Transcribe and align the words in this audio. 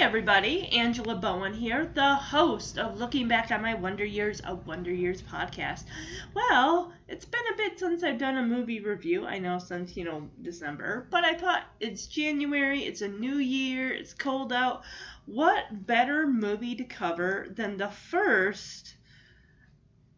everybody. 0.00 0.68
Angela 0.68 1.16
Bowen 1.16 1.52
here, 1.52 1.90
the 1.92 2.14
host 2.14 2.78
of 2.78 3.00
Looking 3.00 3.26
Back 3.26 3.50
on 3.50 3.60
My 3.60 3.74
Wonder 3.74 4.04
Years, 4.04 4.40
a 4.44 4.54
Wonder 4.54 4.92
Years 4.92 5.20
podcast. 5.20 5.86
Well, 6.34 6.92
it's 7.08 7.24
been 7.24 7.42
a 7.52 7.56
bit 7.56 7.80
since 7.80 8.04
I've 8.04 8.16
done 8.16 8.38
a 8.38 8.46
movie 8.46 8.78
review. 8.78 9.26
I 9.26 9.40
know 9.40 9.58
since, 9.58 9.96
you 9.96 10.04
know, 10.04 10.28
December, 10.40 11.08
but 11.10 11.24
I 11.24 11.34
thought 11.34 11.64
it's 11.80 12.06
January, 12.06 12.84
it's 12.84 13.02
a 13.02 13.08
new 13.08 13.38
year, 13.38 13.92
it's 13.92 14.14
cold 14.14 14.52
out. 14.52 14.82
What 15.26 15.84
better 15.84 16.28
movie 16.28 16.76
to 16.76 16.84
cover 16.84 17.48
than 17.50 17.76
the 17.76 17.88
first 17.88 18.94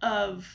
of 0.02 0.46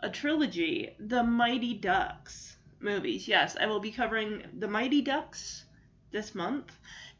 a 0.00 0.10
trilogy, 0.10 0.94
the 1.00 1.22
Mighty 1.22 1.72
Ducks 1.72 2.58
movies? 2.80 3.26
Yes, 3.26 3.56
I 3.58 3.64
will 3.64 3.80
be 3.80 3.92
covering 3.92 4.42
the 4.58 4.68
Mighty 4.68 5.00
Ducks 5.00 5.64
this 6.12 6.34
month 6.34 6.70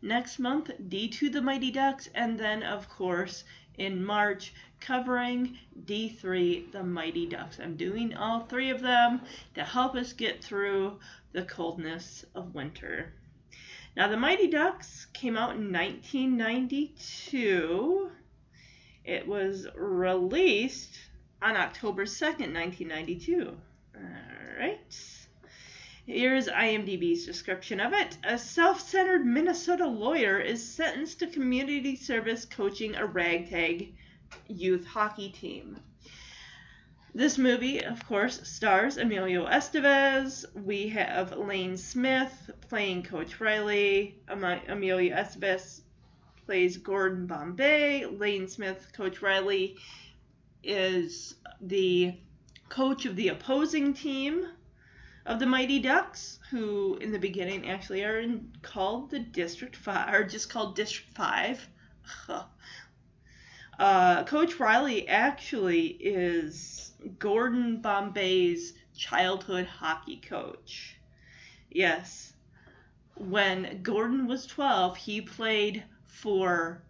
next 0.04 0.38
month, 0.38 0.70
D2 0.88 1.32
the 1.32 1.42
Mighty 1.42 1.70
Ducks, 1.70 2.08
and 2.14 2.38
then, 2.38 2.62
of 2.62 2.88
course, 2.88 3.44
in 3.78 4.04
March, 4.04 4.52
covering 4.80 5.56
D3 5.86 6.70
the 6.70 6.84
Mighty 6.84 7.26
Ducks. 7.26 7.58
I'm 7.58 7.76
doing 7.76 8.14
all 8.14 8.40
three 8.40 8.68
of 8.70 8.82
them 8.82 9.22
to 9.54 9.64
help 9.64 9.96
us 9.96 10.12
get 10.12 10.44
through 10.44 10.98
the 11.32 11.42
coldness 11.42 12.24
of 12.34 12.54
winter. 12.54 13.14
Now, 13.96 14.08
the 14.08 14.16
Mighty 14.16 14.48
Ducks 14.48 15.06
came 15.12 15.36
out 15.36 15.56
in 15.56 15.72
1992. 15.72 18.10
It 19.04 19.26
was 19.26 19.66
released 19.74 20.96
on 21.40 21.56
October 21.56 22.04
2nd, 22.04 22.54
1992. 22.54 23.56
All 23.96 24.02
right. 24.58 25.23
Here's 26.06 26.48
IMDb's 26.48 27.24
description 27.24 27.80
of 27.80 27.94
it. 27.94 28.18
A 28.24 28.36
self 28.36 28.78
centered 28.78 29.24
Minnesota 29.24 29.86
lawyer 29.86 30.38
is 30.38 30.62
sentenced 30.62 31.20
to 31.20 31.26
community 31.26 31.96
service 31.96 32.44
coaching 32.44 32.94
a 32.94 33.06
ragtag 33.06 33.94
youth 34.46 34.84
hockey 34.84 35.30
team. 35.30 35.78
This 37.14 37.38
movie, 37.38 37.82
of 37.82 38.04
course, 38.06 38.46
stars 38.46 38.98
Emilio 38.98 39.46
Estevez. 39.46 40.44
We 40.54 40.88
have 40.88 41.38
Lane 41.38 41.78
Smith 41.78 42.50
playing 42.68 43.04
Coach 43.04 43.40
Riley. 43.40 44.20
Emilio 44.28 45.16
Estevez 45.16 45.80
plays 46.44 46.76
Gordon 46.76 47.26
Bombay. 47.26 48.04
Lane 48.04 48.46
Smith, 48.46 48.92
Coach 48.92 49.22
Riley, 49.22 49.78
is 50.62 51.36
the 51.62 52.14
coach 52.68 53.06
of 53.06 53.16
the 53.16 53.28
opposing 53.28 53.94
team 53.94 54.48
of 55.26 55.38
the 55.38 55.46
Mighty 55.46 55.78
Ducks, 55.78 56.38
who 56.50 56.96
in 57.00 57.10
the 57.10 57.18
beginning 57.18 57.68
actually 57.68 58.04
are 58.04 58.20
in, 58.20 58.52
called 58.62 59.10
the 59.10 59.18
District 59.18 59.74
Five, 59.74 60.14
or 60.14 60.24
just 60.24 60.50
called 60.50 60.76
District 60.76 61.14
Five. 61.14 61.66
uh, 63.78 64.24
Coach 64.24 64.60
Riley 64.60 65.08
actually 65.08 65.86
is 65.86 66.92
Gordon 67.18 67.80
Bombay's 67.80 68.74
childhood 68.96 69.66
hockey 69.66 70.16
coach. 70.16 70.96
Yes. 71.70 72.32
When 73.16 73.80
Gordon 73.82 74.26
was 74.26 74.46
12, 74.46 74.96
he 74.96 75.20
played 75.20 75.84
for 76.06 76.82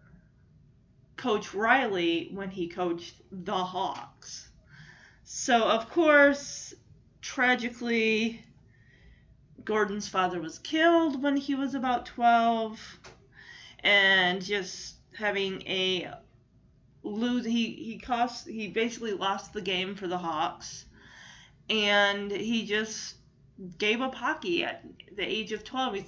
Coach 1.16 1.54
Riley 1.54 2.30
when 2.32 2.50
he 2.50 2.68
coached 2.68 3.14
the 3.30 3.56
Hawks. 3.56 4.48
So, 5.22 5.62
of 5.64 5.90
course, 5.90 6.74
tragically, 7.24 8.44
Gordon's 9.64 10.06
father 10.06 10.40
was 10.40 10.58
killed 10.58 11.22
when 11.22 11.38
he 11.38 11.54
was 11.54 11.74
about 11.74 12.04
12, 12.04 12.78
and 13.82 14.42
just 14.42 14.96
having 15.16 15.62
a 15.62 16.10
lose 17.02 17.44
he 17.44 17.70
he 17.72 17.98
cost 17.98 18.48
he 18.48 18.68
basically 18.68 19.12
lost 19.12 19.52
the 19.52 19.60
game 19.60 19.94
for 19.94 20.06
the 20.06 20.18
Hawks, 20.18 20.84
and 21.70 22.30
he 22.30 22.66
just 22.66 23.16
gave 23.78 24.02
up 24.02 24.14
hockey 24.14 24.62
at 24.64 24.84
the 25.16 25.24
age 25.24 25.52
of 25.52 25.64
12. 25.64 25.94
He's, 25.94 26.04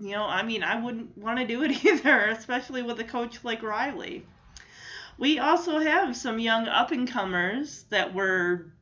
you 0.00 0.12
know, 0.12 0.24
I 0.24 0.42
mean, 0.42 0.62
I 0.62 0.80
wouldn't 0.80 1.16
want 1.18 1.38
to 1.40 1.46
do 1.46 1.62
it 1.62 1.84
either, 1.84 2.20
especially 2.28 2.82
with 2.82 2.98
a 3.00 3.04
coach 3.04 3.44
like 3.44 3.62
Riley. 3.62 4.24
We 5.18 5.40
also 5.40 5.78
have 5.78 6.16
some 6.16 6.38
young 6.38 6.68
up 6.68 6.90
and 6.90 7.06
comers 7.06 7.84
that 7.90 8.14
were 8.14 8.72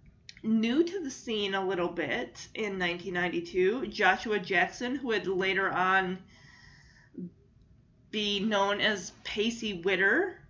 new 0.46 0.84
to 0.84 1.00
the 1.02 1.10
scene 1.10 1.54
a 1.54 1.66
little 1.66 1.88
bit 1.88 2.48
in 2.54 2.78
1992. 2.78 3.88
Joshua 3.88 4.38
Jackson, 4.38 4.96
who 4.96 5.08
would 5.08 5.26
later 5.26 5.70
on 5.70 6.18
be 8.10 8.40
known 8.40 8.80
as 8.80 9.12
Pacey 9.24 9.82
Witter 9.82 10.40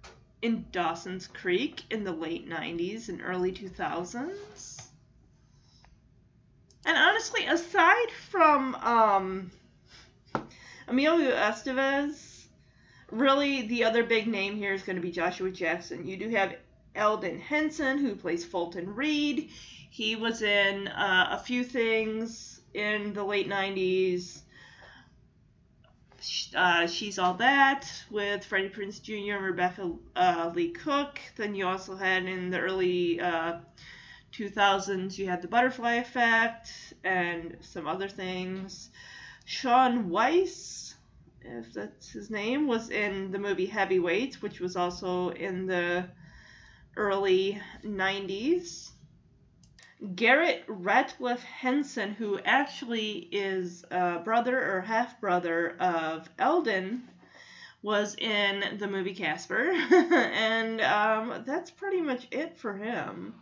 in 0.42 0.66
Dawson's 0.70 1.26
Creek 1.26 1.82
in 1.90 2.04
the 2.04 2.12
late 2.12 2.48
90s 2.48 3.08
and 3.08 3.20
early 3.22 3.52
2000s. 3.52 4.82
And 6.84 6.96
honestly, 6.96 7.46
aside 7.46 8.10
from 8.30 8.74
um, 8.76 9.50
Emilio 10.86 11.34
Estevez, 11.34 12.44
really 13.10 13.66
the 13.66 13.84
other 13.84 14.04
big 14.04 14.28
name 14.28 14.56
here 14.56 14.72
is 14.72 14.82
going 14.82 14.96
to 14.96 15.02
be 15.02 15.10
Joshua 15.10 15.50
Jackson. 15.50 16.06
You 16.06 16.16
do 16.16 16.28
have 16.28 16.54
Elden 16.94 17.40
Henson, 17.40 17.98
who 17.98 18.14
plays 18.14 18.44
Fulton 18.44 18.94
Reed. 18.94 19.50
He 19.96 20.14
was 20.14 20.42
in 20.42 20.88
uh, 20.88 21.28
a 21.30 21.38
few 21.38 21.64
things 21.64 22.60
in 22.74 23.14
the 23.14 23.24
late 23.24 23.48
90s. 23.48 24.42
Uh, 26.54 26.86
She's 26.86 27.18
All 27.18 27.32
That 27.32 27.90
with 28.10 28.44
Freddie 28.44 28.68
Prinze 28.68 29.00
Jr. 29.00 29.36
and 29.36 29.44
Rebecca 29.46 29.94
uh, 30.14 30.52
Leigh 30.54 30.72
Cook. 30.72 31.18
Then 31.36 31.54
you 31.54 31.66
also 31.66 31.96
had 31.96 32.26
in 32.26 32.50
the 32.50 32.60
early 32.60 33.16
2000s, 34.34 34.90
uh, 34.90 35.14
you 35.14 35.28
had 35.30 35.40
The 35.40 35.48
Butterfly 35.48 35.94
Effect 35.94 36.68
and 37.02 37.56
some 37.62 37.86
other 37.86 38.10
things. 38.10 38.90
Shaun 39.46 40.10
Weiss, 40.10 40.94
if 41.40 41.72
that's 41.72 42.10
his 42.10 42.28
name, 42.28 42.66
was 42.66 42.90
in 42.90 43.30
the 43.30 43.38
movie 43.38 43.64
Heavyweights, 43.64 44.42
which 44.42 44.60
was 44.60 44.76
also 44.76 45.30
in 45.30 45.64
the 45.66 46.06
early 46.98 47.62
90s. 47.82 48.90
Garrett 50.14 50.66
Ratliff 50.66 51.40
Henson, 51.40 52.12
who 52.12 52.38
actually 52.44 53.28
is 53.32 53.84
a 53.90 54.18
brother 54.18 54.76
or 54.76 54.82
half 54.82 55.20
brother 55.20 55.74
of 55.80 56.28
Elden, 56.38 57.08
was 57.82 58.14
in 58.16 58.76
the 58.78 58.88
movie 58.88 59.14
Casper, 59.14 59.70
and 59.92 60.80
um, 60.82 61.44
that's 61.46 61.70
pretty 61.70 62.00
much 62.00 62.26
it 62.30 62.58
for 62.58 62.76
him. 62.76 63.34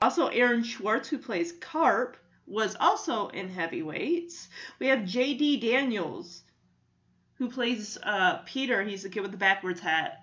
Also, 0.00 0.28
Aaron 0.28 0.62
Schwartz, 0.62 1.08
who 1.08 1.18
plays 1.18 1.52
Carp, 1.52 2.16
was 2.46 2.76
also 2.78 3.28
in 3.28 3.48
Heavyweights. 3.48 4.48
We 4.78 4.88
have 4.88 5.04
J.D. 5.04 5.58
Daniels, 5.58 6.42
who 7.38 7.50
plays 7.50 7.98
uh, 8.02 8.38
Peter. 8.44 8.82
He's 8.82 9.02
the 9.02 9.08
kid 9.08 9.22
with 9.22 9.30
the 9.32 9.36
backwards 9.36 9.80
hat 9.80 10.21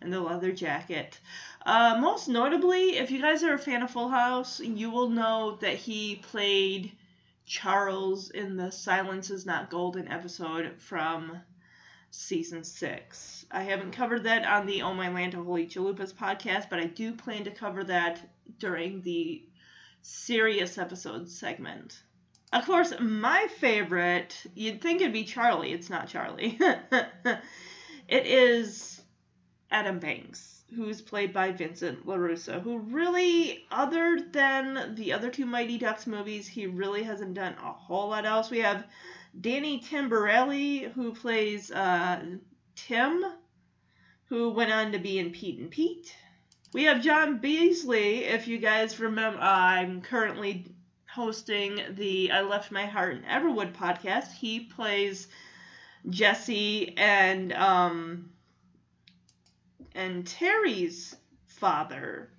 and 0.00 0.12
the 0.12 0.20
leather 0.20 0.52
jacket. 0.52 1.18
Uh, 1.66 1.98
most 2.00 2.28
notably, 2.28 2.96
if 2.96 3.10
you 3.10 3.20
guys 3.20 3.42
are 3.42 3.54
a 3.54 3.58
fan 3.58 3.82
of 3.82 3.90
Full 3.90 4.08
House, 4.08 4.60
you 4.60 4.90
will 4.90 5.08
know 5.08 5.58
that 5.60 5.74
he 5.74 6.16
played 6.16 6.92
Charles 7.46 8.30
in 8.30 8.56
the 8.56 8.70
Silence 8.70 9.30
is 9.30 9.46
Not 9.46 9.70
Golden 9.70 10.08
episode 10.08 10.74
from 10.78 11.40
season 12.10 12.64
six. 12.64 13.44
I 13.50 13.62
haven't 13.62 13.92
covered 13.92 14.24
that 14.24 14.46
on 14.46 14.66
the 14.66 14.82
Oh 14.82 14.92
Mylanta 14.92 15.44
Holy 15.44 15.66
Chalupas 15.66 16.12
podcast, 16.12 16.70
but 16.70 16.78
I 16.78 16.84
do 16.84 17.14
plan 17.14 17.44
to 17.44 17.50
cover 17.50 17.84
that 17.84 18.20
during 18.58 19.02
the 19.02 19.42
serious 20.02 20.78
episode 20.78 21.28
segment. 21.28 22.02
Of 22.52 22.64
course, 22.64 22.94
my 22.98 23.46
favorite, 23.58 24.34
you'd 24.54 24.80
think 24.80 25.00
it'd 25.00 25.12
be 25.12 25.24
Charlie. 25.24 25.72
It's 25.72 25.90
not 25.90 26.08
Charlie. 26.08 26.58
it 28.08 28.26
is 28.26 28.97
Adam 29.70 29.98
Banks 29.98 30.58
who's 30.74 31.00
played 31.00 31.32
by 31.32 31.50
Vincent 31.50 32.06
LaRusso, 32.06 32.60
who 32.60 32.78
really, 32.78 33.64
other 33.70 34.20
than 34.32 34.94
the 34.94 35.12
other 35.12 35.30
two 35.30 35.46
Mighty 35.46 35.78
Ducks 35.78 36.06
movies, 36.06 36.46
he 36.46 36.66
really 36.66 37.02
hasn't 37.02 37.34
done 37.34 37.54
a 37.54 37.72
whole 37.72 38.10
lot 38.10 38.26
else. 38.26 38.50
We 38.50 38.58
have 38.58 38.86
Danny 39.40 39.80
Tamberelli, 39.80 40.92
who 40.92 41.14
plays 41.14 41.70
uh, 41.70 42.22
Tim, 42.76 43.24
who 44.26 44.50
went 44.50 44.72
on 44.72 44.92
to 44.92 44.98
be 44.98 45.18
in 45.18 45.30
Pete 45.30 45.58
and 45.58 45.70
Pete. 45.70 46.14
We 46.74 46.84
have 46.84 47.02
John 47.02 47.38
Beasley, 47.38 48.24
if 48.24 48.46
you 48.46 48.58
guys 48.58 49.00
remember, 49.00 49.40
I'm 49.40 50.02
currently 50.02 50.66
hosting 51.10 51.80
the 51.92 52.30
I 52.30 52.42
Left 52.42 52.70
My 52.70 52.84
Heart 52.84 53.16
in 53.16 53.22
Everwood 53.22 53.72
podcast. 53.72 54.32
He 54.32 54.60
plays 54.60 55.28
Jesse 56.10 56.94
and 56.98 57.54
um, 57.54 58.30
and 59.94 60.26
Terry's 60.26 61.16
father. 61.46 62.30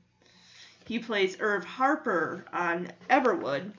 He 0.86 1.00
plays 1.00 1.38
Irv 1.40 1.66
Harper 1.66 2.46
on 2.51 2.92
Everwood. 3.10 3.74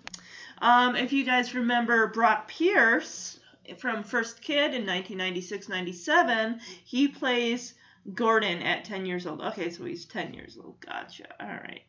Um, 0.59 0.97
if 0.97 1.13
you 1.13 1.25
guys 1.25 1.55
remember 1.55 2.07
Brock 2.09 2.49
Pierce 2.49 3.41
from 3.79 4.03
First 4.03 4.43
Kid 4.43 4.75
in 4.75 4.85
1996-97. 4.85 6.61
He 6.85 7.09
plays 7.09 7.75
Gordon 8.15 8.63
at 8.63 8.85
10 8.85 9.07
years 9.07 9.27
old. 9.27 9.41
Okay, 9.41 9.71
so 9.71 9.85
he's 9.85 10.05
10 10.07 10.35
years 10.35 10.59
old. 10.63 10.81
Gotcha. 10.81 11.27
All 11.41 11.49
right. 11.49 11.83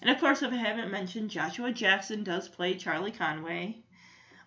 And 0.00 0.10
of 0.10 0.18
course, 0.18 0.42
if 0.42 0.52
I 0.52 0.56
haven't 0.56 0.90
mentioned, 0.90 1.30
Joshua 1.30 1.72
Jackson 1.72 2.24
does 2.24 2.48
play 2.48 2.74
Charlie 2.74 3.12
Conway. 3.12 3.78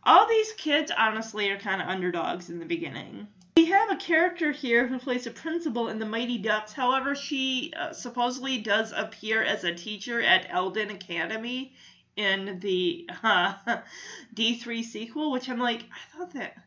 All 0.04 0.28
these 0.28 0.52
kids, 0.54 0.92
honestly, 0.96 1.50
are 1.50 1.58
kind 1.58 1.82
of 1.82 1.88
underdogs 1.88 2.50
in 2.50 2.60
the 2.60 2.66
beginning. 2.66 3.28
We 3.57 3.68
have 3.68 3.90
a 3.90 3.96
character 3.96 4.52
here 4.52 4.86
who 4.86 5.00
plays 5.00 5.28
a 5.28 5.31
principal 5.31 5.88
in 5.88 5.98
the 5.98 6.06
Mighty 6.06 6.38
Ducks. 6.38 6.74
However, 6.74 7.16
she 7.16 7.72
uh, 7.80 7.94
supposedly 7.94 8.57
does 8.57 8.92
appear 8.92 9.42
as 9.44 9.63
a 9.63 9.74
teacher 9.74 10.22
at 10.22 10.44
Eden 10.44 10.90
Hall 10.90 10.96
Academy 10.96 11.74
in 12.18 12.60
the 12.60 13.10
uh, 13.24 13.54
D3 14.36 14.84
sequel, 14.84 15.31
which 15.31 15.48
I'm 15.48 15.60
like, 15.60 15.84
I 15.84 16.18
thought 16.18 16.34
that. 16.34 16.57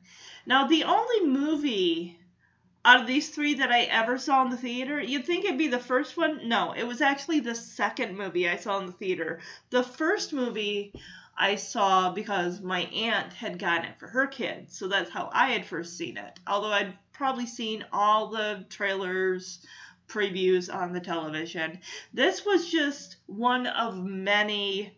Now, 0.47 0.67
the 0.67 0.85
only 0.85 1.27
movie 1.27 2.19
out 2.87 3.03
of 3.03 3.07
these 3.07 3.29
three 3.29 3.53
that 3.57 3.71
I 3.71 3.83
ever 3.83 4.17
saw 4.17 4.43
in 4.45 4.51
the 4.51 4.57
theater, 4.57 4.99
you'd 4.99 5.27
think 5.27 5.45
it'd 5.45 5.59
be 5.59 5.69
the 5.69 5.79
first 5.79 6.17
one. 6.17 6.49
No, 6.49 6.73
it 6.73 6.85
was 6.85 7.03
actually 7.03 7.41
the 7.41 7.55
second 7.55 8.17
movie 8.17 8.49
I 8.49 8.57
saw 8.57 8.79
in 8.79 8.87
the 8.87 8.93
theater. 8.93 9.41
The 9.69 9.83
first 9.83 10.33
movie 10.33 10.95
I 11.41 11.55
saw 11.55 12.11
because 12.13 12.61
my 12.61 12.81
aunt 12.81 13.33
had 13.33 13.61
gotten 13.61 13.87
it 13.87 13.99
for 13.99 14.09
her 14.09 14.27
kids, 14.27 14.77
so 14.77 14.89
that's 14.89 15.11
how 15.11 15.31
I 15.33 15.51
had 15.53 15.65
first 15.65 15.97
seen 15.97 16.17
it. 16.17 16.41
Although 16.47 16.73
I'd 16.73 16.99
probably 17.13 17.47
seen 17.47 17.85
all 17.93 18.27
the 18.27 18.65
trailers, 18.69 19.65
previews 20.09 20.75
on 20.75 20.93
the 20.93 21.01
television. 21.01 21.79
This 22.13 22.45
was 22.45 22.69
just 22.69 23.17
one 23.27 23.67
of 23.67 23.97
many 23.97 24.97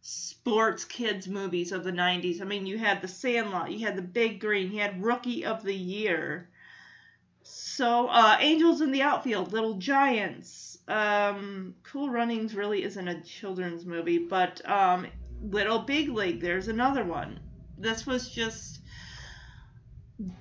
sports 0.00 0.84
kids 0.84 1.28
movies 1.28 1.72
of 1.72 1.84
the 1.84 1.92
90s. 1.92 2.40
I 2.40 2.44
mean, 2.44 2.66
you 2.66 2.78
had 2.78 3.02
The 3.02 3.08
Sandlot, 3.08 3.70
you 3.70 3.84
had 3.86 3.96
The 3.96 4.02
Big 4.02 4.40
Green, 4.40 4.72
you 4.72 4.80
had 4.80 5.02
Rookie 5.02 5.44
of 5.44 5.62
the 5.62 5.74
Year. 5.74 6.48
So, 7.42 8.08
uh, 8.08 8.38
Angels 8.40 8.80
in 8.80 8.92
the 8.92 9.02
Outfield, 9.02 9.52
Little 9.52 9.74
Giants. 9.74 10.78
Um, 10.88 11.74
cool 11.82 12.08
Runnings 12.10 12.54
really 12.54 12.82
isn't 12.82 13.08
a 13.08 13.20
children's 13.22 13.84
movie, 13.84 14.18
but 14.18 14.68
um, 14.68 15.06
Little 15.42 15.80
Big 15.80 16.08
League, 16.08 16.40
there's 16.40 16.68
another 16.68 17.04
one. 17.04 17.40
This 17.78 18.06
was 18.06 18.28
just 18.28 18.80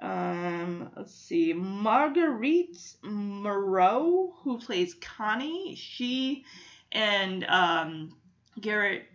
Um, 0.00 0.90
let's 0.96 1.14
see, 1.14 1.52
Marguerite 1.52 2.78
Moreau, 3.02 4.34
who 4.42 4.58
plays 4.58 4.94
Connie, 4.94 5.74
she 5.74 6.44
and 6.92 7.44
um, 7.44 8.16
Garrett 8.60 9.06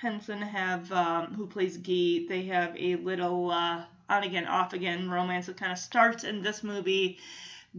Henson 0.00 0.40
have, 0.40 0.90
um, 0.92 1.34
who 1.34 1.46
plays 1.46 1.76
Guy, 1.78 2.26
they 2.28 2.44
have 2.46 2.76
a 2.78 2.96
little 2.96 3.50
uh, 3.50 3.84
on 4.08 4.22
again, 4.22 4.46
off 4.46 4.72
again 4.72 5.10
romance 5.10 5.46
that 5.46 5.56
kind 5.56 5.72
of 5.72 5.78
starts 5.78 6.22
in 6.24 6.42
this 6.42 6.62
movie, 6.62 7.18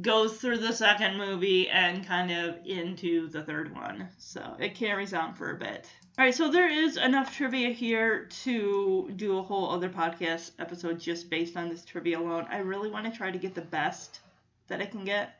goes 0.01 0.37
through 0.37 0.57
the 0.57 0.73
second 0.73 1.17
movie, 1.17 1.69
and 1.69 2.05
kind 2.05 2.31
of 2.31 2.57
into 2.65 3.27
the 3.29 3.41
third 3.43 3.73
one. 3.73 4.07
So 4.17 4.55
it 4.59 4.75
carries 4.75 5.13
on 5.13 5.33
for 5.33 5.51
a 5.51 5.57
bit. 5.57 5.87
All 6.17 6.25
right, 6.25 6.33
so 6.33 6.49
there 6.49 6.69
is 6.69 6.97
enough 6.97 7.35
trivia 7.35 7.69
here 7.69 8.25
to 8.43 9.11
do 9.15 9.37
a 9.37 9.43
whole 9.43 9.69
other 9.69 9.89
podcast 9.89 10.51
episode 10.59 10.99
just 10.99 11.29
based 11.29 11.55
on 11.55 11.69
this 11.69 11.85
trivia 11.85 12.19
alone. 12.19 12.47
I 12.49 12.57
really 12.59 12.89
want 12.89 13.05
to 13.05 13.15
try 13.15 13.31
to 13.31 13.37
get 13.37 13.53
the 13.53 13.61
best 13.61 14.19
that 14.67 14.81
I 14.81 14.85
can 14.85 15.03
get. 15.03 15.39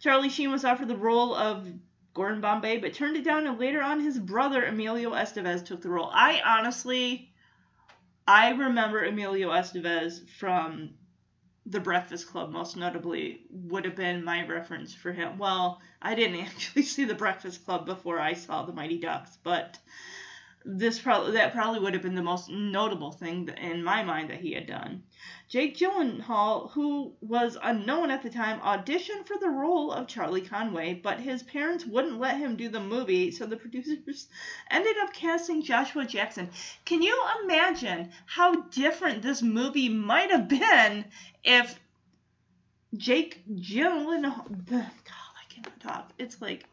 Charlie 0.00 0.28
Sheen 0.28 0.50
was 0.50 0.64
offered 0.64 0.88
the 0.88 0.96
role 0.96 1.34
of 1.34 1.68
Gordon 2.14 2.40
Bombay, 2.40 2.78
but 2.78 2.94
turned 2.94 3.16
it 3.16 3.24
down, 3.24 3.46
and 3.46 3.58
later 3.58 3.82
on, 3.82 4.00
his 4.00 4.18
brother 4.18 4.64
Emilio 4.64 5.10
Estevez 5.10 5.64
took 5.64 5.82
the 5.82 5.90
role. 5.90 6.10
I 6.12 6.40
honestly, 6.44 7.32
I 8.26 8.50
remember 8.50 9.04
Emilio 9.04 9.50
Estevez 9.50 10.28
from 10.38 10.90
the 11.66 11.80
Breakfast 11.80 12.28
Club, 12.28 12.50
most 12.50 12.76
notably, 12.76 13.42
would 13.50 13.84
have 13.84 13.96
been 13.96 14.22
my 14.22 14.46
reference 14.46 14.94
for 14.94 15.12
him. 15.12 15.36
Well, 15.36 15.80
I 16.00 16.14
didn't 16.14 16.40
actually 16.46 16.82
see 16.82 17.04
The 17.04 17.14
Breakfast 17.14 17.64
Club 17.64 17.86
before 17.86 18.20
I 18.20 18.34
saw 18.34 18.64
The 18.64 18.72
Mighty 18.72 18.98
Ducks, 18.98 19.36
but 19.42 19.78
this 20.64 20.98
probably 20.98 21.32
that 21.32 21.52
probably 21.52 21.80
would 21.80 21.94
have 21.94 22.02
been 22.02 22.16
the 22.16 22.22
most 22.22 22.50
notable 22.50 23.12
thing 23.12 23.48
in 23.60 23.84
my 23.84 24.02
mind 24.02 24.30
that 24.30 24.40
he 24.40 24.52
had 24.52 24.66
done. 24.66 25.04
Jake 25.48 25.76
Gyllenhaal, 25.76 26.72
who 26.72 27.14
was 27.20 27.56
unknown 27.62 28.10
at 28.10 28.22
the 28.22 28.30
time, 28.30 28.58
auditioned 28.60 29.26
for 29.26 29.36
the 29.38 29.48
role 29.48 29.92
of 29.92 30.08
Charlie 30.08 30.40
Conway, 30.40 30.94
but 30.94 31.20
his 31.20 31.44
parents 31.44 31.86
wouldn't 31.86 32.18
let 32.18 32.38
him 32.38 32.56
do 32.56 32.68
the 32.68 32.80
movie, 32.80 33.30
so 33.30 33.46
the 33.46 33.56
producers 33.56 34.28
ended 34.70 34.96
up 34.98 35.12
casting 35.12 35.62
Joshua 35.62 36.04
Jackson. 36.04 36.50
Can 36.84 37.00
you 37.00 37.16
imagine 37.44 38.10
how 38.26 38.62
different 38.62 39.22
this 39.22 39.40
movie 39.40 39.88
might 39.88 40.32
have 40.32 40.48
been 40.48 41.04
if 41.44 41.78
Jake 42.96 43.44
Gyllenhaal? 43.48 44.66
God, 44.68 44.90
I 45.12 45.54
cannot 45.54 45.80
talk. 45.80 46.12
It's 46.18 46.42
like 46.42 46.66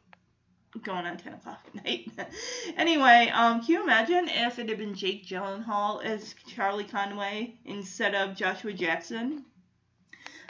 going 0.82 1.06
on 1.06 1.18
10 1.18 1.34
o'clock 1.34 1.66
at 1.68 1.86
night. 1.86 2.12
anyway, 2.78 3.32
um, 3.34 3.62
can 3.62 3.76
you 3.76 3.84
imagine 3.84 4.28
if 4.28 4.60
it 4.60 4.70
had 4.70 4.78
been 4.78 4.96
Jake 4.96 5.26
Gyllenhaal 5.26 6.04
as 6.04 6.34
Charlie 6.48 6.84
Conway 6.84 7.56
instead 7.66 8.16
of 8.16 8.36
Joshua 8.36 8.74
Jackson? 8.74 9.46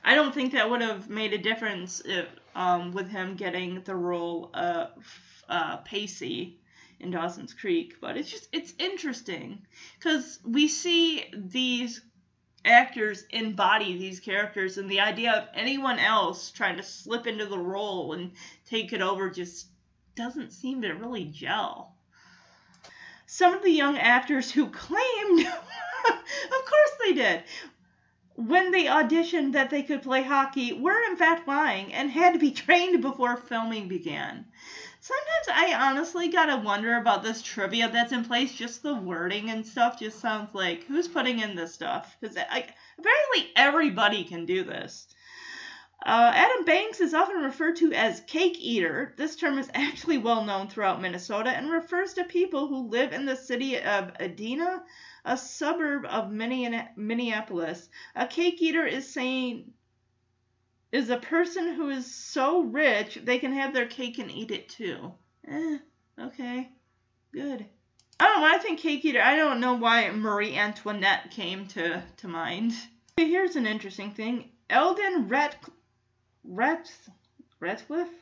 I 0.03 0.15
don't 0.15 0.33
think 0.33 0.53
that 0.53 0.69
would 0.69 0.81
have 0.81 1.09
made 1.09 1.33
a 1.33 1.37
difference 1.37 2.01
if, 2.03 2.27
um, 2.55 2.91
with 2.91 3.09
him 3.09 3.35
getting 3.35 3.81
the 3.81 3.95
role 3.95 4.49
of 4.53 4.89
uh, 5.49 5.77
Pacey 5.77 6.59
in 6.99 7.11
Dawson's 7.11 7.53
Creek, 7.53 7.95
but 8.01 8.17
it's 8.17 8.29
just 8.29 8.47
it's 8.51 8.73
interesting 8.79 9.65
because 9.97 10.39
we 10.45 10.67
see 10.67 11.25
these 11.33 12.01
actors 12.65 13.25
embody 13.29 13.97
these 13.97 14.19
characters, 14.19 14.77
and 14.77 14.89
the 14.89 15.01
idea 15.01 15.33
of 15.33 15.47
anyone 15.53 15.99
else 15.99 16.51
trying 16.51 16.77
to 16.77 16.83
slip 16.83 17.27
into 17.27 17.45
the 17.45 17.59
role 17.59 18.13
and 18.13 18.31
take 18.65 18.93
it 18.93 19.01
over 19.01 19.29
just 19.29 19.67
doesn't 20.15 20.51
seem 20.51 20.82
to 20.82 20.91
really 20.93 21.25
gel. 21.25 21.96
Some 23.25 23.53
of 23.53 23.63
the 23.63 23.72
young 23.72 23.98
actors 23.98 24.51
who 24.51 24.67
claimed, 24.70 25.39
of 26.05 26.65
course 26.65 26.91
they 27.03 27.13
did. 27.13 27.43
when 28.36 28.72
they 28.72 28.86
auditioned 28.86 29.53
that 29.53 29.70
they 29.70 29.84
could 29.84 30.01
play 30.01 30.24
hockey 30.24 30.74
were 30.74 31.00
in 31.10 31.15
fact 31.17 31.48
lying 31.48 31.93
and 31.93 32.10
had 32.12 32.34
to 32.34 32.39
be 32.39 32.51
trained 32.63 33.01
before 33.01 33.38
filming 33.38 33.88
began. 33.88 34.46
Sometimes 35.00 35.48
I 35.51 35.89
honestly 35.89 36.29
gotta 36.29 36.58
wonder 36.58 36.96
about 36.98 37.24
this 37.24 37.41
trivia 37.41 37.89
that's 37.89 38.13
in 38.13 38.24
place. 38.24 38.53
Just 38.53 38.84
the 38.84 38.96
wording 38.96 39.50
and 39.50 39.65
stuff 39.65 40.00
just 40.00 40.20
sounds 40.20 40.53
like 40.55 40.86
who's 40.86 41.10
putting 41.10 41.39
in 41.39 41.55
this 41.55 41.74
stuff? 41.74 42.15
Because 42.20 42.38
apparently 42.38 43.51
everybody 43.55 44.24
can 44.24 44.46
do 44.46 44.63
this. 44.63 45.08
Uh, 46.05 46.31
Adam 46.36 46.65
Banks 46.65 47.00
is 47.00 47.13
often 47.13 47.38
referred 47.38 47.77
to 47.77 47.93
as 47.93 48.19
cake 48.27 48.57
eater. 48.60 49.13
This 49.15 49.38
term 49.38 49.57
is 49.57 49.69
actually 49.74 50.17
well 50.17 50.43
known 50.43 50.67
throughout 50.67 51.01
Minnesota 51.01 51.50
and 51.50 51.72
refers 51.72 52.13
to 52.15 52.25
people 52.25 52.67
who 52.67 52.89
live 52.89 53.13
in 53.13 53.25
the 53.25 53.38
city 53.38 53.79
of 53.79 54.12
Edina, 54.19 54.83
a 55.24 55.38
suburb 55.38 56.05
of 56.05 56.29
Minneapolis. 56.29 57.88
A 58.15 58.27
cake 58.27 58.62
eater 58.62 58.86
is 58.86 59.07
saying 59.07 59.72
is 60.91 61.10
a 61.10 61.17
person 61.17 61.74
who 61.74 61.89
is 61.89 62.13
so 62.13 62.62
rich 62.62 63.19
they 63.24 63.39
can 63.39 63.53
have 63.53 63.74
their 63.74 63.88
cake 63.88 64.19
and 64.19 64.29
eat 64.29 64.51
it 64.51 64.67
too. 64.67 65.13
Eh, 65.48 65.77
okay, 66.19 66.69
good. 67.31 67.65
I 68.19 68.25
don't 68.27 68.41
know. 68.41 68.48
I 68.48 68.57
think 68.57 68.79
cake 68.79 69.05
eater. 69.05 69.22
I 69.22 69.38
don't 69.38 69.62
know 69.62 69.74
why 69.74 70.12
Marie 70.12 70.57
Antoinette 70.57 71.31
came 71.31 71.65
to 71.69 72.03
to 72.17 72.27
mind. 72.27 72.74
Here's 73.15 73.55
an 73.55 73.65
interesting 73.65 74.12
thing. 74.12 74.50
Elden 74.69 75.27
Rat, 75.27 75.55
Rat, 76.43 76.91
Ratcliffe, 77.59 78.13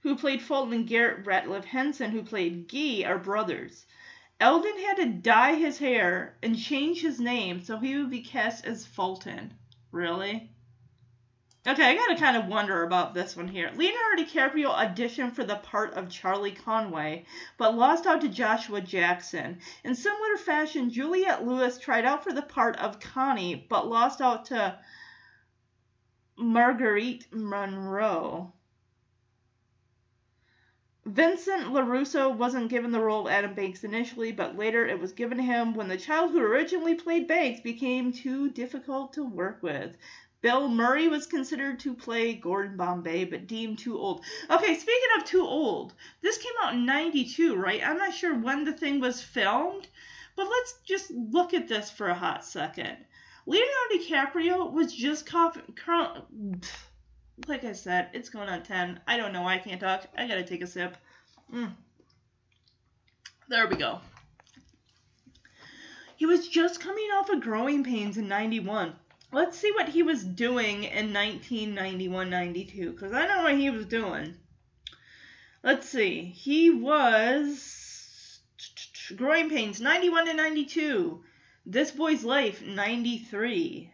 who 0.00 0.16
played 0.16 0.42
Fulton, 0.42 0.72
and 0.72 0.88
Garrett 0.88 1.24
Ratliff 1.24 1.64
Henson, 1.64 2.10
who 2.10 2.22
played 2.22 2.68
Guy, 2.68 3.04
are 3.04 3.18
brothers. 3.18 3.84
Elden 4.40 4.78
had 4.78 4.96
to 4.96 5.06
dye 5.06 5.54
his 5.54 5.78
hair 5.78 6.36
and 6.42 6.58
change 6.58 7.00
his 7.00 7.18
name 7.18 7.62
so 7.62 7.78
he 7.78 7.96
would 7.96 8.10
be 8.10 8.22
cast 8.22 8.66
as 8.66 8.86
Fulton. 8.86 9.54
Really? 9.92 10.50
Okay, 11.66 11.84
I 11.84 11.94
gotta 11.96 12.16
kind 12.16 12.36
of 12.36 12.46
wonder 12.46 12.84
about 12.84 13.12
this 13.12 13.36
one 13.36 13.48
here. 13.48 13.72
Leonardo 13.74 14.22
DiCaprio 14.22 14.72
auditioned 14.72 15.34
for 15.34 15.42
the 15.42 15.56
part 15.56 15.94
of 15.94 16.08
Charlie 16.08 16.52
Conway, 16.52 17.26
but 17.58 17.76
lost 17.76 18.06
out 18.06 18.20
to 18.20 18.28
Joshua 18.28 18.80
Jackson. 18.80 19.58
In 19.82 19.96
similar 19.96 20.36
fashion, 20.36 20.90
Juliette 20.90 21.44
Lewis 21.44 21.78
tried 21.78 22.04
out 22.04 22.22
for 22.22 22.32
the 22.32 22.42
part 22.42 22.76
of 22.76 23.00
Connie, 23.00 23.66
but 23.68 23.88
lost 23.88 24.20
out 24.20 24.44
to 24.46 24.78
Marguerite 26.38 27.26
Monroe. 27.32 28.52
Vincent 31.06 31.72
LaRusso 31.72 32.36
wasn't 32.36 32.68
given 32.68 32.90
the 32.90 33.00
role 33.00 33.26
of 33.26 33.32
Adam 33.32 33.54
Banks 33.54 33.84
initially, 33.84 34.32
but 34.32 34.58
later 34.58 34.84
it 34.84 34.98
was 34.98 35.12
given 35.12 35.38
to 35.38 35.44
him 35.44 35.72
when 35.72 35.88
the 35.88 35.96
child 35.96 36.32
who 36.32 36.40
originally 36.40 36.94
played 36.94 37.26
Banks 37.26 37.60
became 37.60 38.12
too 38.12 38.50
difficult 38.50 39.12
to 39.12 39.24
work 39.24 39.62
with. 39.62 39.96
Bill 40.42 40.68
Murray 40.68 41.08
was 41.08 41.26
considered 41.26 41.80
to 41.80 41.94
play 41.94 42.34
Gordon 42.34 42.76
Bombay, 42.76 43.24
but 43.24 43.46
deemed 43.46 43.78
too 43.78 43.96
old. 43.96 44.22
Okay, 44.50 44.74
speaking 44.74 45.08
of 45.16 45.24
too 45.24 45.46
old, 45.46 45.94
this 46.20 46.38
came 46.38 46.52
out 46.60 46.74
in 46.74 46.84
92, 46.84 47.56
right? 47.56 47.82
I'm 47.82 47.96
not 47.96 48.12
sure 48.12 48.34
when 48.34 48.64
the 48.64 48.72
thing 48.72 49.00
was 49.00 49.22
filmed, 49.22 49.88
but 50.36 50.48
let's 50.48 50.74
just 50.84 51.10
look 51.10 51.54
at 51.54 51.68
this 51.68 51.90
for 51.90 52.08
a 52.08 52.14
hot 52.14 52.44
second. 52.44 52.98
Leonardo 53.46 53.94
DiCaprio 53.94 54.72
was 54.72 54.92
just 54.92 55.26
coughing. 55.26 55.74
Like 57.46 57.64
I 57.64 57.74
said, 57.74 58.08
it's 58.14 58.30
going 58.30 58.48
on 58.48 58.62
10. 58.62 58.98
I 59.06 59.18
don't 59.18 59.34
know. 59.34 59.42
Why 59.42 59.56
I 59.56 59.58
can't 59.58 59.78
talk. 59.78 60.06
I 60.16 60.26
gotta 60.26 60.42
take 60.42 60.62
a 60.62 60.66
sip. 60.66 60.96
Mm. 61.52 61.70
There 63.46 63.68
we 63.68 63.76
go. 63.76 64.00
He 66.16 66.24
was 66.24 66.48
just 66.48 66.80
coming 66.80 67.04
off 67.18 67.28
of 67.28 67.42
growing 67.42 67.84
pains 67.84 68.16
in 68.16 68.26
91 68.26 68.94
let's 69.32 69.58
see 69.58 69.70
what 69.72 69.88
he 69.88 70.02
was 70.02 70.24
doing 70.24 70.84
in 70.84 71.12
1991 71.12 72.30
92 72.30 72.92
because 72.92 73.12
I 73.12 73.26
know 73.26 73.42
what 73.42 73.58
he 73.58 73.70
was 73.70 73.86
doing. 73.86 74.34
Let's 75.62 75.88
see. 75.88 76.22
He 76.22 76.70
was 76.70 78.40
Growing 79.16 79.50
Pains 79.50 79.80
91 79.80 80.26
to 80.26 80.34
92. 80.34 81.22
This 81.68 81.90
Boy's 81.90 82.22
Life 82.22 82.62
93. 82.64 83.92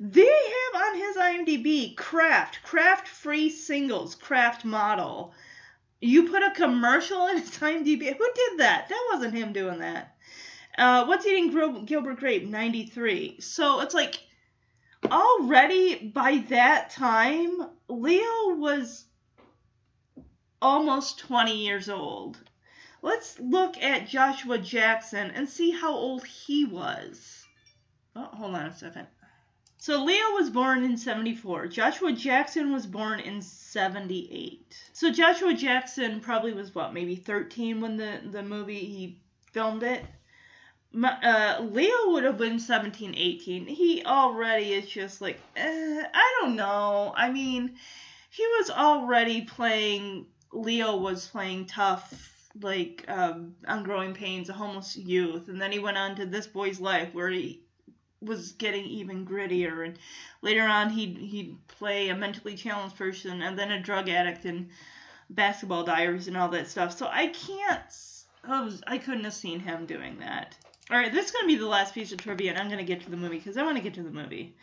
They 0.00 0.20
have 0.26 0.82
on 0.82 0.96
his 0.96 1.16
IMDb 1.16 1.96
Kraft, 1.96 2.64
Kraft 2.64 3.06
Free 3.06 3.48
Singles, 3.48 4.16
Kraft 4.16 4.64
Model. 4.64 5.32
You 6.00 6.28
put 6.28 6.42
a 6.42 6.50
commercial 6.50 7.28
in 7.28 7.38
his 7.38 7.50
IMDb. 7.50 8.16
Who 8.16 8.32
did 8.34 8.58
that? 8.58 8.88
That 8.88 9.08
wasn't 9.12 9.34
him 9.34 9.52
doing 9.52 9.78
that. 9.78 10.16
Uh, 10.76 11.04
What's 11.04 11.24
Eating 11.24 11.84
Gilbert 11.84 12.18
Grape, 12.18 12.48
93. 12.48 13.40
So 13.40 13.80
it's 13.82 13.94
like 13.94 14.18
already 15.12 16.08
by 16.08 16.38
that 16.48 16.90
time, 16.90 17.68
Leo 17.88 18.56
was 18.56 19.04
almost 20.60 21.20
20 21.20 21.64
years 21.64 21.88
old. 21.88 22.36
Let's 23.02 23.38
look 23.40 23.82
at 23.82 24.08
Joshua 24.08 24.58
Jackson 24.58 25.30
and 25.30 25.48
see 25.48 25.70
how 25.70 25.92
old 25.92 26.26
he 26.26 26.64
was. 26.64 27.46
Oh, 28.14 28.28
hold 28.32 28.54
on 28.54 28.66
a 28.66 28.74
second. 28.74 29.06
So 29.78 30.04
Leo 30.04 30.32
was 30.34 30.50
born 30.50 30.84
in 30.84 30.98
74. 30.98 31.68
Joshua 31.68 32.12
Jackson 32.12 32.72
was 32.72 32.86
born 32.86 33.20
in 33.20 33.40
78. 33.40 34.76
So 34.92 35.10
Joshua 35.10 35.54
Jackson 35.54 36.20
probably 36.20 36.52
was 36.52 36.74
what, 36.74 36.92
maybe 36.92 37.16
13 37.16 37.80
when 37.80 37.96
the, 37.96 38.20
the 38.30 38.42
movie 38.42 38.80
he 38.80 39.22
filmed 39.52 39.82
it? 39.82 40.04
uh, 41.02 41.66
Leo 41.70 42.10
would 42.10 42.24
have 42.24 42.38
been 42.38 42.58
17, 42.58 43.14
18. 43.16 43.66
He 43.66 44.04
already 44.04 44.72
is 44.72 44.88
just 44.88 45.20
like, 45.20 45.40
eh, 45.56 46.02
I 46.12 46.38
don't 46.40 46.56
know. 46.56 47.12
I 47.16 47.30
mean, 47.30 47.76
he 48.30 48.46
was 48.58 48.70
already 48.70 49.42
playing, 49.42 50.26
Leo 50.52 50.96
was 50.96 51.26
playing 51.26 51.66
tough, 51.66 52.39
like, 52.60 53.04
um, 53.08 53.54
on 53.66 53.84
Growing 53.84 54.14
Pains, 54.14 54.48
a 54.48 54.52
homeless 54.52 54.96
youth. 54.96 55.48
And 55.48 55.60
then 55.60 55.72
he 55.72 55.78
went 55.78 55.98
on 55.98 56.16
to 56.16 56.26
This 56.26 56.46
Boy's 56.46 56.80
Life, 56.80 57.14
where 57.14 57.28
he 57.28 57.62
was 58.20 58.52
getting 58.52 58.84
even 58.84 59.26
grittier. 59.26 59.84
And 59.84 59.98
later 60.42 60.62
on, 60.62 60.90
he'd, 60.90 61.16
he'd 61.16 61.56
play 61.68 62.08
a 62.08 62.16
mentally 62.16 62.56
challenged 62.56 62.96
person 62.96 63.42
and 63.42 63.58
then 63.58 63.70
a 63.70 63.80
drug 63.80 64.08
addict 64.08 64.44
and 64.44 64.68
Basketball 65.30 65.84
Diaries 65.84 66.28
and 66.28 66.36
all 66.36 66.48
that 66.48 66.68
stuff. 66.68 66.96
So 66.96 67.06
I 67.06 67.28
can't. 67.28 67.82
I, 68.44 68.62
was, 68.62 68.82
I 68.86 68.98
couldn't 68.98 69.24
have 69.24 69.34
seen 69.34 69.60
him 69.60 69.86
doing 69.86 70.18
that. 70.18 70.56
All 70.90 70.96
right, 70.96 71.12
this 71.12 71.26
is 71.26 71.30
going 71.30 71.44
to 71.44 71.54
be 71.54 71.56
the 71.56 71.68
last 71.68 71.94
piece 71.94 72.10
of 72.10 72.18
trivia, 72.18 72.50
and 72.50 72.58
I'm 72.58 72.66
going 72.66 72.78
to 72.78 72.84
get 72.84 73.02
to 73.02 73.10
the 73.10 73.16
movie 73.16 73.38
because 73.38 73.56
I 73.56 73.62
want 73.62 73.76
to 73.76 73.82
get 73.82 73.94
to 73.94 74.02
the 74.02 74.10
movie. 74.10 74.56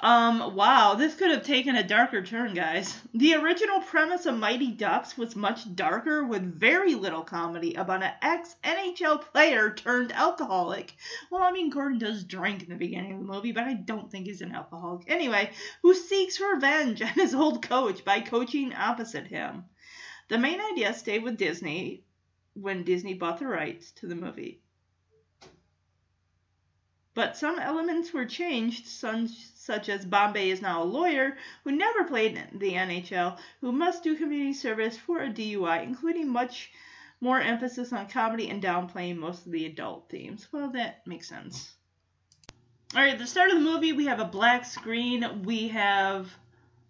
Um, 0.00 0.54
wow, 0.54 0.94
this 0.94 1.16
could 1.16 1.32
have 1.32 1.42
taken 1.42 1.74
a 1.74 1.82
darker 1.82 2.22
turn, 2.22 2.54
guys. 2.54 2.96
The 3.14 3.34
original 3.34 3.80
premise 3.80 4.26
of 4.26 4.38
Mighty 4.38 4.70
Ducks 4.70 5.18
was 5.18 5.34
much 5.34 5.74
darker 5.74 6.22
with 6.22 6.54
very 6.54 6.94
little 6.94 7.24
comedy 7.24 7.74
about 7.74 8.04
an 8.04 8.12
ex 8.22 8.54
NHL 8.62 9.20
player 9.32 9.74
turned 9.74 10.12
alcoholic. 10.12 10.94
Well, 11.32 11.42
I 11.42 11.50
mean, 11.50 11.70
Gordon 11.70 11.98
does 11.98 12.22
drink 12.22 12.62
in 12.62 12.68
the 12.68 12.76
beginning 12.76 13.14
of 13.14 13.18
the 13.18 13.32
movie, 13.32 13.50
but 13.50 13.64
I 13.64 13.74
don't 13.74 14.08
think 14.08 14.26
he's 14.26 14.40
an 14.40 14.54
alcoholic. 14.54 15.10
Anyway, 15.10 15.50
who 15.82 15.92
seeks 15.94 16.40
revenge 16.40 17.02
on 17.02 17.08
his 17.08 17.34
old 17.34 17.66
coach 17.66 18.04
by 18.04 18.20
coaching 18.20 18.72
opposite 18.74 19.26
him. 19.26 19.64
The 20.28 20.38
main 20.38 20.60
idea 20.60 20.94
stayed 20.94 21.24
with 21.24 21.38
Disney 21.38 22.04
when 22.54 22.84
Disney 22.84 23.14
bought 23.14 23.40
the 23.40 23.48
rights 23.48 23.90
to 23.92 24.06
the 24.06 24.14
movie. 24.14 24.60
But 27.14 27.36
some 27.36 27.58
elements 27.58 28.12
were 28.12 28.26
changed, 28.26 28.86
such 29.68 29.90
as 29.90 30.06
Bombay 30.06 30.48
is 30.48 30.62
now 30.62 30.82
a 30.82 30.92
lawyer 30.98 31.36
who 31.62 31.72
never 31.72 32.04
played 32.04 32.34
in 32.38 32.58
the 32.58 32.72
NHL, 32.72 33.38
who 33.60 33.70
must 33.70 34.02
do 34.02 34.16
community 34.16 34.54
service 34.54 34.96
for 34.96 35.22
a 35.22 35.28
DUI, 35.28 35.82
including 35.82 36.26
much 36.26 36.72
more 37.20 37.38
emphasis 37.38 37.92
on 37.92 38.08
comedy 38.08 38.48
and 38.48 38.62
downplaying 38.62 39.18
most 39.18 39.44
of 39.44 39.52
the 39.52 39.66
adult 39.66 40.08
themes. 40.08 40.48
Well, 40.50 40.70
that 40.70 41.06
makes 41.06 41.28
sense. 41.28 41.74
All 42.96 43.02
right, 43.02 43.18
the 43.18 43.26
start 43.26 43.50
of 43.50 43.58
the 43.58 43.70
movie, 43.70 43.92
we 43.92 44.06
have 44.06 44.20
a 44.20 44.24
black 44.24 44.64
screen. 44.64 45.42
We 45.44 45.68
have 45.68 46.32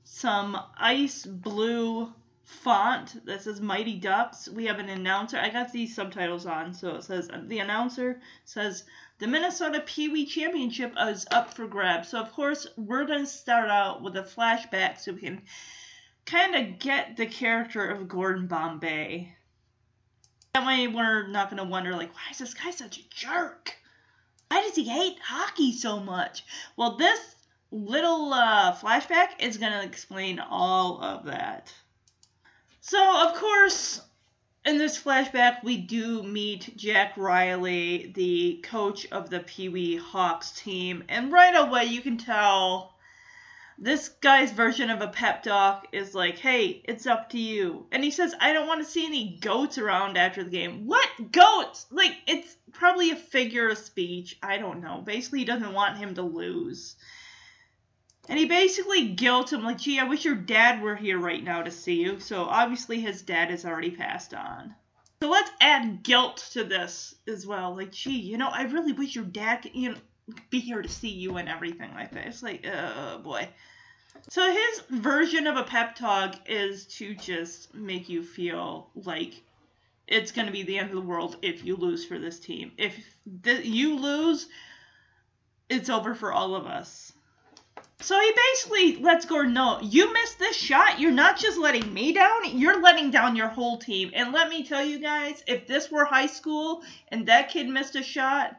some 0.04 0.56
ice 0.78 1.26
blue 1.26 2.12
font 2.44 3.26
that 3.26 3.42
says 3.42 3.61
Mighty 3.61 3.99
Ducks. 3.99 4.49
We 4.49 4.66
have 4.66 4.78
an 4.78 4.88
announcer. 4.88 5.37
I 5.37 5.50
got 5.50 5.73
these 5.73 5.97
subtitles 5.97 6.47
on, 6.47 6.75
so 6.75 6.94
it 6.94 7.02
says 7.02 7.28
the 7.49 7.58
announcer 7.58 8.20
says 8.44 8.85
the 9.18 9.26
Minnesota 9.26 9.82
Pee 9.84 10.08
Wee 10.08 10.26
Championship 10.26 10.94
is 10.98 11.26
up 11.30 11.54
for 11.54 11.66
grabs. 11.66 12.08
So, 12.08 12.20
of 12.20 12.32
course, 12.32 12.66
we're 12.76 13.04
going 13.04 13.25
to 13.25 13.26
start 13.26 13.68
out 13.68 14.02
with 14.02 14.16
a 14.16 14.22
flashback 14.22 14.98
so 14.98 15.12
we 15.12 15.20
can 15.20 15.42
kind 16.25 16.54
of 16.54 16.78
get 16.78 17.16
the 17.16 17.26
character 17.26 17.88
of 17.88 18.08
Gordon 18.08 18.46
Bombay. 18.46 19.34
That 20.54 20.66
way, 20.66 20.87
we're 20.87 21.26
not 21.26 21.50
going 21.50 21.62
to 21.62 21.68
wonder, 21.68 21.92
like, 21.92 22.14
why 22.14 22.30
is 22.30 22.38
this 22.38 22.54
guy 22.54 22.70
such 22.70 22.98
a 22.98 23.08
jerk? 23.10 23.75
Why 24.48 24.62
does 24.62 24.76
he 24.76 24.84
hate 24.84 25.18
hockey 25.22 25.72
so 25.72 26.00
much? 26.00 26.44
Well, 26.76 26.96
this 26.96 27.20
little 27.70 28.32
uh, 28.32 28.75
flashback 28.76 29.40
is 29.40 29.58
going 29.58 29.72
to 29.72 29.84
explain 29.84 30.38
all 30.38 31.02
of 31.02 31.25
that. 31.25 31.72
So, 32.80 33.28
of 33.28 33.34
course, 33.34 34.00
in 34.65 34.79
this 34.79 35.00
flashback, 35.00 35.62
we 35.62 35.77
do 35.77 36.23
meet 36.23 36.77
Jack 36.77 37.15
Riley, 37.17 38.12
the 38.15 38.61
coach 38.62 39.07
of 39.11 39.31
the 39.31 39.41
Pee 39.41 39.69
Wee 39.69 39.97
Hawks 39.97 40.53
team, 40.53 41.05
and 41.09 41.33
right 41.33 41.55
away 41.55 41.85
you 41.85 42.00
can 42.00 42.19
tell 42.19 42.95
this 43.81 44.09
guy's 44.09 44.50
version 44.50 44.91
of 44.91 45.00
a 45.00 45.09
pep 45.09 45.45
talk 45.45 45.87
is 45.93 46.12
like, 46.12 46.38
hey, 46.38 46.83
it's 46.85 47.07
up 47.07 47.31
to 47.31 47.38
you. 47.38 47.87
And 47.93 48.03
he 48.03 48.11
says, 48.11 48.35
I 48.41 48.53
don't 48.53 48.67
want 48.67 48.85
to 48.85 48.91
see 48.91 49.07
any 49.07 49.38
goats 49.41 49.79
around 49.79 50.19
after 50.19 50.43
the 50.43 50.50
game. 50.50 50.87
What 50.87 51.09
goats? 51.31 51.87
Like, 51.91 52.17
it's 52.27 52.57
probably 52.73 53.12
a 53.12 53.17
figure 53.17 53.69
of 53.69 53.79
speech. 53.79 54.37
I 54.43 54.59
don't 54.59 54.81
know. 54.81 55.00
Basically, 55.05 55.41
he 55.41 55.45
doesn't 55.45 55.73
want 55.73 55.97
him 55.97 56.17
to 56.17 56.23
lose. 56.23 56.97
And 58.28 58.38
he 58.38 58.44
basically 58.44 59.08
guilt 59.08 59.52
him, 59.52 59.62
like, 59.62 59.78
gee, 59.78 59.99
I 59.99 60.04
wish 60.04 60.25
your 60.25 60.35
dad 60.35 60.82
were 60.82 60.97
here 60.97 61.18
right 61.18 61.42
now 61.42 61.62
to 61.62 61.70
see 61.70 62.02
you. 62.02 62.20
So 62.20 62.44
obviously, 62.44 63.00
his 63.00 63.23
dad 63.23 63.50
has 63.50 63.64
already 63.64 63.90
passed 63.90 64.35
on. 64.35 64.75
So 65.23 65.30
let's 65.30 65.50
add 65.61 66.02
guilt 66.02 66.49
to 66.52 66.62
this 66.62 67.14
as 67.26 67.47
well. 67.47 67.75
Like, 67.75 67.90
gee, 67.90 68.18
you 68.18 68.38
know, 68.38 68.49
I 68.49 68.64
really 68.64 68.92
wish 68.92 69.14
your 69.14 69.25
dad 69.25 69.62
could, 69.62 69.75
you 69.75 69.90
know, 69.90 69.97
be 70.50 70.61
here 70.61 70.82
to 70.82 70.88
see 70.88 71.08
you 71.08 71.38
and 71.38 71.49
everything 71.49 71.92
like 71.94 72.12
that. 72.12 72.26
It's 72.26 72.42
like, 72.42 72.66
oh 72.66 73.18
boy. 73.18 73.49
So 74.30 74.50
his 74.50 74.80
version 74.90 75.47
of 75.47 75.56
a 75.56 75.64
pep 75.64 75.97
talk 75.97 76.35
is 76.49 76.87
to 76.99 77.14
just 77.14 77.75
make 77.75 78.08
you 78.08 78.23
feel 78.23 78.90
like 78.94 79.42
it's 80.06 80.32
going 80.32 80.47
to 80.47 80.52
be 80.52 80.62
the 80.62 80.78
end 80.78 80.90
of 80.90 80.97
the 80.97 81.00
world 81.00 81.37
if 81.42 81.64
you 81.64 81.76
lose 81.76 82.04
for 82.04 82.18
this 82.18 82.38
team. 82.38 82.73
If 82.78 82.94
th- 83.42 83.64
you 83.64 83.99
lose, 83.99 84.49
it's 85.68 85.88
over 85.88 86.14
for 86.14 86.32
all 86.32 86.54
of 86.54 86.66
us. 86.66 87.12
So 88.00 88.19
he 88.21 88.33
basically 88.33 88.97
lets 89.02 89.26
Gordon 89.26 89.55
know, 89.55 89.81
you 89.83 90.12
missed 90.12 90.38
this 90.38 90.57
shot. 90.57 91.00
You're 91.00 91.11
not 91.11 91.37
just 91.37 91.59
letting 91.59 91.93
me 91.93 92.12
down, 92.12 92.57
you're 92.57 92.81
letting 92.81 93.11
down 93.11 93.35
your 93.35 93.49
whole 93.49 93.76
team. 93.76 94.12
And 94.14 94.33
let 94.33 94.49
me 94.49 94.62
tell 94.62 94.85
you 94.85 95.00
guys, 95.00 95.43
if 95.49 95.67
this 95.67 95.90
were 95.90 96.05
high 96.05 96.26
school 96.26 96.85
and 97.09 97.26
that 97.26 97.50
kid 97.50 97.69
missed 97.69 97.97
a 97.97 98.02
shot, 98.05 98.57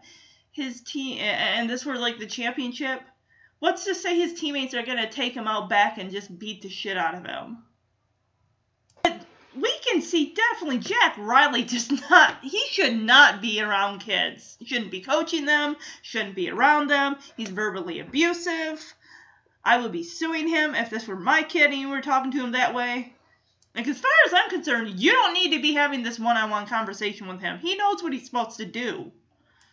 his 0.51 0.81
team 0.81 1.19
and 1.19 1.69
this 1.69 1.85
were 1.85 1.97
like 1.97 2.19
the 2.19 2.25
championship, 2.25 3.01
what's 3.59 3.85
to 3.85 3.95
say 3.95 4.17
his 4.17 4.37
teammates 4.37 4.73
are 4.73 4.85
gonna 4.85 5.09
take 5.09 5.35
him 5.35 5.47
out 5.47 5.69
back 5.69 5.97
and 5.97 6.11
just 6.11 6.37
beat 6.37 6.61
the 6.61 6.69
shit 6.69 6.97
out 6.97 7.15
of 7.15 7.25
him? 7.25 7.59
But 9.03 9.21
we 9.55 9.73
can 9.87 10.01
see 10.01 10.33
definitely 10.33 10.79
Jack 10.79 11.15
Riley 11.17 11.63
does 11.63 11.89
not 12.09 12.43
he 12.43 12.61
should 12.71 13.01
not 13.01 13.41
be 13.41 13.61
around 13.61 13.99
kids. 13.99 14.57
He 14.59 14.65
shouldn't 14.65 14.91
be 14.91 14.99
coaching 14.99 15.45
them, 15.45 15.77
shouldn't 16.01 16.35
be 16.35 16.49
around 16.49 16.89
them. 16.89 17.15
He's 17.37 17.49
verbally 17.49 18.01
abusive. 18.01 18.83
I 19.69 19.77
would 19.77 19.91
be 19.91 20.03
suing 20.03 20.47
him 20.47 20.73
if 20.73 20.89
this 20.89 21.07
were 21.07 21.15
my 21.15 21.43
kid 21.43 21.69
and 21.69 21.79
you 21.79 21.89
were 21.89 22.01
talking 22.01 22.31
to 22.31 22.43
him 22.43 22.53
that 22.53 22.73
way. 22.73 23.13
Like 23.75 23.87
as 23.87 23.99
far 23.99 24.11
as 24.25 24.33
I'm 24.33 24.49
concerned, 24.49 24.99
you 24.99 25.11
don't 25.11 25.35
need 25.35 25.53
to 25.55 25.61
be 25.61 25.75
having 25.75 26.01
this 26.01 26.17
one-on-one 26.17 26.65
conversation 26.65 27.27
with 27.27 27.39
him. 27.39 27.59
He 27.59 27.75
knows 27.75 28.01
what 28.01 28.11
he's 28.11 28.25
supposed 28.25 28.57
to 28.57 28.65
do. 28.65 29.11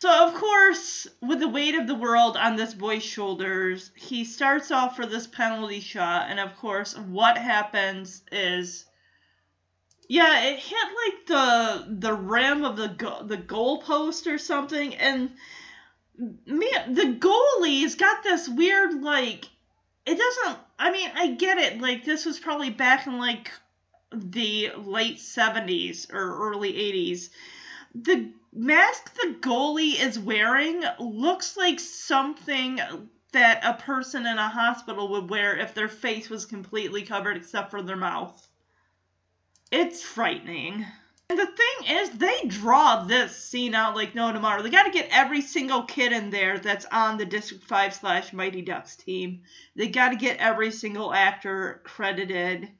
So, 0.00 0.28
of 0.28 0.34
course, 0.34 1.06
with 1.22 1.40
the 1.40 1.48
weight 1.48 1.74
of 1.74 1.86
the 1.86 1.94
world 1.94 2.36
on 2.36 2.56
this 2.56 2.74
boy's 2.74 3.02
shoulders, 3.02 3.90
he 3.94 4.24
starts 4.24 4.70
off 4.70 4.96
for 4.96 5.06
this 5.06 5.26
penalty 5.26 5.80
shot, 5.80 6.26
and 6.28 6.38
of 6.38 6.54
course, 6.58 6.94
what 6.98 7.38
happens 7.38 8.22
is, 8.30 8.84
yeah, 10.10 10.42
it 10.42 10.58
hit 10.58 10.88
like 11.06 11.26
the 11.26 11.86
the 12.00 12.12
rim 12.12 12.66
of 12.66 12.76
the 12.76 12.88
go- 12.88 13.22
the 13.22 13.38
goal 13.38 13.80
post 13.80 14.26
or 14.26 14.36
something, 14.36 14.94
and 14.96 15.30
man, 16.18 16.92
the 16.92 17.14
goalie's 17.18 17.94
got 17.94 18.22
this 18.22 18.46
weird 18.46 19.02
like, 19.02 19.48
it 20.06 20.16
doesn't. 20.16 20.58
I 20.78 20.92
mean, 20.92 21.10
I 21.14 21.32
get 21.32 21.58
it. 21.58 21.80
Like 21.80 22.04
this 22.04 22.24
was 22.24 22.38
probably 22.38 22.70
back 22.70 23.06
in 23.06 23.18
like 23.18 23.50
the 24.12 24.70
late 24.76 25.18
'70s 25.18 26.12
or 26.12 26.48
early 26.48 26.72
'80s. 26.72 27.30
The 27.94 28.30
mask 28.52 29.14
the 29.14 29.36
goalie 29.40 30.00
is 30.00 30.18
wearing 30.18 30.82
looks 30.98 31.56
like 31.56 31.80
something 31.80 32.80
that 33.32 33.64
a 33.64 33.74
person 33.74 34.26
in 34.26 34.38
a 34.38 34.48
hospital 34.48 35.08
would 35.08 35.28
wear 35.28 35.56
if 35.58 35.74
their 35.74 35.88
face 35.88 36.30
was 36.30 36.46
completely 36.46 37.02
covered 37.02 37.36
except 37.36 37.70
for 37.70 37.82
their 37.82 37.96
mouth. 37.96 38.48
It's 39.72 40.02
frightening. 40.02 40.86
And 41.28 41.38
the 41.38 41.46
thing 41.46 41.96
is, 41.96 42.10
they 42.10 42.46
draw 42.46 43.04
this 43.04 43.36
scene 43.36 43.74
out 43.74 43.96
like 43.96 44.14
no 44.14 44.32
tomorrow. 44.32 44.62
They 44.62 44.70
got 44.70 44.84
to 44.84 44.90
get 44.90 45.08
every 45.10 45.40
single 45.42 45.82
kid 45.82 46.12
in 46.12 46.30
there 46.30 46.58
that's 46.58 46.86
on 46.92 47.18
the 47.18 47.26
District 47.26 47.64
5 47.64 47.94
slash 47.94 48.32
Mighty 48.32 48.62
Ducks 48.62 48.96
team. 48.96 49.42
They 49.74 49.88
got 49.88 50.10
to 50.10 50.16
get 50.16 50.38
every 50.38 50.70
single 50.70 51.12
actor 51.12 51.80
credited 51.84 52.70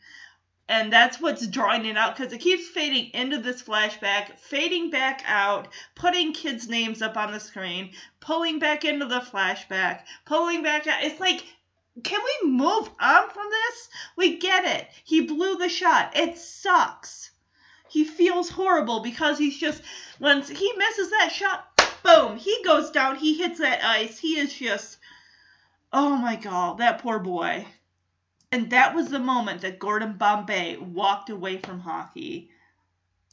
and 0.68 0.92
that's 0.92 1.20
what's 1.20 1.46
drawing 1.46 1.84
it 1.84 1.96
out 1.96 2.16
because 2.16 2.32
it 2.32 2.38
keeps 2.38 2.66
fading 2.66 3.10
into 3.14 3.38
this 3.38 3.62
flashback, 3.62 4.36
fading 4.38 4.90
back 4.90 5.22
out, 5.24 5.68
putting 5.94 6.32
kids' 6.32 6.68
names 6.68 7.02
up 7.02 7.16
on 7.16 7.30
the 7.30 7.38
screen, 7.38 7.92
pulling 8.18 8.58
back 8.58 8.84
into 8.84 9.06
the 9.06 9.20
flashback, 9.20 10.02
pulling 10.24 10.64
back 10.64 10.86
out. 10.88 11.04
It's 11.04 11.20
like, 11.20 11.44
can 12.02 12.20
we 12.20 12.50
move 12.50 12.90
on 12.98 13.30
from 13.30 13.46
this? 13.48 13.88
We 14.16 14.38
get 14.38 14.64
it. 14.64 14.88
He 15.04 15.20
blew 15.20 15.56
the 15.56 15.68
shot. 15.68 16.16
It 16.16 16.36
sucks. 16.36 17.30
He 17.96 18.04
feels 18.04 18.50
horrible 18.50 19.00
because 19.00 19.38
he's 19.38 19.56
just, 19.56 19.80
once 20.20 20.50
he 20.50 20.70
misses 20.76 21.08
that 21.12 21.32
shot, 21.32 21.66
boom, 22.02 22.36
he 22.36 22.62
goes 22.62 22.90
down, 22.90 23.16
he 23.16 23.38
hits 23.38 23.58
that 23.60 23.82
ice. 23.82 24.18
He 24.18 24.38
is 24.38 24.52
just, 24.52 24.98
oh 25.94 26.14
my 26.14 26.36
god, 26.36 26.76
that 26.76 26.98
poor 26.98 27.18
boy. 27.18 27.66
And 28.52 28.68
that 28.68 28.94
was 28.94 29.08
the 29.08 29.18
moment 29.18 29.62
that 29.62 29.78
Gordon 29.78 30.18
Bombay 30.18 30.76
walked 30.76 31.30
away 31.30 31.56
from 31.56 31.80
hockey. 31.80 32.50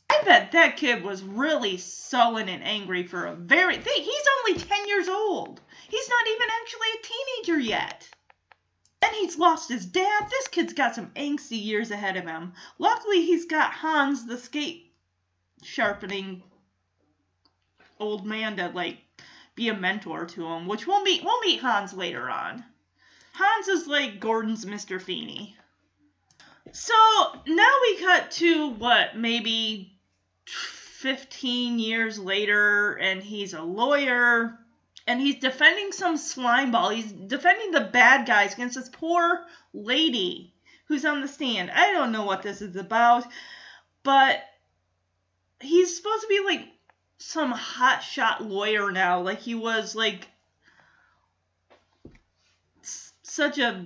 I 0.09 0.21
bet 0.23 0.53
that 0.53 0.77
kid 0.77 1.03
was 1.03 1.23
really 1.23 1.75
sullen 1.75 2.47
and 2.47 2.63
angry 2.63 3.05
for 3.05 3.25
a 3.25 3.35
very. 3.35 3.75
He's 3.75 4.27
only 4.47 4.61
10 4.61 4.87
years 4.87 5.09
old. 5.09 5.59
He's 5.89 6.07
not 6.07 6.27
even 6.27 6.47
actually 6.61 6.87
a 6.87 7.03
teenager 7.03 7.59
yet. 7.59 8.07
And 9.03 9.13
he's 9.15 9.37
lost 9.37 9.67
his 9.67 9.85
dad. 9.85 10.27
This 10.29 10.47
kid's 10.47 10.71
got 10.71 10.95
some 10.95 11.11
angsty 11.11 11.61
years 11.61 11.91
ahead 11.91 12.15
of 12.15 12.25
him. 12.25 12.53
Luckily, 12.79 13.25
he's 13.25 13.45
got 13.45 13.73
Hans, 13.73 14.25
the 14.25 14.37
skate 14.37 14.93
sharpening 15.61 16.41
old 17.99 18.25
man, 18.25 18.55
to 18.57 18.69
like 18.69 18.99
be 19.55 19.67
a 19.67 19.73
mentor 19.75 20.25
to 20.25 20.45
him. 20.45 20.67
Which 20.67 20.87
we'll 20.87 21.03
meet. 21.03 21.21
We'll 21.21 21.41
meet 21.41 21.59
Hans 21.59 21.93
later 21.93 22.29
on. 22.29 22.63
Hans 23.33 23.67
is 23.67 23.87
like 23.87 24.21
Gordon's 24.21 24.63
Mr. 24.63 25.01
Feeney. 25.01 25.57
So 26.71 26.93
now 27.45 27.71
we 27.81 27.97
cut 27.97 28.31
to 28.31 28.69
what, 28.69 29.17
maybe 29.17 29.99
15 30.45 31.77
years 31.77 32.17
later, 32.17 32.93
and 32.93 33.21
he's 33.21 33.53
a 33.53 33.61
lawyer, 33.61 34.57
and 35.07 35.19
he's 35.19 35.39
defending 35.39 35.91
some 35.91 36.17
slime 36.17 36.71
ball. 36.71 36.89
He's 36.89 37.11
defending 37.11 37.71
the 37.71 37.81
bad 37.81 38.25
guys 38.25 38.53
against 38.53 38.75
this 38.75 38.89
poor 38.89 39.45
lady 39.73 40.53
who's 40.85 41.05
on 41.05 41.21
the 41.21 41.27
stand. 41.27 41.71
I 41.71 41.91
don't 41.91 42.11
know 42.11 42.25
what 42.25 42.41
this 42.41 42.61
is 42.61 42.75
about, 42.75 43.25
but 44.03 44.43
he's 45.59 45.95
supposed 45.95 46.21
to 46.21 46.27
be 46.27 46.41
like 46.45 46.67
some 47.17 47.51
hot 47.51 48.01
shot 48.01 48.43
lawyer 48.43 48.91
now. 48.91 49.21
Like 49.21 49.39
he 49.39 49.55
was 49.55 49.95
like 49.95 50.27
such 53.23 53.57
a 53.57 53.85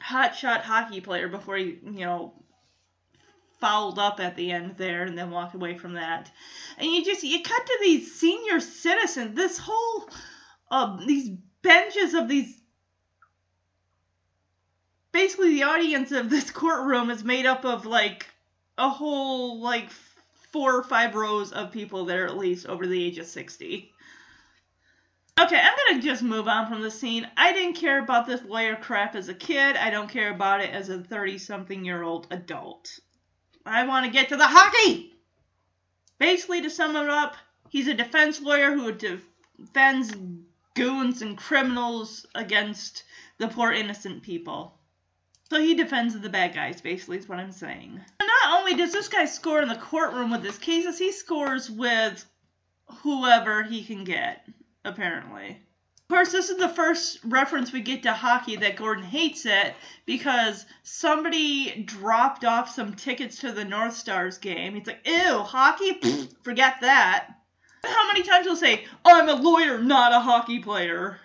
hot 0.00 0.36
shot 0.36 0.62
hockey 0.62 1.00
player 1.00 1.28
before 1.28 1.56
he, 1.56 1.78
you 1.82 2.04
know, 2.04 2.32
fouled 3.64 3.98
up 3.98 4.20
at 4.20 4.36
the 4.36 4.50
end 4.50 4.76
there 4.76 5.04
and 5.04 5.16
then 5.16 5.30
walked 5.30 5.54
away 5.54 5.78
from 5.78 5.94
that. 5.94 6.30
And 6.76 6.86
you 6.86 7.02
just 7.02 7.22
you 7.22 7.42
cut 7.42 7.64
to 7.64 7.78
these 7.80 8.14
senior 8.14 8.60
citizens, 8.60 9.34
this 9.34 9.56
whole 9.56 10.06
uh, 10.70 10.98
these 11.06 11.30
benches 11.62 12.12
of 12.12 12.28
these 12.28 12.60
basically 15.12 15.54
the 15.54 15.62
audience 15.62 16.12
of 16.12 16.28
this 16.28 16.50
courtroom 16.62 17.08
is 17.08 17.24
made 17.24 17.46
up 17.46 17.64
of 17.64 17.86
like 17.86 18.26
a 18.76 18.90
whole 18.90 19.62
like 19.62 19.88
four 20.52 20.76
or 20.76 20.82
five 20.82 21.14
rows 21.14 21.50
of 21.50 21.72
people 21.72 22.04
that 22.04 22.18
are 22.18 22.26
at 22.26 22.36
least 22.36 22.66
over 22.66 22.86
the 22.86 23.02
age 23.02 23.16
of 23.16 23.26
60. 23.26 23.90
Okay, 25.40 25.58
I'm 25.58 25.76
gonna 25.88 26.02
just 26.02 26.22
move 26.22 26.48
on 26.48 26.68
from 26.68 26.82
the 26.82 26.90
scene. 26.90 27.26
I 27.34 27.54
didn't 27.54 27.76
care 27.76 28.04
about 28.04 28.26
this 28.26 28.42
lawyer 28.44 28.76
crap 28.76 29.14
as 29.14 29.30
a 29.30 29.34
kid. 29.34 29.76
I 29.76 29.88
don't 29.88 30.10
care 30.10 30.34
about 30.34 30.60
it 30.60 30.68
as 30.68 30.90
a 30.90 31.02
30 31.02 31.38
something 31.38 31.82
year 31.82 32.02
old 32.02 32.26
adult. 32.30 33.00
I 33.66 33.86
want 33.86 34.06
to 34.06 34.12
get 34.12 34.28
to 34.28 34.36
the 34.36 34.46
hockey! 34.46 35.12
Basically, 36.18 36.62
to 36.62 36.70
sum 36.70 36.96
it 36.96 37.08
up, 37.08 37.36
he's 37.70 37.88
a 37.88 37.94
defense 37.94 38.40
lawyer 38.40 38.72
who 38.72 38.92
defends 38.92 40.14
goons 40.74 41.22
and 41.22 41.36
criminals 41.38 42.26
against 42.34 43.04
the 43.38 43.48
poor 43.48 43.72
innocent 43.72 44.22
people. 44.22 44.78
So 45.50 45.60
he 45.60 45.74
defends 45.74 46.18
the 46.18 46.28
bad 46.28 46.54
guys, 46.54 46.80
basically, 46.80 47.18
is 47.18 47.28
what 47.28 47.38
I'm 47.38 47.52
saying. 47.52 48.00
Not 48.20 48.58
only 48.58 48.74
does 48.74 48.92
this 48.92 49.08
guy 49.08 49.24
score 49.24 49.62
in 49.62 49.68
the 49.68 49.76
courtroom 49.76 50.30
with 50.30 50.42
his 50.42 50.58
cases, 50.58 50.98
he 50.98 51.12
scores 51.12 51.70
with 51.70 52.24
whoever 53.02 53.62
he 53.62 53.84
can 53.84 54.04
get 54.04 54.46
apparently. 54.84 55.58
Of 56.04 56.16
course, 56.16 56.32
this 56.32 56.50
is 56.50 56.58
the 56.58 56.68
first 56.68 57.20
reference 57.24 57.72
we 57.72 57.80
get 57.80 58.02
to 58.02 58.12
hockey 58.12 58.56
that 58.56 58.76
Gordon 58.76 59.04
hates 59.04 59.46
it 59.46 59.74
because 60.04 60.66
somebody 60.82 61.82
dropped 61.82 62.44
off 62.44 62.68
some 62.68 62.94
tickets 62.94 63.38
to 63.38 63.52
the 63.52 63.64
North 63.64 63.96
Stars 63.96 64.36
game. 64.36 64.74
He's 64.74 64.86
like, 64.86 65.00
ew, 65.06 65.38
hockey? 65.38 65.98
Forget 66.42 66.82
that. 66.82 67.28
How 67.82 68.06
many 68.08 68.22
times 68.22 68.44
he'll 68.44 68.54
say, 68.54 68.84
I'm 69.02 69.30
a 69.30 69.34
lawyer, 69.34 69.78
not 69.78 70.12
a 70.12 70.20
hockey 70.20 70.58
player? 70.58 71.20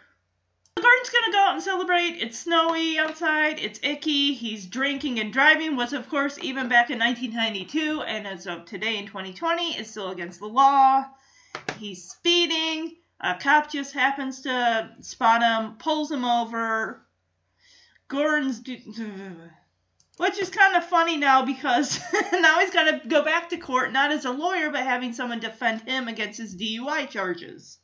Gordon's 0.76 1.10
gonna 1.10 1.34
go 1.34 1.40
out 1.40 1.56
and 1.56 1.64
celebrate. 1.64 2.22
It's 2.22 2.40
snowy 2.40 2.98
outside. 3.00 3.60
It's 3.60 3.82
icky. 3.84 4.34
He's 4.34 4.66
drinking 4.66 5.20
and 5.20 5.34
driving, 5.34 5.76
was 5.76 5.92
of 5.92 6.08
course 6.08 6.40
even 6.42 6.70
back 6.70 6.90
in 6.90 7.00
1992, 7.00 8.04
and 8.04 8.26
as 8.26 8.48
of 8.48 8.64
today 8.64 8.98
in 8.98 9.08
2020, 9.08 9.78
is 9.78 9.90
still 9.90 10.12
against 10.12 10.40
the 10.40 10.48
law. 10.48 11.06
He's 11.78 12.10
speeding. 12.10 12.96
A 13.22 13.36
cop 13.36 13.70
just 13.70 13.94
happens 13.94 14.42
to 14.42 14.92
spot 15.02 15.44
him, 15.44 15.76
pulls 15.78 16.12
him 16.12 16.24
over. 16.24 17.06
Gordon's. 18.08 18.60
Do- 18.60 18.80
which 20.18 20.38
is 20.38 20.50
kind 20.50 20.76
of 20.76 20.84
funny 20.84 21.16
now 21.16 21.46
because 21.46 21.98
now 22.34 22.60
he's 22.60 22.72
got 22.72 22.84
to 23.02 23.08
go 23.08 23.24
back 23.24 23.50
to 23.50 23.58
court, 23.58 23.94
not 23.94 24.12
as 24.12 24.26
a 24.26 24.32
lawyer, 24.32 24.70
but 24.70 24.84
having 24.84 25.14
someone 25.14 25.40
defend 25.40 25.82
him 25.82 26.10
against 26.10 26.38
his 26.38 26.58
DUI 26.58 27.10
charges. 27.10 27.78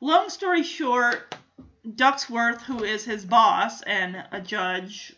Long 0.00 0.28
story 0.28 0.64
short, 0.64 1.36
Ducksworth, 1.86 2.62
who 2.62 2.82
is 2.82 3.04
his 3.04 3.24
boss 3.24 3.80
and 3.82 4.24
a 4.32 4.40
judge 4.40 5.14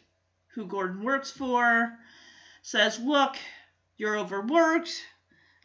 who 0.54 0.66
Gordon 0.66 1.02
works 1.02 1.30
for, 1.30 1.98
says, 2.60 2.98
Look, 2.98 3.36
you're 3.96 4.18
overworked. 4.18 4.90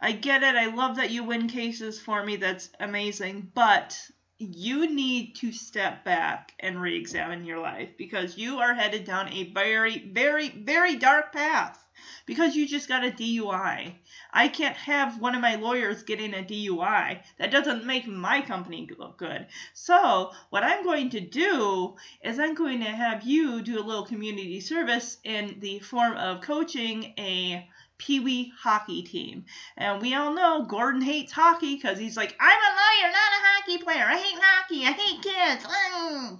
I 0.03 0.11
get 0.11 0.43
it. 0.43 0.55
I 0.57 0.65
love 0.65 0.97
that 0.97 1.11
you 1.11 1.23
win 1.23 1.47
cases 1.47 1.97
for 1.97 2.25
me. 2.25 2.35
That's 2.35 2.69
amazing. 2.77 3.49
But 3.55 3.97
you 4.37 4.93
need 4.93 5.37
to 5.37 5.53
step 5.53 6.03
back 6.03 6.51
and 6.59 6.81
re 6.81 6.97
examine 6.97 7.45
your 7.45 7.59
life 7.59 7.87
because 7.97 8.37
you 8.37 8.59
are 8.59 8.73
headed 8.73 9.05
down 9.05 9.31
a 9.31 9.53
very, 9.53 9.99
very, 9.99 10.49
very 10.49 10.97
dark 10.97 11.31
path 11.31 11.81
because 12.25 12.53
you 12.53 12.67
just 12.67 12.89
got 12.89 13.05
a 13.05 13.11
DUI. 13.11 13.95
I 14.33 14.49
can't 14.49 14.75
have 14.75 15.21
one 15.21 15.35
of 15.35 15.41
my 15.41 15.55
lawyers 15.55 16.03
getting 16.03 16.33
a 16.33 16.43
DUI. 16.43 17.21
That 17.37 17.51
doesn't 17.51 17.85
make 17.85 18.05
my 18.05 18.41
company 18.41 18.89
look 18.99 19.17
good. 19.17 19.47
So, 19.73 20.31
what 20.49 20.63
I'm 20.63 20.83
going 20.83 21.11
to 21.11 21.21
do 21.21 21.95
is 22.21 22.39
I'm 22.39 22.55
going 22.55 22.81
to 22.81 22.91
have 22.91 23.23
you 23.23 23.61
do 23.61 23.79
a 23.79 23.87
little 23.87 24.05
community 24.05 24.59
service 24.59 25.17
in 25.23 25.61
the 25.61 25.79
form 25.79 26.17
of 26.17 26.41
coaching 26.41 27.13
a 27.17 27.69
Pee 28.03 28.19
Wee 28.19 28.51
hockey 28.59 29.01
team. 29.01 29.45
And 29.77 30.01
we 30.01 30.13
all 30.13 30.33
know 30.33 30.65
Gordon 30.65 31.01
hates 31.01 31.31
hockey 31.31 31.75
because 31.75 31.97
he's 31.97 32.17
like, 32.17 32.35
I'm 32.37 32.49
a 32.49 32.75
lawyer, 32.75 33.11
not 33.11 33.15
a 33.15 33.45
hockey 33.45 33.77
player. 33.77 34.03
I 34.05 34.17
hate 34.17 34.39
hockey. 34.41 34.85
I 34.85 34.91
hate 34.91 35.21
kids. 35.21 35.65
Mm. 35.65 36.39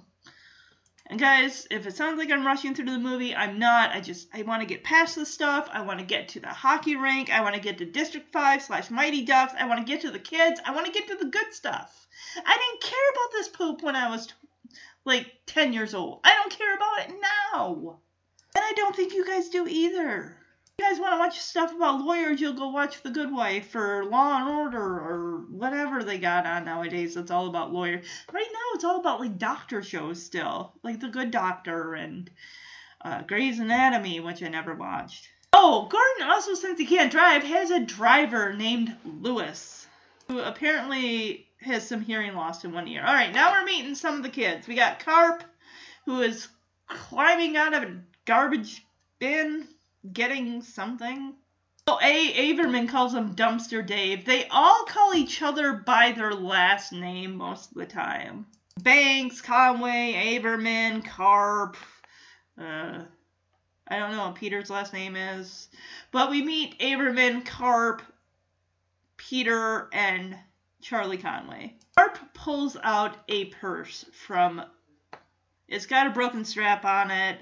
And 1.06 1.18
guys, 1.18 1.66
if 1.70 1.86
it 1.86 1.96
sounds 1.96 2.18
like 2.18 2.30
I'm 2.30 2.46
rushing 2.46 2.74
through 2.74 2.90
the 2.90 2.98
movie, 2.98 3.34
I'm 3.34 3.58
not. 3.58 3.96
I 3.96 4.00
just 4.00 4.28
I 4.34 4.42
want 4.42 4.60
to 4.60 4.68
get 4.68 4.84
past 4.84 5.14
the 5.14 5.24
stuff. 5.24 5.70
I 5.72 5.80
want 5.80 6.00
to 6.00 6.04
get 6.04 6.28
to 6.30 6.40
the 6.40 6.48
hockey 6.48 6.96
rink. 6.96 7.30
I 7.30 7.40
want 7.40 7.54
to 7.54 7.62
get 7.62 7.78
to 7.78 7.86
District 7.86 8.30
Five 8.30 8.62
slash 8.62 8.90
Mighty 8.90 9.24
Ducks. 9.24 9.54
I 9.58 9.66
want 9.66 9.80
to 9.80 9.90
get 9.90 10.02
to 10.02 10.10
the 10.10 10.18
kids. 10.18 10.60
I 10.66 10.74
want 10.74 10.84
to 10.84 10.92
get 10.92 11.08
to 11.08 11.16
the 11.16 11.30
good 11.30 11.54
stuff. 11.54 12.06
I 12.36 12.58
didn't 12.58 12.82
care 12.82 13.10
about 13.12 13.32
this 13.32 13.48
poop 13.48 13.82
when 13.82 13.96
I 13.96 14.10
was 14.10 14.28
like 15.06 15.32
10 15.46 15.72
years 15.72 15.94
old. 15.94 16.20
I 16.24 16.34
don't 16.34 16.52
care 16.52 16.74
about 16.74 17.08
it 17.08 17.14
now. 17.54 18.00
And 18.54 18.64
I 18.64 18.72
don't 18.76 18.94
think 18.94 19.14
you 19.14 19.26
guys 19.26 19.48
do 19.48 19.66
either 19.66 20.36
you 20.78 20.90
guys 20.90 21.00
want 21.00 21.14
to 21.14 21.18
watch 21.18 21.40
stuff 21.40 21.74
about 21.74 22.00
lawyers, 22.00 22.40
you'll 22.40 22.52
go 22.52 22.68
watch 22.68 23.02
The 23.02 23.10
Good 23.10 23.32
Wife 23.32 23.74
or 23.74 24.04
Law 24.04 24.38
and 24.38 24.48
Order 24.48 24.82
or 24.82 25.44
whatever 25.50 26.02
they 26.02 26.18
got 26.18 26.46
on 26.46 26.64
nowadays. 26.64 27.16
It's 27.16 27.30
all 27.30 27.46
about 27.46 27.72
lawyers. 27.72 28.04
Right 28.32 28.46
now, 28.52 28.74
it's 28.74 28.84
all 28.84 28.98
about 28.98 29.20
like 29.20 29.38
doctor 29.38 29.82
shows 29.82 30.22
still, 30.22 30.72
like 30.82 31.00
The 31.00 31.08
Good 31.08 31.30
Doctor 31.30 31.94
and 31.94 32.28
uh, 33.02 33.22
Grey's 33.22 33.60
Anatomy, 33.60 34.20
which 34.20 34.42
I 34.42 34.48
never 34.48 34.74
watched. 34.74 35.28
Oh, 35.52 35.88
Gordon 35.88 36.34
also, 36.34 36.54
since 36.54 36.78
he 36.78 36.86
can't 36.86 37.12
drive, 37.12 37.44
has 37.44 37.70
a 37.70 37.80
driver 37.80 38.52
named 38.52 38.96
Lewis, 39.04 39.86
who 40.26 40.40
apparently 40.40 41.46
has 41.60 41.86
some 41.86 42.00
hearing 42.00 42.34
loss 42.34 42.64
in 42.64 42.72
one 42.72 42.88
ear. 42.88 43.04
All 43.06 43.14
right, 43.14 43.32
now 43.32 43.52
we're 43.52 43.64
meeting 43.64 43.94
some 43.94 44.16
of 44.16 44.22
the 44.24 44.28
kids. 44.28 44.66
We 44.66 44.74
got 44.74 44.98
Carp, 44.98 45.44
who 46.04 46.20
is 46.20 46.48
climbing 46.88 47.56
out 47.56 47.74
of 47.74 47.84
a 47.84 47.96
garbage 48.26 48.84
bin 49.20 49.68
getting 50.12 50.62
something. 50.62 51.34
Oh, 51.86 51.98
A. 52.02 52.54
Averman 52.54 52.88
calls 52.88 53.12
him 53.14 53.34
Dumpster 53.34 53.86
Dave. 53.86 54.24
They 54.24 54.46
all 54.48 54.84
call 54.86 55.14
each 55.14 55.42
other 55.42 55.74
by 55.74 56.12
their 56.12 56.32
last 56.32 56.92
name 56.92 57.36
most 57.36 57.72
of 57.72 57.76
the 57.76 57.86
time. 57.86 58.46
Banks, 58.80 59.42
Conway, 59.42 60.38
Averman, 60.38 61.04
Carp. 61.04 61.76
Uh, 62.58 63.02
I 63.86 63.98
don't 63.98 64.12
know 64.12 64.26
what 64.26 64.34
Peter's 64.34 64.70
last 64.70 64.94
name 64.94 65.14
is. 65.14 65.68
But 66.10 66.30
we 66.30 66.42
meet 66.42 66.78
Averman, 66.80 67.44
Carp, 67.44 68.00
Peter, 69.18 69.90
and 69.92 70.38
Charlie 70.80 71.18
Conway. 71.18 71.74
Carp 71.98 72.18
pulls 72.32 72.78
out 72.82 73.16
a 73.28 73.46
purse 73.46 74.06
from. 74.12 74.64
It's 75.68 75.86
got 75.86 76.06
a 76.06 76.10
broken 76.10 76.46
strap 76.46 76.84
on 76.84 77.10
it. 77.10 77.40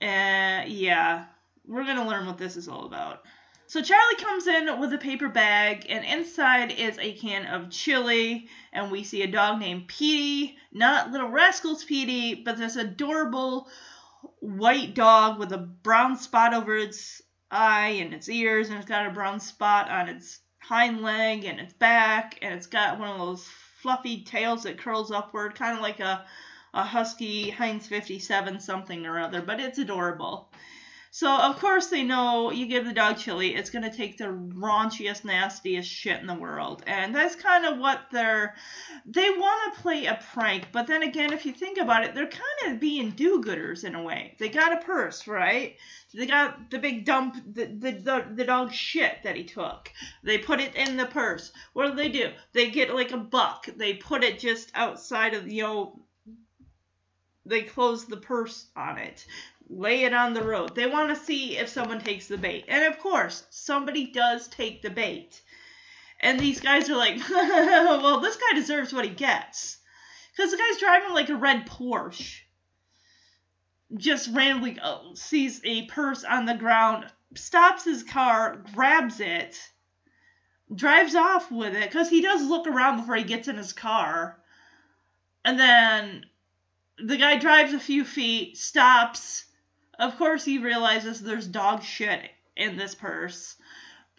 Uh, 0.00 0.64
yeah 0.66 1.26
we're 1.66 1.84
going 1.84 1.96
to 1.96 2.04
learn 2.04 2.26
what 2.26 2.38
this 2.38 2.56
is 2.56 2.68
all 2.68 2.86
about. 2.86 3.22
So 3.66 3.82
Charlie 3.82 4.16
comes 4.16 4.46
in 4.46 4.78
with 4.78 4.92
a 4.92 4.98
paper 4.98 5.28
bag, 5.28 5.86
and 5.88 6.04
inside 6.04 6.70
is 6.72 6.98
a 6.98 7.14
can 7.14 7.46
of 7.46 7.70
chili, 7.70 8.48
and 8.72 8.92
we 8.92 9.04
see 9.04 9.22
a 9.22 9.26
dog 9.26 9.58
named 9.58 9.88
Petey, 9.88 10.58
not 10.70 11.10
Little 11.10 11.30
Rascals 11.30 11.82
Petey, 11.82 12.34
but 12.34 12.58
this 12.58 12.76
adorable 12.76 13.68
white 14.40 14.94
dog 14.94 15.38
with 15.38 15.52
a 15.52 15.58
brown 15.58 16.16
spot 16.16 16.52
over 16.52 16.76
its 16.76 17.22
eye 17.50 17.98
and 18.00 18.12
its 18.12 18.28
ears, 18.28 18.68
and 18.68 18.76
it's 18.76 18.86
got 18.86 19.06
a 19.06 19.10
brown 19.10 19.40
spot 19.40 19.90
on 19.90 20.08
its 20.08 20.40
hind 20.60 21.00
leg 21.00 21.44
and 21.44 21.58
its 21.58 21.72
back, 21.72 22.38
and 22.42 22.54
it's 22.54 22.66
got 22.66 22.98
one 22.98 23.08
of 23.08 23.18
those 23.18 23.48
fluffy 23.80 24.24
tails 24.24 24.64
that 24.64 24.78
curls 24.78 25.10
upward, 25.10 25.54
kind 25.54 25.76
of 25.76 25.82
like 25.82 26.00
a, 26.00 26.24
a 26.74 26.84
husky 26.84 27.48
Heinz 27.50 27.86
57 27.86 28.60
something 28.60 29.06
or 29.06 29.18
other, 29.18 29.40
but 29.40 29.60
it's 29.60 29.78
adorable. 29.78 30.50
So 31.14 31.30
of 31.30 31.60
course 31.60 31.86
they 31.86 32.02
know 32.02 32.50
you 32.50 32.66
give 32.66 32.84
the 32.84 32.92
dog 32.92 33.18
chili, 33.18 33.54
it's 33.54 33.70
gonna 33.70 33.94
take 33.94 34.18
the 34.18 34.24
raunchiest, 34.24 35.24
nastiest 35.24 35.88
shit 35.88 36.20
in 36.20 36.26
the 36.26 36.34
world, 36.34 36.82
and 36.88 37.14
that's 37.14 37.36
kind 37.36 37.64
of 37.64 37.78
what 37.78 38.06
they're. 38.10 38.56
They 39.06 39.30
want 39.30 39.76
to 39.76 39.80
play 39.80 40.06
a 40.06 40.18
prank, 40.32 40.72
but 40.72 40.88
then 40.88 41.04
again, 41.04 41.32
if 41.32 41.46
you 41.46 41.52
think 41.52 41.78
about 41.78 42.02
it, 42.02 42.16
they're 42.16 42.26
kind 42.26 42.74
of 42.74 42.80
being 42.80 43.10
do-gooders 43.10 43.84
in 43.84 43.94
a 43.94 44.02
way. 44.02 44.34
They 44.40 44.48
got 44.48 44.72
a 44.72 44.84
purse, 44.84 45.28
right? 45.28 45.76
They 46.12 46.26
got 46.26 46.68
the 46.72 46.80
big 46.80 47.04
dump, 47.04 47.36
the 47.46 47.66
the 47.66 47.92
the, 47.92 48.26
the 48.34 48.44
dog 48.44 48.72
shit 48.72 49.22
that 49.22 49.36
he 49.36 49.44
took. 49.44 49.92
They 50.24 50.38
put 50.38 50.58
it 50.58 50.74
in 50.74 50.96
the 50.96 51.06
purse. 51.06 51.52
What 51.74 51.90
do 51.90 51.94
they 51.94 52.08
do? 52.08 52.32
They 52.54 52.72
get 52.72 52.92
like 52.92 53.12
a 53.12 53.18
buck. 53.18 53.66
They 53.66 53.94
put 53.94 54.24
it 54.24 54.40
just 54.40 54.72
outside 54.74 55.34
of 55.34 55.46
you 55.46 55.62
know 55.62 56.00
they 57.46 57.62
close 57.62 58.06
the 58.06 58.16
purse 58.16 58.66
on 58.74 58.98
it 58.98 59.26
lay 59.68 60.04
it 60.04 60.14
on 60.14 60.34
the 60.34 60.42
road. 60.42 60.74
They 60.74 60.86
want 60.86 61.10
to 61.10 61.24
see 61.24 61.56
if 61.56 61.68
someone 61.68 62.00
takes 62.00 62.26
the 62.26 62.38
bait. 62.38 62.64
And 62.68 62.84
of 62.84 62.98
course, 62.98 63.44
somebody 63.50 64.06
does 64.10 64.48
take 64.48 64.82
the 64.82 64.90
bait. 64.90 65.40
And 66.20 66.38
these 66.38 66.60
guys 66.60 66.88
are 66.88 66.96
like, 66.96 67.18
well, 67.30 68.20
this 68.20 68.36
guy 68.36 68.54
deserves 68.54 68.92
what 68.92 69.04
he 69.04 69.10
gets. 69.10 69.78
Because 70.34 70.50
the 70.50 70.56
guy's 70.56 70.80
driving 70.80 71.14
like 71.14 71.28
a 71.28 71.36
red 71.36 71.66
Porsche. 71.66 72.40
Just 73.96 74.30
randomly 74.32 74.78
oh, 74.82 75.14
sees 75.14 75.60
a 75.64 75.86
purse 75.86 76.24
on 76.24 76.46
the 76.46 76.54
ground, 76.54 77.06
stops 77.34 77.84
his 77.84 78.02
car, 78.02 78.64
grabs 78.74 79.20
it, 79.20 79.56
drives 80.74 81.14
off 81.14 81.50
with 81.52 81.74
it. 81.74 81.84
Because 81.84 82.08
he 82.08 82.20
does 82.20 82.46
look 82.46 82.66
around 82.66 82.98
before 82.98 83.16
he 83.16 83.24
gets 83.24 83.48
in 83.48 83.56
his 83.56 83.72
car. 83.72 84.40
And 85.44 85.60
then 85.60 86.24
the 86.98 87.16
guy 87.16 87.38
drives 87.38 87.72
a 87.72 87.78
few 87.78 88.04
feet, 88.04 88.56
stops, 88.56 89.44
of 89.98 90.16
course, 90.16 90.44
he 90.44 90.58
realizes 90.58 91.20
there's 91.20 91.46
dog 91.46 91.82
shit 91.82 92.30
in 92.56 92.76
this 92.76 92.94
purse, 92.94 93.56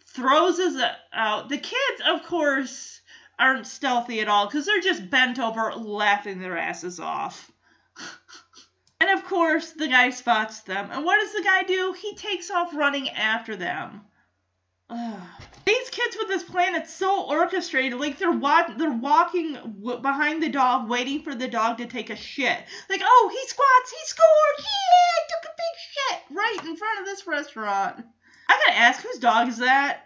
throws 0.06 0.58
it 0.58 0.74
uh, 0.76 0.92
out. 1.12 1.48
The 1.48 1.58
kids, 1.58 2.02
of 2.08 2.24
course, 2.24 3.00
aren't 3.38 3.66
stealthy 3.66 4.20
at 4.20 4.28
all 4.28 4.46
because 4.46 4.66
they're 4.66 4.80
just 4.80 5.10
bent 5.10 5.38
over 5.38 5.72
laughing 5.74 6.40
their 6.40 6.56
asses 6.56 7.00
off. 7.00 7.50
and 9.00 9.10
of 9.10 9.24
course, 9.24 9.72
the 9.72 9.88
guy 9.88 10.10
spots 10.10 10.60
them. 10.60 10.88
And 10.90 11.04
what 11.04 11.20
does 11.20 11.32
the 11.32 11.42
guy 11.42 11.62
do? 11.64 11.94
He 11.98 12.14
takes 12.16 12.50
off 12.50 12.74
running 12.74 13.08
after 13.10 13.56
them. 13.56 14.02
Ugh. 14.90 15.20
These 15.66 15.90
kids 15.90 16.16
with 16.16 16.28
this 16.28 16.44
plan, 16.44 16.76
it's 16.76 16.94
so 16.94 17.26
orchestrated. 17.26 17.98
Like 17.98 18.18
they're 18.18 18.30
wa- 18.30 18.72
they're 18.78 18.92
walking 18.92 19.54
w- 19.54 19.98
behind 19.98 20.40
the 20.40 20.48
dog, 20.48 20.88
waiting 20.88 21.22
for 21.22 21.34
the 21.34 21.48
dog 21.48 21.78
to 21.78 21.86
take 21.86 22.08
a 22.08 22.14
shit. 22.16 22.64
Like, 22.88 23.00
oh, 23.04 23.30
he 23.32 23.48
squats, 23.48 23.90
he 23.90 24.06
scored, 24.06 24.58
yeah, 24.58 25.26
took 25.28 25.50
a 25.50 25.56
big 25.56 25.76
shit 25.90 26.36
right 26.36 26.70
in 26.70 26.76
front 26.76 27.00
of 27.00 27.06
this 27.06 27.26
restaurant. 27.26 28.04
I 28.48 28.62
gotta 28.64 28.78
ask, 28.78 29.02
whose 29.02 29.18
dog 29.18 29.48
is 29.48 29.58
that? 29.58 30.04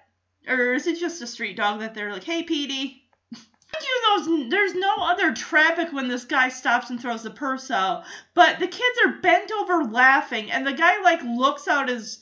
Or 0.49 0.73
is 0.73 0.87
it 0.87 0.99
just 0.99 1.21
a 1.21 1.27
street 1.27 1.59
dog 1.59 1.81
that 1.81 1.95
they're 1.95 2.13
like, 2.13 2.25
hey, 2.25 2.43
Petey? 2.43 3.05
Goes, 4.17 4.49
there's 4.49 4.75
no 4.75 4.95
other 5.01 5.35
traffic 5.35 5.93
when 5.93 6.09
this 6.09 6.25
guy 6.25 6.49
stops 6.49 6.89
and 6.89 6.99
throws 6.99 7.23
the 7.23 7.31
purse 7.31 7.71
out. 7.71 8.05
But 8.33 8.59
the 8.61 8.67
kids 8.67 8.99
are 9.05 9.21
bent 9.21 9.53
over 9.53 9.85
laughing, 9.85 10.51
and 10.51 10.67
the 10.67 10.73
guy 10.73 11.03
like 11.03 11.23
looks 11.23 11.69
out 11.69 11.91
his 11.91 12.21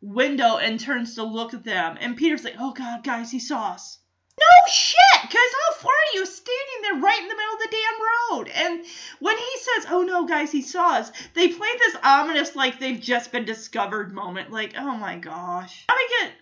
window 0.00 0.56
and 0.56 0.78
turns 0.78 1.14
to 1.14 1.22
look 1.24 1.54
at 1.54 1.64
them. 1.64 1.96
And 2.00 2.16
Peter's 2.16 2.44
like, 2.44 2.56
"Oh 2.58 2.72
God, 2.72 3.02
guys, 3.04 3.30
he 3.30 3.38
saw 3.38 3.70
us." 3.70 3.98
No 4.38 4.72
shit, 4.72 5.22
guys! 5.22 5.32
How 5.32 5.74
far 5.74 5.92
are 5.92 6.14
you 6.14 6.24
standing 6.24 6.82
there 6.82 7.00
right 7.00 7.20
in 7.20 7.28
the 7.28 7.34
middle 7.34 7.54
of 7.54 7.60
the 7.60 7.76
damn 7.76 8.36
road? 8.36 8.48
And 8.48 8.84
when 9.18 9.36
he 9.36 9.56
says, 9.56 9.86
"Oh 9.90 10.02
no, 10.02 10.26
guys, 10.26 10.52
he 10.52 10.62
saw 10.62 10.94
us," 10.94 11.10
they 11.34 11.48
play 11.48 11.68
this 11.78 11.96
ominous, 12.02 12.54
like 12.54 12.78
they've 12.78 13.00
just 13.00 13.32
been 13.32 13.44
discovered 13.44 14.14
moment. 14.14 14.52
Like, 14.52 14.74
oh 14.78 14.96
my 14.96 15.16
gosh. 15.16 15.84
How 15.88 15.96
we 15.96 16.08
get 16.20 16.32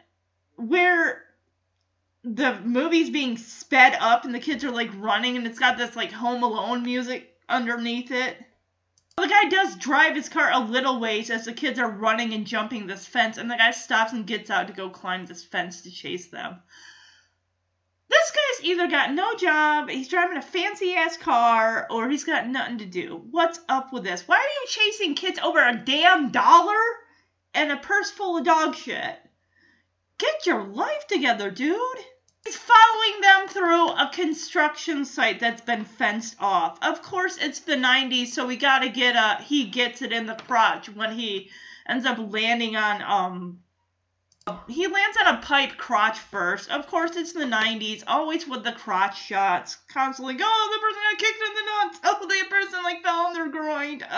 where 0.57 1.23
the 2.25 2.59
movie's 2.61 3.11
being 3.11 3.37
sped 3.37 3.97
up 4.01 4.25
and 4.25 4.35
the 4.35 4.41
kids 4.41 4.65
are 4.65 4.71
like 4.71 4.91
running 4.97 5.37
and 5.37 5.47
it's 5.47 5.59
got 5.59 5.79
this 5.79 5.95
like 5.95 6.11
Home 6.13 6.43
Alone 6.43 6.83
music 6.83 7.33
underneath 7.49 8.11
it. 8.11 8.37
The 9.19 9.29
guy 9.29 9.49
does 9.49 9.77
drive 9.77 10.15
his 10.15 10.29
car 10.29 10.51
a 10.53 10.59
little 10.59 11.01
ways 11.01 11.31
as 11.31 11.47
the 11.47 11.55
kids 11.55 11.79
are 11.79 11.91
running 11.91 12.35
and 12.35 12.47
jumping 12.47 12.87
this 12.87 13.07
fence, 13.07 13.39
and 13.39 13.51
the 13.51 13.57
guy 13.57 13.71
stops 13.71 14.13
and 14.13 14.27
gets 14.27 14.51
out 14.51 14.67
to 14.67 14.75
go 14.75 14.91
climb 14.91 15.25
this 15.25 15.43
fence 15.43 15.81
to 15.83 15.91
chase 15.91 16.27
them. 16.27 16.61
This 18.09 18.31
guy's 18.31 18.67
either 18.67 18.89
got 18.89 19.15
no 19.15 19.35
job, 19.35 19.89
he's 19.89 20.09
driving 20.09 20.37
a 20.37 20.43
fancy 20.43 20.95
ass 20.95 21.17
car, 21.17 21.87
or 21.91 22.11
he's 22.11 22.25
got 22.25 22.47
nothing 22.47 22.77
to 22.79 22.85
do. 22.85 23.27
What's 23.31 23.59
up 23.71 23.91
with 23.91 24.05
this? 24.05 24.29
Why 24.29 24.37
are 24.37 24.39
you 24.39 24.67
chasing 24.69 25.15
kids 25.15 25.39
over 25.39 25.67
a 25.67 25.75
damn 25.75 26.31
dollar 26.31 26.83
and 27.55 27.73
a 27.73 27.79
purse 27.79 28.11
full 28.11 28.37
of 28.37 28.45
dog 28.45 28.75
shit? 28.75 29.19
Get 30.19 30.45
your 30.45 30.63
life 30.63 31.07
together, 31.07 31.51
dude! 31.51 32.05
He's 32.47 32.57
following 32.57 33.21
them 33.23 33.49
through 33.49 33.89
a 33.89 34.09
construction 34.13 35.05
site 35.05 35.41
that's 35.41 35.63
been 35.63 35.85
fenced 35.85 36.37
off. 36.39 36.79
Of 36.81 37.03
course, 37.03 37.39
it's 37.39 37.59
the 37.59 37.75
90s, 37.75 38.29
so 38.29 38.47
we 38.47 38.57
gotta 38.57 38.89
get 38.89 39.17
a. 39.17 39.43
He 39.43 39.65
gets 39.65 40.01
it 40.01 40.13
in 40.13 40.27
the 40.27 40.37
crotch 40.37 40.89
when 40.89 41.19
he 41.19 41.51
ends 41.89 42.07
up 42.07 42.19
landing 42.21 42.77
on. 42.77 43.03
um 43.03 43.59
He 44.69 44.87
lands 44.87 45.17
on 45.21 45.35
a 45.35 45.39
pipe 45.39 45.77
crotch 45.77 46.21
first. 46.21 46.71
Of 46.71 46.87
course, 46.87 47.17
it's 47.17 47.33
the 47.33 47.47
90s, 47.47 48.05
always 48.07 48.47
with 48.47 48.63
the 48.63 48.71
crotch 48.71 49.21
shots. 49.21 49.79
Constantly, 49.89 50.37
oh, 50.41 50.71
the 50.73 50.81
person 50.81 51.03
got 51.03 51.19
kicked 51.19 51.43
in 51.43 51.55
the 51.55 51.63
nuts. 51.73 51.99
Oh, 52.05 52.29
the 52.29 52.49
person 52.49 52.85
like 52.85 53.03
fell 53.03 53.27
on 53.27 53.33
their 53.33 53.49
groin. 53.49 54.03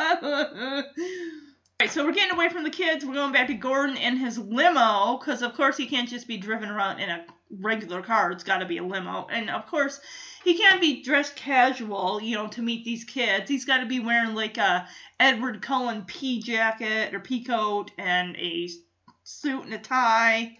Alright, 1.80 1.94
so 1.94 2.04
we're 2.04 2.12
getting 2.12 2.34
away 2.34 2.50
from 2.50 2.64
the 2.64 2.70
kids. 2.70 3.06
We're 3.06 3.14
going 3.14 3.32
back 3.32 3.46
to 3.46 3.54
Gordon 3.54 3.96
in 3.96 4.18
his 4.18 4.36
limo, 4.36 5.16
because 5.16 5.40
of 5.40 5.54
course 5.54 5.78
he 5.78 5.86
can't 5.86 6.10
just 6.10 6.28
be 6.28 6.36
driven 6.36 6.68
around 6.68 7.00
in 7.00 7.08
a 7.08 7.24
regular 7.50 8.02
car. 8.02 8.30
It's 8.32 8.44
got 8.44 8.58
to 8.58 8.66
be 8.66 8.78
a 8.78 8.82
limo. 8.82 9.26
And 9.30 9.50
of 9.50 9.66
course, 9.66 10.00
he 10.44 10.56
can't 10.56 10.80
be 10.80 11.02
dressed 11.02 11.36
casual, 11.36 12.20
you 12.22 12.36
know, 12.36 12.48
to 12.48 12.62
meet 12.62 12.84
these 12.84 13.04
kids. 13.04 13.48
He's 13.48 13.64
got 13.64 13.78
to 13.78 13.86
be 13.86 14.00
wearing 14.00 14.34
like 14.34 14.58
a 14.58 14.86
Edward 15.18 15.62
Cullen 15.62 16.04
pea 16.06 16.40
jacket 16.40 17.14
or 17.14 17.20
pea 17.20 17.44
coat 17.44 17.90
and 17.98 18.36
a 18.36 18.68
suit 19.24 19.64
and 19.64 19.74
a 19.74 19.78
tie. 19.78 20.56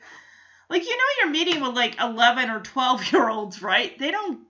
Like 0.69 0.85
you 0.85 0.97
know, 0.97 1.05
you're 1.21 1.31
meeting 1.31 1.63
with 1.63 1.75
like 1.75 1.99
11 2.01 2.51
or 2.51 2.61
12 2.61 3.13
year 3.13 3.29
olds, 3.29 3.63
right? 3.63 3.99
They 3.99 4.11
don't. 4.11 4.41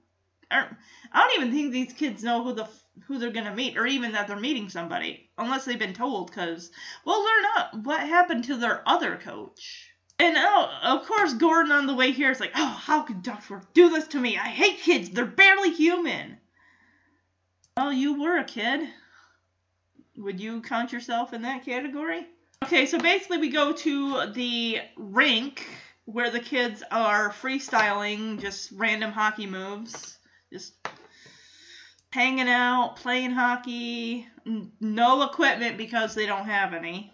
I 0.50 0.66
don't 1.12 1.40
even 1.40 1.52
think 1.52 1.72
these 1.72 1.92
kids 1.92 2.24
know 2.24 2.42
who 2.42 2.54
the 2.54 2.68
who 3.06 3.18
they're 3.18 3.30
gonna 3.30 3.54
meet, 3.54 3.76
or 3.76 3.86
even 3.86 4.12
that 4.12 4.26
they're 4.26 4.36
meeting 4.36 4.68
somebody, 4.68 5.30
unless 5.36 5.64
they've 5.64 5.78
been 5.78 5.94
told. 5.94 6.30
Because 6.30 6.70
we'll 7.04 7.22
learn 7.22 7.44
up 7.56 7.74
what 7.84 8.00
happened 8.00 8.44
to 8.44 8.56
their 8.56 8.82
other 8.88 9.16
coach. 9.16 9.87
And 10.20 10.36
oh, 10.36 10.70
of 10.82 11.06
course, 11.06 11.34
Gordon 11.34 11.72
on 11.72 11.86
the 11.86 11.94
way 11.94 12.10
here 12.10 12.30
is 12.30 12.40
like, 12.40 12.52
oh, 12.56 12.66
how 12.66 13.02
could 13.02 13.22
Ducksworth 13.22 13.66
do 13.72 13.88
this 13.88 14.08
to 14.08 14.18
me? 14.18 14.36
I 14.36 14.48
hate 14.48 14.80
kids. 14.80 15.10
They're 15.10 15.24
barely 15.24 15.70
human. 15.70 16.38
Well, 17.76 17.92
you 17.92 18.20
were 18.20 18.38
a 18.38 18.44
kid. 18.44 18.88
Would 20.16 20.40
you 20.40 20.60
count 20.62 20.92
yourself 20.92 21.32
in 21.32 21.42
that 21.42 21.64
category? 21.64 22.26
Okay, 22.64 22.86
so 22.86 22.98
basically, 22.98 23.38
we 23.38 23.50
go 23.50 23.72
to 23.72 24.32
the 24.32 24.80
rink 24.96 25.64
where 26.06 26.30
the 26.30 26.40
kids 26.40 26.82
are 26.90 27.30
freestyling 27.30 28.40
just 28.40 28.72
random 28.72 29.12
hockey 29.12 29.46
moves. 29.46 30.18
Just 30.52 30.74
hanging 32.10 32.48
out, 32.48 32.96
playing 32.96 33.30
hockey. 33.30 34.26
No 34.80 35.22
equipment 35.22 35.78
because 35.78 36.16
they 36.16 36.26
don't 36.26 36.46
have 36.46 36.74
any. 36.74 37.12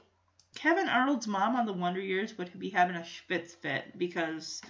Kevin 0.54 0.88
Arnold's 0.88 1.26
mom 1.26 1.56
on 1.56 1.66
the 1.66 1.72
Wonder 1.72 2.00
Years 2.00 2.36
would 2.38 2.58
be 2.58 2.70
having 2.70 2.96
a 2.96 3.04
spitz 3.04 3.54
fit 3.54 3.98
because 3.98 4.62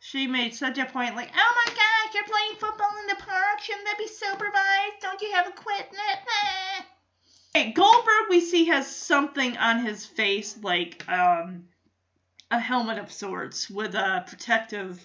she 0.00 0.26
made 0.26 0.54
such 0.54 0.78
a 0.78 0.86
point 0.86 1.16
like, 1.16 1.30
oh 1.34 1.62
my 1.66 1.72
gosh, 1.72 2.14
you're 2.14 2.24
playing 2.24 2.54
football 2.58 2.90
in 3.00 3.06
the 3.06 3.22
park. 3.22 3.60
Shouldn't 3.60 3.84
that 3.86 3.98
be 3.98 4.06
supervised? 4.06 5.00
Don't 5.00 5.20
you 5.20 5.32
have 5.32 5.46
a 5.46 5.50
equipment? 5.50 6.20
Hey, 7.54 7.72
Goldberg 7.72 8.28
we 8.28 8.40
see 8.40 8.66
has 8.66 8.86
something 8.86 9.56
on 9.56 9.84
his 9.84 10.06
face 10.06 10.56
like 10.62 11.04
um, 11.08 11.64
a 12.50 12.60
helmet 12.60 12.98
of 12.98 13.12
sorts 13.12 13.68
with 13.68 13.94
a 13.94 14.24
protective 14.26 15.00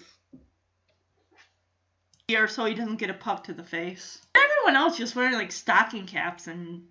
ear 2.28 2.48
so 2.48 2.64
he 2.64 2.74
doesn't 2.74 2.96
get 2.96 3.10
a 3.10 3.14
puck 3.14 3.44
to 3.44 3.52
the 3.52 3.64
face. 3.64 4.20
Everyone 4.34 4.76
else 4.76 4.96
just 4.96 5.16
wearing 5.16 5.34
like 5.34 5.52
stocking 5.52 6.06
caps 6.06 6.46
and 6.46 6.84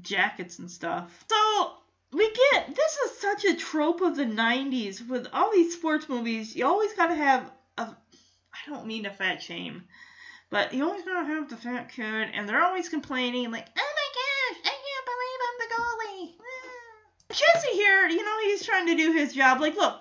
jackets 0.00 0.58
and 0.58 0.70
stuff. 0.70 1.24
So 1.30 1.72
we 2.12 2.30
get 2.30 2.74
this 2.76 2.96
is 3.06 3.18
such 3.18 3.44
a 3.44 3.56
trope 3.56 4.02
of 4.02 4.16
the 4.16 4.24
90s 4.24 5.06
with 5.08 5.26
all 5.32 5.50
these 5.50 5.74
sports 5.74 6.08
movies. 6.08 6.54
You 6.54 6.66
always 6.66 6.92
gotta 6.94 7.14
have 7.14 7.50
a 7.78 7.82
i 7.84 8.70
don't 8.70 8.86
mean 8.86 9.06
a 9.06 9.10
fat 9.10 9.42
shame 9.42 9.84
but 10.50 10.74
you 10.74 10.84
always 10.84 11.04
gotta 11.04 11.26
have 11.26 11.48
the 11.48 11.56
fat 11.56 11.90
kid 11.90 12.28
and 12.34 12.46
they're 12.48 12.62
always 12.62 12.88
complaining 12.88 13.50
like 13.50 13.66
oh 13.66 13.92
my 13.96 14.08
gosh 14.14 14.60
i 14.64 14.76
can't 14.76 15.06
believe 15.08 15.40
i'm 15.48 15.58
the 15.58 15.74
goalie. 15.74 16.34
Ah. 16.40 17.34
Jesse 17.34 17.76
here 17.76 18.08
you 18.08 18.22
know 18.22 18.38
he's 18.44 18.64
trying 18.64 18.86
to 18.86 18.94
do 18.94 19.12
his 19.12 19.32
job. 19.32 19.60
Like 19.60 19.74
look 19.76 20.00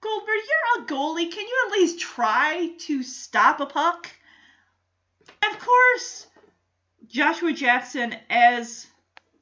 goldberg 0.00 0.40
you're 0.48 0.84
a 0.84 0.86
goalie. 0.86 1.30
Can 1.30 1.46
you 1.46 1.64
at 1.66 1.72
least 1.72 2.00
try 2.00 2.70
to 2.80 3.02
stop 3.02 3.60
a 3.60 3.66
puck? 3.66 4.10
Of 5.48 5.58
course 5.58 6.26
joshua 7.08 7.52
jackson 7.52 8.14
as 8.30 8.86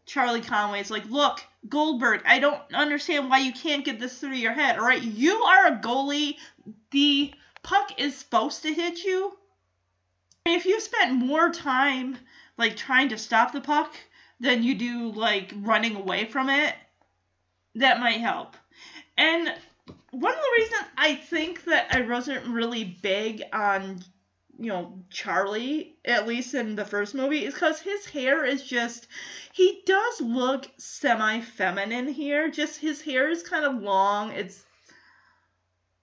charlie 0.06 0.40
conway 0.40 0.80
is 0.80 0.90
like 0.90 1.08
look 1.08 1.40
Goldberg, 1.68 2.22
I 2.26 2.38
don't 2.38 2.62
understand 2.74 3.28
why 3.28 3.38
you 3.38 3.52
can't 3.52 3.84
get 3.84 4.00
this 4.00 4.18
through 4.18 4.32
your 4.32 4.52
head. 4.52 4.78
All 4.78 4.86
right, 4.86 5.02
you 5.02 5.42
are 5.42 5.66
a 5.66 5.76
goalie. 5.76 6.36
The 6.90 7.32
puck 7.62 8.00
is 8.00 8.16
supposed 8.16 8.62
to 8.62 8.72
hit 8.72 9.04
you. 9.04 9.36
If 10.46 10.64
you 10.64 10.80
spent 10.80 11.12
more 11.12 11.50
time 11.50 12.16
like 12.56 12.76
trying 12.76 13.10
to 13.10 13.18
stop 13.18 13.52
the 13.52 13.60
puck 13.60 13.94
than 14.40 14.62
you 14.62 14.74
do 14.74 15.12
like 15.12 15.52
running 15.56 15.96
away 15.96 16.24
from 16.24 16.48
it, 16.48 16.74
that 17.74 18.00
might 18.00 18.20
help. 18.20 18.56
And 19.16 19.54
one 20.10 20.32
of 20.32 20.38
the 20.38 20.62
reasons 20.62 20.82
I 20.96 21.14
think 21.14 21.64
that 21.64 21.88
I 21.90 22.00
wasn't 22.00 22.46
really 22.46 22.84
big 22.84 23.42
on 23.52 24.02
you 24.60 24.68
know 24.68 24.92
Charlie 25.08 25.96
at 26.04 26.28
least 26.28 26.54
in 26.54 26.76
the 26.76 26.84
first 26.84 27.14
movie 27.14 27.46
is 27.46 27.54
because 27.54 27.80
his 27.80 28.04
hair 28.04 28.44
is 28.44 28.62
just 28.62 29.08
he 29.52 29.82
does 29.86 30.20
look 30.20 30.68
semi 30.76 31.40
feminine 31.40 32.08
here. 32.08 32.50
Just 32.50 32.78
his 32.78 33.00
hair 33.00 33.30
is 33.30 33.42
kind 33.42 33.64
of 33.64 33.82
long. 33.82 34.32
It's 34.32 34.62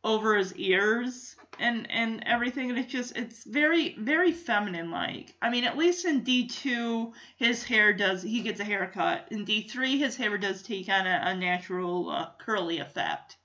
over 0.03 0.35
his 0.35 0.55
ears 0.55 1.35
and 1.59 1.89
and 1.91 2.23
everything. 2.25 2.71
And 2.71 2.79
it's 2.79 2.91
just 2.91 3.15
it's 3.15 3.43
very 3.43 3.95
very 3.99 4.31
feminine 4.31 4.89
like 4.89 5.35
i 5.41 5.49
mean 5.49 5.63
at 5.63 5.77
least 5.77 6.05
in 6.05 6.23
d2 6.23 7.13
his 7.37 7.63
hair 7.63 7.93
does 7.93 8.23
he 8.23 8.41
gets 8.41 8.59
a 8.59 8.63
haircut. 8.63 9.27
In 9.29 9.45
d3 9.45 9.99
his 9.99 10.17
hair 10.17 10.35
does 10.39 10.63
take 10.63 10.89
on 10.89 11.05
a, 11.05 11.21
a 11.25 11.35
natural 11.35 12.09
uh, 12.09 12.29
curly 12.39 12.79
effect. 12.79 13.37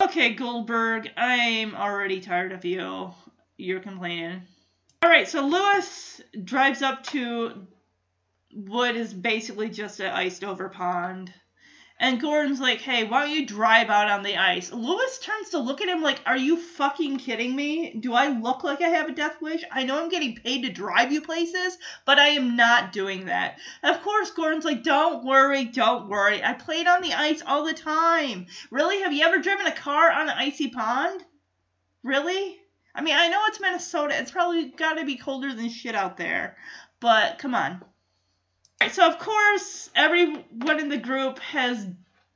Okay 0.00 0.34
goldberg 0.34 1.10
i'm 1.16 1.74
already 1.74 2.20
tired 2.20 2.52
of 2.52 2.64
you 2.64 3.12
you're 3.58 3.80
complaining. 3.80 4.40
All 5.02 5.10
right, 5.10 5.28
so 5.28 5.46
Lewis 5.46 6.20
drives 6.44 6.80
up 6.80 7.04
to 7.08 7.66
what 8.52 8.96
is 8.96 9.12
basically 9.12 9.68
just 9.68 10.00
an 10.00 10.06
iced 10.06 10.42
over 10.42 10.68
pond. 10.68 11.32
And 12.00 12.20
Gordon's 12.20 12.60
like, 12.60 12.80
hey, 12.80 13.02
why 13.02 13.24
don't 13.24 13.34
you 13.34 13.44
drive 13.44 13.90
out 13.90 14.08
on 14.08 14.22
the 14.22 14.36
ice? 14.36 14.72
Lewis 14.72 15.18
turns 15.18 15.50
to 15.50 15.58
look 15.58 15.80
at 15.80 15.88
him 15.88 16.00
like, 16.00 16.20
are 16.24 16.36
you 16.36 16.56
fucking 16.56 17.18
kidding 17.18 17.56
me? 17.56 17.94
Do 17.98 18.14
I 18.14 18.28
look 18.28 18.62
like 18.62 18.80
I 18.80 18.88
have 18.88 19.08
a 19.08 19.14
death 19.14 19.42
wish? 19.42 19.64
I 19.72 19.82
know 19.82 20.00
I'm 20.00 20.08
getting 20.08 20.36
paid 20.36 20.62
to 20.62 20.72
drive 20.72 21.12
you 21.12 21.20
places, 21.20 21.76
but 22.06 22.20
I 22.20 22.28
am 22.28 22.54
not 22.54 22.92
doing 22.92 23.26
that. 23.26 23.58
Of 23.82 24.00
course, 24.02 24.30
Gordon's 24.30 24.64
like, 24.64 24.84
don't 24.84 25.24
worry, 25.24 25.64
don't 25.64 26.08
worry. 26.08 26.42
I 26.42 26.52
played 26.52 26.86
on 26.86 27.02
the 27.02 27.14
ice 27.14 27.42
all 27.44 27.64
the 27.64 27.74
time. 27.74 28.46
Really? 28.70 29.02
Have 29.02 29.12
you 29.12 29.24
ever 29.24 29.38
driven 29.38 29.66
a 29.66 29.72
car 29.72 30.12
on 30.12 30.28
an 30.28 30.36
icy 30.38 30.68
pond? 30.68 31.24
Really? 32.04 32.58
I 32.98 33.00
mean, 33.00 33.14
I 33.14 33.28
know 33.28 33.44
it's 33.46 33.60
Minnesota. 33.60 34.18
It's 34.18 34.32
probably 34.32 34.70
got 34.70 34.94
to 34.94 35.04
be 35.04 35.14
colder 35.14 35.54
than 35.54 35.68
shit 35.68 35.94
out 35.94 36.16
there. 36.16 36.56
But 36.98 37.38
come 37.38 37.54
on. 37.54 37.80
So, 38.90 39.06
of 39.06 39.20
course, 39.20 39.88
everyone 39.94 40.80
in 40.80 40.88
the 40.88 40.98
group 40.98 41.38
has 41.38 41.86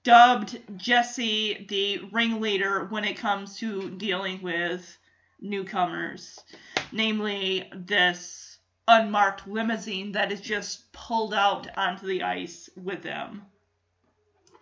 dubbed 0.04 0.60
Jesse 0.76 1.66
the 1.68 2.08
ringleader 2.12 2.84
when 2.84 3.04
it 3.04 3.16
comes 3.16 3.58
to 3.58 3.90
dealing 3.90 4.40
with 4.40 4.98
newcomers, 5.40 6.38
namely 6.92 7.68
this 7.74 8.58
unmarked 8.86 9.48
limousine 9.48 10.12
that 10.12 10.30
is 10.30 10.40
just 10.40 10.92
pulled 10.92 11.34
out 11.34 11.66
onto 11.76 12.06
the 12.06 12.22
ice 12.22 12.70
with 12.76 13.02
them. 13.02 13.42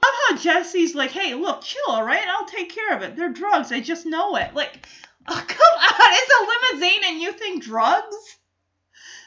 I 0.03 0.07
love 0.07 0.39
how 0.39 0.43
Jesse's 0.43 0.95
like, 0.95 1.11
hey, 1.11 1.35
look, 1.35 1.63
chill, 1.63 1.89
all 1.89 2.05
right? 2.05 2.27
I'll 2.27 2.47
take 2.47 2.75
care 2.75 2.97
of 2.97 3.03
it. 3.03 3.17
They're 3.17 3.33
drugs. 3.33 3.71
I 3.71 3.81
just 3.81 4.07
know 4.07 4.37
it. 4.37 4.55
Like, 4.55 4.87
oh, 5.29 5.45
come 5.47 5.79
on. 5.79 6.11
It's 6.13 6.33
a 6.33 6.79
limousine 6.79 7.05
and 7.07 7.21
you 7.21 7.33
think 7.33 7.63
drugs? 7.63 8.17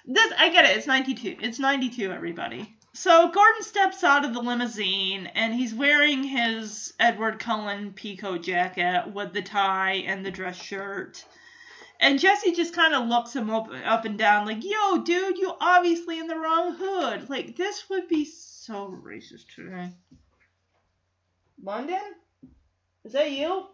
This, 0.06 0.34
I 0.38 0.50
get 0.50 0.66
it. 0.66 0.78
It's 0.78 0.88
92. 0.88 1.38
It's 1.42 1.60
92, 1.60 2.12
everybody. 2.12 2.76
So 2.94 3.30
Gordon 3.30 3.64
steps 3.64 4.04
out 4.04 4.26
of 4.26 4.34
the 4.34 4.42
limousine 4.42 5.28
and 5.28 5.54
he's 5.54 5.74
wearing 5.74 6.24
his 6.24 6.94
Edward 7.00 7.40
Cullen 7.40 7.94
peacoat 7.94 8.44
jacket 8.44 9.12
with 9.14 9.34
the 9.34 9.42
tie 9.42 10.04
and 10.06 10.26
the 10.26 10.32
dress 10.32 10.62
shirt. 10.62 11.26
And 12.00 12.20
Jesse 12.20 12.52
just 12.52 12.76
kind 12.76 12.94
of 12.94 13.08
looks 13.08 13.36
him 13.36 13.50
up, 13.50 13.70
up 13.86 14.06
and 14.06 14.18
down, 14.18 14.46
like, 14.46 14.64
yo, 14.64 15.02
dude, 15.04 15.38
you 15.38 15.54
obviously 15.60 16.20
in 16.20 16.28
the 16.28 16.38
wrong 16.38 16.76
hood. 16.76 17.30
Like, 17.30 17.56
this 17.56 17.90
would 17.90 18.08
be 18.10 18.26
so 18.26 19.00
racist 19.04 19.48
today. 19.56 19.90
London? 21.64 22.02
Is 23.06 23.14
that 23.14 23.32
you? 23.32 23.68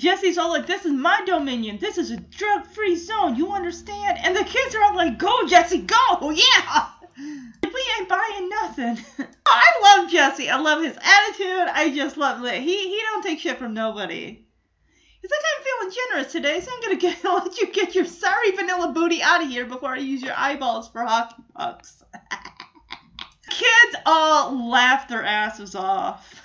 Jesse's 0.00 0.38
all 0.38 0.48
like, 0.48 0.66
this 0.66 0.86
is 0.86 0.92
my 0.92 1.22
dominion. 1.26 1.76
This 1.78 1.98
is 1.98 2.10
a 2.10 2.16
drug 2.16 2.64
free 2.66 2.96
zone. 2.96 3.36
You 3.36 3.52
understand? 3.52 4.18
And 4.22 4.34
the 4.34 4.44
kids 4.44 4.74
are 4.74 4.82
all 4.82 4.96
like, 4.96 5.18
go, 5.18 5.46
Jesse, 5.46 5.82
go. 5.82 6.30
Yeah. 6.30 6.86
We 7.18 7.84
ain't 7.98 8.08
buying 8.08 8.48
nothing. 8.48 8.98
Oh, 9.52 9.52
I 9.52 9.98
love 9.98 10.10
Jesse. 10.12 10.48
I 10.48 10.60
love 10.60 10.80
his 10.80 10.96
attitude. 10.96 11.68
I 11.72 11.92
just 11.92 12.16
love 12.16 12.44
it. 12.44 12.62
He 12.62 12.88
he 12.88 13.00
don't 13.02 13.22
take 13.22 13.40
shit 13.40 13.58
from 13.58 13.74
nobody. 13.74 14.44
He's 15.20 15.30
like, 15.30 15.40
I'm 15.56 15.64
feeling 15.64 15.96
generous 16.08 16.32
today, 16.32 16.60
so 16.60 16.70
I'm 16.72 16.80
gonna 16.82 16.96
get 17.00 17.24
let 17.24 17.58
you 17.58 17.72
get 17.72 17.96
your 17.96 18.04
sorry 18.04 18.52
vanilla 18.52 18.92
booty 18.92 19.22
out 19.24 19.42
of 19.42 19.48
here 19.48 19.66
before 19.66 19.88
I 19.88 19.98
use 19.98 20.22
your 20.22 20.34
eyeballs 20.36 20.88
for 20.88 21.02
hockey 21.02 21.42
pucks. 21.52 22.04
Kids 23.50 23.96
all 24.06 24.70
laugh 24.70 25.08
their 25.08 25.24
asses 25.24 25.74
off. 25.74 26.40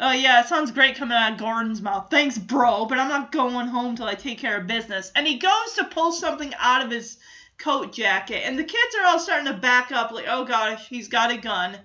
Oh 0.00 0.12
yeah, 0.12 0.40
it 0.40 0.48
sounds 0.48 0.70
great 0.70 0.96
coming 0.96 1.16
out 1.16 1.32
of 1.32 1.38
Gordon's 1.38 1.82
mouth. 1.82 2.08
Thanks, 2.10 2.38
bro, 2.38 2.86
but 2.86 2.98
I'm 2.98 3.08
not 3.08 3.32
going 3.32 3.66
home 3.66 3.96
till 3.96 4.06
I 4.06 4.14
take 4.14 4.38
care 4.38 4.56
of 4.56 4.66
business. 4.66 5.10
And 5.14 5.26
he 5.26 5.38
goes 5.38 5.74
to 5.76 5.84
pull 5.84 6.12
something 6.12 6.52
out 6.58 6.84
of 6.84 6.90
his 6.90 7.18
coat 7.58 7.92
jacket, 7.92 8.42
and 8.44 8.58
the 8.58 8.64
kids 8.64 8.96
are 9.00 9.06
all 9.06 9.18
starting 9.18 9.46
to 9.46 9.54
back 9.54 9.92
up, 9.92 10.10
like, 10.10 10.26
oh 10.28 10.44
gosh, 10.44 10.88
he's 10.88 11.08
got 11.08 11.32
a 11.32 11.36
gun. 11.36 11.78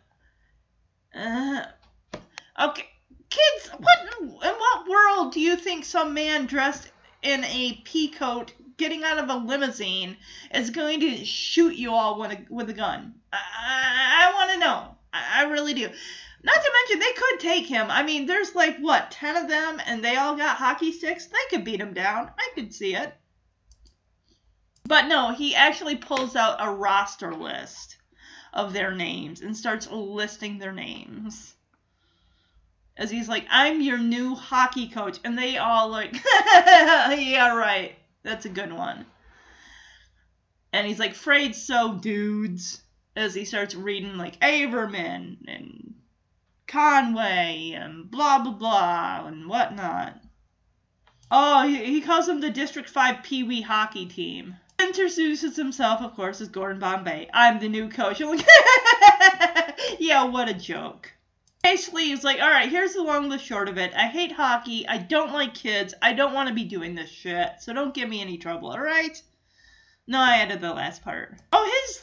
Uh, 1.14 1.64
okay, 2.62 2.86
kids, 3.30 3.70
what 3.78 4.00
in 4.22 4.30
what 4.30 4.88
world 4.88 5.34
do 5.34 5.40
you 5.40 5.56
think 5.56 5.86
some 5.86 6.14
man 6.14 6.46
dressed 6.46 6.90
in 7.22 7.44
a 7.46 7.82
pea 7.84 8.10
coat 8.10 8.54
getting 8.78 9.04
out 9.04 9.18
of 9.18 9.30
a 9.30 9.36
limousine 9.36 10.16
is 10.54 10.70
going 10.70 11.00
to 11.02 11.26
shoot 11.26 11.76
you 11.76 11.94
all 11.94 12.20
with 12.20 12.32
a 12.32 12.46
with 12.50 12.70
a 12.70 12.74
gun? 12.74 13.16
I, 13.34 13.38
I, 13.38 14.30
I 14.30 14.34
want 14.34 14.52
to 14.52 14.60
know. 14.60 14.96
I, 15.14 15.42
I 15.42 15.50
really 15.50 15.74
do. 15.74 15.90
Not 16.42 16.56
to 16.56 16.72
mention, 16.74 17.00
they 17.00 17.14
could 17.14 17.40
take 17.40 17.66
him. 17.66 17.88
I 17.90 18.04
mean, 18.04 18.26
there's 18.26 18.56
like, 18.56 18.78
what, 18.78 19.12
10 19.12 19.36
of 19.36 19.50
them, 19.50 19.82
and 19.86 20.04
they 20.04 20.16
all 20.16 20.36
got 20.36 20.58
hockey 20.58 20.92
sticks? 20.92 21.26
They 21.26 21.38
could 21.50 21.66
beat 21.66 21.82
him 21.82 21.94
down. 21.94 22.32
I 22.38 22.50
could 22.56 22.74
see 22.74 22.96
it. 22.96 23.14
But 24.86 25.08
no, 25.08 25.32
he 25.32 25.54
actually 25.54 25.98
pulls 25.98 26.36
out 26.36 26.58
a 26.60 26.72
roster 26.72 27.34
list 27.34 27.98
of 28.54 28.74
their 28.74 28.92
names 28.92 29.42
and 29.42 29.56
starts 29.56 29.90
listing 29.92 30.58
their 30.58 30.72
names. 30.72 31.54
As 32.98 33.12
he's 33.12 33.30
like, 33.30 33.46
I'm 33.50 33.82
your 33.82 33.98
new 33.98 34.34
hockey 34.36 34.90
coach. 34.90 35.20
And 35.24 35.38
they 35.38 35.58
all 35.58 35.90
like, 35.90 36.14
yeah, 36.14 37.56
right. 37.56 37.96
That's 38.24 38.46
a 38.46 38.50
good 38.50 38.74
one. 38.74 39.06
And 40.74 40.88
he's 40.88 41.00
like, 41.00 41.12
afraid 41.12 41.56
so, 41.56 41.96
dudes. 41.96 42.82
As 43.16 43.34
he 43.34 43.46
starts 43.46 43.76
reading 43.76 44.18
like 44.18 44.40
Averman 44.40 45.38
and 45.48 45.94
Conway 46.70 47.72
and 47.76 48.10
blah 48.12 48.40
blah 48.40 48.54
blah 48.54 49.26
and 49.26 49.50
whatnot. 49.50 50.22
Oh, 51.32 51.68
he, 51.68 51.84
he 51.84 52.02
calls 52.02 52.28
them 52.28 52.42
the 52.42 52.50
District 52.50 52.90
5 52.90 53.24
Pee 53.24 53.44
Wee 53.44 53.62
hockey 53.62 54.06
team. 54.06 54.56
Introduces 54.80 55.56
himself, 55.56 56.02
of 56.02 56.16
course, 56.16 56.42
as 56.42 56.48
Gordon 56.48 56.80
Bombay. 56.80 57.30
I'm 57.34 57.60
the 57.60 57.68
new 57.70 57.90
coach. 57.90 58.22
I'm 58.22 58.30
like, 58.38 58.48
yeah, 60.00 60.24
what 60.24 60.48
a 60.48 60.54
joke. 60.54 61.12
Basically, 61.64 62.06
he's 62.06 62.24
like, 62.24 62.40
all 62.40 62.50
right, 62.50 62.70
here's 62.70 62.94
the 62.94 63.04
long 63.04 63.30
the 63.30 63.38
short 63.38 63.68
of 63.68 63.78
it. 63.78 63.94
I 63.96 64.08
hate 64.08 64.32
hockey. 64.32 64.88
I 64.88 64.98
don't 64.98 65.34
like 65.34 65.54
kids. 65.54 65.94
I 66.02 66.14
don't 66.14 66.34
want 66.34 66.50
to 66.50 66.56
be 66.56 66.64
doing 66.64 66.96
this 66.96 67.10
shit. 67.10 67.50
So 67.62 67.74
don't 67.74 67.94
give 67.94 68.08
me 68.08 68.22
any 68.22 68.38
trouble, 68.38 68.70
all 68.70 68.80
right? 68.80 69.22
No, 70.08 70.20
I 70.20 70.38
added 70.38 70.62
the 70.62 70.74
last 70.74 71.04
part. 71.04 71.36
Oh, 71.52 71.84
his 71.86 72.02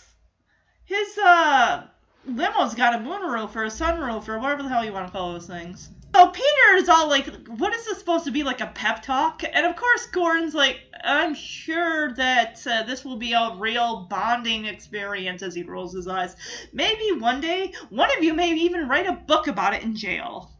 his 0.85 1.19
uh 1.19 1.87
limo's 2.27 2.75
got 2.75 2.95
a 2.95 2.99
moonroof 2.99 3.55
or 3.55 3.65
a 3.65 3.69
sunroof 3.69 4.29
or 4.29 4.39
whatever 4.39 4.63
the 4.63 4.69
hell 4.69 4.85
you 4.85 4.93
want 4.93 5.07
to 5.07 5.13
call 5.13 5.33
those 5.33 5.47
things. 5.47 5.91
So 6.15 6.29
Peter 6.29 6.77
is 6.77 6.89
all 6.89 7.09
like, 7.09 7.27
what 7.47 7.75
is 7.75 7.85
this 7.85 7.99
supposed 7.99 8.25
to 8.25 8.31
be 8.31 8.43
like 8.43 8.63
a 8.63 8.69
pep 8.69 9.03
talk? 9.03 9.43
And 9.53 9.67
of 9.67 9.77
course, 9.77 10.07
Gordon's 10.07 10.55
like, 10.55 10.81
I'm 11.05 11.35
sure 11.35 12.15
that 12.15 12.67
uh, 12.67 12.85
this 12.85 13.05
will 13.05 13.19
be 13.19 13.35
a 13.35 13.55
real 13.59 14.07
bonding 14.09 14.65
experience 14.65 15.43
as 15.43 15.55
he 15.55 15.63
rolls 15.63 15.93
his 15.93 16.09
eyes. 16.09 16.35
Maybe 16.73 17.13
one 17.13 17.41
day, 17.43 17.75
one 17.91 18.09
of 18.17 18.25
you 18.25 18.33
may 18.33 18.51
even 18.55 18.89
write 18.89 19.07
a 19.07 19.13
book 19.13 19.47
about 19.47 19.75
it 19.75 19.83
in 19.83 19.95
jail. 19.95 20.53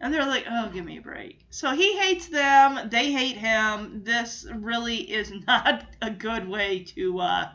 And 0.00 0.12
they're 0.12 0.26
like, 0.26 0.44
oh, 0.50 0.70
give 0.74 0.84
me 0.84 0.98
a 0.98 1.02
break. 1.02 1.38
So 1.50 1.70
he 1.70 1.96
hates 1.96 2.26
them. 2.26 2.90
They 2.90 3.12
hate 3.12 3.36
him. 3.36 4.02
This 4.04 4.44
really 4.54 4.98
is 4.98 5.32
not 5.46 5.84
a 6.02 6.10
good 6.10 6.48
way 6.48 6.84
to 6.96 7.20
uh, 7.20 7.48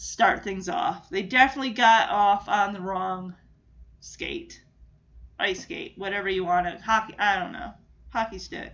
start 0.00 0.42
things 0.42 0.66
off. 0.66 1.10
They 1.10 1.20
definitely 1.20 1.72
got 1.72 2.08
off 2.08 2.48
on 2.48 2.72
the 2.72 2.80
wrong 2.80 3.34
skate, 4.00 4.62
ice 5.38 5.62
skate, 5.62 5.92
whatever 5.96 6.30
you 6.30 6.42
want 6.42 6.66
to 6.66 6.82
hockey. 6.82 7.14
I 7.18 7.38
don't 7.38 7.52
know, 7.52 7.72
hockey 8.08 8.38
stick, 8.38 8.72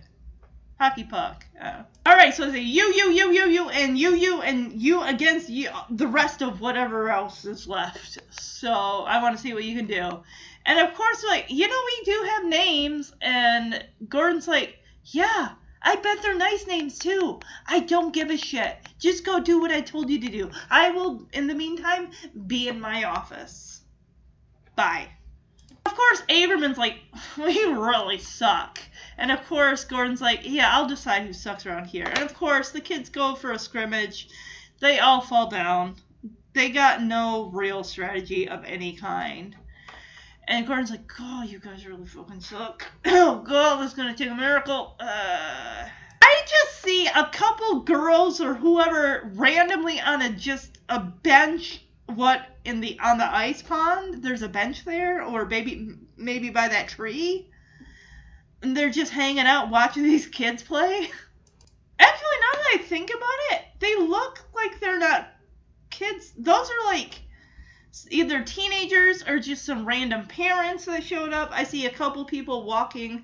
hockey 0.79 1.03
puck. 1.03 1.45
Uh, 1.61 1.83
all 2.05 2.15
right, 2.15 2.33
so 2.33 2.49
say 2.49 2.61
you, 2.61 2.93
you, 2.93 3.11
you, 3.11 3.33
you, 3.33 3.49
you, 3.49 3.69
and 3.69 3.99
you, 3.99 4.15
you, 4.15 4.41
and 4.41 4.71
you 4.81 5.03
against 5.03 5.49
you, 5.49 5.69
the 5.89 6.07
rest 6.07 6.41
of 6.41 6.61
whatever 6.61 7.09
else 7.09 7.43
is 7.43 7.67
left. 7.67 8.19
So 8.31 8.71
I 8.71 9.21
want 9.21 9.35
to 9.35 9.41
see 9.41 9.53
what 9.53 9.65
you 9.65 9.75
can 9.75 9.87
do. 9.87 10.23
And 10.65 10.79
of 10.79 10.93
course, 10.93 11.25
like 11.27 11.47
you 11.49 11.67
know, 11.67 11.81
we 11.85 12.05
do 12.05 12.29
have 12.35 12.45
names, 12.45 13.13
and 13.21 13.85
Gordon's 14.07 14.47
like, 14.47 14.77
yeah. 15.03 15.49
I 15.87 15.95
bet 15.95 16.21
they're 16.21 16.35
nice 16.35 16.67
names 16.67 16.99
too. 16.99 17.39
I 17.65 17.79
don't 17.79 18.13
give 18.13 18.29
a 18.29 18.35
shit. 18.35 18.75
Just 18.99 19.23
go 19.23 19.39
do 19.39 19.61
what 19.61 19.71
I 19.71 19.79
told 19.79 20.09
you 20.09 20.19
to 20.19 20.27
do. 20.27 20.51
I 20.69 20.91
will, 20.91 21.25
in 21.31 21.47
the 21.47 21.55
meantime, 21.55 22.11
be 22.45 22.67
in 22.67 22.81
my 22.81 23.05
office. 23.05 23.83
Bye. 24.75 25.07
Of 25.85 25.95
course, 25.95 26.23
Averman's 26.27 26.77
like, 26.77 26.99
we 27.37 27.63
really 27.63 28.17
suck. 28.17 28.79
And 29.17 29.31
of 29.31 29.45
course, 29.47 29.85
Gordon's 29.85 30.19
like, 30.19 30.41
yeah, 30.43 30.75
I'll 30.75 30.89
decide 30.89 31.21
who 31.21 31.31
sucks 31.31 31.65
around 31.65 31.85
here. 31.85 32.03
And 32.05 32.19
of 32.19 32.33
course, 32.33 32.71
the 32.71 32.81
kids 32.81 33.07
go 33.07 33.35
for 33.35 33.53
a 33.53 33.59
scrimmage. 33.59 34.27
They 34.81 34.99
all 34.99 35.21
fall 35.21 35.49
down. 35.49 35.95
They 36.51 36.69
got 36.69 37.01
no 37.01 37.45
real 37.53 37.85
strategy 37.85 38.49
of 38.49 38.65
any 38.65 38.97
kind. 38.97 39.55
And 40.47 40.65
Gordon's 40.65 40.91
like, 40.91 41.11
"Oh, 41.19 41.43
you 41.43 41.59
guys 41.59 41.85
really 41.85 42.05
fucking 42.05 42.39
suck. 42.39 42.85
Oh 43.05 43.43
God, 43.45 43.83
is 43.83 43.93
gonna 43.93 44.15
take 44.15 44.29
a 44.29 44.35
miracle." 44.35 44.95
Uh, 44.99 45.89
I 46.21 46.41
just 46.47 46.81
see 46.81 47.07
a 47.07 47.25
couple 47.25 47.81
girls 47.81 48.39
or 48.39 48.53
whoever 48.53 49.29
randomly 49.35 49.99
on 49.99 50.21
a 50.21 50.29
just 50.31 50.77
a 50.87 50.99
bench. 50.99 51.81
What 52.05 52.47
in 52.63 52.79
the 52.79 52.97
on 53.03 53.17
the 53.17 53.29
ice 53.29 53.61
pond? 53.61 54.23
There's 54.23 54.41
a 54.41 54.47
bench 54.47 54.85
there, 54.85 55.21
or 55.21 55.45
maybe 55.45 55.95
maybe 56.15 56.49
by 56.49 56.69
that 56.69 56.87
tree. 56.87 57.49
And 58.61 58.75
they're 58.75 58.89
just 58.89 59.11
hanging 59.11 59.45
out 59.45 59.69
watching 59.69 60.03
these 60.11 60.27
kids 60.27 60.63
play. 60.63 61.09
Actually, 61.99 62.37
now 62.41 62.53
that 62.53 62.71
I 62.73 62.77
think 62.77 63.09
about 63.09 63.39
it, 63.51 63.65
they 63.79 63.95
look 63.97 64.45
like 64.55 64.79
they're 64.79 64.99
not 64.99 65.27
kids. 65.89 66.31
Those 66.37 66.69
are 66.69 66.85
like 66.85 67.21
either 68.11 68.43
teenagers 68.43 69.23
or 69.27 69.39
just 69.39 69.65
some 69.65 69.85
random 69.85 70.27
parents 70.27 70.85
that 70.85 71.03
showed 71.03 71.33
up. 71.33 71.49
I 71.51 71.63
see 71.63 71.85
a 71.85 71.91
couple 71.91 72.25
people 72.25 72.65
walking 72.65 73.23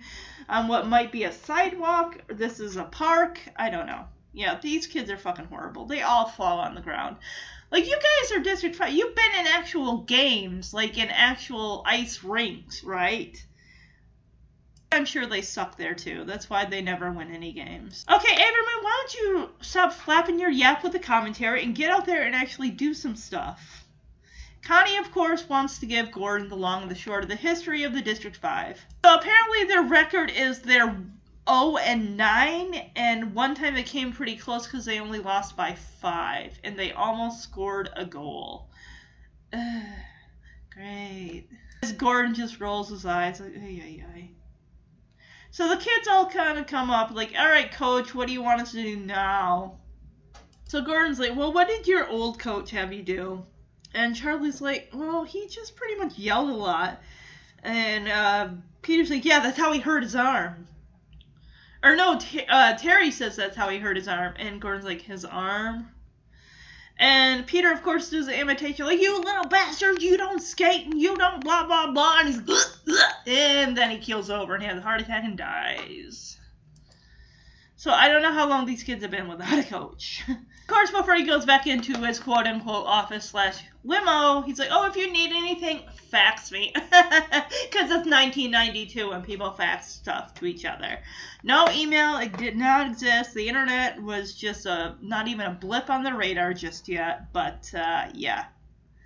on 0.49 0.67
what 0.67 0.87
might 0.87 1.11
be 1.11 1.23
a 1.23 1.31
sidewalk. 1.31 2.21
This 2.27 2.59
is 2.59 2.77
a 2.77 2.83
park. 2.83 3.39
I 3.55 3.69
don't 3.69 3.87
know. 3.87 4.05
Yeah, 4.33 4.59
these 4.59 4.87
kids 4.87 5.09
are 5.11 5.17
fucking 5.17 5.45
horrible. 5.45 5.85
They 5.85 6.01
all 6.01 6.27
fall 6.27 6.59
on 6.59 6.75
the 6.75 6.81
ground. 6.81 7.17
Like 7.71 7.85
you 7.85 7.95
guys 7.95 8.31
are 8.31 8.39
District 8.39 8.75
Five. 8.75 8.93
You've 8.93 9.15
been 9.15 9.39
in 9.39 9.47
actual 9.47 9.97
games, 10.03 10.73
like 10.73 10.97
in 10.97 11.09
actual 11.09 11.83
ice 11.85 12.23
rinks, 12.23 12.83
right? 12.83 13.43
I'm 14.91 15.05
sure 15.05 15.25
they 15.25 15.41
suck 15.41 15.75
there 15.75 15.95
too. 15.95 16.23
That's 16.25 16.49
why 16.49 16.65
they 16.65 16.81
never 16.81 17.11
win 17.11 17.31
any 17.31 17.51
games. 17.51 18.05
Okay, 18.07 18.35
Averman, 18.35 18.83
why 18.83 18.91
don't 19.01 19.13
you 19.15 19.49
stop 19.61 19.93
flapping 19.93 20.39
your 20.39 20.51
yap 20.51 20.83
with 20.83 20.91
the 20.91 20.99
commentary 20.99 21.63
and 21.63 21.73
get 21.73 21.89
out 21.89 22.05
there 22.05 22.23
and 22.23 22.35
actually 22.35 22.69
do 22.69 22.93
some 22.93 23.15
stuff? 23.15 23.82
Connie, 24.63 24.95
of 24.95 25.11
course, 25.11 25.49
wants 25.49 25.77
to 25.79 25.85
give 25.85 26.11
Gordon 26.11 26.47
the 26.47 26.55
long 26.55 26.83
and 26.83 26.91
the 26.91 26.95
short 26.95 27.23
of 27.23 27.29
the 27.29 27.35
history 27.35 27.83
of 27.83 27.93
the 27.93 28.01
District 28.01 28.37
5. 28.37 28.85
So 29.03 29.15
apparently 29.15 29.65
their 29.65 29.83
record 29.83 30.31
is 30.31 30.59
they're 30.59 30.95
0 31.49 31.77
and 31.77 32.15
9, 32.15 32.91
and 32.95 33.35
one 33.35 33.55
time 33.55 33.75
they 33.75 33.83
came 33.83 34.13
pretty 34.13 34.37
close 34.37 34.65
because 34.65 34.85
they 34.85 35.01
only 35.01 35.19
lost 35.19 35.57
by 35.57 35.73
5, 35.73 36.59
and 36.63 36.79
they 36.79 36.93
almost 36.93 37.43
scored 37.43 37.89
a 37.97 38.05
goal. 38.05 38.69
Ugh, 39.51 39.83
great. 40.73 41.49
As 41.81 41.91
Gordon 41.91 42.33
just 42.33 42.61
rolls 42.61 42.89
his 42.89 43.05
eyes 43.05 43.41
like, 43.41 43.55
ay, 43.57 43.81
ay, 43.83 44.05
ay. 44.15 44.29
So 45.51 45.67
the 45.67 45.77
kids 45.77 46.07
all 46.07 46.29
kind 46.29 46.57
of 46.57 46.67
come 46.67 46.89
up 46.89 47.11
like, 47.11 47.33
all 47.37 47.49
right, 47.49 47.69
coach, 47.69 48.15
what 48.15 48.27
do 48.27 48.33
you 48.33 48.41
want 48.41 48.61
us 48.61 48.71
to 48.71 48.81
do 48.81 48.95
now? 48.95 49.79
So 50.69 50.81
Gordon's 50.81 51.19
like, 51.19 51.35
well, 51.35 51.51
what 51.51 51.67
did 51.67 51.85
your 51.85 52.07
old 52.07 52.39
coach 52.39 52.71
have 52.71 52.93
you 52.93 53.03
do? 53.03 53.45
And 53.93 54.15
Charlie's 54.15 54.61
like, 54.61 54.89
well, 54.93 55.23
he 55.23 55.47
just 55.47 55.75
pretty 55.75 55.95
much 55.95 56.17
yelled 56.17 56.49
a 56.49 56.53
lot. 56.53 57.01
And 57.61 58.07
uh, 58.07 58.49
Peter's 58.81 59.09
like, 59.09 59.25
yeah, 59.25 59.39
that's 59.39 59.57
how 59.57 59.71
he 59.71 59.79
hurt 59.79 60.03
his 60.03 60.15
arm. 60.15 60.67
Or 61.83 61.95
no, 61.95 62.17
T- 62.19 62.45
uh, 62.47 62.75
Terry 62.77 63.11
says 63.11 63.35
that's 63.35 63.55
how 63.55 63.69
he 63.69 63.77
hurt 63.77 63.97
his 63.97 64.07
arm. 64.07 64.33
And 64.37 64.61
Gordon's 64.61 64.85
like, 64.85 65.01
his 65.01 65.25
arm? 65.25 65.89
And 66.97 67.45
Peter, 67.45 67.71
of 67.71 67.83
course, 67.83 68.09
does 68.09 68.27
the 68.27 68.39
imitation, 68.39 68.85
like, 68.85 69.01
you 69.01 69.19
little 69.19 69.45
bastard, 69.45 70.01
you 70.01 70.15
don't 70.15 70.41
skate 70.41 70.85
and 70.85 70.99
you 70.99 71.15
don't 71.17 71.43
blah, 71.43 71.65
blah, 71.65 71.91
blah. 71.91 72.19
And 72.19 72.27
he's, 72.29 72.79
and 73.27 73.75
then 73.75 73.91
he 73.91 73.97
keels 73.97 74.29
over 74.29 74.53
and 74.53 74.63
he 74.63 74.69
has 74.69 74.77
a 74.77 74.81
heart 74.81 75.01
attack 75.01 75.23
and 75.23 75.37
dies. 75.37 76.37
So 77.75 77.91
I 77.91 78.07
don't 78.07 78.21
know 78.21 78.31
how 78.31 78.47
long 78.47 78.65
these 78.65 78.83
kids 78.83 79.01
have 79.01 79.11
been 79.11 79.27
without 79.27 79.59
a 79.59 79.63
coach. 79.63 80.23
of 80.63 80.67
course, 80.67 80.91
before 80.91 81.15
he 81.15 81.25
goes 81.25 81.45
back 81.45 81.67
into 81.67 81.93
his 81.97 82.21
quote 82.21 82.47
unquote 82.47 82.85
office 82.87 83.25
slash 83.25 83.61
limo, 83.83 84.41
he's 84.43 84.59
like, 84.59 84.69
oh, 84.71 84.87
if 84.87 84.95
you 84.95 85.11
need 85.11 85.31
anything, 85.33 85.81
fax 86.09 86.53
me. 86.53 86.73
Because 86.93 87.89
it's 87.89 88.07
1992 88.07 89.09
when 89.09 89.23
people 89.23 89.51
fax 89.51 89.87
stuff 89.87 90.33
to 90.35 90.45
each 90.45 90.63
other. 90.63 90.99
No 91.43 91.67
email, 91.69 92.17
it 92.17 92.37
did 92.37 92.55
not 92.55 92.87
exist. 92.87 93.33
The 93.33 93.49
internet 93.49 94.01
was 94.01 94.35
just 94.35 94.65
a 94.65 94.95
not 95.01 95.27
even 95.27 95.47
a 95.47 95.51
blip 95.51 95.89
on 95.89 96.03
the 96.03 96.13
radar 96.13 96.53
just 96.53 96.87
yet. 96.87 97.33
But 97.33 97.69
uh, 97.75 98.07
yeah. 98.13 98.45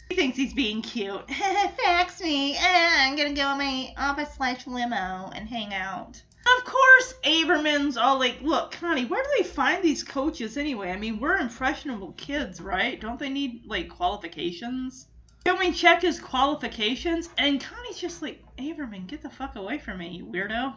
He 0.09 0.15
thinks 0.15 0.37
he's 0.37 0.53
being 0.53 0.83
cute. 0.83 1.27
fax 1.83 2.21
me. 2.21 2.55
I'm 2.61 3.15
going 3.15 3.33
to 3.33 3.41
go 3.41 3.51
in 3.53 3.57
my 3.57 3.93
office 3.97 4.35
slash 4.35 4.67
limo 4.67 5.31
and 5.33 5.49
hang 5.49 5.73
out. 5.73 6.21
Of 6.55 6.65
course, 6.65 7.13
Averman's 7.23 7.97
all 7.97 8.19
like, 8.19 8.41
look, 8.41 8.71
Connie, 8.71 9.05
where 9.05 9.23
do 9.23 9.29
they 9.37 9.43
find 9.43 9.83
these 9.83 10.03
coaches 10.03 10.57
anyway? 10.57 10.91
I 10.91 10.97
mean, 10.97 11.19
we're 11.19 11.37
impressionable 11.37 12.13
kids, 12.13 12.61
right? 12.61 12.99
Don't 12.99 13.19
they 13.19 13.29
need, 13.29 13.63
like, 13.65 13.89
qualifications? 13.89 15.07
Can 15.43 15.59
we 15.59 15.71
check 15.71 16.01
his 16.01 16.19
qualifications? 16.19 17.29
And 17.37 17.61
Connie's 17.61 17.99
just 17.99 18.21
like, 18.21 18.43
Averman, 18.57 19.07
get 19.07 19.21
the 19.21 19.29
fuck 19.29 19.55
away 19.55 19.77
from 19.77 19.97
me, 19.97 20.09
you 20.09 20.25
weirdo. 20.25 20.73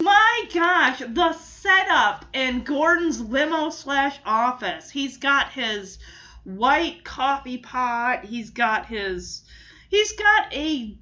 My 0.00 0.44
gosh, 0.54 1.00
the 1.00 1.32
setup 1.32 2.24
in 2.32 2.62
Gordon's 2.62 3.20
limo 3.20 3.70
slash 3.70 4.18
office. 4.24 4.90
He's 4.90 5.16
got 5.16 5.52
his 5.52 5.98
white 6.44 7.04
coffee 7.04 7.58
pot. 7.58 8.24
He's 8.24 8.50
got 8.50 8.86
his. 8.86 9.42
He's 9.88 10.12
got 10.12 10.52
a 10.54 10.96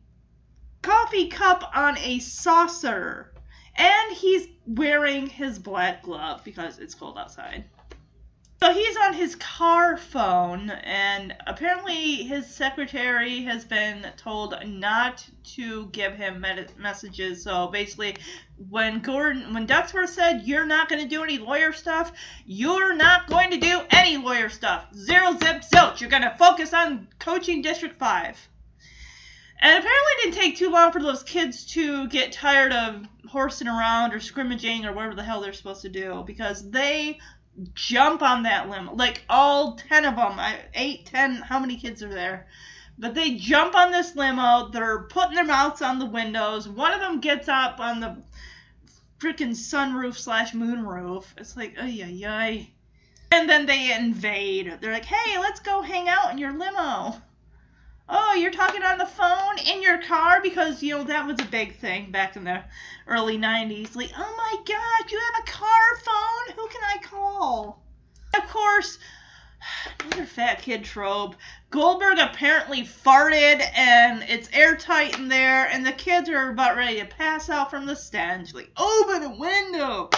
coffee 0.82 1.28
cup 1.28 1.70
on 1.74 1.98
a 1.98 2.18
saucer 2.20 3.32
and 3.76 4.16
he's 4.16 4.48
wearing 4.66 5.26
his 5.26 5.58
black 5.58 6.02
glove 6.02 6.42
because 6.44 6.78
it's 6.78 6.94
cold 6.94 7.18
outside. 7.18 7.64
So 8.62 8.72
he's 8.72 8.96
on 8.96 9.12
his 9.12 9.36
car 9.36 9.98
phone, 9.98 10.70
and 10.70 11.36
apparently 11.46 12.22
his 12.22 12.46
secretary 12.46 13.42
has 13.42 13.66
been 13.66 14.06
told 14.16 14.54
not 14.64 15.26
to 15.56 15.86
give 15.88 16.14
him 16.14 16.40
med- 16.40 16.72
messages. 16.78 17.42
So 17.44 17.66
basically, 17.66 18.16
when 18.70 19.00
Gordon, 19.00 19.52
when 19.52 19.66
Ducksworth 19.66 20.08
said 20.08 20.44
you're 20.46 20.64
not 20.64 20.88
going 20.88 21.02
to 21.02 21.08
do 21.08 21.22
any 21.22 21.36
lawyer 21.36 21.74
stuff, 21.74 22.12
you're 22.46 22.94
not 22.94 23.26
going 23.26 23.50
to 23.50 23.58
do 23.58 23.82
any 23.90 24.16
lawyer 24.16 24.48
stuff. 24.48 24.86
Zero 24.94 25.32
zip 25.32 25.60
zilch. 25.60 26.00
You're 26.00 26.08
going 26.08 26.22
to 26.22 26.34
focus 26.38 26.72
on 26.72 27.08
coaching 27.18 27.60
District 27.60 27.98
Five. 27.98 28.38
And 29.58 29.70
apparently 29.70 30.12
it 30.12 30.22
didn't 30.22 30.36
take 30.36 30.56
too 30.56 30.70
long 30.70 30.92
for 30.92 31.00
those 31.00 31.22
kids 31.22 31.64
to 31.72 32.08
get 32.08 32.32
tired 32.32 32.72
of 32.72 33.06
horsing 33.26 33.68
around 33.68 34.12
or 34.12 34.20
scrimmaging 34.20 34.84
or 34.84 34.92
whatever 34.92 35.14
the 35.14 35.22
hell 35.22 35.40
they're 35.40 35.52
supposed 35.52 35.82
to 35.82 35.88
do 35.88 36.24
because 36.26 36.70
they 36.70 37.18
jump 37.74 38.22
on 38.22 38.42
that 38.42 38.68
limo. 38.68 38.94
Like 38.94 39.24
all 39.30 39.76
10 39.76 40.04
of 40.04 40.16
them, 40.16 40.38
eight, 40.74 41.06
ten, 41.06 41.36
how 41.36 41.58
many 41.58 41.76
kids 41.76 42.02
are 42.02 42.08
there? 42.08 42.48
But 42.98 43.14
they 43.14 43.36
jump 43.36 43.74
on 43.74 43.92
this 43.92 44.14
limo. 44.14 44.68
They're 44.68 45.02
putting 45.04 45.34
their 45.34 45.44
mouths 45.44 45.82
on 45.82 45.98
the 45.98 46.06
windows. 46.06 46.68
One 46.68 46.92
of 46.92 47.00
them 47.00 47.20
gets 47.20 47.48
up 47.48 47.80
on 47.80 48.00
the 48.00 48.16
freaking 49.18 49.50
sunroof 49.50 50.16
slash 50.16 50.52
moonroof. 50.52 51.24
It's 51.38 51.56
like, 51.56 51.76
ay, 51.80 52.02
ay, 52.04 52.24
ay. 52.26 52.70
And 53.32 53.48
then 53.48 53.66
they 53.66 53.94
invade. 53.94 54.78
They're 54.80 54.92
like, 54.92 55.04
hey, 55.04 55.38
let's 55.38 55.60
go 55.60 55.80
hang 55.80 56.08
out 56.08 56.30
in 56.30 56.38
your 56.38 56.52
limo 56.52 57.20
oh, 58.08 58.34
you're 58.34 58.52
talking 58.52 58.82
on 58.82 58.98
the 58.98 59.06
phone 59.06 59.58
in 59.66 59.82
your 59.82 60.00
car 60.02 60.40
because 60.42 60.82
you 60.82 60.96
know 60.96 61.04
that 61.04 61.26
was 61.26 61.40
a 61.40 61.50
big 61.50 61.76
thing 61.78 62.10
back 62.10 62.36
in 62.36 62.44
the 62.44 62.62
early 63.06 63.38
90s. 63.38 63.96
Like, 63.96 64.12
oh 64.16 64.34
my 64.36 64.54
god, 64.64 65.10
you 65.10 65.18
have 65.18 65.42
a 65.42 65.50
car 65.50 65.96
phone? 66.04 66.56
Who 66.56 66.68
can 66.68 66.82
I 66.82 66.98
call? 67.02 67.82
Of 68.34 68.48
course, 68.48 68.98
another 70.00 70.26
fat 70.26 70.62
kid 70.62 70.84
trope. 70.84 71.34
Goldberg 71.70 72.18
apparently 72.18 72.82
farted 72.82 73.62
and 73.76 74.22
it's 74.28 74.48
airtight 74.52 75.18
in 75.18 75.28
there, 75.28 75.66
and 75.66 75.84
the 75.84 75.92
kids 75.92 76.28
are 76.28 76.50
about 76.50 76.76
ready 76.76 77.00
to 77.00 77.06
pass 77.06 77.50
out 77.50 77.70
from 77.70 77.86
the 77.86 77.96
stench. 77.96 78.54
Like, 78.54 78.70
open 78.76 79.22
a 79.24 79.36
window. 79.36 80.10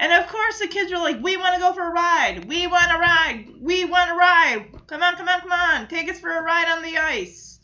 And 0.00 0.14
of 0.14 0.28
course, 0.28 0.58
the 0.58 0.66
kids 0.66 0.90
are 0.92 0.98
like, 0.98 1.22
we 1.22 1.36
want 1.36 1.54
to 1.56 1.60
go 1.60 1.74
for 1.74 1.86
a 1.86 1.92
ride. 1.92 2.46
We 2.48 2.66
want 2.66 2.90
to 2.90 2.96
ride. 2.96 3.52
We 3.60 3.84
want 3.84 4.08
to 4.08 4.16
ride. 4.16 4.66
Come 4.86 5.02
on, 5.02 5.14
come 5.16 5.28
on, 5.28 5.40
come 5.40 5.52
on. 5.52 5.88
Take 5.88 6.10
us 6.10 6.18
for 6.18 6.30
a 6.30 6.42
ride 6.42 6.68
on 6.68 6.82
the 6.82 6.96
ice. 6.96 7.60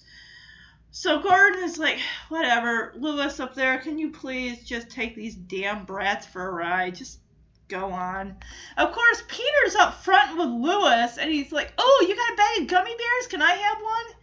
So 0.90 1.22
Gordon 1.22 1.64
is 1.64 1.78
like, 1.78 1.98
whatever. 2.28 2.92
Lewis 2.98 3.40
up 3.40 3.54
there, 3.54 3.78
can 3.78 3.98
you 3.98 4.10
please 4.10 4.62
just 4.64 4.90
take 4.90 5.16
these 5.16 5.34
damn 5.34 5.86
brats 5.86 6.26
for 6.26 6.46
a 6.46 6.52
ride? 6.52 6.96
Just 6.96 7.20
go 7.68 7.90
on. 7.90 8.36
Of 8.76 8.92
course, 8.92 9.22
Peter's 9.28 9.74
up 9.74 10.04
front 10.04 10.36
with 10.36 10.48
Lewis, 10.48 11.16
and 11.16 11.32
he's 11.32 11.52
like, 11.52 11.72
oh, 11.78 12.06
you 12.06 12.14
got 12.14 12.34
a 12.34 12.36
bag 12.36 12.62
of 12.62 12.68
gummy 12.68 12.94
bears? 12.94 13.28
Can 13.28 13.40
I 13.40 13.52
have 13.52 13.78
one? 13.78 14.14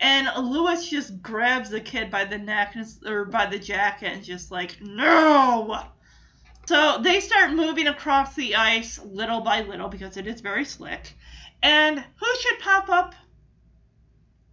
And 0.00 0.50
Lewis 0.50 0.88
just 0.88 1.20
grabs 1.20 1.68
the 1.68 1.82
kid 1.82 2.10
by 2.10 2.24
the 2.24 2.38
neck 2.38 2.74
or 3.04 3.26
by 3.26 3.44
the 3.44 3.58
jacket 3.58 4.06
and 4.06 4.24
just 4.24 4.50
like, 4.50 4.80
no! 4.80 5.84
So 6.66 6.98
they 7.02 7.20
start 7.20 7.52
moving 7.52 7.88
across 7.88 8.34
the 8.34 8.54
ice 8.54 9.00
little 9.02 9.40
by 9.40 9.62
little 9.62 9.88
because 9.88 10.16
it 10.16 10.26
is 10.26 10.40
very 10.40 10.64
slick. 10.64 11.14
And 11.62 11.98
who 11.98 12.26
should 12.40 12.58
pop 12.60 12.88
up? 12.88 13.14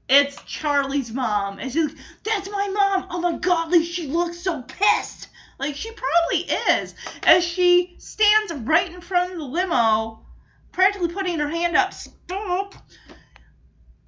It's 0.07 0.41
Charlie's 0.43 1.12
mom. 1.12 1.60
And 1.60 1.72
she's 1.72 1.86
like, 1.86 1.97
That's 2.24 2.49
my 2.49 2.68
mom. 2.68 3.07
Oh 3.12 3.22
my 3.22 3.38
god, 3.38 3.72
like 3.72 3.84
she 3.84 4.07
looks 4.07 4.39
so 4.39 4.64
pissed. 4.64 5.30
Like 5.60 5.76
she 5.76 5.91
probably 5.91 6.55
is. 6.74 6.95
As 7.24 7.43
she 7.43 7.95
stands 7.99 8.53
right 8.53 8.91
in 8.91 9.01
front 9.01 9.34
of 9.34 9.38
the 9.38 9.45
limo, 9.45 10.26
practically 10.72 11.10
putting 11.10 11.38
her 11.39 11.49
hand 11.49 11.76
up, 11.76 11.93
stop. 11.93 12.74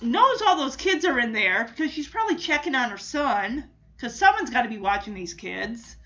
Knows 0.02 0.42
all 0.42 0.58
those 0.58 0.76
kids 0.76 1.06
are 1.06 1.20
in 1.20 1.34
there 1.34 1.66
because 1.66 1.92
she's 1.92 2.08
probably 2.08 2.36
checking 2.36 2.74
on 2.74 2.90
her 2.90 2.98
son. 2.98 3.70
Because 3.96 4.18
someone's 4.18 4.50
got 4.50 4.64
to 4.64 4.70
be 4.70 4.80
watching 4.80 5.14
these 5.14 5.36
kids. 5.36 5.98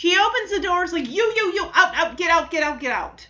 She 0.00 0.16
opens 0.18 0.50
the 0.50 0.60
doors 0.60 0.94
like, 0.94 1.10
you, 1.10 1.30
you, 1.36 1.52
you, 1.52 1.70
out, 1.74 1.94
out, 1.94 2.16
get 2.16 2.30
out, 2.30 2.50
get 2.50 2.62
out, 2.62 2.80
get 2.80 2.90
out. 2.90 3.28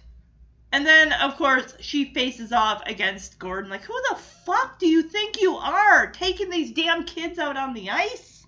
And 0.71 0.87
then, 0.87 1.13
of 1.15 1.37
course, 1.37 1.75
she 1.81 2.15
faces 2.15 2.53
off 2.53 2.81
against 2.87 3.41
Gordon. 3.41 3.69
Like, 3.69 3.83
who 3.83 4.01
the 4.09 4.15
fuck 4.15 4.79
do 4.79 4.87
you 4.87 5.03
think 5.03 5.41
you 5.41 5.57
are? 5.57 6.07
Taking 6.13 6.49
these 6.49 6.71
damn 6.71 7.03
kids 7.03 7.41
out 7.41 7.57
on 7.57 7.75
the 7.75 7.91
ice? 7.91 8.47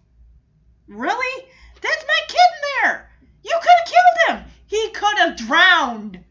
Really? 0.86 1.46
That's 1.80 2.04
my 2.06 2.20
kid 2.28 2.36
in 2.36 2.62
there! 2.80 3.10
You 3.42 3.58
could 3.60 3.72
have 3.78 3.92
killed 3.92 4.38
him! 4.38 4.52
He 4.68 4.90
could 4.90 5.18
have 5.18 5.36
drowned! 5.36 6.24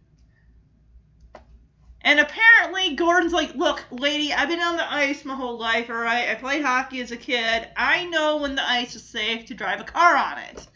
And 2.03 2.21
apparently, 2.21 2.95
Gordon's 2.95 3.33
like, 3.33 3.53
look, 3.55 3.83
lady, 3.91 4.31
I've 4.31 4.47
been 4.47 4.61
on 4.61 4.77
the 4.77 4.89
ice 4.89 5.25
my 5.25 5.35
whole 5.35 5.59
life, 5.59 5.89
alright? 5.89 6.29
I 6.29 6.35
played 6.35 6.63
hockey 6.63 7.01
as 7.01 7.11
a 7.11 7.17
kid. 7.17 7.67
I 7.75 8.05
know 8.05 8.37
when 8.37 8.55
the 8.55 8.65
ice 8.65 8.95
is 8.95 9.03
safe 9.03 9.47
to 9.47 9.53
drive 9.53 9.81
a 9.81 9.83
car 9.83 10.15
on 10.15 10.37
it. 10.37 10.67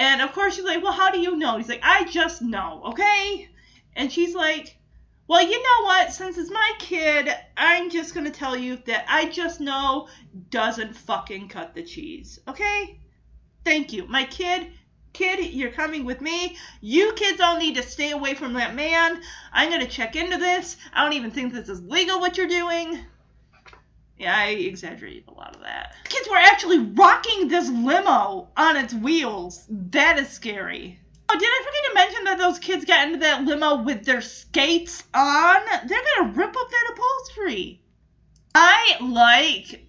And 0.00 0.22
of 0.22 0.32
course 0.32 0.54
she's 0.54 0.64
like, 0.64 0.82
well, 0.82 0.94
how 0.94 1.10
do 1.10 1.20
you 1.20 1.36
know? 1.36 1.58
He's 1.58 1.68
like, 1.68 1.82
I 1.82 2.04
just 2.04 2.40
know, 2.40 2.80
okay? 2.86 3.50
And 3.94 4.10
she's 4.10 4.34
like, 4.34 4.78
well, 5.28 5.42
you 5.42 5.62
know 5.62 5.84
what? 5.84 6.10
Since 6.10 6.38
it's 6.38 6.50
my 6.50 6.72
kid, 6.78 7.28
I'm 7.54 7.90
just 7.90 8.14
gonna 8.14 8.30
tell 8.30 8.56
you 8.56 8.78
that 8.86 9.04
I 9.06 9.28
just 9.28 9.60
know 9.60 10.08
doesn't 10.48 10.96
fucking 10.96 11.48
cut 11.48 11.74
the 11.74 11.82
cheese, 11.82 12.40
okay? 12.48 12.98
Thank 13.62 13.92
you. 13.92 14.06
My 14.06 14.24
kid, 14.24 14.68
kid, 15.12 15.52
you're 15.52 15.70
coming 15.70 16.06
with 16.06 16.22
me. 16.22 16.56
You 16.80 17.12
kids 17.12 17.38
all 17.42 17.58
need 17.58 17.76
to 17.76 17.82
stay 17.82 18.12
away 18.12 18.32
from 18.32 18.54
that 18.54 18.74
man. 18.74 19.20
I'm 19.52 19.68
gonna 19.68 19.86
check 19.86 20.16
into 20.16 20.38
this. 20.38 20.78
I 20.94 21.04
don't 21.04 21.12
even 21.12 21.30
think 21.30 21.52
this 21.52 21.68
is 21.68 21.82
legal 21.82 22.20
what 22.20 22.38
you're 22.38 22.48
doing. 22.48 23.00
Yeah, 24.20 24.36
I 24.36 24.48
exaggerated 24.48 25.24
a 25.28 25.32
lot 25.32 25.56
of 25.56 25.62
that. 25.62 25.94
Kids 26.04 26.28
were 26.28 26.36
actually 26.36 26.78
rocking 26.78 27.48
this 27.48 27.70
limo 27.70 28.48
on 28.54 28.76
its 28.76 28.92
wheels. 28.92 29.64
That 29.70 30.18
is 30.18 30.28
scary. 30.28 31.00
Oh, 31.30 31.38
did 31.38 31.48
I 31.48 31.64
forget 31.64 31.84
to 31.88 31.94
mention 31.94 32.24
that 32.24 32.36
those 32.36 32.58
kids 32.58 32.84
got 32.84 33.06
into 33.06 33.20
that 33.20 33.44
limo 33.44 33.82
with 33.82 34.04
their 34.04 34.20
skates 34.20 35.04
on? 35.14 35.62
They're 35.86 36.02
gonna 36.16 36.32
rip 36.32 36.54
up 36.54 36.70
that 36.70 36.92
upholstery. 36.92 37.80
I 38.54 38.98
like 39.00 39.86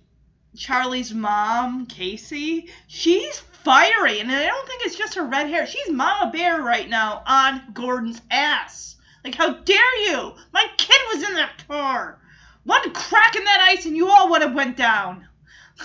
Charlie's 0.56 1.14
mom, 1.14 1.86
Casey. 1.88 2.70
She's 2.88 3.38
fiery, 3.38 4.22
and 4.22 4.32
I 4.32 4.46
don't 4.46 4.66
think 4.66 4.86
it's 4.86 4.98
just 4.98 5.16
her 5.16 5.26
red 5.26 5.50
hair. 5.50 5.68
She's 5.68 5.90
Mama 5.90 6.32
Bear 6.32 6.62
right 6.62 6.88
now 6.88 7.22
on 7.28 7.64
Gordon's 7.74 8.22
ass. 8.32 8.96
Like, 9.26 9.36
how 9.36 9.56
dare 9.56 10.10
you? 10.10 10.36
My 10.54 10.68
kid 10.78 11.02
was 11.14 11.22
in 11.22 11.34
that 11.34 11.68
car. 11.68 12.21
One 12.64 12.94
crack 12.94 13.36
in 13.36 13.44
that 13.44 13.68
ice, 13.70 13.86
and 13.86 13.96
you 13.96 14.10
all 14.10 14.30
would 14.30 14.42
have 14.42 14.54
went 14.54 14.78
down. 14.78 15.28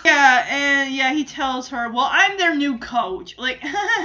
Yeah, 0.04 0.46
and 0.48 0.94
yeah, 0.94 1.12
he 1.12 1.24
tells 1.24 1.68
her, 1.68 1.90
"Well, 1.90 2.08
I'm 2.10 2.36
their 2.36 2.54
new 2.54 2.78
coach." 2.78 3.38
Like, 3.38 3.62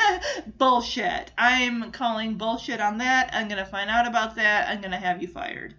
bullshit. 0.57 1.32
I'm 1.38 1.91
calling 1.91 2.36
bullshit 2.36 2.80
on 2.80 2.99
that. 2.99 3.32
I'm 3.34 3.47
gonna 3.49 3.65
find 3.65 3.89
out 3.89 4.07
about 4.07 4.36
that. 4.36 4.69
I'm 4.69 4.82
gonna 4.82 4.99
have 4.99 5.22
you 5.22 5.28
fired. 5.28 5.76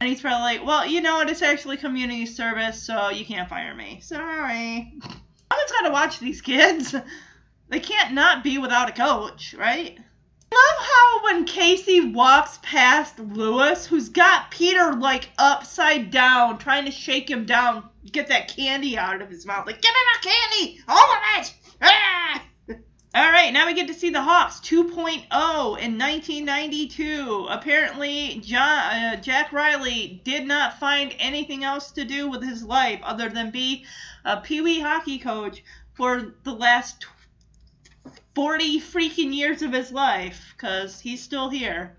And 0.00 0.08
he's 0.08 0.20
probably 0.20 0.58
like, 0.58 0.66
"Well, 0.66 0.86
you 0.86 1.00
know 1.00 1.16
what? 1.16 1.28
It's 1.28 1.42
actually 1.42 1.78
community 1.78 2.26
service, 2.26 2.82
so 2.82 3.10
you 3.10 3.24
can't 3.24 3.48
fire 3.48 3.74
me. 3.74 4.00
Sorry." 4.02 4.94
Someone's 5.02 5.72
got 5.72 5.86
to 5.86 5.90
watch 5.90 6.20
these 6.20 6.40
kids. 6.40 6.94
They 7.68 7.80
can't 7.80 8.14
not 8.14 8.44
be 8.44 8.58
without 8.58 8.88
a 8.88 8.92
coach, 8.92 9.54
right? 9.58 9.98
Love 10.52 10.76
how 10.78 11.24
when 11.24 11.44
Casey 11.44 12.00
walks 12.00 12.58
past 12.62 13.18
Lewis, 13.18 13.86
who's 13.86 14.08
got 14.08 14.50
Peter 14.50 14.92
like 14.94 15.30
upside 15.38 16.10
down, 16.10 16.58
trying 16.58 16.84
to 16.84 16.90
shake 16.90 17.30
him 17.30 17.46
down, 17.46 17.88
get 18.10 18.28
that 18.28 18.48
candy 18.48 18.98
out 18.98 19.22
of 19.22 19.30
his 19.30 19.46
mouth. 19.46 19.66
Like, 19.66 19.80
give 19.80 19.92
me 19.92 20.00
that 20.12 20.22
candy! 20.22 20.80
All 20.88 20.98
of 20.98 21.18
it! 21.38 21.54
Ah! 21.82 22.42
All 23.12 23.30
right, 23.30 23.52
now 23.52 23.66
we 23.66 23.74
get 23.74 23.88
to 23.88 23.94
see 23.94 24.10
the 24.10 24.22
Hawks 24.22 24.60
2.0 24.60 25.18
in 25.78 25.98
1992. 25.98 27.48
Apparently, 27.50 28.40
John, 28.44 28.78
uh, 28.78 29.16
Jack 29.16 29.52
Riley 29.52 30.20
did 30.24 30.46
not 30.46 30.78
find 30.78 31.14
anything 31.18 31.64
else 31.64 31.90
to 31.92 32.04
do 32.04 32.28
with 32.28 32.42
his 32.42 32.62
life 32.62 33.00
other 33.02 33.28
than 33.28 33.50
be 33.50 33.84
a 34.24 34.36
Pee 34.36 34.60
Wee 34.60 34.80
hockey 34.80 35.18
coach 35.18 35.64
for 35.94 36.34
the 36.44 36.52
last 36.52 37.04
40 38.34 38.80
freaking 38.80 39.34
years 39.34 39.62
of 39.62 39.72
his 39.72 39.90
life 39.92 40.54
because 40.56 41.00
he's 41.00 41.22
still 41.22 41.48
here. 41.48 41.96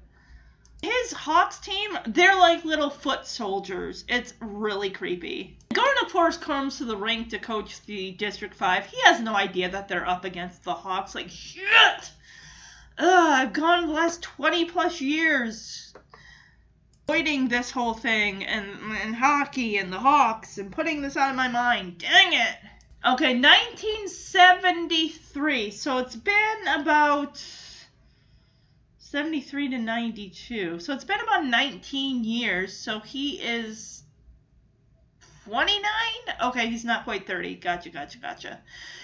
His 0.82 1.12
Hawks 1.12 1.60
team, 1.60 1.98
they're 2.08 2.36
like 2.36 2.66
little 2.66 2.90
foot 2.90 3.28
soldiers. 3.28 4.04
It's 4.08 4.34
really 4.40 4.90
creepy. 4.90 5.58
Gordon, 5.74 6.06
of 6.06 6.12
course, 6.12 6.38
comes 6.38 6.78
to 6.78 6.86
the 6.86 6.98
rink 6.98 7.30
to 7.30 7.40
coach 7.40 7.82
the 7.86 8.12
District 8.12 8.56
5. 8.56 8.86
He 8.88 8.98
has 9.04 9.20
no 9.20 9.36
idea 9.36 9.70
that 9.70 9.88
they're 9.88 10.08
up 10.08 10.26
against 10.26 10.64
the 10.64 10.74
Hawks. 10.74 11.14
Like, 11.14 11.30
shit! 11.30 12.12
Ugh, 12.98 13.08
I've 13.08 13.54
gone 13.54 13.88
the 13.88 13.94
last 13.94 14.24
20 14.24 14.66
plus 14.66 15.02
years 15.02 15.94
avoiding 17.08 17.50
this 17.50 17.72
whole 17.72 17.94
thing 17.94 18.46
and, 18.46 18.70
and 19.04 19.14
hockey 19.14 19.78
and 19.78 19.92
the 19.92 20.00
Hawks 20.00 20.58
and 20.58 20.72
putting 20.72 21.02
this 21.02 21.18
out 21.18 21.30
of 21.30 21.36
my 21.36 21.50
mind. 21.50 21.98
Dang 21.98 22.34
it! 22.34 22.58
Okay, 23.04 23.34
1973. 23.34 25.72
So 25.72 25.98
it's 25.98 26.16
been 26.16 26.68
about 26.68 27.44
73 29.00 29.70
to 29.70 29.80
92. 29.80 30.80
So 30.80 30.94
it's 30.94 31.04
been 31.04 31.20
about 31.20 31.48
19 31.48 32.24
years. 32.24 32.78
So 32.78 33.00
he 33.00 33.42
is 33.42 34.04
29? 35.46 35.82
Okay, 36.44 36.70
he's 36.70 36.86
not 36.86 37.04
quite 37.04 37.26
30. 37.26 37.56
Gotcha, 37.56 37.90
gotcha, 37.90 38.20
gotcha. 38.20 38.60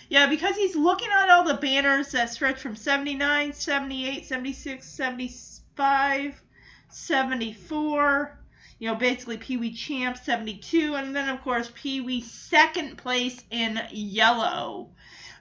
Yeah, 0.09 0.27
because 0.27 0.55
he's 0.55 0.75
looking 0.75 1.09
at 1.09 1.31
all 1.31 1.43
the 1.43 1.55
banners 1.55 2.11
that 2.11 2.29
stretch 2.29 2.59
from 2.59 2.75
79, 2.75 3.51
78, 3.51 4.27
76, 4.27 4.87
75, 4.87 6.43
74 6.89 8.37
you 8.79 8.87
know, 8.87 8.95
basically 8.95 9.37
Pee 9.37 9.57
Wee 9.57 9.73
Champ 9.73 10.17
72, 10.17 10.95
and 10.95 11.15
then 11.15 11.29
of 11.29 11.41
course 11.41 11.71
Pee 11.73 12.01
Wee 12.01 12.21
second 12.21 12.97
place 12.97 13.43
in 13.49 13.81
yellow. 13.91 14.89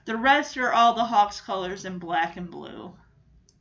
The 0.05 0.17
rest 0.17 0.57
are 0.57 0.71
all 0.71 0.93
the 0.93 1.03
Hawks 1.03 1.41
colors 1.41 1.85
in 1.85 1.99
black 1.99 2.37
and 2.37 2.49
blue. 2.49 2.93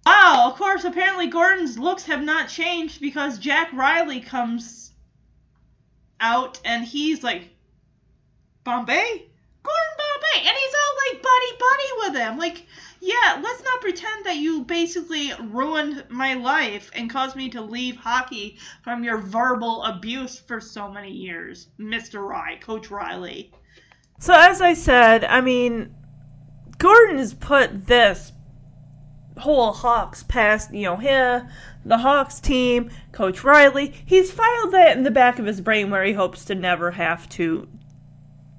Wow, 0.07 0.45
of 0.47 0.57
course, 0.57 0.85
apparently 0.85 1.27
Gordon's 1.27 1.79
looks 1.79 2.05
have 2.05 2.23
not 2.23 2.49
changed 2.49 3.01
because 3.01 3.39
Jack 3.39 3.73
Riley 3.73 4.21
comes 4.21 4.93
out 6.21 6.61
and 6.65 6.85
he's 6.85 7.25
like, 7.25 7.51
Bombay? 8.63 9.27
Gordon 9.63 9.97
Bombay! 9.99 10.49
And 10.49 10.57
he's 10.57 10.75
all 10.75 11.13
like 11.13 11.23
buddy 11.23 11.59
buddy 11.59 11.91
with 11.99 12.17
him. 12.17 12.39
Like, 12.39 12.67
yeah, 13.01 13.41
let's 13.43 13.63
not 13.63 13.81
pretend 13.81 14.27
that 14.27 14.37
you 14.37 14.65
basically 14.65 15.33
ruined 15.41 16.05
my 16.09 16.35
life 16.35 16.91
and 16.95 17.11
caused 17.11 17.37
me 17.37 17.49
to 17.51 17.61
leave 17.61 17.97
hockey 17.97 18.59
from 18.83 19.05
your 19.05 19.19
verbal 19.19 19.83
abuse 19.85 20.39
for 20.39 20.61
so 20.61 20.91
many 20.91 21.11
years, 21.11 21.69
Mr. 21.79 22.27
Rye, 22.27 22.59
Coach 22.61 22.91
Riley. 22.91 23.53
So, 24.19 24.35
as 24.35 24.61
I 24.61 24.75
said, 24.75 25.25
I 25.25 25.41
mean, 25.41 25.95
Gordon 26.79 27.19
has 27.19 27.35
put 27.35 27.87
this 27.87 28.33
whole 29.39 29.73
Hawks 29.73 30.23
past, 30.23 30.73
you 30.73 30.85
know, 30.85 30.97
him, 30.97 31.49
the 31.85 31.99
Hawks 31.99 32.41
team, 32.41 32.91
Coach 33.13 33.45
Riley. 33.45 33.95
He's 34.05 34.33
filed 34.33 34.73
that 34.73 34.97
in 34.97 35.03
the 35.03 35.11
back 35.11 35.39
of 35.39 35.47
his 35.47 35.61
brain 35.61 35.91
where 35.91 36.05
he 36.05 36.15
hopes 36.15 36.45
to 36.47 36.55
never 36.55 36.93
have 36.93 37.29
to 37.31 37.69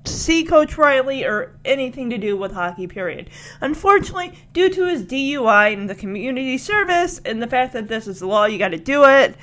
see 0.08 0.44
Coach 0.44 0.78
Riley 0.78 1.24
or 1.24 1.58
anything 1.66 2.10
to 2.10 2.18
do 2.18 2.36
with 2.38 2.52
hockey, 2.52 2.88
period. 2.88 3.30
Unfortunately, 3.62 4.38
due 4.54 4.70
to 4.70 4.88
his 4.88 5.04
DUI 5.04 5.74
and 5.74 5.90
the 5.90 5.96
community 5.96 6.58
service 6.58 7.20
and 7.26 7.42
the 7.42 7.48
fact 7.48 7.74
that 7.74 7.88
this 7.88 8.08
is 8.08 8.20
the 8.20 8.28
law, 8.28 8.46
you 8.46 8.58
got 8.58 8.70
to 8.70 8.78
do 8.78 9.04
it. 9.06 9.36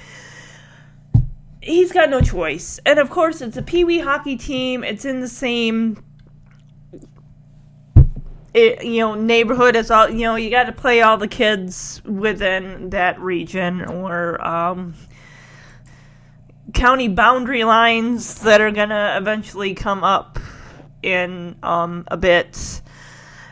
He's 1.60 1.92
got 1.92 2.10
no 2.10 2.20
choice. 2.20 2.78
And 2.84 2.98
of 2.98 3.10
course, 3.10 3.40
it's 3.40 3.56
a 3.56 3.62
Pee 3.62 3.84
Wee 3.84 4.00
hockey 4.00 4.36
team. 4.36 4.84
It's 4.84 5.04
in 5.04 5.20
the 5.20 5.28
same 5.28 6.02
it, 8.54 8.84
you 8.84 9.00
know 9.00 9.14
neighborhood 9.16 9.74
as 9.74 9.90
all 9.90 10.08
you 10.08 10.20
know 10.20 10.36
you 10.36 10.48
got 10.48 10.64
to 10.64 10.72
play 10.72 11.02
all 11.02 11.16
the 11.16 11.28
kids 11.28 12.00
within 12.04 12.90
that 12.90 13.18
region 13.20 13.84
or 13.84 14.42
um, 14.46 14.94
county 16.72 17.08
boundary 17.08 17.64
lines 17.64 18.40
that 18.42 18.60
are 18.60 18.70
gonna 18.70 19.16
eventually 19.20 19.74
come 19.74 20.04
up 20.04 20.38
in 21.04 21.56
um, 21.62 22.04
a 22.08 22.16
bit. 22.16 22.80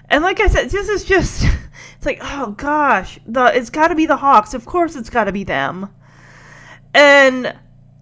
And 0.08 0.24
like 0.24 0.40
I 0.40 0.48
said, 0.48 0.70
this 0.70 0.88
is 0.88 1.04
just 1.04 1.44
it's 1.96 2.06
like, 2.06 2.18
oh 2.22 2.52
gosh, 2.52 3.18
the 3.26 3.56
it's 3.56 3.70
got 3.70 3.88
to 3.88 3.94
be 3.94 4.06
the 4.06 4.16
Hawks. 4.16 4.54
Of 4.54 4.64
course 4.64 4.96
it's 4.96 5.10
got 5.10 5.24
to 5.24 5.32
be 5.32 5.44
them. 5.44 5.90
And 6.94 7.56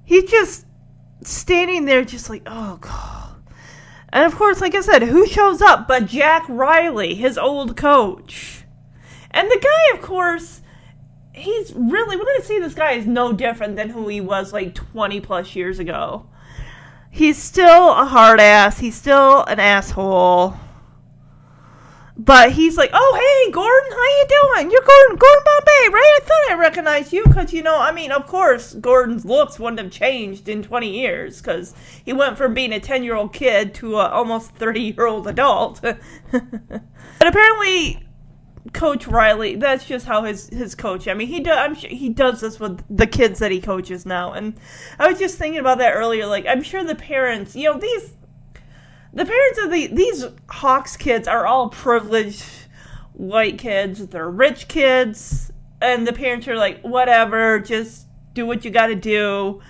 he's 0.05 0.31
just 0.31 0.67
standing 1.23 1.85
there 1.85 2.05
just 2.05 2.31
like, 2.31 2.43
oh 2.47 2.79
god. 2.81 3.43
And 4.13 4.25
of 4.25 4.37
course, 4.37 4.61
like 4.61 4.75
I 4.75 4.81
said, 4.81 5.03
who 5.03 5.27
shows 5.27 5.61
up 5.61 5.87
but 5.87 6.07
Jack 6.07 6.45
Riley, 6.49 7.15
his 7.15 7.39
old 7.39 7.77
coach. 7.77 8.65
And 9.31 9.49
the 9.49 9.61
guy, 9.63 9.97
of 9.97 10.03
course, 10.03 10.63
he's 11.33 11.73
really 11.75 12.17
we're 12.17 12.25
gonna 12.25 12.43
see 12.43 12.59
this 12.59 12.75
guy 12.75 12.93
is 12.93 13.07
no 13.07 13.33
different 13.33 13.77
than 13.77 13.91
who 13.91 14.09
he 14.09 14.21
was 14.21 14.53
like 14.53 14.75
20 14.75 15.21
plus 15.21 15.55
years 15.55 15.79
ago 15.79 16.27
he's 17.11 17.37
still 17.37 17.93
a 17.93 18.07
hard 18.07 18.41
ass. 18.41 18.79
He's 18.79 18.95
still 18.95 19.45
an 19.45 19.61
asshole. 19.61 20.57
But 22.17 22.53
he's 22.53 22.77
like, 22.77 22.91
oh 22.93 23.19
hey 23.19 23.51
Gordon, 23.51 23.93
how 23.93 24.05
you 24.05 24.27
doing? 24.29 24.71
You're 24.71 24.83
Gordon, 24.83 25.17
Gordon 25.17 25.43
Bombay, 25.43 25.95
right? 25.95 26.19
I 26.19 26.21
thought 26.21 26.53
I 26.53 26.61
recognized 26.61 27.15
you 27.15 27.25
because 27.25 27.55
you 27.55 27.63
know, 27.63 27.81
I 27.81 27.93
mean, 27.93 28.13
of 28.13 28.27
course, 28.27 28.75
Gordon's 28.75 29.25
looks 29.25 29.59
wouldn't 29.59 29.81
have 29.81 29.91
changed 29.91 30.47
in 30.47 30.63
20 30.63 30.91
years 30.91 31.41
because 31.41 31.75
he 32.05 32.13
went 32.13 32.37
from 32.37 32.53
being 32.53 32.75
a 32.75 32.81
10 32.81 33.05
year 33.05 33.15
old 33.15 33.33
kid 33.33 33.73
to 33.77 33.97
a 33.97 34.09
almost 34.09 34.51
30 34.51 34.81
year 34.81 35.07
old 35.07 35.27
adult. 35.27 35.81
but 35.83 36.03
apparently, 37.21 38.07
Coach 38.73 39.07
Riley, 39.07 39.57
that's 39.57 39.87
just 39.87 40.07
how 40.07 40.25
his 40.25 40.49
his 40.51 40.75
coach. 40.75 41.09
I 41.09 41.15
mean, 41.15 41.29
he 41.29 41.41
does. 41.41 41.57
I'm 41.57 41.75
sure 41.75 41.91
he 41.91 42.11
does 42.11 42.41
this 42.41 42.61
with 42.61 42.85
the 42.95 43.07
kids 43.07 43.39
that 43.39 43.51
he 43.51 43.61
coaches 43.61 44.05
now. 44.05 44.33
And 44.33 44.55
I 44.99 45.09
was 45.09 45.19
just 45.19 45.39
thinking 45.39 45.61
about 45.61 45.79
that 45.79 45.93
earlier. 45.93 46.27
Like, 46.27 46.47
I'm 46.47 46.63
sure 46.63 46.85
the 46.85 46.95
parents, 46.95 47.57
you 47.57 47.65
know, 47.65 47.79
these 47.79 48.13
the 49.13 49.25
parents 49.25 49.59
of 49.65 49.71
the 49.71 49.87
these 49.89 50.25
Hawks 50.49 50.97
kids 50.97 51.27
are 51.27 51.47
all 51.47 51.71
privileged 51.71 52.45
white 53.15 53.59
kids. 53.59 54.07
They're 54.07 54.31
rich 54.31 54.69
kids, 54.69 55.51
and 55.81 56.07
the 56.07 56.13
parents 56.13 56.47
are 56.47 56.57
like, 56.57 56.83
whatever, 56.83 57.61
just 57.61 58.07
do 58.35 58.47
what 58.47 58.65
you 58.65 58.71
got 58.71 58.89
to 58.89 58.95
do 58.95 59.61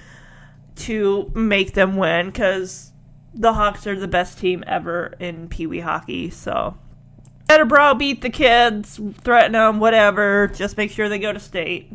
to 0.76 1.30
make 1.34 1.74
them 1.74 1.97
win 1.97 2.26
because 2.26 2.93
the 3.34 3.53
Hawks 3.53 3.86
are 3.86 3.99
the 3.99 4.09
best 4.09 4.38
team 4.38 4.64
ever 4.66 5.14
in 5.20 5.49
Pee 5.49 5.66
Wee 5.66 5.80
hockey. 5.80 6.30
So 6.30 6.76
better 7.51 7.64
browbeat 7.64 8.20
the 8.22 8.30
kids, 8.30 9.01
threaten 9.22 9.53
them, 9.53 9.80
whatever. 9.80 10.46
Just 10.55 10.76
make 10.76 10.92
sure 10.92 11.09
they 11.09 11.18
go 11.18 11.32
to 11.32 11.40
state. 11.40 11.92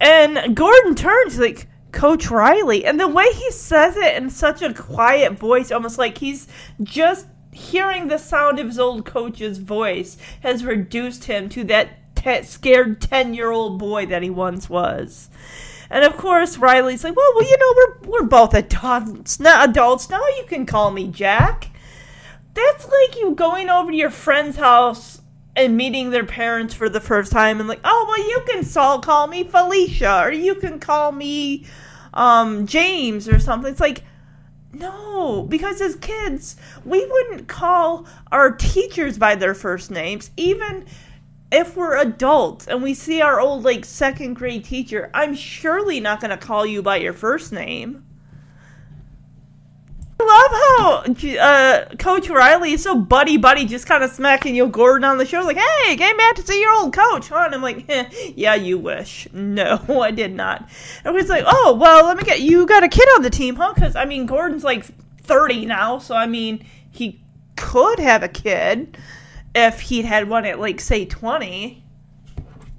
And 0.00 0.56
Gordon 0.56 0.94
turns 0.94 1.38
like, 1.38 1.68
Coach 1.92 2.30
Riley. 2.30 2.86
And 2.86 2.98
the 2.98 3.06
way 3.06 3.26
he 3.34 3.50
says 3.50 3.98
it 3.98 4.16
in 4.16 4.30
such 4.30 4.62
a 4.62 4.72
quiet 4.72 5.38
voice, 5.38 5.70
almost 5.70 5.98
like 5.98 6.16
he's 6.16 6.48
just 6.82 7.26
hearing 7.52 8.08
the 8.08 8.16
sound 8.16 8.58
of 8.58 8.68
his 8.68 8.78
old 8.78 9.04
coach's 9.04 9.58
voice, 9.58 10.16
has 10.40 10.64
reduced 10.64 11.24
him 11.24 11.50
to 11.50 11.64
that 11.64 12.14
te- 12.14 12.42
scared 12.42 13.02
10 13.02 13.34
year 13.34 13.50
old 13.50 13.78
boy 13.78 14.06
that 14.06 14.22
he 14.22 14.30
once 14.30 14.70
was. 14.70 15.28
And 15.90 16.02
of 16.02 16.16
course, 16.16 16.56
Riley's 16.56 17.04
like, 17.04 17.14
well, 17.14 17.32
well, 17.34 17.44
you 17.44 17.58
know, 17.58 17.74
we're, 17.76 18.10
we're 18.10 18.26
both 18.26 18.54
adults. 18.54 19.38
Now, 19.38 19.64
adults. 19.64 20.08
Now 20.08 20.26
you 20.38 20.46
can 20.48 20.64
call 20.64 20.90
me 20.90 21.08
Jack. 21.08 21.68
That's 22.54 22.84
like 22.84 23.18
you 23.18 23.34
going 23.34 23.68
over 23.68 23.90
to 23.90 23.96
your 23.96 24.10
friend's 24.10 24.56
house 24.56 25.20
and 25.56 25.76
meeting 25.76 26.10
their 26.10 26.24
parents 26.24 26.74
for 26.74 26.88
the 26.88 27.00
first 27.00 27.30
time 27.30 27.60
and 27.60 27.68
like, 27.68 27.80
oh, 27.84 28.06
well, 28.08 28.28
you 28.28 28.42
can 28.48 28.64
so- 28.64 28.98
call 28.98 29.26
me 29.26 29.44
Felicia 29.44 30.22
or 30.24 30.32
you 30.32 30.54
can 30.54 30.78
call 30.80 31.12
me 31.12 31.66
um, 32.12 32.66
James 32.66 33.28
or 33.28 33.38
something. 33.38 33.70
It's 33.70 33.80
like, 33.80 34.02
no, 34.72 35.42
because 35.48 35.80
as 35.80 35.96
kids, 35.96 36.56
we 36.84 37.04
wouldn't 37.06 37.46
call 37.46 38.06
our 38.32 38.50
teachers 38.50 39.18
by 39.18 39.36
their 39.36 39.54
first 39.54 39.90
names, 39.90 40.30
even 40.36 40.86
if 41.52 41.76
we're 41.76 41.96
adults 41.96 42.66
and 42.66 42.82
we 42.82 42.94
see 42.94 43.20
our 43.20 43.40
old 43.40 43.62
like 43.62 43.84
second 43.84 44.34
grade 44.34 44.64
teacher. 44.64 45.10
I'm 45.14 45.34
surely 45.34 46.00
not 46.00 46.20
going 46.20 46.30
to 46.30 46.36
call 46.36 46.66
you 46.66 46.82
by 46.82 46.96
your 46.96 47.12
first 47.12 47.52
name. 47.52 48.04
I 50.20 51.02
love 51.04 51.08
how 51.08 51.40
uh, 51.40 51.96
Coach 51.96 52.28
Riley 52.28 52.72
is 52.72 52.82
so 52.82 52.94
buddy 52.94 53.36
buddy, 53.36 53.64
just 53.64 53.86
kind 53.86 54.04
of 54.04 54.10
smacking 54.10 54.54
you 54.54 54.68
Gordon 54.68 55.04
on 55.04 55.18
the 55.18 55.26
shoulder, 55.26 55.46
like, 55.46 55.56
"Hey, 55.56 55.96
came 55.96 56.16
back 56.16 56.36
to 56.36 56.42
see 56.42 56.60
your 56.60 56.72
old 56.72 56.94
coach." 56.94 57.28
Huh? 57.28 57.42
And 57.46 57.54
I'm 57.54 57.62
like, 57.62 57.84
eh, 57.88 58.08
"Yeah, 58.36 58.54
you 58.54 58.78
wish." 58.78 59.28
No, 59.34 59.78
I 60.02 60.10
did 60.10 60.34
not. 60.34 60.68
And 61.04 61.16
he's 61.16 61.28
like, 61.28 61.44
"Oh, 61.46 61.76
well, 61.80 62.06
let 62.06 62.16
me 62.16 62.22
get 62.22 62.40
you 62.40 62.66
got 62.66 62.84
a 62.84 62.88
kid 62.88 63.08
on 63.16 63.22
the 63.22 63.30
team, 63.30 63.56
huh?" 63.56 63.72
Because 63.74 63.96
I 63.96 64.04
mean, 64.04 64.26
Gordon's 64.26 64.64
like 64.64 64.84
30 65.22 65.66
now, 65.66 65.98
so 65.98 66.14
I 66.14 66.26
mean, 66.26 66.64
he 66.90 67.20
could 67.56 67.98
have 67.98 68.22
a 68.22 68.28
kid 68.28 68.96
if 69.54 69.80
he'd 69.80 70.04
had 70.04 70.28
one 70.28 70.44
at 70.44 70.60
like 70.60 70.80
say 70.80 71.04
20. 71.04 71.84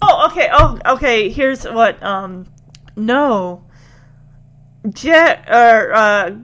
Oh, 0.02 0.28
okay. 0.32 0.50
Oh, 0.52 0.80
okay. 0.86 1.30
Here's 1.30 1.66
what. 1.66 2.02
Um, 2.04 2.48
no. 2.96 3.64
Jet 4.90 5.46
or 5.50 5.94
uh 5.94 6.36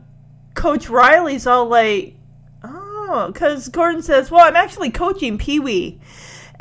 Coach 0.53 0.89
Riley's 0.89 1.47
all 1.47 1.67
like, 1.67 2.15
oh, 2.63 3.29
because 3.31 3.69
Gordon 3.69 4.01
says, 4.01 4.31
well, 4.31 4.45
I'm 4.45 4.55
actually 4.55 4.89
coaching 4.91 5.37
Pee 5.37 5.59
Wee. 5.59 5.99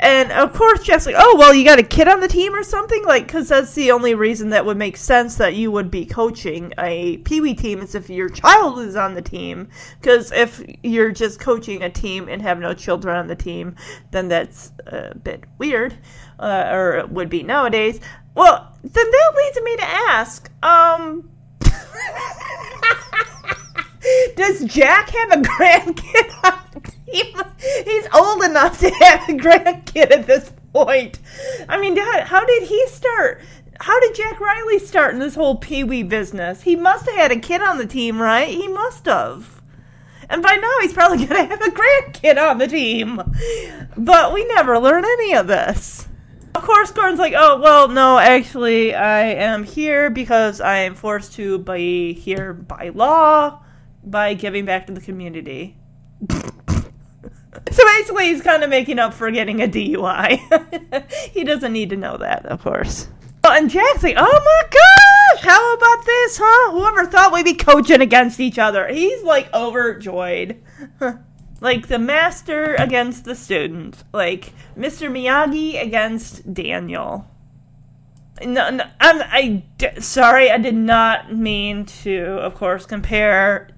And 0.01 0.31
of 0.31 0.53
course, 0.53 0.81
Jeff's 0.81 1.05
like, 1.05 1.15
oh, 1.15 1.35
well, 1.37 1.53
you 1.53 1.63
got 1.63 1.77
a 1.77 1.83
kid 1.83 2.07
on 2.07 2.21
the 2.21 2.27
team 2.27 2.55
or 2.55 2.63
something? 2.63 3.05
Like, 3.05 3.27
because 3.27 3.49
that's 3.49 3.75
the 3.75 3.91
only 3.91 4.15
reason 4.15 4.49
that 4.49 4.65
would 4.65 4.77
make 4.77 4.97
sense 4.97 5.35
that 5.35 5.53
you 5.53 5.69
would 5.71 5.91
be 5.91 6.07
coaching 6.07 6.73
a 6.79 7.17
Pee 7.17 7.39
Wee 7.39 7.53
team 7.53 7.81
is 7.81 7.93
if 7.93 8.09
your 8.09 8.27
child 8.27 8.79
is 8.79 8.95
on 8.95 9.13
the 9.13 9.21
team. 9.21 9.69
Because 9.99 10.31
if 10.31 10.63
you're 10.81 11.11
just 11.11 11.39
coaching 11.39 11.83
a 11.83 11.89
team 11.89 12.27
and 12.29 12.41
have 12.41 12.57
no 12.57 12.73
children 12.73 13.15
on 13.15 13.27
the 13.27 13.35
team, 13.35 13.75
then 14.09 14.27
that's 14.27 14.71
a 14.87 15.13
bit 15.15 15.43
weird, 15.59 15.95
uh, 16.39 16.69
or 16.71 16.97
it 16.97 17.11
would 17.11 17.29
be 17.29 17.43
nowadays. 17.43 17.99
Well, 18.33 18.75
then 18.81 19.11
that 19.11 19.33
leads 19.37 19.61
me 19.61 19.75
to 19.77 19.85
ask, 19.85 20.49
um, 20.63 21.29
does 24.35 24.63
Jack 24.65 25.09
have 25.09 25.31
a 25.31 25.41
grandkid 25.41 26.43
on 26.43 26.59
the 26.73 26.91
team? 26.91 27.41
He's 27.85 28.07
old 28.13 28.43
enough 28.43 28.79
to 28.79 28.89
have 28.89 29.29
a 29.29 29.33
grandkid 29.33 30.11
at 30.11 30.27
this 30.27 30.51
point. 30.73 31.19
I 31.67 31.79
mean, 31.79 31.97
how 31.97 32.45
did 32.45 32.63
he 32.63 32.87
start? 32.87 33.41
How 33.79 33.99
did 33.99 34.15
Jack 34.15 34.39
Riley 34.39 34.79
start 34.79 35.13
in 35.13 35.19
this 35.19 35.35
whole 35.35 35.55
Pee 35.55 35.83
Wee 35.83 36.03
business? 36.03 36.61
He 36.61 36.75
must 36.75 37.07
have 37.07 37.15
had 37.15 37.31
a 37.31 37.39
kid 37.39 37.61
on 37.61 37.77
the 37.77 37.87
team, 37.87 38.21
right? 38.21 38.47
He 38.47 38.67
must 38.67 39.05
have. 39.05 39.61
And 40.29 40.41
by 40.41 40.55
now, 40.55 40.71
he's 40.81 40.93
probably 40.93 41.25
going 41.25 41.29
to 41.47 41.55
have 41.55 41.61
a 41.61 41.71
grandkid 41.71 42.37
on 42.37 42.57
the 42.57 42.67
team. 42.67 43.21
But 43.97 44.33
we 44.33 44.45
never 44.45 44.79
learn 44.79 45.03
any 45.03 45.33
of 45.33 45.47
this. 45.47 46.07
Of 46.53 46.63
course, 46.63 46.91
Gordon's 46.91 47.19
like, 47.19 47.33
oh, 47.35 47.59
well, 47.59 47.87
no, 47.87 48.19
actually, 48.19 48.93
I 48.93 49.21
am 49.21 49.63
here 49.63 50.09
because 50.09 50.61
I 50.61 50.79
am 50.79 50.95
forced 50.95 51.33
to 51.33 51.57
be 51.59 52.13
here 52.13 52.53
by 52.53 52.89
law 52.89 53.61
by 54.03 54.33
giving 54.33 54.65
back 54.65 54.87
to 54.87 54.93
the 54.93 55.01
community. 55.01 55.77
so 56.29 57.85
basically, 57.85 58.27
he's 58.27 58.41
kind 58.41 58.63
of 58.63 58.69
making 58.69 58.99
up 58.99 59.13
for 59.13 59.29
getting 59.31 59.61
a 59.61 59.67
DUI. 59.67 61.09
he 61.31 61.43
doesn't 61.43 61.73
need 61.73 61.89
to 61.89 61.97
know 61.97 62.17
that, 62.17 62.45
of 62.45 62.61
course. 62.61 63.07
Oh, 63.43 63.51
and 63.51 63.69
Jack's 63.69 64.03
like, 64.03 64.17
oh 64.17 64.21
my 64.21 64.69
gosh, 64.69 65.43
how 65.43 65.73
about 65.73 66.05
this, 66.05 66.39
huh? 66.41 66.71
Whoever 66.71 67.05
thought 67.07 67.33
we'd 67.33 67.45
be 67.45 67.55
coaching 67.55 68.01
against 68.01 68.39
each 68.39 68.59
other? 68.59 68.87
He's 68.87 69.23
like 69.23 69.51
overjoyed. 69.53 70.61
like 71.61 71.87
the 71.87 71.97
master 71.97 72.75
against 72.75 73.25
the 73.25 73.35
student. 73.35 74.03
Like 74.13 74.53
Mr. 74.77 75.09
Miyagi 75.09 75.81
against 75.81 76.53
Daniel. 76.53 77.27
No, 78.43 78.69
no 78.69 78.83
I'm, 78.99 79.21
I, 79.23 79.63
sorry, 79.99 80.51
I 80.51 80.57
did 80.57 80.75
not 80.75 81.35
mean 81.35 81.85
to, 82.03 82.23
of 82.41 82.53
course, 82.55 82.85
compare 82.85 83.69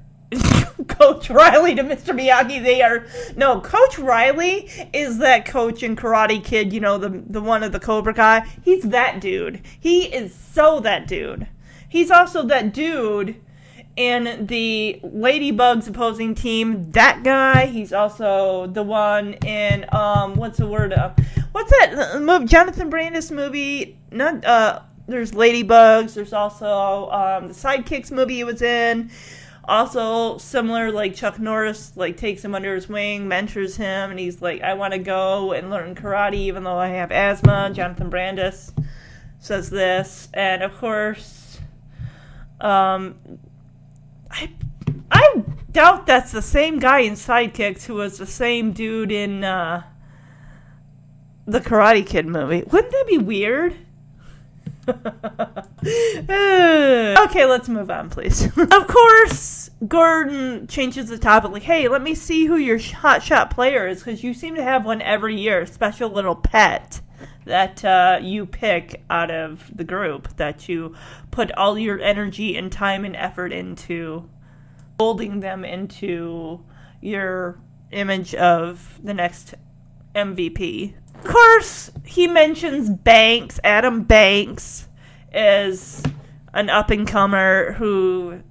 Coach 0.88 1.30
Riley 1.30 1.76
to 1.76 1.84
Mr. 1.84 2.18
Miyagi. 2.18 2.64
They 2.64 2.82
are 2.82 3.06
no 3.36 3.62
Coach 3.62 4.00
Riley 4.00 4.70
is 4.94 5.18
that 5.20 5.46
coach 5.46 5.84
in 5.84 5.96
Karate 5.96 6.44
Kid. 6.44 6.74
You 6.74 6.80
know 6.80 6.98
the 6.98 7.10
the 7.10 7.42
one 7.42 7.64
of 7.64 7.72
the 7.72 7.80
Cobra 7.80 8.14
Kai. 8.14 8.48
He's 8.64 8.84
that 8.84 9.22
dude. 9.22 9.62
He 9.80 10.06
is 10.06 10.34
so 10.34 10.80
that 10.82 11.08
dude. 11.08 11.48
He's 11.88 12.12
also 12.12 12.44
that 12.44 12.74
dude 12.74 13.36
in 13.96 14.48
the 14.48 15.00
Ladybugs 15.04 15.88
opposing 15.88 16.36
team. 16.36 16.92
That 16.92 17.24
guy. 17.24 17.68
He's 17.68 17.94
also 17.94 18.68
the 18.68 18.84
one 18.84 19.34
in 19.46 19.86
um 19.92 20.36
what's 20.36 20.58
the 20.58 20.68
word? 20.68 20.94
of 20.94 21.14
what's 21.52 21.72
that 21.72 22.20
movie? 22.22 22.46
Jonathan 22.46 22.90
Brandis 22.90 23.32
movie? 23.32 23.98
Not 24.12 24.44
uh. 24.46 24.82
There's 25.06 25.34
Ladybugs. 25.34 26.14
There's 26.14 26.32
also 26.32 27.10
um, 27.10 27.50
the 27.50 27.54
Sidekicks 27.54 28.10
movie 28.10 28.36
he 28.36 28.44
was 28.46 28.62
in. 28.62 29.12
Also, 29.66 30.38
similar, 30.38 30.92
like 30.92 31.16
Chuck 31.16 31.40
Norris, 31.40 31.94
like 31.96 32.18
takes 32.18 32.44
him 32.44 32.54
under 32.54 32.76
his 32.76 32.90
wing, 32.90 33.28
mentors 33.30 33.78
him, 33.78 34.12
and 34.12 34.20
he's 34.20 34.42
like, 34.42 34.62
"I 34.62 34.74
want 34.74 34.94
to 34.94 35.00
go 35.00 35.54
and 35.54 35.70
learn 35.70 35.96
karate, 35.96 36.34
even 36.34 36.64
though 36.64 36.78
I 36.78 36.90
have 36.90 37.12
asthma." 37.12 37.72
Jonathan 37.74 38.10
Brandis 38.10 38.74
says 39.40 39.70
this, 39.70 40.28
and 40.34 40.64
of 40.64 40.76
course, 40.78 41.60
um, 42.60 43.16
I 44.30 44.50
I 45.10 45.44
doubt 45.72 46.08
that's 46.08 46.32
the 46.32 46.42
same 46.42 46.80
guy 46.80 47.00
in 47.00 47.14
Sidekicks 47.14 47.86
who 47.86 47.96
was 47.96 48.18
the 48.18 48.26
same 48.26 48.74
dude 48.74 49.12
in 49.12 49.46
uh, 49.46 49.84
the 51.46 51.60
Karate 51.60 52.06
Kid 52.06 52.26
movie. 52.26 52.64
Wouldn't 52.70 52.92
that 52.92 53.06
be 53.08 53.18
weird? 53.18 53.76
okay, 55.88 57.46
let's 57.46 57.70
move 57.70 57.90
on, 57.90 58.10
please. 58.10 58.46
of 58.58 58.88
course, 58.88 59.70
Gordon 59.88 60.68
changes 60.68 61.10
the 61.10 61.18
topic 61.18 61.52
like, 61.52 61.64
hey, 61.64 61.88
let 61.88 62.02
me 62.02 62.16
see 62.16 62.46
who 62.46 62.58
your 62.58 62.80
hot 62.80 63.24
shot 63.24 63.50
player 63.52 63.88
is, 63.88 64.00
because 64.04 64.24
you 64.24 64.34
seem 64.34 64.56
to 64.56 64.64
have 64.64 64.86
one 64.86 65.02
every 65.02 65.40
year, 65.40 65.66
special 65.66 66.10
little 66.10 66.36
pet 66.36 67.02
that 67.46 67.84
uh, 67.84 68.20
you 68.22 68.46
pick 68.46 69.04
out 69.10 69.32
of 69.32 69.70
the 69.76 69.84
group, 69.84 70.36
that 70.38 70.70
you 70.70 70.96
put 71.32 71.52
all 71.54 71.78
your 71.78 72.00
energy 72.00 72.56
and 72.56 72.72
time 72.72 73.06
and 73.06 73.16
effort 73.16 73.52
into 73.52 74.30
molding 75.00 75.40
them 75.42 75.66
into 75.66 76.64
your 77.02 77.60
image 77.92 78.34
of 78.36 79.00
the 79.04 79.14
next 79.14 79.54
MVP. 80.16 80.94
Course, 81.24 81.92
he 82.06 82.28
mentions 82.28 82.90
Banks, 82.90 83.60
Adam 83.64 84.04
Banks, 84.04 84.88
is 85.34 86.04
an 86.54 86.70
up 86.70 86.90
and 86.92 87.08
comer 87.08 87.74
who 87.74 88.42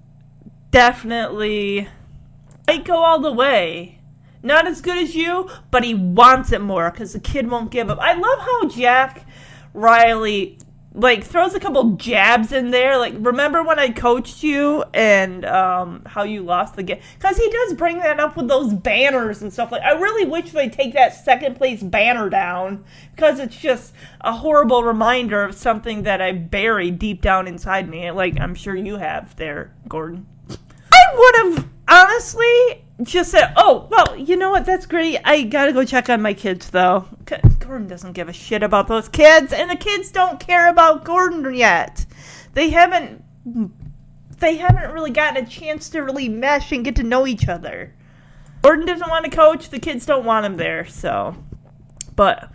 definitely 0.71 1.89
might 2.67 2.85
go 2.85 2.97
all 2.97 3.21
the 3.21 3.33
way. 3.33 4.01
Not 4.43 4.67
as 4.67 4.81
good 4.81 4.99
as 4.99 5.15
you, 5.15 5.49
but 5.71 5.85
he 5.85 5.95
wants 5.95 6.51
it 6.51 6.61
more 6.61 6.91
because 6.91 7.13
the 7.13 7.21
kid 7.21 7.49
won't 7.49 7.71
give 7.71 7.89
up. 7.91 7.99
I 8.01 8.15
love 8.15 8.39
how 8.41 8.69
Jack 8.69 9.25
Riley 9.73 10.59
like 10.95 11.25
throws 11.25 11.55
a 11.55 11.61
couple 11.61 11.93
jabs 11.93 12.53
in 12.53 12.71
there. 12.71 12.99
Like, 12.99 13.15
remember 13.19 13.63
when 13.63 13.79
I 13.79 13.91
coached 13.91 14.43
you 14.43 14.85
and 14.93 15.45
um, 15.45 16.03
how 16.07 16.23
you 16.23 16.43
lost 16.43 16.77
the 16.77 16.83
game? 16.83 17.01
Because 17.19 17.37
he 17.37 17.49
does 17.51 17.75
bring 17.75 17.99
that 17.99 18.21
up 18.21 18.37
with 18.37 18.49
those 18.49 18.75
banners 18.75 19.43
and 19.43 19.53
stuff. 19.53 19.73
Like, 19.73 19.83
I 19.83 19.93
really 19.93 20.27
wish 20.27 20.51
they 20.51 20.69
take 20.69 20.93
that 20.95 21.15
second 21.15 21.57
place 21.57 21.83
banner 21.83 22.29
down 22.29 22.85
because 23.15 23.39
it's 23.39 23.57
just 23.57 23.95
a 24.21 24.33
horrible 24.33 24.83
reminder 24.83 25.43
of 25.43 25.55
something 25.55 26.03
that 26.03 26.21
I 26.21 26.33
buried 26.33 26.99
deep 26.99 27.23
down 27.23 27.47
inside 27.49 27.89
me. 27.89 28.11
Like, 28.11 28.39
I'm 28.39 28.55
sure 28.55 28.77
you 28.77 28.97
have 28.97 29.35
there, 29.37 29.75
Gordon. 29.89 30.27
I 30.93 31.05
would 31.15 31.57
have 31.57 31.69
honestly 31.93 32.85
just 33.03 33.31
said, 33.31 33.53
"Oh, 33.57 33.89
well, 33.91 34.17
you 34.17 34.37
know 34.37 34.51
what? 34.51 34.65
That's 34.65 34.87
great. 34.87 35.19
I 35.25 35.43
gotta 35.43 35.73
go 35.73 35.85
check 35.85 36.09
on 36.09 36.23
my 36.23 36.35
kids, 36.35 36.71
though." 36.71 37.07
Gordon 37.59 37.89
doesn't 37.89 38.13
give 38.13 38.29
a 38.29 38.33
shit 38.33 38.63
about 38.63 38.89
those 38.89 39.09
kids, 39.09 39.53
and 39.53 39.71
the 39.71 39.77
kids 39.77 40.11
don't 40.11 40.41
care 40.41 40.69
about 40.69 41.05
Gordon 41.05 41.55
yet. 41.55 42.05
They 42.55 42.71
haven't 42.71 43.25
they 44.39 44.57
haven't 44.57 44.93
really 44.93 45.11
gotten 45.11 45.43
a 45.43 45.49
chance 45.49 45.89
to 45.91 46.01
really 46.01 46.29
mesh 46.29 46.73
and 46.73 46.85
get 46.85 46.97
to 46.97 47.03
know 47.03 47.27
each 47.27 47.49
other. 47.49 47.95
Gordon 48.61 48.87
doesn't 48.87 49.09
want 49.09 49.25
to 49.25 49.31
coach, 49.31 49.71
the 49.71 49.79
kids 49.79 50.05
don't 50.05 50.25
want 50.25 50.47
him 50.47 50.57
there, 50.57 50.85
so. 50.85 51.37
But 52.15 52.51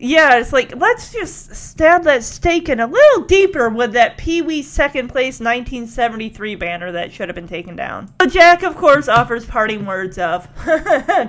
yeah, 0.00 0.38
it's 0.38 0.52
like 0.52 0.76
let's 0.76 1.12
just 1.12 1.54
stab 1.54 2.04
that 2.04 2.22
stake 2.22 2.68
in 2.68 2.78
a 2.78 2.86
little 2.86 3.24
deeper 3.24 3.68
with 3.68 3.94
that 3.94 4.16
Pee 4.16 4.42
Wee 4.42 4.62
second 4.62 5.08
place 5.08 5.40
1973 5.40 6.54
banner 6.54 6.92
that 6.92 7.12
should 7.12 7.28
have 7.28 7.34
been 7.34 7.48
taken 7.48 7.74
down. 7.74 8.12
So 8.20 8.28
Jack, 8.28 8.62
of 8.62 8.76
course, 8.76 9.08
offers 9.08 9.44
parting 9.44 9.86
words 9.86 10.16
of 10.16 10.48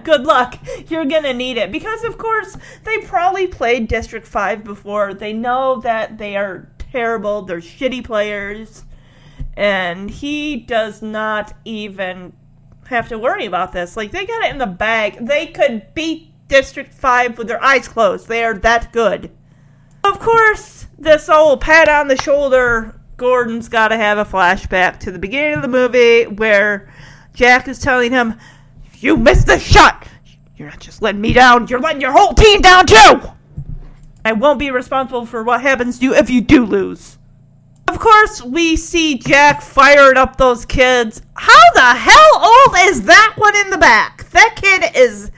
good 0.04 0.24
luck. 0.24 0.60
You're 0.88 1.06
gonna 1.06 1.34
need 1.34 1.58
it 1.58 1.72
because, 1.72 2.04
of 2.04 2.20
course, 2.20 2.58
they 2.84 3.00
probably 3.00 3.48
played 3.48 3.88
District 3.88 4.28
Five 4.28 4.64
before. 4.64 5.16
They 5.16 5.34
know 5.34 5.82
that 5.82 6.20
they 6.20 6.36
are 6.36 6.70
terrible. 6.78 7.42
They're 7.42 7.62
shitty 7.62 8.04
players, 8.04 8.84
and 9.58 10.12
he 10.12 10.58
does 10.58 11.02
not 11.02 11.54
even 11.66 12.34
have 12.86 13.08
to 13.10 13.18
worry 13.18 13.46
about 13.46 13.72
this. 13.72 13.98
Like 13.98 14.12
they 14.12 14.28
got 14.28 14.44
it 14.44 14.52
in 14.52 14.60
the 14.60 14.68
bag. 14.68 15.26
They 15.26 15.48
could 15.48 15.94
beat 15.96 16.29
District 16.50 16.92
5 16.92 17.38
with 17.38 17.48
their 17.48 17.64
eyes 17.64 17.88
closed. 17.88 18.28
They 18.28 18.44
are 18.44 18.56
that 18.56 18.92
good. 18.92 19.32
Of 20.04 20.20
course, 20.20 20.88
this 20.98 21.30
old 21.30 21.62
pat 21.62 21.88
on 21.88 22.08
the 22.08 22.18
shoulder, 22.18 23.00
Gordon's 23.18 23.70
got 23.70 23.90
to 23.90 23.98
have 23.98 24.18
a 24.18 24.26
flashback 24.26 25.00
to 25.02 25.12
the 25.12 25.20
beginning 25.20 25.54
of 25.54 25.62
the 25.62 25.68
movie 25.68 26.26
where 26.26 26.92
Jack 27.34 27.68
is 27.68 27.80
telling 27.80 28.12
him, 28.12 28.34
You 28.96 29.16
missed 29.16 29.46
the 29.46 29.60
shot! 29.60 30.08
You're 30.58 30.70
not 30.70 30.80
just 30.80 31.04
letting 31.04 31.22
me 31.22 31.34
down, 31.34 31.68
you're 31.68 31.80
letting 31.80 32.02
your 32.02 32.12
whole 32.12 32.34
team 32.34 32.62
down 32.62 32.88
too! 32.88 33.22
I 34.26 34.34
won't 34.34 34.60
be 34.60 34.72
responsible 34.72 35.28
for 35.28 35.44
what 35.44 35.62
happens 35.62 36.00
to 36.00 36.06
you 36.06 36.16
if 36.16 36.30
you 36.30 36.42
do 36.42 36.66
lose. 36.66 37.20
Of 37.88 38.00
course, 38.00 38.42
we 38.42 38.76
see 38.76 39.18
Jack 39.18 39.62
firing 39.62 40.18
up 40.18 40.38
those 40.38 40.66
kids. 40.66 41.22
How 41.36 41.72
the 41.76 42.00
hell 42.00 42.32
old 42.36 42.76
is 42.90 43.04
that 43.04 43.36
one 43.38 43.56
in 43.56 43.70
the 43.70 43.78
back? 43.78 44.30
That 44.32 44.56
kid 44.62 44.96
is 44.96 45.32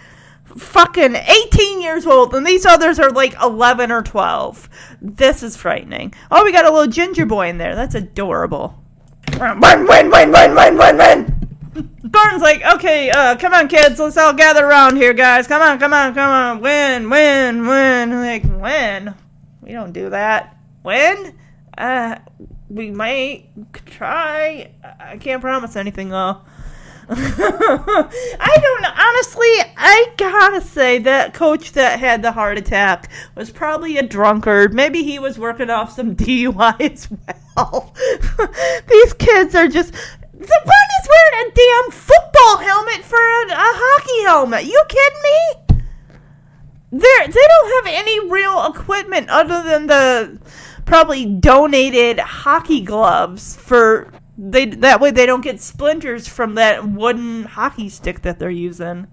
fucking 0.57 1.15
18 1.15 1.81
years 1.81 2.05
old, 2.05 2.33
and 2.33 2.45
these 2.45 2.65
others 2.65 2.99
are 2.99 3.11
like 3.11 3.35
11 3.41 3.91
or 3.91 4.01
12. 4.01 4.69
This 5.01 5.43
is 5.43 5.57
frightening. 5.57 6.13
Oh, 6.29 6.43
we 6.43 6.51
got 6.51 6.65
a 6.65 6.71
little 6.71 6.91
ginger 6.91 7.25
boy 7.25 7.49
in 7.49 7.57
there. 7.57 7.75
That's 7.75 7.95
adorable. 7.95 8.77
Win, 9.39 9.59
win, 9.59 9.87
win, 9.87 10.11
win, 10.11 10.31
win, 10.31 10.77
win, 10.77 10.97
win. 10.97 11.41
Gordon's 12.09 12.41
like, 12.41 12.61
okay, 12.75 13.09
uh, 13.09 13.37
come 13.37 13.53
on, 13.53 13.67
kids, 13.67 13.99
let's 13.99 14.17
all 14.17 14.33
gather 14.33 14.65
around 14.65 14.97
here, 14.97 15.13
guys. 15.13 15.47
Come 15.47 15.61
on, 15.61 15.79
come 15.79 15.93
on, 15.93 16.13
come 16.13 16.29
on. 16.29 16.61
Win, 16.61 17.09
win, 17.09 17.65
win. 17.65 18.11
Like, 18.11 18.43
win? 18.43 19.15
We 19.61 19.71
don't 19.71 19.93
do 19.93 20.09
that. 20.09 20.57
Win? 20.83 21.37
Uh, 21.77 22.17
we 22.69 22.91
might 22.91 23.49
try. 23.85 24.71
I 24.99 25.17
can't 25.17 25.41
promise 25.41 25.75
anything, 25.75 26.09
though. 26.09 26.41
I 27.09 28.57
don't 28.61 28.81
know. 28.81 28.93
Honestly, 28.95 29.73
I 29.77 30.13
gotta 30.17 30.61
say 30.61 30.99
that 30.99 31.33
coach 31.33 31.73
that 31.73 31.99
had 31.99 32.21
the 32.21 32.31
heart 32.31 32.57
attack 32.57 33.09
was 33.35 33.49
probably 33.49 33.97
a 33.97 34.03
drunkard. 34.03 34.73
Maybe 34.73 35.03
he 35.03 35.19
was 35.19 35.37
working 35.39 35.69
off 35.69 35.91
some 35.93 36.15
DUI 36.17 36.79
as 36.79 37.09
well. 37.55 37.93
These 38.87 39.13
kids 39.13 39.55
are 39.55 39.67
just. 39.67 39.93
The 39.93 40.61
one 40.63 40.87
is 41.01 41.09
wearing 41.09 41.47
a 41.47 41.53
damn 41.53 41.91
football 41.91 42.57
helmet 42.57 43.03
for 43.03 43.19
a, 43.19 43.45
a 43.51 43.55
hockey 43.55 44.23
helmet. 44.25 44.65
You 44.65 44.83
kidding 44.87 45.21
me? 45.23 45.77
They're, 46.91 47.27
they 47.27 47.47
don't 47.47 47.85
have 47.85 47.93
any 47.93 48.29
real 48.29 48.65
equipment 48.65 49.29
other 49.29 49.63
than 49.63 49.87
the 49.87 50.39
probably 50.85 51.25
donated 51.25 52.19
hockey 52.19 52.81
gloves 52.81 53.55
for 53.55 54.11
they 54.37 54.65
that 54.65 54.99
way 54.99 55.11
they 55.11 55.25
don't 55.25 55.41
get 55.41 55.61
splinters 55.61 56.27
from 56.27 56.55
that 56.55 56.87
wooden 56.87 57.43
hockey 57.43 57.89
stick 57.89 58.21
that 58.21 58.39
they're 58.39 58.49
using. 58.49 59.07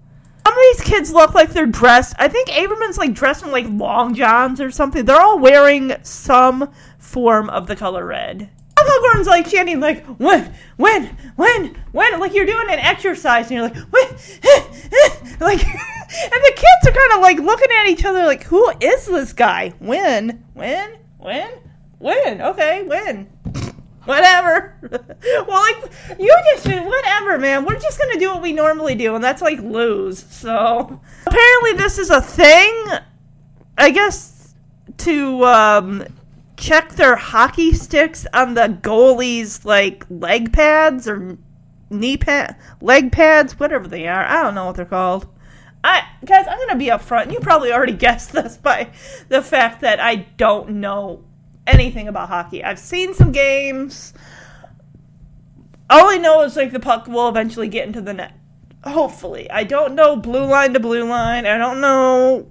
Some 0.45 0.57
of 0.57 0.63
these 0.73 0.81
kids 0.81 1.11
look 1.11 1.35
like 1.35 1.51
they're 1.51 1.67
dressed. 1.67 2.15
I 2.17 2.27
think 2.27 2.49
Averman's 2.49 2.97
like 2.97 3.13
dressed 3.13 3.43
in 3.43 3.51
like 3.51 3.67
long 3.69 4.15
johns 4.15 4.59
or 4.59 4.71
something. 4.71 5.05
They're 5.05 5.21
all 5.21 5.37
wearing 5.37 5.93
some 6.01 6.71
form 6.97 7.49
of 7.49 7.67
the 7.67 7.75
color 7.75 8.05
red. 8.05 8.49
Uncle 8.79 9.25
like 9.25 9.49
chanting 9.49 9.79
like 9.79 10.05
when, 10.05 10.53
when, 10.77 11.05
when, 11.35 11.75
when, 11.91 12.19
like 12.19 12.33
you're 12.33 12.45
doing 12.45 12.67
an 12.69 12.79
exercise 12.79 13.51
and 13.51 13.51
you're 13.51 13.63
like 13.63 13.75
when, 13.75 14.05
like, 15.39 15.63
and 15.67 16.41
the 16.43 16.53
kids 16.55 16.87
are 16.87 16.91
kind 16.91 17.13
of 17.13 17.21
like 17.21 17.39
looking 17.39 17.67
at 17.77 17.87
each 17.87 18.05
other 18.05 18.25
like 18.25 18.43
who 18.43 18.71
is 18.79 19.05
this 19.05 19.33
guy? 19.33 19.73
When, 19.79 20.45
when, 20.53 20.97
when, 21.17 21.51
when? 21.99 22.41
Okay, 22.41 22.83
when 22.83 23.27
whatever. 24.05 24.75
well, 25.47 25.61
like 25.61 25.91
you 26.19 26.35
just 26.55 26.65
whatever, 26.65 27.37
man. 27.37 27.65
We're 27.65 27.79
just 27.79 27.99
gonna 27.99 28.19
do 28.19 28.29
what 28.29 28.41
we 28.41 28.53
normally 28.53 28.95
do, 28.95 29.15
and 29.15 29.23
that's 29.23 29.41
like 29.41 29.59
lose. 29.59 30.23
So 30.29 31.01
apparently, 31.25 31.73
this 31.73 31.97
is 31.97 32.09
a 32.09 32.21
thing. 32.21 32.85
I 33.77 33.91
guess 33.91 34.53
to 34.97 35.45
um, 35.45 36.03
check 36.57 36.93
their 36.93 37.15
hockey 37.15 37.73
sticks 37.73 38.27
on 38.33 38.53
the 38.53 38.77
goalie's 38.81 39.65
like 39.65 40.05
leg 40.09 40.51
pads 40.51 41.07
or 41.07 41.37
knee 41.89 42.17
pad, 42.17 42.55
leg 42.81 43.11
pads, 43.11 43.59
whatever 43.59 43.87
they 43.87 44.07
are. 44.07 44.25
I 44.25 44.43
don't 44.43 44.55
know 44.55 44.65
what 44.65 44.75
they're 44.75 44.85
called. 44.85 45.27
I 45.83 46.03
guys, 46.25 46.45
I'm 46.47 46.57
gonna 46.59 46.77
be 46.77 46.87
upfront. 46.87 47.31
You 47.31 47.39
probably 47.39 47.71
already 47.71 47.93
guessed 47.97 48.33
this 48.33 48.57
by 48.57 48.91
the 49.29 49.41
fact 49.41 49.81
that 49.81 49.99
I 49.99 50.15
don't 50.15 50.71
know 50.81 51.23
anything 51.73 52.07
about 52.07 52.29
hockey. 52.29 52.63
I've 52.63 52.79
seen 52.79 53.13
some 53.13 53.31
games. 53.31 54.13
All 55.89 56.09
I 56.09 56.17
know 56.17 56.41
is 56.41 56.55
like 56.55 56.71
the 56.71 56.79
puck 56.79 57.07
will 57.07 57.29
eventually 57.29 57.67
get 57.67 57.87
into 57.87 58.01
the 58.01 58.13
net. 58.13 58.33
Hopefully. 58.83 59.49
I 59.49 59.63
don't 59.63 59.95
know 59.95 60.15
blue 60.15 60.45
line 60.45 60.73
to 60.73 60.79
blue 60.79 61.03
line. 61.03 61.45
I 61.45 61.57
don't 61.57 61.81
know 61.81 62.47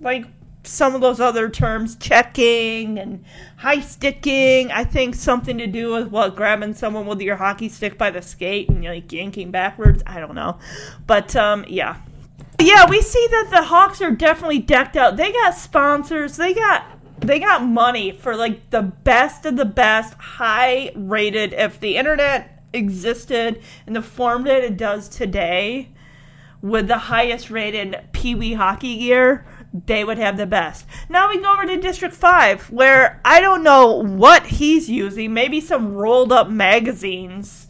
like 0.00 0.26
some 0.62 0.94
of 0.94 1.00
those 1.00 1.20
other 1.20 1.48
terms, 1.48 1.96
checking 1.96 2.98
and 2.98 3.24
high 3.56 3.80
sticking. 3.80 4.70
I 4.70 4.84
think 4.84 5.14
something 5.14 5.58
to 5.58 5.66
do 5.66 5.92
with 5.92 6.08
what 6.08 6.36
grabbing 6.36 6.74
someone 6.74 7.06
with 7.06 7.20
your 7.20 7.36
hockey 7.36 7.68
stick 7.68 7.96
by 7.96 8.10
the 8.10 8.22
skate 8.22 8.68
and 8.68 8.84
like 8.84 9.12
yanking 9.12 9.50
backwards. 9.50 10.02
I 10.06 10.20
don't 10.20 10.34
know. 10.34 10.58
But 11.06 11.34
um 11.36 11.64
yeah. 11.68 11.96
Yeah, 12.58 12.88
we 12.88 13.02
see 13.02 13.26
that 13.30 13.48
the 13.50 13.62
Hawks 13.64 14.00
are 14.00 14.10
definitely 14.10 14.60
decked 14.60 14.96
out. 14.96 15.18
They 15.18 15.30
got 15.30 15.54
sponsors. 15.54 16.38
They 16.38 16.54
got 16.54 16.86
they 17.20 17.38
got 17.38 17.64
money 17.64 18.12
for 18.12 18.36
like 18.36 18.70
the 18.70 18.82
best 18.82 19.46
of 19.46 19.56
the 19.56 19.64
best, 19.64 20.14
high 20.14 20.92
rated. 20.94 21.52
If 21.52 21.80
the 21.80 21.96
internet 21.96 22.62
existed 22.72 23.62
in 23.86 23.94
the 23.94 24.02
form 24.02 24.44
that 24.44 24.62
it 24.62 24.76
does 24.76 25.08
today, 25.08 25.90
with 26.62 26.88
the 26.88 26.98
highest 26.98 27.50
rated 27.50 27.96
Pee 28.12 28.34
Wee 28.34 28.54
hockey 28.54 28.98
gear, 28.98 29.46
they 29.86 30.04
would 30.04 30.18
have 30.18 30.36
the 30.36 30.46
best. 30.46 30.86
Now 31.08 31.28
we 31.28 31.40
go 31.40 31.52
over 31.52 31.66
to 31.66 31.76
District 31.76 32.14
5, 32.14 32.70
where 32.70 33.20
I 33.24 33.40
don't 33.40 33.62
know 33.62 34.02
what 34.02 34.46
he's 34.46 34.88
using. 34.88 35.34
Maybe 35.34 35.60
some 35.60 35.94
rolled 35.94 36.32
up 36.32 36.48
magazines 36.48 37.68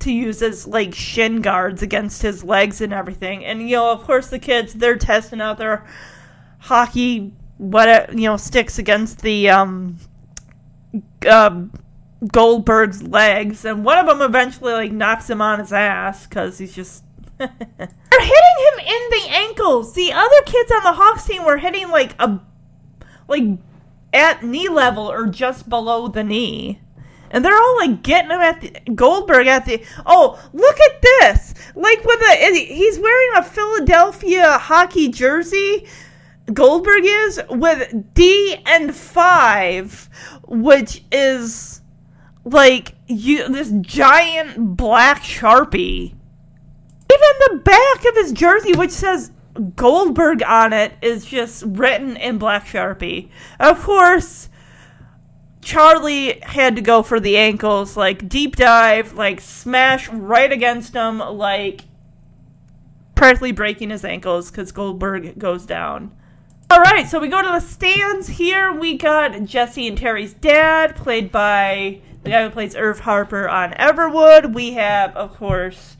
to 0.00 0.12
use 0.12 0.42
as 0.42 0.66
like 0.66 0.94
shin 0.94 1.40
guards 1.40 1.82
against 1.82 2.22
his 2.22 2.44
legs 2.44 2.80
and 2.80 2.92
everything. 2.92 3.44
And 3.44 3.68
you 3.68 3.76
know, 3.76 3.90
of 3.90 4.04
course, 4.04 4.28
the 4.28 4.38
kids 4.38 4.74
they're 4.74 4.96
testing 4.96 5.40
out 5.40 5.58
their 5.58 5.86
hockey 6.60 7.34
what 7.62 8.12
you 8.12 8.28
know 8.28 8.36
sticks 8.36 8.78
against 8.78 9.22
the 9.22 9.48
um 9.48 9.96
uh, 11.26 11.62
Goldberg's 12.26 13.02
legs, 13.02 13.64
and 13.64 13.84
one 13.84 13.98
of 13.98 14.06
them 14.06 14.20
eventually 14.20 14.72
like 14.72 14.92
knocks 14.92 15.30
him 15.30 15.40
on 15.40 15.60
his 15.60 15.72
ass 15.72 16.26
because 16.26 16.58
he's 16.58 16.74
just. 16.74 17.04
They're 17.38 17.48
hitting 17.48 18.58
him 18.68 18.78
in 18.86 19.10
the 19.10 19.26
ankles. 19.30 19.94
The 19.94 20.12
other 20.12 20.42
kids 20.44 20.70
on 20.70 20.82
the 20.84 20.92
Hawks 20.92 21.26
team 21.26 21.44
were 21.44 21.56
hitting 21.56 21.88
like 21.88 22.14
a 22.20 22.40
like 23.26 23.44
at 24.12 24.42
knee 24.42 24.68
level 24.68 25.10
or 25.10 25.26
just 25.26 25.68
below 25.68 26.08
the 26.08 26.22
knee. 26.22 26.80
And 27.30 27.44
they're 27.44 27.56
all 27.56 27.76
like 27.78 28.02
getting 28.02 28.30
him 28.30 28.40
at 28.40 28.60
the 28.60 28.70
Goldberg 28.94 29.46
at 29.46 29.64
the 29.64 29.82
oh 30.04 30.38
look 30.52 30.78
at 30.78 31.00
this 31.00 31.54
like 31.74 32.04
with 32.04 32.20
a 32.20 32.64
he's 32.66 32.98
wearing 32.98 33.30
a 33.36 33.42
Philadelphia 33.42 34.58
hockey 34.58 35.08
jersey 35.08 35.86
Goldberg 36.52 37.04
is 37.04 37.40
with 37.50 38.14
D 38.14 38.56
and 38.66 38.94
five, 38.94 40.08
which 40.46 41.04
is 41.12 41.80
like 42.44 42.94
you 43.06 43.48
this 43.48 43.72
giant 43.80 44.76
black 44.76 45.22
sharpie. 45.22 46.14
Even 47.12 47.30
the 47.50 47.60
back 47.64 48.04
of 48.06 48.16
his 48.16 48.32
jersey, 48.32 48.72
which 48.74 48.90
says 48.90 49.30
Goldberg 49.76 50.42
on 50.42 50.72
it, 50.72 50.94
is 51.02 51.24
just 51.24 51.62
written 51.66 52.16
in 52.16 52.38
black 52.38 52.66
sharpie. 52.66 53.28
Of 53.60 53.82
course, 53.82 54.48
Charlie 55.60 56.40
had 56.42 56.74
to 56.76 56.82
go 56.82 57.02
for 57.02 57.20
the 57.20 57.36
ankles, 57.36 57.96
like 57.96 58.28
deep 58.28 58.56
dive, 58.56 59.12
like 59.12 59.40
smash 59.40 60.08
right 60.08 60.50
against 60.50 60.94
him, 60.94 61.18
like 61.18 61.82
practically 63.14 63.52
breaking 63.52 63.90
his 63.90 64.04
ankles 64.04 64.50
because 64.50 64.72
Goldberg 64.72 65.38
goes 65.38 65.64
down. 65.64 66.12
All 66.72 66.80
right, 66.80 67.06
so 67.06 67.20
we 67.20 67.28
go 67.28 67.42
to 67.42 67.48
the 67.48 67.60
stands 67.60 68.26
here. 68.26 68.72
We 68.72 68.96
got 68.96 69.44
Jesse 69.44 69.86
and 69.88 69.98
Terry's 69.98 70.32
dad, 70.32 70.96
played 70.96 71.30
by 71.30 72.00
the 72.22 72.30
guy 72.30 72.44
who 72.44 72.48
plays 72.48 72.74
Irv 72.74 73.00
Harper 73.00 73.46
on 73.46 73.72
Everwood. 73.72 74.54
We 74.54 74.72
have, 74.72 75.14
of 75.14 75.36
course, 75.36 75.98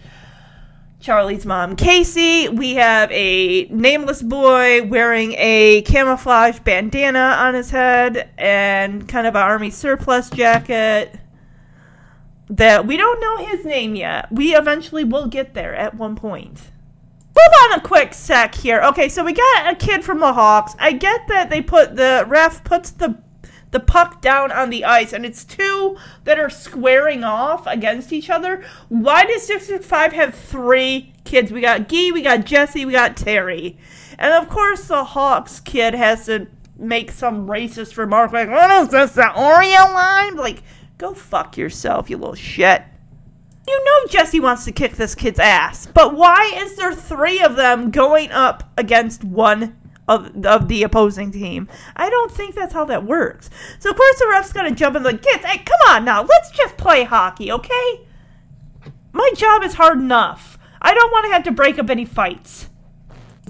Charlie's 0.99 1.45
mom, 1.45 1.77
Casey. 1.77 2.49
We 2.49 2.77
have 2.77 3.13
a 3.13 3.65
nameless 3.67 4.23
boy 4.23 4.85
wearing 4.85 5.35
a 5.37 5.83
camouflage 5.83 6.61
bandana 6.61 7.37
on 7.39 7.53
his 7.53 7.69
head 7.69 8.31
and 8.39 9.07
kind 9.07 9.27
of 9.27 9.37
an 9.37 9.43
army 9.43 9.69
surplus 9.69 10.31
jacket. 10.31 11.21
That 12.49 12.87
we 12.87 12.97
don't 12.97 13.21
know 13.21 13.45
his 13.45 13.67
name 13.67 13.95
yet. 13.95 14.33
We 14.33 14.57
eventually 14.57 15.05
will 15.05 15.27
get 15.27 15.53
there 15.53 15.75
at 15.75 15.97
one 15.97 16.17
point. 16.17 16.72
Hold 17.43 17.73
on 17.73 17.79
a 17.79 17.83
quick 17.83 18.15
sec 18.15 18.55
here. 18.55 18.81
Okay, 18.83 19.09
so 19.09 19.25
we 19.25 19.33
got 19.33 19.73
a 19.73 19.77
kid 19.77 20.05
from 20.05 20.21
the 20.21 20.33
Hawks. 20.33 20.77
I 20.79 20.93
get 20.93 21.27
that 21.29 21.51
they 21.51 21.61
put 21.61 21.97
the 21.97 22.25
ref 22.29 22.63
puts 22.63 22.91
the 22.91 23.19
the 23.73 23.81
puck 23.81 24.21
down 24.21 24.53
on 24.53 24.69
the 24.69 24.85
ice 24.85 25.15
and 25.15 25.25
it's 25.25 25.45
two 25.45 25.97
that 26.25 26.39
are 26.39 26.51
squaring 26.51 27.25
off 27.25 27.67
against 27.67 28.13
each 28.13 28.29
other. 28.29 28.63
Why 28.91 29.25
does 29.25 29.47
District 29.47 29.83
5 29.83 30.13
have 30.13 30.35
three 30.35 31.15
kids? 31.25 31.51
We 31.51 31.63
got 31.63 31.89
Guy, 31.89 32.11
we 32.13 32.21
got 32.21 32.45
Jesse, 32.45 32.85
we 32.85 32.93
got 32.93 33.17
Terry. 33.17 33.79
And 34.19 34.35
of 34.35 34.51
course 34.51 34.89
the 34.89 35.03
Hawks 35.03 35.59
kid 35.59 35.95
has 35.95 36.27
to 36.27 36.49
make 36.79 37.11
some 37.11 37.47
racist 37.49 37.97
remark 37.97 38.33
like, 38.33 38.51
what 38.51 38.71
is 38.83 38.89
this, 38.91 39.13
the 39.13 39.23
Oreo 39.23 39.95
line? 39.95 40.37
Like, 40.37 40.63
go 40.99 41.15
fuck 41.15 41.57
yourself, 41.57 42.11
you 42.11 42.19
little 42.19 42.35
shit. 42.35 42.83
You 43.67 43.85
know 43.85 44.09
Jesse 44.09 44.41
wants 44.41 44.65
to 44.65 44.73
kick 44.73 44.97
this 44.97 45.15
kid's 45.15 45.39
ass, 45.39 45.87
but 45.87 46.15
why 46.15 46.53
is 46.57 46.77
there 46.77 46.95
three 46.95 47.41
of 47.41 47.55
them 47.55 47.91
going 47.91 48.31
up 48.33 48.65
against 48.77 49.23
one 49.23 49.77
of, 50.09 50.45
of 50.45 50.67
the 50.67 50.83
opposing 50.83 51.31
team? 51.31 51.69
I 51.95 52.11
don't 52.11 52.31
think 52.31 52.55
that's 52.55 52.75
how 52.75 52.85
that 52.87 53.05
works. 53.05 53.51
So 53.79 53.91
of 53.91 53.97
course 53.97 54.19
the 54.19 54.29
ref's 54.29 54.53
gonna 54.53 54.73
jump 54.73 54.97
in 54.97 55.05
like, 55.05 55.23
kids, 55.23 55.45
hey, 55.45 55.59
come 55.59 55.95
on 55.95 56.05
now, 56.05 56.23
let's 56.23 56.51
just 56.51 56.77
play 56.77 57.05
hockey, 57.05 57.53
okay? 57.53 58.07
My 59.13 59.31
job 59.37 59.63
is 59.63 59.75
hard 59.75 59.99
enough. 59.99 60.59
I 60.81 60.95
don't 60.95 61.13
want 61.13 61.27
to 61.27 61.33
have 61.33 61.45
to 61.45 61.53
break 61.53 61.79
up 61.79 61.89
any 61.89 62.05
fights. 62.05 62.69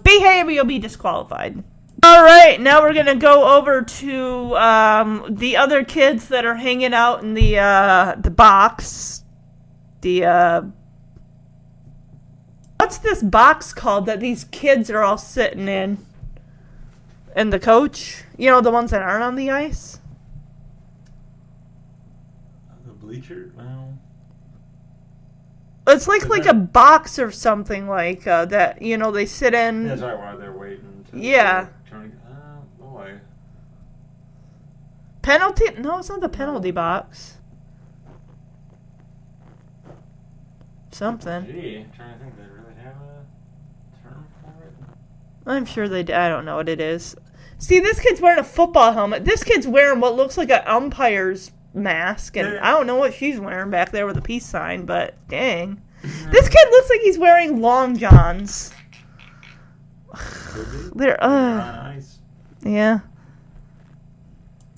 Behave 0.02 0.46
or 0.46 0.50
you'll 0.50 0.64
be 0.66 0.78
disqualified. 0.78 1.62
All 2.04 2.22
right, 2.22 2.60
now 2.60 2.82
we're 2.82 2.94
gonna 2.94 3.14
go 3.14 3.56
over 3.56 3.80
to 3.80 4.56
um, 4.56 5.24
the 5.30 5.56
other 5.56 5.84
kids 5.84 6.28
that 6.28 6.44
are 6.44 6.56
hanging 6.56 6.92
out 6.92 7.22
in 7.22 7.34
the 7.34 7.58
uh, 7.60 8.16
the 8.18 8.30
box 8.30 9.21
the 10.02 10.24
uh 10.24 10.62
what's 12.78 12.98
this 12.98 13.22
box 13.22 13.72
called 13.72 14.06
that 14.06 14.20
these 14.20 14.44
kids 14.44 14.90
are 14.90 15.02
all 15.02 15.16
sitting 15.18 15.68
in 15.68 15.98
and 17.34 17.52
the 17.52 17.58
coach 17.60 18.24
you 18.36 18.50
know 18.50 18.60
the 18.60 18.70
ones 18.70 18.90
that 18.90 19.00
aren't 19.02 19.22
on 19.22 19.34
the 19.36 19.50
ice 19.50 19.98
The 22.86 22.92
bleacher? 22.92 23.52
Well, 23.56 23.94
it's 25.86 26.06
like 26.08 26.28
like 26.28 26.44
that- 26.44 26.50
a 26.54 26.58
box 26.58 27.18
or 27.18 27.30
something 27.30 27.88
like 27.88 28.26
uh, 28.26 28.44
that 28.46 28.82
you 28.82 28.96
know 28.96 29.10
they 29.10 29.26
sit 29.26 29.54
in 29.54 29.86
that's 29.88 30.02
right 30.02 30.16
while 30.18 30.38
they're 30.38 30.52
waiting. 30.52 31.04
To 31.10 31.18
Yeah. 31.18 31.68
Turn, 31.88 32.18
oh, 32.28 32.64
boy. 32.78 33.20
penalty 35.22 35.64
no 35.78 35.98
it's 35.98 36.08
not 36.08 36.20
the 36.20 36.28
penalty 36.28 36.70
box 36.70 37.38
something 40.94 41.44
Gee, 41.46 41.78
I'm 41.78 41.92
trying 41.96 42.18
to 42.18 42.24
think. 42.24 42.36
They 42.36 42.42
really 42.44 42.74
have 42.82 42.94
a 42.96 44.06
term 44.08 44.26
for 44.42 44.64
it? 44.64 44.72
i'm 45.46 45.64
sure 45.64 45.88
they 45.88 46.02
d- 46.02 46.12
i 46.12 46.28
don't 46.28 46.44
know 46.44 46.56
what 46.56 46.68
it 46.68 46.80
is 46.80 47.16
see 47.58 47.80
this 47.80 47.98
kid's 48.00 48.20
wearing 48.20 48.38
a 48.38 48.44
football 48.44 48.92
helmet 48.92 49.24
this 49.24 49.42
kid's 49.44 49.66
wearing 49.66 50.00
what 50.00 50.14
looks 50.16 50.36
like 50.36 50.50
an 50.50 50.62
umpire's 50.66 51.52
mask 51.74 52.36
and 52.36 52.58
i 52.58 52.70
don't 52.70 52.86
know 52.86 52.96
what 52.96 53.14
she's 53.14 53.40
wearing 53.40 53.70
back 53.70 53.90
there 53.90 54.06
with 54.06 54.16
a 54.16 54.22
peace 54.22 54.44
sign 54.46 54.84
but 54.84 55.14
dang 55.28 55.80
This 56.30 56.48
kid 56.48 56.68
looks 56.70 56.90
like 56.90 57.00
he's 57.00 57.16
wearing 57.18 57.60
long 57.60 57.96
johns. 57.96 58.72
They're 60.94 61.22
uh 61.22 62.00
yeah. 62.64 63.00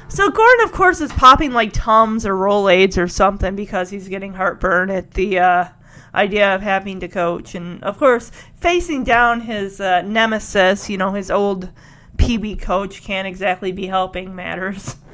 So 0.09 0.31
Gordon, 0.31 0.65
of 0.65 0.73
course, 0.73 1.01
is 1.01 1.13
popping 1.13 1.53
like 1.53 1.73
Tums 1.73 2.25
or 2.25 2.35
Rolaids 2.35 2.97
or 2.97 3.09
something 3.09 3.57
because 3.57 3.91
he's 3.91 4.09
getting 4.09 4.33
heartburn 4.35 4.89
at 4.91 5.11
the 5.13 5.39
uh, 5.41 5.69
idea 6.15 6.55
of 6.55 6.63
having 6.63 7.01
to 7.01 7.09
coach, 7.09 7.55
and 7.55 7.83
of 7.85 7.99
course, 7.99 8.31
facing 8.57 9.05
down 9.05 9.41
his 9.41 9.81
uh, 9.81 10.03
nemesis, 10.03 10.89
you 10.89 10.97
know, 10.97 11.13
his 11.13 11.31
old 11.31 11.71
PB 12.17 12.63
coach 12.63 13.03
can't 13.03 13.27
exactly 13.27 13.73
be 13.73 13.87
helping 13.87 14.35
matters. 14.35 14.97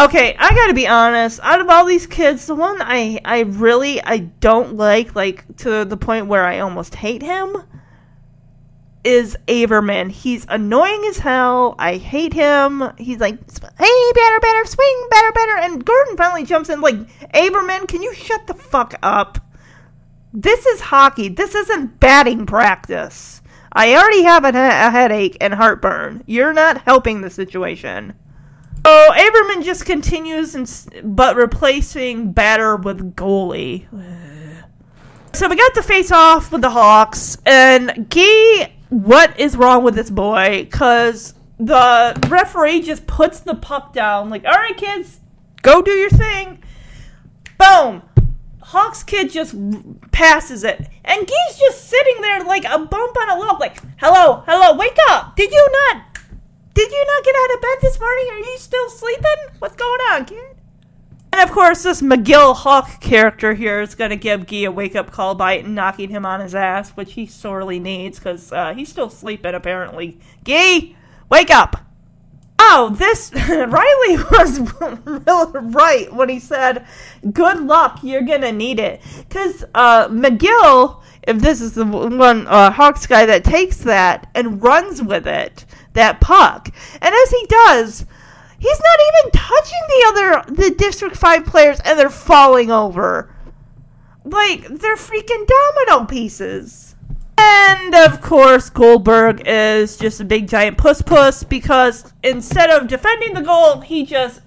Okay, 0.00 0.36
I 0.38 0.54
gotta 0.54 0.74
be 0.74 0.86
honest. 0.86 1.40
Out 1.42 1.60
of 1.60 1.68
all 1.68 1.84
these 1.84 2.06
kids, 2.06 2.46
the 2.46 2.54
one 2.54 2.76
I 2.80 3.18
I 3.24 3.40
really 3.40 4.00
I 4.00 4.18
don't 4.18 4.76
like, 4.76 5.16
like 5.16 5.44
to 5.56 5.84
the 5.84 5.96
point 5.96 6.28
where 6.28 6.44
I 6.44 6.60
almost 6.60 6.94
hate 6.94 7.20
him, 7.20 7.56
is 9.08 9.36
Averman. 9.48 10.10
He's 10.10 10.44
annoying 10.48 11.02
as 11.08 11.18
hell. 11.18 11.74
I 11.78 11.96
hate 11.96 12.32
him. 12.32 12.92
He's 12.98 13.18
like, 13.18 13.38
hey, 13.78 14.12
better, 14.14 14.40
better, 14.40 14.64
swing, 14.66 15.06
better, 15.10 15.32
better. 15.32 15.56
And 15.56 15.84
Gordon 15.84 16.16
finally 16.16 16.44
jumps 16.44 16.68
in, 16.68 16.80
like, 16.80 16.96
Averman, 17.32 17.88
can 17.88 18.02
you 18.02 18.14
shut 18.14 18.46
the 18.46 18.54
fuck 18.54 18.94
up? 19.02 19.38
This 20.32 20.66
is 20.66 20.80
hockey. 20.80 21.28
This 21.28 21.54
isn't 21.54 22.00
batting 22.00 22.46
practice. 22.46 23.40
I 23.72 23.94
already 23.94 24.22
have 24.22 24.44
a, 24.44 24.48
a 24.48 24.90
headache 24.90 25.36
and 25.40 25.54
heartburn. 25.54 26.24
You're 26.26 26.52
not 26.52 26.82
helping 26.82 27.20
the 27.20 27.30
situation. 27.30 28.14
Oh, 28.84 29.12
so 29.14 29.22
Averman 29.22 29.64
just 29.64 29.84
continues, 29.84 30.54
and, 30.54 31.16
but 31.16 31.36
replacing 31.36 32.32
batter 32.32 32.76
with 32.76 33.14
goalie. 33.14 33.86
So 35.34 35.46
we 35.46 35.56
got 35.56 35.74
the 35.74 35.82
face 35.82 36.10
off 36.10 36.50
with 36.50 36.62
the 36.62 36.70
Hawks, 36.70 37.36
and 37.44 38.06
Gee, 38.10 38.66
what 38.88 39.38
is 39.38 39.56
wrong 39.56 39.84
with 39.84 39.94
this 39.94 40.08
boy? 40.08 40.64
Because 40.64 41.34
the 41.58 42.18
referee 42.28 42.80
just 42.80 43.06
puts 43.06 43.40
the 43.40 43.54
puck 43.54 43.92
down, 43.92 44.30
like, 44.30 44.46
all 44.46 44.52
right, 44.52 44.76
kids, 44.76 45.20
go 45.60 45.82
do 45.82 45.90
your 45.90 46.08
thing. 46.08 46.62
Boom. 47.58 48.02
Hawks 48.68 49.02
kid 49.02 49.30
just 49.30 49.54
passes 50.12 50.62
it, 50.62 50.78
and 51.02 51.26
Guy's 51.26 51.58
just 51.58 51.88
sitting 51.88 52.20
there 52.20 52.44
like 52.44 52.66
a 52.66 52.78
bump 52.78 53.16
on 53.16 53.30
a 53.30 53.40
log, 53.40 53.58
like, 53.60 53.78
hello, 53.96 54.42
hello, 54.46 54.76
wake 54.76 54.98
up. 55.08 55.34
Did 55.36 55.50
you 55.50 55.68
not, 55.72 56.02
did 56.74 56.90
you 56.90 57.06
not 57.06 57.24
get 57.24 57.34
out 57.34 57.54
of 57.54 57.62
bed 57.62 57.78
this 57.80 57.98
morning? 57.98 58.26
Are 58.30 58.38
you 58.40 58.58
still 58.58 58.90
sleeping? 58.90 59.56
What's 59.58 59.74
going 59.74 60.00
on, 60.10 60.26
kid? 60.26 60.54
And 61.32 61.40
of 61.40 61.50
course, 61.50 61.82
this 61.82 62.02
McGill 62.02 62.54
Hawk 62.54 63.00
character 63.00 63.54
here 63.54 63.80
is 63.80 63.94
going 63.94 64.10
to 64.10 64.16
give 64.16 64.46
Guy 64.46 64.64
a 64.64 64.70
wake 64.70 64.96
up 64.96 65.10
call 65.10 65.34
by 65.34 65.62
knocking 65.62 66.10
him 66.10 66.26
on 66.26 66.40
his 66.40 66.54
ass, 66.54 66.90
which 66.90 67.14
he 67.14 67.24
sorely 67.24 67.80
needs 67.80 68.18
because 68.18 68.52
uh, 68.52 68.74
he's 68.74 68.90
still 68.90 69.08
sleeping, 69.08 69.54
apparently. 69.54 70.18
Guy, 70.44 70.94
wake 71.30 71.50
up! 71.50 71.87
Oh, 72.58 72.94
this. 72.96 73.32
Riley 73.48 74.16
was 74.30 74.60
right 75.74 76.12
when 76.12 76.28
he 76.28 76.40
said, 76.40 76.86
Good 77.32 77.60
luck, 77.60 78.00
you're 78.02 78.22
to 78.26 78.52
need 78.52 78.80
it. 78.80 79.00
Because 79.28 79.64
uh, 79.74 80.08
McGill, 80.08 81.02
if 81.22 81.38
this 81.38 81.60
is 81.60 81.74
the 81.74 81.86
one 81.86 82.46
uh, 82.46 82.70
Hawks 82.70 83.06
guy 83.06 83.26
that 83.26 83.44
takes 83.44 83.78
that 83.78 84.28
and 84.34 84.62
runs 84.62 85.02
with 85.02 85.26
it, 85.26 85.64
that 85.92 86.20
puck, 86.20 86.68
and 87.00 87.14
as 87.14 87.30
he 87.30 87.46
does, 87.46 88.06
He's 88.58 88.80
not 88.80 88.98
even 89.08 89.30
touching 89.30 89.78
the 89.88 90.04
other 90.08 90.54
the 90.62 90.74
District 90.74 91.16
5 91.16 91.46
players 91.46 91.80
and 91.84 91.98
they're 91.98 92.10
falling 92.10 92.70
over. 92.70 93.32
Like 94.24 94.66
they're 94.66 94.96
freaking 94.96 95.46
domino 95.46 96.06
pieces. 96.06 96.87
And 97.40 97.94
of 97.94 98.20
course 98.20 98.68
Goldberg 98.68 99.42
is 99.46 99.96
just 99.96 100.20
a 100.20 100.24
big 100.24 100.48
giant 100.48 100.76
puss 100.76 101.00
puss 101.02 101.44
because 101.44 102.12
instead 102.22 102.68
of 102.70 102.88
defending 102.88 103.34
the 103.34 103.42
goal, 103.42 103.80
he 103.80 104.04
just 104.04 104.40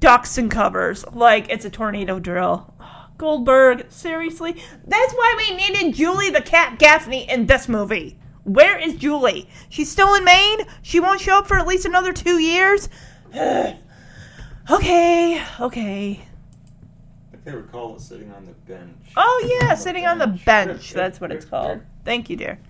ducks 0.00 0.36
and 0.38 0.50
covers 0.50 1.04
like 1.12 1.48
it's 1.48 1.64
a 1.64 1.70
tornado 1.70 2.18
drill. 2.18 2.74
Goldberg, 3.16 3.86
seriously? 3.90 4.52
That's 4.86 5.12
why 5.14 5.34
we 5.38 5.56
needed 5.56 5.94
Julie 5.94 6.30
the 6.30 6.40
Cat 6.40 6.78
Gaffney 6.78 7.28
in 7.28 7.46
this 7.46 7.68
movie. 7.68 8.18
Where 8.44 8.78
is 8.78 8.94
Julie? 8.94 9.48
She's 9.68 9.90
still 9.90 10.14
in 10.14 10.24
Maine? 10.24 10.60
She 10.82 11.00
won't 11.00 11.20
show 11.20 11.38
up 11.38 11.46
for 11.46 11.58
at 11.58 11.66
least 11.66 11.84
another 11.84 12.12
two 12.12 12.38
years? 12.38 12.88
okay, 14.70 15.42
okay. 15.60 16.27
They 17.48 17.54
would 17.54 17.72
call 17.72 17.96
it 17.96 18.02
sitting 18.02 18.30
on 18.32 18.44
the 18.44 18.52
bench. 18.52 18.94
Oh, 19.16 19.58
yeah, 19.58 19.74
sitting 19.74 20.04
on 20.04 20.18
the 20.18 20.26
bench. 20.26 20.92
That's 20.92 21.18
what 21.18 21.32
it's 21.32 21.46
called. 21.46 21.80
Thank 22.04 22.28
you, 22.28 22.36
dear. 22.36 22.60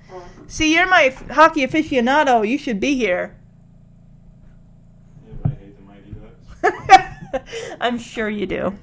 See, 0.46 0.72
you're 0.72 0.86
my 0.86 1.06
f- 1.06 1.28
hockey 1.30 1.66
aficionado. 1.66 2.48
You 2.48 2.56
should 2.58 2.78
be 2.78 2.94
here. 2.94 3.36
Yeah, 5.26 5.34
but 5.42 5.50
I 5.50 5.54
hate 5.56 5.76
the 5.76 5.82
Mighty 5.82 7.02
Ducks. 7.32 7.74
I'm 7.80 7.98
sure 7.98 8.28
you 8.28 8.46
do. 8.46 8.78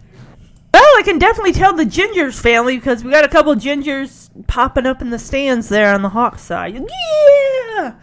Well, 0.73 0.83
I 0.97 1.01
can 1.05 1.17
definitely 1.17 1.53
tell 1.53 1.71
the 1.71 1.85
Gingers 1.85 2.41
family 2.41 2.75
because 2.75 3.05
we 3.05 3.11
got 3.11 3.23
a 3.23 3.29
couple 3.29 3.55
Gingers 3.55 4.29
popping 4.47 4.85
up 4.85 5.01
in 5.01 5.11
the 5.11 5.19
stands 5.19 5.69
there 5.69 5.93
on 5.93 6.01
the 6.01 6.09
Hawks 6.09 6.41
side. 6.41 6.73
Yeah! 6.75 7.93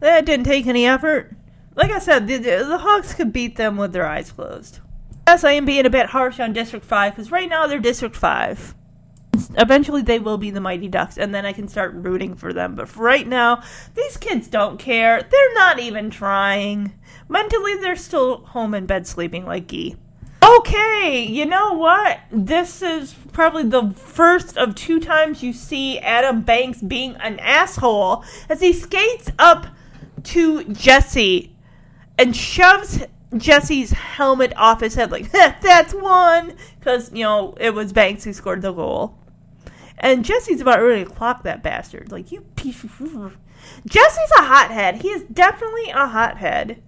That 0.00 0.26
didn't 0.26 0.44
take 0.44 0.66
any 0.66 0.84
effort. 0.86 1.34
Like 1.74 1.92
I 1.92 1.98
said, 1.98 2.26
the, 2.26 2.36
the, 2.36 2.66
the 2.68 2.76
Hawks 2.76 3.14
could 3.14 3.32
beat 3.32 3.56
them 3.56 3.78
with 3.78 3.94
their 3.94 4.06
eyes 4.06 4.32
closed. 4.32 4.80
Yes, 5.28 5.44
I 5.44 5.52
am 5.52 5.66
being 5.66 5.84
a 5.84 5.90
bit 5.90 6.06
harsh 6.06 6.40
on 6.40 6.54
District 6.54 6.86
5 6.86 7.12
because 7.12 7.30
right 7.30 7.50
now 7.50 7.66
they're 7.66 7.78
District 7.78 8.16
5. 8.16 8.74
Eventually 9.58 10.00
they 10.00 10.18
will 10.18 10.38
be 10.38 10.50
the 10.50 10.58
Mighty 10.58 10.88
Ducks 10.88 11.18
and 11.18 11.34
then 11.34 11.44
I 11.44 11.52
can 11.52 11.68
start 11.68 11.92
rooting 11.92 12.34
for 12.34 12.54
them. 12.54 12.74
But 12.74 12.88
for 12.88 13.02
right 13.02 13.28
now, 13.28 13.62
these 13.94 14.16
kids 14.16 14.48
don't 14.48 14.78
care. 14.78 15.20
They're 15.20 15.54
not 15.54 15.80
even 15.80 16.08
trying. 16.08 16.94
Mentally, 17.28 17.74
they're 17.74 17.94
still 17.94 18.38
home 18.38 18.72
in 18.72 18.86
bed 18.86 19.06
sleeping 19.06 19.44
like 19.44 19.66
Gee. 19.66 19.96
Okay, 20.42 21.26
you 21.28 21.44
know 21.44 21.74
what? 21.74 22.20
This 22.32 22.80
is 22.80 23.14
probably 23.30 23.64
the 23.64 23.90
first 23.90 24.56
of 24.56 24.74
two 24.74 24.98
times 24.98 25.42
you 25.42 25.52
see 25.52 25.98
Adam 25.98 26.40
Banks 26.40 26.80
being 26.80 27.16
an 27.16 27.38
asshole 27.40 28.24
as 28.48 28.62
he 28.62 28.72
skates 28.72 29.30
up 29.38 29.66
to 30.22 30.64
Jesse 30.72 31.54
and 32.16 32.34
shoves 32.34 33.02
Jesse's 33.36 33.90
helmet 33.90 34.52
off 34.56 34.80
his 34.80 34.94
head 34.94 35.10
like, 35.10 35.30
that's 35.32 35.92
one! 35.92 36.54
Because, 36.78 37.12
you 37.12 37.24
know, 37.24 37.54
it 37.60 37.74
was 37.74 37.92
Banks 37.92 38.24
who 38.24 38.32
scored 38.32 38.62
the 38.62 38.72
goal. 38.72 39.18
And 39.98 40.24
Jesse's 40.24 40.60
about 40.60 40.80
ready 40.80 41.04
to 41.04 41.10
clock 41.10 41.42
that 41.42 41.62
bastard. 41.62 42.12
Like, 42.12 42.32
you 42.32 42.42
piece 42.56 42.84
of... 43.00 43.36
Jesse's 43.86 44.30
a 44.38 44.42
hothead. 44.42 45.02
He 45.02 45.08
is 45.08 45.24
definitely 45.24 45.90
a 45.90 46.06
hothead. 46.06 46.82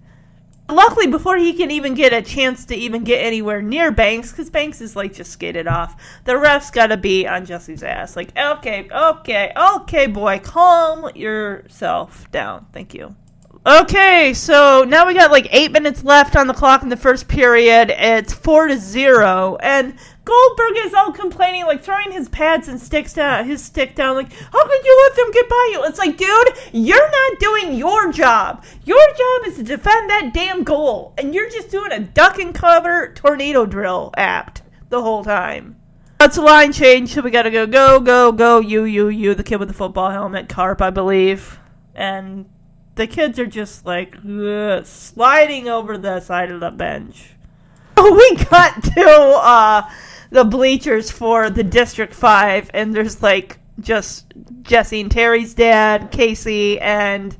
Luckily, 0.69 1.07
before 1.07 1.35
he 1.35 1.53
can 1.53 1.69
even 1.69 1.95
get 1.95 2.13
a 2.13 2.21
chance 2.21 2.63
to 2.65 2.75
even 2.75 3.03
get 3.03 3.17
anywhere 3.17 3.61
near 3.61 3.91
Banks, 3.91 4.31
because 4.31 4.49
Banks 4.49 4.79
is 4.79 4.95
like 4.95 5.13
just 5.13 5.31
skated 5.31 5.67
off, 5.67 6.01
the 6.23 6.37
ref's 6.37 6.71
got 6.71 6.87
to 6.87 6.97
be 6.97 7.27
on 7.27 7.45
Jesse's 7.45 7.83
ass. 7.83 8.15
Like, 8.15 8.35
okay, 8.37 8.87
okay, 8.89 9.51
okay, 9.57 10.07
boy, 10.07 10.39
calm 10.39 11.13
yourself 11.13 12.31
down. 12.31 12.67
Thank 12.71 12.93
you. 12.93 13.15
Okay, 13.63 14.33
so 14.33 14.83
now 14.87 15.05
we 15.05 15.13
got 15.13 15.29
like 15.29 15.47
eight 15.51 15.71
minutes 15.71 16.03
left 16.03 16.35
on 16.35 16.47
the 16.47 16.53
clock 16.53 16.81
in 16.81 16.89
the 16.89 16.97
first 16.97 17.27
period. 17.27 17.93
It's 17.95 18.33
four 18.33 18.67
to 18.67 18.75
zero, 18.75 19.55
and 19.61 19.93
Goldberg 20.25 20.77
is 20.77 20.95
all 20.95 21.11
complaining, 21.11 21.65
like 21.67 21.83
throwing 21.83 22.11
his 22.11 22.27
pads 22.27 22.67
and 22.67 22.81
sticks 22.81 23.13
down, 23.13 23.45
his 23.45 23.63
stick 23.63 23.93
down, 23.93 24.15
like, 24.15 24.33
how 24.33 24.65
could 24.65 24.83
you 24.83 25.03
let 25.03 25.15
them 25.15 25.31
get 25.31 25.47
by 25.47 25.69
you? 25.73 25.83
It's 25.83 25.99
like, 25.99 26.17
dude, 26.17 26.47
you're 26.73 27.11
not 27.11 27.39
doing 27.39 27.75
your 27.75 28.11
job. 28.11 28.65
Your 28.83 28.97
job 28.97 29.47
is 29.47 29.57
to 29.57 29.63
defend 29.63 30.09
that 30.09 30.31
damn 30.33 30.63
goal, 30.63 31.13
and 31.19 31.35
you're 31.35 31.49
just 31.51 31.69
doing 31.69 31.91
a 31.91 31.99
duck 31.99 32.39
and 32.39 32.55
cover 32.55 33.13
tornado 33.13 33.67
drill 33.67 34.11
apt 34.17 34.63
the 34.89 35.03
whole 35.03 35.23
time. 35.23 35.75
That's 36.17 36.37
a 36.37 36.41
line 36.41 36.73
change, 36.73 37.13
so 37.13 37.21
we 37.21 37.29
gotta 37.29 37.51
go, 37.51 37.67
go, 37.67 37.99
go, 37.99 38.31
go, 38.31 38.59
you, 38.59 38.85
you, 38.85 39.09
you, 39.09 39.35
the 39.35 39.43
kid 39.43 39.59
with 39.59 39.67
the 39.67 39.75
football 39.75 40.09
helmet, 40.09 40.49
Carp, 40.49 40.81
I 40.81 40.89
believe. 40.89 41.59
And 41.93 42.49
the 42.95 43.07
kids 43.07 43.39
are 43.39 43.47
just 43.47 43.85
like 43.85 44.17
ugh, 44.17 44.85
sliding 44.85 45.69
over 45.69 45.97
the 45.97 46.19
side 46.19 46.51
of 46.51 46.59
the 46.59 46.71
bench. 46.71 47.31
We 47.97 48.35
got 48.35 48.83
to 48.83 49.09
uh, 49.43 49.89
the 50.31 50.43
bleachers 50.43 51.11
for 51.11 51.49
the 51.49 51.63
District 51.63 52.13
5, 52.13 52.71
and 52.73 52.95
there's 52.95 53.21
like 53.21 53.59
just 53.79 54.33
Jesse 54.63 55.01
and 55.01 55.11
Terry's 55.11 55.53
dad, 55.53 56.09
Casey, 56.11 56.79
and 56.79 57.35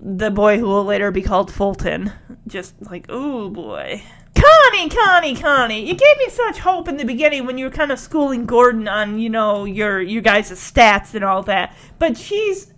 the 0.00 0.30
boy 0.30 0.58
who 0.58 0.66
will 0.66 0.84
later 0.84 1.10
be 1.10 1.22
called 1.22 1.52
Fulton. 1.52 2.12
Just 2.46 2.74
like, 2.80 3.06
oh 3.08 3.50
boy. 3.50 4.02
Connie, 4.34 4.88
Connie, 4.88 5.34
Connie, 5.34 5.80
you 5.80 5.94
gave 5.94 6.18
me 6.18 6.28
such 6.28 6.58
hope 6.60 6.86
in 6.86 6.96
the 6.96 7.04
beginning 7.04 7.44
when 7.44 7.58
you 7.58 7.64
were 7.64 7.70
kind 7.70 7.90
of 7.90 7.98
schooling 7.98 8.46
Gordon 8.46 8.86
on, 8.86 9.18
you 9.18 9.28
know, 9.28 9.64
your 9.64 10.00
you 10.00 10.20
guys' 10.20 10.52
stats 10.52 11.14
and 11.14 11.24
all 11.24 11.42
that. 11.44 11.76
But 11.98 12.16
she's 12.16 12.72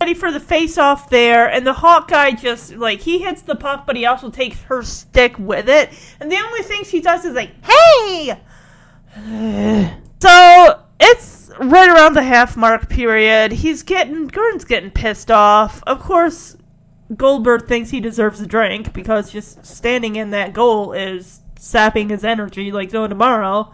ready 0.00 0.14
for 0.14 0.32
the 0.32 0.40
face 0.40 0.78
off 0.78 1.10
there, 1.10 1.46
and 1.50 1.66
the 1.66 1.74
Hawkeye 1.74 2.30
just 2.30 2.74
like 2.74 3.00
he 3.00 3.18
hits 3.18 3.42
the 3.42 3.54
puck, 3.54 3.86
but 3.86 3.96
he 3.96 4.06
also 4.06 4.30
takes 4.30 4.58
her 4.62 4.82
stick 4.82 5.38
with 5.38 5.68
it. 5.68 5.90
And 6.18 6.32
the 6.32 6.38
only 6.38 6.62
thing 6.62 6.84
she 6.84 7.02
does 7.02 7.26
is 7.26 7.34
like, 7.34 7.52
"Hey!" 7.62 8.40
so 10.22 10.82
it's 10.98 11.50
right 11.60 11.90
around 11.90 12.14
the 12.14 12.22
half 12.22 12.56
mark 12.56 12.88
period. 12.88 13.52
He's 13.52 13.82
getting 13.82 14.26
Gordon's 14.28 14.64
getting 14.64 14.90
pissed 14.90 15.30
off. 15.30 15.82
Of 15.86 16.00
course, 16.00 16.56
Goldberg 17.14 17.66
thinks 17.66 17.90
he 17.90 18.00
deserves 18.00 18.40
a 18.40 18.46
drink 18.46 18.94
because 18.94 19.30
just 19.30 19.66
standing 19.66 20.16
in 20.16 20.30
that 20.30 20.54
goal 20.54 20.92
is 20.92 21.40
sapping 21.58 22.08
his 22.08 22.24
energy 22.24 22.72
like 22.72 22.90
no 22.94 23.06
tomorrow. 23.06 23.70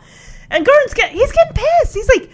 And 0.50 0.66
Gordon's 0.66 0.94
get 0.94 1.12
he's 1.12 1.30
getting 1.30 1.54
pissed. 1.54 1.94
He's 1.94 2.08
like, 2.08 2.30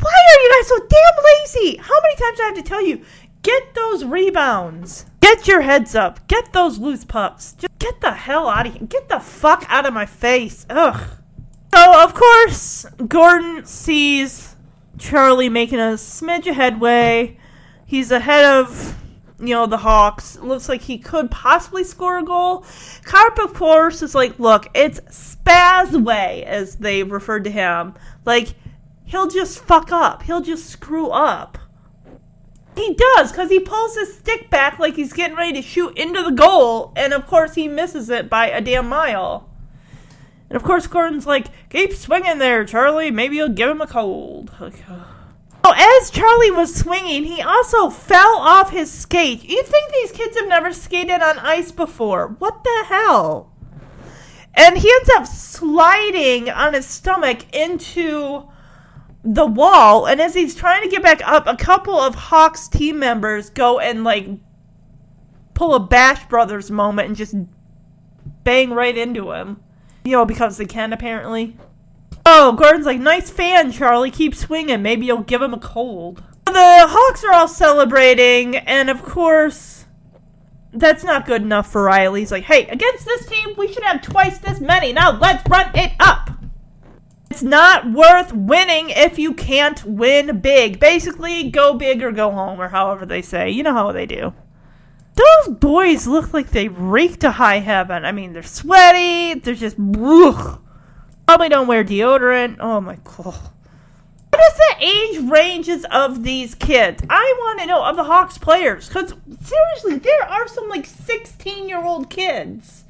why 0.00 0.10
are 0.12 0.42
you 0.42 0.54
guys 0.56 0.68
so 0.68 0.78
damn 0.88 1.24
lazy? 1.24 1.76
How 1.76 2.00
many 2.02 2.16
times 2.16 2.36
do 2.36 2.42
I 2.42 2.46
have 2.46 2.56
to 2.56 2.62
tell 2.62 2.84
you? 2.84 3.04
Get 3.42 3.74
those 3.74 4.04
rebounds. 4.04 5.06
Get 5.20 5.46
your 5.46 5.60
heads 5.60 5.94
up. 5.94 6.26
Get 6.28 6.52
those 6.52 6.78
loose 6.78 7.04
pucks. 7.04 7.52
Just 7.52 7.78
get 7.78 8.00
the 8.00 8.12
hell 8.12 8.48
out 8.48 8.66
of 8.66 8.74
here. 8.74 8.86
Get 8.86 9.08
the 9.08 9.20
fuck 9.20 9.64
out 9.68 9.86
of 9.86 9.94
my 9.94 10.06
face. 10.06 10.66
Ugh. 10.68 11.08
So, 11.74 12.02
of 12.02 12.14
course, 12.14 12.84
Gordon 13.06 13.64
sees 13.64 14.56
Charlie 14.98 15.48
making 15.48 15.78
a 15.78 15.94
smidge 15.94 16.48
of 16.48 16.56
headway. 16.56 17.38
He's 17.86 18.10
ahead 18.10 18.44
of, 18.44 18.96
you 19.38 19.54
know, 19.54 19.66
the 19.66 19.78
Hawks. 19.78 20.36
Looks 20.38 20.68
like 20.68 20.82
he 20.82 20.98
could 20.98 21.30
possibly 21.30 21.84
score 21.84 22.18
a 22.18 22.24
goal. 22.24 22.66
Carp, 23.04 23.38
of 23.38 23.54
course, 23.54 24.02
is 24.02 24.14
like, 24.14 24.38
look, 24.38 24.66
it's 24.74 25.00
Spazway, 25.00 26.42
as 26.42 26.76
they 26.76 27.02
referred 27.02 27.44
to 27.44 27.50
him. 27.50 27.94
Like, 28.24 28.54
he'll 29.10 29.28
just 29.28 29.58
fuck 29.58 29.90
up. 29.92 30.22
He'll 30.22 30.40
just 30.40 30.66
screw 30.66 31.08
up. 31.08 31.58
He 32.76 32.94
does, 32.94 33.32
because 33.32 33.50
he 33.50 33.58
pulls 33.58 33.96
his 33.96 34.14
stick 34.14 34.48
back 34.48 34.78
like 34.78 34.94
he's 34.94 35.12
getting 35.12 35.36
ready 35.36 35.52
to 35.54 35.62
shoot 35.62 35.98
into 35.98 36.22
the 36.22 36.30
goal, 36.30 36.92
and 36.96 37.12
of 37.12 37.26
course 37.26 37.54
he 37.56 37.66
misses 37.66 38.08
it 38.08 38.30
by 38.30 38.46
a 38.46 38.60
damn 38.60 38.88
mile. 38.88 39.50
And 40.48 40.56
of 40.56 40.62
course 40.62 40.86
Gordon's 40.86 41.26
like, 41.26 41.48
keep 41.68 41.92
swinging 41.92 42.38
there, 42.38 42.64
Charlie. 42.64 43.10
Maybe 43.10 43.36
you'll 43.36 43.48
give 43.48 43.68
him 43.68 43.80
a 43.80 43.86
cold. 43.86 44.52
Like, 44.60 44.84
oh, 45.64 46.00
as 46.00 46.10
Charlie 46.10 46.52
was 46.52 46.74
swinging, 46.74 47.24
he 47.24 47.42
also 47.42 47.90
fell 47.90 48.36
off 48.36 48.70
his 48.70 48.90
skate. 48.90 49.42
You 49.44 49.62
think 49.64 49.92
these 49.92 50.12
kids 50.12 50.38
have 50.38 50.48
never 50.48 50.72
skated 50.72 51.20
on 51.20 51.38
ice 51.40 51.72
before? 51.72 52.36
What 52.38 52.62
the 52.62 52.84
hell? 52.86 53.52
And 54.54 54.78
he 54.78 54.90
ends 54.90 55.10
up 55.16 55.26
sliding 55.26 56.48
on 56.48 56.74
his 56.74 56.86
stomach 56.86 57.52
into 57.54 58.48
the 59.22 59.46
wall, 59.46 60.06
and 60.06 60.20
as 60.20 60.34
he's 60.34 60.54
trying 60.54 60.82
to 60.82 60.88
get 60.88 61.02
back 61.02 61.20
up, 61.26 61.46
a 61.46 61.56
couple 61.56 61.98
of 61.98 62.14
Hawks 62.14 62.68
team 62.68 62.98
members 62.98 63.50
go 63.50 63.78
and 63.78 64.04
like 64.04 64.28
pull 65.54 65.74
a 65.74 65.80
Bash 65.80 66.26
Brothers 66.28 66.70
moment 66.70 67.08
and 67.08 67.16
just 67.16 67.34
bang 68.44 68.70
right 68.70 68.96
into 68.96 69.32
him. 69.32 69.62
You 70.04 70.12
know, 70.12 70.24
because 70.24 70.56
they 70.56 70.64
can 70.64 70.92
apparently. 70.92 71.56
Oh, 72.24 72.52
Gordon's 72.52 72.86
like, 72.86 73.00
nice 73.00 73.30
fan, 73.30 73.72
Charlie. 73.72 74.10
Keep 74.10 74.34
swinging. 74.34 74.82
Maybe 74.82 75.06
you'll 75.06 75.22
give 75.22 75.42
him 75.42 75.52
a 75.52 75.58
cold. 75.58 76.22
The 76.46 76.52
Hawks 76.54 77.22
are 77.24 77.32
all 77.32 77.48
celebrating, 77.48 78.56
and 78.56 78.90
of 78.90 79.02
course, 79.02 79.84
that's 80.72 81.04
not 81.04 81.26
good 81.26 81.42
enough 81.42 81.70
for 81.70 81.84
Riley. 81.84 82.20
He's 82.20 82.32
like, 82.32 82.44
hey, 82.44 82.66
against 82.66 83.04
this 83.04 83.26
team, 83.26 83.54
we 83.56 83.72
should 83.72 83.82
have 83.82 84.02
twice 84.02 84.38
this 84.38 84.60
many. 84.60 84.92
Now 84.92 85.18
let's 85.18 85.48
run 85.48 85.70
it 85.74 85.92
up. 86.00 86.30
It's 87.30 87.42
not 87.44 87.92
worth 87.92 88.32
winning 88.32 88.90
if 88.90 89.16
you 89.16 89.34
can't 89.34 89.84
win 89.84 90.40
big. 90.40 90.80
Basically, 90.80 91.48
go 91.48 91.74
big 91.74 92.02
or 92.02 92.10
go 92.10 92.32
home, 92.32 92.60
or 92.60 92.68
however 92.68 93.06
they 93.06 93.22
say. 93.22 93.50
You 93.50 93.62
know 93.62 93.72
how 93.72 93.92
they 93.92 94.04
do. 94.04 94.34
Those 95.14 95.56
boys 95.56 96.08
look 96.08 96.34
like 96.34 96.50
they 96.50 96.66
reek 96.66 97.20
to 97.20 97.30
high 97.30 97.60
heaven. 97.60 98.04
I 98.04 98.10
mean, 98.10 98.32
they're 98.32 98.42
sweaty. 98.42 99.38
They're 99.38 99.54
just. 99.54 99.76
Ugh. 99.78 100.60
Probably 101.26 101.48
don't 101.48 101.68
wear 101.68 101.84
deodorant. 101.84 102.56
Oh 102.58 102.80
my 102.80 102.96
god. 103.04 103.50
What 104.30 104.52
is 104.52 104.58
the 104.58 104.84
age 104.84 105.30
ranges 105.30 105.84
of 105.92 106.24
these 106.24 106.56
kids? 106.56 107.02
I 107.08 107.34
want 107.38 107.60
to 107.60 107.66
know 107.66 107.84
of 107.84 107.94
the 107.94 108.04
Hawks 108.04 108.38
players. 108.38 108.88
Because, 108.88 109.14
seriously, 109.40 109.98
there 109.98 110.22
are 110.22 110.48
some 110.48 110.68
like 110.68 110.86
16 110.86 111.68
year 111.68 111.84
old 111.84 112.10
kids 112.10 112.84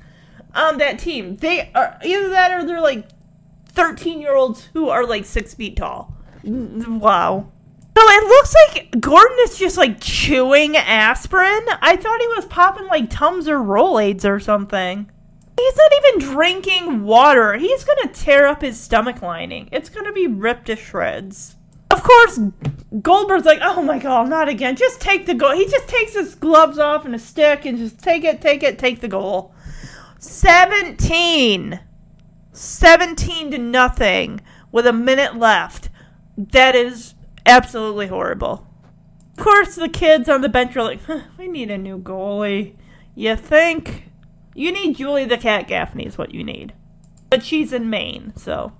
on 0.54 0.78
that 0.78 0.98
team. 0.98 1.36
They 1.36 1.70
are 1.74 1.98
either 2.02 2.30
that 2.30 2.52
or 2.52 2.64
they're 2.64 2.80
like 2.80 3.06
13 3.80 4.20
year 4.20 4.34
olds 4.34 4.68
who 4.74 4.88
are 4.90 5.06
like 5.06 5.24
six 5.24 5.54
feet 5.54 5.76
tall. 5.76 6.14
Wow. 6.44 7.50
So 7.96 8.04
it 8.08 8.28
looks 8.28 8.54
like 8.54 9.00
Gordon 9.00 9.36
is 9.42 9.58
just 9.58 9.76
like 9.76 10.00
chewing 10.00 10.76
aspirin. 10.76 11.66
I 11.82 11.96
thought 11.96 12.20
he 12.20 12.28
was 12.28 12.46
popping 12.46 12.86
like 12.86 13.10
Tums 13.10 13.48
or 13.48 13.58
Rolaids 13.58 14.24
or 14.24 14.38
something. 14.40 15.10
He's 15.58 15.76
not 15.76 15.92
even 15.98 16.32
drinking 16.32 17.04
water. 17.04 17.54
He's 17.54 17.84
gonna 17.84 18.12
tear 18.12 18.46
up 18.46 18.62
his 18.62 18.80
stomach 18.80 19.20
lining. 19.22 19.68
It's 19.72 19.88
gonna 19.88 20.12
be 20.12 20.26
ripped 20.26 20.66
to 20.66 20.76
shreds. 20.76 21.56
Of 21.90 22.02
course, 22.02 22.38
Goldberg's 23.02 23.44
like, 23.44 23.60
oh 23.62 23.82
my 23.82 23.98
god, 23.98 24.28
not 24.28 24.48
again. 24.48 24.76
Just 24.76 25.00
take 25.00 25.26
the 25.26 25.34
goal. 25.34 25.52
He 25.52 25.66
just 25.66 25.88
takes 25.88 26.14
his 26.14 26.34
gloves 26.34 26.78
off 26.78 27.04
and 27.04 27.14
a 27.14 27.18
stick 27.18 27.66
and 27.66 27.76
just 27.76 27.98
take 27.98 28.24
it, 28.24 28.40
take 28.40 28.62
it, 28.62 28.78
take 28.78 29.00
the 29.00 29.08
goal. 29.08 29.54
17. 30.18 31.80
17 32.52 33.50
to 33.52 33.58
nothing 33.58 34.40
with 34.72 34.86
a 34.86 34.92
minute 34.92 35.36
left. 35.36 35.88
That 36.36 36.74
is 36.74 37.14
absolutely 37.46 38.08
horrible. 38.08 38.66
Of 39.36 39.44
course, 39.44 39.74
the 39.76 39.88
kids 39.88 40.28
on 40.28 40.40
the 40.40 40.48
bench 40.48 40.76
are 40.76 40.82
like, 40.82 41.02
huh, 41.04 41.22
we 41.38 41.48
need 41.48 41.70
a 41.70 41.78
new 41.78 41.98
goalie. 41.98 42.76
You 43.14 43.36
think? 43.36 44.10
You 44.54 44.72
need 44.72 44.96
Julie 44.96 45.24
the 45.24 45.38
Cat 45.38 45.68
Gaffney 45.68 46.06
is 46.06 46.18
what 46.18 46.34
you 46.34 46.44
need. 46.44 46.74
But 47.30 47.44
she's 47.44 47.72
in 47.72 47.88
Maine, 47.88 48.32
so. 48.36 48.72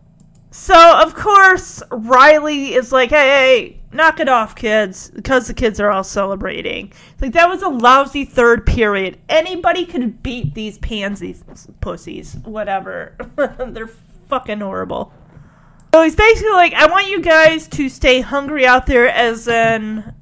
So, 0.53 1.01
of 1.01 1.15
course, 1.15 1.81
Riley 1.93 2.75
is 2.75 2.91
like, 2.91 3.11
hey, 3.11 3.17
hey, 3.17 3.81
knock 3.93 4.19
it 4.19 4.29
off, 4.29 4.57
kids, 4.57 5.11
because 5.11 5.47
the 5.47 5.55
kids 5.55 5.79
are 5.79 5.91
all 5.91 6.03
celebrating. 6.03 6.93
Like, 7.21 7.33
that 7.35 7.49
was 7.49 7.63
a 7.63 7.69
lousy 7.69 8.25
third 8.25 8.67
period. 8.67 9.19
Anybody 9.29 9.87
could 9.87 10.25
beat 10.25 10.55
these 10.55 10.77
pansies, 10.79 11.45
pussies, 11.81 12.35
whatever. 12.45 13.15
They're 13.37 13.91
fucking 14.29 14.59
horrible. 14.59 15.13
So 15.95 16.03
he's 16.03 16.17
basically 16.17 16.53
like, 16.53 16.73
I 16.75 16.87
want 16.87 17.09
you 17.09 17.21
guys 17.21 17.69
to 17.69 17.89
stay 17.89 18.21
hungry 18.21 18.67
out 18.67 18.87
there, 18.87 19.09
as 19.09 19.47
in, 19.47 20.15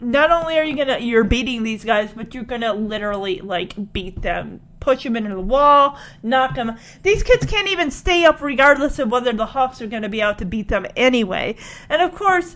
not 0.00 0.30
only 0.30 0.58
are 0.58 0.64
you 0.64 0.76
gonna, 0.76 0.98
you're 0.98 1.24
beating 1.24 1.62
these 1.62 1.84
guys, 1.84 2.10
but 2.14 2.34
you're 2.34 2.44
gonna 2.44 2.72
literally, 2.72 3.40
like, 3.40 3.92
beat 3.92 4.22
them 4.22 4.60
push 4.86 5.02
them 5.02 5.16
into 5.16 5.34
the 5.34 5.40
wall, 5.40 5.98
knock 6.22 6.54
them. 6.54 6.78
These 7.02 7.24
kids 7.24 7.44
can't 7.44 7.66
even 7.66 7.90
stay 7.90 8.24
up 8.24 8.40
regardless 8.40 9.00
of 9.00 9.10
whether 9.10 9.32
the 9.32 9.46
Hawks 9.46 9.82
are 9.82 9.88
going 9.88 10.04
to 10.04 10.08
be 10.08 10.22
out 10.22 10.38
to 10.38 10.44
beat 10.44 10.68
them 10.68 10.86
anyway. 10.94 11.56
And 11.88 12.00
of 12.00 12.14
course, 12.14 12.54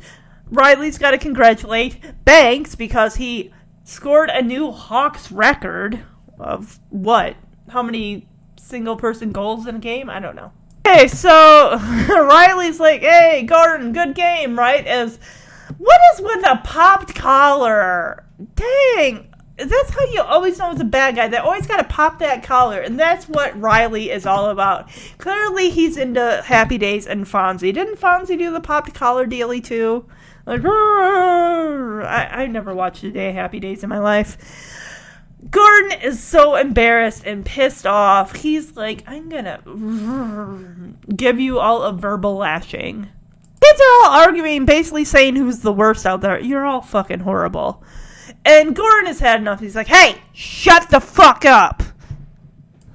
Riley's 0.48 0.96
got 0.96 1.10
to 1.10 1.18
congratulate 1.18 2.24
Banks 2.24 2.76
because 2.76 3.16
he 3.16 3.52
scored 3.82 4.30
a 4.30 4.42
new 4.42 4.70
Hawks 4.70 5.32
record 5.32 6.04
of 6.38 6.78
what? 6.90 7.34
How 7.68 7.82
many 7.82 8.28
single 8.56 8.94
person 8.94 9.32
goals 9.32 9.66
in 9.66 9.74
a 9.74 9.80
game? 9.80 10.08
I 10.08 10.20
don't 10.20 10.36
know. 10.36 10.52
Okay, 10.86 11.08
so 11.08 11.76
Riley's 12.08 12.78
like, 12.78 13.00
hey, 13.00 13.42
Gordon, 13.42 13.92
good 13.92 14.14
game, 14.14 14.56
right? 14.56 14.86
As 14.86 15.18
what 15.78 16.00
is 16.14 16.20
with 16.20 16.46
a 16.46 16.60
popped 16.62 17.16
collar? 17.16 18.24
Dang, 18.54 19.29
that's 19.68 19.90
how 19.90 20.04
you 20.12 20.22
always 20.22 20.58
know 20.58 20.70
it's 20.70 20.80
a 20.80 20.84
bad 20.84 21.16
guy. 21.16 21.28
They 21.28 21.36
always 21.36 21.66
got 21.66 21.76
to 21.78 21.84
pop 21.84 22.18
that 22.20 22.42
collar, 22.42 22.80
and 22.80 22.98
that's 22.98 23.28
what 23.28 23.58
Riley 23.60 24.10
is 24.10 24.26
all 24.26 24.50
about. 24.50 24.88
Clearly, 25.18 25.70
he's 25.70 25.96
into 25.96 26.42
Happy 26.44 26.78
Days 26.78 27.06
and 27.06 27.26
Fonzie. 27.26 27.72
Didn't 27.74 27.98
Fonzie 27.98 28.38
do 28.38 28.52
the 28.52 28.60
popped 28.60 28.94
collar 28.94 29.26
dealy 29.26 29.62
too? 29.62 30.06
Like, 30.46 30.62
I, 30.64 32.28
I 32.30 32.46
never 32.46 32.74
watched 32.74 33.04
a 33.04 33.10
day 33.10 33.28
of 33.28 33.34
Happy 33.34 33.60
Days 33.60 33.82
in 33.82 33.88
my 33.88 33.98
life. 33.98 34.38
Gordon 35.50 36.00
is 36.02 36.22
so 36.22 36.54
embarrassed 36.56 37.24
and 37.24 37.44
pissed 37.44 37.86
off. 37.86 38.36
He's 38.36 38.76
like, 38.76 39.02
I'm 39.06 39.28
gonna 39.28 40.94
give 41.14 41.40
you 41.40 41.58
all 41.58 41.82
a 41.82 41.92
verbal 41.92 42.36
lashing. 42.36 43.08
Kids 43.60 43.80
are 43.80 44.04
all 44.04 44.10
arguing, 44.20 44.64
basically 44.64 45.04
saying 45.04 45.36
who's 45.36 45.60
the 45.60 45.72
worst 45.72 46.04
out 46.04 46.20
there. 46.20 46.38
You're 46.38 46.66
all 46.66 46.82
fucking 46.82 47.20
horrible. 47.20 47.82
And 48.44 48.74
Gordon 48.74 49.06
has 49.06 49.20
had 49.20 49.40
enough. 49.40 49.60
He's 49.60 49.76
like, 49.76 49.86
hey, 49.86 50.20
shut 50.32 50.90
the 50.90 51.00
fuck 51.00 51.44
up. 51.44 51.82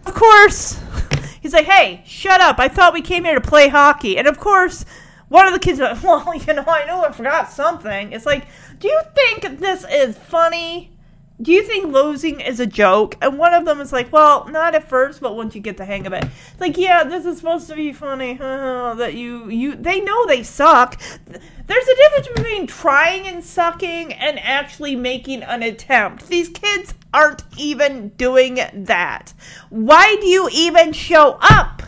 Of 0.05 0.13
course, 0.13 0.79
he's 1.41 1.53
like, 1.53 1.65
hey, 1.65 2.03
shut 2.05 2.41
up. 2.41 2.59
I 2.59 2.67
thought 2.67 2.93
we 2.93 3.01
came 3.01 3.25
here 3.25 3.35
to 3.35 3.41
play 3.41 3.67
hockey. 3.67 4.17
And 4.17 4.27
of 4.27 4.39
course, 4.39 4.85
one 5.29 5.47
of 5.47 5.53
the 5.53 5.59
kids 5.59 5.79
like, 5.79 6.01
well, 6.03 6.33
you 6.35 6.53
know, 6.53 6.63
I 6.67 6.85
know 6.85 7.03
I 7.03 7.11
forgot 7.11 7.51
something. 7.51 8.11
It's 8.11 8.25
like, 8.25 8.47
do 8.79 8.87
you 8.87 9.01
think 9.13 9.59
this 9.59 9.85
is 9.89 10.17
funny? 10.17 10.94
Do 11.41 11.51
you 11.51 11.63
think 11.63 11.91
losing 11.91 12.39
is 12.39 12.61
a 12.61 12.65
joke? 12.65 13.17
And 13.21 13.37
one 13.37 13.53
of 13.53 13.65
them 13.65 13.81
is 13.81 13.91
like, 13.91 14.11
well, 14.11 14.47
not 14.47 14.73
at 14.73 14.87
first, 14.87 15.19
but 15.19 15.35
once 15.35 15.53
you 15.53 15.59
get 15.59 15.75
the 15.75 15.83
hang 15.83 16.07
of 16.07 16.13
it. 16.13 16.23
It's 16.23 16.61
like, 16.61 16.77
yeah, 16.77 17.03
this 17.03 17.25
is 17.25 17.37
supposed 17.37 17.67
to 17.67 17.75
be 17.75 17.91
funny. 17.91 18.35
that 18.39 19.15
you, 19.15 19.49
you, 19.49 19.75
they 19.75 19.99
know 19.99 20.25
they 20.27 20.43
suck. 20.43 20.99
There's 21.27 21.87
a 21.87 21.95
difference 21.95 22.27
between 22.35 22.67
trying 22.67 23.27
and 23.27 23.43
sucking 23.43 24.13
and 24.13 24.39
actually 24.39 24.95
making 24.95 25.43
an 25.43 25.61
attempt. 25.61 26.27
These 26.27 26.49
kids 26.49 26.93
aren't 27.13 27.43
even 27.57 28.09
doing 28.09 28.59
that. 28.73 29.33
Why 29.69 30.15
do 30.21 30.27
you 30.27 30.49
even 30.53 30.93
show 30.93 31.37
up? 31.41 31.81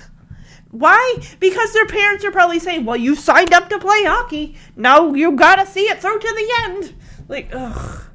Why? 0.71 1.15
Because 1.39 1.71
their 1.71 1.85
parents 1.85 2.25
are 2.25 2.31
probably 2.31 2.59
saying, 2.59 2.83
well, 2.83 2.97
you 2.97 3.15
signed 3.15 3.53
up 3.53 3.69
to 3.69 3.79
play 3.79 4.03
hockey. 4.03 4.57
Now 4.75 5.13
you 5.13 5.31
gotta 5.31 5.65
see 5.65 5.83
it 5.83 6.01
through 6.01 6.19
to 6.19 6.27
the 6.27 6.53
end. 6.65 6.95
Like, 7.29 7.49
ugh. 7.53 8.06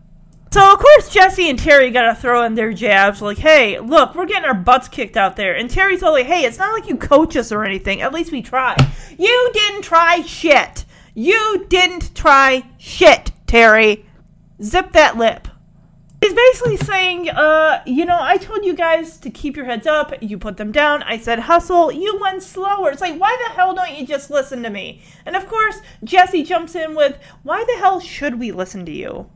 So 0.53 0.71
of 0.71 0.79
course 0.81 1.09
Jesse 1.09 1.49
and 1.49 1.59
Terry 1.59 1.91
gotta 1.91 2.15
throw 2.15 2.43
in 2.43 2.55
their 2.55 2.75
jabs, 2.75 3.23
like, 3.23 3.39
"Hey, 3.39 3.79
look, 3.79 4.15
we're 4.15 4.27
getting 4.27 4.45
our 4.45 4.53
butts 4.53 4.87
kicked 4.87 5.17
out 5.17 5.35
there." 5.35 5.55
And 5.55 5.71
Terry's 5.71 6.03
all 6.03 6.13
like, 6.13 6.27
"Hey, 6.27 6.45
it's 6.45 6.59
not 6.59 6.75
like 6.75 6.87
you 6.87 6.99
coach 6.99 7.37
us 7.37 7.53
or 7.53 7.65
anything. 7.65 8.03
At 8.03 8.13
least 8.13 8.33
we 8.33 8.43
try. 8.43 8.77
You 9.17 9.51
didn't 9.55 9.81
try 9.81 10.21
shit. 10.21 10.85
You 11.15 11.65
didn't 11.71 12.15
try 12.15 12.65
shit, 12.77 13.33
Terry. 13.47 14.05
Zip 14.63 14.93
that 14.93 15.17
lip." 15.17 15.49
He's 16.21 16.35
basically 16.35 16.77
saying, 16.77 17.31
uh, 17.31 17.83
you 17.87 18.05
know, 18.05 18.19
I 18.21 18.37
told 18.37 18.63
you 18.63 18.75
guys 18.75 19.17
to 19.21 19.31
keep 19.31 19.57
your 19.57 19.65
heads 19.65 19.87
up. 19.87 20.13
You 20.21 20.37
put 20.37 20.59
them 20.59 20.71
down. 20.71 21.03
I 21.03 21.17
said 21.17 21.39
hustle. 21.39 21.91
You 21.91 22.19
went 22.21 22.43
slower. 22.43 22.91
It's 22.91 23.01
like, 23.01 23.19
why 23.19 23.35
the 23.49 23.55
hell 23.55 23.75
don't 23.75 23.99
you 23.99 24.07
just 24.07 24.31
listen 24.31 24.63
to 24.65 24.71
me? 24.71 25.01
And 25.25 25.35
of 25.35 25.49
course, 25.49 25.81
Jesse 26.05 26.43
jumps 26.43 26.75
in 26.75 26.95
with, 26.95 27.19
why 27.43 27.65
the 27.65 27.81
hell 27.81 28.01
should 28.01 28.39
we 28.39 28.53
listen 28.53 28.85
to 28.85 28.93
you? 28.93 29.31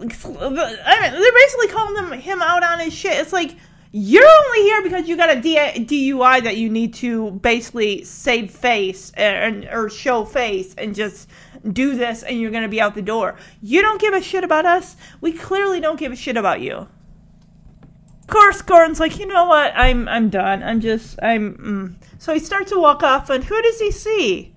I 0.00 1.00
mean, 1.00 1.20
they're 1.20 1.32
basically 1.32 1.68
calling 1.68 1.94
them 1.94 2.12
him 2.12 2.42
out 2.42 2.62
on 2.62 2.80
his 2.80 2.92
shit. 2.92 3.18
It's 3.18 3.32
like 3.32 3.56
you're 3.90 4.28
only 4.46 4.62
here 4.62 4.82
because 4.82 5.08
you 5.08 5.16
got 5.16 5.30
a 5.30 5.40
DUI 5.40 6.42
that 6.42 6.56
you 6.56 6.68
need 6.68 6.94
to 6.94 7.32
basically 7.32 8.04
save 8.04 8.50
face 8.50 9.12
and 9.16 9.66
or 9.72 9.88
show 9.88 10.24
face 10.24 10.74
and 10.76 10.94
just 10.94 11.28
do 11.72 11.96
this, 11.96 12.22
and 12.22 12.40
you're 12.40 12.50
gonna 12.50 12.68
be 12.68 12.80
out 12.80 12.94
the 12.94 13.02
door. 13.02 13.36
You 13.62 13.82
don't 13.82 14.00
give 14.00 14.14
a 14.14 14.22
shit 14.22 14.44
about 14.44 14.66
us. 14.66 14.96
We 15.20 15.32
clearly 15.32 15.80
don't 15.80 15.98
give 15.98 16.12
a 16.12 16.16
shit 16.16 16.36
about 16.36 16.60
you. 16.60 16.88
Of 18.22 18.26
course, 18.26 18.60
Gordon's 18.60 19.00
like, 19.00 19.18
you 19.18 19.26
know 19.26 19.46
what? 19.46 19.72
I'm 19.74 20.06
I'm 20.06 20.28
done. 20.28 20.62
I'm 20.62 20.80
just 20.80 21.18
I'm. 21.22 21.54
Mm. 21.56 21.94
So 22.18 22.34
he 22.34 22.40
starts 22.40 22.70
to 22.72 22.78
walk 22.78 23.02
off, 23.02 23.30
and 23.30 23.44
who 23.44 23.60
does 23.62 23.80
he 23.80 23.90
see? 23.90 24.54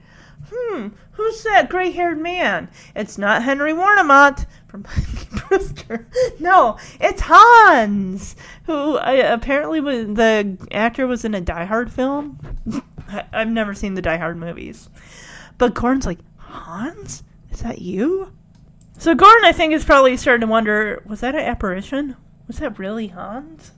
Hmm, 0.54 0.90
who's 1.12 1.44
that 1.44 1.70
gray 1.70 1.92
haired 1.92 2.20
man? 2.20 2.70
It's 2.96 3.18
not 3.18 3.44
Henry 3.44 3.72
Warnimont 3.72 4.46
from 4.72 4.86
Brewster. 5.50 6.08
No, 6.40 6.78
it's 7.00 7.22
Hans, 7.22 8.38
who 8.66 8.96
uh, 8.96 9.30
apparently 9.30 9.82
was 9.82 10.08
the 10.08 10.58
actor 10.72 11.06
was 11.06 11.26
in 11.26 11.36
a 11.36 11.42
Die 11.42 11.66
Hard 11.66 11.92
film. 11.92 12.40
I, 13.10 13.26
I've 13.34 13.50
never 13.50 13.74
seen 13.74 13.96
the 13.96 14.02
Die 14.02 14.18
Hard 14.18 14.38
movies. 14.38 14.90
But 15.58 15.74
Gordon's 15.74 16.06
like, 16.06 16.20
Hans? 16.38 17.24
Is 17.52 17.60
that 17.60 17.80
you? 17.80 18.32
So 18.98 19.14
Gordon, 19.14 19.44
I 19.46 19.52
think, 19.52 19.74
is 19.74 19.84
probably 19.84 20.16
starting 20.16 20.42
to 20.42 20.52
wonder 20.52 21.04
was 21.06 21.20
that 21.20 21.36
an 21.36 21.42
apparition? 21.42 22.16
Was 22.48 22.58
that 22.60 22.80
really 22.80 23.08
Hans? 23.08 23.74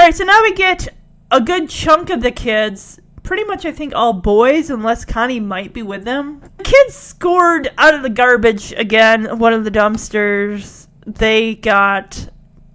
Alright, 0.00 0.14
so 0.14 0.24
now 0.24 0.42
we 0.42 0.54
get 0.54 0.88
a 1.30 1.40
good 1.40 1.68
chunk 1.68 2.08
of 2.08 2.22
the 2.22 2.30
kids 2.30 3.00
pretty 3.28 3.44
much, 3.44 3.66
I 3.66 3.72
think, 3.72 3.94
all 3.94 4.14
boys, 4.14 4.70
unless 4.70 5.04
Connie 5.04 5.38
might 5.38 5.74
be 5.74 5.82
with 5.82 6.04
them. 6.04 6.40
Kids 6.64 6.94
scored 6.94 7.70
out 7.76 7.92
of 7.92 8.02
the 8.02 8.08
garbage 8.08 8.72
again, 8.72 9.38
one 9.38 9.52
of 9.52 9.64
the 9.64 9.70
dumpsters. 9.70 10.86
They 11.06 11.56
got 11.56 12.30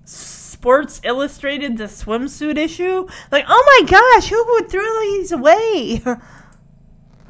Sports 0.05 1.01
Illustrated, 1.03 1.77
the 1.77 1.85
swimsuit 1.85 2.59
issue. 2.59 3.07
Like, 3.31 3.45
oh 3.47 3.79
my 3.81 3.89
gosh, 3.89 4.29
who 4.29 4.45
would 4.49 4.69
throw 4.69 4.99
these 5.01 5.31
away? 5.31 6.01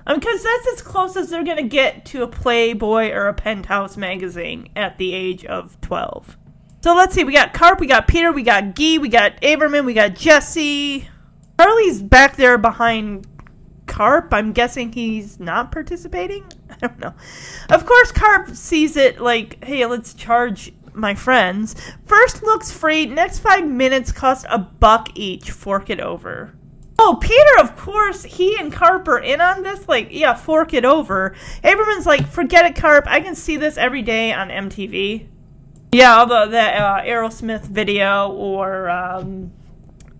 Because 0.05 0.45
um, 0.45 0.51
that's 0.51 0.73
as 0.73 0.81
close 0.81 1.15
as 1.15 1.29
they're 1.29 1.45
going 1.45 1.55
to 1.55 1.63
get 1.63 2.03
to 2.07 2.23
a 2.23 2.27
Playboy 2.27 3.11
or 3.11 3.29
a 3.29 3.33
Penthouse 3.33 3.95
magazine 3.95 4.67
at 4.75 4.97
the 4.97 5.13
age 5.13 5.45
of 5.45 5.79
12. 5.79 6.37
So 6.83 6.93
let's 6.93 7.15
see. 7.15 7.23
We 7.23 7.31
got 7.31 7.53
Carp, 7.53 7.79
we 7.79 7.87
got 7.87 8.05
Peter, 8.05 8.33
we 8.33 8.43
got 8.43 8.75
Guy, 8.75 8.97
we 8.97 9.07
got 9.07 9.39
Averman, 9.39 9.85
we 9.85 9.93
got 9.93 10.13
Jesse. 10.13 11.07
Charlie's 11.63 12.01
back 12.01 12.35
there 12.35 12.57
behind 12.57 13.25
Carp. 13.85 14.33
I'm 14.33 14.51
guessing 14.51 14.91
he's 14.91 15.39
not 15.39 15.71
participating. 15.71 16.43
I 16.69 16.75
don't 16.75 16.99
know. 16.99 17.13
Of 17.69 17.85
course, 17.85 18.11
Carp 18.11 18.49
sees 18.49 18.97
it 18.97 19.21
like, 19.21 19.63
hey, 19.63 19.85
let's 19.85 20.13
charge 20.13 20.73
my 20.93 21.15
friends. 21.15 21.75
First 22.05 22.43
looks 22.43 22.69
free. 22.69 23.05
Next 23.05 23.39
five 23.39 23.65
minutes 23.65 24.11
cost 24.11 24.45
a 24.49 24.59
buck 24.59 25.11
each. 25.15 25.51
Fork 25.51 25.89
it 25.89 26.01
over. 26.01 26.53
Oh, 26.99 27.17
Peter, 27.21 27.61
of 27.61 27.77
course, 27.77 28.23
he 28.23 28.57
and 28.59 28.71
Carp 28.71 29.07
are 29.07 29.19
in 29.19 29.39
on 29.39 29.63
this. 29.63 29.87
Like, 29.87 30.09
yeah, 30.11 30.33
fork 30.33 30.73
it 30.73 30.83
over. 30.83 31.33
Averman's 31.63 32.05
like, 32.05 32.27
forget 32.27 32.65
it, 32.65 32.75
Carp. 32.75 33.05
I 33.07 33.21
can 33.21 33.35
see 33.35 33.55
this 33.55 33.77
every 33.77 34.01
day 34.01 34.33
on 34.33 34.49
MTV. 34.49 35.27
Yeah, 35.93 36.19
although 36.19 36.49
the 36.49 36.59
uh, 36.59 37.03
Aerosmith 37.03 37.63
video 37.63 38.31
or 38.31 38.89
um, 38.89 39.51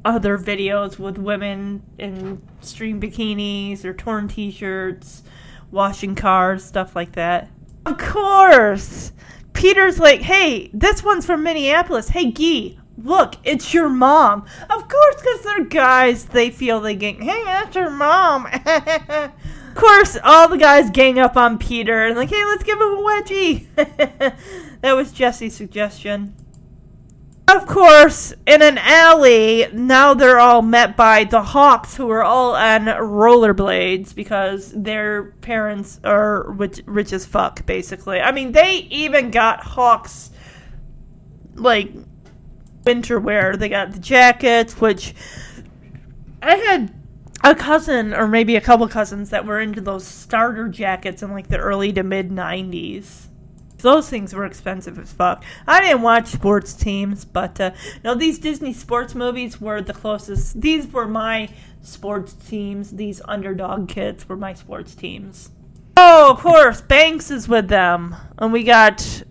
other 0.05 0.37
videos 0.37 0.99
with 0.99 1.17
women 1.17 1.83
in 1.97 2.41
stream 2.61 2.99
bikinis 2.99 3.85
or 3.85 3.93
torn 3.93 4.27
t-shirts, 4.27 5.23
washing 5.71 6.15
cars, 6.15 6.63
stuff 6.63 6.95
like 6.95 7.13
that. 7.13 7.49
Of 7.85 7.97
course. 7.97 9.11
Peter's 9.53 9.99
like, 9.99 10.21
"Hey, 10.21 10.69
this 10.73 11.03
one's 11.03 11.25
from 11.25 11.43
Minneapolis. 11.43 12.09
Hey, 12.09 12.31
Guy, 12.31 12.77
look, 12.97 13.35
it's 13.43 13.73
your 13.73 13.89
mom." 13.89 14.45
Of 14.69 14.87
course, 14.87 15.15
because 15.17 15.41
they're 15.41 15.65
guys, 15.65 16.25
they 16.25 16.49
feel 16.49 16.81
they 16.81 16.95
get, 16.95 17.21
Hey, 17.21 17.43
that's 17.43 17.75
your 17.75 17.89
mom. 17.89 18.47
of 18.65 19.75
course, 19.75 20.17
all 20.23 20.49
the 20.49 20.57
guys 20.57 20.89
gang 20.89 21.19
up 21.19 21.37
on 21.37 21.57
Peter 21.57 22.05
and 22.05 22.17
like, 22.17 22.29
"Hey, 22.29 22.43
let's 22.45 22.63
give 22.63 22.77
him 22.77 22.89
a 22.89 22.97
wedgie." 22.97 23.65
that 24.81 24.93
was 24.93 25.11
Jesse's 25.11 25.55
suggestion. 25.55 26.33
Of 27.53 27.67
course, 27.67 28.33
in 28.47 28.63
an 28.63 28.79
alley, 28.79 29.67
now 29.71 30.15
they're 30.15 30.39
all 30.39 30.63
met 30.63 30.97
by 30.97 31.23
the 31.25 31.43
Hawks, 31.43 31.95
who 31.95 32.09
are 32.09 32.23
all 32.23 32.55
on 32.55 32.85
rollerblades 32.85 34.15
because 34.15 34.71
their 34.71 35.25
parents 35.41 35.99
are 36.03 36.49
rich, 36.49 36.81
rich 36.87 37.13
as 37.13 37.27
fuck, 37.27 37.63
basically. 37.67 38.19
I 38.19 38.31
mean, 38.31 38.53
they 38.53 38.87
even 38.89 39.29
got 39.29 39.63
Hawks, 39.63 40.31
like, 41.53 41.91
winter 42.85 43.19
wear. 43.19 43.55
They 43.55 43.69
got 43.69 43.91
the 43.91 43.99
jackets, 43.99 44.81
which 44.81 45.13
I 46.41 46.55
had 46.55 46.91
a 47.43 47.53
cousin, 47.53 48.15
or 48.15 48.27
maybe 48.27 48.55
a 48.55 48.61
couple 48.61 48.87
cousins, 48.87 49.29
that 49.29 49.45
were 49.45 49.59
into 49.59 49.79
those 49.79 50.07
starter 50.07 50.69
jackets 50.69 51.21
in, 51.21 51.31
like, 51.31 51.49
the 51.49 51.59
early 51.59 51.93
to 51.93 52.01
mid 52.01 52.31
90s 52.31 53.27
those 53.83 54.09
things 54.09 54.33
were 54.33 54.45
expensive 54.45 54.97
as 54.97 55.13
fuck. 55.13 55.43
I 55.67 55.81
didn't 55.81 56.01
watch 56.01 56.27
sports 56.27 56.73
teams, 56.73 57.23
but 57.25 57.61
uh, 57.61 57.71
no, 58.03 58.15
these 58.15 58.39
Disney 58.39 58.73
sports 58.73 59.13
movies 59.13 59.61
were 59.61 59.81
the 59.81 59.93
closest. 59.93 60.59
These 60.59 60.87
were 60.87 61.07
my 61.07 61.49
sports 61.83 62.33
teams. 62.33 62.91
These 62.91 63.21
underdog 63.25 63.87
kids 63.87 64.27
were 64.27 64.37
my 64.37 64.55
sports 64.55 64.95
teams. 64.95 65.51
Oh, 65.95 66.31
of 66.31 66.39
course, 66.39 66.81
Banks 66.81 67.29
is 67.29 67.47
with 67.47 67.67
them, 67.67 68.15
and 68.39 68.51
we 68.51 68.63
got 68.63 69.23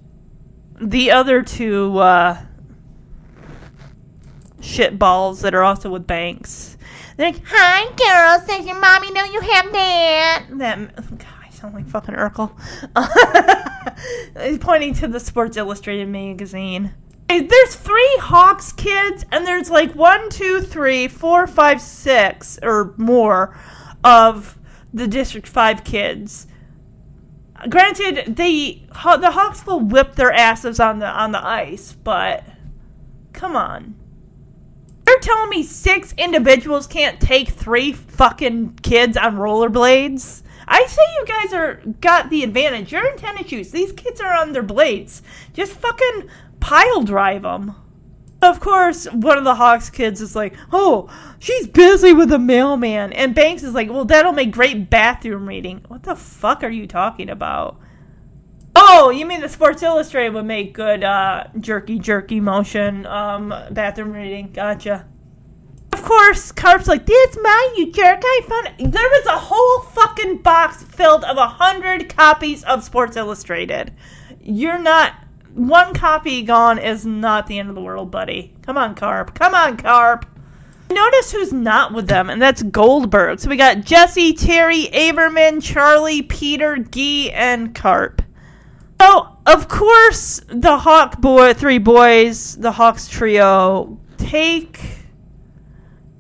the 0.81 1.11
other 1.11 1.43
two 1.43 1.99
uh, 1.99 2.41
shit 4.61 4.99
balls 4.99 5.41
that 5.41 5.55
are 5.55 5.65
also 5.65 5.91
with 5.91 6.07
Banks. 6.07 6.77
They're 7.17 7.33
like, 7.33 7.43
"Hi, 7.47 7.85
girls. 7.97 8.47
Does 8.47 8.67
your 8.67 8.79
mommy 8.79 9.11
know 9.11 9.25
you 9.25 9.41
have 9.41 9.73
that?" 9.73 10.47
That. 10.51 11.27
Sound 11.63 11.75
like 11.75 11.87
fucking 11.87 12.17
Urkel. 12.17 12.51
He's 14.45 14.59
pointing 14.59 14.95
to 14.95 15.07
the 15.07 15.21
Sports 15.21 15.57
Illustrated 15.57 16.09
magazine. 16.09 16.93
There's 17.29 17.77
three 17.77 18.17
Hawks 18.19 18.73
kids, 18.73 19.25
and 19.31 19.47
there's 19.47 19.71
like 19.71 19.95
one, 19.95 20.29
two, 20.29 20.61
three, 20.61 21.07
four, 21.07 21.47
five, 21.47 21.81
six, 21.81 22.59
or 22.65 22.95
more 22.97 23.57
of 24.03 24.59
the 24.93 25.07
District 25.07 25.47
5 25.47 25.85
kids. 25.85 26.49
Granted, 27.69 28.35
they 28.35 28.83
the 28.89 29.31
Hawks 29.31 29.65
will 29.65 29.79
whip 29.79 30.17
their 30.17 30.33
asses 30.33 30.81
on 30.81 30.99
the 30.99 31.07
on 31.07 31.31
the 31.31 31.47
ice, 31.47 31.93
but 31.93 32.43
come 33.33 33.55
on. 33.55 33.95
You're 35.07 35.21
telling 35.21 35.51
me 35.51 35.63
six 35.63 36.13
individuals 36.19 36.89
can't 36.89 37.21
take 37.21 37.51
three 37.51 37.93
fucking 37.93 38.81
kids 38.83 39.17
on 39.17 39.37
rollerblades? 39.37 40.43
I 40.67 40.87
say 40.87 41.03
you 41.19 41.27
guys 41.27 41.53
are 41.53 41.81
got 42.01 42.31
the 42.31 42.43
advantage. 42.43 42.93
You're 42.93 43.09
in 43.09 43.17
tennis 43.17 43.49
shoes. 43.49 43.71
These 43.71 43.93
kids 43.93 44.21
are 44.21 44.33
on 44.33 44.53
their 44.53 44.63
blades. 44.63 45.23
Just 45.53 45.73
fucking 45.73 46.29
pile 46.61 47.03
drive 47.03 47.43
them. 47.43 47.75
Of 48.41 48.59
course, 48.59 49.07
one 49.07 49.39
of 49.39 49.45
the 49.45 49.55
Hawks 49.55 49.89
kids 49.89 50.21
is 50.21 50.35
like, 50.35 50.57
"Oh, 50.73 51.09
she's 51.39 51.69
busy 51.69 52.13
with 52.13 52.33
a 52.33 52.41
mailman," 52.41 53.13
and 53.13 53.37
Banks 53.37 53.63
is 53.63 53.73
like, 53.73 53.89
"Well, 53.89 54.05
that'll 54.05 54.33
make 54.33 54.51
great 54.51 54.91
bathroom 54.91 55.49
reading." 55.49 55.85
What 55.87 56.03
the 56.03 56.17
fuck 56.17 56.65
are 56.65 56.69
you 56.69 56.89
talking 56.89 57.31
about? 57.31 57.79
Oh, 58.75 59.11
you 59.11 59.27
mean 59.27 59.41
the 59.41 59.49
Sports 59.49 59.83
Illustrated 59.83 60.35
would 60.35 60.47
make 60.47 60.75
good 60.75 61.05
uh, 61.05 61.45
jerky 61.61 62.01
jerky 62.01 62.41
motion 62.41 63.07
um, 63.07 63.55
bathroom 63.71 64.13
reading? 64.13 64.51
Gotcha. 64.53 65.07
Of 66.03 66.09
course, 66.09 66.51
Carp's 66.51 66.89
like, 66.89 67.07
"That's 67.07 67.39
mine, 67.41 67.77
you 67.77 67.93
jerk! 67.93 68.23
I 68.25 68.41
found 68.49 68.67
it." 68.67 68.91
There 68.91 69.09
was 69.09 69.27
a 69.27 69.39
whole 69.39 69.83
fucking 69.83 70.39
box 70.39 70.83
filled 70.83 71.23
of 71.23 71.37
a 71.37 71.47
hundred 71.47 72.09
copies 72.09 72.65
of 72.65 72.83
Sports 72.83 73.17
Illustrated. 73.17 73.93
You're 74.43 74.81
not 74.81 75.15
one 75.55 75.95
copy 75.95 76.43
gone 76.43 76.81
is 76.81 77.07
not 77.07 77.47
the 77.47 77.61
end 77.61 77.69
of 77.69 77.77
the 77.77 77.81
world, 77.81 78.11
buddy. 78.11 78.53
Come 78.63 78.77
on, 78.77 78.97
Carp. 78.97 79.37
Come 79.37 79.55
on, 79.55 79.77
Carp. 79.77 80.27
Notice 80.91 81.31
who's 81.31 81.53
not 81.53 81.93
with 81.93 82.09
them, 82.09 82.31
and 82.31 82.43
that's 82.43 82.65
Goldberg. 82.65 83.39
So 83.39 83.49
we 83.49 83.57
got 83.57 83.83
Jesse, 83.83 84.33
Terry, 84.33 84.89
Averman, 84.93 85.63
Charlie, 85.63 86.23
Peter, 86.23 86.79
Gee, 86.79 87.31
and 87.31 87.77
Carp. 87.77 88.23
So 89.01 89.29
of 89.47 89.69
course 89.69 90.41
the 90.49 90.79
Hawk 90.79 91.21
boy, 91.21 91.55
three 91.55 91.79
boys, 91.79 92.57
the 92.57 92.73
Hawks 92.73 93.07
trio, 93.07 93.97
take 94.19 94.92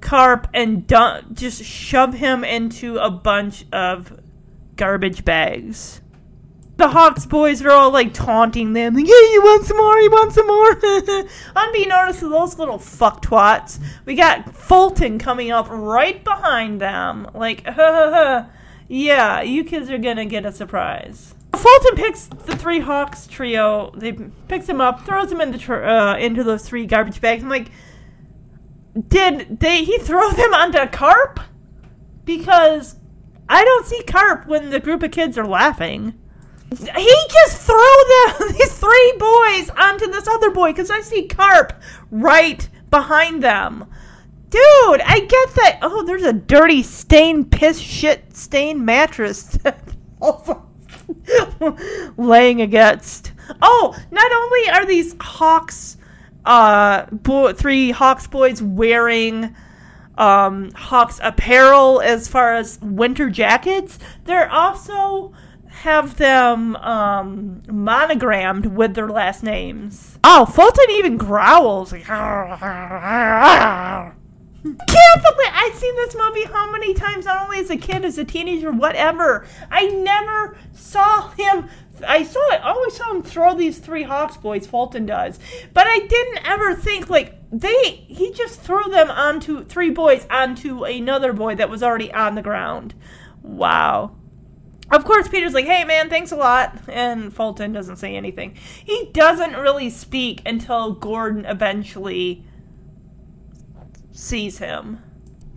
Carp 0.03 0.49
and 0.53 0.87
dump, 0.87 1.33
just 1.33 1.65
shove 1.65 2.13
him 2.13 2.45
into 2.45 2.99
a 2.99 3.11
bunch 3.11 3.65
of 3.73 4.21
garbage 4.77 5.25
bags. 5.25 6.03
The 6.77 6.89
Hawks 6.89 7.27
boys 7.27 7.63
are 7.63 7.71
all 7.71 7.93
like 7.93 8.13
taunting 8.13 8.73
them, 8.73 8.95
like, 8.95 9.07
"Yeah, 9.07 9.33
you 9.33 9.43
want 9.43 9.65
some 9.65 9.77
more? 9.77 9.99
You 10.01 10.11
want 10.11 10.33
some 10.33 10.47
more?" 10.47 10.71
Unbeknownst 11.57 12.21
to 12.21 12.29
those 12.29 12.59
little 12.59 12.79
fuck 12.79 13.23
twats, 13.23 13.79
we 14.05 14.15
got 14.17 14.55
Fulton 14.55 15.19
coming 15.19 15.51
up 15.51 15.69
right 15.71 16.23
behind 16.25 16.81
them, 16.81 17.29
like, 17.35 17.65
"Ha 17.65 17.73
ha 17.73 18.11
ha! 18.13 18.51
Yeah, 18.89 19.43
you 19.43 19.65
kids 19.65 19.91
are 19.91 19.99
gonna 19.99 20.25
get 20.25 20.45
a 20.45 20.53
surprise." 20.53 21.35
Fulton 21.55 21.97
picks 21.97 22.27
the 22.27 22.57
three 22.57 22.81
Hawks 22.81 23.27
trio. 23.27 23.93
They 23.95 24.13
picks 24.49 24.69
him 24.69 24.81
up, 24.81 25.05
throws 25.07 25.31
him 25.31 25.41
into 25.41 25.59
tr- 25.59 25.85
uh, 25.85 26.17
into 26.17 26.43
those 26.43 26.67
three 26.67 26.87
garbage 26.87 27.21
bags. 27.21 27.43
I'm 27.43 27.51
like, 27.51 27.71
did 29.09 29.61
they 29.61 29.85
he 29.85 29.99
throw 29.99 30.31
them 30.31 30.55
onto 30.55 30.87
Carp? 30.87 31.41
Because 32.25 32.97
I 33.49 33.65
don't 33.65 33.87
see 33.87 34.03
Carp 34.03 34.47
when 34.47 34.71
the 34.71 34.81
group 34.81 35.03
of 35.03 35.11
kids 35.11 35.37
are 35.39 35.47
laughing. 35.47 36.19
He 36.71 37.17
just 37.29 37.63
threw 37.67 38.37
them 38.39 38.53
these 38.53 38.79
three 38.79 39.15
boys 39.19 39.71
onto 39.77 40.07
this 40.07 40.27
other 40.27 40.51
boy 40.51 40.71
because 40.71 40.91
I 40.91 41.01
see 41.01 41.27
Carp 41.27 41.75
right 42.11 42.67
behind 42.91 43.43
them. 43.43 43.87
Dude, 44.49 45.01
I 45.01 45.21
get 45.21 45.55
that. 45.55 45.79
Oh, 45.83 46.03
there's 46.05 46.25
a 46.25 46.33
dirty 46.33 46.83
stain, 46.83 47.45
piss, 47.45 47.79
shit, 47.79 48.37
stain 48.37 48.85
mattress 48.85 49.59
laying 52.17 52.61
against. 52.61 53.33
Oh, 53.61 53.97
not 54.11 54.33
only 54.33 54.71
are 54.71 54.87
these 54.87 55.15
Hawks 55.21 55.97
uh 56.45 57.07
bo- 57.11 57.53
three 57.53 57.91
Hawks 57.91 58.27
boys 58.27 58.63
wearing 58.63 59.55
um 60.19 60.71
Hawks 60.73 61.21
apparel 61.23 62.01
as 62.01 62.29
far 62.29 62.55
as 62.55 62.79
winter 62.81 63.31
jackets. 63.31 63.99
They're 64.25 64.51
also 64.51 65.33
have 65.69 66.17
them 66.17 66.77
um 66.77 67.63
monogrammed 67.69 68.67
with 68.67 68.95
their 68.95 69.09
last 69.09 69.43
names. 69.43 70.19
Oh, 70.25 70.45
Fulton 70.47 70.91
even 70.91 71.17
growls 71.17 71.93
like 71.93 72.05
can't 74.63 75.23
believe 75.23 75.51
I've 75.53 75.75
seen 75.75 75.95
this 75.97 76.15
movie 76.15 76.45
how 76.45 76.71
many 76.71 76.95
times, 76.95 77.25
not 77.25 77.45
only 77.45 77.59
as 77.59 77.71
a 77.71 77.77
kid, 77.77 78.05
as 78.05 78.17
a 78.19 78.25
teenager, 78.25 78.71
whatever. 78.71 79.45
I 79.71 79.87
never 79.87 80.57
saw 80.73 81.31
him. 81.31 81.69
I 82.07 82.23
saw 82.23 82.53
it. 82.53 82.63
Always 82.63 82.97
saw 82.97 83.15
him 83.15 83.23
throw 83.23 83.55
these 83.55 83.79
three 83.79 84.03
Hawks 84.03 84.37
boys. 84.37 84.67
Fulton 84.67 85.07
does, 85.07 85.39
but 85.73 85.87
I 85.87 85.99
didn't 86.01 86.47
ever 86.47 86.75
think 86.75 87.11
like 87.11 87.39
they. 87.51 88.05
He 88.09 88.33
just 88.33 88.61
threw 88.61 88.85
them 88.91 89.11
onto 89.11 89.65
three 89.65 89.91
boys 89.91 90.27
onto 90.31 90.85
another 90.85 91.33
boy 91.33 91.55
that 91.57 91.71
was 91.71 91.83
already 91.83 92.13
on 92.13 92.35
the 92.35 92.43
ground. 92.43 92.95
Wow. 93.43 94.17
Of 94.91 95.05
course, 95.07 95.27
Peter's 95.29 95.55
like, 95.55 95.65
hey 95.65 95.85
man, 95.85 96.11
thanks 96.11 96.33
a 96.33 96.37
lot. 96.37 96.77
And 96.89 97.35
Fulton 97.35 97.73
doesn't 97.73 97.97
say 97.97 98.15
anything. 98.15 98.57
He 98.85 99.11
doesn't 99.13 99.55
really 99.55 99.89
speak 99.89 100.43
until 100.45 100.93
Gordon 100.93 101.47
eventually 101.47 102.45
sees 104.13 104.59
him. 104.59 105.03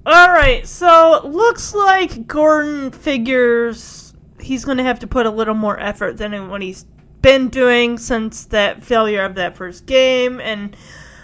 Alright, 0.08 0.68
so 0.68 1.22
looks 1.26 1.74
like 1.74 2.28
Gordon 2.28 2.92
figures 2.92 4.05
he's 4.46 4.64
going 4.64 4.78
to 4.78 4.84
have 4.84 5.00
to 5.00 5.08
put 5.08 5.26
a 5.26 5.32
little 5.32 5.54
more 5.54 5.80
effort 5.80 6.18
than 6.18 6.50
what 6.50 6.62
he's 6.62 6.86
been 7.22 7.50
doing 7.50 7.98
since 7.98 8.46
that 8.46 8.84
failure 8.84 9.24
of 9.24 9.36
that 9.36 9.56
first 9.56 9.86
game. 9.86 10.40
And 10.40 10.76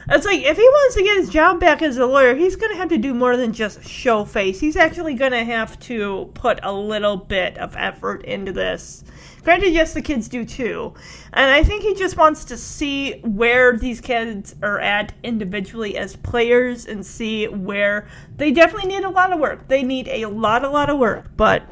it's 0.10 0.26
like, 0.26 0.42
if 0.42 0.58
he 0.58 0.64
wants 0.64 0.96
to 0.96 1.04
get 1.04 1.18
his 1.18 1.30
job 1.30 1.60
back 1.60 1.82
as 1.82 1.98
a 1.98 2.06
lawyer, 2.06 2.34
he's 2.36 2.56
going 2.56 2.72
to 2.72 2.78
have 2.78 2.90
to 2.90 2.98
do 2.98 3.14
more 3.14 3.38
than 3.38 3.54
just 3.54 3.84
show 3.88 4.26
face. 4.26 4.60
He's 4.60 4.76
actually 4.76 5.14
going 5.14 5.32
to 5.32 5.44
have 5.44 5.80
to 5.82 6.32
put 6.34 6.60
a 6.64 6.72
little 6.72 7.18
bit 7.18 7.58
of 7.60 7.76
effort 7.78 8.26
into 8.26 8.52
this. 8.52 9.04
Granted, 9.44 9.74
yes, 9.74 9.94
the 9.94 10.02
kids 10.02 10.28
do 10.28 10.46
too. 10.46 10.94
And 11.34 11.50
I 11.50 11.64
think 11.64 11.82
he 11.84 11.96
just 11.96 12.18
wants 12.18 12.46
to 12.46 12.58
see 12.58 13.20
where 13.22 13.78
these 13.78 14.02
kids 14.02 14.56
are 14.62 14.80
at 14.80 15.14
individually 15.24 15.98
as 15.98 16.16
players 16.16 16.86
and 16.86 17.06
see 17.06 17.48
where 17.48 18.08
they 18.38 18.52
definitely 18.52 18.90
need 18.90 19.04
a 19.04 19.10
lot 19.10 19.32
of 19.32 19.40
work. 19.40 19.68
They 19.68 19.84
need 19.84 20.08
a 20.08 20.26
lot, 20.28 20.64
a 20.64 20.70
lot 20.70 20.90
of 20.90 21.00
work. 21.00 21.32
But, 21.38 21.64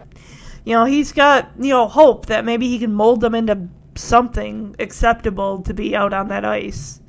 you 0.65 0.73
know, 0.73 0.85
he's 0.85 1.11
got, 1.11 1.51
you 1.57 1.69
know, 1.69 1.87
hope 1.87 2.27
that 2.27 2.45
maybe 2.45 2.67
he 2.67 2.79
can 2.79 2.93
mold 2.93 3.21
them 3.21 3.35
into 3.35 3.67
something 3.95 4.75
acceptable 4.79 5.61
to 5.63 5.73
be 5.73 5.95
out 5.95 6.13
on 6.13 6.27
that 6.29 6.45
ice. 6.45 6.99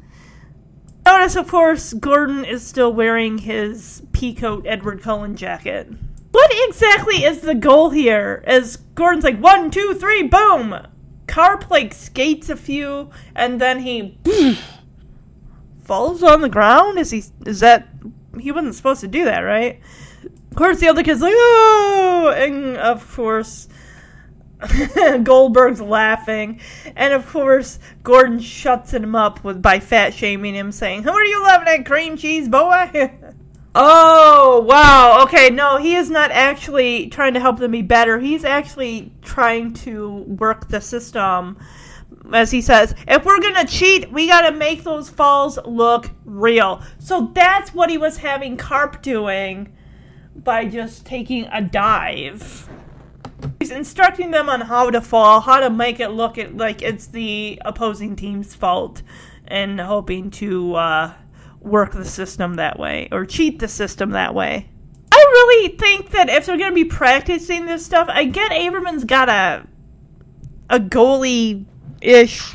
Notice, 1.06 1.36
of 1.36 1.48
course, 1.48 1.93
Gordon 1.93 2.44
is 2.44 2.66
still 2.66 2.93
wearing 2.93 3.39
his 3.39 4.02
peacoat 4.12 4.66
Edward 4.66 5.02
Cullen 5.02 5.35
jacket. 5.35 5.89
What 6.31 6.51
exactly 6.68 7.24
is 7.24 7.40
the 7.40 7.55
goal 7.55 7.90
here? 7.90 8.44
As 8.47 8.77
Gordon's 8.77 9.24
like, 9.24 9.39
one, 9.40 9.70
two, 9.70 9.94
three, 9.94 10.22
boom! 10.22 10.86
Carp, 11.27 11.70
like, 11.70 11.94
skates 11.94 12.48
a 12.48 12.56
few, 12.56 13.10
and 13.35 13.60
then 13.60 13.81
he 13.81 14.18
falls 15.85 16.22
on 16.22 16.43
the 16.43 16.48
ground? 16.48 16.98
Is 16.98 17.10
he? 17.10 17.24
Is 17.47 17.60
that? 17.60 17.89
He 18.39 18.52
wasn't 18.52 18.77
supposed 18.77 19.01
to 19.01 19.09
do 19.09 19.24
that, 19.24 19.40
right? 19.40 19.81
Of 20.51 20.56
course, 20.56 20.81
the 20.81 20.89
other 20.89 21.05
kid's 21.05 21.20
like, 21.20 21.35
oh, 21.36 22.35
and 22.36 22.77
of 22.77 23.09
course, 23.14 23.68
Goldberg's 25.22 25.81
laughing, 25.81 26.60
and 26.97 27.14
of 27.14 27.27
course, 27.27 27.78
Gordon 28.02 28.40
shuts 28.40 28.93
him 28.93 29.14
up 29.14 29.43
with 29.44 29.62
by 29.62 29.81
fat 29.81 30.12
shaming 30.12 30.55
him, 30.55 30.72
saying, 30.72 31.05
"Who 31.05 31.10
are 31.10 31.24
you 31.24 31.43
laughing 31.43 31.68
at, 31.68 31.86
cream 31.86 32.16
cheese 32.16 32.48
boy?" 32.48 33.12
oh 33.74 34.64
wow, 34.68 35.22
okay, 35.22 35.51
no, 35.51 35.78
he 35.78 35.94
is 35.94 36.10
not 36.10 36.31
actually 36.31 37.06
trying 37.06 37.35
to 37.35 37.40
help 37.40 37.59
them 37.59 37.70
be 37.70 37.82
better. 37.82 38.18
He's 38.18 38.44
actually 38.44 39.12
trying 39.22 39.72
to 39.74 40.10
work 40.10 40.68
the 40.68 40.81
system. 40.81 41.59
As 42.32 42.51
he 42.51 42.60
says, 42.60 42.94
if 43.09 43.24
we're 43.24 43.40
gonna 43.40 43.66
cheat, 43.66 44.12
we 44.12 44.27
gotta 44.27 44.55
make 44.55 44.82
those 44.82 45.09
falls 45.09 45.59
look 45.64 46.10
real. 46.24 46.82
So 46.98 47.31
that's 47.35 47.72
what 47.72 47.89
he 47.89 47.98
was 47.98 48.18
having 48.18 48.56
Carp 48.56 49.01
doing 49.01 49.72
by 50.35 50.65
just 50.65 51.07
taking 51.07 51.47
a 51.52 51.61
dive. 51.61 52.69
He's 53.59 53.70
instructing 53.70 54.31
them 54.31 54.48
on 54.48 54.62
how 54.62 54.90
to 54.90 55.01
fall, 55.01 55.40
how 55.40 55.61
to 55.61 55.70
make 55.70 56.01
it 56.01 56.11
look 56.11 56.36
like 56.55 56.82
it's 56.82 57.07
the 57.07 57.61
opposing 57.65 58.16
team's 58.16 58.55
fault, 58.55 59.02
and 59.47 59.81
hoping 59.81 60.31
to 60.32 60.74
uh, 60.74 61.15
work 61.61 61.93
the 61.93 62.05
system 62.05 62.55
that 62.55 62.78
way 62.78 63.09
or 63.12 63.24
cheat 63.24 63.59
the 63.59 63.69
system 63.69 64.11
that 64.11 64.35
way. 64.35 64.69
I 65.12 65.16
really 65.16 65.77
think 65.77 66.11
that 66.11 66.28
if 66.28 66.47
they're 66.47 66.57
going 66.57 66.70
to 66.70 66.74
be 66.74 66.85
practicing 66.85 67.66
this 67.66 67.85
stuff, 67.85 68.09
I 68.11 68.24
get 68.24 68.52
Averman's 68.52 69.05
got 69.05 69.28
a 69.28 69.66
a 70.70 70.78
goalie 70.78 71.66
ish 72.01 72.55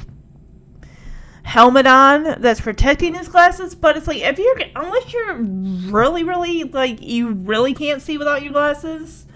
helmet 1.46 1.86
on 1.86 2.42
that's 2.42 2.60
protecting 2.60 3.14
his 3.14 3.28
glasses, 3.30 3.76
but 3.76 3.96
it's 3.96 4.08
like 4.08 4.18
if 4.18 4.40
you're 4.40 4.58
unless 4.76 5.14
you're 5.14 5.36
really 5.36 6.24
really 6.24 6.64
like 6.64 7.02
you 7.02 7.32
really 7.32 7.74
can't 7.74 8.02
see 8.02 8.18
without 8.18 8.42
your 8.42 8.52
glasses, 8.52 9.28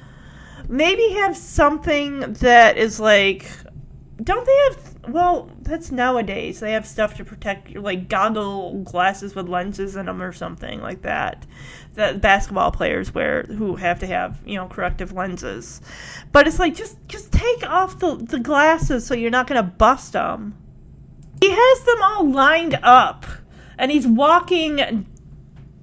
maybe 0.68 1.08
have 1.14 1.38
something 1.38 2.34
that 2.34 2.78
is 2.78 3.00
like 3.00 3.50
don't 4.22 4.46
they 4.46 4.58
have 4.70 5.14
well 5.14 5.50
that's 5.62 5.92
nowadays 5.92 6.60
they 6.60 6.74
have 6.74 6.86
stuff 6.86 7.16
to 7.16 7.24
protect 7.24 7.70
your 7.70 7.82
like 7.82 8.10
goggle 8.10 8.82
glasses 8.84 9.34
with 9.34 9.48
lenses 9.48 9.96
in 9.96 10.08
them 10.08 10.22
or 10.22 10.34
something 10.34 10.82
like 10.82 11.04
that 11.04 11.46
that 11.94 12.20
basketball 12.22 12.72
players 12.72 13.14
wear 13.14 13.44
who 13.44 13.76
have 13.76 14.00
to 14.00 14.08
have 14.08 14.42
you 14.46 14.56
know 14.56 14.68
corrective 14.68 15.14
lenses. 15.14 15.80
But 16.32 16.48
it's 16.48 16.58
like 16.58 16.76
just 16.76 16.98
just 17.08 17.32
take 17.32 17.64
off 17.70 18.00
the, 18.00 18.16
the 18.16 18.40
glasses 18.40 19.06
so 19.06 19.14
you're 19.14 19.30
not 19.30 19.46
gonna 19.46 19.64
bust 19.64 20.14
them 20.14 20.56
he 21.42 21.52
has 21.52 21.84
them 21.84 22.02
all 22.02 22.30
lined 22.30 22.78
up 22.84 23.26
and 23.78 23.92
he's 23.92 24.08
walking 24.08 25.06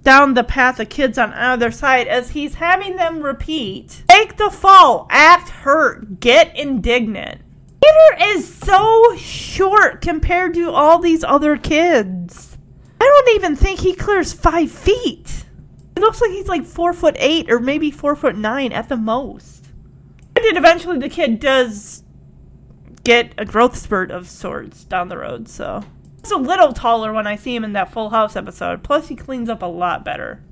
down 0.02 0.34
the 0.34 0.44
path 0.44 0.78
of 0.78 0.88
kids 0.88 1.18
on 1.18 1.32
either 1.32 1.70
side 1.70 2.06
as 2.06 2.30
he's 2.30 2.54
having 2.54 2.96
them 2.96 3.20
repeat 3.20 4.04
take 4.08 4.36
the 4.36 4.50
fall 4.50 5.06
act 5.10 5.48
hurt 5.48 6.20
get 6.20 6.56
indignant. 6.56 7.40
Peter 7.82 8.24
is 8.34 8.54
so 8.54 9.16
short 9.16 10.00
compared 10.00 10.54
to 10.54 10.70
all 10.70 10.98
these 10.98 11.24
other 11.24 11.56
kids. 11.56 12.56
I 13.00 13.04
don't 13.04 13.36
even 13.36 13.56
think 13.56 13.80
he 13.80 13.94
clears 13.94 14.32
five 14.32 14.70
feet. 14.70 15.44
It 15.96 16.00
looks 16.00 16.20
like 16.20 16.30
he's 16.30 16.48
like 16.48 16.64
four 16.64 16.92
foot 16.92 17.16
eight 17.18 17.50
or 17.50 17.58
maybe 17.58 17.90
four 17.90 18.14
foot 18.14 18.36
nine 18.36 18.72
at 18.72 18.88
the 18.88 18.96
most. 18.96 19.66
And 20.34 20.44
then 20.44 20.56
eventually 20.56 20.98
the 20.98 21.08
kid 21.08 21.40
does 21.40 22.02
get 23.06 23.32
a 23.38 23.44
growth 23.44 23.76
spurt 23.76 24.10
of 24.10 24.28
sorts 24.28 24.84
down 24.84 25.08
the 25.08 25.18
road 25.18 25.48
so 25.48 25.82
He's 26.26 26.32
a 26.32 26.38
little 26.38 26.72
taller 26.72 27.12
when 27.12 27.28
I 27.28 27.36
see 27.36 27.54
him 27.54 27.62
in 27.62 27.74
that 27.74 27.92
Full 27.92 28.10
House 28.10 28.34
episode. 28.34 28.82
Plus, 28.82 29.06
he 29.06 29.14
cleans 29.14 29.48
up 29.48 29.62
a 29.62 29.66
lot 29.66 30.04
better. 30.04 30.42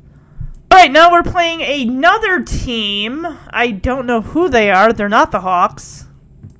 Alright, 0.72 0.92
now 0.92 1.10
we're 1.10 1.24
playing 1.24 1.62
another 1.62 2.44
team. 2.44 3.26
I 3.50 3.72
don't 3.72 4.06
know 4.06 4.20
who 4.20 4.48
they 4.48 4.70
are. 4.70 4.92
They're 4.92 5.08
not 5.08 5.32
the 5.32 5.40
Hawks. 5.40 6.06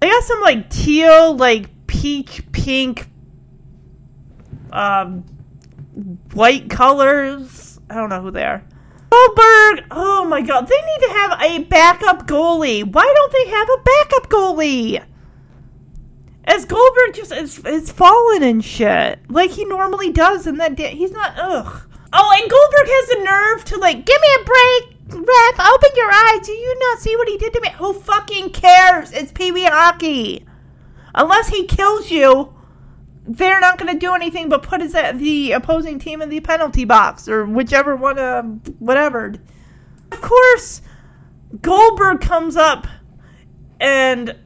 They 0.01 0.09
got 0.09 0.25
some, 0.25 0.41
like, 0.41 0.69
teal, 0.69 1.37
like, 1.37 1.87
peach, 1.87 2.43
pink, 2.51 3.07
um, 4.73 5.21
white 6.33 6.69
colors. 6.69 7.79
I 7.89 7.95
don't 7.95 8.09
know 8.09 8.21
who 8.21 8.33
they 8.33 8.43
are. 8.43 8.65
Goldberg! 9.11 9.85
Oh 9.93 10.27
my 10.29 10.43
god, 10.43 10.67
they 10.67 10.75
need 10.75 11.07
to 11.07 11.13
have 11.13 11.41
a 11.41 11.59
backup 11.67 12.27
goalie. 12.27 12.83
Why 12.83 13.13
don't 13.15 13.33
they 13.33 13.49
have 13.49 13.69
a 13.69 13.83
backup 13.85 14.29
goalie? 14.29 15.05
As 16.47 16.65
Goldberg 16.67 17.15
just 17.15 17.33
is, 17.33 17.59
is 17.61 17.91
falling 17.91 18.43
and 18.43 18.63
shit 18.65 19.19
like 19.31 19.51
he 19.51 19.65
normally 19.65 20.11
does 20.13 20.47
in 20.47 20.59
that. 20.59 20.77
Da- 20.77 20.95
he's 20.95 21.11
not. 21.13 21.33
Ugh. 21.39 21.83
Oh, 22.13 22.39
and 22.41 22.51
Goldberg 22.51 22.87
has 22.87 23.09
the 23.09 23.25
nerve 23.25 23.65
to 23.65 23.79
like 23.79 24.05
give 24.05 24.21
me 24.21 24.29
a 24.41 24.45
break, 24.45 25.27
ref. 25.27 25.69
Open 25.69 25.91
your 25.97 26.11
eyes. 26.13 26.47
Do 26.47 26.53
you 26.53 26.79
not 26.79 27.01
see 27.01 27.17
what 27.17 27.29
he 27.29 27.39
did 27.39 27.53
to 27.55 27.61
me? 27.61 27.71
Who 27.79 27.95
fucking 27.95 28.51
cares? 28.51 29.11
It's 29.13 29.33
Pee 29.33 29.53
Wee 29.53 29.65
hockey. 29.65 30.47
Unless 31.15 31.49
he 31.49 31.67
kills 31.67 32.11
you, 32.11 32.55
they're 33.27 33.61
not 33.61 33.79
going 33.79 33.93
to 33.93 33.99
do 33.99 34.15
anything 34.15 34.49
but 34.49 34.63
put 34.63 34.81
his 34.83 34.95
at 34.95 35.19
the 35.19 35.53
opposing 35.53 35.99
team 35.99 36.21
in 36.21 36.29
the 36.29 36.41
penalty 36.41 36.85
box 36.85 37.27
or 37.29 37.47
whichever 37.47 37.97
one. 37.97 38.19
Uh, 38.19 38.43
whatever. 38.79 39.35
Of 40.13 40.21
course, 40.21 40.83
Goldberg 41.63 42.21
comes 42.21 42.57
up 42.57 42.87
and 43.81 44.37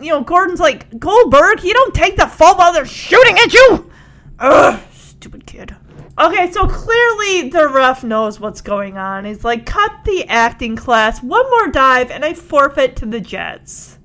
you 0.00 0.10
know, 0.10 0.22
Gordon's 0.22 0.60
like, 0.60 0.98
Goldberg, 0.98 1.62
you 1.62 1.72
don't 1.72 1.94
take 1.94 2.16
the 2.16 2.26
fall 2.26 2.56
while 2.56 2.72
they're 2.72 2.86
shooting 2.86 3.36
at 3.38 3.52
you! 3.52 3.90
Ugh, 4.38 4.80
stupid 4.92 5.46
kid. 5.46 5.76
Okay, 6.18 6.50
so 6.52 6.68
clearly 6.68 7.48
the 7.48 7.68
ref 7.68 8.04
knows 8.04 8.38
what's 8.38 8.60
going 8.60 8.96
on. 8.96 9.24
He's 9.24 9.44
like, 9.44 9.66
cut 9.66 10.04
the 10.04 10.24
acting 10.28 10.76
class, 10.76 11.22
one 11.22 11.48
more 11.50 11.68
dive, 11.68 12.10
and 12.10 12.24
I 12.24 12.34
forfeit 12.34 12.96
to 12.96 13.06
the 13.06 13.20
Jets. 13.20 13.98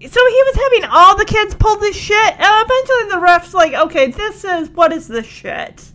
So 0.00 0.20
he 0.20 0.42
was 0.42 0.56
having 0.56 0.90
all 0.90 1.16
the 1.16 1.24
kids 1.24 1.54
pull 1.54 1.76
this 1.76 1.96
shit, 1.96 2.34
and 2.38 2.40
eventually 2.40 3.10
the 3.10 3.20
ref's 3.20 3.54
like, 3.54 3.72
okay, 3.72 4.10
this 4.10 4.44
is, 4.44 4.68
what 4.70 4.92
is 4.92 5.08
this 5.08 5.26
shit? 5.26 5.92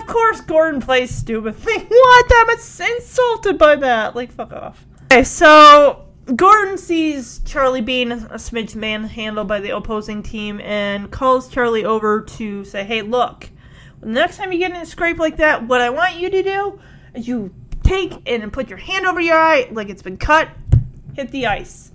Of 0.00 0.06
course, 0.06 0.40
Gordon 0.40 0.80
plays 0.80 1.14
stupid. 1.14 1.54
Like, 1.64 1.90
what? 1.90 2.32
I'm 2.34 2.50
insulted 2.50 3.58
by 3.58 3.76
that. 3.76 4.16
Like, 4.16 4.32
fuck 4.32 4.52
off. 4.52 4.86
Okay, 5.04 5.24
so 5.24 6.07
Gordon 6.36 6.76
sees 6.76 7.40
Charlie 7.46 7.80
being 7.80 8.12
a 8.12 8.16
smidge 8.34 8.74
manhandled 8.74 9.48
by 9.48 9.60
the 9.60 9.74
opposing 9.74 10.22
team 10.22 10.60
and 10.60 11.10
calls 11.10 11.48
Charlie 11.48 11.86
over 11.86 12.20
to 12.20 12.64
say, 12.64 12.84
hey, 12.84 13.00
look, 13.00 13.48
the 14.00 14.08
next 14.08 14.36
time 14.36 14.52
you 14.52 14.58
get 14.58 14.70
in 14.70 14.76
a 14.76 14.86
scrape 14.86 15.18
like 15.18 15.38
that, 15.38 15.66
what 15.66 15.80
I 15.80 15.88
want 15.88 16.16
you 16.16 16.28
to 16.28 16.42
do 16.42 16.80
is 17.14 17.26
you 17.26 17.54
take 17.82 18.12
and 18.26 18.52
put 18.52 18.68
your 18.68 18.78
hand 18.78 19.06
over 19.06 19.20
your 19.20 19.38
eye 19.38 19.68
like 19.72 19.88
it's 19.88 20.02
been 20.02 20.18
cut, 20.18 20.50
hit 21.14 21.30
the 21.30 21.46
ice. 21.46 21.92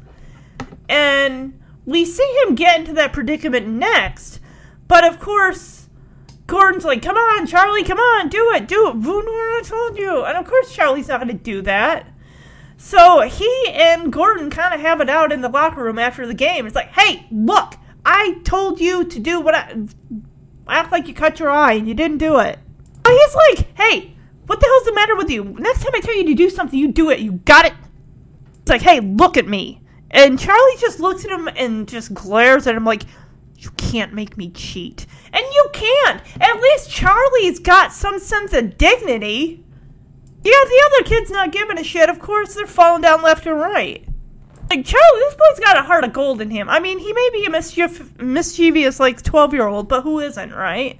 And 0.89 1.61
we 1.85 2.03
see 2.03 2.43
him 2.43 2.55
get 2.55 2.79
into 2.79 2.93
that 2.93 3.13
predicament 3.13 3.67
next, 3.67 4.39
but 4.87 5.05
of 5.05 5.19
course, 5.19 5.89
Gordon's 6.47 6.85
like, 6.85 7.03
come 7.03 7.17
on, 7.17 7.45
Charlie, 7.45 7.83
come 7.83 7.99
on, 7.99 8.29
do 8.29 8.51
it, 8.53 8.67
do 8.67 8.87
it. 8.87 8.95
I 8.95 9.61
told 9.63 9.97
you. 9.97 10.23
And 10.23 10.37
of 10.37 10.45
course, 10.45 10.73
Charlie's 10.73 11.07
not 11.07 11.21
going 11.21 11.37
to 11.37 11.43
do 11.43 11.61
that. 11.61 12.07
So 12.85 13.21
he 13.21 13.49
and 13.69 14.11
Gordon 14.11 14.49
kind 14.49 14.73
of 14.73 14.81
have 14.81 14.99
it 14.99 15.09
out 15.09 15.31
in 15.31 15.39
the 15.39 15.47
locker 15.47 15.81
room 15.81 15.97
after 15.97 16.27
the 16.27 16.33
game. 16.33 16.65
It's 16.67 16.75
like, 16.75 16.89
hey, 16.89 17.25
look, 17.31 17.75
I 18.05 18.41
told 18.43 18.81
you 18.81 19.05
to 19.05 19.19
do 19.21 19.39
what 19.39 19.55
I 19.55 19.87
act 20.67 20.91
like 20.91 21.07
you 21.07 21.13
cut 21.13 21.39
your 21.39 21.49
eye 21.49 21.73
and 21.73 21.87
you 21.87 21.93
didn't 21.93 22.17
do 22.17 22.39
it. 22.39 22.59
But 23.01 23.13
he's 23.13 23.35
like, 23.35 23.77
hey, 23.77 24.13
what 24.47 24.59
the 24.59 24.65
hell's 24.65 24.83
the 24.83 24.93
matter 24.93 25.15
with 25.15 25.29
you? 25.29 25.45
Next 25.45 25.81
time 25.81 25.93
I 25.95 26.01
tell 26.01 26.13
you 26.13 26.25
to 26.25 26.33
do 26.33 26.49
something, 26.49 26.77
you 26.77 26.91
do 26.91 27.09
it. 27.09 27.19
You 27.19 27.31
got 27.31 27.65
it? 27.65 27.73
It's 28.59 28.69
like, 28.69 28.81
hey, 28.81 28.99
look 28.99 29.37
at 29.37 29.47
me. 29.47 29.81
And 30.11 30.37
Charlie 30.37 30.77
just 30.77 30.99
looks 30.99 31.23
at 31.23 31.31
him 31.31 31.47
and 31.55 31.87
just 31.87 32.13
glares 32.13 32.67
at 32.67 32.75
him 32.75 32.83
like, 32.83 33.03
you 33.59 33.71
can't 33.77 34.13
make 34.13 34.35
me 34.35 34.49
cheat. 34.49 35.05
And 35.31 35.41
you 35.41 35.69
can't. 35.71 36.21
At 36.41 36.61
least 36.61 36.91
Charlie's 36.91 37.59
got 37.59 37.93
some 37.93 38.19
sense 38.19 38.51
of 38.51 38.77
dignity. 38.77 39.62
Yeah, 40.43 40.51
the 40.51 40.83
other 40.87 41.09
kid's 41.09 41.31
not 41.31 41.51
giving 41.51 41.77
a 41.79 41.83
shit. 41.83 42.09
Of 42.09 42.19
course, 42.19 42.53
they're 42.53 42.67
falling 42.67 43.01
down 43.01 43.21
left 43.21 43.45
and 43.45 43.59
right. 43.59 44.05
Like, 44.69 44.85
Charlie, 44.85 45.19
this 45.19 45.35
boy's 45.35 45.59
got 45.59 45.77
a 45.77 45.83
heart 45.83 46.03
of 46.03 46.13
gold 46.13 46.41
in 46.41 46.49
him. 46.49 46.69
I 46.69 46.79
mean, 46.79 46.99
he 46.99 47.13
may 47.13 47.29
be 47.31 47.45
a 47.45 47.49
mischief- 47.49 48.19
mischievous, 48.19 48.99
like, 48.99 49.21
12 49.21 49.53
year 49.53 49.67
old, 49.67 49.87
but 49.87 50.01
who 50.01 50.19
isn't, 50.19 50.51
right? 50.51 50.99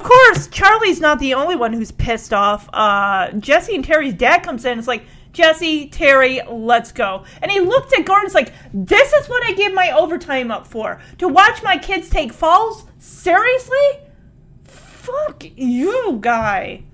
Of 0.00 0.06
course, 0.06 0.48
Charlie's 0.48 1.00
not 1.00 1.18
the 1.18 1.34
only 1.34 1.56
one 1.56 1.72
who's 1.72 1.92
pissed 1.92 2.32
off. 2.32 2.68
Uh, 2.72 3.30
Jesse 3.32 3.74
and 3.74 3.84
Terry's 3.84 4.14
dad 4.14 4.38
comes 4.42 4.64
in 4.64 4.72
and 4.72 4.78
it's 4.78 4.88
like, 4.88 5.04
Jesse, 5.32 5.88
Terry, 5.88 6.40
let's 6.48 6.92
go. 6.92 7.24
And 7.42 7.50
he 7.50 7.60
looked 7.60 7.92
at 7.92 8.04
Gordon's 8.04 8.34
like, 8.34 8.52
this 8.72 9.12
is 9.12 9.28
what 9.28 9.44
I 9.44 9.52
give 9.52 9.74
my 9.74 9.90
overtime 9.90 10.50
up 10.50 10.66
for. 10.66 11.00
To 11.18 11.28
watch 11.28 11.62
my 11.62 11.76
kids 11.76 12.08
take 12.08 12.32
falls? 12.32 12.84
Seriously? 12.98 14.00
Fuck 14.64 15.44
you, 15.56 16.18
guy. 16.20 16.84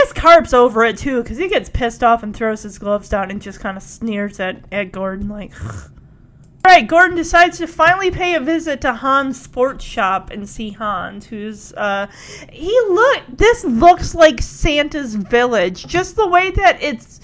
This 0.00 0.12
Carp's 0.14 0.54
over 0.54 0.82
it 0.84 0.96
too, 0.96 1.22
because 1.22 1.36
he 1.36 1.46
gets 1.46 1.68
pissed 1.68 2.02
off 2.02 2.22
and 2.22 2.34
throws 2.34 2.62
his 2.62 2.78
gloves 2.78 3.10
down 3.10 3.30
and 3.30 3.42
just 3.42 3.60
kind 3.60 3.76
of 3.76 3.82
sneers 3.82 4.40
at, 4.40 4.64
at 4.72 4.92
Gordon 4.92 5.28
like. 5.28 5.52
All 5.62 6.74
right, 6.74 6.86
Gordon 6.86 7.16
decides 7.16 7.58
to 7.58 7.66
finally 7.66 8.10
pay 8.10 8.34
a 8.34 8.40
visit 8.40 8.80
to 8.80 8.94
Hans' 8.94 9.40
sports 9.40 9.84
shop 9.84 10.30
and 10.30 10.48
see 10.48 10.70
Hans, 10.70 11.26
who's 11.26 11.74
uh 11.74 12.06
he 12.50 12.70
look 12.88 13.24
this 13.28 13.62
looks 13.64 14.14
like 14.14 14.40
Santa's 14.40 15.16
village. 15.16 15.86
Just 15.86 16.16
the 16.16 16.26
way 16.26 16.50
that 16.50 16.82
it's 16.82 17.20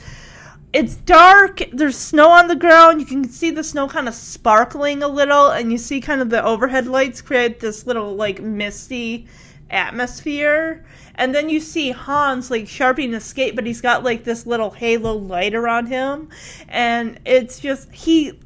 it's 0.74 0.96
dark, 0.96 1.62
there's 1.72 1.96
snow 1.96 2.28
on 2.28 2.48
the 2.48 2.56
ground, 2.56 3.00
you 3.00 3.06
can 3.06 3.26
see 3.26 3.50
the 3.50 3.64
snow 3.64 3.88
kind 3.88 4.06
of 4.06 4.14
sparkling 4.14 5.02
a 5.02 5.08
little, 5.08 5.48
and 5.48 5.72
you 5.72 5.78
see 5.78 6.02
kind 6.02 6.20
of 6.20 6.28
the 6.28 6.44
overhead 6.44 6.86
lights 6.86 7.22
create 7.22 7.58
this 7.58 7.86
little 7.86 8.14
like 8.14 8.42
misty 8.42 9.26
atmosphere. 9.70 10.84
And 11.16 11.34
then 11.34 11.48
you 11.48 11.60
see 11.60 11.90
Hans 11.90 12.50
like 12.50 12.68
sharpening 12.68 13.14
a 13.14 13.20
skate, 13.20 13.56
but 13.56 13.66
he's 13.66 13.80
got 13.80 14.04
like 14.04 14.24
this 14.24 14.46
little 14.46 14.70
halo 14.70 15.14
light 15.14 15.54
around 15.54 15.86
him. 15.86 16.28
And 16.68 17.18
it's 17.24 17.58
just 17.58 17.92
he 17.92 18.38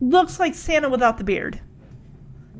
looks 0.00 0.38
like 0.40 0.54
Santa 0.54 0.88
without 0.88 1.18
the 1.18 1.24
beard. 1.24 1.60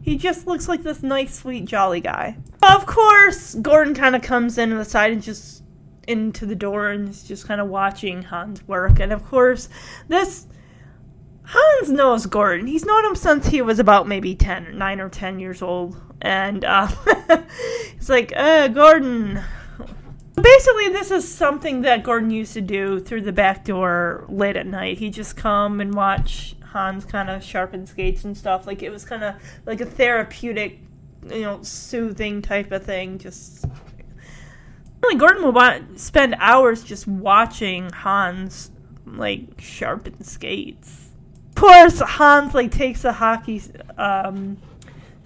He 0.00 0.16
just 0.16 0.46
looks 0.46 0.68
like 0.68 0.82
this 0.82 1.02
nice, 1.02 1.34
sweet, 1.34 1.64
jolly 1.64 2.00
guy. 2.00 2.36
Of 2.62 2.86
course, 2.86 3.54
Gordon 3.54 3.94
kind 3.94 4.16
of 4.16 4.22
comes 4.22 4.58
in 4.58 4.72
on 4.72 4.78
the 4.78 4.84
side 4.84 5.12
and 5.12 5.22
just 5.22 5.62
into 6.08 6.46
the 6.46 6.56
door 6.56 6.88
and 6.88 7.08
is 7.08 7.24
just 7.24 7.46
kind 7.46 7.60
of 7.60 7.68
watching 7.68 8.22
Hans 8.22 8.66
work. 8.66 9.00
And 9.00 9.12
of 9.12 9.24
course, 9.24 9.68
this 10.08 10.46
Hans 11.44 11.90
knows 11.90 12.26
Gordon. 12.26 12.66
He's 12.66 12.84
known 12.84 13.04
him 13.04 13.14
since 13.14 13.46
he 13.48 13.62
was 13.62 13.78
about 13.78 14.08
maybe 14.08 14.34
10, 14.34 14.78
9 14.78 15.00
or 15.00 15.08
10 15.08 15.38
years 15.38 15.62
old. 15.62 16.00
And 16.22 16.64
uh, 16.64 16.88
it's 17.96 18.08
like, 18.08 18.32
uh, 18.34 18.68
Gordon. 18.68 19.42
Basically, 20.40 20.88
this 20.88 21.10
is 21.10 21.30
something 21.30 21.82
that 21.82 22.04
Gordon 22.04 22.30
used 22.30 22.54
to 22.54 22.62
do 22.62 23.00
through 23.00 23.22
the 23.22 23.32
back 23.32 23.64
door 23.64 24.24
late 24.28 24.56
at 24.56 24.66
night. 24.66 24.98
He'd 24.98 25.12
just 25.12 25.36
come 25.36 25.80
and 25.80 25.92
watch 25.92 26.56
Hans 26.64 27.04
kind 27.04 27.28
of 27.28 27.44
sharpen 27.44 27.86
skates 27.86 28.24
and 28.24 28.36
stuff. 28.36 28.66
Like, 28.66 28.82
it 28.82 28.90
was 28.90 29.04
kind 29.04 29.22
of 29.24 29.34
like 29.66 29.80
a 29.80 29.86
therapeutic, 29.86 30.78
you 31.28 31.42
know, 31.42 31.62
soothing 31.62 32.40
type 32.40 32.72
of 32.72 32.84
thing. 32.84 33.18
Just. 33.18 33.66
Really, 35.02 35.16
Gordon 35.16 35.44
would 35.44 35.54
want, 35.56 35.98
spend 35.98 36.36
hours 36.38 36.84
just 36.84 37.08
watching 37.08 37.90
Hans, 37.90 38.70
like, 39.04 39.60
sharpen 39.60 40.22
skates. 40.22 41.08
Of 41.48 41.54
course, 41.56 41.98
Hans, 41.98 42.54
like, 42.54 42.70
takes 42.70 43.04
a 43.04 43.12
hockey, 43.12 43.60
um, 43.98 44.56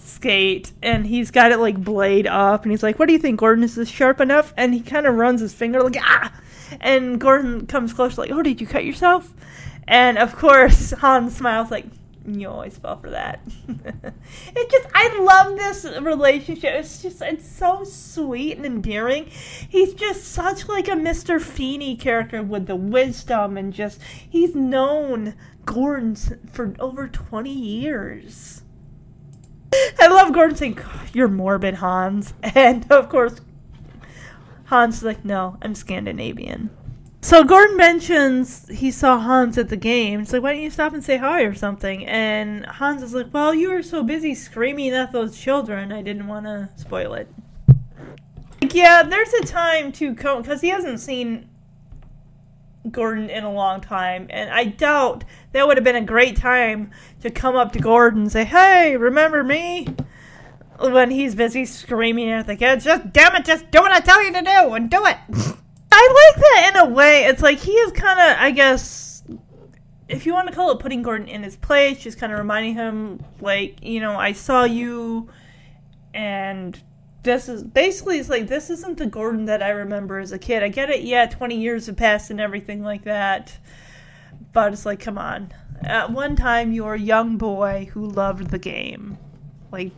skate 0.06 0.72
and 0.82 1.06
he's 1.06 1.30
got 1.30 1.52
it 1.52 1.58
like 1.58 1.82
blade 1.82 2.26
up 2.26 2.62
and 2.62 2.70
he's 2.70 2.82
like 2.82 2.98
what 2.98 3.06
do 3.06 3.12
you 3.12 3.18
think 3.18 3.38
gordon? 3.40 3.64
Is 3.64 3.74
this 3.74 3.88
sharp 3.88 4.20
enough? 4.20 4.54
And 4.56 4.74
he 4.74 4.80
kind 4.80 5.06
of 5.06 5.14
runs 5.14 5.40
his 5.40 5.52
finger 5.52 5.80
like 5.82 5.96
ah! 6.00 6.32
And 6.80 7.20
gordon 7.20 7.66
comes 7.66 7.92
close 7.92 8.18
like 8.18 8.30
oh 8.30 8.42
did 8.42 8.60
you 8.60 8.66
cut 8.66 8.84
yourself? 8.84 9.32
And 9.86 10.18
of 10.18 10.36
course 10.36 10.90
hans 10.98 11.36
smiles 11.36 11.70
like 11.70 11.86
you 12.26 12.48
always 12.48 12.76
fell 12.76 12.98
for 12.98 13.10
that. 13.10 13.40
It 14.56 14.70
just 14.70 14.88
i 14.94 15.18
love 15.20 15.56
this 15.56 15.84
relationship. 16.00 16.74
It's 16.74 17.02
just 17.02 17.22
it's 17.22 17.48
so 17.48 17.84
sweet 17.84 18.56
and 18.56 18.66
endearing. 18.66 19.26
He's 19.26 19.94
just 19.94 20.24
such 20.24 20.68
like 20.68 20.88
a 20.88 20.92
mr 20.92 21.40
feeny 21.40 21.96
character 21.96 22.42
with 22.42 22.66
the 22.66 22.76
wisdom 22.76 23.56
and 23.56 23.72
just 23.72 24.00
he's 24.28 24.54
known 24.54 25.34
gordon's 25.64 26.32
for 26.50 26.74
over 26.78 27.08
20 27.08 27.50
years 27.50 28.62
I 29.98 30.08
love 30.08 30.32
Gordon 30.32 30.56
saying, 30.56 30.78
You're 31.12 31.28
morbid, 31.28 31.74
Hans. 31.74 32.34
And 32.42 32.90
of 32.90 33.08
course, 33.08 33.40
Hans 34.66 34.98
is 34.98 35.02
like, 35.02 35.24
No, 35.24 35.58
I'm 35.62 35.74
Scandinavian. 35.74 36.70
So 37.22 37.42
Gordon 37.42 37.76
mentions 37.76 38.68
he 38.68 38.90
saw 38.90 39.18
Hans 39.18 39.58
at 39.58 39.68
the 39.68 39.76
game. 39.76 40.20
It's 40.20 40.32
like, 40.32 40.42
Why 40.42 40.52
don't 40.52 40.62
you 40.62 40.70
stop 40.70 40.92
and 40.92 41.02
say 41.02 41.16
hi 41.16 41.42
or 41.42 41.54
something? 41.54 42.06
And 42.06 42.64
Hans 42.66 43.02
is 43.02 43.14
like, 43.14 43.32
Well, 43.32 43.54
you 43.54 43.70
were 43.70 43.82
so 43.82 44.02
busy 44.02 44.34
screaming 44.34 44.92
at 44.92 45.12
those 45.12 45.38
children, 45.38 45.92
I 45.92 46.02
didn't 46.02 46.28
want 46.28 46.46
to 46.46 46.68
spoil 46.76 47.14
it. 47.14 47.28
Like, 48.62 48.74
yeah, 48.74 49.02
there's 49.02 49.32
a 49.34 49.44
time 49.44 49.92
to 49.92 50.14
come, 50.14 50.42
because 50.42 50.60
he 50.60 50.68
hasn't 50.68 51.00
seen 51.00 51.48
Gordon 52.90 53.30
in 53.30 53.44
a 53.44 53.52
long 53.52 53.80
time, 53.80 54.26
and 54.30 54.50
I 54.50 54.64
doubt 54.64 55.24
that 55.52 55.66
would 55.66 55.76
have 55.76 55.84
been 55.84 55.96
a 55.96 56.04
great 56.04 56.36
time 56.36 56.90
to 57.20 57.30
come 57.30 57.56
up 57.56 57.72
to 57.72 57.78
Gordon 57.78 58.22
and 58.22 58.32
say, 58.32 58.44
"Hey, 58.44 58.96
remember 58.96 59.42
me?" 59.42 59.88
When 60.78 61.10
he's 61.10 61.34
busy 61.34 61.64
screaming 61.64 62.30
at 62.30 62.46
the 62.46 62.56
kids, 62.56 62.84
"Just 62.84 63.12
damn 63.12 63.34
it, 63.36 63.44
just 63.44 63.70
do 63.70 63.80
what 63.80 63.92
I 63.92 64.00
tell 64.00 64.22
you 64.22 64.32
to 64.32 64.42
do, 64.42 64.74
and 64.74 64.90
do 64.90 65.04
it." 65.06 65.16
I 65.92 66.32
like 66.34 66.42
that 66.42 66.72
in 66.74 66.90
a 66.90 66.94
way. 66.94 67.24
It's 67.24 67.42
like 67.42 67.58
he 67.58 67.72
is 67.72 67.92
kind 67.92 68.20
of, 68.20 68.36
I 68.38 68.50
guess, 68.50 69.24
if 70.08 70.26
you 70.26 70.34
want 70.34 70.48
to 70.48 70.54
call 70.54 70.70
it 70.70 70.78
putting 70.78 71.02
Gordon 71.02 71.28
in 71.28 71.42
his 71.42 71.56
place, 71.56 71.98
just 71.98 72.18
kind 72.18 72.32
of 72.32 72.38
reminding 72.38 72.74
him, 72.74 73.24
like, 73.40 73.82
you 73.82 74.00
know, 74.00 74.16
I 74.16 74.32
saw 74.32 74.64
you, 74.64 75.30
and 76.12 76.78
this 77.26 77.48
is 77.48 77.62
basically 77.62 78.18
it's 78.18 78.30
like 78.30 78.46
this 78.46 78.70
isn't 78.70 78.96
the 78.96 79.06
Gordon 79.06 79.44
that 79.46 79.62
I 79.62 79.70
remember 79.70 80.18
as 80.18 80.32
a 80.32 80.38
kid. 80.38 80.62
I 80.62 80.68
get 80.68 80.88
it, 80.88 81.02
yeah, 81.02 81.26
20 81.26 81.60
years 81.60 81.86
have 81.86 81.96
passed 81.96 82.30
and 82.30 82.40
everything 82.40 82.82
like 82.82 83.04
that. 83.04 83.58
But 84.52 84.72
it's 84.72 84.86
like, 84.86 85.00
come 85.00 85.18
on. 85.18 85.52
At 85.82 86.12
one 86.12 86.36
time 86.36 86.72
you 86.72 86.84
were 86.84 86.94
a 86.94 87.00
young 87.00 87.36
boy 87.36 87.90
who 87.92 88.06
loved 88.06 88.50
the 88.50 88.58
game. 88.58 89.18
Like 89.70 89.92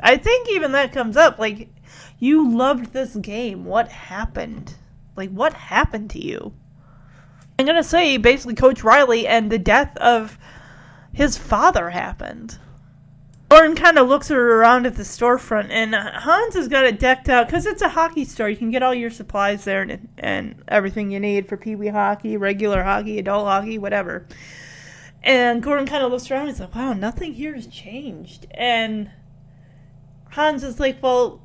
I 0.00 0.16
think 0.16 0.48
even 0.48 0.72
that 0.72 0.92
comes 0.92 1.16
up 1.16 1.38
like 1.38 1.68
you 2.18 2.50
loved 2.50 2.92
this 2.92 3.14
game. 3.14 3.64
What 3.64 3.88
happened? 3.88 4.74
Like 5.16 5.30
what 5.30 5.52
happened 5.52 6.10
to 6.10 6.24
you? 6.24 6.52
I'm 7.58 7.66
to 7.66 7.84
say 7.84 8.16
basically 8.16 8.54
Coach 8.54 8.82
Riley 8.82 9.26
and 9.26 9.52
the 9.52 9.58
death 9.58 9.94
of 9.98 10.38
his 11.12 11.36
father 11.36 11.90
happened. 11.90 12.58
Gordon 13.50 13.74
kind 13.74 13.98
of 13.98 14.06
looks 14.06 14.30
around 14.30 14.86
at 14.86 14.94
the 14.94 15.02
storefront, 15.02 15.70
and 15.70 15.92
uh, 15.92 16.20
Hans 16.20 16.54
has 16.54 16.68
got 16.68 16.84
it 16.84 17.00
decked 17.00 17.28
out 17.28 17.48
because 17.48 17.66
it's 17.66 17.82
a 17.82 17.88
hockey 17.88 18.24
store. 18.24 18.48
You 18.48 18.56
can 18.56 18.70
get 18.70 18.84
all 18.84 18.94
your 18.94 19.10
supplies 19.10 19.64
there 19.64 19.82
and, 19.82 20.08
and 20.18 20.62
everything 20.68 21.10
you 21.10 21.18
need 21.18 21.48
for 21.48 21.56
pee 21.56 21.74
wee 21.74 21.88
hockey, 21.88 22.36
regular 22.36 22.84
hockey, 22.84 23.18
adult 23.18 23.46
hockey, 23.46 23.76
whatever. 23.76 24.24
And 25.24 25.60
Gordon 25.64 25.86
kind 25.86 26.04
of 26.04 26.12
looks 26.12 26.30
around 26.30 26.42
and 26.42 26.50
he's 26.50 26.60
like, 26.60 26.76
wow, 26.76 26.92
nothing 26.92 27.34
here 27.34 27.54
has 27.54 27.66
changed. 27.66 28.46
And 28.52 29.10
Hans 30.30 30.62
is 30.62 30.78
like, 30.78 31.02
well, 31.02 31.42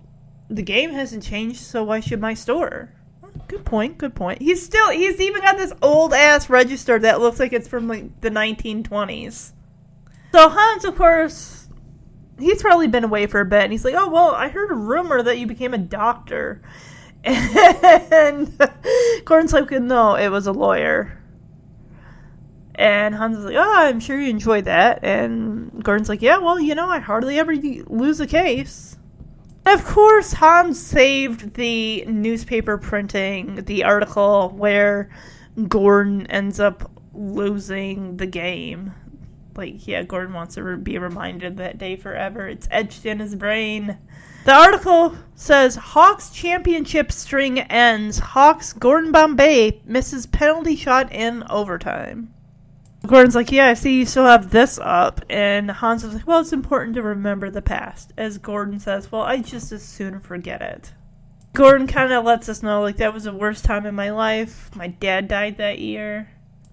the 0.47 0.61
game 0.61 0.91
hasn't 0.91 1.23
changed, 1.23 1.61
so 1.61 1.83
why 1.83 2.01
should 2.01 2.21
my 2.21 2.35
store? 2.35 2.93
Good 3.47 3.65
point, 3.65 3.97
good 3.97 4.13
point. 4.13 4.43
He's 4.43 4.63
still, 4.63 4.91
he's 4.91 5.19
even 5.19 5.41
got 5.41 5.57
this 5.57 5.73
old 5.81 6.13
ass 6.13 6.51
register 6.51 6.99
that 6.99 7.19
looks 7.19 7.39
like 7.39 7.51
it's 7.51 7.67
from 7.67 7.87
like 7.87 8.21
the 8.21 8.29
1920s. 8.29 9.53
So 10.31 10.49
Hans, 10.49 10.85
of 10.85 10.95
course, 10.95 11.54
he's 12.39 12.61
probably 12.61 12.87
been 12.87 13.03
away 13.03 13.27
for 13.27 13.39
a 13.39 13.45
bit 13.45 13.63
and 13.63 13.71
he's 13.71 13.85
like, 13.85 13.95
Oh 13.95 14.09
well, 14.09 14.31
I 14.31 14.49
heard 14.49 14.71
a 14.71 14.75
rumor 14.75 15.21
that 15.21 15.37
you 15.37 15.47
became 15.47 15.73
a 15.73 15.79
doctor. 15.79 16.61
And 17.25 18.55
Gordon's 19.25 19.53
like, 19.53 19.71
No, 19.71 20.15
it 20.15 20.29
was 20.29 20.47
a 20.47 20.51
lawyer. 20.51 21.17
And 22.75 23.15
Hans 23.15 23.39
is 23.39 23.45
like, 23.45 23.55
Oh, 23.55 23.73
I'm 23.75 23.99
sure 23.99 24.19
you 24.19 24.29
enjoyed 24.29 24.65
that. 24.65 25.03
And 25.03 25.83
Gordon's 25.83 26.09
like, 26.09 26.21
Yeah, 26.21 26.37
well, 26.37 26.59
you 26.59 26.75
know, 26.75 26.87
I 26.87 26.99
hardly 26.99 27.39
ever 27.39 27.55
lose 27.55 28.19
a 28.19 28.27
case. 28.27 28.97
Of 29.65 29.83
course, 29.83 30.33
Hans 30.33 30.79
saved 30.79 31.55
the 31.55 32.05
newspaper 32.05 32.77
printing, 32.77 33.55
the 33.65 33.83
article 33.83 34.49
where 34.49 35.09
Gordon 35.67 36.27
ends 36.27 36.59
up 36.59 36.91
losing 37.15 38.17
the 38.17 38.27
game 38.27 38.93
like 39.57 39.87
yeah 39.87 40.03
gordon 40.03 40.33
wants 40.33 40.55
to 40.55 40.77
be 40.77 40.97
reminded 40.97 41.57
that 41.57 41.77
day 41.77 41.95
forever. 41.95 42.47
It's 42.47 42.67
etched 42.71 43.05
in 43.05 43.19
his 43.19 43.35
brain. 43.35 43.97
The 44.45 44.53
article 44.53 45.15
says 45.33 45.75
hawks 45.75 46.29
championship 46.29 47.11
string 47.11 47.59
ends. 47.59 48.19
Hawks 48.19 48.73
gordon 48.73 49.11
bombay 49.11 49.81
misses 49.85 50.25
penalty 50.25 50.75
shot 50.75 51.11
in 51.11 51.43
overtime. 51.49 52.33
Gordon's 53.05 53.35
like 53.35 53.51
yeah 53.51 53.67
i 53.67 53.73
see 53.73 53.99
you 53.99 54.05
still 54.05 54.25
have 54.25 54.51
this 54.51 54.79
up. 54.79 55.21
And 55.29 55.69
hans 55.71 56.03
is 56.03 56.13
like 56.13 56.27
well 56.27 56.41
it's 56.41 56.53
important 56.53 56.95
to 56.95 57.01
remember 57.01 57.49
the 57.49 57.61
past 57.61 58.13
as 58.17 58.37
gordon 58.37 58.79
says 58.79 59.11
well 59.11 59.21
i 59.21 59.37
just 59.37 59.71
as 59.71 59.83
soon 59.83 60.19
forget 60.19 60.61
it. 60.61 60.93
Gordon 61.53 61.87
kind 61.87 62.11
of 62.11 62.25
lets 62.25 62.49
us 62.49 62.61
know 62.61 62.81
like 62.81 62.97
that 62.97 63.13
was 63.13 63.23
the 63.23 63.33
worst 63.33 63.63
time 63.63 63.85
in 63.85 63.95
my 63.95 64.09
life. 64.09 64.69
My 64.75 64.87
dad 64.87 65.29
died 65.29 65.57
that 65.57 65.79
year 65.79 66.29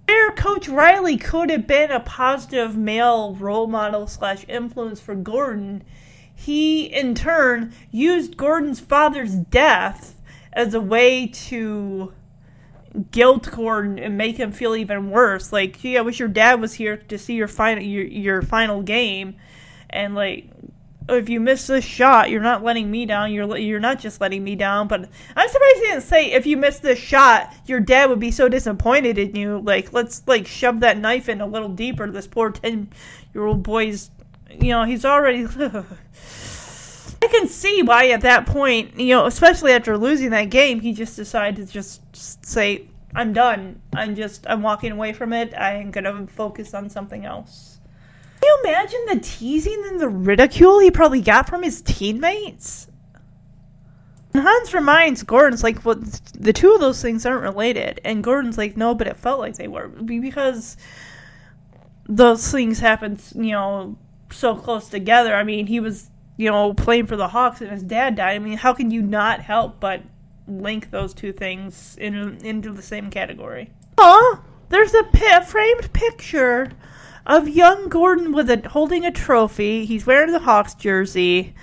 where 0.06 0.30
Coach 0.32 0.68
Riley 0.68 1.16
could 1.16 1.50
have 1.50 1.66
been 1.66 1.90
a 1.90 2.00
positive 2.00 2.76
male 2.76 3.34
role 3.34 3.66
model 3.66 4.06
slash 4.06 4.44
influence 4.48 5.00
for 5.00 5.14
Gordon, 5.14 5.82
he 6.34 6.86
in 6.86 7.14
turn 7.14 7.72
used 7.90 8.36
Gordon's 8.36 8.80
father's 8.80 9.34
death 9.34 10.20
as 10.52 10.74
a 10.74 10.80
way 10.80 11.26
to 11.26 12.12
guilt 13.10 13.50
Gordon 13.50 13.98
and 13.98 14.18
make 14.18 14.36
him 14.36 14.52
feel 14.52 14.76
even 14.76 15.10
worse. 15.10 15.52
Like, 15.52 15.80
gee, 15.80 15.96
I 15.96 16.02
wish 16.02 16.18
your 16.18 16.28
dad 16.28 16.60
was 16.60 16.74
here 16.74 16.96
to 16.96 17.18
see 17.18 17.34
your 17.34 17.48
final 17.48 17.82
your, 17.82 18.04
your 18.04 18.42
final 18.42 18.82
game, 18.82 19.36
and 19.88 20.14
like 20.14 20.50
if 21.08 21.28
you 21.28 21.40
miss 21.40 21.66
this 21.66 21.84
shot, 21.84 22.30
you're 22.30 22.40
not 22.40 22.62
letting 22.62 22.90
me 22.90 23.06
down. 23.06 23.32
You're 23.32 23.56
you're 23.56 23.80
not 23.80 23.98
just 23.98 24.20
letting 24.20 24.44
me 24.44 24.54
down. 24.54 24.88
But 24.88 25.08
I'm 25.36 25.48
surprised 25.48 25.76
he 25.76 25.82
didn't 25.82 26.02
say 26.02 26.32
if 26.32 26.46
you 26.46 26.56
miss 26.56 26.78
this 26.78 26.98
shot, 26.98 27.52
your 27.66 27.80
dad 27.80 28.08
would 28.10 28.20
be 28.20 28.30
so 28.30 28.48
disappointed 28.48 29.18
in 29.18 29.34
you. 29.34 29.60
Like 29.60 29.92
let's 29.92 30.22
like 30.26 30.46
shove 30.46 30.80
that 30.80 30.98
knife 30.98 31.28
in 31.28 31.40
a 31.40 31.46
little 31.46 31.68
deeper. 31.68 32.10
This 32.10 32.26
poor 32.26 32.50
ten 32.50 32.90
year 33.34 33.44
old 33.44 33.62
boy's, 33.62 34.10
you 34.50 34.70
know, 34.70 34.84
he's 34.84 35.04
already. 35.04 35.46
I 37.22 37.28
can 37.28 37.46
see 37.46 37.82
why 37.82 38.08
at 38.10 38.22
that 38.22 38.46
point, 38.46 38.98
you 38.98 39.14
know, 39.14 39.26
especially 39.26 39.72
after 39.72 39.96
losing 39.96 40.30
that 40.30 40.50
game, 40.50 40.80
he 40.80 40.92
just 40.92 41.14
decided 41.14 41.66
to 41.66 41.72
just 41.72 42.44
say, 42.44 42.88
"I'm 43.14 43.32
done. 43.32 43.80
I'm 43.94 44.16
just 44.16 44.46
I'm 44.48 44.62
walking 44.62 44.92
away 44.92 45.12
from 45.12 45.32
it. 45.32 45.54
I'm 45.56 45.90
gonna 45.90 46.26
focus 46.26 46.74
on 46.74 46.90
something 46.90 47.24
else." 47.24 47.78
Can 48.42 48.48
you 48.48 48.70
imagine 48.70 49.00
the 49.06 49.20
teasing 49.20 49.84
and 49.86 50.00
the 50.00 50.08
ridicule 50.08 50.80
he 50.80 50.90
probably 50.90 51.20
got 51.20 51.48
from 51.48 51.62
his 51.62 51.80
teammates? 51.80 52.88
And 54.34 54.42
Hans 54.42 54.74
reminds 54.74 55.22
Gordon's 55.22 55.62
like, 55.62 55.84
well, 55.84 56.02
the 56.36 56.52
two 56.52 56.72
of 56.72 56.80
those 56.80 57.00
things 57.00 57.24
aren't 57.24 57.42
related. 57.42 58.00
And 58.04 58.24
Gordon's 58.24 58.58
like, 58.58 58.76
no, 58.76 58.96
but 58.96 59.06
it 59.06 59.16
felt 59.16 59.38
like 59.38 59.54
they 59.56 59.68
were. 59.68 59.86
Because 59.86 60.76
those 62.08 62.50
things 62.50 62.80
happened, 62.80 63.22
you 63.36 63.52
know, 63.52 63.96
so 64.32 64.56
close 64.56 64.88
together. 64.88 65.36
I 65.36 65.44
mean, 65.44 65.68
he 65.68 65.78
was, 65.78 66.10
you 66.36 66.50
know, 66.50 66.74
playing 66.74 67.06
for 67.06 67.16
the 67.16 67.28
Hawks 67.28 67.60
and 67.60 67.70
his 67.70 67.84
dad 67.84 68.16
died. 68.16 68.34
I 68.34 68.38
mean, 68.40 68.56
how 68.58 68.72
can 68.72 68.90
you 68.90 69.02
not 69.02 69.40
help 69.40 69.78
but 69.78 70.02
link 70.48 70.90
those 70.90 71.14
two 71.14 71.32
things 71.32 71.96
in, 72.00 72.14
into 72.44 72.72
the 72.72 72.82
same 72.82 73.08
category? 73.08 73.70
Aw, 73.98 74.40
there's 74.68 74.94
a 74.94 75.04
pi- 75.04 75.42
framed 75.42 75.92
picture 75.92 76.72
of 77.26 77.48
young 77.48 77.88
Gordon 77.88 78.32
with 78.32 78.50
a 78.50 78.68
holding 78.68 79.04
a 79.04 79.10
trophy. 79.10 79.84
He's 79.84 80.06
wearing 80.06 80.32
the 80.32 80.40
Hawks 80.40 80.74
jersey. 80.74 81.54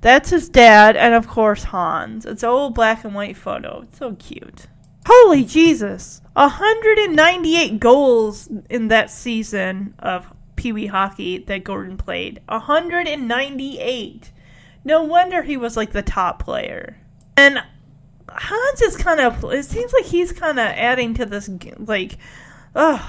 That's 0.00 0.30
his 0.30 0.48
dad, 0.48 0.96
and 0.96 1.14
of 1.14 1.28
course 1.28 1.64
Hans. 1.64 2.24
It's 2.24 2.42
an 2.42 2.48
old 2.48 2.74
black 2.74 3.04
and 3.04 3.14
white 3.14 3.36
photo. 3.36 3.82
It's 3.82 3.98
so 3.98 4.14
cute. 4.14 4.66
Holy 5.06 5.44
Jesus! 5.44 6.22
198 6.34 7.80
goals 7.80 8.48
in 8.68 8.88
that 8.88 9.10
season 9.10 9.94
of 9.98 10.32
Pee 10.56 10.72
Wee 10.72 10.86
hockey 10.86 11.38
that 11.38 11.64
Gordon 11.64 11.96
played. 11.96 12.40
198. 12.48 14.32
No 14.84 15.02
wonder 15.02 15.42
he 15.42 15.56
was 15.56 15.76
like 15.76 15.92
the 15.92 16.02
top 16.02 16.42
player. 16.42 16.96
And 17.36 17.62
Hans 18.28 18.82
is 18.82 18.96
kind 18.96 19.20
of. 19.20 19.44
It 19.52 19.64
seems 19.64 19.92
like 19.92 20.04
he's 20.04 20.32
kind 20.32 20.58
of 20.58 20.66
adding 20.66 21.14
to 21.14 21.26
this. 21.26 21.50
Like, 21.78 22.18
ugh. 22.74 23.00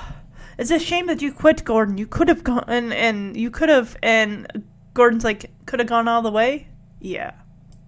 It's 0.61 0.69
a 0.69 0.77
shame 0.77 1.07
that 1.07 1.23
you 1.23 1.33
quit, 1.33 1.65
Gordon. 1.65 1.97
You 1.97 2.05
could 2.05 2.27
have 2.27 2.43
gone, 2.43 2.65
and, 2.67 2.93
and 2.93 3.35
you 3.35 3.49
could 3.49 3.69
have, 3.69 3.97
and 4.03 4.63
Gordon's 4.93 5.23
like, 5.23 5.49
could 5.65 5.79
have 5.79 5.89
gone 5.89 6.07
all 6.07 6.21
the 6.21 6.29
way? 6.29 6.67
Yeah. 6.99 7.31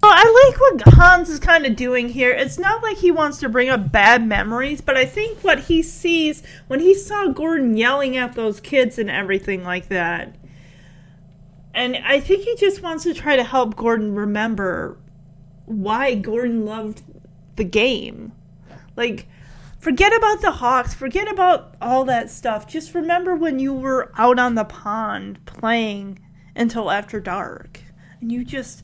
Well, 0.01 0.11
I 0.11 0.49
like 0.49 0.59
what 0.59 0.95
Hans 0.95 1.29
is 1.29 1.39
kind 1.39 1.67
of 1.67 1.75
doing 1.75 2.09
here. 2.09 2.31
It's 2.31 2.57
not 2.57 2.81
like 2.81 2.97
he 2.97 3.11
wants 3.11 3.37
to 3.41 3.47
bring 3.47 3.69
up 3.69 3.91
bad 3.91 4.25
memories, 4.25 4.81
but 4.81 4.97
I 4.97 5.05
think 5.05 5.43
what 5.43 5.59
he 5.59 5.83
sees 5.83 6.41
when 6.65 6.79
he 6.79 6.95
saw 6.95 7.27
Gordon 7.27 7.77
yelling 7.77 8.17
at 8.17 8.33
those 8.33 8.59
kids 8.59 8.97
and 8.97 9.07
everything 9.07 9.63
like 9.63 9.89
that, 9.89 10.35
and 11.75 11.95
I 11.97 12.19
think 12.21 12.43
he 12.43 12.55
just 12.55 12.81
wants 12.81 13.03
to 13.03 13.13
try 13.13 13.35
to 13.35 13.43
help 13.43 13.75
Gordon 13.75 14.15
remember 14.15 14.97
why 15.67 16.15
Gordon 16.15 16.65
loved 16.65 17.03
the 17.55 17.65
game. 17.65 18.31
Like, 18.95 19.27
forget 19.84 20.15
about 20.15 20.39
the 20.39 20.51
Hawks, 20.51 20.93
forget 20.93 21.30
about 21.30 21.76
all 21.81 22.05
that 22.05 22.30
stuff. 22.30 22.65
Just 22.65 22.95
remember 22.95 23.35
when 23.35 23.60
you 23.60 23.73
were 23.73 24.14
out 24.18 24.39
on 24.39 24.55
the 24.55 24.64
pond 24.64 25.45
playing 25.45 26.19
until 26.55 26.89
after 26.89 27.19
dark. 27.19 27.81
And 28.22 28.31
you 28.31 28.45
just 28.45 28.84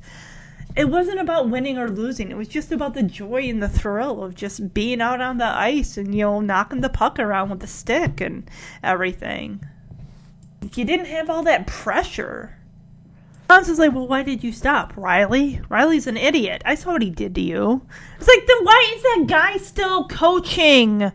it 0.75 0.89
wasn't 0.89 1.21
about 1.21 1.49
winning 1.49 1.77
or 1.77 1.89
losing. 1.89 2.29
It 2.29 2.37
was 2.37 2.49
just 2.49 2.73
about 2.73 2.95
the 2.95 3.03
joy 3.03 3.43
and 3.43 3.63
the 3.63 3.69
thrill 3.69 4.21
of 4.21 4.35
just 4.35 4.73
being 4.73 4.99
out 4.99 5.21
on 5.21 5.37
the 5.37 5.45
ice 5.45 5.97
and 5.97 6.13
you 6.13 6.21
know 6.21 6.41
knocking 6.41 6.81
the 6.81 6.89
puck 6.89 7.17
around 7.17 7.49
with 7.49 7.61
the 7.61 7.67
stick 7.67 8.19
and 8.19 8.49
everything. 8.83 9.63
You 10.75 10.83
didn't 10.83 11.05
have 11.05 11.29
all 11.29 11.43
that 11.43 11.65
pressure. 11.65 12.58
Hans 13.49 13.67
is 13.67 13.79
like, 13.79 13.93
well, 13.93 14.07
why 14.07 14.21
did 14.21 14.43
you 14.43 14.51
stop, 14.51 14.93
Riley? 14.95 15.59
Riley's 15.69 16.05
an 16.05 16.17
idiot. 16.17 16.61
I 16.65 16.75
saw 16.75 16.91
what 16.91 17.01
he 17.01 17.09
did 17.09 17.33
to 17.33 17.41
you. 17.41 17.81
It's 18.19 18.27
like, 18.27 18.45
then 18.45 18.63
why 18.63 18.93
is 18.95 19.01
that 19.01 19.25
guy 19.27 19.57
still 19.57 20.07
coaching? 20.07 21.11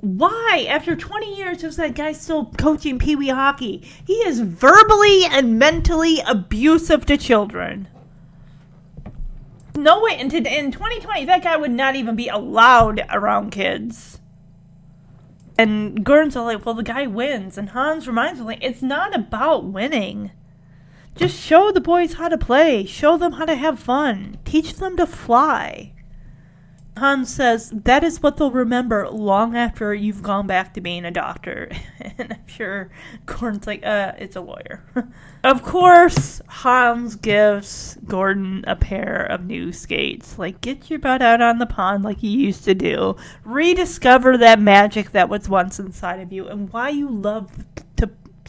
Why, 0.00 0.66
after 0.66 0.96
20 0.96 1.36
years, 1.36 1.62
is 1.62 1.76
that 1.76 1.94
guy 1.94 2.12
still 2.12 2.46
coaching 2.52 2.98
Pee 2.98 3.16
Wee 3.16 3.28
hockey? 3.28 3.86
He 4.06 4.14
is 4.14 4.40
verbally 4.40 5.26
and 5.26 5.58
mentally 5.58 6.20
abusive 6.26 7.04
to 7.04 7.18
children. 7.18 7.86
No 9.76 10.02
way, 10.02 10.18
in, 10.18 10.34
in 10.34 10.72
2020, 10.72 11.26
that 11.26 11.42
guy 11.42 11.56
would 11.58 11.70
not 11.70 11.96
even 11.96 12.16
be 12.16 12.28
allowed 12.28 13.04
around 13.10 13.50
kids. 13.50 14.20
And 15.58 16.02
Gurn's 16.02 16.34
all 16.34 16.46
like, 16.46 16.64
well, 16.64 16.74
the 16.74 16.82
guy 16.82 17.06
wins. 17.06 17.58
And 17.58 17.68
Hans 17.68 18.08
reminds 18.08 18.40
him, 18.40 18.46
like, 18.46 18.64
it's 18.64 18.80
not 18.80 19.14
about 19.14 19.66
winning. 19.66 20.30
Just 21.20 21.38
show 21.38 21.70
the 21.70 21.82
boys 21.82 22.14
how 22.14 22.30
to 22.30 22.38
play. 22.38 22.86
Show 22.86 23.18
them 23.18 23.32
how 23.32 23.44
to 23.44 23.54
have 23.54 23.78
fun. 23.78 24.38
Teach 24.46 24.76
them 24.76 24.96
to 24.96 25.06
fly. 25.06 25.92
Hans 26.96 27.34
says 27.34 27.70
that 27.74 28.02
is 28.02 28.22
what 28.22 28.38
they'll 28.38 28.50
remember 28.50 29.06
long 29.06 29.54
after 29.54 29.92
you've 29.92 30.22
gone 30.22 30.46
back 30.46 30.72
to 30.72 30.80
being 30.80 31.04
a 31.04 31.10
doctor. 31.10 31.70
and 32.00 32.32
I'm 32.32 32.46
sure 32.46 32.90
Gordon's 33.26 33.66
like, 33.66 33.84
uh, 33.84 34.12
it's 34.16 34.34
a 34.34 34.40
lawyer. 34.40 34.82
of 35.44 35.62
course, 35.62 36.40
Hans 36.48 37.16
gives 37.16 37.98
Gordon 38.06 38.64
a 38.66 38.74
pair 38.74 39.26
of 39.26 39.44
new 39.44 39.74
skates. 39.74 40.38
Like, 40.38 40.62
get 40.62 40.88
your 40.88 41.00
butt 41.00 41.20
out 41.20 41.42
on 41.42 41.58
the 41.58 41.66
pond 41.66 42.02
like 42.02 42.22
you 42.22 42.30
used 42.30 42.64
to 42.64 42.74
do. 42.74 43.16
Rediscover 43.44 44.38
that 44.38 44.58
magic 44.58 45.10
that 45.12 45.28
was 45.28 45.50
once 45.50 45.78
inside 45.78 46.20
of 46.20 46.32
you 46.32 46.48
and 46.48 46.72
why 46.72 46.88
you 46.88 47.10
love 47.10 47.50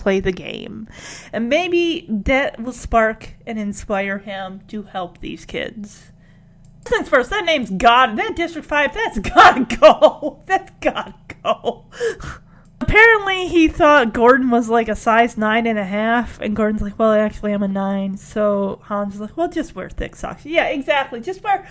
play 0.02 0.20
the 0.20 0.32
game. 0.32 0.88
And 1.32 1.48
maybe 1.48 2.06
that 2.10 2.60
will 2.60 2.74
spark 2.74 3.36
and 3.46 3.60
inspire 3.60 4.18
him 4.18 4.62
to 4.68 4.84
help 4.84 5.20
these 5.20 5.46
kids. 5.46 6.12
Since 6.88 7.08
first, 7.08 7.30
that 7.30 7.46
name's 7.46 7.70
God. 7.70 8.16
That 8.16 8.36
District 8.36 8.68
5, 8.68 8.94
that's 8.94 9.20
gotta 9.20 9.66
go. 9.80 10.42
That's 10.48 10.72
gotta 10.82 11.14
go. 11.44 11.86
Apparently, 12.82 13.48
he 13.48 13.68
thought 13.68 14.12
Gordon 14.12 14.50
was 14.50 14.68
like 14.68 14.90
a 14.90 14.96
size 14.96 15.38
nine 15.38 15.68
and 15.68 15.78
a 15.78 15.84
half, 15.84 16.42
and 16.42 16.56
Gordon's 16.56 16.82
like, 16.82 16.98
"Well, 16.98 17.14
actually, 17.14 17.52
I'm 17.52 17.62
a 17.62 17.68
nine. 17.68 18.18
So 18.18 18.82
Hans 18.86 19.14
is 19.14 19.22
like, 19.22 19.38
"Well, 19.38 19.48
just 19.48 19.76
wear 19.76 19.88
thick 19.88 20.16
socks." 20.16 20.46
Yeah, 20.46 20.66
exactly. 20.66 21.22
Just 21.22 21.44
wear 21.44 21.68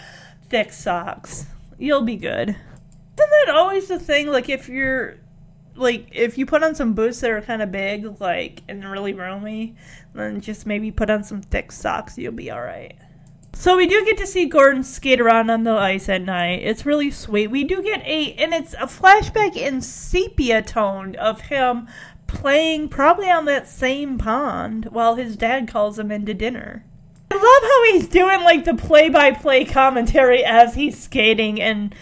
thick 0.48 0.72
socks. 0.72 1.46
You'll 1.78 2.02
be 2.02 2.16
good. 2.16 2.50
Isn't 2.50 3.30
that 3.46 3.48
always 3.54 3.88
the 3.88 3.98
thing? 3.98 4.28
Like, 4.28 4.48
if 4.48 4.68
you're 4.68 5.16
like 5.76 6.08
if 6.12 6.36
you 6.36 6.46
put 6.46 6.62
on 6.62 6.74
some 6.74 6.94
boots 6.94 7.20
that 7.20 7.30
are 7.30 7.40
kind 7.40 7.62
of 7.62 7.72
big, 7.72 8.20
like 8.20 8.62
and 8.68 8.84
really 8.84 9.12
roomy, 9.12 9.74
then 10.14 10.40
just 10.40 10.66
maybe 10.66 10.90
put 10.90 11.10
on 11.10 11.24
some 11.24 11.42
thick 11.42 11.72
socks. 11.72 12.18
You'll 12.18 12.32
be 12.32 12.50
all 12.50 12.62
right. 12.62 12.96
So 13.52 13.76
we 13.76 13.86
do 13.86 14.04
get 14.04 14.16
to 14.18 14.26
see 14.26 14.46
Gordon 14.46 14.82
skate 14.82 15.20
around 15.20 15.50
on 15.50 15.64
the 15.64 15.72
ice 15.72 16.08
at 16.08 16.22
night. 16.22 16.62
It's 16.62 16.86
really 16.86 17.10
sweet. 17.10 17.48
We 17.48 17.64
do 17.64 17.82
get 17.82 18.00
a 18.06 18.32
and 18.34 18.54
it's 18.54 18.74
a 18.74 18.86
flashback 18.86 19.56
in 19.56 19.80
sepia 19.80 20.62
tone 20.62 21.16
of 21.16 21.42
him 21.42 21.88
playing 22.26 22.88
probably 22.88 23.28
on 23.28 23.44
that 23.46 23.68
same 23.68 24.16
pond 24.16 24.86
while 24.86 25.16
his 25.16 25.36
dad 25.36 25.68
calls 25.68 25.98
him 25.98 26.12
into 26.12 26.32
dinner. 26.32 26.84
I 27.30 27.34
love 27.34 27.42
how 27.42 27.92
he's 27.92 28.08
doing 28.08 28.40
like 28.42 28.64
the 28.64 28.74
play-by-play 28.74 29.66
commentary 29.66 30.44
as 30.44 30.74
he's 30.74 31.00
skating 31.00 31.60
and 31.60 31.94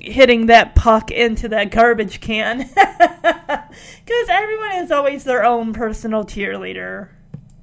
hitting 0.00 0.46
that 0.46 0.74
puck 0.74 1.10
into 1.10 1.48
that 1.48 1.70
garbage 1.70 2.20
can. 2.20 2.70
Because 4.04 4.28
everyone 4.28 4.72
is 4.76 4.90
always 4.90 5.24
their 5.24 5.44
own 5.44 5.72
personal 5.72 6.24
cheerleader. 6.24 7.08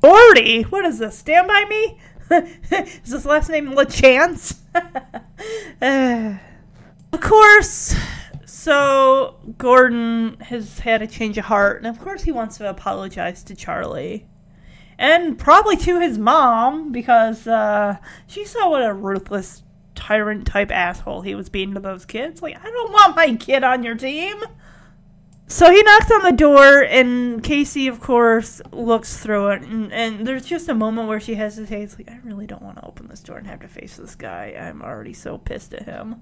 Gordy? 0.02 0.64
What 0.64 0.86
is 0.86 1.00
this? 1.00 1.18
Stand 1.18 1.48
by 1.48 1.66
me? 1.70 2.00
is 3.04 3.12
this 3.12 3.26
last 3.26 3.50
name 3.50 3.72
LaChance? 3.72 4.58
uh, 5.82 6.38
of 7.14 7.22
course. 7.22 7.96
So 8.46 9.38
Gordon 9.58 10.38
has 10.42 10.80
had 10.80 11.02
a 11.02 11.08
change 11.08 11.38
of 11.38 11.46
heart, 11.46 11.78
and 11.78 11.88
of 11.88 12.00
course 12.00 12.24
he 12.24 12.32
wants 12.32 12.58
to 12.58 12.70
apologize 12.70 13.44
to 13.46 13.56
Charlie. 13.56 14.28
And 14.98 15.38
probably 15.38 15.78
to 15.78 16.00
his 16.00 16.20
mom, 16.20 16.92
because 16.92 17.48
uh, 17.48 17.98
she 18.28 18.46
saw 18.46 18.70
what 18.70 18.84
a 18.84 18.94
ruthless 18.94 19.64
tyrant 20.02 20.48
type 20.48 20.72
asshole 20.72 21.22
he 21.22 21.36
was 21.36 21.48
being 21.48 21.76
to 21.76 21.80
those 21.80 22.06
kids. 22.06 22.42
Like, 22.42 22.58
I 22.58 22.70
don't 22.70 22.92
want 22.92 23.16
my 23.16 23.36
kid 23.36 23.64
on 23.64 23.84
your 23.84 23.96
team. 23.96 24.36
So 25.48 25.70
he 25.70 25.84
knocks 25.84 26.10
on 26.10 26.24
the 26.24 26.32
door, 26.32 26.82
and 26.82 27.44
Casey, 27.44 27.88
of 27.88 28.00
course, 28.00 28.62
looks 28.72 29.18
through 29.18 29.50
it. 29.50 29.62
And, 29.64 29.92
and 29.92 30.26
there's 30.26 30.46
just 30.46 30.70
a 30.70 30.74
moment 30.74 31.08
where 31.08 31.20
she 31.20 31.36
hesitates, 31.36 31.98
like, 31.98 32.10
I 32.10 32.20
really 32.24 32.48
don't 32.48 32.62
want 32.62 32.78
to 32.78 32.86
open 32.86 33.10
this 33.10 33.20
door 33.20 33.38
and 33.38 33.46
have 33.48 33.60
to 33.60 33.68
face 33.68 33.98
this 33.98 34.16
guy. 34.16 34.56
I'm 34.58 34.82
already 34.82 35.14
so 35.14 35.38
pissed 35.38 35.74
at 35.74 35.84
him. 35.84 36.22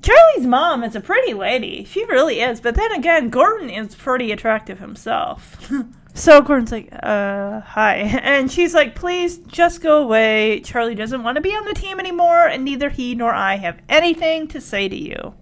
Charlie's 0.00 0.46
mom 0.46 0.84
is 0.84 0.96
a 0.96 1.00
pretty 1.00 1.34
lady. 1.34 1.84
She 1.84 2.04
really 2.06 2.40
is. 2.40 2.60
But 2.60 2.76
then 2.76 2.92
again, 2.92 3.30
Gordon 3.30 3.68
is 3.68 3.94
pretty 3.94 4.32
attractive 4.32 4.78
himself. 4.78 5.70
So 6.14 6.42
Gordon's 6.42 6.72
like, 6.72 6.88
uh, 7.02 7.60
hi. 7.60 7.96
And 8.22 8.50
she's 8.50 8.74
like, 8.74 8.94
please 8.94 9.38
just 9.38 9.80
go 9.80 10.02
away. 10.02 10.60
Charlie 10.60 10.94
doesn't 10.94 11.22
want 11.22 11.36
to 11.36 11.40
be 11.40 11.54
on 11.54 11.64
the 11.64 11.74
team 11.74 11.98
anymore, 11.98 12.46
and 12.46 12.64
neither 12.64 12.90
he 12.90 13.14
nor 13.14 13.32
I 13.32 13.56
have 13.56 13.80
anything 13.88 14.48
to 14.48 14.60
say 14.60 14.88
to 14.88 14.96
you. 14.96 15.34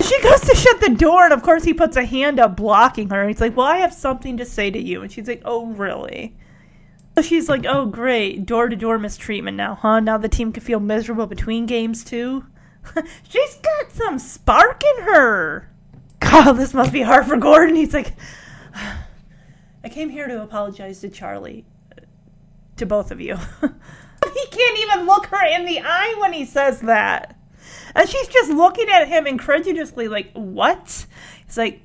She 0.00 0.22
goes 0.22 0.40
to 0.40 0.54
shut 0.54 0.80
the 0.80 0.94
door, 0.94 1.24
and 1.24 1.34
of 1.34 1.42
course 1.42 1.64
he 1.64 1.74
puts 1.74 1.96
a 1.96 2.04
hand 2.04 2.40
up 2.40 2.56
blocking 2.56 3.10
her. 3.10 3.28
He's 3.28 3.40
like, 3.40 3.56
well, 3.56 3.66
I 3.66 3.78
have 3.78 3.92
something 3.92 4.36
to 4.38 4.44
say 4.44 4.70
to 4.70 4.80
you. 4.80 5.02
And 5.02 5.12
she's 5.12 5.28
like, 5.28 5.42
oh, 5.44 5.66
really? 5.66 6.36
So 7.16 7.22
she's 7.22 7.48
like, 7.48 7.66
oh, 7.66 7.84
great. 7.86 8.46
Door 8.46 8.68
to 8.68 8.76
door 8.76 8.98
mistreatment 8.98 9.56
now, 9.56 9.74
huh? 9.74 10.00
Now 10.00 10.16
the 10.16 10.28
team 10.28 10.52
can 10.52 10.62
feel 10.62 10.80
miserable 10.80 11.26
between 11.26 11.66
games, 11.66 12.04
too? 12.04 12.46
she's 13.28 13.56
got 13.56 13.90
some 13.90 14.18
spark 14.18 14.82
in 14.96 15.04
her. 15.04 15.68
God, 16.20 16.52
this 16.52 16.72
must 16.72 16.92
be 16.92 17.02
hard 17.02 17.26
for 17.26 17.36
Gordon. 17.36 17.76
He's 17.76 17.92
like, 17.92 18.14
I 19.84 19.88
came 19.88 20.10
here 20.10 20.26
to 20.26 20.42
apologize 20.42 21.00
to 21.00 21.08
Charlie. 21.08 21.64
To 22.76 22.86
both 22.86 23.10
of 23.10 23.20
you. 23.20 23.36
he 23.62 24.46
can't 24.50 24.78
even 24.78 25.06
look 25.06 25.26
her 25.26 25.46
in 25.46 25.64
the 25.64 25.80
eye 25.80 26.16
when 26.18 26.32
he 26.32 26.44
says 26.44 26.80
that. 26.82 27.36
And 27.94 28.08
she's 28.08 28.28
just 28.28 28.50
looking 28.50 28.88
at 28.88 29.08
him 29.08 29.26
incredulously, 29.26 30.08
like, 30.08 30.30
what? 30.32 31.06
He's 31.46 31.58
like, 31.58 31.82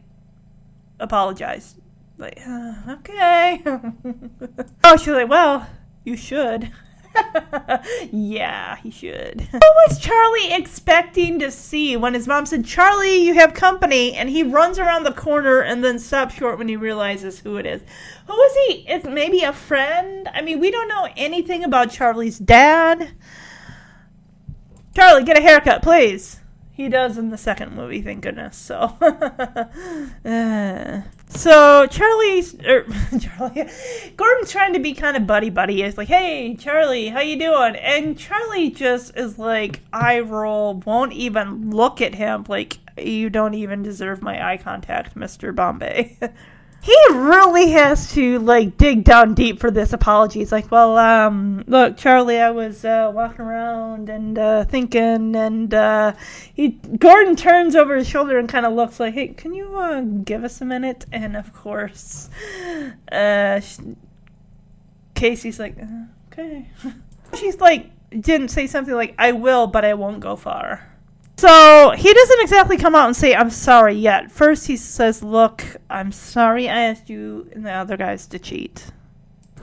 apologize. 1.00 1.76
Like, 2.18 2.40
uh, 2.46 2.74
okay. 2.90 3.62
oh, 4.84 4.98
she's 4.98 5.08
like, 5.08 5.30
well, 5.30 5.68
you 6.04 6.16
should. 6.16 6.72
yeah, 8.12 8.76
he 8.78 8.90
should. 8.92 9.48
What 9.54 9.90
was 9.90 10.00
Charlie 10.00 10.54
expecting 10.54 11.40
to 11.40 11.52
see 11.52 11.98
when 11.98 12.14
his 12.14 12.28
mom 12.28 12.46
said, 12.46 12.66
Charlie, 12.66 13.18
you 13.18 13.34
have 13.36 13.54
company? 13.54 14.14
And 14.14 14.30
he 14.30 14.44
runs 14.44 14.80
around 14.80 15.04
the 15.04 15.12
corner 15.12 15.62
and 15.62 15.84
then 15.84 16.00
stops 16.00 16.36
short 16.36 16.58
when 16.58 16.68
he 16.68 16.76
realizes 16.76 17.40
who 17.40 17.58
it 17.58 17.66
is. 17.66 17.82
Who 18.28 18.42
is 18.42 18.54
he? 18.68 18.74
Is 18.90 19.04
maybe 19.04 19.42
a 19.42 19.54
friend? 19.54 20.30
I 20.34 20.42
mean, 20.42 20.60
we 20.60 20.72
don't 20.72 20.88
know 20.88 21.08
anything 21.16 21.64
about 21.64 21.92
Charlie's 21.92 22.40
dad. 22.40 23.12
Charlie, 24.96 25.24
get 25.24 25.38
a 25.38 25.42
haircut, 25.42 25.82
please. 25.82 26.40
He 26.72 26.90
does 26.90 27.18
in 27.18 27.30
the 27.30 27.38
second 27.38 27.76
movie, 27.76 28.02
thank 28.02 28.22
goodness. 28.22 28.58
So, 28.58 28.76
uh, 30.26 31.02
so 31.36 31.86
Charlie's 31.88 32.56
er, 32.66 32.86
Charlie, 33.20 33.70
Gordon's 34.16 34.52
trying 34.52 34.74
to 34.74 34.80
be 34.80 34.94
kind 34.94 35.18
of 35.18 35.28
buddy 35.28 35.50
buddy. 35.50 35.84
He's 35.84 35.98
like, 35.98 36.08
"Hey, 36.08 36.56
Charlie, 36.56 37.10
how 37.10 37.22
you 37.22 37.38
doing?" 37.38 37.76
And 37.76 38.18
Charlie 38.18 38.70
just 38.70 39.16
is 39.18 39.38
like 39.38 39.82
eye 39.92 40.20
roll, 40.20 40.76
won't 40.86 41.14
even 41.14 41.72
look 41.72 42.02
at 42.02 42.16
him. 42.16 42.46
Like, 42.48 42.78
you 42.98 43.30
don't 43.30 43.54
even 43.54 43.84
deserve 43.84 44.22
my 44.22 44.52
eye 44.52 44.58
contact, 44.58 45.16
Mister 45.16 45.52
Bombay. 45.52 46.18
he 46.84 46.98
really 47.12 47.70
has 47.70 48.12
to 48.12 48.40
like 48.40 48.76
dig 48.76 49.06
down 49.06 49.36
deep 49.36 49.58
for 49.58 49.72
this 49.72 49.94
apology. 49.94 50.40
He's 50.40 50.52
like, 50.52 50.70
"Well, 50.70 50.98
um, 50.98 51.64
look, 51.66 51.96
Charlie, 51.96 52.42
I 52.42 52.50
was 52.50 52.84
uh, 52.84 53.10
walking 53.16 53.46
around 53.46 54.10
and 54.10 54.38
uh, 54.38 54.66
thinking, 54.66 55.34
and 55.34 55.74
uh, 55.74 56.12
he 56.54 56.72
Gordon 57.00 57.38
turns 57.38 57.78
over 57.78 57.96
his 57.96 58.10
shoulder 58.10 58.38
and 58.38 58.50
kind 58.50 58.66
of 58.66 58.74
looks 58.74 59.00
like, 59.00 59.14
"Hey, 59.14 59.30
can 59.30 59.54
you 59.54 59.78
uh, 59.78 60.02
give 60.02 60.44
us 60.44 60.60
a 60.60 60.66
minute?" 60.66 61.06
And 61.14 61.38
of 61.38 61.54
course, 61.54 62.30
uh, 63.10 63.62
Casey's 65.16 65.60
like, 65.60 65.78
uh, 65.82 65.86
"Okay." 66.34 66.68
She's 67.36 67.62
like, 67.62 67.92
didn't 68.10 68.50
say 68.50 68.68
something 68.68 68.94
like, 68.94 69.16
"I 69.18 69.32
will, 69.32 69.68
but 69.68 69.86
I 69.86 69.94
won't 69.94 70.20
go 70.20 70.36
far." 70.36 70.93
So 71.38 71.94
he 71.98 72.14
doesn't 72.14 72.42
exactly 72.42 72.78
come 72.78 72.96
out 72.96 73.08
and 73.08 73.16
say, 73.16 73.36
I'm 73.36 73.50
sorry 73.50 73.96
yet. 73.96 74.32
First, 74.32 74.68
he 74.68 74.78
says, 74.78 75.24
Look, 75.24 75.64
I'm 75.90 76.12
sorry 76.12 76.70
I 76.70 76.84
asked 76.84 77.10
you 77.10 77.50
and 77.54 77.66
the 77.66 77.72
other 77.72 77.98
guys 77.98 78.28
to 78.28 78.40
cheat. 78.40 78.92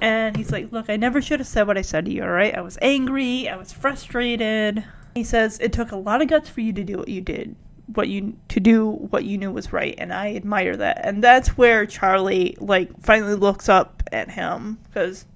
And 0.01 0.37
he's 0.37 0.51
like, 0.51 0.73
Look, 0.73 0.91
I 0.91 0.97
never 0.97 1.23
should 1.23 1.41
have 1.41 1.47
said 1.47 1.67
what 1.67 1.79
I 1.79 1.83
said 1.83 2.07
to 2.07 2.13
you, 2.13 2.23
alright? 2.23 2.57
I 2.57 2.61
was 2.61 2.79
angry, 2.83 3.49
I 3.49 3.57
was 3.57 3.73
frustrated. 3.73 4.85
He 5.15 5.25
says, 5.25 5.59
It 5.61 5.73
took 5.73 5.93
a 5.93 5.97
lot 5.97 6.23
of 6.23 6.29
guts 6.29 6.49
for 6.49 6.61
you 6.61 6.73
to 6.73 6.85
do 6.85 6.99
what 6.99 7.09
you 7.09 7.21
did. 7.21 7.57
What 7.95 8.09
you 8.09 8.37
to 8.49 8.61
do 8.61 8.89
what 8.89 9.25
you 9.25 9.37
knew 9.37 9.51
was 9.51 9.73
right, 9.73 9.97
and 9.99 10.13
I 10.13 10.37
admire 10.37 10.77
that. 10.77 11.01
And 11.05 11.25
that's 11.25 11.59
where 11.59 11.87
Charlie 11.87 12.57
like 12.61 12.89
finally 13.03 13.35
looks 13.35 13.69
up 13.69 14.05
at 14.13 14.31
him 14.31 14.79
because 14.85 15.27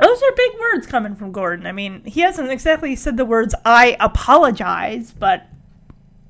those 0.00 0.22
are 0.22 0.32
big 0.36 0.52
words 0.60 0.86
coming 0.86 1.14
from 1.14 1.32
Gordon. 1.32 1.66
I 1.66 1.72
mean, 1.72 2.04
he 2.04 2.20
hasn't 2.20 2.50
exactly 2.50 2.96
said 2.96 3.16
the 3.16 3.24
words 3.24 3.54
"I 3.64 3.96
apologize," 4.00 5.12
but 5.12 5.46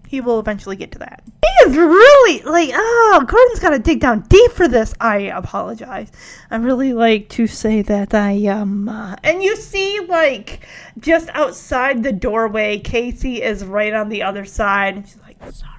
he 0.07 0.21
will 0.21 0.39
eventually 0.39 0.77
get 0.77 0.93
to 0.93 0.99
that. 0.99 1.23
He 1.27 1.71
is 1.71 1.77
really 1.77 2.43
like, 2.43 2.71
oh, 2.75 3.25
Gordon's 3.27 3.59
got 3.59 3.71
to 3.71 3.79
dig 3.79 4.01
down 4.01 4.21
deep 4.23 4.53
for 4.53 4.69
this. 4.69 4.95
I 5.01 5.17
apologize. 5.17 6.13
I 6.51 6.57
really 6.57 6.93
like 6.93 7.29
to 7.31 7.47
say 7.47 7.83
that 7.83 8.15
I 8.15 8.47
um, 8.47 8.89
uh, 8.89 9.17
and 9.23 9.43
you 9.43 9.57
see, 9.57 10.01
like, 10.09 10.67
just 10.99 11.31
outside 11.31 12.03
the 12.03 12.13
doorway, 12.13 12.79
Casey 12.79 13.43
is 13.43 13.65
right 13.65 13.93
on 13.93 14.09
the 14.09 14.23
other 14.23 14.45
side, 14.45 14.97
and 14.97 15.07
she's 15.07 15.19
like, 15.23 15.37
sorry 15.53 15.74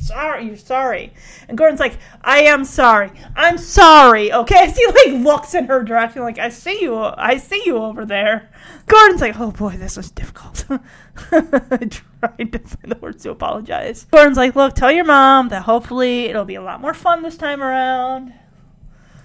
sorry, 0.00 0.46
you're 0.46 0.56
sorry. 0.56 1.12
And 1.48 1.56
Gordon's 1.56 1.80
like, 1.80 1.98
I 2.22 2.42
am 2.42 2.64
sorry. 2.64 3.10
I'm 3.36 3.58
sorry. 3.58 4.32
Okay. 4.32 4.54
As 4.58 4.76
he 4.76 4.86
like 4.86 5.24
looks 5.24 5.54
in 5.54 5.66
her 5.66 5.82
direction, 5.82 6.22
like, 6.22 6.38
I 6.38 6.48
see 6.48 6.80
you. 6.80 6.96
I 6.96 7.36
see 7.36 7.62
you 7.66 7.76
over 7.76 8.04
there. 8.04 8.50
Gordon's 8.86 9.20
like, 9.20 9.38
oh 9.38 9.52
boy, 9.52 9.76
this 9.76 9.96
was 9.96 10.10
difficult. 10.10 10.64
Trying 11.30 12.50
to 12.50 12.58
find 12.58 12.92
the 12.92 12.98
words 13.00 13.22
to 13.22 13.30
apologize. 13.30 14.06
Gordon's 14.10 14.36
like, 14.36 14.56
look, 14.56 14.74
tell 14.74 14.90
your 14.90 15.04
mom 15.04 15.48
that 15.50 15.62
hopefully 15.62 16.24
it'll 16.24 16.44
be 16.44 16.56
a 16.56 16.62
lot 16.62 16.80
more 16.80 16.94
fun 16.94 17.22
this 17.22 17.36
time 17.36 17.62
around. 17.62 18.32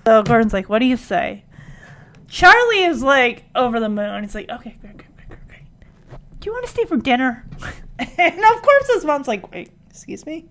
So 0.06 0.22
Gordon's 0.24 0.54
like, 0.54 0.70
what 0.70 0.80
do 0.80 0.86
you 0.86 0.98
say? 0.98 1.46
Charlie 2.28 2.84
is 2.84 3.02
like 3.02 3.46
over 3.56 3.80
the 3.80 3.90
moon. 3.90 4.24
He's 4.24 4.36
like, 4.36 4.50
okay, 4.50 4.78
great, 4.82 4.98
great, 4.98 5.16
great, 5.28 5.48
great. 5.48 5.64
Do 6.40 6.50
you 6.50 6.52
want 6.52 6.66
to 6.66 6.72
stay 6.72 6.86
for 6.86 6.98
dinner? 6.98 7.46
and 8.00 8.44
of 8.44 8.62
course 8.62 8.94
his 8.94 9.06
mom's 9.06 9.28
like, 9.28 9.52
wait, 9.52 9.72
excuse 9.90 10.26
me? 10.26 10.46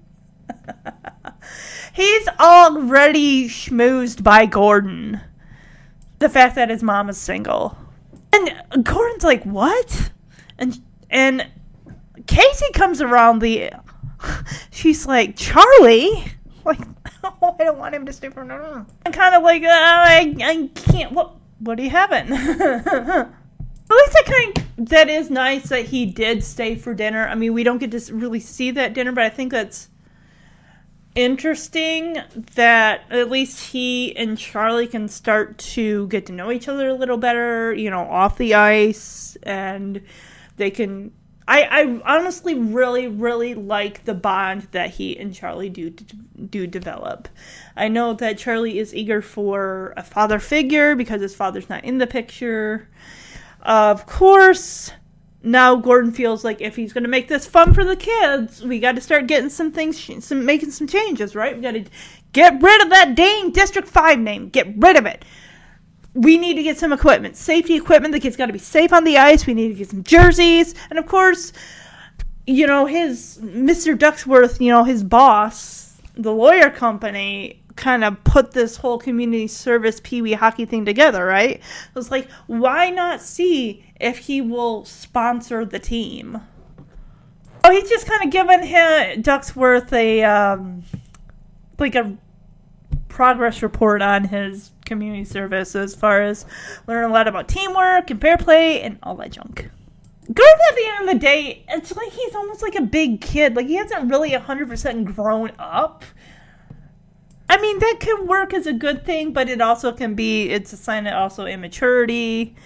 He's 1.94 2.28
already 2.40 3.48
schmoozed 3.48 4.22
by 4.22 4.46
Gordon. 4.46 5.20
The 6.18 6.28
fact 6.28 6.54
that 6.56 6.70
his 6.70 6.82
mom 6.82 7.08
is 7.08 7.18
single. 7.18 7.76
And 8.32 8.84
Gordon's 8.84 9.24
like, 9.24 9.44
what? 9.44 10.10
And 10.58 10.80
and 11.10 11.46
Casey 12.26 12.72
comes 12.72 13.00
around 13.00 13.40
the 13.40 13.70
she's 14.70 15.06
like, 15.06 15.36
Charlie? 15.36 16.24
Like, 16.66 16.78
oh, 17.22 17.54
I 17.60 17.64
don't 17.64 17.76
want 17.76 17.94
him 17.94 18.06
to 18.06 18.12
stay 18.14 18.30
for 18.30 18.42
no. 18.42 18.86
I'm 19.04 19.12
kind 19.12 19.34
of 19.34 19.42
like, 19.42 19.62
uh, 19.64 19.68
I, 19.68 20.34
I 20.40 20.70
can't. 20.74 21.12
What? 21.12 21.34
What 21.58 21.78
are 21.78 21.82
you 21.82 21.90
having? 21.90 22.32
At 22.32 23.96
least 23.96 24.16
I 24.16 24.22
kind 24.24 24.58
of, 24.58 24.88
that 24.88 25.10
is 25.10 25.30
nice 25.30 25.68
that 25.68 25.84
he 25.84 26.06
did 26.06 26.42
stay 26.42 26.74
for 26.74 26.94
dinner. 26.94 27.28
I 27.28 27.34
mean, 27.34 27.52
we 27.52 27.64
don't 27.64 27.76
get 27.76 27.90
to 27.90 28.14
really 28.14 28.40
see 28.40 28.70
that 28.70 28.94
dinner, 28.94 29.12
but 29.12 29.24
I 29.24 29.28
think 29.28 29.52
that's 29.52 29.90
interesting 31.14 32.18
that 32.54 33.02
at 33.10 33.30
least 33.30 33.60
he 33.60 34.16
and 34.16 34.36
Charlie 34.36 34.86
can 34.86 35.08
start 35.08 35.58
to 35.58 36.08
get 36.08 36.26
to 36.26 36.32
know 36.32 36.50
each 36.50 36.68
other 36.68 36.88
a 36.88 36.94
little 36.94 37.16
better, 37.16 37.72
you 37.72 37.90
know, 37.90 38.02
off 38.02 38.38
the 38.38 38.54
ice, 38.54 39.36
and 39.42 40.02
they 40.56 40.70
can. 40.70 41.12
I, 41.46 41.62
I 41.64 42.16
honestly 42.16 42.54
really 42.54 43.06
really 43.06 43.54
like 43.54 44.06
the 44.06 44.14
bond 44.14 44.62
that 44.70 44.90
he 44.90 45.18
and 45.18 45.34
Charlie 45.34 45.68
do 45.68 45.90
do 45.90 46.66
develop. 46.66 47.28
I 47.76 47.88
know 47.88 48.14
that 48.14 48.38
Charlie 48.38 48.78
is 48.78 48.94
eager 48.94 49.20
for 49.20 49.92
a 49.96 50.02
father 50.02 50.38
figure 50.38 50.96
because 50.96 51.20
his 51.20 51.34
father's 51.34 51.68
not 51.68 51.84
in 51.84 51.98
the 51.98 52.06
picture. 52.06 52.88
Of 53.60 54.06
course, 54.06 54.90
now 55.44 55.76
Gordon 55.76 56.10
feels 56.10 56.42
like 56.42 56.60
if 56.60 56.74
he's 56.74 56.92
going 56.92 57.04
to 57.04 57.10
make 57.10 57.28
this 57.28 57.46
fun 57.46 57.74
for 57.74 57.84
the 57.84 57.96
kids, 57.96 58.62
we 58.62 58.80
got 58.80 58.94
to 58.94 59.00
start 59.00 59.26
getting 59.26 59.50
some 59.50 59.70
things, 59.70 60.24
some 60.24 60.44
making 60.44 60.70
some 60.70 60.86
changes, 60.86 61.36
right? 61.36 61.54
We 61.54 61.62
got 61.62 61.72
to 61.72 61.84
get 62.32 62.60
rid 62.62 62.82
of 62.82 62.90
that 62.90 63.14
dang 63.14 63.50
District 63.50 63.86
Five 63.86 64.18
name. 64.18 64.48
Get 64.48 64.68
rid 64.78 64.96
of 64.96 65.04
it. 65.04 65.24
We 66.14 66.38
need 66.38 66.54
to 66.54 66.62
get 66.62 66.78
some 66.78 66.92
equipment, 66.92 67.36
safety 67.36 67.74
equipment. 67.74 68.12
The 68.12 68.20
kids 68.20 68.36
got 68.36 68.46
to 68.46 68.52
be 68.52 68.58
safe 68.58 68.92
on 68.92 69.04
the 69.04 69.18
ice. 69.18 69.46
We 69.46 69.54
need 69.54 69.68
to 69.68 69.74
get 69.74 69.90
some 69.90 70.02
jerseys, 70.02 70.74
and 70.88 70.98
of 70.98 71.06
course, 71.06 71.52
you 72.46 72.66
know 72.66 72.86
his 72.86 73.38
Mr. 73.42 73.96
Ducksworth, 73.96 74.60
you 74.60 74.70
know 74.70 74.84
his 74.84 75.04
boss, 75.04 76.00
the 76.14 76.32
lawyer 76.32 76.70
company 76.70 77.60
kind 77.76 78.04
of 78.04 78.22
put 78.24 78.52
this 78.52 78.76
whole 78.76 78.98
community 78.98 79.48
service 79.48 80.00
pee 80.02 80.22
wee 80.22 80.32
hockey 80.32 80.64
thing 80.64 80.84
together, 80.84 81.24
right? 81.24 81.56
It 81.56 81.94
was 81.94 82.10
like, 82.10 82.30
why 82.46 82.90
not 82.90 83.20
see 83.20 83.84
if 84.04 84.18
he 84.18 84.40
will 84.40 84.84
sponsor 84.84 85.64
the 85.64 85.78
team? 85.78 86.40
Oh, 87.64 87.70
he's 87.70 87.88
just 87.88 88.06
kind 88.06 88.22
of 88.22 88.30
giving 88.30 88.62
him 88.62 89.22
Ducksworth 89.22 89.92
a 89.92 90.22
um, 90.22 90.82
like 91.78 91.94
a 91.94 92.16
progress 93.08 93.62
report 93.62 94.02
on 94.02 94.24
his 94.24 94.72
community 94.84 95.24
service 95.24 95.74
as 95.74 95.94
far 95.94 96.20
as 96.20 96.44
learning 96.86 97.10
a 97.10 97.12
lot 97.12 97.26
about 97.26 97.48
teamwork 97.48 98.10
and 98.10 98.20
fair 98.20 98.36
play 98.36 98.82
and 98.82 98.98
all 99.02 99.14
that 99.16 99.32
junk. 99.32 99.70
Gordon, 100.26 100.60
at 100.68 100.76
the 100.76 100.86
end 100.86 101.08
of 101.08 101.14
the 101.14 101.20
day, 101.20 101.64
it's 101.68 101.94
like 101.96 102.10
he's 102.12 102.34
almost 102.34 102.62
like 102.62 102.74
a 102.74 102.82
big 102.82 103.20
kid. 103.20 103.56
Like 103.56 103.66
he 103.66 103.76
hasn't 103.76 104.10
really 104.10 104.30
100% 104.32 105.14
grown 105.14 105.52
up. 105.58 106.04
I 107.48 107.60
mean, 107.60 107.78
that 107.78 107.96
can 108.00 108.26
work 108.26 108.52
as 108.52 108.66
a 108.66 108.72
good 108.72 109.04
thing, 109.04 109.32
but 109.32 109.48
it 109.48 109.60
also 109.60 109.92
can 109.92 110.14
be, 110.14 110.50
it's 110.50 110.72
a 110.72 110.76
sign 110.76 111.06
of 111.06 111.14
also 111.14 111.46
immaturity. 111.46 112.56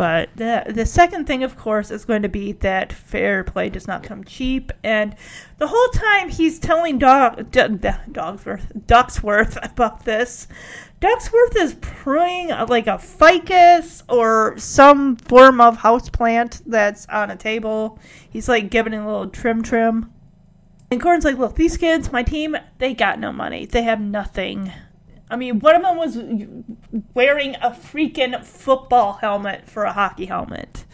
But 0.00 0.30
the 0.34 0.64
the 0.66 0.86
second 0.86 1.26
thing, 1.26 1.44
of 1.44 1.58
course, 1.58 1.90
is 1.90 2.06
going 2.06 2.22
to 2.22 2.28
be 2.30 2.52
that 2.52 2.90
fair 2.90 3.44
play 3.44 3.68
does 3.68 3.86
not 3.86 4.02
come 4.02 4.24
cheap. 4.24 4.72
And 4.82 5.14
the 5.58 5.66
whole 5.66 5.88
time 5.88 6.30
he's 6.30 6.58
telling 6.58 6.98
Dog, 6.98 7.50
D- 7.50 7.60
Dogsworth, 7.60 8.86
Ducksworth 8.86 9.58
about 9.62 10.06
this, 10.06 10.48
Ducksworth 11.02 11.54
is 11.54 11.74
praying 11.82 12.50
uh, 12.50 12.64
like 12.66 12.86
a 12.86 12.98
ficus 12.98 14.02
or 14.08 14.56
some 14.56 15.16
form 15.16 15.60
of 15.60 15.76
houseplant 15.76 16.62
that's 16.64 17.04
on 17.08 17.30
a 17.30 17.36
table. 17.36 17.98
He's 18.30 18.48
like 18.48 18.70
giving 18.70 18.94
it 18.94 19.00
a 19.00 19.04
little 19.04 19.28
trim 19.28 19.62
trim. 19.62 20.14
And 20.90 20.98
Gordon's 20.98 21.26
like, 21.26 21.36
look, 21.36 21.56
these 21.56 21.76
kids, 21.76 22.10
my 22.10 22.22
team, 22.22 22.56
they 22.78 22.94
got 22.94 23.20
no 23.20 23.32
money. 23.32 23.66
They 23.66 23.82
have 23.82 24.00
nothing. 24.00 24.72
I 25.30 25.36
mean, 25.36 25.60
one 25.60 25.76
of 25.76 25.82
them 25.82 25.96
was 25.96 26.18
wearing 27.14 27.54
a 27.56 27.70
freaking 27.70 28.44
football 28.44 29.14
helmet 29.14 29.68
for 29.68 29.84
a 29.84 29.92
hockey 29.92 30.26
helmet. 30.26 30.84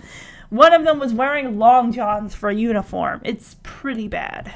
One 0.51 0.75
of 0.75 0.85
them 0.85 0.99
was 0.99 1.15
wearing 1.15 1.59
long 1.59 1.91
johns 1.91 2.35
for 2.35 2.51
a 2.51 2.55
uniform. 2.55 3.23
It's 3.25 3.57
pretty 3.63 4.09
bad. 4.09 4.53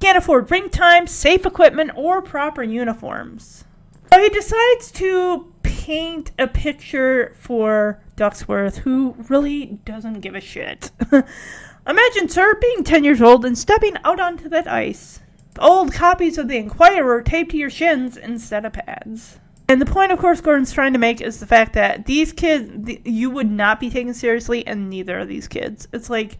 Can't 0.00 0.18
afford 0.18 0.50
ring 0.50 0.68
time, 0.68 1.06
safe 1.06 1.46
equipment, 1.46 1.92
or 1.96 2.20
proper 2.20 2.62
uniforms. 2.62 3.64
So 4.12 4.20
he 4.20 4.28
decides 4.28 4.92
to 4.92 5.52
paint 5.62 6.32
a 6.38 6.46
picture 6.46 7.34
for 7.38 8.02
Ducksworth, 8.16 8.78
who 8.78 9.16
really 9.28 9.78
doesn't 9.84 10.20
give 10.20 10.34
a 10.34 10.40
shit. 10.40 10.90
Imagine, 11.86 12.28
sir, 12.28 12.54
being 12.60 12.84
10 12.84 13.02
years 13.02 13.22
old 13.22 13.44
and 13.44 13.56
stepping 13.56 13.96
out 14.04 14.20
onto 14.20 14.48
that 14.50 14.68
ice. 14.68 15.21
Old 15.58 15.92
copies 15.92 16.38
of 16.38 16.48
the 16.48 16.56
Inquirer 16.56 17.22
taped 17.22 17.50
to 17.50 17.56
your 17.56 17.70
shins 17.70 18.16
instead 18.16 18.64
of 18.64 18.72
pads. 18.72 19.38
And 19.68 19.80
the 19.80 19.86
point, 19.86 20.12
of 20.12 20.18
course, 20.18 20.40
Gordon's 20.40 20.72
trying 20.72 20.92
to 20.92 20.98
make 20.98 21.20
is 21.20 21.40
the 21.40 21.46
fact 21.46 21.74
that 21.74 22.06
these 22.06 22.32
kids, 22.32 22.90
you 23.04 23.30
would 23.30 23.50
not 23.50 23.80
be 23.80 23.90
taken 23.90 24.12
seriously, 24.12 24.66
and 24.66 24.90
neither 24.90 25.20
are 25.20 25.24
these 25.24 25.48
kids. 25.48 25.88
It's 25.92 26.10
like, 26.10 26.38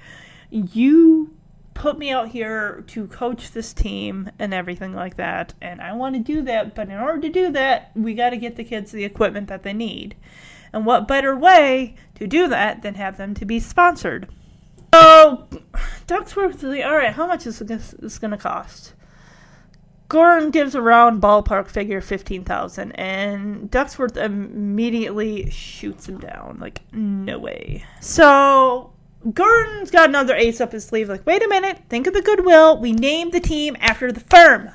you 0.50 1.34
put 1.74 1.98
me 1.98 2.10
out 2.10 2.28
here 2.28 2.84
to 2.88 3.06
coach 3.06 3.52
this 3.52 3.72
team 3.72 4.30
and 4.38 4.52
everything 4.52 4.94
like 4.94 5.16
that, 5.16 5.54
and 5.62 5.80
I 5.80 5.92
want 5.92 6.14
to 6.14 6.20
do 6.20 6.42
that, 6.42 6.74
but 6.74 6.88
in 6.88 6.98
order 6.98 7.20
to 7.20 7.28
do 7.28 7.50
that, 7.52 7.92
we 7.94 8.14
got 8.14 8.30
to 8.30 8.36
get 8.36 8.56
the 8.56 8.64
kids 8.64 8.92
the 8.92 9.04
equipment 9.04 9.48
that 9.48 9.62
they 9.62 9.72
need. 9.72 10.16
And 10.72 10.84
what 10.84 11.08
better 11.08 11.36
way 11.36 11.94
to 12.16 12.26
do 12.26 12.48
that 12.48 12.82
than 12.82 12.94
have 12.94 13.16
them 13.16 13.34
to 13.34 13.44
be 13.44 13.60
sponsored? 13.60 14.28
So, 14.94 15.48
Ducksworth 16.06 16.62
all 16.84 16.96
right, 16.96 17.12
how 17.12 17.26
much 17.26 17.46
is 17.46 17.60
this 17.60 18.18
going 18.18 18.30
to 18.30 18.36
cost? 18.36 18.94
Gordon 20.12 20.50
gives 20.50 20.74
a 20.74 20.82
round 20.82 21.22
ballpark 21.22 21.68
figure 21.68 22.02
fifteen 22.02 22.44
thousand, 22.44 22.92
and 22.92 23.70
Ducksworth 23.70 24.18
immediately 24.18 25.48
shoots 25.48 26.06
him 26.06 26.18
down. 26.18 26.58
Like, 26.60 26.82
no 26.92 27.38
way. 27.38 27.86
So 28.02 28.92
Gordon's 29.32 29.90
got 29.90 30.10
another 30.10 30.34
ace 30.34 30.60
up 30.60 30.72
his 30.72 30.84
sleeve. 30.84 31.08
Like, 31.08 31.24
wait 31.24 31.42
a 31.42 31.48
minute, 31.48 31.80
think 31.88 32.06
of 32.06 32.12
the 32.12 32.20
goodwill. 32.20 32.78
We 32.78 32.92
named 32.92 33.32
the 33.32 33.40
team 33.40 33.74
after 33.80 34.12
the 34.12 34.20
firm. 34.20 34.68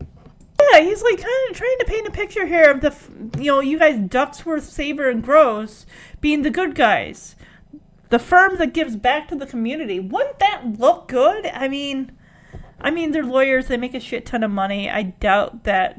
Yeah, 0.00 0.80
he's 0.80 1.02
like 1.02 1.18
kind 1.18 1.50
of 1.50 1.56
trying 1.58 1.78
to 1.80 1.84
paint 1.84 2.08
a 2.08 2.10
picture 2.10 2.46
here 2.46 2.70
of 2.70 2.80
the, 2.80 2.96
you 3.38 3.50
know, 3.50 3.60
you 3.60 3.78
guys 3.78 3.96
Ducksworth, 3.96 4.62
Saber, 4.62 5.10
and 5.10 5.22
Gross 5.22 5.84
being 6.22 6.40
the 6.40 6.48
good 6.48 6.74
guys, 6.74 7.36
the 8.08 8.18
firm 8.18 8.56
that 8.56 8.72
gives 8.72 8.96
back 8.96 9.28
to 9.28 9.36
the 9.36 9.44
community. 9.44 10.00
Wouldn't 10.00 10.38
that 10.38 10.78
look 10.78 11.08
good? 11.08 11.44
I 11.48 11.68
mean. 11.68 12.13
I 12.84 12.90
mean, 12.90 13.12
they're 13.12 13.24
lawyers, 13.24 13.66
they 13.66 13.78
make 13.78 13.94
a 13.94 14.00
shit 14.00 14.26
ton 14.26 14.42
of 14.42 14.50
money. 14.50 14.90
I 14.90 15.04
doubt 15.04 15.64
that 15.64 15.98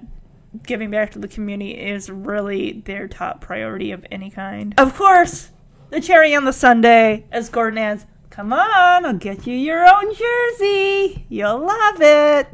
giving 0.61 0.91
back 0.91 1.11
to 1.11 1.19
the 1.19 1.27
community 1.27 1.71
is 1.71 2.11
really 2.11 2.83
their 2.85 3.07
top 3.07 3.41
priority 3.41 3.91
of 3.91 4.05
any 4.11 4.29
kind. 4.29 4.75
Of 4.77 4.95
course, 4.95 5.49
the 5.89 5.99
cherry 5.99 6.35
on 6.35 6.45
the 6.45 6.53
sundae, 6.53 7.23
as 7.31 7.49
Gordon 7.49 7.79
adds, 7.79 8.05
come 8.29 8.53
on, 8.53 9.03
I'll 9.03 9.13
get 9.15 9.47
you 9.47 9.55
your 9.55 9.83
own 9.83 10.13
jersey. 10.13 11.25
You'll 11.27 11.65
love 11.65 12.01
it. 12.01 12.47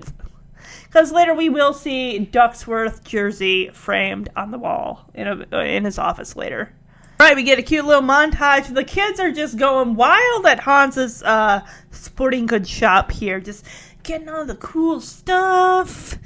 Because 0.85 1.11
later 1.11 1.33
we 1.33 1.49
will 1.49 1.73
see 1.73 2.29
Ducksworth 2.31 3.03
jersey 3.03 3.69
framed 3.73 4.29
on 4.37 4.51
the 4.51 4.57
wall 4.57 5.09
in, 5.13 5.27
a, 5.27 5.57
in 5.57 5.83
his 5.83 5.99
office 5.99 6.37
later. 6.37 6.73
All 7.19 7.27
right, 7.27 7.35
we 7.35 7.43
get 7.43 7.59
a 7.59 7.61
cute 7.61 7.85
little 7.85 8.01
montage. 8.01 8.73
The 8.73 8.83
kids 8.83 9.19
are 9.19 9.31
just 9.31 9.57
going 9.57 9.95
wild 9.95 10.45
at 10.47 10.59
Hans's 10.59 11.21
uh, 11.21 11.61
sporting 11.91 12.47
goods 12.47 12.67
shop 12.67 13.11
here, 13.11 13.39
just 13.39 13.63
getting 14.03 14.29
all 14.29 14.45
the 14.45 14.55
cool 14.55 14.99
stuff, 14.99 16.17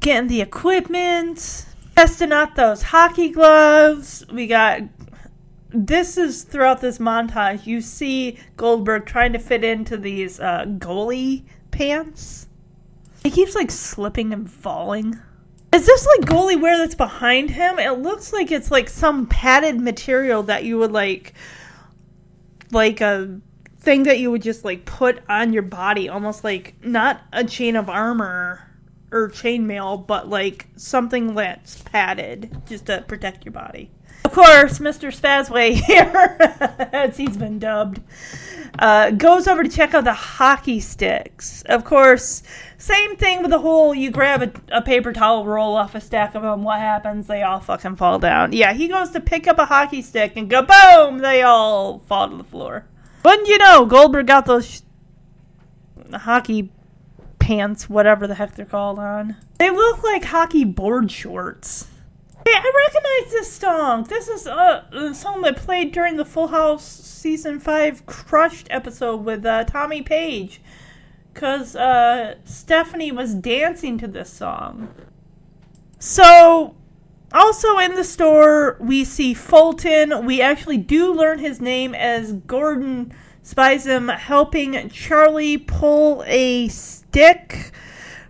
getting 0.00 0.28
the 0.28 0.40
equipment, 0.40 1.66
testing 1.96 2.32
out 2.32 2.56
those 2.56 2.82
hockey 2.82 3.30
gloves. 3.30 4.24
We 4.32 4.46
got 4.46 4.82
this 5.74 6.16
is 6.16 6.44
throughout 6.44 6.80
this 6.80 6.98
montage. 6.98 7.66
You 7.66 7.80
see 7.80 8.38
Goldberg 8.56 9.06
trying 9.06 9.32
to 9.32 9.38
fit 9.38 9.64
into 9.64 9.96
these 9.96 10.38
uh, 10.38 10.64
goalie 10.66 11.44
pants. 11.72 12.46
He 13.22 13.30
keeps 13.30 13.54
like 13.54 13.70
slipping 13.70 14.32
and 14.32 14.50
falling. 14.50 15.18
Is 15.72 15.86
this 15.86 16.06
like 16.06 16.28
goalie 16.28 16.60
wear 16.60 16.78
that's 16.78 16.94
behind 16.94 17.50
him? 17.50 17.80
It 17.80 17.98
looks 17.98 18.32
like 18.32 18.52
it's 18.52 18.70
like 18.70 18.88
some 18.88 19.26
padded 19.26 19.80
material 19.80 20.44
that 20.44 20.64
you 20.64 20.78
would 20.78 20.92
like, 20.92 21.34
like 22.70 23.00
a 23.00 23.40
thing 23.84 24.04
that 24.04 24.18
you 24.18 24.30
would 24.30 24.42
just 24.42 24.64
like 24.64 24.84
put 24.84 25.22
on 25.28 25.52
your 25.52 25.62
body, 25.62 26.08
almost 26.08 26.44
like 26.44 26.74
not 26.82 27.22
a 27.32 27.44
chain 27.44 27.76
of 27.76 27.88
armor 27.88 28.68
or 29.12 29.28
chainmail, 29.28 30.06
but 30.06 30.28
like 30.28 30.66
something 30.76 31.34
that's 31.34 31.82
padded 31.82 32.62
just 32.66 32.86
to 32.86 33.02
protect 33.06 33.44
your 33.44 33.52
body. 33.52 33.90
Of 34.24 34.32
course, 34.32 34.78
Mr. 34.78 35.14
Spazway 35.14 35.74
here, 35.86 36.36
as 36.92 37.16
he's 37.16 37.36
been 37.36 37.58
dubbed, 37.58 38.00
uh, 38.78 39.10
goes 39.10 39.46
over 39.46 39.62
to 39.62 39.68
check 39.68 39.94
out 39.94 40.04
the 40.04 40.14
hockey 40.14 40.80
sticks. 40.80 41.62
Of 41.66 41.84
course, 41.84 42.42
same 42.78 43.16
thing 43.16 43.42
with 43.42 43.50
the 43.50 43.58
whole 43.58 43.94
you 43.94 44.10
grab 44.10 44.42
a, 44.42 44.78
a 44.78 44.82
paper 44.82 45.12
towel, 45.12 45.44
roll 45.44 45.76
off 45.76 45.94
a 45.94 46.00
stack 46.00 46.34
of 46.34 46.42
them, 46.42 46.64
what 46.64 46.80
happens? 46.80 47.26
They 47.26 47.42
all 47.42 47.60
fucking 47.60 47.96
fall 47.96 48.18
down. 48.18 48.52
Yeah, 48.52 48.72
he 48.72 48.88
goes 48.88 49.10
to 49.10 49.20
pick 49.20 49.46
up 49.46 49.58
a 49.58 49.66
hockey 49.66 50.02
stick 50.02 50.32
and 50.36 50.48
go 50.48 50.62
boom, 50.62 51.18
they 51.18 51.42
all 51.42 51.98
fall 52.00 52.30
to 52.30 52.36
the 52.36 52.44
floor. 52.44 52.86
Wouldn't 53.24 53.48
you 53.48 53.58
know, 53.58 53.86
Goldberg 53.86 54.26
got 54.26 54.46
those 54.46 54.68
sh- 54.68 54.80
hockey 56.12 56.70
pants, 57.38 57.88
whatever 57.88 58.26
the 58.26 58.34
heck 58.34 58.54
they're 58.54 58.66
called, 58.66 58.98
on. 58.98 59.36
They 59.58 59.70
look 59.70 60.02
like 60.02 60.24
hockey 60.24 60.64
board 60.64 61.10
shorts. 61.10 61.88
Hey, 62.46 62.52
I 62.54 62.72
recognize 62.86 63.32
this 63.32 63.52
song. 63.52 64.04
This 64.04 64.28
is 64.28 64.46
uh, 64.46 64.84
a 64.92 65.14
song 65.14 65.40
that 65.42 65.56
played 65.56 65.92
during 65.92 66.16
the 66.16 66.24
Full 66.26 66.48
House 66.48 66.84
season 66.84 67.58
five 67.58 68.04
Crushed 68.04 68.66
episode 68.70 69.24
with 69.24 69.46
uh, 69.46 69.64
Tommy 69.64 70.02
Page, 70.02 70.60
because 71.32 71.74
uh, 71.74 72.34
Stephanie 72.44 73.12
was 73.12 73.34
dancing 73.34 73.96
to 73.96 74.06
this 74.06 74.30
song. 74.30 74.92
So, 75.98 76.76
also 77.34 77.78
in 77.78 77.94
the 77.94 78.04
store, 78.04 78.76
we 78.80 79.04
see 79.04 79.34
Fulton. 79.34 80.24
We 80.24 80.40
actually 80.40 80.78
do 80.78 81.12
learn 81.12 81.40
his 81.40 81.60
name 81.60 81.94
as 81.94 82.32
Gordon 82.32 83.12
spies 83.42 83.86
him 83.86 84.08
helping 84.08 84.88
Charlie 84.88 85.58
pull 85.58 86.24
a 86.26 86.68
stick 86.68 87.72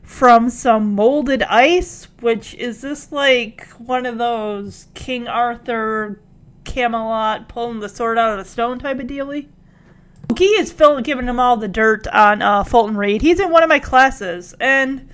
from 0.03 0.49
some 0.51 0.95
molded 0.95 1.43
ice, 1.43 2.09
which 2.21 2.55
is 2.55 2.81
this 2.81 3.13
like 3.13 3.67
one 3.79 4.07
of 4.07 4.19
those 4.19 4.89
King 4.95 5.29
Arthur 5.29 6.21
Camelot 6.65 7.49
pulling 7.49 7.81
the 7.81 7.89
sword 7.89 8.19
out 8.19 8.39
of 8.39 8.45
the 8.45 8.51
stone 8.51 8.79
type 8.79 8.99
of 8.99 9.07
dealy? 9.07 9.49
He 10.37 10.47
is 10.47 10.73
giving 10.73 11.27
him 11.27 11.39
all 11.39 11.57
the 11.57 11.69
dirt 11.69 12.07
on 12.09 12.43
uh, 12.43 12.65
Fulton 12.65 12.97
Reed. 12.97 13.23
He's 13.23 13.39
in 13.39 13.51
one 13.51 13.63
of 13.63 13.69
my 13.69 13.79
classes, 13.79 14.55
and 14.59 15.09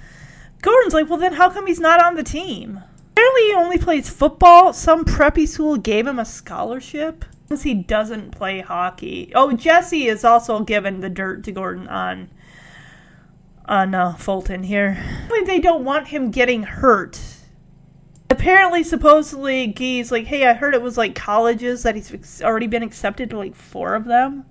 Gordon's 0.62 0.95
like, 0.95 1.09
well, 1.09 1.19
then 1.19 1.35
how 1.35 1.51
come 1.51 1.67
he's 1.67 1.81
not 1.81 2.03
on 2.03 2.15
the 2.15 2.23
team? 2.23 2.81
Apparently, 3.12 3.43
he 3.43 3.55
only 3.55 3.78
plays 3.78 4.09
football. 4.09 4.73
Some 4.73 5.05
preppy 5.05 5.47
school 5.47 5.77
gave 5.77 6.07
him 6.07 6.19
a 6.19 6.24
scholarship. 6.24 7.24
Since 7.49 7.62
he 7.65 7.74
doesn't 7.74 8.31
play 8.31 8.61
hockey. 8.61 9.32
Oh, 9.35 9.53
Jesse 9.53 10.07
is 10.07 10.24
also 10.24 10.61
given 10.61 11.01
the 11.01 11.11
dirt 11.11 11.43
to 11.45 11.53
Gordon 11.53 11.89
on 11.89 12.31
on 13.70 13.95
uh, 13.95 14.15
Fulton 14.15 14.65
here. 14.65 15.03
They 15.47 15.61
don't 15.61 15.85
want 15.85 16.09
him 16.09 16.31
getting 16.31 16.65
hurt. 16.65 17.20
Apparently, 18.28 18.85
supposedly, 18.85 19.66
Guy's 19.69 20.12
like, 20.12 20.27
hey, 20.27 20.47
I 20.47 20.55
heard 20.55 20.74
it 20.74 20.82
was 20.82 20.97
like 20.97 21.15
colleges 21.15 21.82
that 21.82 21.95
he's 21.97 22.43
already 22.43 22.66
been 22.66 22.82
accepted 22.82 23.31
to 23.31 23.39
like 23.39 23.55
four 23.55 23.95
of 23.95 24.05
them. 24.05 24.45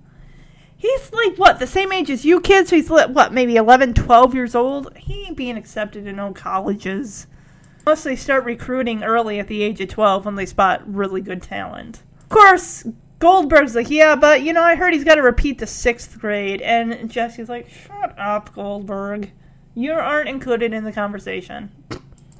He's 0.76 1.12
like, 1.12 1.36
what, 1.36 1.58
the 1.58 1.66
same 1.66 1.92
age 1.92 2.10
as 2.10 2.24
you 2.24 2.40
kids? 2.40 2.70
So 2.70 2.76
he's, 2.76 2.88
what, 2.88 3.32
maybe 3.32 3.56
11, 3.56 3.94
12 3.94 4.34
years 4.34 4.54
old? 4.54 4.96
He 4.96 5.24
ain't 5.24 5.36
being 5.36 5.56
accepted 5.56 6.04
to 6.04 6.12
no 6.12 6.32
colleges. 6.32 7.26
Unless 7.86 8.04
they 8.04 8.16
start 8.16 8.44
recruiting 8.44 9.02
early 9.02 9.38
at 9.38 9.48
the 9.48 9.62
age 9.62 9.80
of 9.80 9.88
12 9.88 10.24
when 10.26 10.34
they 10.34 10.46
spot 10.46 10.82
really 10.86 11.20
good 11.20 11.42
talent. 11.42 12.02
Of 12.22 12.28
course, 12.28 12.86
Goldberg's 13.18 13.74
like, 13.74 13.90
yeah, 13.90 14.16
but 14.16 14.42
you 14.42 14.52
know, 14.52 14.62
I 14.62 14.74
heard 14.74 14.92
he's 14.92 15.04
got 15.04 15.16
to 15.16 15.22
repeat 15.22 15.58
the 15.58 15.66
sixth 15.66 16.18
grade. 16.18 16.60
And 16.62 17.10
Jesse's 17.10 17.48
like, 17.48 17.68
shut 17.68 18.18
up, 18.18 18.54
Goldberg. 18.54 19.30
You 19.74 19.92
aren't 19.92 20.28
included 20.28 20.72
in 20.72 20.84
the 20.84 20.92
conversation. 20.92 21.70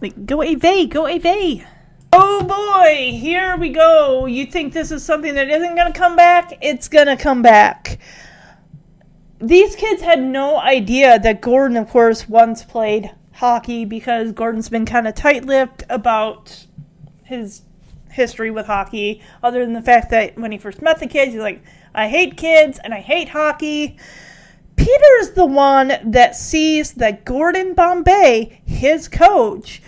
Like, 0.01 0.27
go 0.27 0.43
away, 0.43 0.87
go 0.87 1.07
away. 1.07 1.67
Oh 2.13 2.43
boy, 2.43 3.17
here 3.17 3.57
we 3.57 3.69
go. 3.69 4.27
You 4.27 4.47
think 4.47 4.73
this 4.73 4.91
is 4.91 5.05
something 5.05 5.35
that 5.35 5.49
isn't 5.49 5.77
going 5.77 5.93
to 5.93 5.99
come 5.99 6.17
back? 6.17 6.59
It's 6.61 6.89
going 6.89 7.07
to 7.07 7.17
come 7.17 7.41
back. 7.41 7.99
These 9.41 9.77
kids 9.77 10.03
had 10.03 10.21
no 10.21 10.59
idea 10.59 11.19
that 11.19 11.41
Gordon, 11.41 11.77
of 11.77 11.89
course, 11.89 12.29
once 12.29 12.65
played 12.65 13.11
hockey 13.41 13.87
because 13.87 14.33
Gordon's 14.33 14.69
been 14.69 14.85
kind 14.85 15.09
of 15.09 15.15
tight 15.15 15.47
lipped 15.47 15.83
about 15.89 16.67
his 17.25 17.63
history 18.11 18.51
with 18.51 18.67
hockey, 18.67 19.23
other 19.43 19.65
than 19.65 19.73
the 19.73 19.81
fact 19.81 20.11
that 20.11 20.39
when 20.39 20.53
he 20.53 20.59
first 20.59 20.83
met 20.83 21.01
the 21.01 21.07
kids, 21.07 21.33
he's 21.33 21.41
like, 21.41 21.63
I 21.95 22.09
hate 22.09 22.37
kids 22.37 22.79
and 22.85 22.93
I 22.93 23.01
hate 23.01 23.31
hockey. 23.31 23.97
Peter 24.77 25.17
is 25.21 25.33
the 25.33 25.47
one 25.47 25.95
that 26.05 26.37
sees 26.37 26.93
that 26.93 27.25
Gordon 27.25 27.73
Bombay, 27.73 28.61
his 28.67 29.09
coach, 29.09 29.81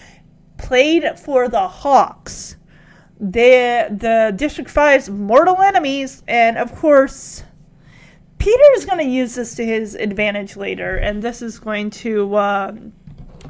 played 0.56 1.18
for 1.18 1.46
the 1.48 1.68
Hawks. 1.68 2.56
They're 3.20 3.90
the 3.90 4.32
District 4.34 4.72
5's 4.72 5.10
mortal 5.10 5.60
enemies, 5.60 6.22
and 6.26 6.56
of 6.56 6.74
course, 6.74 7.44
Peter 8.38 8.64
is 8.76 8.86
going 8.86 8.98
to 8.98 9.04
use 9.04 9.34
this 9.34 9.54
to 9.56 9.64
his 9.64 9.94
advantage 9.94 10.56
later, 10.56 10.96
and 10.96 11.22
this 11.22 11.42
is 11.42 11.58
going 11.58 11.90
to 11.90 12.34
uh, 12.34 12.72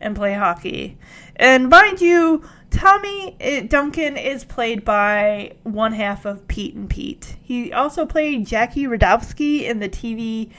and 0.00 0.14
play 0.14 0.34
hockey. 0.34 0.98
And 1.36 1.68
mind 1.68 2.00
you, 2.00 2.44
Tommy 2.70 3.36
eh, 3.40 3.62
Duncan 3.62 4.16
is 4.16 4.44
played 4.44 4.84
by 4.84 5.54
one 5.62 5.92
half 5.92 6.24
of 6.24 6.46
Pete 6.48 6.74
and 6.74 6.90
Pete. 6.90 7.36
He 7.42 7.72
also 7.72 8.04
played 8.04 8.46
Jackie 8.46 8.84
Rodowsky 8.84 9.62
in 9.62 9.78
the 9.78 9.88
TV 9.88 10.50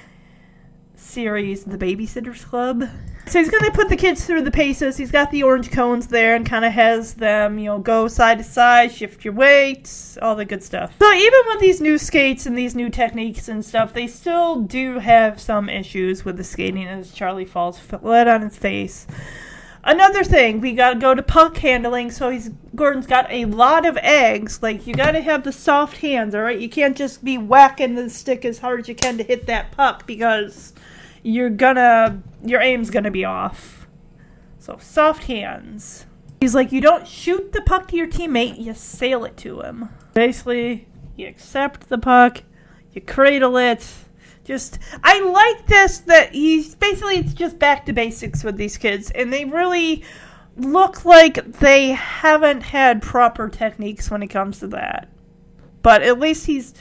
series 0.95 1.65
The 1.65 1.77
Babysitter's 1.77 2.43
Club. 2.45 2.83
So 3.29 3.37
he's 3.37 3.51
to 3.51 3.71
put 3.71 3.89
the 3.89 3.95
kids 3.95 4.25
through 4.25 4.41
the 4.41 4.49
paces. 4.49 4.97
He's 4.97 5.11
got 5.11 5.29
the 5.29 5.43
orange 5.43 5.69
cones 5.69 6.07
there 6.07 6.35
and 6.35 6.43
kind 6.43 6.65
of 6.65 6.71
has 6.71 7.13
them, 7.13 7.59
you 7.59 7.65
know, 7.65 7.77
go 7.77 8.07
side 8.07 8.39
to 8.39 8.43
side, 8.43 8.91
shift 8.91 9.23
your 9.23 9.35
weights, 9.35 10.17
all 10.19 10.35
the 10.35 10.45
good 10.45 10.63
stuff. 10.63 10.95
So 10.99 11.13
even 11.13 11.39
with 11.45 11.59
these 11.59 11.79
new 11.79 11.99
skates 11.99 12.47
and 12.47 12.57
these 12.57 12.73
new 12.73 12.89
techniques 12.89 13.47
and 13.47 13.63
stuff, 13.63 13.93
they 13.93 14.07
still 14.07 14.61
do 14.61 14.97
have 14.97 15.39
some 15.39 15.69
issues 15.69 16.25
with 16.25 16.37
the 16.37 16.43
skating 16.43 16.87
as 16.87 17.11
Charlie 17.11 17.45
falls 17.45 17.77
flat 17.77 18.27
on 18.27 18.41
his 18.41 18.57
face. 18.57 19.05
Another 19.83 20.23
thing, 20.23 20.59
we 20.59 20.73
gotta 20.73 20.99
go 20.99 21.13
to 21.13 21.21
puck 21.21 21.55
handling. 21.57 22.09
So 22.09 22.31
he's 22.31 22.49
Gordon's 22.73 23.05
got 23.05 23.31
a 23.31 23.45
lot 23.45 23.85
of 23.85 23.95
eggs. 23.97 24.63
Like 24.63 24.87
you 24.87 24.95
gotta 24.95 25.21
have 25.21 25.43
the 25.43 25.51
soft 25.51 25.97
hands, 25.97 26.33
all 26.33 26.41
right. 26.41 26.59
You 26.59 26.67
can't 26.67 26.97
just 26.97 27.23
be 27.23 27.37
whacking 27.37 27.93
the 27.93 28.09
stick 28.09 28.43
as 28.43 28.57
hard 28.57 28.79
as 28.79 28.89
you 28.89 28.95
can 28.95 29.19
to 29.19 29.23
hit 29.23 29.45
that 29.45 29.71
puck 29.71 30.07
because 30.07 30.73
you're 31.23 31.49
gonna 31.49 32.21
your 32.43 32.61
aim's 32.61 32.89
gonna 32.89 33.11
be 33.11 33.25
off. 33.25 33.87
So 34.57 34.77
soft 34.79 35.23
hands. 35.23 36.05
He's 36.39 36.55
like, 36.55 36.71
you 36.71 36.79
don't 36.79 37.07
shoot 37.07 37.51
the 37.51 37.61
puck 37.61 37.89
to 37.89 37.97
your 37.97 38.07
teammate, 38.07 38.59
you 38.59 38.73
sail 38.73 39.25
it 39.25 39.35
to 39.37 39.61
him. 39.61 39.89
Basically, 40.13 40.87
you 41.17 41.27
accept 41.27 41.89
the 41.89 41.97
puck, 41.97 42.43
you 42.93 43.01
cradle 43.01 43.57
it. 43.57 43.85
Just, 44.45 44.79
I 45.03 45.19
like 45.19 45.67
this 45.67 45.99
that 45.99 46.33
he's 46.33 46.75
basically 46.75 47.17
it's 47.17 47.33
just 47.33 47.59
back 47.59 47.85
to 47.85 47.93
basics 47.93 48.43
with 48.43 48.57
these 48.57 48.77
kids, 48.77 49.11
and 49.11 49.31
they 49.31 49.45
really 49.45 50.03
look 50.55 51.05
like 51.05 51.59
they 51.59 51.89
haven't 51.89 52.61
had 52.61 53.01
proper 53.01 53.49
techniques 53.49 54.09
when 54.09 54.23
it 54.23 54.27
comes 54.27 54.59
to 54.59 54.67
that. 54.67 55.09
But 55.81 56.01
at 56.01 56.19
least 56.19 56.45
he's 56.45 56.73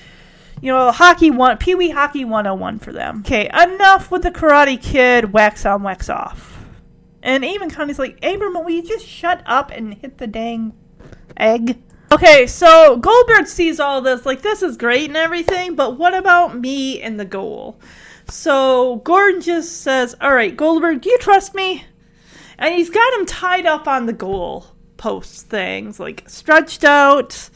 you 0.61 0.73
know, 0.73 0.91
hockey 0.91 1.31
one, 1.31 1.59
Pee 1.59 1.75
Wee 1.75 1.91
Hockey 1.91 2.25
101 2.25 2.79
for 2.79 2.93
them. 2.93 3.21
Okay, 3.21 3.49
enough 3.49 4.11
with 4.11 4.23
the 4.23 4.31
Karate 4.31 4.81
Kid 4.81 5.33
wax 5.33 5.65
on, 5.67 5.83
wax 5.83 6.09
off. 6.09 6.59
And 7.23 7.45
even 7.45 7.71
Connie's 7.71 7.99
like, 7.99 8.21
Averman, 8.21 8.65
will 8.65 8.71
you 8.71 8.83
just 8.83 9.07
shut 9.07 9.43
up 9.47 9.71
and 9.71 9.95
hit 9.95 10.19
the 10.19 10.27
dang 10.27 10.73
egg? 11.37 11.83
Okay, 12.11 12.47
so 12.47 12.97
Goldberg 12.97 13.47
sees 13.47 13.81
all 13.81 14.01
this, 14.01 14.25
like, 14.25 14.41
this 14.41 14.63
is 14.63 14.77
great 14.77 15.09
and 15.09 15.17
everything, 15.17 15.75
but 15.75 15.99
what 15.99 16.15
about 16.15 16.59
me 16.59 17.03
and 17.03 17.21
the 17.21 17.25
goal? 17.25 17.79
So 18.29 18.97
Gordon 19.05 19.41
just 19.41 19.83
says, 19.83 20.15
Alright, 20.23 20.57
Goldberg, 20.57 21.03
do 21.03 21.11
you 21.11 21.19
trust 21.19 21.55
me? 21.55 21.85
And 22.59 22.75
he's 22.75 22.91
got 22.91 23.13
him 23.15 23.27
tied 23.27 23.67
up 23.67 23.87
on 23.87 24.07
the 24.07 24.13
goal 24.13 24.67
post 24.97 25.47
things, 25.47 25.99
like 25.99 26.25
stretched 26.29 26.85
out. 26.85 27.49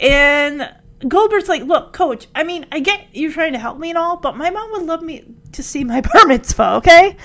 And 0.00 0.72
Goldberg's 1.06 1.48
like, 1.48 1.62
look, 1.62 1.92
coach, 1.92 2.28
I 2.34 2.44
mean, 2.44 2.66
I 2.70 2.80
get 2.80 3.06
you're 3.12 3.32
trying 3.32 3.52
to 3.52 3.58
help 3.58 3.78
me 3.78 3.90
and 3.90 3.98
all, 3.98 4.16
but 4.16 4.36
my 4.36 4.50
mom 4.50 4.72
would 4.72 4.84
love 4.84 5.02
me 5.02 5.24
to 5.52 5.62
see 5.62 5.84
my 5.84 6.00
bar 6.12 6.26
mitzvah, 6.26 6.74
okay? 6.76 7.16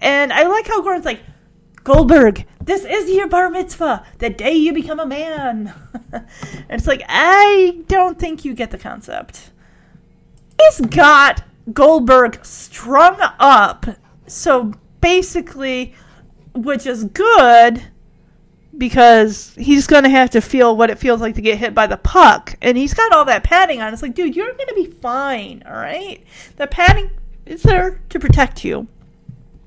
And 0.00 0.32
I 0.32 0.44
like 0.44 0.66
how 0.66 0.82
Gordon's 0.82 1.04
like, 1.04 1.20
Goldberg, 1.84 2.46
this 2.62 2.84
is 2.84 3.10
your 3.10 3.26
bar 3.26 3.50
mitzvah, 3.50 4.06
the 4.18 4.30
day 4.30 4.54
you 4.54 4.72
become 4.72 5.00
a 5.00 5.06
man. 5.06 5.74
and 6.12 6.24
it's 6.70 6.86
like, 6.86 7.02
I 7.08 7.82
don't 7.88 8.18
think 8.18 8.44
you 8.44 8.54
get 8.54 8.70
the 8.70 8.78
concept. 8.78 9.50
He's 10.60 10.80
got 10.80 11.42
Goldberg 11.72 12.44
strung 12.44 13.16
up, 13.20 13.86
so 14.26 14.72
basically, 15.00 15.94
which 16.54 16.86
is 16.86 17.04
good 17.04 17.82
because 18.76 19.54
he's 19.56 19.86
going 19.86 20.04
to 20.04 20.08
have 20.08 20.30
to 20.30 20.40
feel 20.40 20.76
what 20.76 20.90
it 20.90 20.98
feels 20.98 21.20
like 21.20 21.34
to 21.34 21.42
get 21.42 21.58
hit 21.58 21.74
by 21.74 21.86
the 21.86 21.96
puck. 21.96 22.56
And 22.62 22.76
he's 22.76 22.94
got 22.94 23.12
all 23.12 23.24
that 23.26 23.44
padding 23.44 23.80
on. 23.80 23.92
It's 23.92 24.02
like, 24.02 24.14
dude, 24.14 24.34
you're 24.34 24.52
going 24.54 24.68
to 24.68 24.74
be 24.74 24.86
fine, 24.86 25.62
all 25.66 25.74
right? 25.74 26.24
The 26.56 26.66
padding 26.66 27.10
is 27.44 27.62
there 27.62 28.00
to 28.08 28.18
protect 28.18 28.64
you. 28.64 28.88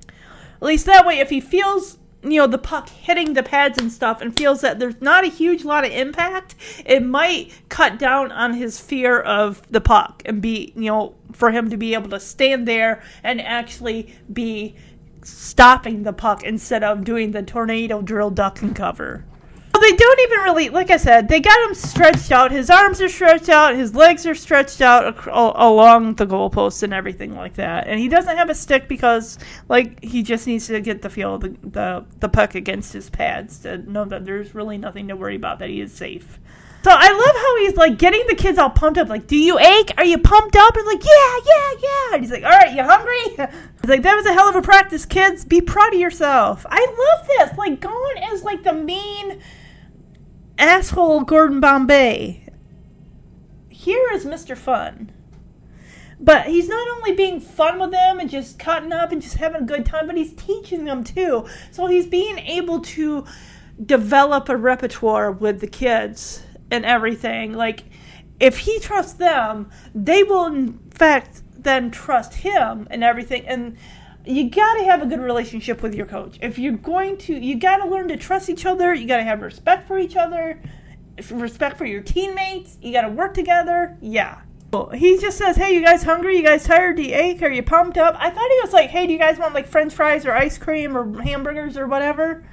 At 0.08 0.64
least 0.64 0.86
that 0.88 1.06
way, 1.06 1.20
if 1.20 1.30
he 1.30 1.40
feels, 1.40 2.00
you 2.24 2.40
know, 2.40 2.48
the 2.48 2.58
puck 2.58 2.90
hitting 2.90 3.34
the 3.34 3.44
pads 3.44 3.78
and 3.78 3.92
stuff 3.92 4.22
and 4.22 4.36
feels 4.36 4.62
that 4.62 4.80
there's 4.80 5.00
not 5.02 5.24
a 5.24 5.28
huge 5.28 5.64
lot 5.64 5.86
of 5.86 5.92
impact, 5.92 6.56
it 6.86 7.06
might 7.06 7.52
cut 7.70 8.00
down 8.00 8.32
on 8.32 8.54
his 8.54 8.80
fear 8.80 9.20
of 9.20 9.62
the 9.70 9.82
puck 9.82 10.24
and 10.26 10.42
be, 10.42 10.74
you 10.76 10.90
know, 10.90 11.14
for 11.34 11.52
him 11.52 11.70
to 11.70 11.78
be 11.78 11.94
able 11.94 12.10
to 12.10 12.20
stand 12.20 12.68
there 12.68 13.04
and 13.24 13.40
actually 13.42 14.16
be 14.34 14.76
stopping 15.26 16.04
the 16.04 16.14
puck 16.14 16.44
instead 16.44 16.84
of 16.84 17.04
doing 17.04 17.32
the 17.32 17.44
tornado 17.44 18.02
drill 18.02 18.30
duck 18.30 18.62
and 18.62 18.76
cover. 18.76 19.26
Well, 19.76 19.82
they 19.82 19.98
don't 19.98 20.20
even 20.22 20.40
really, 20.40 20.70
like 20.70 20.90
I 20.90 20.96
said, 20.96 21.28
they 21.28 21.42
got 21.42 21.68
him 21.68 21.76
stretched 21.76 22.32
out. 22.32 22.52
His 22.52 22.70
arms 22.70 23.02
are 23.02 23.10
stretched 23.10 23.50
out, 23.50 23.76
his 23.76 23.94
legs 23.94 24.26
are 24.26 24.34
stretched 24.34 24.80
out 24.80 25.18
ac- 25.18 25.30
along 25.34 26.16
the 26.16 26.26
goalposts 26.26 26.82
and 26.82 26.94
everything 26.94 27.36
like 27.36 27.56
that. 27.56 27.86
And 27.88 28.00
he 28.00 28.08
doesn't 28.08 28.38
have 28.38 28.50
a 28.50 28.56
stick 28.56 28.88
because, 28.88 29.38
like, 29.68 30.02
he 30.02 30.24
just 30.24 30.48
needs 30.48 30.68
to 30.68 30.80
get 30.80 31.02
the 31.02 31.10
feel 31.10 31.36
of 31.36 31.42
the, 31.42 31.58
the, 31.62 32.06
the 32.22 32.30
puck 32.30 32.56
against 32.56 32.94
his 32.94 33.10
pads 33.10 33.60
to 33.60 33.80
know 33.80 34.06
that 34.06 34.24
there's 34.24 34.56
really 34.56 34.78
nothing 34.78 35.10
to 35.10 35.16
worry 35.18 35.36
about, 35.36 35.60
that 35.60 35.70
he 35.70 35.82
is 35.82 35.92
safe. 35.92 36.40
So 36.86 36.92
I 36.92 37.10
love 37.10 37.36
how 37.36 37.58
he's 37.58 37.76
like 37.78 37.98
getting 37.98 38.24
the 38.28 38.36
kids 38.36 38.60
all 38.60 38.70
pumped 38.70 39.00
up. 39.00 39.10
Like, 39.10 39.26
do 39.26 39.36
you 39.36 39.58
ache? 39.58 39.92
Are 39.98 40.06
you 40.06 40.20
pumped 40.20 40.56
up? 40.56 40.78
And 40.78 40.86
like, 40.86 41.04
yeah, 41.04 41.40
yeah, 41.44 41.72
yeah. 41.82 42.14
And 42.14 42.22
he's 42.22 42.30
like, 42.30 42.44
all 42.44 42.52
right, 42.52 42.76
you 42.76 42.84
hungry? 42.84 43.24
He's 43.82 43.90
like, 43.90 44.04
that 44.04 44.16
was 44.16 44.28
a 44.28 44.34
hell 44.34 44.48
of 44.50 44.56
a 44.56 44.62
practice, 44.62 45.04
kids. 45.04 45.46
Be 45.46 45.62
proud 45.62 45.96
of 45.96 46.00
yourself. 46.00 46.64
I 46.70 46.86
love 46.86 47.28
this. 47.28 47.58
Like, 47.58 47.80
going 47.80 48.18
is 48.32 48.44
like 48.44 48.62
the 48.62 48.74
mean 48.74 49.42
asshole 50.60 51.22
Gordon 51.22 51.60
Bombay. 51.60 52.50
Here 53.70 54.08
is 54.14 54.24
Mr. 54.24 54.56
Fun. 54.56 55.12
But 56.20 56.46
he's 56.46 56.68
not 56.70 56.88
only 56.98 57.14
being 57.14 57.40
fun 57.40 57.80
with 57.80 57.90
them 57.90 58.20
and 58.20 58.30
just 58.30 58.60
cutting 58.60 58.94
up 58.94 59.12
and 59.12 59.24
just 59.24 59.38
having 59.38 59.64
a 59.64 59.66
good 59.66 59.88
time, 59.88 60.06
but 60.06 60.18
he's 60.18 60.34
teaching 60.34 60.86
them 60.86 61.04
too. 61.04 61.48
So 61.72 61.88
he's 61.88 62.06
being 62.06 62.38
able 62.38 62.82
to 62.82 63.26
develop 63.84 64.50
a 64.50 64.56
repertoire 64.56 65.32
with 65.32 65.62
the 65.62 65.68
kids 65.68 66.45
and 66.72 66.86
everything. 66.86 67.54
Like, 67.54 67.84
if 68.40 68.60
he 68.60 68.80
trusts 68.80 69.14
them, 69.14 69.70
they 69.94 70.24
will, 70.24 70.46
in 70.46 70.80
fact, 70.92 71.42
then 71.58 71.92
trust 71.92 72.34
him 72.36 72.88
and 72.92 73.04
everything. 73.04 73.48
And 73.48 73.78
you 74.26 74.50
got 74.50 74.76
to 74.76 74.84
have 74.86 75.02
a 75.02 75.06
good 75.06 75.20
relationship 75.20 75.82
with 75.82 75.96
your 75.96 76.06
coach. 76.06 76.38
If 76.42 76.58
you're 76.58 76.74
going 76.74 77.18
to, 77.20 77.34
you 77.34 77.60
got 77.60 77.78
to 77.78 77.88
learn 77.88 78.08
to 78.10 78.18
trust 78.18 78.50
each 78.50 78.66
other. 78.66 78.94
You 78.94 79.08
got 79.08 79.18
to 79.18 79.24
have 79.24 79.42
respect 79.42 79.88
for 79.88 79.98
each 79.98 80.16
other, 80.16 80.62
respect 81.30 81.78
for 81.78 81.86
your 81.86 82.02
teammates. 82.02 82.78
You 82.82 82.92
got 82.92 83.04
to 83.04 83.10
work 83.10 83.34
together. 83.34 83.98
Yeah. 84.02 84.42
He 84.94 85.18
just 85.18 85.38
says, 85.38 85.56
"Hey, 85.56 85.74
you 85.74 85.82
guys 85.82 86.04
hungry? 86.04 86.36
You 86.36 86.44
guys 86.44 86.66
tired? 86.66 86.98
Do 86.98 87.04
you 87.04 87.16
ache? 87.16 87.42
Are 87.42 87.50
you 87.50 87.64
pumped 87.64 87.98
up?" 87.98 88.14
I 88.20 88.30
thought 88.30 88.52
he 88.52 88.60
was 88.62 88.74
like, 88.74 88.90
"Hey, 88.90 89.08
do 89.08 89.14
you 89.14 89.20
guys 89.20 89.40
want 89.40 89.54
like 89.54 89.68
French 89.68 89.94
fries 89.94 90.26
or 90.26 90.34
ice 90.34 90.58
cream 90.58 90.98
or 90.98 91.22
hamburgers 91.22 91.78
or 91.78 91.88
whatever?" 91.88 92.44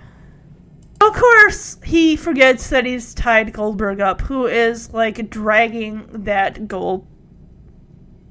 Of 1.03 1.15
course, 1.15 1.79
he 1.85 2.15
forgets 2.15 2.69
that 2.69 2.87
he's 2.87 3.13
tied 3.13 3.53
Goldberg 3.53 4.01
up, 4.01 4.21
who 4.21 4.47
is 4.47 4.93
like 4.93 5.29
dragging 5.29 6.07
that 6.13 6.69
goal 6.69 7.09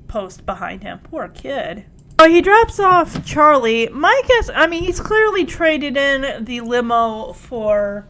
post 0.07 0.45
behind 0.45 0.81
him. 0.81 0.99
Poor 0.99 1.27
kid. 1.27 1.85
Oh, 2.17 2.29
he 2.29 2.39
drops 2.39 2.79
off 2.79 3.25
Charlie. 3.25 3.89
My 3.89 4.21
guess, 4.25 4.49
I 4.55 4.67
mean, 4.67 4.83
he's 4.83 5.01
clearly 5.01 5.43
traded 5.43 5.97
in 5.97 6.45
the 6.45 6.61
limo 6.61 7.33
for 7.33 8.07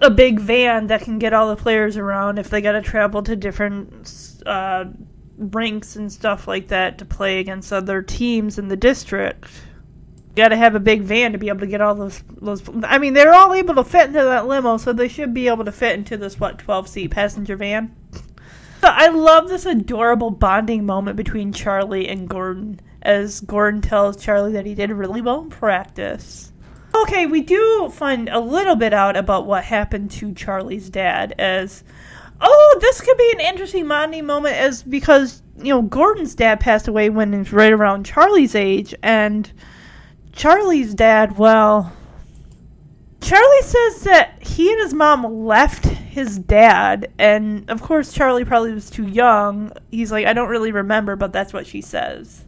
a 0.00 0.10
big 0.10 0.40
van 0.40 0.88
that 0.88 1.02
can 1.02 1.20
get 1.20 1.32
all 1.32 1.54
the 1.54 1.62
players 1.62 1.96
around 1.96 2.40
if 2.40 2.50
they 2.50 2.60
got 2.60 2.72
to 2.72 2.82
travel 2.82 3.22
to 3.22 3.36
different 3.36 4.42
uh, 4.44 4.86
rinks 5.38 5.94
and 5.94 6.12
stuff 6.12 6.48
like 6.48 6.66
that 6.66 6.98
to 6.98 7.04
play 7.04 7.38
against 7.38 7.72
other 7.72 8.02
teams 8.02 8.58
in 8.58 8.66
the 8.66 8.76
district. 8.76 9.48
Got 10.36 10.48
to 10.48 10.56
have 10.56 10.74
a 10.74 10.80
big 10.80 11.02
van 11.02 11.32
to 11.32 11.38
be 11.38 11.48
able 11.48 11.60
to 11.60 11.66
get 11.66 11.80
all 11.80 11.94
those 11.94 12.22
those. 12.40 12.62
I 12.82 12.98
mean, 12.98 13.14
they're 13.14 13.34
all 13.34 13.54
able 13.54 13.74
to 13.76 13.84
fit 13.84 14.08
into 14.08 14.24
that 14.24 14.46
limo, 14.46 14.78
so 14.78 14.92
they 14.92 15.08
should 15.08 15.32
be 15.32 15.48
able 15.48 15.64
to 15.64 15.72
fit 15.72 15.98
into 15.98 16.16
this 16.16 16.40
what 16.40 16.58
twelve 16.58 16.88
seat 16.88 17.12
passenger 17.12 17.56
van. 17.56 17.94
So 18.80 18.90
I 18.90 19.08
love 19.08 19.48
this 19.48 19.64
adorable 19.64 20.30
bonding 20.30 20.84
moment 20.84 21.16
between 21.16 21.52
Charlie 21.52 22.08
and 22.08 22.28
Gordon 22.28 22.80
as 23.00 23.40
Gordon 23.40 23.80
tells 23.80 24.16
Charlie 24.16 24.52
that 24.52 24.66
he 24.66 24.74
did 24.74 24.90
really 24.90 25.20
well 25.20 25.42
in 25.42 25.50
practice. 25.50 26.52
Okay, 26.94 27.26
we 27.26 27.40
do 27.40 27.90
find 27.90 28.28
a 28.28 28.40
little 28.40 28.76
bit 28.76 28.92
out 28.92 29.16
about 29.16 29.46
what 29.46 29.64
happened 29.64 30.10
to 30.12 30.32
Charlie's 30.34 30.90
dad 30.90 31.34
as 31.38 31.82
oh, 32.40 32.78
this 32.80 33.00
could 33.00 33.16
be 33.16 33.32
an 33.32 33.40
interesting 33.40 33.88
bonding 33.88 34.26
moment 34.26 34.56
as 34.56 34.82
because, 34.82 35.42
you 35.56 35.72
know, 35.72 35.82
Gordon's 35.82 36.34
dad 36.34 36.60
passed 36.60 36.88
away 36.88 37.08
when 37.10 37.32
he 37.32 37.38
was 37.38 37.52
right 37.52 37.72
around 37.72 38.04
Charlie's 38.04 38.54
age 38.54 38.94
and 39.02 39.50
Charlie's 40.34 40.94
dad, 40.94 41.38
well, 41.38 41.92
Charlie 43.20 43.62
says 43.62 44.02
that 44.02 44.42
he 44.42 44.70
and 44.70 44.80
his 44.82 44.92
mom 44.92 45.46
left 45.46 45.86
his 45.86 46.38
dad, 46.38 47.10
and 47.18 47.68
of 47.70 47.80
course, 47.80 48.12
Charlie 48.12 48.44
probably 48.44 48.72
was 48.72 48.90
too 48.90 49.06
young. 49.06 49.72
He's 49.90 50.12
like, 50.12 50.26
I 50.26 50.32
don't 50.32 50.48
really 50.48 50.72
remember, 50.72 51.16
but 51.16 51.32
that's 51.32 51.52
what 51.52 51.66
she 51.66 51.80
says. 51.80 52.44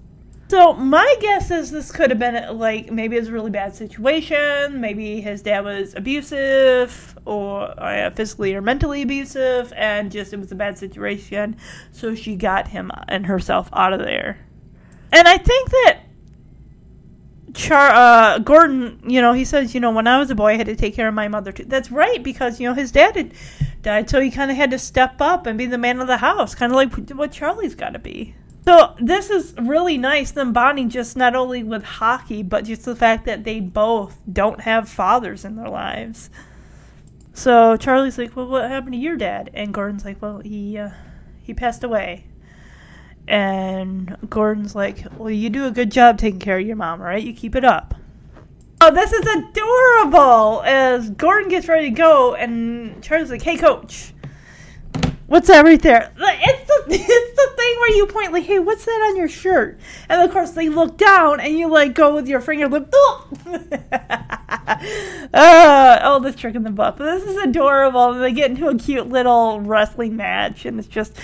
So, 0.48 0.74
my 0.74 1.16
guess 1.20 1.50
is 1.50 1.70
this 1.70 1.90
could 1.90 2.10
have 2.10 2.18
been 2.18 2.58
like 2.58 2.92
maybe 2.92 3.16
it 3.16 3.20
was 3.20 3.28
a 3.28 3.32
really 3.32 3.50
bad 3.50 3.74
situation. 3.74 4.80
Maybe 4.80 5.20
his 5.20 5.42
dad 5.42 5.64
was 5.64 5.94
abusive 5.94 7.18
or 7.24 7.62
uh, 7.80 8.10
physically 8.10 8.54
or 8.54 8.62
mentally 8.62 9.02
abusive, 9.02 9.72
and 9.76 10.10
just 10.12 10.32
it 10.32 10.38
was 10.38 10.52
a 10.52 10.56
bad 10.56 10.76
situation. 10.76 11.56
So, 11.90 12.14
she 12.14 12.36
got 12.36 12.68
him 12.68 12.90
and 13.08 13.26
herself 13.26 13.68
out 13.72 13.92
of 13.92 14.00
there. 14.00 14.38
And 15.12 15.26
I 15.26 15.38
think 15.38 15.70
that 15.70 16.00
Char 17.56 17.90
uh, 17.90 18.38
Gordon, 18.38 19.00
you 19.06 19.22
know, 19.22 19.32
he 19.32 19.44
says, 19.44 19.74
you 19.74 19.80
know, 19.80 19.90
when 19.90 20.06
I 20.06 20.18
was 20.18 20.30
a 20.30 20.34
boy, 20.34 20.52
I 20.52 20.56
had 20.56 20.66
to 20.66 20.76
take 20.76 20.94
care 20.94 21.08
of 21.08 21.14
my 21.14 21.26
mother 21.26 21.52
too. 21.52 21.64
That's 21.64 21.90
right, 21.90 22.22
because 22.22 22.60
you 22.60 22.68
know 22.68 22.74
his 22.74 22.92
dad 22.92 23.16
had 23.16 23.32
died, 23.82 24.10
so 24.10 24.20
he 24.20 24.30
kind 24.30 24.50
of 24.50 24.56
had 24.56 24.70
to 24.72 24.78
step 24.78 25.20
up 25.20 25.46
and 25.46 25.56
be 25.56 25.64
the 25.66 25.78
man 25.78 26.00
of 26.00 26.06
the 26.06 26.18
house, 26.18 26.54
kind 26.54 26.70
of 26.70 26.76
like 26.76 26.92
what 27.10 27.32
Charlie's 27.32 27.74
got 27.74 27.94
to 27.94 27.98
be. 27.98 28.34
So 28.66 28.94
this 29.00 29.30
is 29.30 29.54
really 29.58 29.96
nice, 29.96 30.32
them 30.32 30.52
bonding 30.52 30.90
just 30.90 31.16
not 31.16 31.34
only 31.34 31.62
with 31.62 31.82
hockey, 31.82 32.42
but 32.42 32.64
just 32.64 32.84
the 32.84 32.96
fact 32.96 33.24
that 33.24 33.44
they 33.44 33.60
both 33.60 34.20
don't 34.30 34.60
have 34.60 34.88
fathers 34.88 35.44
in 35.44 35.56
their 35.56 35.68
lives. 35.68 36.30
So 37.32 37.76
Charlie's 37.76 38.18
like, 38.18 38.34
well, 38.36 38.48
what 38.48 38.68
happened 38.68 38.94
to 38.94 38.98
your 38.98 39.16
dad? 39.16 39.50
And 39.54 39.72
Gordon's 39.72 40.04
like, 40.04 40.20
well, 40.20 40.40
he 40.40 40.78
uh, 40.78 40.90
he 41.42 41.54
passed 41.54 41.84
away. 41.84 42.26
And 43.28 44.16
Gordon's 44.28 44.74
like, 44.74 45.04
Well, 45.18 45.30
you 45.30 45.50
do 45.50 45.66
a 45.66 45.70
good 45.70 45.90
job 45.90 46.18
taking 46.18 46.40
care 46.40 46.58
of 46.58 46.66
your 46.66 46.76
mom, 46.76 47.00
right? 47.00 47.22
You 47.22 47.32
keep 47.32 47.56
it 47.56 47.64
up. 47.64 47.94
Oh, 48.80 48.94
this 48.94 49.12
is 49.12 49.26
adorable! 49.26 50.62
As 50.64 51.10
Gordon 51.10 51.48
gets 51.48 51.66
ready 51.66 51.88
to 51.90 51.96
go, 51.96 52.34
and 52.34 53.02
Charlie's 53.02 53.30
like, 53.30 53.42
Hey, 53.42 53.56
coach, 53.56 54.12
what's 55.26 55.48
that 55.48 55.64
right 55.64 55.80
there? 55.80 56.12
It's 56.18 56.66
the, 56.66 56.84
it's 56.94 57.36
the 57.36 57.56
thing 57.56 57.76
where 57.78 57.96
you 57.96 58.06
point, 58.06 58.32
like, 58.32 58.44
Hey, 58.44 58.58
what's 58.58 58.84
that 58.84 59.08
on 59.10 59.16
your 59.16 59.28
shirt? 59.28 59.78
And 60.08 60.22
of 60.22 60.30
course, 60.32 60.52
they 60.52 60.68
look 60.68 60.96
down, 60.96 61.40
and 61.40 61.58
you, 61.58 61.68
like, 61.68 61.94
go 61.94 62.14
with 62.14 62.28
your 62.28 62.40
finger, 62.40 62.68
like, 62.68 62.88
oh! 62.92 63.28
oh, 65.34 66.20
this 66.20 66.36
trick 66.36 66.54
in 66.54 66.62
the. 66.62 66.70
But 66.70 66.98
this 66.98 67.24
is 67.24 67.36
adorable. 67.36 68.12
And 68.12 68.22
they 68.22 68.32
get 68.32 68.50
into 68.50 68.68
a 68.68 68.76
cute 68.76 69.08
little 69.08 69.60
wrestling 69.60 70.16
match, 70.16 70.64
and 70.66 70.78
it's 70.78 70.88
just. 70.88 71.16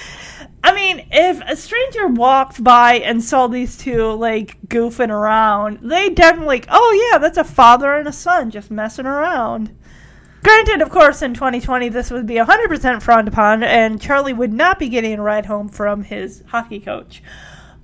I 0.64 0.72
mean, 0.74 1.06
if 1.10 1.40
a 1.40 1.56
stranger 1.56 2.06
walked 2.06 2.62
by 2.62 2.94
and 2.94 3.22
saw 3.22 3.48
these 3.48 3.76
two 3.76 4.12
like 4.12 4.60
goofing 4.68 5.10
around, 5.10 5.80
they 5.82 6.10
definitely 6.10 6.46
like, 6.46 6.66
oh 6.70 7.10
yeah, 7.10 7.18
that's 7.18 7.36
a 7.36 7.44
father 7.44 7.94
and 7.94 8.06
a 8.06 8.12
son 8.12 8.50
just 8.50 8.70
messing 8.70 9.06
around. 9.06 9.76
Granted, 10.42 10.82
of 10.82 10.90
course, 10.90 11.22
in 11.22 11.34
2020 11.34 11.88
this 11.88 12.10
would 12.10 12.26
be 12.26 12.34
100% 12.34 13.02
frowned 13.02 13.28
upon, 13.28 13.62
and 13.62 14.00
Charlie 14.00 14.32
would 14.32 14.52
not 14.52 14.78
be 14.78 14.88
getting 14.88 15.18
a 15.18 15.22
ride 15.22 15.46
home 15.46 15.68
from 15.68 16.02
his 16.02 16.42
hockey 16.48 16.80
coach. 16.80 17.22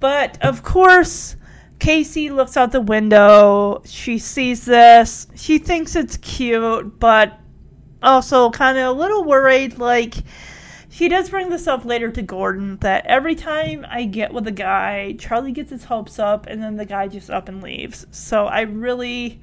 But 0.00 0.42
of 0.42 0.62
course, 0.62 1.36
Casey 1.78 2.30
looks 2.30 2.56
out 2.56 2.72
the 2.72 2.80
window. 2.80 3.82
She 3.84 4.18
sees 4.18 4.64
this. 4.64 5.28
She 5.36 5.58
thinks 5.58 5.94
it's 5.94 6.16
cute, 6.16 6.98
but 6.98 7.38
also 8.02 8.50
kind 8.50 8.78
of 8.78 8.86
a 8.86 8.98
little 8.98 9.24
worried, 9.24 9.78
like 9.78 10.14
she 10.90 11.08
does 11.08 11.30
bring 11.30 11.50
this 11.50 11.68
up 11.68 11.84
later 11.84 12.10
to 12.10 12.22
Gordon 12.22 12.76
that 12.78 13.06
every 13.06 13.36
time 13.36 13.86
I 13.88 14.04
get 14.04 14.32
with 14.32 14.48
a 14.48 14.52
guy, 14.52 15.14
Charlie 15.18 15.52
gets 15.52 15.70
his 15.70 15.84
hopes 15.84 16.18
up 16.18 16.46
and 16.46 16.60
then 16.60 16.76
the 16.76 16.84
guy 16.84 17.06
just 17.06 17.30
up 17.30 17.48
and 17.48 17.62
leaves. 17.62 18.06
So 18.10 18.46
I 18.46 18.62
really 18.62 19.40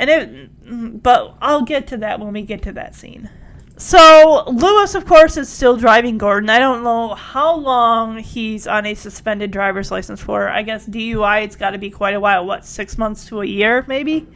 and 0.00 0.10
it 0.10 1.02
but 1.02 1.36
I'll 1.40 1.62
get 1.62 1.86
to 1.88 1.98
that 1.98 2.18
when 2.18 2.32
we 2.32 2.42
get 2.42 2.62
to 2.62 2.72
that 2.72 2.94
scene. 2.96 3.30
So 3.76 4.44
Lewis 4.48 4.94
of 4.94 5.06
course 5.06 5.36
is 5.36 5.48
still 5.48 5.76
driving 5.76 6.18
Gordon. 6.18 6.50
I 6.50 6.58
don't 6.58 6.82
know 6.82 7.14
how 7.14 7.54
long 7.56 8.18
he's 8.18 8.66
on 8.66 8.86
a 8.86 8.94
suspended 8.94 9.52
driver's 9.52 9.90
license 9.90 10.20
for. 10.20 10.48
I 10.48 10.62
guess 10.62 10.86
DUI 10.86 11.44
it's 11.44 11.56
got 11.56 11.70
to 11.70 11.78
be 11.78 11.90
quite 11.90 12.14
a 12.14 12.20
while. 12.20 12.44
What, 12.44 12.66
6 12.66 12.98
months 12.98 13.26
to 13.26 13.42
a 13.42 13.46
year 13.46 13.84
maybe? 13.86 14.26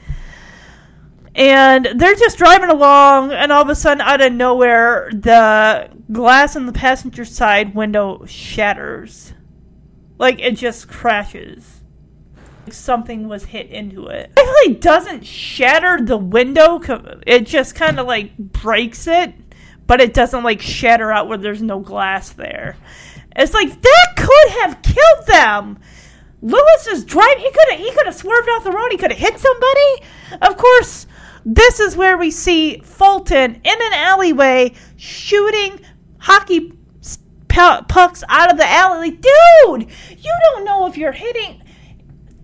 and 1.34 1.86
they're 1.96 2.14
just 2.14 2.38
driving 2.38 2.70
along 2.70 3.32
and 3.32 3.50
all 3.50 3.62
of 3.62 3.68
a 3.68 3.74
sudden 3.74 4.00
out 4.00 4.20
of 4.20 4.32
nowhere 4.32 5.10
the 5.12 5.90
glass 6.12 6.54
in 6.54 6.66
the 6.66 6.72
passenger 6.72 7.24
side 7.24 7.74
window 7.74 8.24
shatters 8.26 9.32
like 10.18 10.38
it 10.38 10.52
just 10.52 10.88
crashes 10.88 11.82
something 12.72 13.28
was 13.28 13.44
hit 13.44 13.70
into 13.70 14.06
it 14.06 14.32
it 14.36 14.40
really 14.40 14.74
doesn't 14.74 15.24
shatter 15.24 15.98
the 16.04 16.16
window 16.16 16.80
it 17.26 17.46
just 17.46 17.74
kind 17.74 17.98
of 17.98 18.06
like 18.06 18.36
breaks 18.38 19.06
it 19.06 19.34
but 19.86 20.00
it 20.00 20.14
doesn't 20.14 20.44
like 20.44 20.60
shatter 20.60 21.12
out 21.12 21.28
where 21.28 21.38
there's 21.38 21.62
no 21.62 21.80
glass 21.80 22.30
there 22.30 22.76
it's 23.36 23.54
like 23.54 23.80
that 23.82 24.14
could 24.16 24.52
have 24.60 24.82
killed 24.82 25.26
them 25.26 25.78
Lewis 26.44 26.86
is 26.88 27.06
driving. 27.06 27.38
He 27.38 27.50
could 27.50 27.70
have. 27.70 27.80
He 27.80 27.90
could 27.90 28.04
have 28.04 28.14
swerved 28.14 28.48
off 28.50 28.64
the 28.64 28.70
road. 28.70 28.92
He 28.92 28.98
could 28.98 29.10
have 29.10 29.18
hit 29.18 29.38
somebody. 29.38 30.02
Of 30.42 30.58
course, 30.58 31.06
this 31.46 31.80
is 31.80 31.96
where 31.96 32.18
we 32.18 32.30
see 32.30 32.80
Fulton 32.80 33.54
in 33.54 33.82
an 33.82 33.92
alleyway 33.94 34.74
shooting 34.96 35.80
hockey 36.18 36.74
pucks 37.48 38.24
out 38.28 38.52
of 38.52 38.58
the 38.58 38.66
alley. 38.66 39.10
Like, 39.10 39.22
dude, 39.22 39.90
you 40.18 40.32
don't 40.42 40.64
know 40.66 40.86
if 40.86 40.98
you're 40.98 41.12
hitting. 41.12 41.62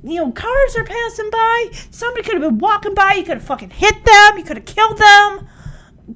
You 0.02 0.16
know, 0.16 0.32
cars 0.32 0.76
are 0.76 0.84
passing 0.84 1.30
by. 1.30 1.70
Somebody 1.90 2.22
could 2.22 2.34
have 2.34 2.42
been 2.42 2.58
walking 2.58 2.94
by. 2.94 3.14
You 3.14 3.24
could 3.24 3.38
have 3.38 3.44
fucking 3.44 3.70
hit 3.70 4.04
them. 4.04 4.38
You 4.38 4.44
could 4.44 4.56
have 4.56 4.66
killed 4.66 4.98
them. 4.98 5.48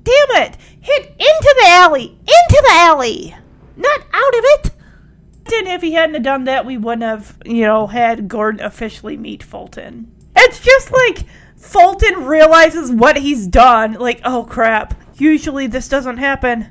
Damn 0.03 0.43
it! 0.43 0.57
Hit 0.81 1.07
into 1.11 1.55
the 1.61 1.67
alley! 1.69 2.19
Into 2.21 2.63
the 2.63 2.73
alley! 2.73 3.37
Not 3.77 4.01
out 4.13 4.35
of 4.35 4.45
it! 4.45 4.71
And 5.55 5.69
if 5.69 5.83
he 5.83 5.93
hadn't 5.93 6.15
have 6.15 6.25
done 6.25 6.45
that, 6.45 6.67
we 6.67 6.77
wouldn't 6.77 7.03
have, 7.03 7.39
you 7.45 7.63
know, 7.63 7.87
had 7.87 8.27
Gordon 8.27 8.65
officially 8.65 9.17
meet 9.17 9.43
Fulton. 9.43 10.11
It's 10.35 10.59
just 10.59 10.91
like 10.91 11.27
Fulton 11.57 12.25
realizes 12.25 12.91
what 12.91 13.19
he's 13.19 13.47
done. 13.47 13.93
Like, 13.93 14.21
oh 14.25 14.45
crap, 14.45 15.01
usually 15.15 15.67
this 15.67 15.89
doesn't 15.89 16.17
happen. 16.17 16.71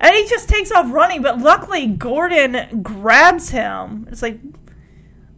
And 0.00 0.14
he 0.14 0.26
just 0.28 0.48
takes 0.48 0.70
off 0.72 0.92
running, 0.92 1.22
but 1.22 1.38
luckily 1.38 1.86
Gordon 1.86 2.82
grabs 2.82 3.50
him. 3.50 4.06
It's 4.10 4.22
like, 4.22 4.38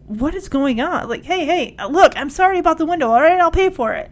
what 0.07 0.35
is 0.35 0.49
going 0.49 0.81
on? 0.81 1.09
Like, 1.09 1.24
hey, 1.24 1.45
hey, 1.45 1.77
look, 1.89 2.12
I'm 2.16 2.31
sorry 2.31 2.59
about 2.59 2.79
the 2.79 2.87
window. 2.87 3.09
All 3.09 3.20
right, 3.20 3.41
I'll 3.41 3.51
pay 3.51 3.70
for 3.70 3.93
it. 3.93 4.11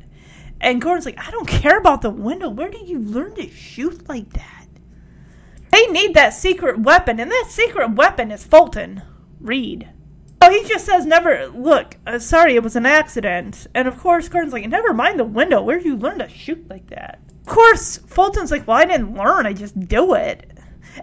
And 0.61 0.81
Gordon's 0.81 1.07
like, 1.07 1.19
I 1.19 1.31
don't 1.31 1.49
care 1.49 1.79
about 1.79 2.03
the 2.03 2.11
window. 2.11 2.51
Where 2.51 2.69
did 2.69 2.89
you 2.89 2.99
learn 2.99 3.35
to 3.37 3.49
shoot 3.49 4.09
like 4.09 4.33
that? 4.35 4.67
They 5.73 5.87
need 5.87 6.15
that 6.15 6.35
secret 6.35 6.81
weapon, 6.81 7.21
and 7.21 7.31
that 7.31 7.47
secret 7.49 7.95
weapon 7.95 8.31
is 8.31 8.45
Fulton 8.45 9.03
Reed. 9.41 9.89
Oh, 10.43 10.51
he 10.51 10.67
just 10.67 10.87
says, 10.87 11.05
never, 11.07 11.49
look, 11.49 11.97
uh, 12.07 12.19
sorry, 12.19 12.55
it 12.55 12.63
was 12.63 12.75
an 12.75 12.87
accident. 12.87 13.67
And 13.75 13.87
of 13.87 13.99
course, 13.99 14.29
Gordon's 14.29 14.53
like, 14.53 14.69
never 14.69 14.95
mind 14.95 15.19
the 15.19 15.25
window. 15.25 15.63
Where 15.63 15.77
did 15.77 15.87
you 15.87 15.97
learn 15.97 16.19
to 16.19 16.29
shoot 16.29 16.69
like 16.69 16.89
that? 16.89 17.21
Of 17.41 17.47
course, 17.47 17.99
Fulton's 17.99 18.51
like, 18.51 18.67
well, 18.67 18.79
I 18.79 18.87
didn't 18.87 19.17
learn. 19.17 19.47
I 19.47 19.53
just 19.53 19.79
do 19.89 20.15
it. 20.15 20.51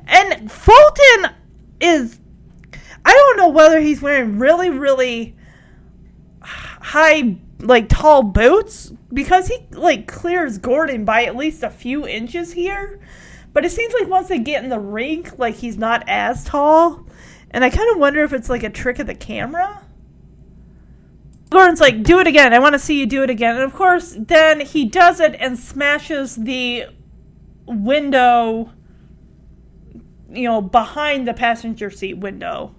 And 0.08 0.52
Fulton 0.52 1.32
is, 1.80 2.20
I 3.08 3.14
don't 3.14 3.38
know 3.38 3.48
whether 3.48 3.80
he's 3.80 4.02
wearing 4.02 4.38
really, 4.38 4.70
really 4.70 5.34
high, 6.42 7.38
like, 7.60 7.88
tall 7.88 8.22
boots 8.22 8.92
because 9.14 9.48
he, 9.48 9.66
like, 9.72 10.08
clears 10.08 10.58
Gordon 10.58 11.06
by 11.06 11.24
at 11.24 11.38
least 11.38 11.64
a 11.64 11.70
few 11.70 12.06
inches 12.06 12.52
here. 12.52 13.00
But 13.54 13.64
it 13.64 13.72
seems 13.72 13.94
like 13.94 14.10
once 14.10 14.28
they 14.28 14.40
get 14.40 14.62
in 14.62 14.70
the 14.70 14.80
rink, 14.82 15.40
like, 15.40 15.56
he's 15.56 15.78
not 15.78 16.04
as 16.06 16.44
tall. 16.44 17.08
And 17.52 17.64
I 17.64 17.70
kind 17.70 17.90
of 17.94 17.98
wonder 17.98 18.24
if 18.26 18.34
it's 18.34 18.50
like 18.50 18.64
a 18.64 18.70
trick 18.70 19.00
of 19.00 19.08
the 19.08 19.16
camera. 19.16 19.82
Gordon's 21.50 21.80
like, 21.80 22.04
do 22.04 22.20
it 22.20 22.28
again. 22.28 22.54
I 22.54 22.60
want 22.60 22.74
to 22.74 22.80
see 22.80 23.00
you 23.00 23.06
do 23.06 23.24
it 23.24 23.30
again. 23.30 23.56
And 23.56 23.64
of 23.64 23.74
course, 23.74 24.18
then 24.20 24.60
he 24.60 24.84
does 24.84 25.22
it 25.22 25.34
and 25.40 25.58
smashes 25.58 26.36
the 26.36 26.88
window, 27.66 28.74
you 30.30 30.44
know, 30.44 30.62
behind 30.62 31.26
the 31.26 31.34
passenger 31.34 31.90
seat 31.90 32.18
window. 32.18 32.76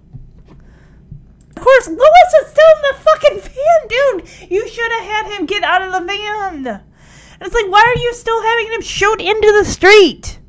Of 1.59 1.65
course, 1.65 1.89
Lewis 1.89 2.33
is 2.41 2.51
still 2.51 2.65
in 2.77 2.81
the 2.83 3.01
fucking 3.01 3.41
van, 3.41 3.87
dude. 3.89 4.49
You 4.49 4.65
should 4.69 4.91
have 4.93 5.03
had 5.03 5.33
him 5.33 5.45
get 5.45 5.61
out 5.61 5.81
of 5.81 5.91
the 5.91 6.07
van. 6.07 6.67
And 6.67 7.41
it's 7.41 7.53
like, 7.53 7.69
why 7.69 7.81
are 7.81 8.01
you 8.01 8.13
still 8.13 8.41
having 8.41 8.67
him 8.67 8.81
shoot 8.81 9.19
into 9.19 9.51
the 9.51 9.65
street? 9.65 10.39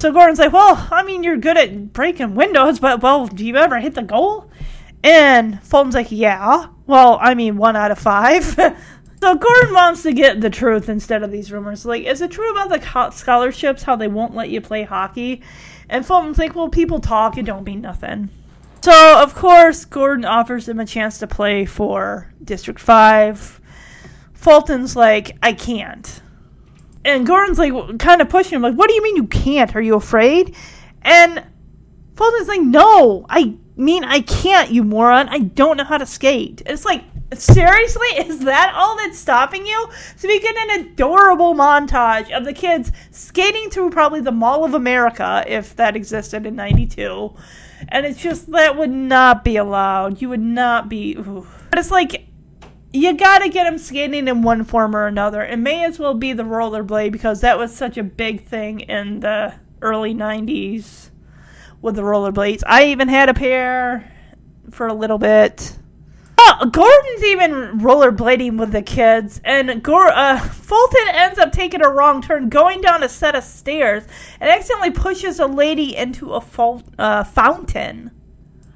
So 0.00 0.10
Gordon's 0.10 0.40
like, 0.40 0.52
well, 0.52 0.88
I 0.90 1.04
mean, 1.04 1.22
you're 1.22 1.36
good 1.36 1.56
at 1.56 1.92
breaking 1.92 2.34
windows, 2.34 2.80
but, 2.80 3.00
well, 3.04 3.28
do 3.28 3.46
you 3.46 3.54
ever 3.54 3.78
hit 3.78 3.94
the 3.94 4.02
goal? 4.02 4.50
And 5.04 5.62
Fulton's 5.62 5.94
like, 5.94 6.10
yeah. 6.10 6.66
Well, 6.88 7.20
I 7.22 7.34
mean, 7.34 7.56
one 7.56 7.76
out 7.76 7.92
of 7.92 8.00
five. 8.00 8.42
so 9.20 9.34
Gordon 9.36 9.74
wants 9.74 10.02
to 10.02 10.12
get 10.12 10.40
the 10.40 10.50
truth 10.50 10.88
instead 10.88 11.22
of 11.22 11.30
these 11.30 11.52
rumors. 11.52 11.86
Like, 11.86 12.02
is 12.02 12.20
it 12.20 12.32
true 12.32 12.50
about 12.50 12.68
the 12.70 13.10
scholarships, 13.12 13.84
how 13.84 13.94
they 13.94 14.08
won't 14.08 14.34
let 14.34 14.50
you 14.50 14.60
play 14.60 14.82
hockey? 14.82 15.40
And 15.88 16.04
Fulton's 16.04 16.38
like, 16.38 16.56
well, 16.56 16.68
people 16.68 16.98
talk, 16.98 17.38
it 17.38 17.44
don't 17.44 17.64
mean 17.64 17.80
nothing. 17.80 18.30
So, 18.82 19.22
of 19.22 19.34
course, 19.34 19.84
Gordon 19.84 20.24
offers 20.24 20.68
him 20.68 20.80
a 20.80 20.86
chance 20.86 21.18
to 21.18 21.26
play 21.26 21.64
for 21.64 22.32
District 22.42 22.80
5. 22.80 23.60
Fulton's 24.34 24.94
like, 24.94 25.36
I 25.42 25.52
can't 25.52 26.22
and 27.08 27.26
Gordon's 27.26 27.58
like 27.58 27.98
kind 27.98 28.20
of 28.20 28.28
pushing 28.28 28.56
him, 28.56 28.62
like, 28.62 28.74
"What 28.74 28.88
do 28.88 28.94
you 28.94 29.02
mean 29.02 29.16
you 29.16 29.26
can't? 29.26 29.74
Are 29.74 29.80
you 29.80 29.94
afraid?" 29.94 30.54
And 31.02 31.44
Fulton's 32.16 32.48
like, 32.48 32.60
"No, 32.60 33.26
I 33.28 33.56
mean 33.76 34.04
I 34.04 34.20
can't, 34.20 34.70
you 34.70 34.84
moron. 34.84 35.28
I 35.28 35.38
don't 35.38 35.76
know 35.76 35.84
how 35.84 35.98
to 35.98 36.06
skate." 36.06 36.62
It's 36.66 36.84
like, 36.84 37.04
seriously, 37.34 38.08
is 38.18 38.40
that 38.40 38.74
all 38.74 38.96
that's 38.96 39.18
stopping 39.18 39.66
you? 39.66 39.88
So 40.16 40.28
we 40.28 40.40
get 40.40 40.56
an 40.56 40.80
adorable 40.80 41.54
montage 41.54 42.30
of 42.30 42.44
the 42.44 42.52
kids 42.52 42.92
skating 43.10 43.70
through 43.70 43.90
probably 43.90 44.20
the 44.20 44.32
Mall 44.32 44.64
of 44.64 44.74
America, 44.74 45.44
if 45.46 45.76
that 45.76 45.96
existed 45.96 46.46
in 46.46 46.56
'92, 46.56 47.34
and 47.88 48.06
it's 48.06 48.20
just 48.20 48.50
that 48.52 48.76
would 48.76 48.90
not 48.90 49.44
be 49.44 49.56
allowed. 49.56 50.20
You 50.20 50.28
would 50.30 50.40
not 50.40 50.88
be. 50.88 51.14
But 51.14 51.78
it's 51.78 51.90
like 51.90 52.26
you 52.92 53.14
gotta 53.14 53.48
get 53.48 53.66
him 53.66 53.78
skating 53.78 54.28
in 54.28 54.42
one 54.42 54.64
form 54.64 54.96
or 54.96 55.06
another. 55.06 55.44
It 55.44 55.58
may 55.58 55.84
as 55.84 55.98
well 55.98 56.14
be 56.14 56.32
the 56.32 56.42
rollerblade 56.42 57.12
because 57.12 57.40
that 57.42 57.58
was 57.58 57.74
such 57.74 57.98
a 57.98 58.02
big 58.02 58.44
thing 58.44 58.80
in 58.80 59.20
the 59.20 59.54
early 59.82 60.14
90s 60.14 61.10
with 61.80 61.96
the 61.96 62.02
rollerblades. 62.02 62.62
I 62.66 62.86
even 62.86 63.08
had 63.08 63.28
a 63.28 63.34
pair 63.34 64.10
for 64.70 64.86
a 64.86 64.94
little 64.94 65.18
bit. 65.18 65.78
Oh, 66.40 66.70
Gordon's 66.70 67.24
even 67.24 67.80
rollerblading 67.80 68.58
with 68.58 68.70
the 68.70 68.80
kids, 68.80 69.40
and 69.44 69.70
uh, 69.70 70.38
Fulton 70.38 71.08
ends 71.08 71.36
up 71.36 71.50
taking 71.50 71.84
a 71.84 71.88
wrong 71.88 72.22
turn, 72.22 72.48
going 72.48 72.80
down 72.80 73.02
a 73.02 73.08
set 73.08 73.34
of 73.34 73.42
stairs, 73.42 74.04
and 74.40 74.48
accidentally 74.48 74.92
pushes 74.92 75.40
a 75.40 75.46
lady 75.46 75.96
into 75.96 76.34
a 76.34 76.40
fo- 76.40 76.84
uh, 76.96 77.24
fountain 77.24 78.12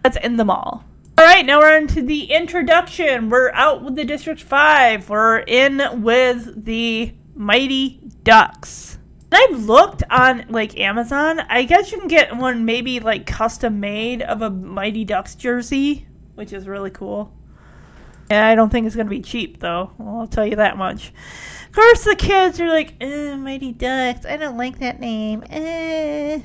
that's 0.03 0.17
in 0.17 0.37
the 0.37 0.45
mall. 0.45 0.85
All 1.17 1.25
right, 1.25 1.47
now 1.47 1.61
we're 1.61 1.77
into 1.77 2.03
the 2.03 2.25
introduction. 2.33 3.31
We're 3.31 3.53
out 3.53 3.85
with 3.85 3.95
the 3.95 4.05
District 4.05 4.41
5. 4.41 5.09
We're 5.09 5.39
in 5.39 6.03
with 6.03 6.65
the 6.65 7.15
Mighty 7.37 8.01
Ducks. 8.25 8.99
I've 9.31 9.65
looked 9.67 10.03
on 10.11 10.47
like 10.49 10.81
Amazon. 10.81 11.39
I 11.49 11.63
guess 11.63 11.93
you 11.93 11.99
can 11.99 12.09
get 12.09 12.37
one 12.37 12.65
maybe 12.65 12.99
like 12.99 13.25
custom 13.25 13.79
made 13.79 14.21
of 14.23 14.43
a 14.43 14.51
Mighty 14.51 15.05
Ducks 15.05 15.37
jersey, 15.37 16.09
which 16.35 16.53
is 16.53 16.67
really 16.67 16.91
cool. 16.91 17.33
I 18.41 18.55
don't 18.55 18.71
think 18.71 18.87
it's 18.87 18.97
going 18.97 19.07
to 19.07 19.11
be 19.11 19.21
cheap 19.21 19.61
though. 19.61 19.93
I'll 19.99 20.27
tell 20.27 20.47
you 20.47 20.57
that 20.57 20.77
much. 20.77 21.13
Of 21.69 21.73
course, 21.73 22.05
the 22.05 22.17
kids 22.17 22.61
are 22.61 22.69
like, 22.69 23.01
Mighty 23.01 23.73
Ducks. 23.73 24.27
I 24.27 24.37
don't 24.37 24.57
like 24.57 24.79
that 24.81 25.01
name. 25.01 25.43
Eh. 25.49 26.41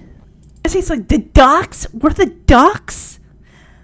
He's 0.70 0.90
like, 0.90 1.08
the 1.08 1.18
Ducks? 1.18 1.88
We're 1.94 2.12
the 2.12 2.26
Ducks? 2.28 3.20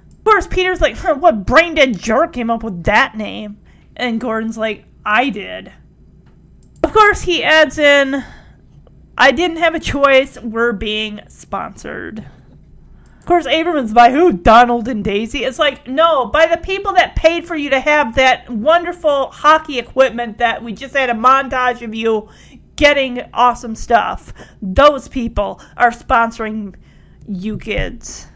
Of 0.10 0.24
course, 0.24 0.48
Peter's 0.48 0.80
like, 0.80 0.98
what 0.98 1.46
brain 1.46 1.76
dead 1.76 2.00
jerk 2.00 2.34
came 2.34 2.50
up 2.50 2.64
with 2.64 2.84
that 2.86 3.16
name? 3.18 3.60
And 3.96 4.22
Gordon's 4.22 4.58
like, 4.58 4.86
I 5.06 5.30
did. 5.30 5.72
Of 6.84 6.94
course, 6.94 7.22
he 7.22 7.44
adds 7.44 7.78
in, 7.78 8.24
I 9.18 9.32
didn't 9.32 9.58
have 9.58 9.76
a 9.76 9.80
choice. 9.80 10.38
We're 10.40 10.72
being 10.74 11.20
sponsored. 11.28 12.26
Of 13.24 13.28
course, 13.28 13.45
Averman's 13.45 13.94
by 13.94 14.12
who? 14.12 14.34
Donald 14.34 14.90
and 14.90 15.02
Daisy. 15.02 15.45
It's 15.45 15.58
like, 15.58 15.88
no, 15.88 16.26
by 16.26 16.45
the 16.45 16.58
people 16.58 16.91
that 16.95 17.16
paid 17.16 17.48
for 17.48 17.56
you 17.56 17.70
to 17.70 17.80
have 17.80 18.16
that 18.16 18.50
wonderful 18.50 19.28
hockey 19.28 19.80
equipment 19.80 20.40
that 20.40 20.62
we 20.62 20.74
just 20.74 20.94
had 20.94 21.10
a 21.10 21.14
montage 21.14 21.82
of 21.82 21.95
you 21.95 22.28
getting 22.76 23.22
awesome 23.34 23.76
stuff. 23.76 24.34
Those 24.62 25.08
people 25.08 25.62
are 25.78 25.91
sponsoring 25.91 26.76
you 27.26 27.58
kids. 27.58 28.28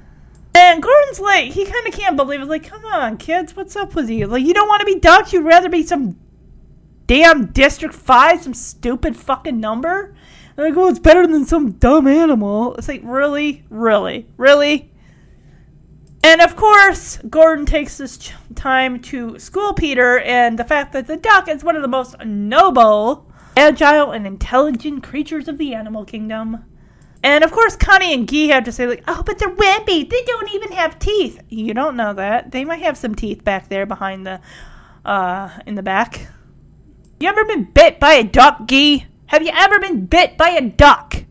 And 0.56 0.82
Gordon's 0.82 1.20
like, 1.20 1.52
he 1.52 1.66
kind 1.66 1.86
of 1.86 1.94
can't 1.94 2.16
believe 2.16 2.40
it. 2.40 2.48
Like, 2.48 2.64
come 2.64 2.86
on, 2.86 3.18
kids, 3.18 3.58
what's 3.58 3.76
up 3.76 3.94
with 3.94 4.10
you? 4.10 4.28
Like, 4.28 4.46
you 4.46 4.54
don't 4.54 4.70
want 4.70 4.80
to 4.80 4.86
be 4.86 5.02
ducks. 5.02 5.34
You'd 5.34 5.44
rather 5.44 5.68
be 5.68 5.84
some 5.84 6.18
damn 7.08 7.48
District 7.48 7.94
5, 7.94 8.42
some 8.42 8.54
stupid 8.54 9.18
fucking 9.18 9.60
number? 9.60 10.16
And 10.58 10.66
I 10.66 10.72
go, 10.72 10.88
it's 10.88 10.98
better 10.98 11.28
than 11.28 11.46
some 11.46 11.74
dumb 11.74 12.08
animal. 12.08 12.76
It's 12.76 12.88
like, 12.88 13.02
really? 13.04 13.64
Really? 13.70 14.26
Really? 14.38 14.92
And 16.24 16.42
of 16.42 16.56
course, 16.56 17.20
Gordon 17.30 17.68
takes 17.68 17.98
this 17.98 18.18
ch- 18.18 18.34
time 18.56 19.00
to 19.02 19.38
school 19.38 19.74
Peter 19.74 20.20
and 20.20 20.58
the 20.58 20.64
fact 20.64 20.94
that 20.94 21.06
the 21.06 21.16
duck 21.16 21.48
is 21.48 21.64
one 21.64 21.76
of 21.76 21.84
the 21.84 21.88
most 21.88 22.16
noble, 22.26 23.32
agile, 23.56 24.12
and 24.12 24.26
intelligent 24.26 25.04
creatures 25.04 25.48
of 25.48 25.60
the 25.60 25.76
animal 25.76 26.04
kingdom. 26.06 26.66
And 27.24 27.44
of 27.44 27.52
course, 27.52 27.76
Connie 27.76 28.14
and 28.14 28.28
Guy 28.28 28.48
have 28.48 28.64
to 28.64 28.72
say, 28.72 28.88
like, 28.88 29.04
oh, 29.08 29.22
but 29.24 29.38
they're 29.38 29.56
wimpy. 29.56 30.10
They 30.10 30.24
don't 30.26 30.52
even 30.54 30.72
have 30.72 30.98
teeth. 30.98 31.40
You 31.50 31.76
don't 31.76 31.96
know 31.96 32.14
that. 32.16 32.52
They 32.52 32.66
might 32.66 32.82
have 32.82 32.98
some 32.98 33.14
teeth 33.14 33.44
back 33.44 33.70
there 33.70 33.86
behind 33.86 34.26
the, 34.26 34.42
uh, 35.06 35.60
in 35.68 35.76
the 35.76 35.84
back. 35.84 36.28
You 37.20 37.30
ever 37.30 37.46
been 37.46 37.66
bit 37.66 38.00
by 38.00 38.14
a 38.14 38.24
duck, 38.24 38.68
Guy? 38.68 39.06
Have 39.28 39.44
you 39.44 39.52
ever 39.54 39.80
been 39.80 40.06
bit 40.06 40.38
by 40.38 40.50
a 40.50 40.62
duck? 40.62 41.24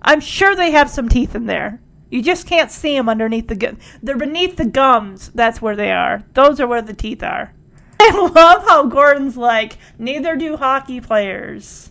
I'm 0.00 0.20
sure 0.20 0.54
they 0.54 0.70
have 0.70 0.90
some 0.90 1.08
teeth 1.08 1.34
in 1.34 1.46
there. 1.46 1.80
You 2.08 2.22
just 2.22 2.46
can't 2.46 2.70
see 2.70 2.96
them 2.96 3.08
underneath 3.08 3.48
the 3.48 3.56
gum. 3.56 3.78
They're 4.02 4.16
beneath 4.16 4.56
the 4.56 4.64
gums. 4.64 5.30
That's 5.34 5.62
where 5.62 5.74
they 5.74 5.90
are. 5.90 6.24
Those 6.34 6.60
are 6.60 6.66
where 6.66 6.82
the 6.82 6.92
teeth 6.92 7.22
are. 7.22 7.52
I 8.00 8.30
love 8.34 8.62
how 8.68 8.86
Gordon's 8.86 9.36
like, 9.36 9.76
neither 9.98 10.36
do 10.36 10.56
hockey 10.56 11.00
players. 11.00 11.90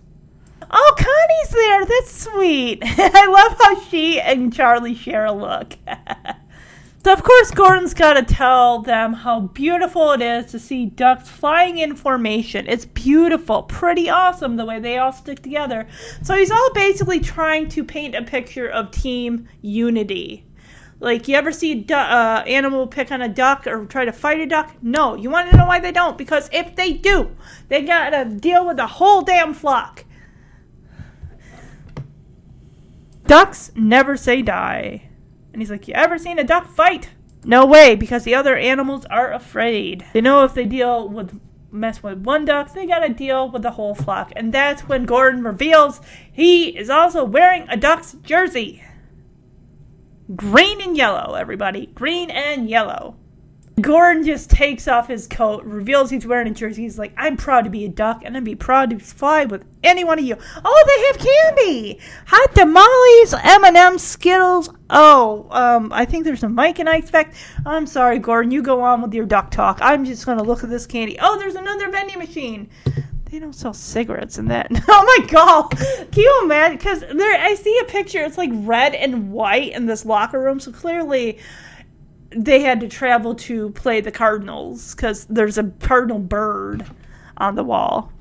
Oh, 0.69 0.95
Connie's 0.97 1.49
there. 1.49 1.85
That's 1.85 2.23
sweet. 2.23 2.79
I 2.83 3.25
love 3.25 3.57
how 3.59 3.81
she 3.89 4.21
and 4.21 4.53
Charlie 4.53 4.95
share 4.95 5.25
a 5.25 5.33
look. 5.33 5.77
so, 7.03 7.13
of 7.13 7.23
course, 7.23 7.51
Gordon's 7.51 7.93
got 7.93 8.13
to 8.13 8.23
tell 8.23 8.81
them 8.81 9.13
how 9.13 9.39
beautiful 9.39 10.11
it 10.11 10.21
is 10.21 10.51
to 10.51 10.59
see 10.59 10.85
ducks 10.85 11.27
flying 11.27 11.79
in 11.79 11.95
formation. 11.95 12.67
It's 12.67 12.85
beautiful, 12.85 13.63
pretty 13.63 14.09
awesome 14.09 14.55
the 14.55 14.65
way 14.65 14.79
they 14.79 14.97
all 14.97 15.11
stick 15.11 15.41
together. 15.41 15.87
So, 16.21 16.35
he's 16.35 16.51
all 16.51 16.73
basically 16.73 17.19
trying 17.19 17.69
to 17.69 17.83
paint 17.83 18.15
a 18.15 18.21
picture 18.21 18.67
of 18.67 18.91
team 18.91 19.47
unity. 19.61 20.45
Like, 20.99 21.27
you 21.27 21.35
ever 21.35 21.51
see 21.51 21.71
an 21.71 21.91
uh, 21.91 22.43
animal 22.45 22.85
pick 22.85 23.11
on 23.11 23.23
a 23.23 23.27
duck 23.27 23.65
or 23.65 23.85
try 23.85 24.05
to 24.05 24.11
fight 24.11 24.39
a 24.39 24.45
duck? 24.45 24.75
No. 24.83 25.15
You 25.15 25.31
want 25.31 25.49
to 25.49 25.57
know 25.57 25.65
why 25.65 25.79
they 25.79 25.91
don't? 25.91 26.15
Because 26.15 26.47
if 26.53 26.75
they 26.75 26.93
do, 26.93 27.35
they 27.69 27.81
got 27.81 28.11
to 28.11 28.25
deal 28.25 28.67
with 28.67 28.77
the 28.77 28.85
whole 28.85 29.23
damn 29.23 29.55
flock. 29.55 30.05
Ducks 33.25 33.71
never 33.75 34.15
say 34.15 34.43
die. 34.43 35.09
And 35.53 35.61
he's 35.61 35.71
like, 35.71 35.87
You 35.87 35.93
ever 35.93 36.17
seen 36.17 36.39
a 36.39 36.43
duck 36.43 36.67
fight? 36.67 37.09
No 37.43 37.65
way, 37.65 37.95
because 37.95 38.23
the 38.23 38.35
other 38.35 38.55
animals 38.55 39.05
are 39.05 39.33
afraid. 39.33 40.05
They 40.13 40.21
know 40.21 40.43
if 40.43 40.53
they 40.53 40.65
deal 40.65 41.09
with 41.09 41.39
mess 41.71 42.03
with 42.03 42.19
one 42.19 42.45
duck, 42.45 42.73
they 42.73 42.85
gotta 42.85 43.09
deal 43.09 43.49
with 43.49 43.63
the 43.63 43.71
whole 43.71 43.95
flock. 43.95 44.31
And 44.35 44.53
that's 44.53 44.87
when 44.87 45.05
Gordon 45.05 45.43
reveals 45.43 46.01
he 46.31 46.77
is 46.77 46.89
also 46.89 47.23
wearing 47.23 47.65
a 47.69 47.77
duck's 47.77 48.13
jersey. 48.21 48.83
Green 50.35 50.81
and 50.81 50.95
yellow, 50.95 51.33
everybody. 51.33 51.87
Green 51.87 52.29
and 52.29 52.69
yellow. 52.69 53.15
Gordon 53.79 54.25
just 54.25 54.49
takes 54.49 54.87
off 54.87 55.07
his 55.07 55.27
coat, 55.27 55.63
reveals 55.63 56.09
he's 56.09 56.27
wearing 56.27 56.47
a 56.47 56.51
jersey. 56.51 56.83
He's 56.83 56.99
like, 56.99 57.13
I'm 57.17 57.37
proud 57.37 57.63
to 57.63 57.69
be 57.69 57.85
a 57.85 57.89
duck, 57.89 58.21
and 58.23 58.35
I'd 58.35 58.43
be 58.43 58.55
proud 58.55 58.89
to 58.89 58.99
fly 58.99 59.45
with 59.45 59.63
any 59.83 60.03
one 60.03 60.19
of 60.19 60.25
you. 60.25 60.35
Oh, 60.63 60.83
they 60.87 61.07
have 61.07 61.55
candy! 61.57 61.99
Hot 62.27 62.53
tamales, 62.53 63.33
M&M's, 63.33 64.03
Skittles. 64.03 64.69
Oh, 64.89 65.47
um, 65.51 65.91
I 65.93 66.05
think 66.05 66.25
there's 66.25 66.43
a 66.43 66.49
Mike 66.49 66.79
and 66.79 66.89
I 66.89 66.97
expect. 66.97 67.35
I'm 67.65 67.87
sorry, 67.87 68.19
Gordon, 68.19 68.51
you 68.51 68.61
go 68.61 68.81
on 68.81 69.01
with 69.01 69.13
your 69.13 69.25
duck 69.25 69.51
talk. 69.51 69.79
I'm 69.81 70.03
just 70.03 70.25
gonna 70.25 70.43
look 70.43 70.63
at 70.63 70.69
this 70.69 70.85
candy. 70.85 71.17
Oh, 71.21 71.39
there's 71.39 71.55
another 71.55 71.89
vending 71.89 72.19
machine. 72.19 72.69
They 73.31 73.39
don't 73.39 73.53
sell 73.53 73.73
cigarettes 73.73 74.37
in 74.37 74.49
that. 74.49 74.69
Oh 74.89 75.19
my 75.19 75.25
god! 75.27 75.69
Can 76.11 76.23
you 76.23 76.41
imagine? 76.43 76.77
Because 76.77 76.99
there, 76.99 77.41
I 77.41 77.55
see 77.55 77.79
a 77.79 77.85
picture. 77.85 78.19
It's 78.19 78.37
like 78.37 78.49
red 78.53 78.93
and 78.93 79.31
white 79.31 79.71
in 79.71 79.85
this 79.85 80.05
locker 80.05 80.39
room. 80.39 80.59
So 80.59 80.73
clearly, 80.73 81.39
they 82.35 82.61
had 82.61 82.79
to 82.79 82.87
travel 82.87 83.35
to 83.35 83.69
play 83.71 84.01
the 84.01 84.11
Cardinals 84.11 84.95
because 84.95 85.25
there's 85.25 85.57
a 85.57 85.63
cardinal 85.81 86.19
bird 86.19 86.85
on 87.37 87.55
the 87.55 87.63
wall. 87.63 88.11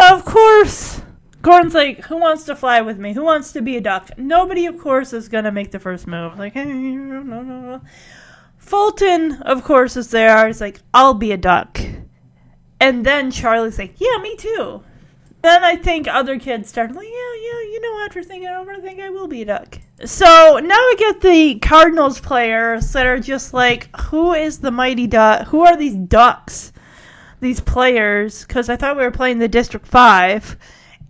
Of 0.00 0.24
course, 0.24 1.02
Gordon's 1.42 1.74
like, 1.74 2.04
"Who 2.06 2.16
wants 2.16 2.44
to 2.44 2.56
fly 2.56 2.80
with 2.80 2.98
me? 2.98 3.12
Who 3.12 3.22
wants 3.22 3.52
to 3.52 3.62
be 3.62 3.76
a 3.76 3.80
duck?" 3.80 4.10
Nobody, 4.16 4.66
of 4.66 4.78
course, 4.78 5.12
is 5.12 5.28
gonna 5.28 5.52
make 5.52 5.70
the 5.70 5.78
first 5.78 6.06
move. 6.06 6.38
Like, 6.38 6.54
hey, 6.54 6.64
no, 6.64 7.22
no, 7.22 7.42
no. 7.42 7.80
Fulton, 8.56 9.42
of 9.42 9.64
course, 9.64 9.96
is 9.96 10.10
there. 10.10 10.46
He's 10.46 10.60
like, 10.60 10.80
"I'll 10.94 11.14
be 11.14 11.32
a 11.32 11.36
duck," 11.36 11.80
and 12.80 13.04
then 13.04 13.30
Charlie's 13.30 13.78
like, 13.78 14.00
"Yeah, 14.00 14.18
me 14.22 14.36
too." 14.36 14.82
Then 15.42 15.64
I 15.64 15.74
think 15.74 16.06
other 16.06 16.38
kids 16.38 16.68
started 16.68 16.94
like, 16.94 17.08
yeah, 17.08 17.34
yeah, 17.42 17.60
you 17.72 17.80
know, 17.80 18.04
after 18.04 18.22
thinking 18.22 18.48
over, 18.48 18.72
I 18.72 18.80
think 18.80 19.00
I 19.00 19.10
will 19.10 19.26
be 19.26 19.42
a 19.42 19.44
duck. 19.44 19.76
So 20.04 20.60
now 20.62 20.78
we 20.88 20.96
get 20.96 21.20
the 21.20 21.58
Cardinals 21.58 22.20
players 22.20 22.92
that 22.92 23.06
are 23.06 23.18
just 23.18 23.52
like, 23.52 23.88
who 23.96 24.34
is 24.34 24.58
the 24.58 24.70
mighty 24.70 25.08
duck? 25.08 25.48
Who 25.48 25.62
are 25.62 25.76
these 25.76 25.96
ducks? 25.96 26.72
These 27.40 27.60
players? 27.60 28.44
Because 28.46 28.68
I 28.68 28.76
thought 28.76 28.96
we 28.96 29.02
were 29.02 29.10
playing 29.10 29.40
the 29.40 29.48
District 29.48 29.84
5. 29.86 30.56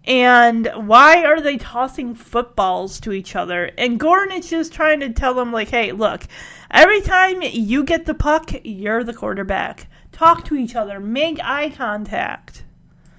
And 0.05 0.69
why 0.75 1.25
are 1.25 1.41
they 1.41 1.59
tossing 1.59 2.15
footballs 2.15 3.01
to 3.01 3.13
each 3.13 3.37
other? 3.37 3.71
And 3.77 4.01
Gordon 4.01 4.39
is 4.39 4.49
just 4.49 4.73
trying 4.73 5.01
to 5.01 5.13
tell 5.13 5.35
them, 5.35 5.53
like, 5.53 5.69
hey, 5.69 5.93
look, 5.93 6.25
every 6.71 7.03
time 7.03 7.43
you 7.43 7.85
get 7.85 8.07
the 8.07 8.15
puck, 8.15 8.51
you're 8.65 9.05
the 9.05 9.15
quarterback. 9.15 9.89
Talk 10.11 10.45
to 10.47 10.57
each 10.57 10.75
other, 10.75 10.99
make 10.99 11.39
eye 11.45 11.71
contact. 11.71 12.65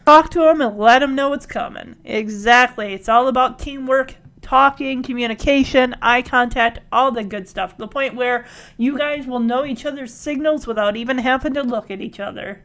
Talk 0.06 0.30
to 0.32 0.40
them 0.40 0.62
and 0.62 0.78
let 0.78 1.00
them 1.00 1.16
know 1.16 1.30
what's 1.30 1.46
coming. 1.46 1.96
Exactly. 2.04 2.94
It's 2.94 3.08
all 3.08 3.28
about 3.28 3.60
teamwork, 3.60 4.16
talking, 4.42 5.02
communication, 5.02 5.96
eye 6.02 6.22
contact, 6.22 6.80
all 6.92 7.12
the 7.12 7.24
good 7.24 7.48
stuff. 7.48 7.72
To 7.72 7.78
the 7.80 7.88
point 7.88 8.16
where 8.16 8.46
you 8.78 8.98
guys 8.98 9.26
will 9.26 9.40
know 9.40 9.64
each 9.66 9.86
other's 9.86 10.14
signals 10.14 10.68
without 10.68 10.98
even 10.98 11.18
having 11.20 11.54
to 11.54 11.64
look 11.64 11.90
at 11.90 12.02
each 12.02 12.20
other. 12.20 12.64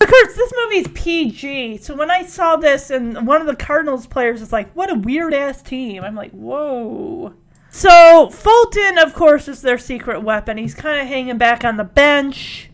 Of 0.00 0.08
course, 0.08 0.34
this 0.34 0.52
movie 0.64 0.78
is 0.78 0.88
PG, 0.94 1.76
so 1.76 1.94
when 1.94 2.10
I 2.10 2.24
saw 2.24 2.56
this 2.56 2.90
and 2.90 3.24
one 3.24 3.40
of 3.40 3.46
the 3.46 3.54
Cardinals 3.54 4.08
players 4.08 4.40
was 4.40 4.52
like, 4.52 4.72
what 4.72 4.90
a 4.90 4.96
weird 4.96 5.32
ass 5.32 5.62
team, 5.62 6.02
I'm 6.02 6.16
like, 6.16 6.32
whoa. 6.32 7.34
So, 7.70 8.28
Fulton, 8.28 8.98
of 8.98 9.14
course, 9.14 9.46
is 9.46 9.62
their 9.62 9.78
secret 9.78 10.20
weapon. 10.22 10.58
He's 10.58 10.74
kind 10.74 11.00
of 11.00 11.06
hanging 11.06 11.38
back 11.38 11.64
on 11.64 11.76
the 11.76 11.84
bench. 11.84 12.68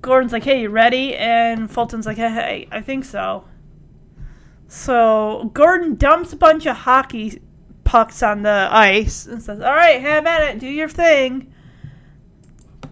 Gordon's 0.00 0.32
like, 0.32 0.44
hey, 0.44 0.62
you 0.62 0.68
ready? 0.68 1.14
And 1.14 1.70
Fulton's 1.70 2.06
like, 2.06 2.16
hey, 2.16 2.68
I 2.70 2.80
think 2.80 3.04
so. 3.04 3.44
So 4.68 5.50
Gordon 5.54 5.94
dumps 5.94 6.32
a 6.32 6.36
bunch 6.36 6.66
of 6.66 6.76
hockey 6.76 7.40
pucks 7.84 8.22
on 8.22 8.42
the 8.42 8.68
ice 8.70 9.26
and 9.26 9.42
says, 9.42 9.60
all 9.60 9.74
right, 9.74 10.00
have 10.00 10.26
at 10.26 10.42
it, 10.42 10.58
do 10.58 10.66
your 10.66 10.88
thing. 10.88 11.52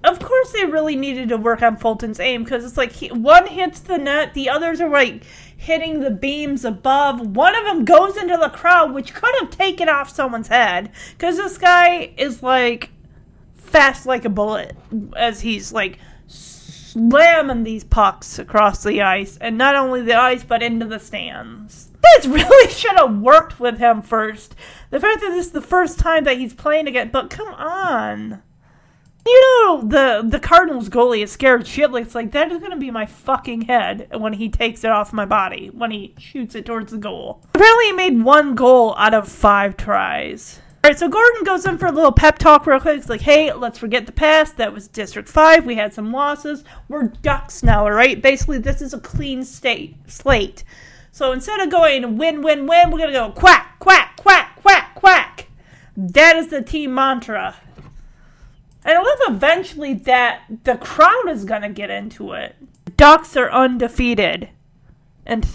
Of 0.05 0.19
course, 0.21 0.53
they 0.53 0.66
really 0.66 0.97
needed 0.97 1.31
to 1.31 1.37
work 1.37 1.62
on 1.62 1.77
Fulton's 1.77 2.21
aim 2.21 2.45
because 2.45 2.65
it's 2.65 2.77
like 2.77 2.93
he, 2.93 3.09
one 3.09 3.47
hits 3.47 3.81
the 3.81 3.99
net, 3.99 4.35
the 4.35 4.51
others 4.51 4.81
are 4.81 4.89
like 4.89 5.25
hitting 5.57 6.01
the 6.01 6.11
beams 6.11 6.65
above. 6.65 7.27
One 7.27 7.57
of 7.57 7.65
them 7.65 7.85
goes 7.85 8.16
into 8.16 8.37
the 8.37 8.51
crowd, 8.51 8.93
which 8.93 9.15
could 9.15 9.35
have 9.41 9.51
taken 9.51 9.89
off 9.89 10.11
someone's 10.11 10.49
head 10.49 10.91
because 11.12 11.39
this 11.39 11.59
guy 11.59 12.12
is 12.19 12.43
like 12.43 12.91
fast 13.55 14.05
like 14.07 14.25
a 14.25 14.29
bullet 14.29 14.77
as 15.16 15.41
he's 15.41 15.73
like 15.73 15.99
slamming 16.95 17.65
these 17.65 17.83
pucks 17.83 18.39
across 18.39 18.85
the 18.85 19.03
ice, 19.03 19.37
and 19.41 19.59
not 19.59 19.75
only 19.75 20.01
the 20.01 20.15
ice, 20.15 20.45
but 20.45 20.62
into 20.62 20.87
the 20.87 21.01
stands. 21.01 21.91
This 22.15 22.27
really 22.27 22.73
should 22.73 22.97
have 22.97 23.19
worked 23.19 23.59
with 23.59 23.79
him 23.79 24.01
first. 24.01 24.55
The 24.91 25.01
fact 25.01 25.21
that 25.21 25.31
this 25.31 25.47
is 25.47 25.53
the 25.53 25.61
first 25.61 25.99
time 25.99 26.23
that 26.25 26.39
he's 26.39 26.55
playing 26.55 26.87
again, 26.87 27.11
but 27.12 27.31
come 27.31 27.53
on. 27.55 28.43
You 29.27 29.41
know 29.41 29.81
the 29.81 30.23
the 30.29 30.39
Cardinals 30.39 30.91
goalie 30.91 31.23
is 31.23 31.33
scared 31.33 31.62
shitless. 31.62 32.15
Like 32.15 32.33
that 32.33 32.53
is 32.53 32.61
gonna 32.61 32.77
be 32.77 32.91
my 32.91 33.07
fucking 33.07 33.62
head 33.62 34.09
when 34.12 34.35
he 34.35 34.51
takes 34.51 34.85
it 34.85 34.91
off 34.91 35.15
my 35.15 35.25
body 35.25 35.71
when 35.73 35.91
he 35.91 36.15
shoots 36.19 36.55
it 36.55 36.66
towards 36.66 36.93
the 36.93 36.99
goal. 36.99 37.43
Apparently, 37.55 37.87
he 37.87 37.93
made 37.93 38.23
one 38.23 38.55
goal 38.55 38.95
out 38.99 39.15
of 39.15 39.27
five 39.27 39.79
tries. 39.79 40.61
All 40.85 40.90
right, 40.90 40.98
so 40.98 41.09
Gordon 41.09 41.44
goes 41.44 41.65
in 41.65 41.78
for 41.78 41.86
a 41.86 41.93
little 41.93 42.12
pep 42.12 42.36
talk 42.36 42.66
real 42.66 42.78
quick. 42.78 42.98
It's 42.98 43.09
like, 43.09 43.23
hey, 43.23 43.51
let's 43.55 43.78
forget 43.78 44.05
the 44.05 44.12
past. 44.12 44.59
That 44.59 44.74
was 44.74 44.86
District 44.86 45.27
5. 45.27 45.65
We 45.65 45.77
had 45.77 45.94
some 45.94 46.12
losses. 46.12 46.62
We're 46.90 47.05
ducks 47.05 47.62
now, 47.62 47.85
all 47.85 47.90
right? 47.90 48.20
Basically, 48.20 48.59
this 48.59 48.82
is 48.82 48.93
a 48.93 49.01
clean 49.01 49.44
state 49.44 49.97
slate. 50.09 50.62
So 51.11 51.32
instead 51.32 51.59
of 51.61 51.70
going 51.70 52.19
win, 52.19 52.43
win, 52.43 52.66
win, 52.66 52.90
we're 52.90 52.98
going 52.98 53.15
to 53.15 53.19
go 53.19 53.31
quack, 53.31 53.78
quack, 53.78 54.19
quack, 54.19 54.61
quack, 54.61 54.94
quack. 54.94 55.47
That 55.97 56.36
is 56.36 56.48
the 56.48 56.61
team 56.61 56.93
mantra. 56.93 57.56
And 58.85 58.98
I 58.98 59.01
love 59.01 59.36
eventually 59.36 59.94
that 59.94 60.43
the 60.65 60.77
crowd 60.77 61.31
is 61.31 61.47
going 61.47 61.62
to 61.62 61.70
get 61.70 61.89
into 61.89 62.32
it. 62.35 62.56
Ducks 62.98 63.39
are 63.39 63.51
undefeated. 63.51 64.51
And 65.24 65.48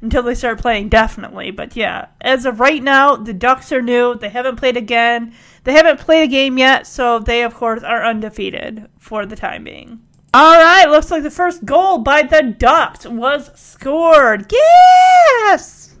until 0.00 0.22
they 0.22 0.34
start 0.34 0.60
playing, 0.60 0.88
definitely. 0.88 1.50
But 1.50 1.76
yeah, 1.76 2.06
as 2.20 2.46
of 2.46 2.60
right 2.60 2.82
now, 2.82 3.16
the 3.16 3.32
Ducks 3.32 3.72
are 3.72 3.82
new. 3.82 4.14
They 4.14 4.28
haven't 4.28 4.56
played 4.56 4.76
again. 4.76 5.34
They 5.64 5.72
haven't 5.72 6.00
played 6.00 6.24
a 6.24 6.28
game 6.28 6.58
yet, 6.58 6.86
so 6.86 7.18
they, 7.18 7.42
of 7.42 7.54
course, 7.54 7.82
are 7.82 8.04
undefeated 8.04 8.88
for 8.98 9.26
the 9.26 9.36
time 9.36 9.64
being. 9.64 10.00
All 10.34 10.56
right, 10.56 10.88
looks 10.88 11.10
like 11.10 11.22
the 11.22 11.30
first 11.30 11.64
goal 11.64 11.98
by 11.98 12.22
the 12.22 12.42
Ducks 12.42 13.06
was 13.06 13.50
scored. 13.58 14.52
Yes! 14.52 15.96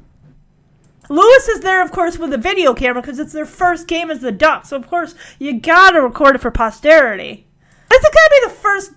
Lewis 1.08 1.48
is 1.48 1.60
there, 1.60 1.82
of 1.82 1.90
course, 1.90 2.18
with 2.18 2.32
a 2.34 2.38
video 2.38 2.74
camera 2.74 3.00
because 3.00 3.18
it's 3.18 3.32
their 3.32 3.46
first 3.46 3.88
game 3.88 4.10
as 4.10 4.20
the 4.20 4.30
Ducks. 4.30 4.68
So, 4.68 4.76
of 4.76 4.86
course, 4.86 5.14
you 5.38 5.58
gotta 5.58 6.02
record 6.02 6.36
it 6.36 6.40
for 6.40 6.50
posterity. 6.50 7.46
This 7.88 8.02
is 8.02 8.10
gonna 8.10 8.30
be 8.30 8.48
the 8.48 8.60
first 8.60 8.92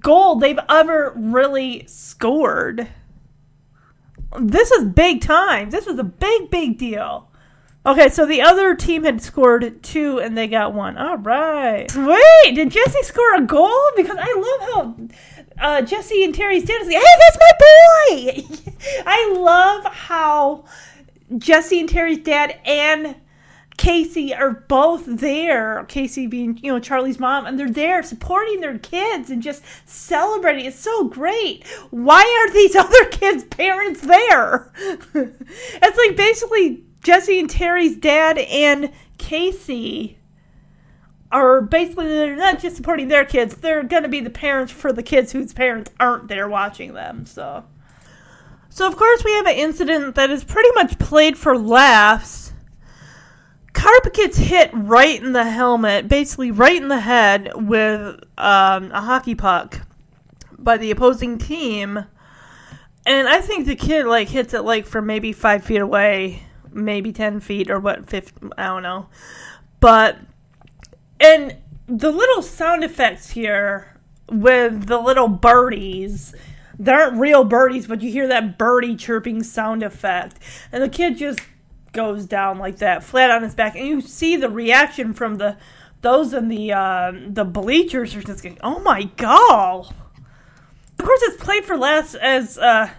goal 0.00 0.36
they've 0.36 0.58
ever 0.68 1.12
really 1.16 1.84
scored. 1.86 2.88
This 4.40 4.70
is 4.70 4.84
big 4.84 5.20
time. 5.20 5.70
This 5.70 5.86
was 5.86 5.98
a 5.98 6.04
big, 6.04 6.50
big 6.50 6.78
deal. 6.78 7.28
Okay, 7.84 8.08
so 8.08 8.24
the 8.24 8.42
other 8.42 8.76
team 8.76 9.02
had 9.02 9.20
scored 9.20 9.82
two 9.82 10.18
and 10.20 10.38
they 10.38 10.46
got 10.46 10.72
one. 10.72 10.96
All 10.96 11.18
right. 11.18 11.90
Sweet. 11.90 12.54
Did 12.54 12.70
Jesse 12.70 13.02
score 13.02 13.34
a 13.34 13.40
goal? 13.40 13.90
Because 13.96 14.16
I 14.20 14.58
love 14.60 14.68
how 14.70 14.96
uh, 15.60 15.82
Jesse 15.82 16.22
and 16.22 16.32
Terry's 16.32 16.64
dad 16.64 16.80
is 16.80 16.86
like, 16.86 16.96
hey, 16.96 17.02
that's 17.18 17.38
my 17.40 17.52
boy. 17.58 18.72
I 19.06 19.34
love 19.36 19.92
how 19.92 20.64
Jesse 21.38 21.80
and 21.80 21.88
Terry's 21.88 22.18
dad 22.18 22.58
and 22.64 23.16
Casey 23.76 24.34
are 24.34 24.50
both 24.50 25.04
there. 25.06 25.84
Casey 25.88 26.26
being, 26.26 26.58
you 26.62 26.72
know, 26.72 26.78
Charlie's 26.78 27.18
mom, 27.18 27.46
and 27.46 27.58
they're 27.58 27.70
there 27.70 28.02
supporting 28.02 28.60
their 28.60 28.78
kids 28.78 29.30
and 29.30 29.42
just 29.42 29.62
celebrating. 29.86 30.66
It's 30.66 30.78
so 30.78 31.08
great. 31.08 31.66
Why 31.90 32.38
aren't 32.40 32.54
these 32.54 32.76
other 32.76 33.06
kids' 33.06 33.44
parents 33.44 34.02
there? 34.02 34.72
it's 35.14 35.98
like 35.98 36.16
basically 36.16 36.84
Jesse 37.02 37.40
and 37.40 37.50
Terry's 37.50 37.96
dad 37.96 38.38
and 38.38 38.92
Casey 39.18 40.18
are 41.32 41.62
basically 41.62 42.06
they're 42.08 42.36
not 42.36 42.60
just 42.60 42.76
supporting 42.76 43.08
their 43.08 43.24
kids, 43.24 43.56
they're 43.56 43.82
going 43.82 44.02
to 44.02 44.08
be 44.08 44.20
the 44.20 44.30
parents 44.30 44.70
for 44.70 44.92
the 44.92 45.02
kids 45.02 45.32
whose 45.32 45.52
parents 45.52 45.90
aren't 45.98 46.28
there 46.28 46.48
watching 46.48 46.92
them. 46.92 47.24
So 47.24 47.64
So 48.68 48.86
of 48.86 48.96
course 48.96 49.24
we 49.24 49.32
have 49.32 49.46
an 49.46 49.56
incident 49.56 50.14
that 50.16 50.30
is 50.30 50.44
pretty 50.44 50.68
much 50.74 50.98
played 50.98 51.38
for 51.38 51.56
laughs. 51.56 52.41
Karp 53.82 54.14
gets 54.14 54.38
hit 54.38 54.70
right 54.72 55.20
in 55.20 55.32
the 55.32 55.42
helmet, 55.42 56.06
basically 56.06 56.52
right 56.52 56.80
in 56.80 56.86
the 56.86 57.00
head 57.00 57.50
with 57.56 58.14
um, 58.38 58.92
a 58.92 59.00
hockey 59.00 59.34
puck 59.34 59.80
by 60.56 60.76
the 60.76 60.92
opposing 60.92 61.36
team. 61.36 62.04
And 63.04 63.28
I 63.28 63.40
think 63.40 63.66
the 63.66 63.74
kid 63.74 64.06
like 64.06 64.28
hits 64.28 64.54
it 64.54 64.62
like 64.62 64.86
from 64.86 65.06
maybe 65.06 65.32
five 65.32 65.64
feet 65.64 65.80
away, 65.80 66.44
maybe 66.70 67.12
ten 67.12 67.40
feet 67.40 67.72
or 67.72 67.80
what, 67.80 68.08
50, 68.08 68.50
I 68.56 68.66
don't 68.66 68.84
know. 68.84 69.08
But 69.80 70.16
and 71.18 71.56
the 71.88 72.12
little 72.12 72.42
sound 72.42 72.84
effects 72.84 73.30
here 73.30 73.98
with 74.30 74.86
the 74.86 74.98
little 74.98 75.26
birdies 75.26 76.32
they 76.78 76.92
aren't 76.92 77.18
real 77.18 77.44
birdies 77.44 77.86
but 77.86 78.00
you 78.00 78.10
hear 78.10 78.26
that 78.28 78.56
birdie 78.56 78.96
chirping 78.96 79.42
sound 79.42 79.82
effect 79.82 80.38
and 80.72 80.82
the 80.82 80.88
kid 80.88 81.18
just 81.18 81.40
goes 81.92 82.26
down 82.26 82.58
like 82.58 82.78
that 82.78 83.04
flat 83.04 83.30
on 83.30 83.42
his 83.42 83.54
back 83.54 83.76
and 83.76 83.86
you 83.86 84.00
see 84.00 84.36
the 84.36 84.48
reaction 84.48 85.12
from 85.12 85.36
the 85.36 85.56
those 86.00 86.32
in 86.32 86.48
the 86.48 86.72
uh, 86.72 87.12
the 87.28 87.44
bleachers 87.44 88.14
are 88.16 88.22
just 88.22 88.42
going 88.42 88.58
oh 88.62 88.80
my 88.80 89.04
god. 89.16 89.94
Of 90.98 91.06
course 91.06 91.22
it's 91.22 91.42
played 91.42 91.64
for 91.64 91.76
less 91.76 92.14
as 92.14 92.58
uh, 92.58 92.90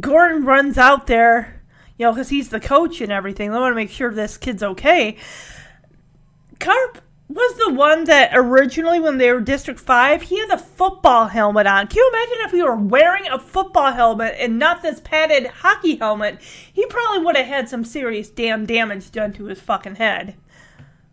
gordon 0.00 0.44
runs 0.44 0.78
out 0.78 1.06
there 1.06 1.62
you 1.98 2.06
know 2.06 2.12
because 2.12 2.28
he's 2.30 2.48
the 2.48 2.60
coach 2.60 3.00
and 3.00 3.12
everything. 3.12 3.50
They 3.50 3.58
want 3.58 3.72
to 3.72 3.76
make 3.76 3.90
sure 3.90 4.12
this 4.12 4.36
kid's 4.36 4.62
okay. 4.62 5.16
Karp 6.58 7.00
was 7.32 7.56
the 7.56 7.74
one 7.74 8.04
that 8.04 8.30
originally, 8.32 9.00
when 9.00 9.18
they 9.18 9.32
were 9.32 9.40
District 9.40 9.80
5, 9.80 10.22
he 10.22 10.38
had 10.38 10.50
a 10.50 10.58
football 10.58 11.26
helmet 11.26 11.66
on. 11.66 11.86
Can 11.86 11.96
you 11.96 12.10
imagine 12.12 12.44
if 12.44 12.52
he 12.52 12.62
were 12.62 12.76
wearing 12.76 13.26
a 13.28 13.38
football 13.38 13.92
helmet 13.92 14.36
and 14.38 14.58
not 14.58 14.82
this 14.82 15.00
padded 15.00 15.46
hockey 15.46 15.96
helmet? 15.96 16.40
He 16.40 16.86
probably 16.86 17.24
would 17.24 17.36
have 17.36 17.46
had 17.46 17.68
some 17.68 17.84
serious 17.84 18.28
damn 18.30 18.66
damage 18.66 19.10
done 19.10 19.32
to 19.34 19.46
his 19.46 19.60
fucking 19.60 19.96
head. 19.96 20.36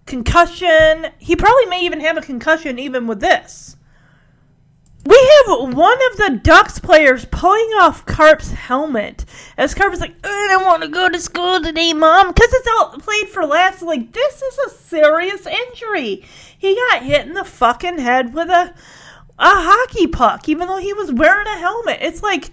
Concussion. 0.06 1.08
He 1.18 1.36
probably 1.36 1.66
may 1.66 1.84
even 1.86 2.00
have 2.02 2.18
a 2.18 2.22
concussion 2.22 2.80
even 2.80 3.08
with 3.08 3.20
this. 3.20 3.78
We 5.06 5.32
have 5.48 5.74
one 5.74 5.98
of 6.12 6.18
the 6.18 6.40
Ducks 6.44 6.78
players 6.80 7.26
pulling 7.26 7.70
off 7.80 8.06
Karp's 8.06 8.52
helmet. 8.52 9.26
As 9.58 9.74
Karp 9.74 9.94
is 9.94 10.02
like, 10.02 10.16
I 10.24 10.48
don't 10.50 10.66
want 10.66 10.84
to 10.84 10.90
go 10.90 11.10
to 11.10 11.20
school 11.20 11.62
today, 11.62 11.94
Mom. 11.94 12.28
Because 12.28 12.54
it's 12.54 12.68
all 12.68 12.98
played 13.00 13.30
for 13.30 13.46
laughs. 13.46 13.82
Like, 13.82 14.12
this 14.12 14.42
is 14.42 14.58
a 14.58 14.70
serious 14.70 15.48
injury. 15.48 16.26
He 16.58 16.76
got 16.76 17.04
hit 17.04 17.26
in 17.26 17.34
the 17.34 17.46
fucking 17.46 18.00
head 18.00 18.34
with 18.34 18.50
a, 18.50 18.74
a 19.40 19.50
hockey 19.50 20.08
puck, 20.08 20.50
even 20.50 20.68
though 20.68 20.78
he 20.78 20.94
was 20.94 21.12
wearing 21.14 21.48
a 21.48 21.58
helmet. 21.58 22.00
It's 22.02 22.22
like, 22.22 22.52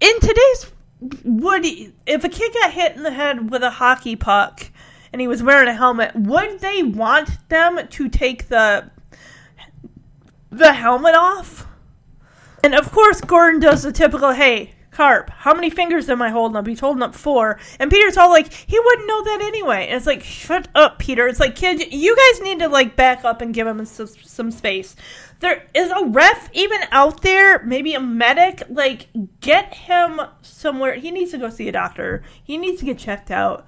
in 0.00 0.20
today's, 0.20 0.72
would 1.24 1.64
if 2.06 2.24
a 2.24 2.28
kid 2.28 2.52
got 2.54 2.72
hit 2.72 2.96
in 2.96 3.02
the 3.02 3.10
head 3.10 3.50
with 3.50 3.62
a 3.62 3.70
hockey 3.70 4.16
puck 4.16 4.70
and 5.12 5.20
he 5.20 5.28
was 5.28 5.42
wearing 5.42 5.68
a 5.68 5.74
helmet, 5.74 6.14
would 6.14 6.60
they 6.60 6.82
want 6.82 7.48
them 7.48 7.80
to 7.88 8.08
take 8.08 8.48
the 8.48 8.90
the 10.58 10.72
helmet 10.72 11.14
off. 11.14 11.66
And 12.64 12.74
of 12.74 12.90
course, 12.90 13.20
Gordon 13.20 13.60
does 13.60 13.82
the 13.82 13.92
typical, 13.92 14.32
hey, 14.32 14.72
Karp, 14.90 15.28
how 15.28 15.52
many 15.52 15.68
fingers 15.68 16.08
am 16.08 16.22
I 16.22 16.30
holding 16.30 16.56
up? 16.56 16.66
He's 16.66 16.80
holding 16.80 17.02
up 17.02 17.14
four. 17.14 17.58
And 17.78 17.90
Peter's 17.90 18.16
all 18.16 18.30
like, 18.30 18.50
he 18.50 18.80
wouldn't 18.80 19.06
know 19.06 19.24
that 19.24 19.42
anyway. 19.42 19.88
And 19.88 19.96
it's 19.96 20.06
like, 20.06 20.22
shut 20.22 20.68
up, 20.74 20.98
Peter. 20.98 21.28
It's 21.28 21.38
like, 21.38 21.54
kid, 21.54 21.92
you 21.92 22.16
guys 22.16 22.40
need 22.40 22.60
to 22.60 22.68
like 22.68 22.96
back 22.96 23.22
up 23.22 23.42
and 23.42 23.52
give 23.52 23.66
him 23.66 23.84
some, 23.84 24.06
some 24.06 24.50
space. 24.50 24.96
There 25.40 25.66
is 25.74 25.90
a 25.90 26.06
ref 26.06 26.48
even 26.54 26.80
out 26.92 27.20
there, 27.20 27.62
maybe 27.62 27.92
a 27.92 28.00
medic. 28.00 28.62
Like, 28.70 29.08
get 29.40 29.74
him 29.74 30.18
somewhere. 30.40 30.94
He 30.94 31.10
needs 31.10 31.32
to 31.32 31.38
go 31.38 31.50
see 31.50 31.68
a 31.68 31.72
doctor. 31.72 32.22
He 32.42 32.56
needs 32.56 32.80
to 32.80 32.86
get 32.86 32.96
checked 32.96 33.30
out. 33.30 33.66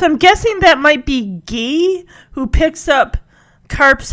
So 0.00 0.06
I'm 0.06 0.16
guessing 0.16 0.58
that 0.60 0.78
might 0.78 1.06
be 1.06 1.40
Gee 1.46 2.04
who 2.32 2.48
picks 2.48 2.88
up 2.88 3.16
Karp's 3.68 4.12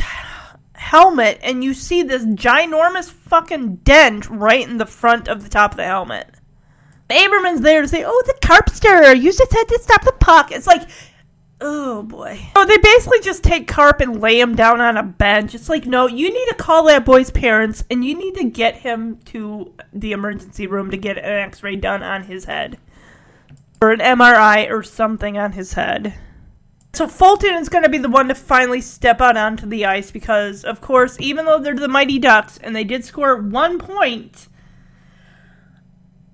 helmet 0.85 1.39
and 1.41 1.63
you 1.63 1.73
see 1.73 2.03
this 2.03 2.23
ginormous 2.25 3.09
fucking 3.09 3.77
dent 3.77 4.29
right 4.29 4.67
in 4.67 4.77
the 4.77 4.85
front 4.85 5.27
of 5.27 5.43
the 5.43 5.49
top 5.49 5.71
of 5.71 5.77
the 5.77 5.83
helmet. 5.83 6.27
Averman's 7.09 7.61
there 7.61 7.81
to 7.81 7.87
say, 7.87 8.03
"Oh, 8.05 8.23
the 8.25 8.35
Karpster, 8.47 9.19
you 9.19 9.31
just 9.31 9.51
had 9.51 9.67
to 9.67 9.79
stop 9.81 10.03
the 10.03 10.11
puck." 10.13 10.51
It's 10.51 10.67
like, 10.67 10.87
oh 11.59 12.03
boy. 12.03 12.39
So 12.55 12.65
they 12.65 12.77
basically 12.77 13.19
just 13.21 13.43
take 13.43 13.67
Karp 13.67 13.99
and 14.01 14.21
lay 14.21 14.39
him 14.39 14.55
down 14.55 14.79
on 14.79 14.97
a 14.97 15.03
bench. 15.03 15.55
It's 15.55 15.69
like, 15.69 15.85
no, 15.87 16.07
you 16.07 16.31
need 16.31 16.47
to 16.49 16.55
call 16.55 16.83
that 16.85 17.05
boy's 17.05 17.31
parents 17.31 17.83
and 17.89 18.05
you 18.05 18.15
need 18.15 18.35
to 18.35 18.43
get 18.43 18.75
him 18.75 19.17
to 19.25 19.73
the 19.93 20.11
emergency 20.11 20.67
room 20.67 20.91
to 20.91 20.97
get 20.97 21.17
an 21.17 21.23
X-ray 21.25 21.77
done 21.77 22.03
on 22.03 22.23
his 22.23 22.45
head, 22.45 22.77
or 23.81 23.91
an 23.91 23.99
MRI 23.99 24.69
or 24.69 24.83
something 24.83 25.37
on 25.37 25.53
his 25.53 25.73
head. 25.73 26.13
So 26.95 27.09
Fulton 27.09 27.55
is 27.55 27.67
going 27.67 27.83
to 27.83 27.89
be 27.89 27.97
the 27.97 28.09
one 28.09 28.29
to 28.29 28.35
finally 28.35 28.79
step 28.79 29.19
out 29.19 29.35
onto 29.35 29.65
the 29.65 29.85
ice 29.85 30.11
because, 30.11 30.63
of 30.63 30.79
course, 30.79 31.17
even 31.19 31.45
though 31.45 31.59
they're 31.59 31.75
the 31.75 31.89
Mighty 31.89 32.19
Ducks 32.19 32.57
and 32.59 32.73
they 32.73 32.85
did 32.85 33.03
score 33.03 33.35
one 33.35 33.79
point, 33.79 34.47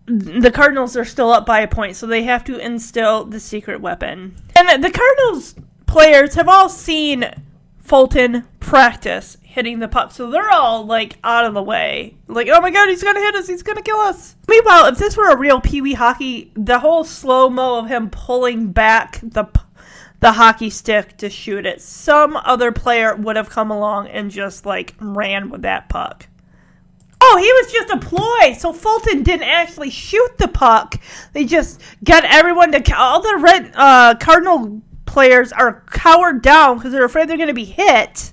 the 0.05 0.51
Cardinals 0.51 0.95
are 0.95 1.05
still 1.05 1.31
up 1.31 1.47
by 1.47 1.61
a 1.61 1.67
point, 1.67 1.95
so 1.95 2.05
they 2.05 2.23
have 2.23 2.43
to 2.43 2.57
instill 2.57 3.25
the 3.25 3.39
secret 3.39 3.81
weapon. 3.81 4.35
And 4.55 4.83
the 4.83 4.91
Cardinals 4.91 5.55
players 5.87 6.35
have 6.35 6.47
all 6.47 6.69
seen 6.69 7.25
Fulton 7.79 8.45
practice 8.59 9.37
hitting 9.41 9.79
the 9.79 9.87
puck, 9.87 10.11
so 10.11 10.29
they're 10.29 10.51
all 10.51 10.85
like 10.85 11.17
out 11.23 11.45
of 11.45 11.53
the 11.55 11.63
way. 11.63 12.17
Like, 12.27 12.47
oh 12.49 12.61
my 12.61 12.69
god, 12.69 12.87
he's 12.87 13.03
gonna 13.03 13.19
hit 13.19 13.35
us, 13.35 13.47
he's 13.47 13.63
gonna 13.63 13.81
kill 13.81 13.99
us. 13.99 14.35
Meanwhile, 14.47 14.85
if 14.87 14.97
this 14.97 15.17
were 15.17 15.29
a 15.29 15.37
real 15.37 15.59
Pee 15.59 15.81
Wee 15.81 15.93
hockey, 15.93 16.51
the 16.55 16.79
whole 16.79 17.03
slow 17.03 17.49
mo 17.49 17.79
of 17.79 17.87
him 17.87 18.09
pulling 18.09 18.71
back 18.71 19.19
the 19.23 19.45
the 20.21 20.31
hockey 20.31 20.69
stick 20.69 21.17
to 21.17 21.29
shoot 21.29 21.65
it. 21.65 21.81
Some 21.81 22.37
other 22.37 22.71
player 22.71 23.15
would 23.15 23.35
have 23.35 23.49
come 23.49 23.71
along 23.71 24.07
and 24.07 24.31
just 24.31 24.65
like 24.65 24.95
ran 24.99 25.49
with 25.49 25.63
that 25.63 25.89
puck. 25.89 26.27
Oh, 27.19 27.37
he 27.37 27.51
was 27.51 27.71
just 27.71 27.89
a 27.89 27.97
ploy. 27.97 28.53
So 28.53 28.71
Fulton 28.71 29.23
didn't 29.23 29.47
actually 29.47 29.89
shoot 29.89 30.37
the 30.37 30.47
puck. 30.47 30.95
They 31.33 31.45
just 31.45 31.81
got 32.03 32.23
everyone 32.23 32.71
to 32.71 32.97
all 32.97 33.21
the 33.21 33.37
red 33.37 33.71
uh, 33.75 34.15
Cardinal 34.19 34.81
players 35.05 35.51
are 35.51 35.83
cowered 35.87 36.41
down 36.41 36.77
because 36.77 36.91
they're 36.91 37.05
afraid 37.05 37.27
they're 37.27 37.37
going 37.37 37.47
to 37.47 37.53
be 37.53 37.65
hit. 37.65 38.31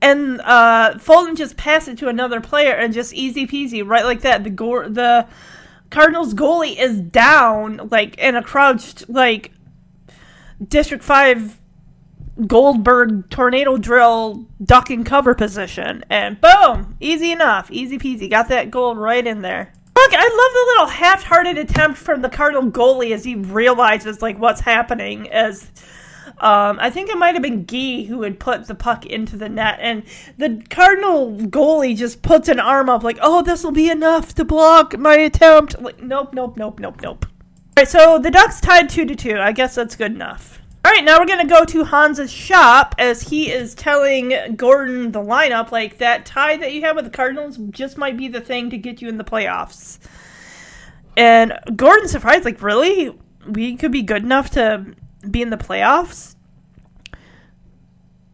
And 0.00 0.40
uh, 0.40 0.98
Fulton 0.98 1.36
just 1.36 1.56
passed 1.56 1.88
it 1.88 1.98
to 1.98 2.08
another 2.08 2.40
player 2.40 2.72
and 2.72 2.92
just 2.92 3.14
easy 3.14 3.46
peasy, 3.46 3.86
right 3.86 4.04
like 4.04 4.22
that. 4.22 4.44
The 4.44 4.50
the 4.50 5.28
Cardinals 5.90 6.34
goalie 6.34 6.76
is 6.76 7.00
down, 7.00 7.88
like 7.90 8.18
in 8.18 8.34
a 8.34 8.42
crouched, 8.42 9.08
like 9.08 9.52
District 10.68 11.02
5 11.02 11.58
Goldberg 12.46 13.28
tornado 13.28 13.76
drill 13.76 14.46
duck 14.64 14.90
and 14.90 15.04
cover 15.04 15.34
position. 15.34 16.04
And 16.08 16.40
boom! 16.40 16.96
Easy 17.00 17.30
enough. 17.30 17.70
Easy 17.70 17.98
peasy. 17.98 18.30
Got 18.30 18.48
that 18.48 18.70
goal 18.70 18.96
right 18.96 19.26
in 19.26 19.42
there. 19.42 19.72
Look, 19.94 20.14
I 20.14 20.22
love 20.22 20.30
the 20.30 20.72
little 20.72 20.86
half-hearted 20.86 21.58
attempt 21.58 21.98
from 21.98 22.22
the 22.22 22.30
Cardinal 22.30 22.70
goalie 22.70 23.12
as 23.12 23.24
he 23.24 23.34
realizes 23.34 24.22
like 24.22 24.38
what's 24.38 24.60
happening 24.60 25.30
as 25.30 25.70
um, 26.42 26.78
I 26.80 26.90
think 26.90 27.08
it 27.08 27.16
might 27.16 27.34
have 27.34 27.42
been 27.42 27.66
Gee 27.66 28.04
who 28.04 28.22
had 28.22 28.40
put 28.40 28.66
the 28.66 28.74
puck 28.74 29.06
into 29.06 29.36
the 29.36 29.48
net, 29.48 29.78
and 29.80 30.02
the 30.38 30.60
Cardinal 30.70 31.36
goalie 31.36 31.96
just 31.96 32.22
puts 32.22 32.48
an 32.48 32.58
arm 32.58 32.88
up, 32.88 33.04
like, 33.04 33.18
"Oh, 33.22 33.42
this 33.42 33.62
will 33.62 33.70
be 33.70 33.88
enough 33.90 34.34
to 34.34 34.44
block 34.44 34.98
my 34.98 35.14
attempt." 35.14 35.80
Like, 35.80 36.02
nope, 36.02 36.34
nope, 36.34 36.56
nope, 36.56 36.80
nope, 36.80 37.00
nope. 37.00 37.26
All 37.74 37.80
right, 37.80 37.88
so 37.88 38.18
the 38.18 38.30
Ducks 38.30 38.60
tied 38.60 38.90
two 38.90 39.06
to 39.06 39.16
two. 39.16 39.38
I 39.38 39.52
guess 39.52 39.74
that's 39.74 39.96
good 39.96 40.12
enough. 40.12 40.60
All 40.84 40.92
right, 40.92 41.02
now 41.02 41.18
we're 41.18 41.26
gonna 41.26 41.46
go 41.46 41.64
to 41.64 41.84
Hans's 41.84 42.30
shop 42.30 42.94
as 42.98 43.22
he 43.22 43.50
is 43.50 43.74
telling 43.74 44.56
Gordon 44.56 45.10
the 45.10 45.20
lineup 45.20 45.72
like 45.72 45.96
that 45.96 46.26
tie 46.26 46.58
that 46.58 46.74
you 46.74 46.82
have 46.82 46.96
with 46.96 47.06
the 47.06 47.10
Cardinals 47.10 47.56
just 47.70 47.96
might 47.96 48.18
be 48.18 48.28
the 48.28 48.42
thing 48.42 48.68
to 48.68 48.76
get 48.76 49.00
you 49.00 49.08
in 49.08 49.16
the 49.16 49.24
playoffs. 49.24 49.98
And 51.16 51.58
Gordon's 51.74 52.10
surprised, 52.10 52.44
like, 52.44 52.60
really, 52.60 53.18
we 53.48 53.76
could 53.76 53.92
be 53.92 54.02
good 54.02 54.22
enough 54.22 54.50
to 54.50 54.94
be 55.30 55.40
in 55.40 55.48
the 55.48 55.56
playoffs. 55.56 56.36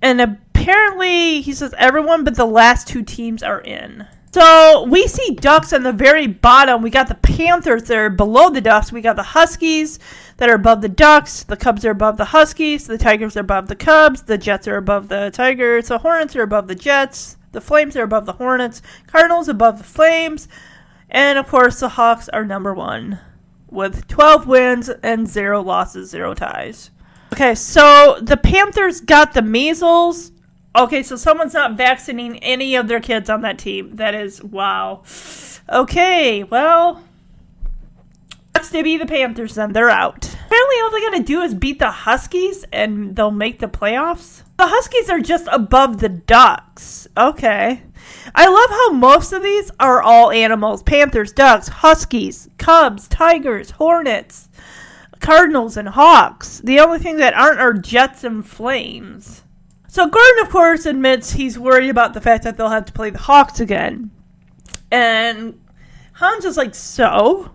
And 0.03 0.21
apparently, 0.21 1.43
he 1.43 1.53
says 1.53 1.75
everyone 1.79 2.25
but 2.25 2.35
the 2.35 2.45
last 2.45 2.89
two 2.89 3.05
teams 3.05 3.45
are 3.45 3.61
in. 3.61 4.05
So 4.33 4.85
we 4.85 5.07
see 5.07 5.35
Ducks 5.35 5.73
on 5.73 5.83
the 5.83 5.93
very 5.93 6.27
bottom. 6.27 6.83
We 6.83 6.91
got 6.91 7.09
the 7.09 7.15
Panthers 7.15 7.85
that 7.85 7.97
are 7.97 8.11
below 8.11 8.51
the 8.51 8.61
Ducks. 8.61 8.93
We 8.93 9.01
got 9.01 9.17
the 9.17 9.23
Huskies 9.23 9.99
that 10.37 10.51
are 10.51 10.55
above 10.55 10.83
the 10.83 10.89
Ducks. 10.89 11.45
The 11.45 11.57
Cubs 11.57 11.85
are 11.85 11.91
above 11.91 12.17
the 12.19 12.27
Huskies. 12.27 12.87
The 12.87 12.99
Tigers 12.99 13.37
are 13.37 13.41
above 13.41 13.69
the 13.69 13.77
Cubs. 13.77 14.23
The 14.23 14.37
Jets 14.37 14.69
are 14.69 14.77
above 14.77 15.09
the 15.09 15.31
Tigers. 15.33 15.89
The 15.89 15.99
Hornets 15.99 16.37
are 16.37 16.43
above 16.43 16.69
the 16.69 16.75
Jets. 16.75 17.37
The 17.53 17.61
Flames 17.61 17.97
are 17.97 18.03
above 18.03 18.27
the 18.27 18.35
Hornets. 18.35 18.83
Cardinals 19.07 19.49
above 19.49 19.79
the 19.79 19.85
Flames. 19.85 20.49
And 21.09 21.39
of 21.39 21.49
course, 21.49 21.81
the 21.81 21.89
Hawks 21.89 22.29
are 22.29 22.45
number 22.45 22.75
one 22.75 23.19
with 23.71 24.07
12 24.09 24.47
wins 24.47 24.89
and 25.03 25.27
zero 25.27 25.63
losses, 25.63 26.11
zero 26.11 26.35
ties. 26.35 26.91
Okay, 27.33 27.55
so 27.55 28.19
the 28.21 28.37
Panthers 28.37 29.01
got 29.01 29.33
the 29.33 29.43
measles. 29.43 30.33
Okay, 30.79 31.03
so 31.03 31.17
someone's 31.17 31.55
not 31.55 31.77
vaccinating 31.77 32.39
any 32.39 32.77
of 32.77 32.87
their 32.87 33.01
kids 33.01 33.29
on 33.29 33.41
that 33.41 33.59
team. 33.59 33.97
That 33.97 34.15
is 34.15 34.41
wow. 34.45 35.03
Okay, 35.69 36.45
well, 36.45 37.03
that's 38.53 38.71
to 38.71 38.85
be 38.85 38.97
the 38.97 39.05
Panthers 39.05 39.57
then. 39.57 39.73
They're 39.73 39.91
out. 39.91 40.25
Apparently, 40.25 40.77
all 40.81 40.91
they 40.93 41.01
gotta 41.01 41.23
do 41.25 41.41
is 41.41 41.53
beat 41.53 41.81
the 41.81 41.91
Huskies 41.91 42.65
and 42.73 43.17
they'll 43.17 43.33
make 43.33 43.59
the 43.59 43.67
playoffs. 43.67 44.45
The 44.57 44.69
Huskies 44.69 45.11
are 45.11 45.19
just 45.19 45.49
above 45.51 45.99
the 45.99 46.09
Ducks. 46.09 47.09
Okay. 47.17 47.83
I 48.37 48.47
love 48.47 48.71
how 48.71 48.93
most 48.93 49.33
of 49.33 49.43
these 49.43 49.73
are 49.81 50.01
all 50.01 50.31
animals 50.31 50.85
Panthers, 50.85 51.33
Ducks, 51.33 51.67
Huskies, 51.67 52.49
Cubs, 52.57 53.09
Tigers, 53.09 53.73
Hornets, 53.73 54.49
Cardinals, 55.19 55.77
and 55.77 55.89
Hawks. 55.89 56.61
The 56.63 56.79
only 56.79 57.01
thing 57.01 57.17
that 57.17 57.35
aren't 57.35 57.59
are 57.59 57.73
Jets 57.73 58.23
and 58.23 58.47
Flames. 58.47 59.43
So 59.89 60.07
Gordon, 60.07 60.43
of 60.43 60.51
course, 60.51 60.85
admits 60.87 61.33
he's 61.33 61.59
worried 61.59 61.89
about 61.89 62.13
the 62.15 62.21
fact 62.21 62.45
that 62.45 62.57
they'll 62.57 62.69
have 62.69 62.85
to 62.85 62.93
play 62.93 63.11
the 63.11 63.19
Hawks 63.19 63.59
again. 63.59 64.11
And 64.91 65.61
Hans 66.13 66.45
is 66.45 66.57
like, 66.59 66.75
so? 66.75 67.53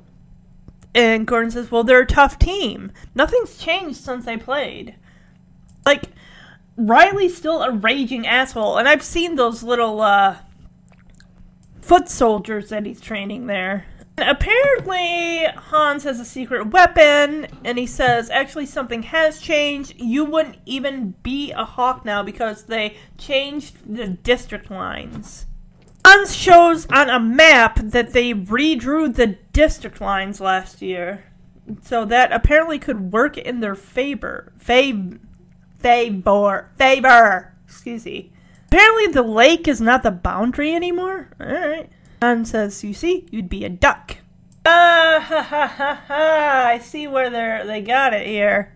And 0.95 1.27
Gordon 1.27 1.51
says, 1.51 1.71
well, 1.71 1.83
they're 1.83 2.01
a 2.01 2.05
tough 2.07 2.39
team. 2.39 2.91
Nothing's 3.13 3.57
changed 3.57 3.97
since 3.97 4.25
they 4.25 4.37
played. 4.37 4.95
Like, 5.85 6.05
Riley's 6.75 7.37
still 7.37 7.61
a 7.61 7.71
raging 7.71 8.25
asshole, 8.25 8.77
and 8.77 8.87
I've 8.87 9.03
seen 9.03 9.35
those 9.35 9.61
little 9.61 10.01
uh, 10.01 10.37
foot 11.81 12.09
soldiers 12.09 12.69
that 12.69 12.85
he's 12.85 12.99
training 12.99 13.45
there. 13.45 13.85
Apparently, 14.17 15.45
Hans 15.55 16.03
has 16.03 16.19
a 16.19 16.25
secret 16.25 16.67
weapon, 16.67 17.47
and 17.65 17.77
he 17.79 17.87
says 17.87 18.29
actually 18.29 18.67
something 18.67 19.03
has 19.03 19.39
changed. 19.39 19.95
You 19.97 20.23
wouldn't 20.23 20.59
even 20.65 21.15
be 21.23 21.51
a 21.51 21.65
hawk 21.65 22.05
now 22.05 22.21
because 22.21 22.63
they 22.63 22.95
changed 23.17 23.77
the 23.91 24.09
district 24.09 24.69
lines. 24.69 25.47
Hans 26.05 26.35
shows 26.35 26.85
on 26.87 27.09
a 27.09 27.19
map 27.19 27.79
that 27.81 28.13
they 28.13 28.33
redrew 28.33 29.13
the 29.13 29.37
district 29.51 29.99
lines 29.99 30.39
last 30.39 30.81
year, 30.81 31.23
so 31.81 32.05
that 32.05 32.31
apparently 32.31 32.77
could 32.77 33.11
work 33.11 33.37
in 33.37 33.61
their 33.61 33.75
favor. 33.75 34.53
Fav- 34.59 35.19
favor. 35.79 36.71
Favor. 36.77 37.55
Excuse 37.65 38.05
me. 38.05 38.31
Apparently, 38.67 39.07
the 39.07 39.23
lake 39.23 39.67
is 39.67 39.81
not 39.81 40.03
the 40.03 40.11
boundary 40.11 40.75
anymore. 40.75 41.29
Alright. 41.41 41.89
Hans 42.23 42.51
says, 42.51 42.83
You 42.83 42.93
see, 42.93 43.27
you'd 43.31 43.49
be 43.49 43.65
a 43.65 43.69
duck. 43.69 44.17
Ah, 44.65 45.21
ha, 45.21 45.41
ha, 45.41 45.67
ha, 45.67 46.03
ha. 46.07 46.65
I 46.67 46.79
see 46.79 47.05
where 47.05 47.29
they 47.29 47.63
they 47.67 47.81
got 47.81 48.13
it 48.13 48.25
here. 48.25 48.73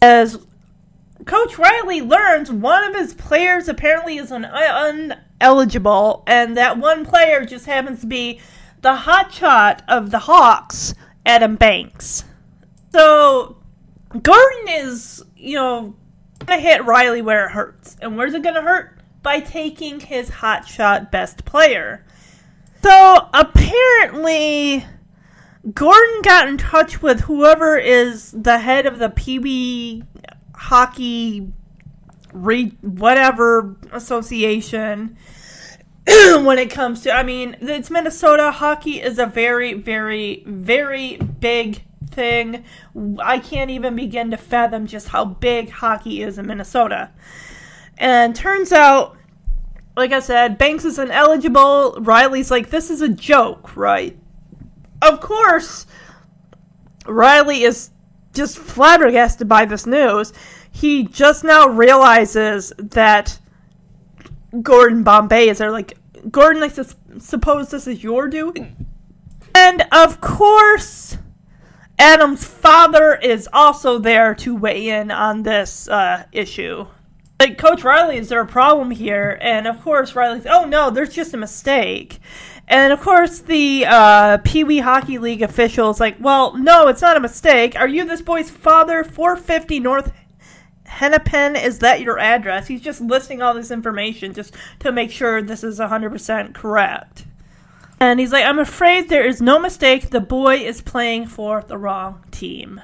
As 0.00 0.38
Coach 1.26 1.58
Riley 1.58 2.00
learns, 2.00 2.50
one 2.50 2.82
of 2.82 2.94
his 2.94 3.12
players 3.12 3.68
apparently 3.68 4.16
is 4.16 4.32
an 4.32 4.44
uneligible, 4.44 6.22
and 6.26 6.56
that 6.56 6.78
one 6.78 7.04
player 7.04 7.44
just 7.44 7.66
happens 7.66 8.00
to 8.00 8.06
be 8.06 8.40
the 8.80 8.96
hotshot 8.96 9.80
of 9.86 10.10
the 10.10 10.20
Hawks, 10.20 10.94
Adam 11.26 11.56
Banks. 11.56 12.24
So, 12.90 13.58
Gordon 14.10 14.68
is, 14.68 15.22
you 15.36 15.56
know, 15.56 15.94
gonna 16.46 16.58
hit 16.58 16.86
Riley 16.86 17.20
where 17.20 17.46
it 17.46 17.50
hurts. 17.50 17.98
And 18.00 18.16
where's 18.16 18.32
it 18.32 18.42
gonna 18.42 18.62
hurt? 18.62 18.98
By 19.22 19.40
taking 19.40 20.00
his 20.00 20.30
hotshot 20.30 21.10
best 21.10 21.44
player. 21.44 22.04
So 22.82 23.28
apparently, 23.32 24.84
Gordon 25.72 26.22
got 26.22 26.48
in 26.48 26.58
touch 26.58 27.00
with 27.00 27.20
whoever 27.20 27.76
is 27.76 28.32
the 28.32 28.58
head 28.58 28.86
of 28.86 28.98
the 28.98 29.12
Wee 29.40 30.02
Hockey 30.54 31.52
re- 32.32 32.76
whatever 32.80 33.76
association 33.92 35.16
when 36.06 36.58
it 36.58 36.70
comes 36.70 37.02
to 37.02 37.12
I 37.12 37.22
mean, 37.22 37.56
it's 37.60 37.90
Minnesota 37.90 38.50
hockey 38.50 39.00
is 39.00 39.18
a 39.18 39.26
very 39.26 39.74
very 39.74 40.42
very 40.46 41.16
big 41.16 41.84
thing. 42.10 42.64
I 43.20 43.38
can't 43.38 43.70
even 43.70 43.94
begin 43.94 44.30
to 44.32 44.36
fathom 44.36 44.86
just 44.86 45.08
how 45.08 45.24
big 45.24 45.70
hockey 45.70 46.22
is 46.22 46.38
in 46.38 46.46
Minnesota. 46.46 47.10
And 47.98 48.34
turns 48.34 48.72
out, 48.72 49.16
like 49.96 50.12
I 50.12 50.20
said, 50.20 50.58
Banks 50.58 50.84
is 50.84 50.98
ineligible. 50.98 51.98
Riley's 52.00 52.50
like, 52.50 52.70
this 52.70 52.90
is 52.90 53.02
a 53.02 53.08
joke, 53.08 53.76
right? 53.76 54.16
Of 55.02 55.20
course, 55.20 55.86
Riley 57.06 57.62
is 57.64 57.90
just 58.32 58.58
flabbergasted 58.58 59.48
by 59.48 59.64
this 59.64 59.86
news. 59.86 60.32
He 60.70 61.04
just 61.04 61.44
now 61.44 61.68
realizes 61.68 62.72
that 62.78 63.38
Gordon 64.62 65.02
Bombay 65.02 65.48
is 65.48 65.58
there. 65.58 65.70
Like, 65.70 65.98
Gordon, 66.30 66.62
I 66.62 66.70
suppose 67.18 67.70
this 67.70 67.86
is 67.86 68.02
your 68.02 68.28
doing? 68.28 68.86
And 69.54 69.84
of 69.92 70.20
course, 70.20 71.18
Adam's 71.98 72.44
father 72.44 73.14
is 73.16 73.48
also 73.52 73.98
there 73.98 74.34
to 74.36 74.56
weigh 74.56 74.88
in 74.88 75.10
on 75.10 75.42
this 75.42 75.88
uh, 75.88 76.24
issue. 76.32 76.86
Like, 77.42 77.58
Coach 77.58 77.82
Riley, 77.82 78.18
is 78.18 78.28
there 78.28 78.40
a 78.40 78.46
problem 78.46 78.92
here? 78.92 79.36
And 79.40 79.66
of 79.66 79.82
course, 79.82 80.14
Riley's, 80.14 80.46
oh 80.46 80.64
no, 80.64 80.90
there's 80.90 81.12
just 81.12 81.34
a 81.34 81.36
mistake. 81.36 82.20
And 82.68 82.92
of 82.92 83.00
course, 83.00 83.40
the 83.40 83.84
uh, 83.84 84.38
Pee 84.44 84.62
Wee 84.62 84.78
Hockey 84.78 85.18
League 85.18 85.42
official 85.42 85.90
is 85.90 85.98
like, 85.98 86.14
well, 86.20 86.56
no, 86.56 86.86
it's 86.86 87.02
not 87.02 87.16
a 87.16 87.20
mistake. 87.20 87.74
Are 87.74 87.88
you 87.88 88.04
this 88.04 88.22
boy's 88.22 88.48
father? 88.48 89.02
450 89.02 89.80
North 89.80 90.12
Hennepin, 90.84 91.56
is 91.56 91.80
that 91.80 92.00
your 92.00 92.20
address? 92.20 92.68
He's 92.68 92.80
just 92.80 93.00
listing 93.00 93.42
all 93.42 93.54
this 93.54 93.72
information 93.72 94.34
just 94.34 94.54
to 94.78 94.92
make 94.92 95.10
sure 95.10 95.42
this 95.42 95.64
is 95.64 95.80
100% 95.80 96.54
correct. 96.54 97.24
And 97.98 98.20
he's 98.20 98.30
like, 98.30 98.44
I'm 98.44 98.60
afraid 98.60 99.08
there 99.08 99.26
is 99.26 99.42
no 99.42 99.58
mistake. 99.58 100.10
The 100.10 100.20
boy 100.20 100.58
is 100.58 100.80
playing 100.80 101.26
for 101.26 101.64
the 101.66 101.76
wrong 101.76 102.24
team. 102.30 102.80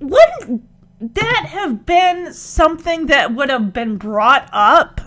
Wouldn't 0.00 0.68
that 1.12 1.46
have 1.48 1.84
been 1.84 2.32
something 2.32 3.06
that 3.06 3.34
would 3.34 3.50
have 3.50 3.72
been 3.72 3.96
brought 3.96 4.48
up? 4.52 5.00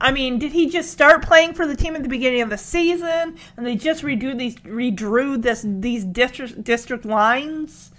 I 0.00 0.12
mean, 0.12 0.38
did 0.38 0.52
he 0.52 0.68
just 0.68 0.90
start 0.90 1.22
playing 1.22 1.54
for 1.54 1.66
the 1.66 1.76
team 1.76 1.96
at 1.96 2.02
the 2.02 2.08
beginning 2.08 2.42
of 2.42 2.50
the 2.50 2.58
season, 2.58 3.36
and 3.56 3.66
they 3.66 3.76
just 3.76 4.02
redo 4.02 4.36
these 4.36 4.56
redrew 4.56 5.40
this 5.40 5.64
these 5.66 6.04
district 6.04 6.62
district 6.62 7.04
lines 7.04 7.92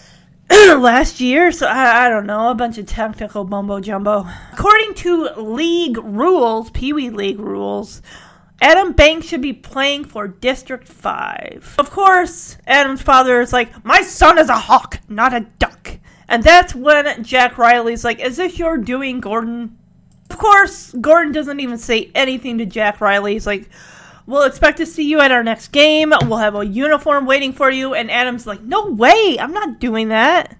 last 0.50 1.20
year? 1.20 1.52
So 1.52 1.66
I, 1.66 2.06
I 2.06 2.08
don't 2.08 2.26
know, 2.26 2.50
a 2.50 2.54
bunch 2.54 2.78
of 2.78 2.86
technical 2.86 3.44
mumbo 3.44 3.80
jumbo. 3.80 4.26
According 4.52 4.94
to 4.94 5.40
league 5.40 5.98
rules, 5.98 6.70
Pee 6.70 6.92
Wee 6.92 7.10
League 7.10 7.40
rules, 7.40 8.02
Adam 8.60 8.92
Banks 8.92 9.26
should 9.26 9.40
be 9.40 9.52
playing 9.52 10.04
for 10.04 10.26
District 10.26 10.88
5. 10.88 11.76
Of 11.78 11.90
course, 11.90 12.58
Adam's 12.66 13.00
father 13.00 13.40
is 13.40 13.52
like, 13.52 13.84
My 13.84 14.02
son 14.02 14.36
is 14.36 14.48
a 14.48 14.58
hawk, 14.58 14.98
not 15.08 15.32
a 15.32 15.46
duck. 15.58 15.98
And 16.28 16.42
that's 16.42 16.74
when 16.74 17.24
Jack 17.24 17.56
Riley's 17.56 18.04
like, 18.04 18.20
Is 18.20 18.36
this 18.36 18.58
your 18.58 18.76
doing, 18.76 19.20
Gordon? 19.20 19.78
Of 20.30 20.38
course, 20.38 20.92
Gordon 21.00 21.32
doesn't 21.32 21.60
even 21.60 21.78
say 21.78 22.10
anything 22.14 22.58
to 22.58 22.66
Jack 22.66 23.00
Riley. 23.00 23.32
He's 23.32 23.46
like, 23.46 23.68
We'll 24.26 24.42
expect 24.42 24.76
to 24.76 24.86
see 24.86 25.08
you 25.08 25.20
at 25.20 25.32
our 25.32 25.42
next 25.42 25.68
game. 25.68 26.12
We'll 26.26 26.36
have 26.36 26.54
a 26.54 26.66
uniform 26.66 27.24
waiting 27.24 27.54
for 27.54 27.70
you. 27.70 27.94
And 27.94 28.10
Adam's 28.10 28.46
like, 28.46 28.60
No 28.60 28.90
way, 28.90 29.38
I'm 29.40 29.52
not 29.52 29.80
doing 29.80 30.08
that. 30.08 30.56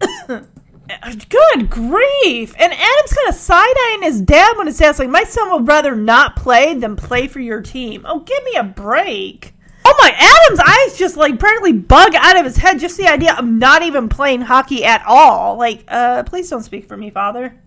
Good 1.28 1.70
grief! 1.70 2.54
And 2.58 2.72
Adam's 2.72 3.12
kind 3.12 3.28
of 3.28 3.34
side 3.34 3.74
eyeing 3.86 4.02
his 4.02 4.20
dad 4.20 4.56
when 4.56 4.66
his 4.66 4.78
dad's 4.78 4.98
like, 4.98 5.08
"My 5.08 5.24
son 5.24 5.50
would 5.50 5.66
rather 5.66 5.94
not 5.94 6.36
play 6.36 6.74
than 6.74 6.96
play 6.96 7.28
for 7.28 7.40
your 7.40 7.62
team." 7.62 8.04
Oh, 8.06 8.20
give 8.20 8.42
me 8.44 8.56
a 8.56 8.64
break! 8.64 9.54
Oh 9.84 9.94
my! 9.98 10.14
Adam's 10.16 10.60
eyes 10.60 10.98
just 10.98 11.16
like 11.16 11.38
practically 11.38 11.72
bug 11.72 12.14
out 12.14 12.38
of 12.38 12.44
his 12.44 12.56
head. 12.56 12.78
Just 12.78 12.96
the 12.96 13.08
idea 13.08 13.34
of 13.34 13.44
not 13.44 13.82
even 13.82 14.08
playing 14.08 14.42
hockey 14.42 14.84
at 14.84 15.02
all. 15.06 15.56
Like, 15.56 15.84
uh, 15.88 16.22
please 16.24 16.48
don't 16.48 16.62
speak 16.62 16.86
for 16.86 16.96
me, 16.96 17.10
father. 17.10 17.58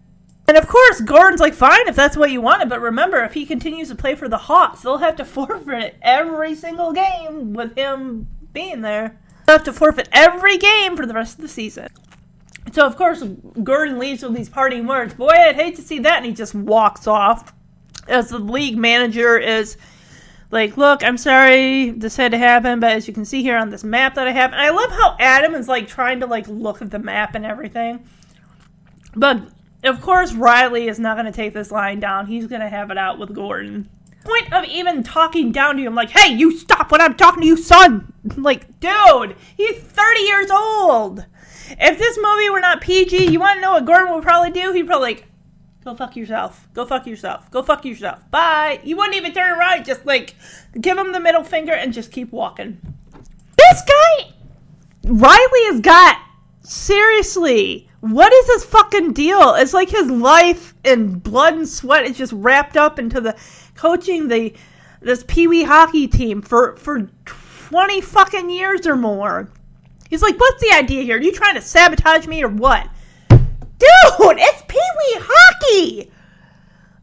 And 0.47 0.57
of 0.57 0.67
course, 0.67 1.01
Gordon's 1.01 1.41
like, 1.41 1.55
fine 1.55 1.87
if 1.87 1.95
that's 1.95 2.15
what 2.15 2.29
you 2.29 2.39
wanted, 2.39 2.69
but 2.69 2.79
remember, 2.79 3.23
if 3.23 3.33
he 3.33 3.45
continues 3.45 3.89
to 3.89 3.95
play 3.95 4.13
for 4.13 4.29
the 4.29 4.37
Hawks, 4.37 4.81
they'll 4.81 4.97
have 4.97 5.15
to 5.15 5.25
forfeit 5.25 5.97
every 6.01 6.55
single 6.55 6.93
game 6.93 7.53
with 7.53 7.75
him 7.75 8.27
being 8.53 8.81
there. 8.81 9.19
They'll 9.45 9.57
have 9.57 9.65
to 9.65 9.73
forfeit 9.73 10.09
every 10.11 10.57
game 10.57 10.95
for 10.95 11.05
the 11.05 11.13
rest 11.13 11.35
of 11.35 11.41
the 11.41 11.47
season. 11.47 11.89
So 12.73 12.85
of 12.85 12.95
course 12.95 13.23
Gordon 13.63 13.99
leaves 13.99 14.23
with 14.23 14.35
these 14.35 14.49
parting 14.49 14.87
words. 14.87 15.13
Boy, 15.13 15.29
I'd 15.29 15.55
hate 15.55 15.75
to 15.75 15.81
see 15.81 15.99
that, 15.99 16.17
and 16.17 16.25
he 16.25 16.33
just 16.33 16.55
walks 16.55 17.07
off. 17.07 17.53
As 18.07 18.29
the 18.29 18.39
league 18.39 18.77
manager 18.77 19.37
is 19.37 19.77
like, 20.51 20.77
look, 20.77 21.03
I'm 21.03 21.17
sorry 21.17 21.91
this 21.91 22.15
had 22.15 22.31
to 22.31 22.37
happen, 22.37 22.79
but 22.79 22.91
as 22.91 23.07
you 23.07 23.13
can 23.13 23.25
see 23.25 23.41
here 23.41 23.57
on 23.57 23.69
this 23.69 23.83
map 23.83 24.15
that 24.15 24.27
I 24.27 24.31
have, 24.31 24.51
and 24.51 24.61
I 24.61 24.69
love 24.69 24.91
how 24.91 25.15
Adam 25.19 25.55
is 25.55 25.67
like 25.67 25.87
trying 25.87 26.19
to 26.19 26.27
like 26.27 26.47
look 26.47 26.81
at 26.81 26.91
the 26.91 26.99
map 26.99 27.35
and 27.35 27.45
everything. 27.45 28.07
But 29.15 29.41
of 29.83 30.01
course, 30.01 30.33
Riley 30.33 30.87
is 30.87 30.99
not 30.99 31.15
going 31.15 31.25
to 31.25 31.31
take 31.31 31.53
this 31.53 31.71
line 31.71 31.99
down. 31.99 32.27
He's 32.27 32.47
going 32.47 32.61
to 32.61 32.69
have 32.69 32.91
it 32.91 32.97
out 32.97 33.19
with 33.19 33.33
Gordon. 33.33 33.89
Point 34.23 34.51
of 34.51 34.65
even 34.65 35.03
talking 35.03 35.51
down 35.51 35.77
to 35.77 35.83
him, 35.83 35.93
like, 35.93 36.09
hey, 36.09 36.33
you 36.33 36.57
stop 36.57 36.91
when 36.91 37.01
I'm 37.01 37.15
talking 37.15 37.41
to 37.41 37.47
you, 37.47 37.57
son. 37.57 38.11
Like, 38.37 38.79
dude, 38.79 39.35
he's 39.55 39.77
30 39.77 40.19
years 40.21 40.49
old. 40.49 41.23
If 41.69 41.99
this 41.99 42.17
movie 42.19 42.49
were 42.49 42.59
not 42.59 42.81
PG, 42.81 43.31
you 43.31 43.39
want 43.39 43.57
to 43.57 43.61
know 43.61 43.73
what 43.73 43.85
Gordon 43.85 44.13
would 44.15 44.23
probably 44.23 44.49
do? 44.49 44.71
He'd 44.71 44.87
probably 44.87 45.13
like, 45.13 45.27
go 45.85 45.95
fuck 45.95 46.15
yourself. 46.15 46.67
Go 46.73 46.85
fuck 46.85 47.07
yourself. 47.07 47.49
Go 47.51 47.61
fuck 47.63 47.85
yourself. 47.85 48.29
Bye. 48.31 48.79
He 48.83 48.93
wouldn't 48.93 49.15
even 49.15 49.33
turn 49.33 49.57
around. 49.57 49.85
Just 49.85 50.05
like 50.05 50.35
give 50.81 50.97
him 50.97 51.13
the 51.13 51.19
middle 51.19 51.43
finger 51.43 51.73
and 51.73 51.93
just 51.93 52.11
keep 52.11 52.31
walking. 52.31 52.81
This 53.55 53.81
guy, 53.87 54.33
Riley 55.05 55.63
has 55.67 55.79
got 55.79 56.17
seriously. 56.63 57.87
What 58.01 58.33
is 58.33 58.47
his 58.53 58.65
fucking 58.65 59.13
deal? 59.13 59.53
It's 59.55 59.73
like 59.73 59.89
his 59.89 60.09
life 60.09 60.73
and 60.83 61.23
blood 61.23 61.53
and 61.53 61.69
sweat 61.69 62.05
is 62.05 62.17
just 62.17 62.33
wrapped 62.33 62.75
up 62.75 62.99
into 62.99 63.21
the 63.21 63.35
coaching 63.75 64.27
the 64.27 64.53
this 65.01 65.23
Pee 65.27 65.47
Wee 65.47 65.63
hockey 65.63 66.07
team 66.07 66.41
for 66.41 66.75
for 66.77 67.09
twenty 67.25 68.01
fucking 68.01 68.49
years 68.49 68.87
or 68.87 68.95
more. 68.95 69.51
He's 70.09 70.21
like, 70.21 70.39
what's 70.39 70.61
the 70.61 70.75
idea 70.75 71.03
here? 71.03 71.17
Are 71.17 71.21
you 71.21 71.31
trying 71.31 71.55
to 71.55 71.61
sabotage 71.61 72.27
me 72.27 72.43
or 72.43 72.47
what? 72.47 72.87
Dude, 73.77 74.37
it's 74.39 74.63
Pee 74.67 74.77
Wee 74.77 75.21
hockey! 75.21 76.11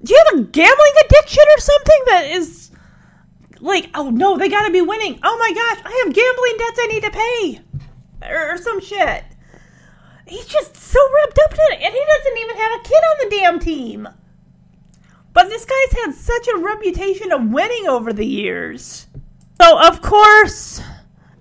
Do 0.02 0.12
you 0.12 0.24
have 0.26 0.40
a 0.40 0.44
gambling 0.44 0.92
addiction 1.04 1.44
or 1.56 1.60
something 1.60 2.02
that 2.06 2.24
is 2.32 2.70
like, 3.60 3.90
oh 3.94 4.10
no, 4.10 4.36
they 4.36 4.48
gotta 4.48 4.72
be 4.72 4.80
winning. 4.80 5.20
Oh 5.22 5.36
my 5.38 5.52
gosh, 5.52 5.82
I 5.84 6.02
have 6.04 6.14
gambling 6.14 6.56
debts 6.58 6.80
I 6.80 6.86
need 6.88 7.02
to 7.04 7.10
pay. 7.10 8.28
Or, 8.28 8.54
or 8.54 8.58
some 8.58 8.80
shit. 8.80 9.24
He's 10.26 10.46
just 10.46 10.76
so 10.76 10.98
wrapped 11.14 11.38
up 11.44 11.52
in 11.52 11.78
it, 11.78 11.82
and 11.84 11.94
he 11.94 12.00
doesn't 12.16 12.38
even 12.38 12.56
have 12.56 12.80
a 12.80 12.82
kid 12.82 12.94
on 12.94 13.16
the 13.20 13.36
damn 13.36 13.58
team. 13.60 14.08
But 15.32 15.48
this 15.48 15.64
guy's 15.64 16.02
had 16.04 16.14
such 16.14 16.48
a 16.48 16.58
reputation 16.58 17.32
of 17.32 17.50
winning 17.50 17.88
over 17.88 18.12
the 18.12 18.26
years. 18.26 19.06
So, 19.60 19.78
of 19.80 20.02
course, 20.02 20.82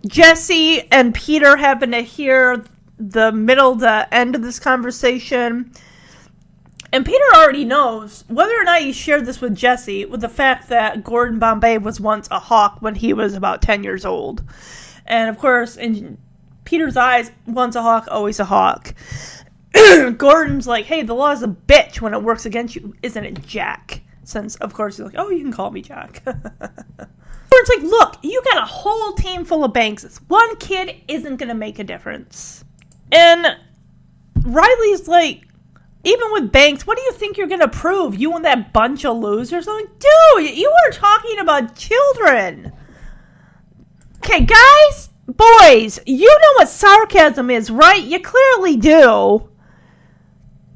Jesse 0.08 0.82
and 0.91 1.14
Peter 1.14 1.58
happen 1.58 1.91
to 1.91 2.02
hear 2.02 2.64
the 3.10 3.32
middle, 3.32 3.76
the 3.76 4.07
end 4.14 4.36
of 4.36 4.41
this 4.41 4.60
conversation. 4.60 5.72
And 6.94 7.06
Peter 7.06 7.23
already 7.36 7.64
knows 7.64 8.26
whether 8.28 8.53
or 8.60 8.64
not 8.64 8.82
he 8.82 8.91
shared 8.91 9.26
this 9.26 9.40
with 9.40 9.56
Jesse, 9.56 10.06
with 10.06 10.22
the 10.22 10.30
fact 10.30 10.69
that 10.69 11.03
Gordon 11.03 11.40
Bombay 11.40 11.78
was 11.78 12.02
once 12.02 12.28
a 12.32 12.40
hawk 12.40 12.78
when 12.82 12.95
he 12.95 13.14
was 13.14 13.34
about 13.34 13.61
10 13.61 13.84
years 13.84 14.06
old. 14.06 14.44
And 15.06 15.30
of 15.30 15.38
course, 15.38 15.78
in 15.78 16.18
Peter's 16.65 16.98
eyes, 16.98 17.32
once 17.48 17.76
a 17.76 17.82
hawk, 17.82 18.07
always 18.11 18.40
a 18.40 18.45
hawk. 18.45 18.94
Gordon's 20.18 20.68
like, 20.68 20.86
hey, 20.86 21.02
the 21.02 21.15
law's 21.15 21.44
a 21.44 21.48
bitch 21.48 22.02
when 22.02 22.14
it 22.14 22.22
works 22.22 22.45
against 22.45 22.76
you, 22.76 22.94
isn't 23.02 23.23
it, 23.23 23.41
Jack? 23.45 24.02
Since, 24.23 24.56
of 24.57 24.73
course, 24.73 24.98
he's 24.98 25.06
like, 25.06 25.15
oh, 25.18 25.30
you 25.30 25.41
can 25.41 25.53
call 25.53 25.72
me 25.72 25.82
Jack. 25.82 26.23
Gordon's 26.26 27.69
like, 27.69 27.84
look, 27.84 28.18
you 28.22 28.41
got 28.52 28.64
a 28.64 28.65
whole 28.65 29.14
team 29.14 29.45
full 29.45 29.64
of 29.64 29.73
Bankses. 29.73 30.19
One 30.28 30.56
kid 30.57 30.95
isn't 31.07 31.38
going 31.38 31.49
to 31.49 31.56
make 31.56 31.80
a 31.80 31.84
difference. 31.84 32.64
And 33.12 33.58
Riley's 34.44 35.08
like, 35.08 35.48
even 36.04 36.32
with 36.32 36.52
Banks, 36.52 36.88
what 36.88 36.98
do 36.98 37.04
you 37.04 37.12
think 37.12 37.38
you're 37.38 37.48
going 37.48 37.60
to 37.60 37.68
prove? 37.68 38.16
You 38.16 38.36
and 38.36 38.46
that 38.46 38.74
bunch 38.74 39.06
of 39.06 39.18
losers? 39.18 39.68
I'm 39.68 39.76
like, 39.76 40.00
dude, 40.00 40.58
you 40.58 40.74
are 40.88 40.92
talking 40.92 41.40
about 41.40 41.76
children. 41.76 42.72
Okay, 44.18 44.46
guys, 44.46 45.10
boys, 45.28 46.00
you 46.06 46.28
know 46.28 46.54
what 46.58 46.70
sarcasm 46.70 47.50
is, 47.50 47.70
right? 47.70 48.02
You 48.02 48.20
clearly 48.20 48.78
do. 48.78 49.48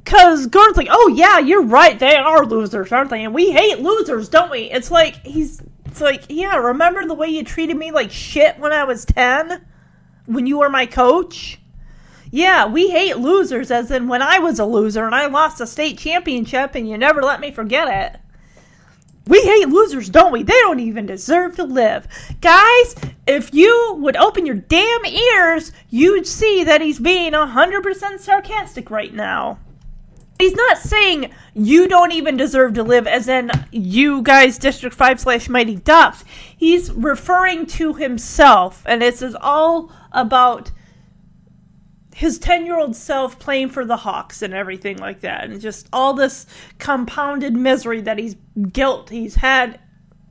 Because 0.04 0.46
Gordon's 0.46 0.78
like, 0.78 0.90
oh, 0.92 1.08
yeah, 1.16 1.40
you're 1.40 1.64
right. 1.64 1.98
They 1.98 2.16
are 2.16 2.46
losers, 2.46 2.92
aren't 2.92 3.10
they? 3.10 3.24
And 3.24 3.34
we 3.34 3.50
hate 3.50 3.80
losers, 3.80 4.30
don't 4.30 4.52
we? 4.52 4.70
It's 4.70 4.92
like, 4.92 5.26
he's, 5.26 5.64
it's 5.86 6.00
like, 6.00 6.26
yeah, 6.30 6.58
remember 6.58 7.06
the 7.06 7.16
way 7.16 7.30
you 7.30 7.44
treated 7.44 7.76
me 7.76 7.92
like 7.92 8.12
shit 8.12 8.60
when 8.60 8.72
I 8.72 8.84
was 8.84 9.06
10? 9.06 9.66
When 10.28 10.46
you 10.46 10.60
were 10.60 10.70
my 10.70 10.86
coach? 10.86 11.60
Yeah, 12.36 12.66
we 12.66 12.90
hate 12.90 13.18
losers, 13.18 13.72
as 13.72 13.90
in 13.92 14.10
when 14.10 14.22
I 14.22 14.40
was 14.40 14.60
a 14.60 14.66
loser 14.66 15.06
and 15.06 15.16
I 15.16 15.28
lost 15.28 15.62
a 15.62 15.66
state 15.66 15.98
championship 15.98 16.76
and 16.76 16.86
you 16.86 16.98
never 16.98 17.22
let 17.22 17.40
me 17.40 17.50
forget 17.50 17.88
it. 17.88 18.20
We 19.26 19.42
hate 19.42 19.70
losers, 19.70 20.10
don't 20.10 20.34
we? 20.34 20.44
They 20.44 20.60
don't 20.60 20.82
even 20.82 21.06
deserve 21.06 21.56
to 21.56 21.64
live. 21.64 22.10
Guys, 22.42 22.96
if 23.26 23.54
you 23.54 23.96
would 24.02 24.18
open 24.18 24.46
your 24.46 24.56
damn 24.56 25.06
ears, 25.06 25.72
you'd 25.90 26.28
see 26.28 26.66
that 26.66 26.82
he's 26.82 27.00
being 27.00 27.32
100% 27.32 28.20
sarcastic 28.20 28.92
right 28.92 29.14
now. 29.14 29.58
He's 30.38 30.56
not 30.56 30.78
saying 30.78 31.32
you 31.54 31.88
don't 31.88 32.12
even 32.12 32.36
deserve 32.36 32.74
to 32.74 32.84
live, 32.84 33.08
as 33.08 33.30
in 33.30 33.50
you 33.72 34.22
guys, 34.22 34.58
District 34.58 34.94
5 34.94 35.22
slash 35.22 35.48
Mighty 35.48 35.78
Ducks. 35.78 36.26
He's 36.58 36.92
referring 36.92 37.66
to 37.68 37.94
himself, 37.94 38.84
and 38.86 39.02
this 39.02 39.22
is 39.22 39.38
all 39.40 39.90
about 40.12 40.72
his 42.16 42.40
10 42.40 42.66
year 42.66 42.80
old 42.80 42.96
self 42.96 43.38
playing 43.40 43.68
for 43.68 43.84
the 43.84 43.98
Hawks 43.98 44.42
and 44.42 44.54
everything 44.54 44.98
like 45.00 45.20
that. 45.20 45.50
And 45.50 45.60
just 45.60 45.90
all 45.92 46.14
this 46.14 46.48
compounded 46.80 47.54
misery 47.54 48.00
that 48.00 48.18
he's 48.18 48.38
guilt 48.72 49.10
he's 49.10 49.36
had 49.36 49.82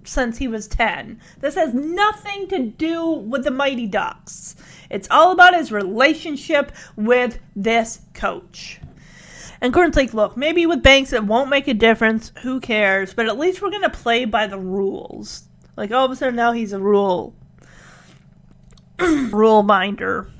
since 0.03 0.39
he 0.39 0.49
was 0.49 0.67
10. 0.67 1.21
This 1.41 1.57
has 1.57 1.75
nothing 1.75 2.49
to 2.49 2.59
do 2.59 3.11
with 3.11 3.45
the 3.45 3.51
Mighty 3.51 3.87
Ducks. 3.87 4.57
It's 4.89 5.09
all 5.11 5.33
about 5.33 5.55
his 5.55 5.71
relationship 5.71 6.73
with 6.97 7.39
this 7.55 8.01
coach. 8.15 8.81
And 9.61 9.71
Gordon's 9.71 9.97
like, 9.97 10.15
look, 10.15 10.39
maybe 10.39 10.65
with 10.65 10.83
Banks 10.83 11.13
it 11.13 11.25
won't 11.25 11.51
make 11.51 11.69
a 11.69 11.75
difference. 11.75 12.33
Who 12.41 12.61
cares? 12.61 13.13
But 13.13 13.27
at 13.27 13.39
least 13.39 13.61
we're 13.61 13.69
going 13.69 13.83
to 13.83 13.91
play 13.91 14.25
by 14.25 14.47
the 14.47 14.59
rules. 14.59 15.45
Like, 15.77 15.91
all 15.91 16.07
of 16.07 16.11
a 16.11 16.17
sudden 16.17 16.37
now 16.37 16.53
he's 16.53 16.73
a 16.73 16.81
rule. 16.81 17.35
rule 18.99 19.63
minder 19.63 20.31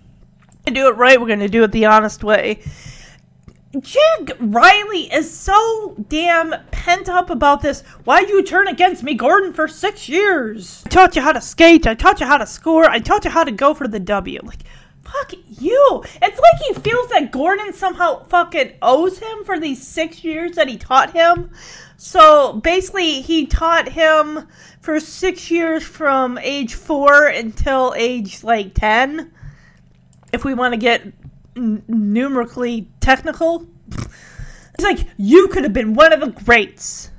do 0.71 0.89
it 0.89 0.97
right. 0.97 1.21
We're 1.21 1.27
going 1.27 1.41
to 1.41 1.49
do 1.49 1.63
it 1.65 1.73
the 1.73 1.87
honest 1.87 2.25
way. 2.25 2.61
Jack 3.81 4.37
Riley 4.39 5.13
is 5.13 5.37
so 5.37 5.97
damn 6.09 6.55
pent 6.71 7.09
up 7.09 7.29
about 7.29 7.61
this. 7.61 7.83
Why'd 8.05 8.29
you 8.29 8.43
turn 8.43 8.69
against 8.69 9.03
me, 9.03 9.15
Gordon, 9.15 9.53
for 9.53 9.67
six 9.67 10.09
years? 10.09 10.83
I 10.87 10.91
taught 10.91 11.17
you 11.17 11.23
how 11.23 11.33
to 11.33 11.41
skate. 11.41 11.87
I 11.87 11.95
taught 11.95 12.21
you 12.21 12.27
how 12.27 12.39
to 12.39 12.47
score. 12.47 12.85
I 12.85 13.01
taught 13.01 13.25
you 13.25 13.31
how 13.31 13.43
to 13.43 13.51
go 13.51 13.75
for 13.75 13.89
the 13.89 13.99
W. 13.99 14.41
Like, 14.45 14.61
fuck 15.03 15.33
you. 15.59 16.05
It's 16.23 16.41
like 16.41 16.63
he 16.69 16.75
feels 16.75 17.09
that 17.09 17.33
Gordon 17.33 17.73
somehow 17.73 18.25
fucking 18.25 18.75
owes 18.81 19.19
him 19.19 19.45
for 19.45 19.59
these 19.59 19.85
six 19.85 20.23
years 20.23 20.53
that 20.53 20.69
he 20.69 20.77
taught 20.77 21.13
him. 21.13 21.51
So 21.97 22.55
basically, 22.55 23.23
he 23.23 23.47
taught 23.47 23.89
him 23.89 24.47
for 24.81 25.01
six 25.01 25.51
years 25.51 25.83
from 25.83 26.39
age 26.39 26.75
four 26.75 27.27
until 27.27 27.93
age 27.97 28.45
like 28.45 28.75
10 28.75 29.33
if 30.35 30.45
we 30.45 30.53
want 30.53 30.73
to 30.75 30.79
get 30.79 31.03
n- 31.57 31.83
numerically 31.89 32.91
technical. 33.01 33.67
He's 33.89 34.85
like, 34.85 35.07
you 35.17 35.49
could 35.49 35.63
have 35.63 35.73
been 35.73 35.95
one 35.95 36.13
of 36.13 36.21
the 36.21 36.31
greats. 36.45 37.11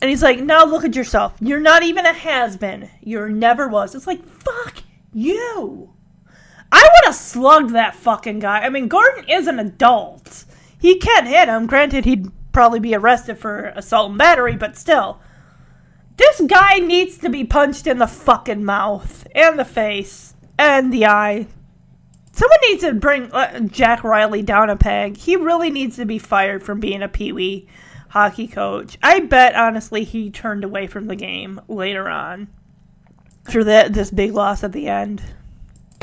And 0.00 0.10
he's 0.10 0.22
like, 0.22 0.40
now 0.40 0.64
look 0.64 0.84
at 0.84 0.96
yourself. 0.96 1.34
You're 1.40 1.60
not 1.60 1.82
even 1.82 2.06
a 2.06 2.12
has 2.12 2.56
been. 2.56 2.90
You're 3.00 3.28
never 3.28 3.68
was. 3.68 3.94
It's 3.94 4.06
like, 4.06 4.24
fuck 4.24 4.82
you. 5.12 5.94
I 6.70 6.82
would 6.82 7.06
have 7.06 7.14
slugged 7.14 7.70
that 7.70 7.94
fucking 7.94 8.40
guy. 8.40 8.60
I 8.60 8.68
mean, 8.68 8.88
Gordon 8.88 9.28
is 9.28 9.46
an 9.46 9.58
adult. 9.58 10.44
He 10.78 10.98
can 10.98 11.26
hit 11.26 11.48
him. 11.48 11.66
Granted, 11.66 12.04
he'd 12.04 12.30
probably 12.52 12.80
be 12.80 12.94
arrested 12.94 13.38
for 13.38 13.66
assault 13.76 14.10
and 14.10 14.18
battery, 14.18 14.56
but 14.56 14.76
still. 14.76 15.20
This 16.16 16.40
guy 16.42 16.78
needs 16.78 17.18
to 17.18 17.30
be 17.30 17.44
punched 17.44 17.86
in 17.86 17.98
the 17.98 18.06
fucking 18.06 18.64
mouth, 18.64 19.26
and 19.34 19.58
the 19.58 19.64
face, 19.64 20.34
and 20.58 20.92
the 20.92 21.06
eye. 21.06 21.46
Someone 22.32 22.58
needs 22.68 22.82
to 22.82 22.94
bring 22.94 23.30
uh, 23.32 23.60
Jack 23.60 24.04
Riley 24.04 24.42
down 24.42 24.70
a 24.70 24.76
peg. 24.76 25.16
He 25.16 25.36
really 25.36 25.70
needs 25.70 25.96
to 25.96 26.06
be 26.06 26.18
fired 26.18 26.62
from 26.62 26.80
being 26.80 27.02
a 27.02 27.08
Pee 27.08 27.32
Wee 27.32 27.68
hockey 28.08 28.48
coach. 28.48 28.98
I 29.02 29.20
bet, 29.20 29.54
honestly, 29.54 30.04
he 30.04 30.30
turned 30.30 30.64
away 30.64 30.86
from 30.86 31.06
the 31.06 31.16
game 31.16 31.60
later 31.68 32.08
on 32.08 32.48
after 33.46 33.64
that 33.64 33.92
this 33.92 34.10
big 34.10 34.32
loss 34.32 34.64
at 34.64 34.72
the 34.72 34.88
end. 34.88 35.22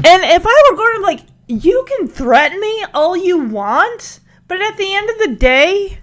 And 0.05 0.23
if 0.23 0.43
I 0.45 0.63
were 0.69 0.77
going 0.77 0.95
to, 0.97 1.01
like, 1.01 1.21
you 1.47 1.85
can 1.87 2.07
threaten 2.07 2.59
me 2.59 2.85
all 2.93 3.17
you 3.17 3.39
want, 3.39 4.19
but 4.47 4.61
at 4.61 4.77
the 4.77 4.93
end 4.93 5.09
of 5.09 5.17
the 5.19 5.35
day, 5.35 5.99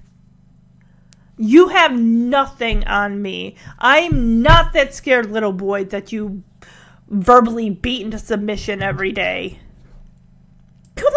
you 1.39 1.69
have 1.69 1.93
nothing 1.93 2.85
on 2.85 3.20
me. 3.20 3.57
I'm 3.78 4.43
not 4.43 4.73
that 4.73 4.94
scared 4.94 5.31
little 5.31 5.53
boy 5.53 5.85
that 5.85 6.12
you 6.12 6.43
verbally 7.09 7.70
beat 7.70 8.03
into 8.03 8.19
submission 8.19 8.82
every 8.82 9.12
day. 9.12 9.61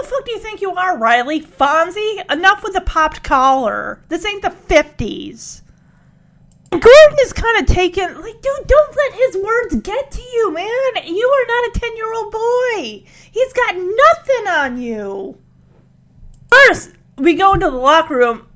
Fuck 0.10 0.26
do 0.26 0.32
you 0.32 0.40
think 0.40 0.60
you 0.60 0.74
are, 0.74 0.98
Riley? 0.98 1.40
Fonzie? 1.40 2.24
Enough 2.32 2.64
with 2.64 2.74
the 2.74 2.82
popped 2.82 3.22
collar. 3.22 4.02
This 4.08 4.26
ain't 4.26 4.42
the 4.42 4.50
50s. 4.50 5.62
Gordon 6.72 7.18
is 7.22 7.32
kind 7.32 7.60
of 7.60 7.68
taken, 7.68 8.20
like, 8.20 8.42
dude, 8.42 8.68
don't 8.68 8.96
let 8.96 9.14
his 9.14 9.38
words 9.38 9.76
get 9.76 10.10
to 10.10 10.22
you, 10.22 10.52
man. 10.52 11.06
You 11.06 11.28
are 11.28 11.48
not 11.48 11.76
a 11.76 11.80
10 11.80 11.96
year 11.96 12.14
old 12.14 12.32
boy. 12.32 13.04
He's 13.32 13.54
got 13.54 13.76
nothing 13.76 14.48
on 14.48 14.82
you. 14.82 15.38
First, 16.52 16.94
we 17.18 17.36
go 17.36 17.54
into 17.54 17.70
the 17.70 17.78
locker 17.78 18.18
room. 18.18 18.48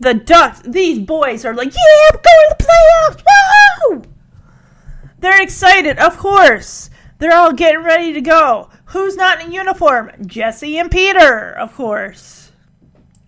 The 0.00 0.12
Ducks, 0.12 0.60
these 0.60 0.98
boys 0.98 1.46
are 1.46 1.54
like, 1.54 1.72
yeah, 1.72 2.10
we're 2.12 2.20
going 2.20 2.48
to 2.50 2.56
the 2.58 2.64
playoffs. 2.64 3.24
Woo! 3.88 4.02
They're 5.20 5.42
excited, 5.42 5.98
of 5.98 6.18
course. 6.18 6.90
They're 7.18 7.36
all 7.36 7.52
getting 7.52 7.82
ready 7.82 8.12
to 8.12 8.20
go. 8.20 8.70
Who's 8.86 9.16
not 9.16 9.40
in 9.40 9.52
uniform? 9.52 10.12
Jesse 10.24 10.78
and 10.78 10.90
Peter, 10.90 11.50
of 11.50 11.74
course. 11.74 12.52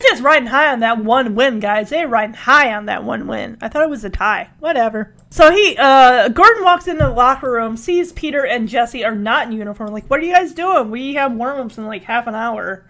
Just 0.00 0.22
riding 0.22 0.48
high 0.48 0.72
on 0.72 0.80
that 0.80 1.04
one 1.04 1.34
win, 1.34 1.60
guys. 1.60 1.90
They're 1.90 2.08
riding 2.08 2.34
high 2.34 2.72
on 2.72 2.86
that 2.86 3.04
one 3.04 3.26
win. 3.26 3.58
I 3.60 3.68
thought 3.68 3.82
it 3.82 3.90
was 3.90 4.04
a 4.04 4.10
tie. 4.10 4.48
Whatever. 4.58 5.14
So 5.28 5.50
he, 5.50 5.76
uh, 5.78 6.28
Gordon 6.28 6.64
walks 6.64 6.88
into 6.88 7.04
the 7.04 7.10
locker 7.10 7.50
room, 7.50 7.76
sees 7.76 8.12
Peter 8.12 8.46
and 8.46 8.68
Jesse 8.68 9.04
are 9.04 9.14
not 9.14 9.48
in 9.48 9.52
uniform. 9.52 9.92
Like, 9.92 10.06
what 10.06 10.20
are 10.20 10.22
you 10.22 10.32
guys 10.32 10.52
doing? 10.52 10.90
We 10.90 11.14
have 11.14 11.32
warm 11.32 11.60
ups 11.60 11.76
in 11.76 11.86
like 11.86 12.04
half 12.04 12.26
an 12.26 12.34
hour. 12.34 12.86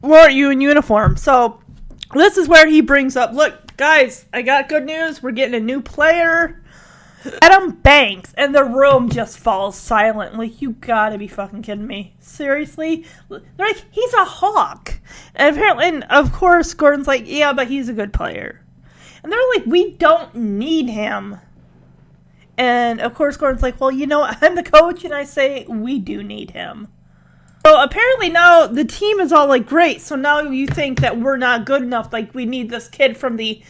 Why 0.00 0.20
aren't 0.20 0.34
you 0.34 0.50
in 0.50 0.60
uniform? 0.60 1.16
So 1.16 1.60
this 2.14 2.36
is 2.36 2.46
where 2.46 2.68
he 2.68 2.80
brings 2.80 3.16
up, 3.16 3.32
look, 3.32 3.76
guys, 3.76 4.26
I 4.32 4.42
got 4.42 4.68
good 4.68 4.86
news. 4.86 5.22
We're 5.22 5.32
getting 5.32 5.56
a 5.56 5.60
new 5.60 5.80
player. 5.80 6.62
Adam 7.42 7.72
Banks, 7.72 8.32
and 8.36 8.54
the 8.54 8.64
room 8.64 9.08
just 9.08 9.38
falls 9.38 9.76
silent. 9.76 10.38
Like, 10.38 10.62
you 10.62 10.72
gotta 10.72 11.18
be 11.18 11.28
fucking 11.28 11.62
kidding 11.62 11.86
me. 11.86 12.14
Seriously? 12.20 13.04
They're 13.28 13.40
like, 13.58 13.84
he's 13.90 14.14
a 14.14 14.24
hawk. 14.24 14.94
And 15.34 15.54
apparently, 15.54 15.86
and 15.86 16.04
of 16.04 16.32
course, 16.32 16.74
Gordon's 16.74 17.06
like, 17.06 17.24
yeah, 17.26 17.52
but 17.52 17.68
he's 17.68 17.88
a 17.88 17.94
good 17.94 18.12
player. 18.12 18.64
And 19.22 19.32
they're 19.32 19.48
like, 19.54 19.66
we 19.66 19.92
don't 19.92 20.34
need 20.34 20.88
him. 20.88 21.38
And 22.56 23.00
of 23.00 23.14
course, 23.14 23.36
Gordon's 23.36 23.62
like, 23.62 23.80
well, 23.80 23.90
you 23.90 24.06
know, 24.06 24.22
I'm 24.40 24.54
the 24.54 24.62
coach, 24.62 25.04
and 25.04 25.14
I 25.14 25.24
say, 25.24 25.64
we 25.68 25.98
do 25.98 26.22
need 26.22 26.52
him. 26.52 26.88
So 27.66 27.82
apparently 27.82 28.30
now 28.30 28.66
the 28.66 28.84
team 28.84 29.20
is 29.20 29.32
all 29.32 29.46
like, 29.46 29.66
great. 29.66 30.00
So 30.00 30.16
now 30.16 30.40
you 30.40 30.66
think 30.66 31.00
that 31.00 31.18
we're 31.18 31.36
not 31.36 31.66
good 31.66 31.82
enough. 31.82 32.12
Like, 32.12 32.34
we 32.34 32.46
need 32.46 32.70
this 32.70 32.88
kid 32.88 33.16
from 33.16 33.36
the 33.36 33.62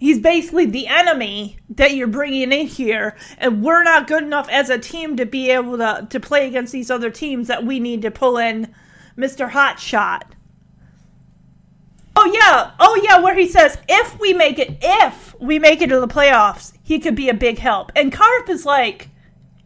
He's 0.00 0.18
basically 0.18 0.64
the 0.64 0.86
enemy 0.86 1.58
that 1.68 1.94
you're 1.94 2.06
bringing 2.06 2.52
in 2.52 2.66
here, 2.66 3.18
and 3.36 3.62
we're 3.62 3.82
not 3.82 4.06
good 4.06 4.22
enough 4.22 4.48
as 4.48 4.70
a 4.70 4.78
team 4.78 5.14
to 5.18 5.26
be 5.26 5.50
able 5.50 5.76
to, 5.76 6.06
to 6.08 6.18
play 6.18 6.48
against 6.48 6.72
these 6.72 6.90
other 6.90 7.10
teams 7.10 7.48
that 7.48 7.66
we 7.66 7.78
need 7.78 8.00
to 8.00 8.10
pull 8.10 8.38
in 8.38 8.74
Mr. 9.18 9.50
Hotshot. 9.50 10.22
Oh, 12.16 12.24
yeah. 12.32 12.70
Oh, 12.80 12.98
yeah, 13.04 13.20
where 13.20 13.34
he 13.34 13.46
says, 13.46 13.76
if 13.90 14.18
we 14.18 14.32
make 14.32 14.58
it, 14.58 14.78
if 14.80 15.38
we 15.38 15.58
make 15.58 15.82
it 15.82 15.88
to 15.88 16.00
the 16.00 16.08
playoffs, 16.08 16.72
he 16.82 16.98
could 16.98 17.14
be 17.14 17.28
a 17.28 17.34
big 17.34 17.58
help. 17.58 17.92
And 17.94 18.10
Karp 18.10 18.48
is 18.48 18.64
like, 18.64 19.08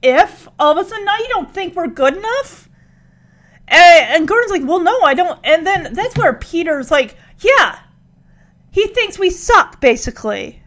if? 0.03 0.49
All 0.59 0.77
of 0.77 0.85
a 0.85 0.89
sudden, 0.89 1.05
now 1.05 1.17
you 1.17 1.29
don't 1.29 1.55
think 1.55 1.77
we're 1.77 1.87
good 1.87 2.17
enough? 2.17 2.69
And, 3.69 4.15
and 4.15 4.29
Gordon's 4.29 4.51
like, 4.51 4.65
well, 4.65 4.81
no, 4.81 5.01
I 5.03 5.15
don't. 5.15 5.39
And 5.45 5.65
then 5.65 5.95
that's 5.95 6.19
where 6.19 6.33
Peter's 6.33 6.91
like, 6.91 7.17
yeah, 7.39 7.79
he 8.75 8.89
thinks 8.89 9.21
we 9.21 9.31
suck, 9.31 9.81
basically. 9.81 10.61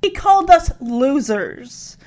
He 0.00 0.08
called 0.10 0.48
us 0.48 0.72
losers. 0.80 1.98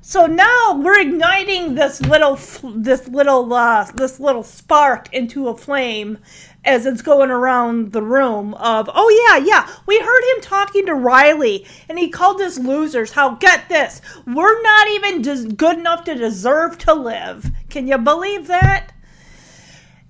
So 0.00 0.24
now 0.24 0.80
we're 0.82 0.98
igniting 0.98 1.74
this 1.74 2.00
little, 2.00 2.36
this 2.74 3.06
little, 3.06 3.52
uh, 3.52 3.84
this 3.92 4.18
little 4.18 4.42
spark 4.42 5.12
into 5.12 5.48
a 5.48 5.56
flame 5.58 6.16
as 6.64 6.86
it's 6.86 7.02
going 7.02 7.30
around 7.30 7.92
the 7.92 8.00
room. 8.00 8.54
Of 8.54 8.88
oh 8.94 9.10
yeah, 9.28 9.44
yeah, 9.44 9.70
we 9.84 10.00
heard 10.00 10.34
him 10.34 10.40
talking 10.40 10.86
to 10.86 10.94
Riley, 10.94 11.66
and 11.90 11.98
he 11.98 12.08
called 12.08 12.40
us 12.40 12.58
losers. 12.58 13.12
How 13.12 13.34
get 13.34 13.68
this? 13.68 14.00
We're 14.26 14.62
not 14.62 14.88
even 14.88 15.20
des- 15.20 15.54
good 15.54 15.76
enough 15.78 16.04
to 16.04 16.14
deserve 16.14 16.78
to 16.78 16.94
live. 16.94 17.50
Can 17.68 17.86
you 17.86 17.98
believe 17.98 18.46
that? 18.46 18.92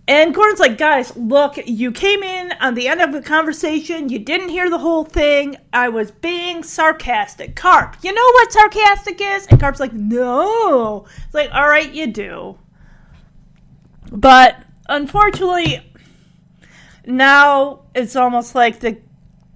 And 0.09 0.35
Gordon's 0.35 0.59
like, 0.59 0.79
guys, 0.79 1.15
look, 1.19 1.59
you 1.67 1.93
came 1.93 2.23
in 2.23 2.53
on 2.63 2.75
the 2.75 2.89
end 2.89 3.03
of 3.03 3.13
the 3.13 3.21
conversation. 3.21 4.09
You 4.09 4.19
didn't 4.19 4.49
hear 4.49 4.71
the 4.71 4.79
whole 4.79 5.05
thing. 5.05 5.59
I 5.71 5.91
was 5.91 6.11
being 6.11 6.63
sarcastic. 6.63 7.55
Karp, 7.55 7.95
you 8.03 8.15
know 8.15 8.25
what 8.33 8.51
sarcastic 8.51 9.21
is? 9.21 9.47
And 9.49 9.61
Karp's 9.61 9.81
like, 9.81 9.93
no. 9.93 11.05
It's 11.27 11.35
like, 11.35 11.53
all 11.53 11.69
right, 11.69 11.93
you 11.93 12.07
do. 12.07 12.59
But 14.11 14.57
unfortunately, 14.89 15.93
now 17.05 17.83
it's 17.95 18.17
almost 18.17 18.55
like 18.55 18.81
the 18.81 18.99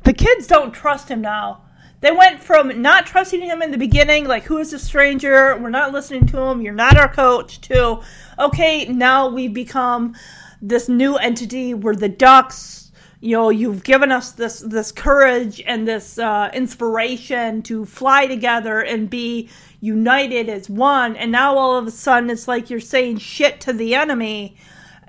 the 0.04 0.12
kids 0.12 0.46
don't 0.46 0.72
trust 0.72 1.08
him 1.08 1.22
now. 1.22 1.62
They 2.02 2.10
went 2.10 2.42
from 2.42 2.82
not 2.82 3.06
trusting 3.06 3.40
him 3.40 3.62
in 3.62 3.70
the 3.70 3.78
beginning, 3.78 4.26
like, 4.26 4.42
who 4.42 4.58
is 4.58 4.72
this 4.72 4.82
stranger? 4.82 5.56
We're 5.56 5.70
not 5.70 5.92
listening 5.92 6.26
to 6.26 6.38
him. 6.40 6.60
You're 6.60 6.74
not 6.74 6.98
our 6.98 7.08
coach, 7.08 7.60
to, 7.62 8.02
okay, 8.40 8.86
now 8.86 9.28
we've 9.28 9.54
become 9.54 10.16
this 10.62 10.88
new 10.88 11.16
entity 11.16 11.74
where 11.74 11.96
the 11.96 12.08
ducks. 12.08 12.78
You 13.20 13.36
know 13.36 13.50
you've 13.50 13.84
given 13.84 14.10
us 14.10 14.32
this 14.32 14.58
this 14.58 14.90
courage 14.90 15.62
and 15.64 15.86
this 15.86 16.18
uh, 16.18 16.50
inspiration 16.52 17.62
to 17.62 17.84
fly 17.84 18.26
together 18.26 18.80
and 18.80 19.08
be 19.08 19.48
united 19.80 20.48
as 20.48 20.68
one. 20.68 21.14
And 21.14 21.30
now 21.30 21.56
all 21.56 21.76
of 21.76 21.86
a 21.86 21.92
sudden 21.92 22.30
it's 22.30 22.48
like 22.48 22.68
you're 22.68 22.80
saying 22.80 23.18
shit 23.18 23.60
to 23.60 23.72
the 23.72 23.94
enemy 23.94 24.56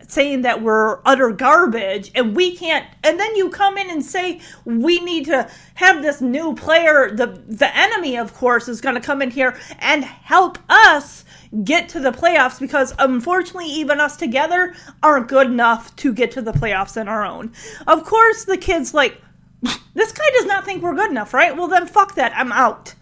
saying 0.07 0.41
that 0.41 0.61
we're 0.61 0.99
utter 1.05 1.31
garbage 1.31 2.11
and 2.13 2.35
we 2.35 2.55
can't 2.55 2.85
and 3.03 3.19
then 3.19 3.35
you 3.35 3.49
come 3.49 3.77
in 3.77 3.89
and 3.89 4.03
say 4.03 4.39
we 4.65 4.99
need 4.99 5.25
to 5.25 5.49
have 5.75 6.01
this 6.01 6.21
new 6.21 6.53
player. 6.53 7.09
The 7.11 7.41
the 7.47 7.75
enemy 7.75 8.17
of 8.17 8.33
course 8.33 8.67
is 8.67 8.81
going 8.81 8.95
to 8.95 9.01
come 9.01 9.21
in 9.21 9.31
here 9.31 9.57
and 9.79 10.03
help 10.03 10.59
us 10.69 11.22
get 11.63 11.89
to 11.89 11.99
the 11.99 12.11
playoffs 12.11 12.59
because 12.59 12.93
unfortunately 12.99 13.67
even 13.67 13.99
us 13.99 14.17
together 14.17 14.73
aren't 15.01 15.27
good 15.27 15.47
enough 15.47 15.95
to 15.95 16.13
get 16.13 16.31
to 16.31 16.41
the 16.41 16.51
playoffs 16.51 16.99
on 16.99 17.07
our 17.07 17.23
own 17.23 17.51
of 17.85 18.03
course 18.03 18.45
the 18.45 18.57
kids 18.57 18.93
like 18.93 19.21
this 19.93 20.11
guy 20.11 20.29
does 20.33 20.45
not 20.45 20.65
think 20.65 20.81
we're 20.81 20.95
good 20.95 21.11
enough 21.11 21.33
right 21.33 21.55
well 21.55 21.67
then 21.67 21.85
fuck 21.85 22.15
that 22.15 22.33
i'm 22.35 22.51
out 22.51 22.95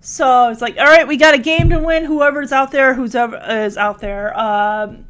so 0.00 0.50
it's 0.50 0.60
like 0.60 0.76
all 0.78 0.84
right 0.84 1.08
we 1.08 1.16
got 1.16 1.34
a 1.34 1.38
game 1.38 1.68
to 1.70 1.78
win 1.78 2.04
whoever's 2.04 2.52
out 2.52 2.70
there 2.70 2.94
who's 2.94 3.14
ever 3.14 3.36
is 3.48 3.76
out 3.76 3.98
there 3.98 4.38
um, 4.38 5.04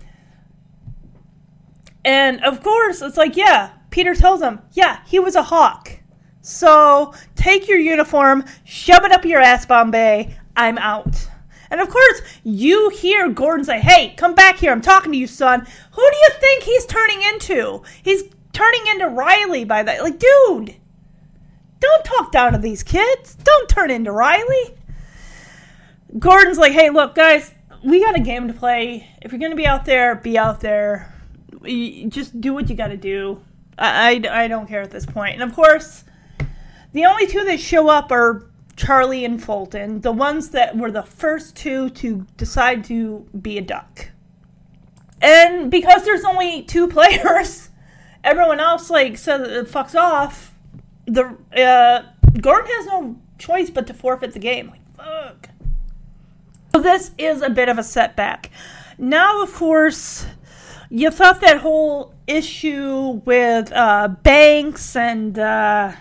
and 2.05 2.43
of 2.45 2.63
course, 2.63 3.01
it's 3.03 3.17
like, 3.17 3.37
yeah, 3.37 3.71
Peter 3.91 4.15
tells 4.15 4.43
him, 4.43 4.61
yeah, 4.73 5.01
he 5.07 5.19
was 5.19 5.35
a 5.35 5.43
hawk. 5.43 5.99
So 6.41 7.15
take 7.37 7.69
your 7.69 7.79
uniform, 7.79 8.45
shove 8.65 9.05
it 9.05 9.13
up 9.13 9.25
your 9.25 9.41
ass, 9.41 9.67
Bombay. 9.67 10.37
I'm 10.57 10.79
out. 10.79 11.29
And 11.73 11.81
of 11.81 11.89
course, 11.89 12.21
you 12.45 12.91
hear 12.91 13.29
Gordon 13.31 13.65
say, 13.65 13.81
hey, 13.81 14.15
come 14.17 14.35
back 14.35 14.59
here. 14.59 14.71
I'm 14.71 14.83
talking 14.83 15.11
to 15.11 15.19
you, 15.19 15.27
son. 15.27 15.67
Who 15.93 16.03
do 16.11 16.17
you 16.17 16.29
think 16.39 16.63
he's 16.63 16.87
turning 16.87 17.23
into? 17.23 17.83
He's 18.03 18.25
turning 18.53 18.87
into 18.89 19.09
Riley 19.09 19.65
by 19.65 19.83
that. 19.83 20.03
Like, 20.03 20.19
dude, 20.19 20.77
don't 21.81 22.05
talk 22.05 22.31
down 22.31 22.53
to 22.53 22.59
these 22.59 22.83
kids. 22.83 23.35
Don't 23.35 23.69
turn 23.69 23.91
into 23.91 24.13
Riley. 24.13 24.77
Gordon's 26.19 26.59
like, 26.59 26.73
hey, 26.73 26.91
look, 26.91 27.15
guys, 27.15 27.53
we 27.83 28.01
got 28.01 28.17
a 28.17 28.21
game 28.21 28.49
to 28.49 28.55
play. 28.55 29.09
If 29.23 29.33
you're 29.33 29.41
going 29.41 29.51
to 29.51 29.57
be 29.57 29.67
out 29.67 29.87
there, 29.87 30.15
be 30.15 30.37
out 30.37 30.61
there 30.61 31.13
just 32.09 32.41
do 32.41 32.53
what 32.53 32.69
you 32.69 32.77
got 32.77 32.89
to 32.89 32.97
do. 32.97 33.41
I, 33.79 34.23
I, 34.27 34.45
I 34.45 34.49
don't 34.49 34.67
care 34.67 34.83
at 34.83 34.91
this 34.91 35.07
point. 35.07 35.41
And 35.41 35.43
of 35.43 35.55
course, 35.55 36.05
the 36.93 37.07
only 37.07 37.27
two 37.27 37.45
that 37.45 37.61
show 37.61 37.89
up 37.89 38.11
are 38.11 38.51
Charlie 38.77 39.25
and 39.25 39.43
Fulton, 39.43 40.01
the 40.01 40.13
ones 40.13 40.51
that 40.51 40.77
were 40.77 40.91
the 40.91 41.03
first 41.03 41.57
two 41.57 41.91
to 41.91 42.27
decide 42.37 42.85
to 42.85 43.27
be 43.41 43.59
a 43.59 43.63
duck. 43.63 44.11
And 45.21 45.71
because 45.71 46.05
there's 46.05 46.25
only 46.25 46.63
two 46.63 46.89
players, 46.97 47.71
everyone 48.25 48.61
else 48.61 48.91
like 48.91 49.17
says 49.19 49.49
it 49.49 49.69
fucks 49.69 49.95
off. 49.95 50.55
The 51.07 51.37
uh, 51.57 52.03
Gordon 52.41 52.71
has 52.71 52.87
no 52.87 53.17
choice 53.39 53.71
but 53.71 53.87
to 53.89 53.95
forfeit 53.95 54.33
the 54.33 54.39
game. 54.39 54.71
Like 54.71 54.97
fuck. 54.97 55.49
So 56.73 56.81
this 56.81 57.11
is 57.19 57.43
a 57.43 57.51
bit 57.51 57.69
of 57.69 57.79
a 57.79 57.83
setback. 57.83 58.51
Now, 58.99 59.43
of 59.43 59.53
course, 59.53 60.27
you 60.91 61.11
thought 61.11 61.41
that 61.41 61.59
whole 61.59 62.15
issue 62.27 63.21
with 63.25 63.73
uh, 63.73 64.09
Banks 64.23 64.97
and 64.97 65.39
uh, 65.39 65.93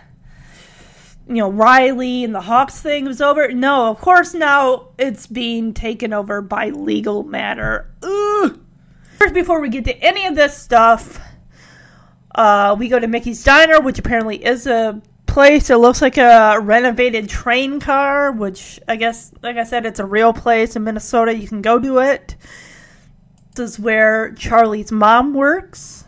you 1.36 1.42
know 1.42 1.50
Riley 1.50 2.24
and 2.24 2.36
the 2.36 2.42
Hawks 2.42 2.82
thing 2.82 3.06
was 3.06 3.22
over. 3.22 3.52
No, 3.52 3.90
of 3.90 4.00
course 4.00 4.34
now 4.34 4.90
it's 4.98 5.28
being 5.28 5.74
taken 5.74 6.14
over 6.14 6.42
by 6.42 6.70
legal 6.70 7.24
matter. 7.24 7.90
First, 8.02 9.34
before 9.34 9.62
we 9.62 9.70
get 9.70 9.86
to 9.86 9.96
any 9.98 10.26
of 10.26 10.36
this 10.36 10.58
stuff, 10.58 11.20
uh, 12.36 12.76
we 12.78 12.90
go 12.90 13.00
to 13.00 13.08
Mickey's 13.08 13.44
Diner, 13.44 13.80
which 13.80 14.00
apparently 14.00 14.44
is 14.44 14.68
a 14.68 15.02
place. 15.28 15.70
It 15.70 15.78
looks 15.78 16.02
like 16.02 16.18
a 16.18 16.60
renovated 16.60 17.30
train 17.30 17.80
car, 17.80 18.32
which 18.32 18.80
I 18.88 18.96
guess, 18.96 19.32
like 19.42 19.58
I 19.58 19.64
said, 19.64 19.86
it's 19.86 20.00
a 20.00 20.06
real 20.06 20.34
place 20.34 20.76
in 20.76 20.84
Minnesota. 20.84 21.36
You 21.36 21.48
can 21.48 21.62
go 21.62 21.80
to 21.80 22.00
it. 22.00 22.36
This 23.56 23.72
is 23.72 23.80
where 23.80 24.34
Charlie's 24.34 24.92
mom 24.92 25.34
works. 25.34 26.06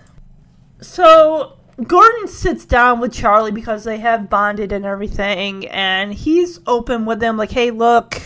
So 0.81 1.57
Gordon 1.87 2.27
sits 2.27 2.65
down 2.65 2.99
with 2.99 3.13
Charlie 3.13 3.51
because 3.51 3.83
they 3.83 3.97
have 3.97 4.29
bonded 4.29 4.71
and 4.71 4.85
everything, 4.85 5.67
and 5.67 6.13
he's 6.13 6.59
open 6.67 7.05
with 7.05 7.19
them, 7.19 7.37
like, 7.37 7.51
hey, 7.51 7.71
look, 7.71 8.21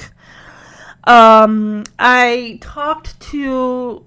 um, 1.05 1.83
I 1.97 2.59
talked 2.61 3.19
to 3.31 4.05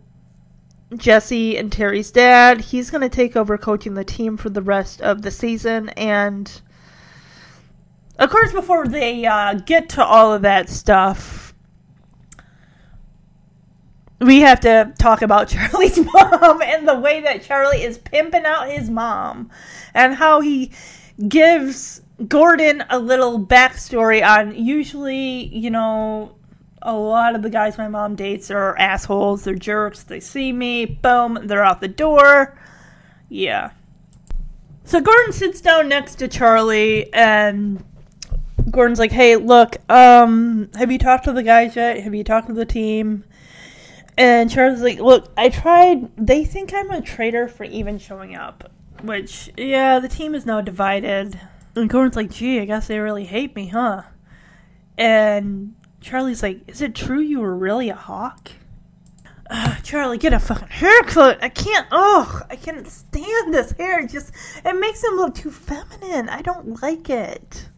Jesse 0.97 1.57
and 1.57 1.73
Terry's 1.73 2.11
dad. 2.11 2.61
He's 2.61 2.91
going 2.91 3.03
to 3.03 3.09
take 3.09 3.37
over 3.37 3.57
coaching 3.57 3.95
the 3.95 4.05
team 4.05 4.37
for 4.37 4.51
the 4.51 4.62
rest 4.62 5.01
of 5.01 5.23
the 5.23 5.31
season, 5.31 5.89
and 5.91 6.61
of 8.19 8.29
course, 8.29 8.53
before 8.53 8.87
they 8.87 9.25
uh, 9.25 9.55
get 9.55 9.89
to 9.91 10.05
all 10.05 10.35
of 10.35 10.43
that 10.43 10.69
stuff, 10.69 11.50
we 14.21 14.41
have 14.41 14.61
to 14.61 14.93
talk 14.99 15.23
about 15.23 15.49
Charlie's 15.51 15.99
mom 15.99 16.63
and 16.63 16.87
the 16.87 16.99
way 16.99 17.21
that 17.23 17.43
Charlie 17.43 17.83
is 17.83 17.99
pimping 17.99 18.45
out 18.45 18.69
his 18.69 18.91
mom 18.91 19.51
and 19.95 20.15
how 20.15 20.41
he 20.41 20.71
gives 21.29 22.03
Gordon 22.29 22.85
a 22.91 22.99
little 22.99 23.45
backstory 23.45 24.27
on 24.27 24.55
usually, 24.55 25.47
you 25.47 25.71
know, 25.71 26.37
a 26.83 26.95
lot 26.95 27.35
of 27.35 27.43
the 27.43 27.51
guys 27.51 27.77
my 27.77 27.89
mom 27.89 28.15
dates 28.15 28.51
are 28.51 28.77
assholes, 28.79 29.45
they're 29.45 29.55
jerks, 29.55 30.03
they 30.03 30.21
see 30.21 30.53
me, 30.53 30.87
boom, 30.87 31.39
they're 31.45 31.65
out 31.65 31.81
the 31.81 31.89
door. 31.89 32.59
Yeah. 33.29 33.71
So 34.85 35.01
Gordon 35.01 35.33
sits 35.33 35.61
down 35.61 35.89
next 35.89 36.17
to 36.17 36.29
Charlie 36.29 37.13
and 37.13 37.85
Gordon's 38.71 38.99
like, 38.99 39.13
"Hey, 39.13 39.37
look, 39.37 39.77
um, 39.91 40.71
have 40.75 40.93
you 40.93 40.99
talked 40.99 41.25
to 41.25 41.33
the 41.33 41.43
guys 41.43 41.77
yet? 41.77 42.01
Have 42.01 42.15
you 42.15 42.25
talked 42.25 42.49
to 42.49 42.53
the 42.53 42.65
team?" 42.65 43.25
And 44.21 44.51
Charlie's 44.51 44.83
like, 44.83 45.01
"Look, 45.01 45.33
I 45.35 45.49
tried. 45.49 46.15
They 46.15 46.45
think 46.45 46.75
I'm 46.75 46.91
a 46.91 47.01
traitor 47.01 47.49
for 47.49 47.65
even 47.65 47.99
showing 47.99 48.37
up." 48.37 48.71
Which, 49.03 49.51
yeah, 49.57 49.99
the 49.99 50.09
team 50.09 50.35
is 50.35 50.45
now 50.45 50.61
divided. 50.61 51.41
And 51.75 51.89
Gordon's 51.89 52.17
like, 52.17 52.31
"Gee, 52.31 52.61
I 52.61 52.67
guess 52.67 52.87
they 52.87 52.99
really 52.99 53.25
hate 53.25 53.57
me, 53.57 53.69
huh?" 53.69 54.03
And 54.99 55.75
Charlie's 56.03 56.43
like, 56.43 56.69
"Is 56.69 56.83
it 56.83 56.95
true 56.95 57.21
you 57.21 57.41
were 57.41 57.57
really 57.57 57.89
a 57.89 57.95
hawk?" 57.95 58.51
Charlie, 59.85 60.19
get 60.19 60.35
a 60.35 60.39
fucking 60.39 60.69
haircut. 60.69 61.43
I 61.43 61.49
can't. 61.49 61.87
Oh, 61.91 62.43
I 62.51 62.57
can't 62.57 62.87
stand 62.87 63.55
this 63.55 63.73
hair. 63.73 64.01
It 64.01 64.11
just 64.11 64.35
it 64.67 64.79
makes 64.79 65.03
him 65.03 65.15
look 65.15 65.35
too 65.35 65.51
feminine. 65.51 66.29
I 66.29 66.43
don't 66.43 66.83
like 66.83 67.09
it. 67.09 67.71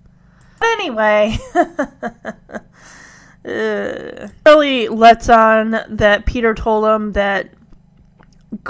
But 0.59 0.69
Anyway, 0.73 1.39
uh, 3.45 4.29
lets 4.45 5.29
on 5.29 5.71
that 5.89 6.27
Peter 6.27 6.55
told 6.55 6.85
him 6.85 7.13
that 7.13 7.51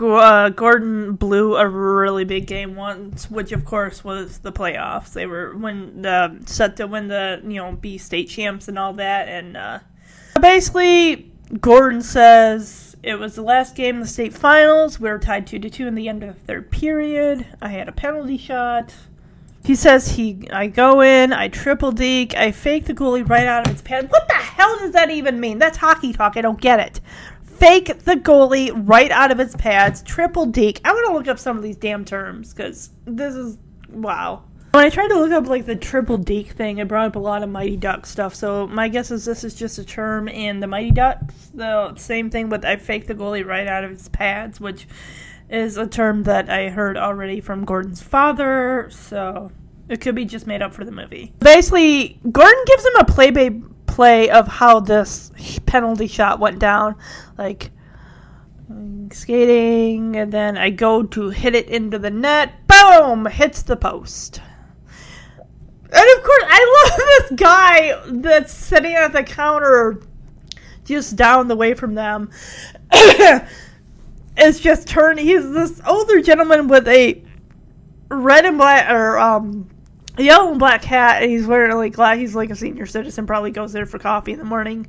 uh, 0.00 0.48
Gordon 0.50 1.14
blew 1.14 1.56
a 1.56 1.68
really 1.68 2.24
big 2.24 2.46
game 2.46 2.76
once, 2.76 3.30
which 3.30 3.52
of 3.52 3.64
course 3.64 4.04
was 4.04 4.38
the 4.38 4.52
playoffs. 4.52 5.12
They 5.12 5.26
were 5.26 5.56
when 5.56 6.02
the 6.02 6.40
set 6.46 6.76
to 6.76 6.86
win 6.86 7.08
the 7.08 7.40
you 7.44 7.56
know 7.56 7.72
be 7.72 7.98
state 7.98 8.28
champs 8.28 8.68
and 8.68 8.78
all 8.78 8.92
that, 8.94 9.28
and 9.28 9.56
uh, 9.56 9.78
basically 10.40 11.32
Gordon 11.60 12.02
says 12.02 12.96
it 13.02 13.16
was 13.16 13.34
the 13.34 13.42
last 13.42 13.74
game 13.74 14.00
the 14.00 14.06
state 14.06 14.32
finals. 14.32 15.00
We 15.00 15.10
were 15.10 15.18
tied 15.18 15.46
two 15.46 15.58
to 15.58 15.68
two 15.68 15.86
in 15.86 15.94
the 15.94 16.08
end 16.08 16.22
of 16.22 16.34
the 16.34 16.40
third 16.40 16.70
period. 16.70 17.46
I 17.60 17.68
had 17.68 17.88
a 17.88 17.92
penalty 17.92 18.38
shot. 18.38 18.94
He 19.64 19.76
says 19.76 20.08
he 20.08 20.48
I 20.52 20.66
go 20.66 21.02
in, 21.02 21.32
I 21.32 21.48
triple 21.48 21.92
deke, 21.92 22.36
I 22.36 22.50
fake 22.50 22.86
the 22.86 22.94
goalie 22.94 23.28
right 23.28 23.46
out 23.46 23.66
of 23.66 23.72
his 23.72 23.82
pants. 23.82 24.10
What 24.10 24.26
the 24.28 24.34
hell 24.34 24.78
does 24.78 24.92
that 24.92 25.10
even 25.10 25.38
mean? 25.38 25.58
That's 25.58 25.78
hockey 25.78 26.12
talk. 26.12 26.36
I 26.36 26.40
don't 26.40 26.60
get 26.60 26.80
it. 26.80 27.00
Fake 27.44 28.00
the 28.00 28.16
goalie 28.16 28.72
right 28.74 29.10
out 29.12 29.30
of 29.30 29.38
his 29.38 29.54
pads, 29.54 30.02
triple 30.02 30.46
deke. 30.46 30.80
I 30.84 30.92
want 30.92 31.06
to 31.06 31.12
look 31.12 31.28
up 31.28 31.38
some 31.38 31.56
of 31.56 31.62
these 31.62 31.76
damn 31.76 32.04
terms 32.04 32.52
because 32.52 32.90
this 33.04 33.34
is 33.34 33.56
wow. 33.88 34.42
When 34.72 34.86
I 34.86 34.88
tried 34.88 35.08
to 35.08 35.18
look 35.18 35.32
up 35.32 35.46
like 35.48 35.66
the 35.66 35.76
triple 35.76 36.16
deke 36.16 36.52
thing, 36.52 36.78
it 36.78 36.88
brought 36.88 37.08
up 37.08 37.16
a 37.16 37.18
lot 37.18 37.42
of 37.42 37.50
Mighty 37.50 37.76
Ducks 37.76 38.08
stuff. 38.08 38.34
So 38.34 38.66
my 38.66 38.88
guess 38.88 39.10
is 39.10 39.24
this 39.24 39.44
is 39.44 39.54
just 39.54 39.78
a 39.78 39.84
term 39.84 40.28
in 40.28 40.60
the 40.60 40.66
Mighty 40.66 40.90
Ducks. 40.90 41.50
The 41.54 41.94
same 41.96 42.30
thing 42.30 42.48
with 42.48 42.64
I 42.64 42.76
fake 42.76 43.06
the 43.06 43.14
goalie 43.14 43.44
right 43.44 43.66
out 43.66 43.84
of 43.84 43.90
his 43.90 44.08
pads, 44.08 44.60
which 44.60 44.88
is 45.52 45.76
a 45.76 45.86
term 45.86 46.22
that 46.22 46.48
I 46.48 46.70
heard 46.70 46.96
already 46.96 47.40
from 47.40 47.66
Gordon's 47.66 48.00
father, 48.02 48.88
so 48.90 49.52
it 49.88 50.00
could 50.00 50.14
be 50.14 50.24
just 50.24 50.46
made 50.46 50.62
up 50.62 50.72
for 50.72 50.84
the 50.84 50.90
movie. 50.90 51.34
Basically, 51.40 52.18
Gordon 52.30 52.64
gives 52.66 52.86
him 52.86 52.96
a 52.98 53.04
play 53.04 53.30
by 53.30 53.60
play 53.86 54.30
of 54.30 54.48
how 54.48 54.80
this 54.80 55.30
penalty 55.66 56.06
shot 56.06 56.40
went 56.40 56.58
down. 56.58 56.96
Like, 57.36 57.70
mm, 58.70 59.12
skating, 59.12 60.16
and 60.16 60.32
then 60.32 60.56
I 60.56 60.70
go 60.70 61.02
to 61.02 61.28
hit 61.28 61.54
it 61.54 61.68
into 61.68 61.98
the 61.98 62.10
net. 62.10 62.66
Boom! 62.66 63.26
Hits 63.26 63.62
the 63.62 63.76
post. 63.76 64.40
And 65.94 66.18
of 66.18 66.24
course, 66.24 66.44
I 66.48 66.86
love 66.88 66.98
this 66.98 67.38
guy 67.38 68.02
that's 68.06 68.54
sitting 68.54 68.94
at 68.94 69.12
the 69.12 69.22
counter 69.22 70.00
just 70.86 71.16
down 71.16 71.48
the 71.48 71.56
way 71.56 71.74
from 71.74 71.94
them. 71.94 72.30
it's 74.36 74.60
just 74.60 74.88
turned. 74.88 75.18
He's 75.18 75.50
this 75.50 75.80
older 75.86 76.20
gentleman 76.20 76.68
with 76.68 76.88
a 76.88 77.22
red 78.08 78.44
and 78.44 78.58
black 78.58 78.90
or 78.90 79.18
um 79.18 79.68
yellow 80.18 80.50
and 80.50 80.58
black 80.58 80.84
hat, 80.84 81.22
and 81.22 81.30
he's 81.30 81.46
wearing 81.46 81.76
like 81.76 81.94
glass. 81.94 82.18
He's 82.18 82.34
like 82.34 82.50
a 82.50 82.56
senior 82.56 82.86
citizen. 82.86 83.26
Probably 83.26 83.50
goes 83.50 83.72
there 83.72 83.86
for 83.86 83.98
coffee 83.98 84.32
in 84.32 84.38
the 84.38 84.44
morning. 84.44 84.86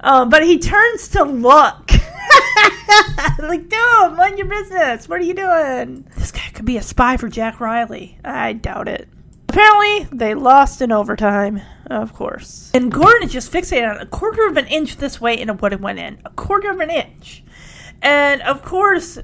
Um, 0.00 0.30
but 0.30 0.42
he 0.42 0.58
turns 0.58 1.08
to 1.08 1.24
look. 1.24 1.90
like, 3.38 3.68
dude, 3.68 4.16
mind 4.16 4.38
your 4.38 4.46
business. 4.46 5.08
What 5.08 5.20
are 5.20 5.24
you 5.24 5.34
doing? 5.34 6.06
This 6.16 6.32
guy 6.32 6.48
could 6.54 6.64
be 6.64 6.78
a 6.78 6.82
spy 6.82 7.16
for 7.16 7.28
Jack 7.28 7.60
Riley. 7.60 8.18
I 8.24 8.54
doubt 8.54 8.88
it. 8.88 9.08
Apparently, 9.50 10.08
they 10.16 10.34
lost 10.34 10.80
in 10.80 10.92
overtime, 10.92 11.60
of 11.86 12.14
course. 12.14 12.70
And 12.72 12.90
Gordon 12.90 13.24
is 13.24 13.32
just 13.32 13.52
fixated 13.52 13.90
on 13.90 14.00
a 14.00 14.06
quarter 14.06 14.46
of 14.46 14.56
an 14.56 14.66
inch 14.68 14.96
this 14.96 15.20
way 15.20 15.38
and 15.40 15.50
it 15.50 15.60
would 15.60 15.72
have 15.72 15.80
went 15.80 15.98
in. 15.98 16.20
A 16.24 16.30
quarter 16.30 16.70
of 16.70 16.78
an 16.78 16.88
inch. 16.88 17.42
And 18.02 18.42
of 18.42 18.62
course, 18.62 19.18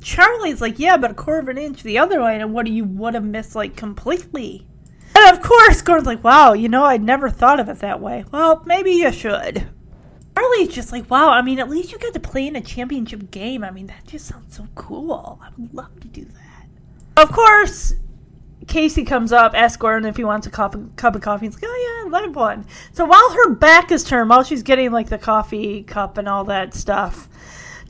Charlie's 0.00 0.60
like, 0.60 0.78
yeah, 0.78 0.96
but 0.96 1.10
a 1.10 1.14
quarter 1.14 1.40
of 1.40 1.48
an 1.48 1.58
inch 1.58 1.82
the 1.82 1.98
other 1.98 2.22
way, 2.22 2.40
and 2.40 2.52
what 2.52 2.66
do 2.66 2.72
you 2.72 2.84
would 2.84 3.14
have 3.14 3.24
missed 3.24 3.54
like 3.54 3.76
completely. 3.76 4.66
And 5.14 5.36
of 5.36 5.42
course, 5.42 5.82
Gordon's 5.82 6.06
like, 6.06 6.22
wow, 6.22 6.52
you 6.52 6.68
know, 6.68 6.84
I'd 6.84 7.02
never 7.02 7.28
thought 7.30 7.60
of 7.60 7.68
it 7.68 7.80
that 7.80 8.00
way. 8.00 8.24
Well, 8.30 8.62
maybe 8.66 8.92
you 8.92 9.10
should. 9.10 9.68
Charlie's 10.36 10.68
just 10.74 10.92
like, 10.92 11.10
wow, 11.10 11.30
I 11.30 11.42
mean, 11.42 11.58
at 11.58 11.68
least 11.68 11.90
you 11.90 11.98
got 11.98 12.14
to 12.14 12.20
play 12.20 12.46
in 12.46 12.54
a 12.54 12.60
championship 12.60 13.30
game. 13.30 13.64
I 13.64 13.72
mean, 13.72 13.88
that 13.88 14.06
just 14.06 14.26
sounds 14.26 14.56
so 14.56 14.68
cool. 14.76 15.40
I 15.42 15.48
would 15.56 15.74
love 15.74 15.98
to 16.00 16.06
do 16.06 16.24
that. 16.24 17.22
Of 17.22 17.32
course, 17.32 17.94
Casey 18.68 19.04
comes 19.04 19.32
up, 19.32 19.54
asks 19.54 19.76
Gordon 19.76 20.08
if 20.08 20.16
he 20.16 20.22
wants 20.22 20.46
a 20.46 20.50
cup, 20.50 20.76
of 20.76 21.20
coffee. 21.20 21.46
He's 21.46 21.54
like, 21.54 21.64
oh 21.66 22.04
yeah, 22.04 22.06
I'd 22.06 22.26
like 22.26 22.36
one. 22.36 22.66
So 22.92 23.04
while 23.04 23.30
her 23.32 23.54
back 23.54 23.90
is 23.90 24.04
turned, 24.04 24.30
while 24.30 24.44
she's 24.44 24.62
getting 24.62 24.92
like 24.92 25.08
the 25.08 25.18
coffee 25.18 25.82
cup 25.82 26.18
and 26.18 26.28
all 26.28 26.44
that 26.44 26.74
stuff, 26.74 27.28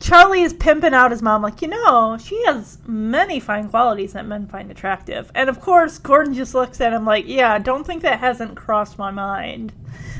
Charlie 0.01 0.43
is 0.43 0.53
pimping 0.53 0.95
out 0.95 1.11
his 1.11 1.23
mom, 1.23 1.43
like, 1.43 1.61
you 1.61 1.69
know, 1.69 2.17
she 2.19 2.45
has 2.45 2.79
many 2.87 3.41
fine 3.41 3.69
qualities 3.69 4.13
that 4.13 4.27
men 4.27 4.47
find 4.47 4.71
attractive. 4.71 5.31
And 5.35 5.49
of 5.49 5.61
course, 5.61 5.99
Gordon 5.99 6.35
just 6.35 6.55
looks 6.55 6.81
at 6.81 6.93
him 6.93 7.05
like, 7.05 7.27
yeah, 7.27 7.59
don't 7.59 7.85
think 7.85 8.03
that 8.03 8.21
hasn't 8.21 8.57
crossed 8.57 8.97
my 8.97 9.11
mind. 9.11 9.73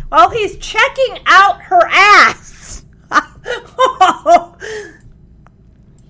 While 0.09 0.31
he's 0.31 0.57
checking 0.57 1.19
out 1.27 1.63
her 1.63 1.81
ass. 1.91 2.85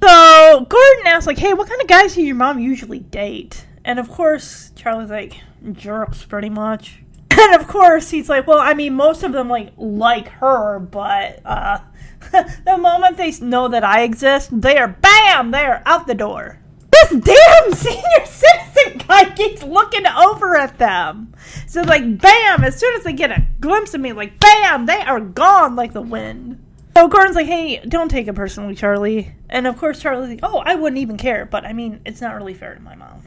so 0.03 0.65
Gordon 0.65 1.07
asks, 1.07 1.27
like, 1.27 1.39
hey, 1.39 1.53
what 1.53 1.69
kind 1.69 1.81
of 1.83 1.89
guys 1.89 2.15
do 2.15 2.23
your 2.23 2.37
mom 2.37 2.59
usually 2.59 3.01
date? 3.01 3.67
And 3.85 3.99
of 3.99 4.09
course, 4.09 4.73
Charlie's 4.77 5.11
like, 5.11 5.41
jerks, 5.73 6.25
pretty 6.25 6.51
much. 6.51 7.03
And 7.41 7.55
of 7.55 7.69
course, 7.69 8.11
he's 8.11 8.29
like, 8.29 8.49
well, 8.49 8.59
I 8.59 8.75
mean, 8.75 8.95
most 8.95 9.23
of 9.23 9.31
them 9.31 9.49
like 9.49 9.73
like 9.77 10.27
her, 10.27 10.81
but 10.81 11.41
uh, 11.45 11.79
the 12.65 12.77
moment 12.79 13.17
they 13.17 13.31
know 13.41 13.69
that 13.69 13.85
I 13.85 14.03
exist, 14.03 14.61
they 14.61 14.77
are 14.77 14.89
bam, 14.89 15.51
they 15.51 15.65
are 15.65 15.83
out 15.87 16.07
the 16.07 16.15
door. 16.15 16.59
This 16.91 17.11
damn 17.11 17.73
senior 17.75 18.27
citizen 18.27 19.03
guy 19.07 19.31
keeps 19.35 19.63
looking 19.63 20.07
over 20.07 20.57
at 20.57 20.79
them. 20.79 21.35
So 21.67 21.83
like 21.83 22.19
bam, 22.19 22.65
as 22.65 22.79
soon 22.79 22.95
as 22.97 23.05
they 23.05 23.13
get 23.13 23.31
a 23.31 23.47
glimpse 23.61 23.95
of 23.95 24.01
me, 24.01 24.13
like 24.13 24.39
bam, 24.41 24.87
they 24.87 25.01
are 25.01 25.21
gone 25.21 25.77
like 25.77 25.93
the 25.93 26.03
wind. 26.03 26.65
So 26.97 27.07
Gordon's 27.07 27.37
like, 27.37 27.47
hey, 27.47 27.79
don't 27.87 28.11
take 28.11 28.27
it 28.27 28.35
personally, 28.35 28.75
Charlie. 28.75 29.33
And 29.49 29.67
of 29.67 29.77
course 29.79 30.01
Charlie's 30.01 30.31
like, 30.31 30.41
oh, 30.43 30.59
I 30.59 30.75
wouldn't 30.75 30.99
even 30.99 31.17
care, 31.17 31.47
but 31.47 31.65
I 31.65 31.73
mean, 31.73 32.01
it's 32.05 32.21
not 32.21 32.35
really 32.35 32.55
fair 32.55 32.75
to 32.75 32.81
my 32.81 32.97
mom. 32.97 33.23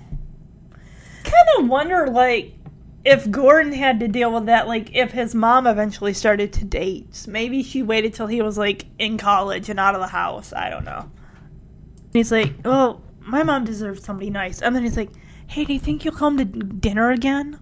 Kind 1.23 1.47
of 1.59 1.69
wonder, 1.69 2.07
like, 2.07 2.53
if 3.03 3.29
Gordon 3.31 3.73
had 3.73 3.99
to 4.01 4.07
deal 4.07 4.31
with 4.31 4.45
that, 4.45 4.67
like 4.67 4.95
if 4.95 5.11
his 5.11 5.33
mom 5.33 5.65
eventually 5.65 6.13
started 6.13 6.53
to 6.53 6.65
date, 6.65 7.25
maybe 7.27 7.63
she 7.63 7.81
waited 7.81 8.13
till 8.13 8.27
he 8.27 8.41
was 8.41 8.57
like 8.57 8.85
in 8.99 9.17
college 9.17 9.69
and 9.69 9.79
out 9.79 9.95
of 9.95 10.01
the 10.01 10.07
house. 10.07 10.53
I 10.53 10.69
don't 10.69 10.85
know. 10.85 11.09
And 11.09 12.13
he's 12.13 12.31
like, 12.31 12.53
"Well, 12.63 13.01
my 13.21 13.43
mom 13.43 13.65
deserves 13.65 14.03
somebody 14.03 14.29
nice." 14.29 14.61
And 14.61 14.75
then 14.75 14.83
he's 14.83 14.97
like, 14.97 15.09
"Hey, 15.47 15.65
do 15.65 15.73
you 15.73 15.79
think 15.79 16.05
you'll 16.05 16.13
come 16.13 16.37
to 16.37 16.45
dinner 16.45 17.09
again?" 17.11 17.59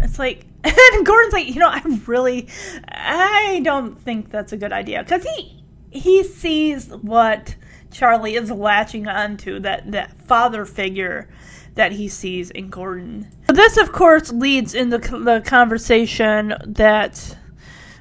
It's 0.00 0.18
like, 0.18 0.44
and 0.64 1.06
Gordon's 1.06 1.32
like, 1.32 1.48
"You 1.48 1.60
know, 1.60 1.70
I 1.70 1.82
really, 2.06 2.48
I 2.86 3.62
don't 3.64 3.98
think 3.98 4.30
that's 4.30 4.52
a 4.52 4.58
good 4.58 4.72
idea 4.72 5.02
because 5.02 5.24
he 5.24 5.64
he 5.90 6.22
sees 6.22 6.88
what 6.88 7.54
Charlie 7.90 8.34
is 8.34 8.50
latching 8.50 9.08
onto 9.08 9.58
that 9.60 9.90
that 9.92 10.18
father 10.18 10.66
figure." 10.66 11.30
That 11.76 11.92
he 11.92 12.08
sees 12.08 12.50
in 12.50 12.68
Gordon. 12.68 13.28
This, 13.48 13.76
of 13.76 13.92
course, 13.92 14.32
leads 14.32 14.74
in 14.74 14.90
the, 14.90 14.98
the 14.98 15.42
conversation 15.46 16.54
that 16.66 17.38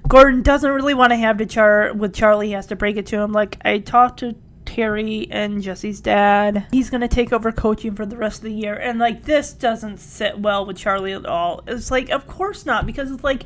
Gordon 0.08 0.42
doesn't 0.42 0.72
really 0.72 0.94
want 0.94 1.12
to 1.12 1.18
have 1.18 1.38
to 1.38 1.46
char 1.46 1.94
with 1.94 2.14
Charlie. 2.14 2.48
He 2.48 2.54
has 2.54 2.68
to 2.68 2.76
break 2.76 2.98
it 2.98 3.06
to 3.08 3.20
him. 3.20 3.32
Like 3.32 3.58
I 3.64 3.80
talked 3.80 4.20
to 4.20 4.36
Terry 4.66 5.28
and 5.30 5.62
Jesse's 5.62 6.02
dad. 6.02 6.66
He's 6.72 6.90
gonna 6.90 7.08
take 7.08 7.32
over 7.32 7.52
coaching 7.52 7.96
for 7.96 8.06
the 8.06 8.18
rest 8.18 8.40
of 8.40 8.46
the 8.46 8.54
year, 8.54 8.74
and 8.74 8.98
like 8.98 9.24
this 9.24 9.54
doesn't 9.54 10.00
sit 10.00 10.40
well 10.40 10.66
with 10.66 10.78
Charlie 10.78 11.14
at 11.14 11.26
all. 11.26 11.64
It's 11.68 11.92
like, 11.92 12.10
of 12.10 12.28
course 12.28 12.66
not, 12.66 12.86
because 12.86 13.12
it's 13.12 13.24
like. 13.24 13.44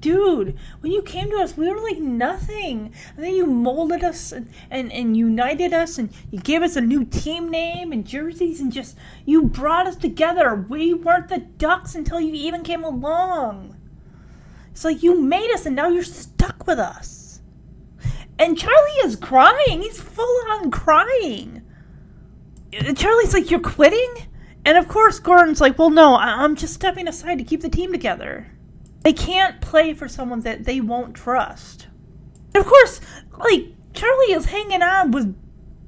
Dude, 0.00 0.56
when 0.80 0.92
you 0.92 1.02
came 1.02 1.30
to 1.30 1.38
us, 1.38 1.56
we 1.56 1.68
were 1.68 1.80
like 1.80 1.98
nothing. 1.98 2.92
And 3.16 3.24
then 3.24 3.34
you 3.34 3.46
molded 3.46 4.04
us 4.04 4.32
and, 4.32 4.48
and, 4.70 4.92
and 4.92 5.16
united 5.16 5.72
us, 5.72 5.98
and 5.98 6.10
you 6.30 6.40
gave 6.40 6.62
us 6.62 6.76
a 6.76 6.80
new 6.80 7.04
team 7.04 7.50
name 7.50 7.92
and 7.92 8.06
jerseys, 8.06 8.60
and 8.60 8.72
just 8.72 8.96
you 9.24 9.42
brought 9.42 9.86
us 9.86 9.96
together. 9.96 10.54
We 10.68 10.94
weren't 10.94 11.28
the 11.28 11.38
Ducks 11.38 11.94
until 11.94 12.20
you 12.20 12.32
even 12.34 12.62
came 12.62 12.84
along. 12.84 13.76
It's 14.70 14.84
like 14.84 15.02
you 15.02 15.20
made 15.20 15.50
us 15.52 15.66
and 15.66 15.74
now 15.74 15.88
you're 15.88 16.04
stuck 16.04 16.66
with 16.68 16.78
us. 16.78 17.40
And 18.38 18.56
Charlie 18.56 19.00
is 19.02 19.16
crying. 19.16 19.82
He's 19.82 20.00
full 20.00 20.40
on 20.50 20.70
crying. 20.70 21.62
Uh, 22.72 22.92
Charlie's 22.94 23.34
like, 23.34 23.50
You're 23.50 23.58
quitting? 23.58 24.28
And 24.64 24.78
of 24.78 24.86
course, 24.86 25.18
Gordon's 25.18 25.60
like, 25.60 25.78
Well, 25.78 25.90
no, 25.90 26.14
I'm 26.16 26.54
just 26.54 26.74
stepping 26.74 27.08
aside 27.08 27.38
to 27.38 27.44
keep 27.44 27.62
the 27.62 27.68
team 27.68 27.90
together. 27.90 28.46
They 29.02 29.12
can't 29.12 29.60
play 29.60 29.94
for 29.94 30.08
someone 30.08 30.40
that 30.40 30.64
they 30.64 30.80
won't 30.80 31.14
trust. 31.14 31.86
And 32.54 32.64
of 32.64 32.66
course, 32.66 33.00
like, 33.38 33.74
Charlie 33.94 34.32
is 34.32 34.46
hanging 34.46 34.82
on 34.82 35.10
with 35.10 35.34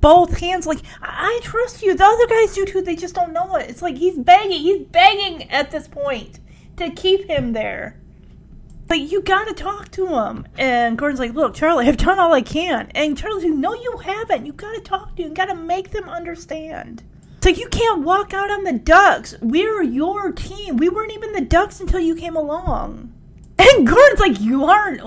both 0.00 0.38
hands, 0.38 0.66
like, 0.66 0.80
I, 1.02 1.40
I 1.40 1.40
trust 1.42 1.82
you. 1.82 1.94
The 1.94 2.04
other 2.04 2.26
guys 2.26 2.54
do 2.54 2.64
too, 2.64 2.82
they 2.82 2.96
just 2.96 3.14
don't 3.14 3.32
know 3.32 3.56
it. 3.56 3.68
It's 3.68 3.82
like 3.82 3.96
he's 3.96 4.18
begging, 4.18 4.60
he's 4.60 4.86
begging 4.86 5.50
at 5.50 5.70
this 5.70 5.88
point 5.88 6.40
to 6.76 6.90
keep 6.90 7.28
him 7.28 7.52
there. 7.52 8.00
Like, 8.88 9.10
you 9.10 9.22
gotta 9.22 9.54
talk 9.54 9.90
to 9.92 10.06
him. 10.08 10.46
And 10.58 10.98
Gordon's 10.98 11.20
like, 11.20 11.34
Look, 11.34 11.54
Charlie, 11.54 11.86
I've 11.86 11.96
done 11.96 12.18
all 12.18 12.32
I 12.32 12.42
can. 12.42 12.90
And 12.94 13.16
Charlie's 13.16 13.44
like, 13.44 13.52
No, 13.52 13.74
you 13.74 13.98
haven't. 13.98 14.46
You 14.46 14.52
gotta 14.52 14.80
talk 14.80 15.14
to 15.16 15.22
him. 15.22 15.28
You 15.28 15.34
gotta 15.34 15.54
make 15.54 15.90
them 15.90 16.08
understand. 16.08 17.04
It's 17.40 17.46
like, 17.46 17.58
you 17.58 17.68
can't 17.70 18.02
walk 18.02 18.34
out 18.34 18.50
on 18.50 18.64
the 18.64 18.74
Ducks. 18.74 19.34
We're 19.40 19.82
your 19.82 20.30
team. 20.30 20.76
We 20.76 20.90
weren't 20.90 21.14
even 21.14 21.32
the 21.32 21.40
Ducks 21.40 21.80
until 21.80 21.98
you 21.98 22.14
came 22.14 22.36
along. 22.36 23.14
And 23.58 23.86
Gordon's 23.86 24.20
like, 24.20 24.38
You 24.38 24.66
aren't 24.66 25.00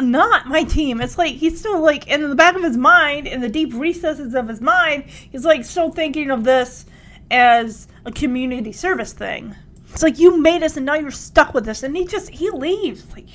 not 0.00 0.48
my 0.48 0.64
team. 0.64 1.00
It's 1.00 1.16
like 1.16 1.36
he's 1.36 1.60
still 1.60 1.80
like 1.80 2.08
in 2.08 2.28
the 2.28 2.34
back 2.34 2.56
of 2.56 2.64
his 2.64 2.76
mind, 2.76 3.28
in 3.28 3.40
the 3.40 3.48
deep 3.48 3.72
recesses 3.72 4.34
of 4.34 4.48
his 4.48 4.60
mind, 4.60 5.04
he's 5.06 5.44
like 5.44 5.64
still 5.64 5.92
thinking 5.92 6.28
of 6.32 6.42
this 6.42 6.86
as 7.30 7.86
a 8.04 8.10
community 8.10 8.72
service 8.72 9.12
thing. 9.12 9.54
It's 9.92 10.02
like 10.02 10.18
you 10.18 10.42
made 10.42 10.64
us 10.64 10.76
and 10.76 10.86
now 10.86 10.94
you're 10.94 11.12
stuck 11.12 11.54
with 11.54 11.68
us. 11.68 11.84
And 11.84 11.96
he 11.96 12.04
just 12.04 12.30
he 12.30 12.50
leaves. 12.50 13.04
It's 13.04 13.14
like. 13.14 13.28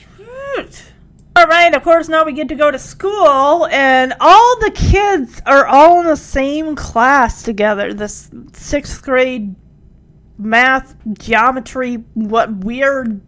All 1.41 1.47
right, 1.47 1.73
of 1.73 1.81
course 1.81 2.07
now 2.07 2.23
we 2.23 2.33
get 2.33 2.49
to 2.49 2.55
go 2.55 2.69
to 2.69 2.77
school 2.77 3.65
and 3.71 4.13
all 4.19 4.59
the 4.59 4.69
kids 4.69 5.41
are 5.47 5.65
all 5.65 6.01
in 6.01 6.05
the 6.05 6.15
same 6.15 6.75
class 6.75 7.41
together. 7.41 7.95
This 7.95 8.29
6th 8.29 9.01
grade 9.01 9.55
math, 10.37 10.95
geometry, 11.17 11.95
what 12.13 12.57
weird 12.57 13.21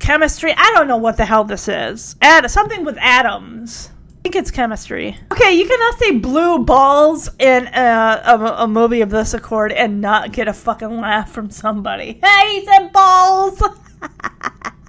chemistry. 0.00 0.52
I 0.56 0.72
don't 0.74 0.88
know 0.88 0.96
what 0.96 1.16
the 1.16 1.24
hell 1.24 1.44
this 1.44 1.68
is. 1.68 2.16
Add 2.22 2.50
something 2.50 2.84
with 2.84 2.98
atoms. 2.98 3.90
I 4.08 4.22
think 4.24 4.34
it's 4.34 4.50
chemistry. 4.50 5.16
Okay, 5.30 5.52
you 5.52 5.68
cannot 5.68 5.96
say 6.00 6.18
blue 6.18 6.58
balls 6.64 7.30
in 7.38 7.68
a, 7.68 8.20
a, 8.24 8.64
a 8.64 8.66
movie 8.66 9.02
of 9.02 9.10
this 9.10 9.32
accord 9.32 9.70
and 9.70 10.00
not 10.00 10.32
get 10.32 10.48
a 10.48 10.52
fucking 10.52 11.00
laugh 11.00 11.30
from 11.30 11.50
somebody. 11.50 12.20
Hey, 12.24 12.58
he 12.58 12.66
said 12.66 12.92
balls! 12.92 13.62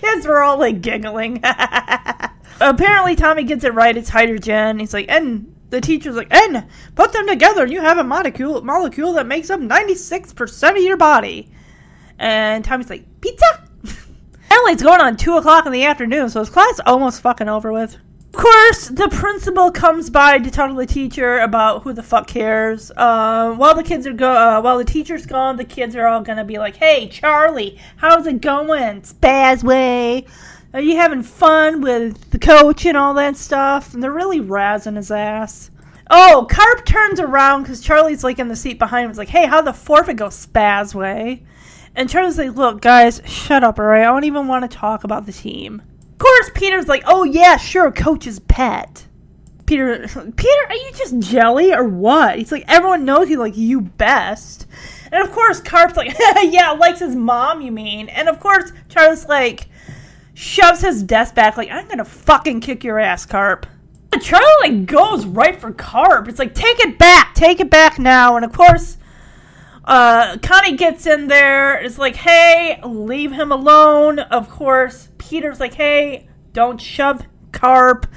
kids 0.00 0.26
were 0.26 0.42
all 0.42 0.58
like 0.58 0.80
giggling. 0.80 1.40
Apparently, 2.60 3.16
Tommy 3.16 3.44
gets 3.44 3.64
it 3.64 3.74
right. 3.74 3.96
It's 3.96 4.08
hydrogen. 4.08 4.78
He's 4.78 4.92
like, 4.92 5.06
and 5.08 5.54
the 5.70 5.80
teacher's 5.80 6.16
like, 6.16 6.32
and 6.32 6.66
put 6.94 7.12
them 7.12 7.26
together, 7.26 7.62
and 7.62 7.72
you 7.72 7.80
have 7.80 7.98
a 7.98 8.04
molecule 8.04 8.62
molecule 8.62 9.12
that 9.14 9.26
makes 9.26 9.50
up 9.50 9.60
ninety 9.60 9.94
six 9.94 10.32
percent 10.32 10.76
of 10.76 10.82
your 10.82 10.96
body. 10.96 11.50
And 12.18 12.64
Tommy's 12.64 12.90
like, 12.90 13.06
pizza. 13.20 13.46
Apparently, 13.84 14.72
it's 14.72 14.82
going 14.82 15.00
on 15.00 15.16
two 15.16 15.36
o'clock 15.36 15.66
in 15.66 15.72
the 15.72 15.84
afternoon, 15.84 16.28
so 16.28 16.40
his 16.40 16.50
class 16.50 16.80
almost 16.84 17.22
fucking 17.22 17.48
over 17.48 17.72
with. 17.72 17.96
Of 18.32 18.36
course, 18.36 18.86
the 18.86 19.08
principal 19.08 19.72
comes 19.72 20.08
by 20.08 20.38
to 20.38 20.50
talk 20.52 20.70
to 20.70 20.76
the 20.76 20.86
teacher 20.86 21.40
about 21.40 21.82
who 21.82 21.92
the 21.92 22.02
fuck 22.04 22.28
cares. 22.28 22.92
Uh, 22.96 23.52
while 23.54 23.74
the 23.74 23.82
kids 23.82 24.06
are 24.06 24.12
go, 24.12 24.30
uh, 24.30 24.60
while 24.60 24.78
the 24.78 24.84
teacher's 24.84 25.26
gone, 25.26 25.56
the 25.56 25.64
kids 25.64 25.96
are 25.96 26.06
all 26.06 26.20
gonna 26.20 26.44
be 26.44 26.56
like, 26.56 26.76
"Hey, 26.76 27.08
Charlie, 27.08 27.76
how's 27.96 28.28
it 28.28 28.40
going? 28.40 29.02
Spazway? 29.02 30.26
Are 30.72 30.80
you 30.80 30.96
having 30.96 31.24
fun 31.24 31.80
with 31.80 32.30
the 32.30 32.38
coach 32.38 32.86
and 32.86 32.96
all 32.96 33.14
that 33.14 33.36
stuff?" 33.36 33.94
And 33.94 34.00
they're 34.00 34.12
really 34.12 34.40
razzing 34.40 34.94
his 34.94 35.10
ass. 35.10 35.72
Oh, 36.08 36.46
Karp 36.48 36.86
turns 36.86 37.18
around 37.18 37.62
because 37.62 37.80
Charlie's 37.80 38.22
like 38.22 38.38
in 38.38 38.46
the 38.46 38.54
seat 38.54 38.78
behind 38.78 39.06
him. 39.06 39.10
He's 39.10 39.18
like, 39.18 39.28
"Hey, 39.28 39.46
how 39.46 39.60
the 39.60 39.72
forfeit 39.72 40.16
go, 40.16 40.28
Spazway?" 40.28 41.40
And 41.96 42.08
Charlie's 42.08 42.38
like, 42.38 42.54
"Look, 42.54 42.80
guys, 42.80 43.20
shut 43.24 43.64
up, 43.64 43.80
alright? 43.80 44.02
I 44.02 44.04
don't 44.04 44.22
even 44.22 44.46
want 44.46 44.70
to 44.70 44.76
talk 44.76 45.02
about 45.02 45.26
the 45.26 45.32
team." 45.32 45.82
Of 46.20 46.24
course, 46.26 46.50
Peter's 46.54 46.86
like, 46.86 47.02
"Oh 47.06 47.24
yeah, 47.24 47.56
sure, 47.56 47.90
coach's 47.90 48.40
pet." 48.40 49.06
Peter, 49.64 50.06
Peter, 50.36 50.66
are 50.68 50.74
you 50.74 50.90
just 50.94 51.18
jelly 51.18 51.72
or 51.72 51.84
what? 51.84 52.36
He's 52.36 52.52
like, 52.52 52.64
everyone 52.68 53.06
knows 53.06 53.30
you 53.30 53.38
like 53.38 53.56
you 53.56 53.80
best. 53.80 54.66
And 55.10 55.22
of 55.22 55.32
course, 55.32 55.60
Karp's 55.60 55.96
like, 55.96 56.14
yeah, 56.42 56.72
likes 56.72 56.98
his 56.98 57.16
mom, 57.16 57.62
you 57.62 57.72
mean? 57.72 58.10
And 58.10 58.28
of 58.28 58.38
course, 58.38 58.70
Charlie's 58.90 59.28
like, 59.28 59.68
shoves 60.34 60.82
his 60.82 61.02
desk 61.02 61.34
back, 61.34 61.56
like, 61.56 61.70
I'm 61.70 61.88
gonna 61.88 62.04
fucking 62.04 62.60
kick 62.60 62.84
your 62.84 62.98
ass, 62.98 63.24
Karp. 63.24 63.66
And 64.12 64.20
Charlie 64.20 64.46
like 64.60 64.84
goes 64.84 65.24
right 65.24 65.58
for 65.58 65.72
Karp. 65.72 66.28
It's 66.28 66.38
like, 66.38 66.54
take 66.54 66.80
it 66.80 66.98
back, 66.98 67.34
take 67.34 67.60
it 67.60 67.70
back 67.70 67.98
now. 67.98 68.36
And 68.36 68.44
of 68.44 68.52
course, 68.52 68.98
uh, 69.84 70.36
Connie 70.42 70.76
gets 70.76 71.06
in 71.06 71.28
there. 71.28 71.80
It's 71.80 71.96
like, 71.96 72.16
hey, 72.16 72.78
leave 72.84 73.32
him 73.32 73.52
alone. 73.52 74.18
Of 74.18 74.50
course, 74.50 75.08
Peter's 75.30 75.60
like, 75.60 75.74
hey, 75.74 76.26
don't 76.52 76.80
shove 76.80 77.24
Karp. 77.52 78.08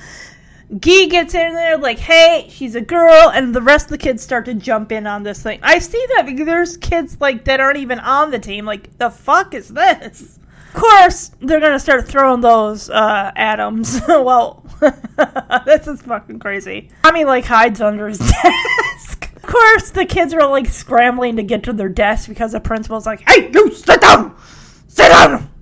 Gee 0.79 1.07
gets 1.07 1.35
in 1.35 1.53
there 1.53 1.77
like, 1.77 1.99
hey, 1.99 2.47
she's 2.49 2.73
a 2.73 2.81
girl, 2.81 3.29
and 3.29 3.53
the 3.53 3.61
rest 3.61 3.85
of 3.85 3.91
the 3.91 3.97
kids 3.99 4.23
start 4.23 4.45
to 4.45 4.55
jump 4.55 4.91
in 4.91 5.05
on 5.05 5.21
this 5.21 5.43
thing. 5.43 5.59
I 5.61 5.77
see 5.77 6.03
that 6.15 6.25
because 6.25 6.47
there's 6.47 6.75
kids 6.77 7.21
like 7.21 7.45
that 7.45 7.59
aren't 7.59 7.77
even 7.77 7.99
on 7.99 8.31
the 8.31 8.39
team. 8.39 8.65
Like, 8.65 8.97
the 8.97 9.11
fuck 9.11 9.53
is 9.53 9.67
this? 9.67 10.39
Of 10.73 10.81
course, 10.81 11.29
they're 11.39 11.59
gonna 11.59 11.77
start 11.77 12.07
throwing 12.07 12.41
those 12.41 12.89
uh, 12.89 13.31
atoms. 13.35 14.01
well, 14.07 14.65
this 15.65 15.85
is 15.85 16.01
fucking 16.01 16.39
crazy. 16.39 16.89
Tommy 17.03 17.25
like 17.25 17.45
hides 17.45 17.79
under 17.79 18.07
his 18.07 18.17
desk. 18.43 19.29
Of 19.35 19.43
course, 19.43 19.91
the 19.91 20.07
kids 20.07 20.33
are 20.33 20.47
like 20.47 20.65
scrambling 20.65 21.35
to 21.35 21.43
get 21.43 21.61
to 21.65 21.73
their 21.73 21.89
desk 21.89 22.27
because 22.27 22.53
the 22.53 22.59
principal's 22.59 23.05
like, 23.05 23.21
"Hey, 23.29 23.51
you 23.53 23.71
sit 23.71 24.01
down, 24.01 24.35
sit 24.87 25.09
down." 25.09 25.52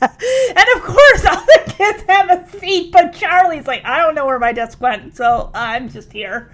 and 0.56 0.66
of 0.76 0.82
course, 0.82 1.24
all 1.26 1.44
the 1.44 1.74
kids 1.76 2.04
have 2.08 2.30
a 2.30 2.58
seat, 2.58 2.92
but 2.92 3.12
Charlie's 3.12 3.66
like, 3.66 3.84
"I 3.84 3.98
don't 3.98 4.14
know 4.14 4.26
where 4.26 4.38
my 4.38 4.52
desk 4.52 4.80
went, 4.80 5.16
so 5.16 5.50
I'm 5.54 5.88
just 5.88 6.12
here." 6.12 6.50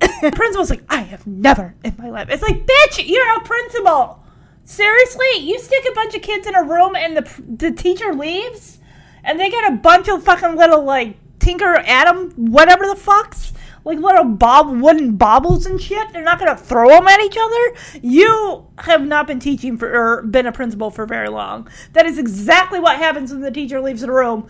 principal's 0.20 0.70
like, 0.70 0.84
"I 0.88 1.00
have 1.00 1.26
never 1.26 1.74
in 1.84 1.94
my 1.98 2.10
life." 2.10 2.28
It's 2.30 2.42
like, 2.42 2.66
"Bitch, 2.66 3.08
you're 3.08 3.36
a 3.36 3.40
principal." 3.40 4.22
Seriously, 4.64 5.38
you 5.38 5.58
stick 5.58 5.86
a 5.90 5.94
bunch 5.94 6.14
of 6.14 6.20
kids 6.20 6.46
in 6.46 6.54
a 6.54 6.62
room 6.62 6.94
and 6.94 7.16
the 7.16 7.42
the 7.56 7.70
teacher 7.70 8.12
leaves, 8.12 8.78
and 9.24 9.40
they 9.40 9.48
get 9.48 9.72
a 9.72 9.76
bunch 9.76 10.08
of 10.08 10.22
fucking 10.22 10.56
little 10.56 10.84
like 10.84 11.16
Tinker 11.38 11.76
Adam 11.86 12.30
whatever 12.32 12.86
the 12.86 12.94
fucks 12.94 13.52
like 13.88 13.98
little 14.00 14.24
bob 14.24 14.68
wooden 14.82 15.16
baubles 15.16 15.64
and 15.64 15.80
shit. 15.80 16.12
They're 16.12 16.22
not 16.22 16.38
gonna 16.38 16.56
throw 16.56 16.90
them 16.90 17.08
at 17.08 17.20
each 17.20 17.38
other. 17.40 18.00
You 18.02 18.66
have 18.80 19.06
not 19.06 19.26
been 19.26 19.40
teaching 19.40 19.78
for 19.78 19.88
or 19.88 20.22
been 20.24 20.46
a 20.46 20.52
principal 20.52 20.90
for 20.90 21.06
very 21.06 21.30
long. 21.30 21.68
That 21.94 22.04
is 22.04 22.18
exactly 22.18 22.80
what 22.80 22.98
happens 22.98 23.32
when 23.32 23.40
the 23.40 23.50
teacher 23.50 23.80
leaves 23.80 24.02
the 24.02 24.12
room 24.12 24.46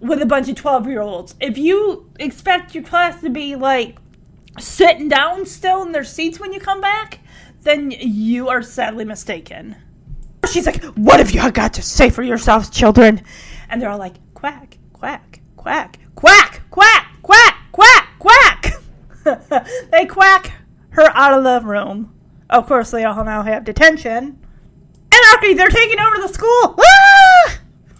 with 0.00 0.20
a 0.20 0.26
bunch 0.26 0.50
of 0.50 0.56
twelve 0.56 0.86
year 0.86 1.00
olds. 1.00 1.34
If 1.40 1.56
you 1.56 2.10
expect 2.20 2.74
your 2.74 2.84
class 2.84 3.22
to 3.22 3.30
be 3.30 3.56
like 3.56 3.96
sitting 4.58 5.08
down 5.08 5.46
still 5.46 5.82
in 5.82 5.92
their 5.92 6.04
seats 6.04 6.38
when 6.38 6.52
you 6.52 6.60
come 6.60 6.82
back, 6.82 7.20
then 7.62 7.90
you 7.90 8.50
are 8.50 8.60
sadly 8.60 9.06
mistaken. 9.06 9.76
She's 10.52 10.66
like, 10.66 10.84
What 10.84 11.20
have 11.20 11.30
you 11.30 11.50
got 11.52 11.72
to 11.74 11.82
say 11.82 12.10
for 12.10 12.22
yourselves, 12.22 12.68
children? 12.68 13.22
And 13.70 13.80
they're 13.80 13.88
all 13.88 13.98
like, 13.98 14.16
Quack, 14.34 14.76
quack, 14.92 15.40
quack, 15.56 15.98
quack, 16.14 16.60
quack, 16.70 17.06
quack, 17.22 17.53
quack, 17.74 18.08
quack. 18.20 18.72
they 19.90 20.06
quack 20.06 20.52
her 20.90 21.10
out 21.14 21.36
of 21.36 21.44
the 21.44 21.68
room. 21.68 22.14
Of 22.48 22.66
course, 22.66 22.92
they 22.92 23.04
all 23.04 23.24
now 23.24 23.42
have 23.42 23.64
detention. 23.64 24.38
Anarchy, 25.12 25.54
they're 25.54 25.68
taking 25.68 25.98
over 25.98 26.18
the 26.18 26.28
school. 26.28 26.76
Ah! 26.80 27.58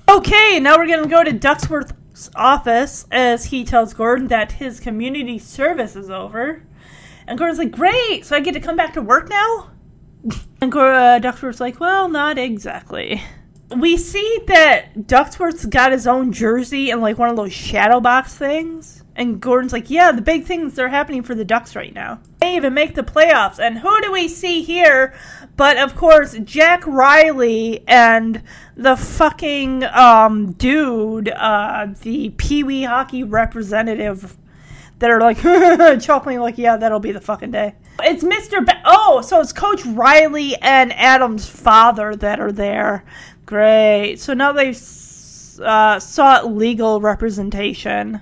Okay, 0.08 0.60
now 0.60 0.76
we're 0.76 0.86
gonna 0.86 1.08
go 1.08 1.24
to 1.24 1.32
Ducksworth's 1.32 2.30
office 2.36 3.06
as 3.10 3.46
he 3.46 3.64
tells 3.64 3.94
Gordon 3.94 4.28
that 4.28 4.52
his 4.52 4.78
community 4.78 5.38
service 5.38 5.96
is 5.96 6.08
over. 6.08 6.62
And 7.26 7.36
Gordon's 7.36 7.58
like, 7.58 7.72
great, 7.72 8.24
so 8.24 8.36
I 8.36 8.40
get 8.40 8.52
to 8.52 8.60
come 8.60 8.76
back 8.76 8.94
to 8.94 9.02
work 9.02 9.28
now? 9.28 9.70
And 10.60 10.72
uh, 10.72 11.20
Ducksworth's 11.20 11.60
like, 11.60 11.78
well, 11.78 12.08
not 12.08 12.38
exactly. 12.38 13.22
We 13.76 13.98
see 13.98 14.40
that 14.46 14.94
Ducksworth's 14.94 15.66
got 15.66 15.92
his 15.92 16.06
own 16.06 16.32
jersey 16.32 16.90
and 16.90 17.02
like 17.02 17.18
one 17.18 17.28
of 17.28 17.36
those 17.36 17.52
shadow 17.52 18.00
box 18.00 18.34
things. 18.34 19.03
And 19.16 19.40
Gordon's 19.40 19.72
like, 19.72 19.90
yeah, 19.90 20.10
the 20.10 20.22
big 20.22 20.44
things 20.44 20.78
are 20.78 20.88
happening 20.88 21.22
for 21.22 21.34
the 21.34 21.44
Ducks 21.44 21.76
right 21.76 21.94
now. 21.94 22.20
They 22.40 22.56
even 22.56 22.74
make 22.74 22.94
the 22.94 23.02
playoffs. 23.02 23.60
And 23.60 23.78
who 23.78 24.00
do 24.02 24.10
we 24.10 24.26
see 24.26 24.62
here? 24.62 25.14
But 25.56 25.76
of 25.76 25.94
course, 25.94 26.36
Jack 26.42 26.84
Riley 26.86 27.84
and 27.86 28.42
the 28.76 28.96
fucking 28.96 29.84
um, 29.84 30.52
dude, 30.52 31.28
uh, 31.28 31.88
the 32.02 32.30
Pee 32.30 32.64
Wee 32.64 32.82
hockey 32.82 33.22
representative, 33.22 34.36
that 34.98 35.10
are 35.10 35.20
like 35.20 35.38
chuckling, 36.00 36.40
like, 36.40 36.58
yeah, 36.58 36.76
that'll 36.76 37.00
be 37.00 37.12
the 37.12 37.20
fucking 37.20 37.50
day. 37.50 37.74
It's 38.02 38.24
Mr. 38.24 38.64
Ba- 38.64 38.82
oh, 38.84 39.20
so 39.20 39.40
it's 39.40 39.52
Coach 39.52 39.84
Riley 39.86 40.56
and 40.56 40.92
Adam's 40.92 41.46
father 41.48 42.16
that 42.16 42.40
are 42.40 42.52
there. 42.52 43.04
Great. 43.46 44.16
So 44.16 44.34
now 44.34 44.52
they've 44.52 44.76
uh, 45.60 46.00
sought 46.00 46.52
legal 46.52 47.00
representation. 47.00 48.20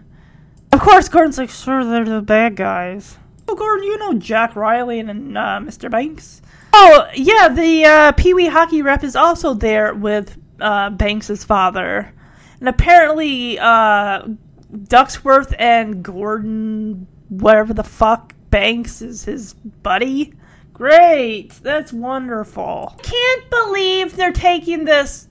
Of 0.72 0.80
course, 0.80 1.08
Gordon's 1.08 1.38
like, 1.38 1.50
sure, 1.50 1.84
they're 1.84 2.04
the 2.04 2.22
bad 2.22 2.56
guys. 2.56 3.18
Oh, 3.46 3.54
Gordon, 3.54 3.84
you 3.84 3.98
know 3.98 4.14
Jack 4.14 4.56
Riley 4.56 5.00
and 5.00 5.36
uh, 5.36 5.60
Mr. 5.62 5.90
Banks. 5.90 6.40
Oh, 6.72 7.06
yeah, 7.14 7.48
the 7.48 7.84
uh, 7.84 8.12
Pee 8.12 8.32
Wee 8.32 8.46
hockey 8.46 8.80
rep 8.80 9.04
is 9.04 9.14
also 9.14 9.52
there 9.52 9.94
with 9.94 10.36
uh, 10.60 10.90
Banks' 10.90 11.44
father. 11.44 12.14
And 12.60 12.68
apparently, 12.68 13.58
uh, 13.58 14.26
Ducksworth 14.72 15.54
and 15.58 16.02
Gordon, 16.02 17.06
whatever 17.28 17.74
the 17.74 17.84
fuck, 17.84 18.34
Banks 18.50 19.02
is 19.02 19.24
his 19.24 19.52
buddy. 19.54 20.32
Great, 20.72 21.50
that's 21.62 21.92
wonderful. 21.92 22.98
Can't 23.02 23.50
believe 23.50 24.16
they're 24.16 24.32
taking 24.32 24.84
this 24.84 25.28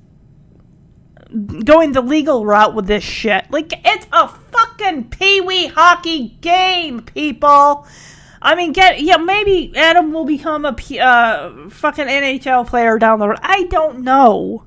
going 1.64 1.92
the 1.94 2.02
legal 2.02 2.46
route 2.46 2.76
with 2.76 2.88
this 2.88 3.04
shit. 3.04 3.46
Like, 3.50 3.74
it's 3.86 4.08
a 4.12 4.28
fucking 4.28 5.10
Pee 5.10 5.42
Wee 5.42 5.68
hockey 5.68 6.30
game, 6.42 7.02
people. 7.02 7.88
I 8.42 8.56
mean, 8.56 8.74
get 8.74 9.02
yeah, 9.02 9.18
maybe 9.18 9.72
Adam 9.76 10.12
will 10.12 10.26
become 10.26 10.66
a 10.66 10.76
uh, 11.00 11.70
fucking 11.70 12.08
NHL 12.08 12.68
player 12.68 12.98
down 12.98 13.20
the 13.20 13.30
road. 13.30 13.40
I 13.42 13.66
don't 13.66 14.00
know. 14.00 14.66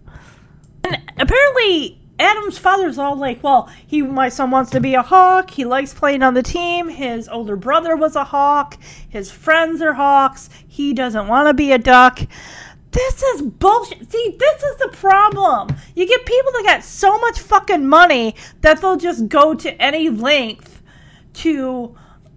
And 0.84 1.00
apparently, 1.18 1.98
Adam's 2.20 2.56
father's 2.56 2.98
all 2.98 3.16
like, 3.16 3.42
"Well, 3.42 3.68
he 3.84 4.02
my 4.02 4.28
son 4.28 4.52
wants 4.52 4.70
to 4.72 4.80
be 4.80 4.94
a 4.94 5.02
hawk. 5.02 5.50
He 5.50 5.64
likes 5.64 5.92
playing 5.92 6.22
on 6.22 6.34
the 6.34 6.42
team. 6.42 6.88
His 6.88 7.28
older 7.28 7.56
brother 7.56 7.96
was 7.96 8.14
a 8.14 8.24
hawk. 8.24 8.78
His 9.08 9.32
friends 9.32 9.82
are 9.82 9.94
hawks. 9.94 10.50
He 10.68 10.92
doesn't 10.92 11.26
want 11.26 11.48
to 11.48 11.54
be 11.54 11.72
a 11.72 11.78
duck." 11.78 12.20
This 12.94 13.22
is 13.24 13.42
bullshit. 13.42 14.08
See, 14.12 14.36
this 14.38 14.62
is 14.62 14.76
the 14.76 14.88
problem. 14.92 15.76
You 15.96 16.06
get 16.06 16.24
people 16.24 16.52
that 16.52 16.62
got 16.64 16.84
so 16.84 17.18
much 17.18 17.40
fucking 17.40 17.88
money 17.88 18.36
that 18.60 18.80
they'll 18.80 18.96
just 18.96 19.28
go 19.28 19.52
to 19.52 19.82
any 19.82 20.10
length 20.10 20.80
to 21.34 21.96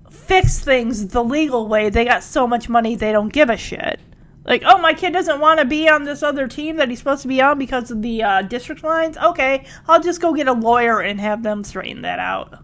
fix 0.10 0.60
things 0.60 1.10
the 1.10 1.24
legal 1.24 1.68
way. 1.68 1.92
They 1.92 2.06
got 2.06 2.24
so 2.24 2.48
much 2.48 2.70
money 2.70 2.96
they 2.96 3.12
don't 3.12 3.32
give 3.32 3.52
a 3.52 3.58
shit. 3.58 4.00
Like, 4.46 4.64
oh, 4.66 4.80
my 4.80 4.96
kid 4.96 5.14
doesn't 5.14 5.40
want 5.40 5.60
to 5.60 5.66
be 5.66 5.88
on 5.90 6.06
this 6.06 6.24
other 6.24 6.48
team 6.48 6.78
that 6.78 6.90
he's 6.90 6.98
supposed 6.98 7.22
to 7.22 7.28
be 7.28 7.40
on 7.40 7.60
because 7.60 7.92
of 7.92 8.02
the 8.02 8.24
uh, 8.24 8.42
district 8.42 8.84
lines. 8.84 9.16
Okay, 9.18 9.66
I'll 9.88 10.02
just 10.02 10.22
go 10.22 10.34
get 10.34 10.48
a 10.48 10.54
lawyer 10.54 11.02
and 11.02 11.22
have 11.22 11.44
them 11.44 11.64
straighten 11.64 12.02
that 12.02 12.18
out. 12.18 12.64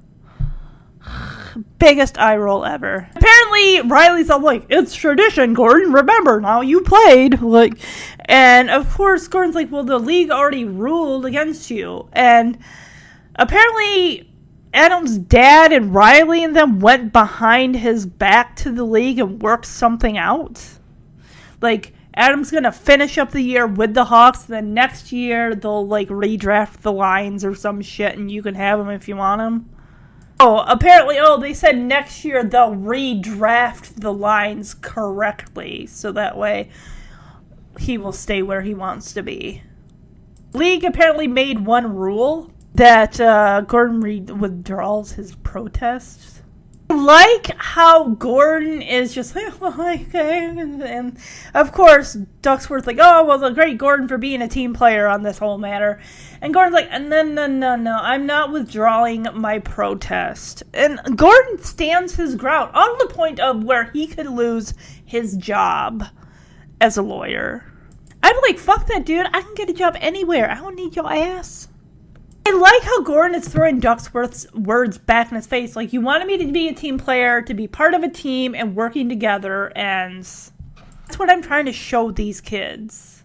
Biggest 1.79 2.17
eye 2.17 2.37
roll 2.37 2.65
ever. 2.65 3.07
Apparently, 3.15 3.81
Riley's 3.81 4.29
all 4.29 4.39
like, 4.39 4.65
"It's 4.69 4.95
tradition, 4.95 5.53
Gordon. 5.53 5.91
Remember 5.91 6.41
now, 6.41 6.61
you 6.61 6.81
played." 6.81 7.41
Like, 7.41 7.77
and 8.25 8.69
of 8.69 8.91
course, 8.93 9.27
Gordon's 9.27 9.55
like, 9.55 9.71
"Well, 9.71 9.83
the 9.83 9.99
league 9.99 10.31
already 10.31 10.65
ruled 10.65 11.25
against 11.25 11.69
you," 11.71 12.07
and 12.13 12.57
apparently. 13.35 14.29
Adam's 14.75 15.19
dad 15.19 15.71
and 15.71 15.93
Riley 15.93 16.43
and 16.43 16.55
them 16.55 16.79
went 16.79 17.13
behind 17.13 17.75
his 17.75 18.07
back 18.07 18.55
to 18.55 18.71
the 18.71 18.83
league 18.83 19.19
and 19.19 19.39
worked 19.39 19.67
something 19.67 20.17
out. 20.17 20.59
Like, 21.61 21.93
Adam's 22.15 22.49
gonna 22.49 22.71
finish 22.71 23.19
up 23.19 23.29
the 23.29 23.41
year 23.41 23.67
with 23.67 23.93
the 23.93 24.05
Hawks. 24.05 24.43
Then 24.43 24.73
next 24.73 25.11
year 25.11 25.53
they'll 25.53 25.85
like 25.85 26.09
redraft 26.09 26.81
the 26.81 26.91
lines 26.91 27.45
or 27.45 27.53
some 27.53 27.81
shit, 27.81 28.17
and 28.17 28.31
you 28.31 28.41
can 28.41 28.55
have 28.55 28.79
them 28.79 28.89
if 28.89 29.07
you 29.07 29.15
want 29.15 29.41
them. 29.41 29.69
Oh, 30.45 30.57
apparently, 30.67 31.15
oh, 31.19 31.39
they 31.39 31.53
said 31.53 31.77
next 31.77 32.25
year 32.25 32.43
they'll 32.43 32.75
redraft 32.75 34.01
the 34.01 34.11
lines 34.11 34.73
correctly, 34.73 35.85
so 35.87 36.11
that 36.11 36.37
way 36.37 36.67
he 37.79 37.97
will 37.97 38.11
stay 38.11 38.41
where 38.41 38.61
he 38.61 38.73
wants 38.73 39.13
to 39.13 39.23
be. 39.23 39.63
League 40.51 40.83
apparently 40.83 41.27
made 41.27 41.65
one 41.65 41.95
rule 41.95 42.51
that 42.75 43.21
uh, 43.21 43.61
Gordon 43.61 44.01
Reed 44.01 44.31
withdraws 44.31 45.13
his 45.13 45.33
protest. 45.33 46.32
Like 46.93 47.47
how 47.57 48.09
Gordon 48.09 48.83
is 48.83 49.15
just 49.15 49.35
like, 49.61 49.61
okay, 49.61 50.45
and, 50.45 50.81
and 50.83 51.17
of 51.55 51.71
course 51.71 52.15
Ducksworth 52.41 52.85
like, 52.85 52.99
oh 52.99 53.25
well, 53.25 53.39
the 53.39 53.49
great 53.49 53.79
Gordon 53.79 54.07
for 54.07 54.19
being 54.19 54.43
a 54.43 54.47
team 54.47 54.73
player 54.73 55.07
on 55.07 55.23
this 55.23 55.39
whole 55.39 55.57
matter, 55.57 55.99
and 56.39 56.53
Gordon's 56.53 56.75
like, 56.75 56.91
no, 57.01 57.23
no, 57.23 57.47
no, 57.47 57.75
no, 57.75 57.97
I'm 57.99 58.27
not 58.27 58.51
withdrawing 58.51 59.27
my 59.33 59.57
protest, 59.59 60.61
and 60.73 60.99
Gordon 61.17 61.57
stands 61.63 62.15
his 62.15 62.35
ground 62.35 62.71
on 62.75 62.97
the 62.99 63.13
point 63.13 63.39
of 63.39 63.63
where 63.63 63.85
he 63.85 64.05
could 64.05 64.27
lose 64.27 64.75
his 65.03 65.35
job 65.35 66.05
as 66.79 66.97
a 66.97 67.01
lawyer. 67.01 67.65
I'm 68.21 68.35
like, 68.43 68.59
fuck 68.59 68.85
that 68.87 69.05
dude, 69.05 69.25
I 69.33 69.41
can 69.41 69.55
get 69.55 69.69
a 69.69 69.73
job 69.73 69.97
anywhere. 69.99 70.49
I 70.49 70.55
don't 70.55 70.75
need 70.75 70.95
your 70.95 71.11
ass. 71.11 71.67
I 72.45 72.51
like 72.51 72.83
how 72.83 73.01
Gordon 73.03 73.35
is 73.39 73.47
throwing 73.47 73.79
Ducksworth's 73.79 74.51
words 74.53 74.97
back 74.97 75.31
in 75.31 75.35
his 75.35 75.47
face. 75.47 75.77
Like, 75.77 75.93
you 75.93 76.01
wanted 76.01 76.27
me 76.27 76.37
to 76.37 76.51
be 76.51 76.67
a 76.67 76.73
team 76.73 76.97
player, 76.97 77.41
to 77.41 77.53
be 77.53 77.67
part 77.67 77.93
of 77.93 78.03
a 78.03 78.09
team 78.09 78.53
and 78.53 78.75
working 78.75 79.07
together, 79.07 79.71
and 79.77 80.23
that's 80.23 81.17
what 81.17 81.29
I'm 81.29 81.41
trying 81.41 81.65
to 81.67 81.73
show 81.73 82.11
these 82.11 82.41
kids. 82.41 83.23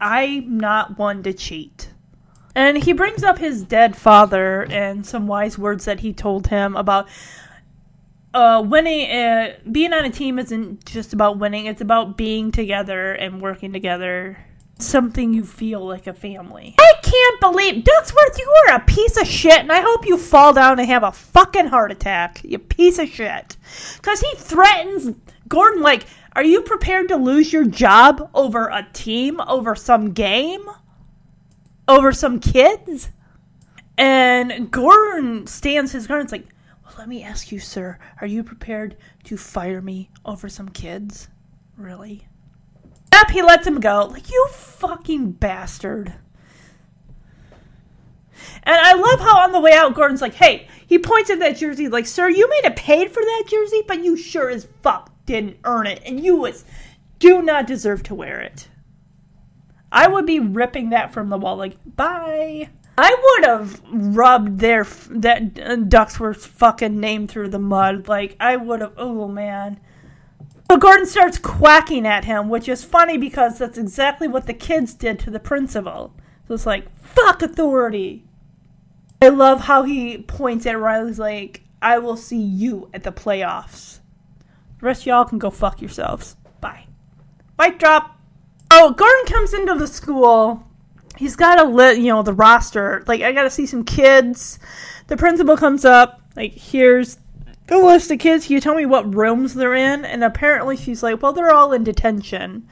I'm 0.00 0.56
not 0.56 0.96
one 0.98 1.22
to 1.24 1.34
cheat. 1.34 1.90
And 2.54 2.78
he 2.82 2.94
brings 2.94 3.22
up 3.22 3.38
his 3.38 3.62
dead 3.62 3.94
father 3.94 4.66
and 4.70 5.04
some 5.04 5.26
wise 5.26 5.58
words 5.58 5.84
that 5.84 6.00
he 6.00 6.14
told 6.14 6.46
him 6.46 6.76
about 6.76 7.08
uh, 8.32 8.64
winning. 8.66 9.10
Uh, 9.10 9.56
being 9.70 9.92
on 9.92 10.04
a 10.04 10.10
team 10.10 10.38
isn't 10.38 10.84
just 10.86 11.12
about 11.12 11.38
winning; 11.38 11.66
it's 11.66 11.80
about 11.80 12.16
being 12.16 12.50
together 12.50 13.12
and 13.12 13.40
working 13.40 13.72
together 13.72 14.38
something 14.82 15.32
you 15.34 15.44
feel 15.44 15.86
like 15.86 16.06
a 16.06 16.12
family. 16.12 16.74
I 16.78 16.92
can't 17.02 17.40
believe 17.40 17.84
Ducksworth, 17.84 18.38
you 18.38 18.54
are 18.68 18.76
a 18.76 18.84
piece 18.84 19.16
of 19.20 19.26
shit, 19.26 19.60
and 19.60 19.72
I 19.72 19.80
hope 19.80 20.06
you 20.06 20.16
fall 20.16 20.52
down 20.52 20.78
and 20.78 20.88
have 20.88 21.02
a 21.02 21.12
fucking 21.12 21.66
heart 21.66 21.92
attack. 21.92 22.40
You 22.44 22.58
piece 22.58 22.98
of 22.98 23.08
shit. 23.08 23.56
Because 23.96 24.20
he 24.20 24.34
threatens 24.36 25.14
Gordon, 25.50 25.82
like, 25.82 26.06
are 26.34 26.44
you 26.44 26.62
prepared 26.62 27.08
to 27.08 27.16
lose 27.16 27.52
your 27.52 27.64
job 27.64 28.30
over 28.34 28.68
a 28.68 28.86
team, 28.92 29.40
over 29.40 29.74
some 29.74 30.12
game? 30.12 30.64
Over 31.88 32.12
some 32.12 32.38
kids? 32.38 33.10
And 33.98 34.70
Gordon 34.70 35.48
stands 35.48 35.90
his 35.90 36.06
ground. 36.06 36.22
It's 36.22 36.32
like, 36.32 36.46
well, 36.84 36.94
let 36.98 37.08
me 37.08 37.24
ask 37.24 37.50
you, 37.50 37.58
sir, 37.58 37.98
are 38.20 38.28
you 38.28 38.44
prepared 38.44 38.96
to 39.24 39.36
fire 39.36 39.82
me 39.82 40.08
over 40.24 40.48
some 40.48 40.68
kids? 40.68 41.28
Really? 41.76 42.26
Yep, 43.20 43.30
he 43.30 43.42
lets 43.42 43.66
him 43.66 43.80
go. 43.80 44.06
Like, 44.10 44.30
you 44.30 44.48
fucking 44.50 45.32
bastard. 45.32 46.14
And 48.62 48.76
I 48.76 48.94
love 48.94 49.20
how 49.20 49.40
on 49.40 49.52
the 49.52 49.60
way 49.60 49.72
out, 49.72 49.94
Gordon's 49.94 50.22
like, 50.22 50.34
hey, 50.34 50.68
he 50.86 50.98
points 50.98 51.30
at 51.30 51.38
that 51.40 51.56
jersey, 51.56 51.88
like, 51.88 52.06
sir, 52.06 52.28
you 52.28 52.48
may 52.48 52.60
have 52.64 52.76
paid 52.76 53.10
for 53.10 53.22
that 53.22 53.44
jersey, 53.46 53.82
but 53.86 54.02
you 54.02 54.16
sure 54.16 54.48
as 54.48 54.66
fuck 54.82 55.10
didn't 55.26 55.58
earn 55.64 55.86
it, 55.86 56.02
and 56.04 56.24
you 56.24 56.36
was 56.36 56.64
do 57.18 57.42
not 57.42 57.66
deserve 57.66 58.02
to 58.04 58.14
wear 58.14 58.40
it. 58.40 58.68
I 59.92 60.08
would 60.08 60.26
be 60.26 60.40
ripping 60.40 60.90
that 60.90 61.12
from 61.12 61.28
the 61.28 61.38
wall, 61.38 61.56
like, 61.56 61.76
bye. 61.84 62.68
I 62.96 63.16
would 63.22 63.48
have 63.48 63.82
rubbed 63.90 64.58
their 64.58 64.84
that 64.84 65.42
uh, 65.58 65.76
Ducksworth's 65.76 66.46
fucking 66.46 66.98
name 67.00 67.26
through 67.26 67.48
the 67.48 67.58
mud. 67.58 68.08
Like, 68.08 68.36
I 68.38 68.56
would 68.56 68.80
have. 68.82 68.92
Oh 68.98 69.26
man. 69.26 69.80
So 70.70 70.76
Gordon 70.76 71.04
starts 71.04 71.36
quacking 71.36 72.06
at 72.06 72.26
him, 72.26 72.48
which 72.48 72.68
is 72.68 72.84
funny 72.84 73.18
because 73.18 73.58
that's 73.58 73.76
exactly 73.76 74.28
what 74.28 74.46
the 74.46 74.54
kids 74.54 74.94
did 74.94 75.18
to 75.18 75.28
the 75.28 75.40
principal. 75.40 76.14
So 76.46 76.54
it's 76.54 76.64
like, 76.64 76.88
fuck 76.96 77.42
authority. 77.42 78.24
I 79.20 79.30
love 79.30 79.62
how 79.62 79.82
he 79.82 80.18
points 80.18 80.66
at 80.66 80.78
Riley's 80.78 81.18
like, 81.18 81.62
I 81.82 81.98
will 81.98 82.16
see 82.16 82.40
you 82.40 82.88
at 82.94 83.02
the 83.02 83.10
playoffs. 83.10 83.98
The 84.78 84.86
rest 84.86 85.02
of 85.02 85.06
y'all 85.06 85.24
can 85.24 85.40
go 85.40 85.50
fuck 85.50 85.80
yourselves. 85.80 86.36
Bye. 86.60 86.86
Mic 87.58 87.80
drop. 87.80 88.16
Oh, 88.70 88.92
Gordon 88.92 89.26
comes 89.26 89.52
into 89.52 89.74
the 89.74 89.88
school. 89.88 90.64
He's 91.16 91.34
got 91.34 91.58
a 91.58 91.64
lit, 91.64 91.98
you 91.98 92.12
know, 92.12 92.22
the 92.22 92.32
roster. 92.32 93.02
Like, 93.08 93.22
I 93.22 93.32
gotta 93.32 93.50
see 93.50 93.66
some 93.66 93.82
kids. 93.82 94.60
The 95.08 95.16
principal 95.16 95.56
comes 95.56 95.84
up. 95.84 96.22
Like, 96.36 96.52
here's 96.52 97.18
the 97.70 97.78
list 97.78 98.10
of 98.10 98.18
kids. 98.18 98.46
Can 98.46 98.54
you 98.54 98.60
tell 98.60 98.74
me 98.74 98.84
what 98.84 99.14
rooms 99.14 99.54
they're 99.54 99.74
in? 99.74 100.04
And 100.04 100.22
apparently 100.22 100.76
she's 100.76 101.02
like, 101.02 101.22
well, 101.22 101.32
they're 101.32 101.54
all 101.54 101.72
in 101.72 101.84
detention. 101.84 102.68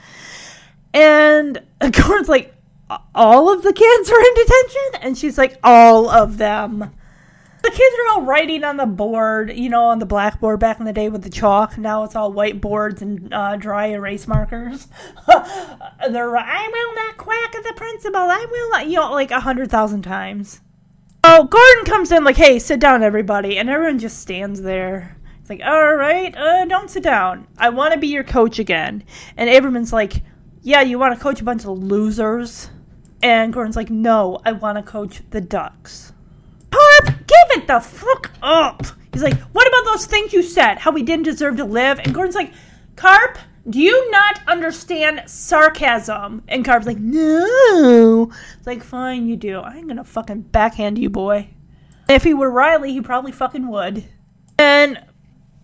And 0.92 1.62
Gordon's 1.80 2.28
like, 2.28 2.54
all 3.14 3.52
of 3.52 3.62
the 3.62 3.72
kids 3.72 4.10
are 4.10 4.20
in 4.20 4.34
detention? 4.34 5.00
And 5.02 5.16
she's 5.18 5.38
like, 5.38 5.56
all 5.62 6.10
of 6.10 6.36
them. 6.36 6.92
The 7.62 7.70
kids 7.70 7.96
are 7.96 8.14
all 8.14 8.22
writing 8.22 8.64
on 8.64 8.76
the 8.76 8.86
board, 8.86 9.56
you 9.56 9.68
know, 9.68 9.84
on 9.84 9.98
the 9.98 10.06
blackboard 10.06 10.60
back 10.60 10.78
in 10.78 10.86
the 10.86 10.92
day 10.92 11.08
with 11.08 11.22
the 11.22 11.30
chalk. 11.30 11.76
Now 11.76 12.04
it's 12.04 12.16
all 12.16 12.32
whiteboards 12.32 13.00
and 13.00 13.32
uh, 13.32 13.56
dry 13.56 13.86
erase 13.86 14.26
markers. 14.26 14.88
They're, 15.26 16.36
I 16.36 16.68
will 16.72 16.94
not 16.94 17.16
quack 17.18 17.54
at 17.54 17.64
the 17.64 17.74
principal. 17.76 18.20
I 18.20 18.46
will 18.50 18.70
not, 18.70 18.86
you 18.86 18.96
know, 18.96 19.12
like 19.12 19.30
a 19.30 19.40
hundred 19.40 19.70
thousand 19.70 20.02
times. 20.02 20.60
Gordon 21.36 21.84
comes 21.84 22.10
in 22.10 22.24
like, 22.24 22.36
hey, 22.36 22.58
sit 22.58 22.80
down, 22.80 23.02
everybody. 23.02 23.58
And 23.58 23.68
everyone 23.68 23.98
just 23.98 24.20
stands 24.20 24.62
there. 24.62 25.16
It's 25.40 25.50
like, 25.50 25.60
all 25.64 25.94
right, 25.94 26.36
uh, 26.36 26.64
don't 26.64 26.90
sit 26.90 27.02
down. 27.02 27.46
I 27.58 27.68
want 27.70 27.92
to 27.92 28.00
be 28.00 28.08
your 28.08 28.24
coach 28.24 28.58
again. 28.58 29.04
And 29.36 29.48
Averman's 29.48 29.92
like, 29.92 30.22
yeah, 30.62 30.82
you 30.82 30.98
want 30.98 31.16
to 31.16 31.22
coach 31.22 31.40
a 31.40 31.44
bunch 31.44 31.64
of 31.64 31.78
losers? 31.78 32.70
And 33.22 33.52
Gordon's 33.52 33.76
like, 33.76 33.90
no, 33.90 34.40
I 34.44 34.52
want 34.52 34.76
to 34.76 34.82
coach 34.82 35.22
the 35.30 35.40
Ducks. 35.40 36.12
Karp, 36.70 37.06
give 37.26 37.58
it 37.58 37.66
the 37.66 37.80
fuck 37.80 38.30
up. 38.42 38.82
He's 39.12 39.22
like, 39.22 39.38
what 39.52 39.66
about 39.66 39.84
those 39.84 40.06
things 40.06 40.32
you 40.32 40.42
said? 40.42 40.78
How 40.78 40.90
we 40.90 41.02
didn't 41.02 41.24
deserve 41.24 41.56
to 41.56 41.64
live? 41.64 41.98
And 41.98 42.14
Gordon's 42.14 42.36
like, 42.36 42.52
Karp, 42.96 43.38
do 43.68 43.80
you 43.80 44.10
not 44.10 44.40
understand 44.46 45.22
sarcasm? 45.26 46.42
And 46.48 46.64
Karp's 46.64 46.86
like, 46.86 46.98
no. 46.98 48.30
It's 48.56 48.66
like, 48.66 48.82
fine, 48.82 49.26
you 49.26 49.36
do. 49.36 49.60
I'm 49.60 49.86
gonna 49.86 50.04
fucking 50.04 50.42
backhand 50.42 50.98
you, 50.98 51.10
boy. 51.10 51.48
If 52.08 52.24
he 52.24 52.32
were 52.32 52.50
Riley, 52.50 52.92
he 52.92 53.00
probably 53.00 53.32
fucking 53.32 53.68
would. 53.68 54.04
And 54.58 54.98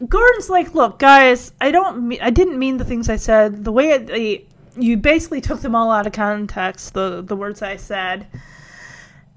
Gordon's 0.07 0.51
like, 0.51 0.75
look, 0.75 0.99
guys, 0.99 1.53
I 1.61 1.71
don't, 1.71 2.09
mean, 2.09 2.19
I 2.21 2.31
didn't 2.31 2.59
mean 2.59 2.77
the 2.77 2.85
things 2.85 3.09
I 3.09 3.17
said. 3.17 3.65
The 3.65 3.73
way 3.73 3.91
it, 3.91 4.07
the, 4.07 4.45
you 4.77 4.97
basically 4.97 5.41
took 5.41 5.61
them 5.61 5.75
all 5.75 5.91
out 5.91 6.07
of 6.07 6.13
context. 6.13 6.95
The 6.95 7.23
the 7.23 7.37
words 7.37 7.63
I 7.63 7.77
said. 7.77 8.27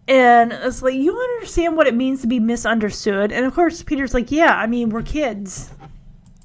And 0.08 0.54
it's 0.54 0.82
like, 0.82 0.96
you 0.96 1.18
understand 1.20 1.76
what 1.76 1.88
it 1.88 1.94
means 1.94 2.22
to 2.22 2.28
be 2.28 2.40
misunderstood. 2.40 3.32
And 3.32 3.46
of 3.46 3.54
course, 3.54 3.84
Peter's 3.84 4.14
like, 4.14 4.32
yeah, 4.32 4.56
I 4.56 4.66
mean, 4.66 4.90
we're 4.90 5.04
kids. 5.04 5.70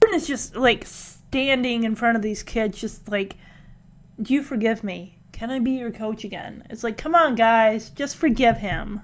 Gordon 0.00 0.18
is 0.18 0.26
just 0.26 0.56
like 0.56 0.84
standing 1.32 1.84
in 1.84 1.94
front 1.94 2.14
of 2.14 2.22
these 2.22 2.42
kids, 2.42 2.78
just 2.78 3.08
like, 3.08 3.36
do 4.20 4.34
you 4.34 4.42
forgive 4.42 4.84
me? 4.84 5.16
Can 5.32 5.50
I 5.50 5.60
be 5.60 5.70
your 5.70 5.90
coach 5.90 6.24
again? 6.24 6.62
It's 6.68 6.84
like, 6.84 6.98
come 6.98 7.14
on, 7.14 7.36
guys, 7.36 7.88
just 7.88 8.16
forgive 8.16 8.58
him. 8.58 9.00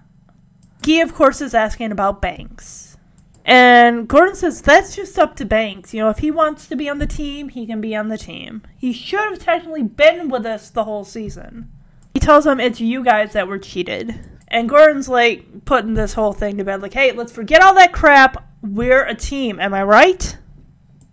He, 0.84 1.00
of 1.00 1.14
course, 1.14 1.40
is 1.40 1.54
asking 1.54 1.90
about 1.90 2.20
Banks. 2.20 2.98
And 3.46 4.06
Gordon 4.06 4.34
says 4.34 4.60
that's 4.60 4.94
just 4.94 5.18
up 5.18 5.36
to 5.36 5.46
Banks. 5.46 5.94
You 5.94 6.02
know, 6.02 6.10
if 6.10 6.18
he 6.18 6.30
wants 6.30 6.66
to 6.66 6.76
be 6.76 6.86
on 6.90 6.98
the 6.98 7.06
team, 7.06 7.48
he 7.48 7.64
can 7.64 7.80
be 7.80 7.96
on 7.96 8.08
the 8.08 8.18
team. 8.18 8.60
He 8.76 8.92
should 8.92 9.20
have 9.20 9.38
technically 9.38 9.84
been 9.84 10.28
with 10.28 10.44
us 10.44 10.68
the 10.68 10.84
whole 10.84 11.04
season. 11.04 11.72
He 12.12 12.20
tells 12.20 12.44
them 12.44 12.60
it's 12.60 12.78
you 12.78 13.02
guys 13.02 13.32
that 13.32 13.48
were 13.48 13.58
cheated. 13.58 14.20
And 14.48 14.68
Gordon's 14.68 15.08
like 15.08 15.64
putting 15.64 15.94
this 15.94 16.12
whole 16.12 16.34
thing 16.34 16.58
to 16.58 16.64
bed, 16.64 16.82
like, 16.82 16.92
hey, 16.92 17.12
let's 17.12 17.32
forget 17.32 17.62
all 17.62 17.74
that 17.76 17.94
crap. 17.94 18.46
We're 18.60 19.06
a 19.06 19.14
team. 19.14 19.58
Am 19.60 19.72
I 19.72 19.82
right? 19.82 20.36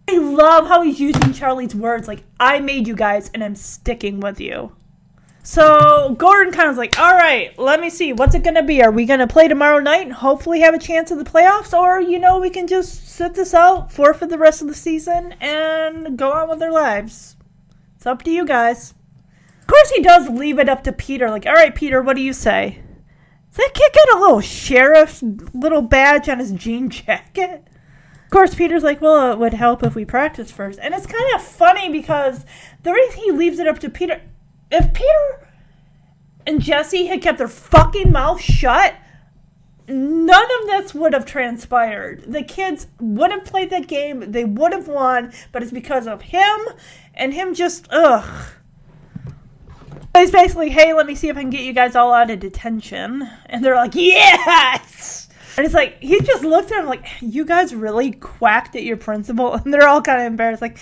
I 0.08 0.18
love 0.18 0.68
how 0.68 0.82
he's 0.82 1.00
using 1.00 1.34
Charlie's 1.34 1.74
words, 1.74 2.08
like, 2.08 2.24
I 2.40 2.60
made 2.60 2.88
you 2.88 2.96
guys 2.96 3.32
and 3.34 3.44
I'm 3.44 3.56
sticking 3.56 4.20
with 4.20 4.40
you. 4.40 4.76
So 5.42 6.16
Gordon 6.18 6.52
kind 6.52 6.70
of 6.70 6.78
like, 6.78 7.00
all 7.00 7.14
right, 7.14 7.58
let 7.60 7.80
me 7.80 7.92
see, 7.92 8.14
what's 8.14 8.34
it 8.34 8.44
gonna 8.44 8.64
be? 8.64 8.82
Are 8.82 8.92
we 8.92 9.06
gonna 9.06 9.28
play 9.28 9.48
tomorrow 9.48 9.80
night 9.80 10.02
and 10.02 10.14
hopefully 10.14 10.60
have 10.62 10.74
a 10.74 10.80
chance 10.80 11.12
at 11.12 11.20
the 11.20 11.24
playoffs, 11.24 11.72
or 11.72 12.02
you 12.02 12.18
know, 12.18 12.40
we 12.40 12.50
can 12.50 12.66
just 12.66 13.08
sit 13.08 13.36
this 13.36 13.54
out, 13.54 13.92
forfeit 13.92 14.30
the 14.30 14.40
rest 14.40 14.62
of 14.62 14.68
the 14.68 14.74
season, 14.74 15.34
and 15.40 16.18
go 16.18 16.32
on 16.32 16.50
with 16.50 16.58
their 16.58 16.72
lives. 16.72 17.36
It's 17.96 18.08
up 18.08 18.24
to 18.24 18.32
you 18.32 18.44
guys. 18.44 18.96
Of 19.62 19.68
course, 19.68 19.92
he 19.92 20.02
does 20.02 20.30
leave 20.30 20.58
it 20.58 20.70
up 20.70 20.84
to 20.84 20.92
Peter. 20.92 21.30
Like, 21.30 21.46
all 21.46 21.54
right, 21.54 21.74
Peter, 21.74 22.02
what 22.02 22.16
do 22.16 22.24
you 22.24 22.34
say? 22.34 22.82
Does 23.50 23.58
that 23.58 23.74
kid 23.74 24.16
a 24.16 24.20
little 24.20 24.42
sheriff's 24.42 25.24
little 25.54 25.82
badge 25.82 26.28
on 26.28 26.40
his 26.40 26.52
jean 26.52 26.90
jacket? 26.90 27.68
Of 28.36 28.40
course, 28.40 28.56
Peter's 28.56 28.84
like, 28.84 29.00
well, 29.00 29.32
it 29.32 29.40
would 29.40 29.54
help 29.54 29.82
if 29.82 29.96
we 29.96 30.04
practice 30.04 30.52
first. 30.52 30.78
And 30.82 30.94
it's 30.94 31.06
kind 31.06 31.36
of 31.36 31.42
funny 31.42 31.88
because 31.88 32.46
the 32.84 32.92
reason 32.92 33.22
he 33.22 33.32
leaves 33.32 33.60
it 33.60 33.68
up 33.68 33.80
to 33.80 33.90
Peter, 33.90 34.22
if 34.70 34.94
Peter 34.94 35.48
and 36.46 36.62
Jesse 36.62 37.06
had 37.06 37.22
kept 37.22 37.38
their 37.38 37.48
fucking 37.48 38.12
mouth 38.12 38.42
shut, 38.42 38.94
none 39.88 40.48
of 40.60 40.68
this 40.68 40.94
would 40.94 41.14
have 41.14 41.26
transpired. 41.26 42.26
The 42.30 42.44
kids 42.44 42.88
would 43.00 43.32
have 43.32 43.46
played 43.46 43.70
that 43.70 43.88
game, 43.88 44.34
they 44.34 44.44
would 44.44 44.74
have 44.74 44.90
won, 44.90 45.32
but 45.54 45.64
it's 45.64 45.72
because 45.72 46.06
of 46.06 46.24
him 46.24 46.60
and 47.14 47.34
him 47.34 47.54
just, 47.54 47.88
ugh. 47.90 48.48
He's 50.14 50.32
basically, 50.32 50.72
hey, 50.72 50.94
let 50.94 51.08
me 51.08 51.16
see 51.16 51.30
if 51.30 51.38
I 51.38 51.40
can 51.40 51.52
get 51.52 51.62
you 51.62 51.72
guys 51.72 51.96
all 51.96 52.12
out 52.12 52.30
of 52.30 52.42
detention. 52.42 53.30
And 53.46 53.64
they're 53.64 53.76
like, 53.76 53.96
yes! 53.96 55.25
And 55.58 55.66
it's 55.66 55.74
like, 55.74 56.02
he 56.02 56.20
just 56.22 56.44
looked 56.44 56.72
at 56.72 56.82
him 56.82 56.88
like, 56.88 57.06
you 57.22 57.46
guys 57.46 57.74
really 57.74 58.12
quacked 58.12 58.76
at 58.76 58.84
your 58.84 58.98
principal? 58.98 59.54
And 59.66 59.74
they're 59.74 59.88
all 59.88 60.02
kind 60.02 60.22
of 60.22 60.28
embarrassed, 60.28 60.62
like, 60.62 60.78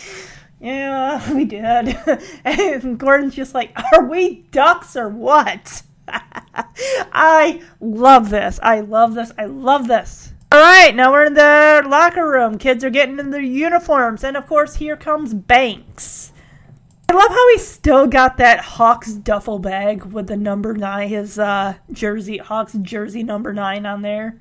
yeah, 0.59 1.33
we 1.33 1.45
did. 1.45 1.97
and 2.45 2.97
Gordon's 2.97 3.35
just 3.35 3.53
like, 3.53 3.77
are 3.93 4.05
we 4.05 4.45
ducks 4.51 4.95
or 4.95 5.09
what? 5.09 5.83
I 6.07 7.61
love 7.79 8.29
this. 8.29 8.59
I 8.63 8.79
love 8.79 9.13
this. 9.13 9.31
I 9.37 9.45
love 9.45 9.87
this. 9.87 10.33
All 10.51 10.59
right, 10.59 10.95
now 10.95 11.11
we're 11.11 11.25
in 11.25 11.33
the 11.33 11.83
locker 11.87 12.29
room. 12.29 12.57
Kids 12.57 12.83
are 12.83 12.89
getting 12.89 13.19
in 13.19 13.31
their 13.31 13.41
uniforms. 13.41 14.23
And 14.23 14.37
of 14.37 14.47
course, 14.47 14.75
here 14.75 14.95
comes 14.95 15.33
Banks. 15.33 16.31
I 17.09 17.13
love 17.13 17.29
how 17.29 17.49
he 17.49 17.57
still 17.59 18.07
got 18.07 18.37
that 18.37 18.59
Hawks 18.59 19.13
duffel 19.13 19.59
bag 19.59 20.03
with 20.05 20.27
the 20.27 20.37
number 20.37 20.73
nine, 20.73 21.09
his 21.09 21.37
uh, 21.37 21.75
jersey, 21.91 22.37
Hawks 22.37 22.73
jersey 22.81 23.23
number 23.23 23.51
nine 23.51 23.85
on 23.85 24.01
there. 24.01 24.39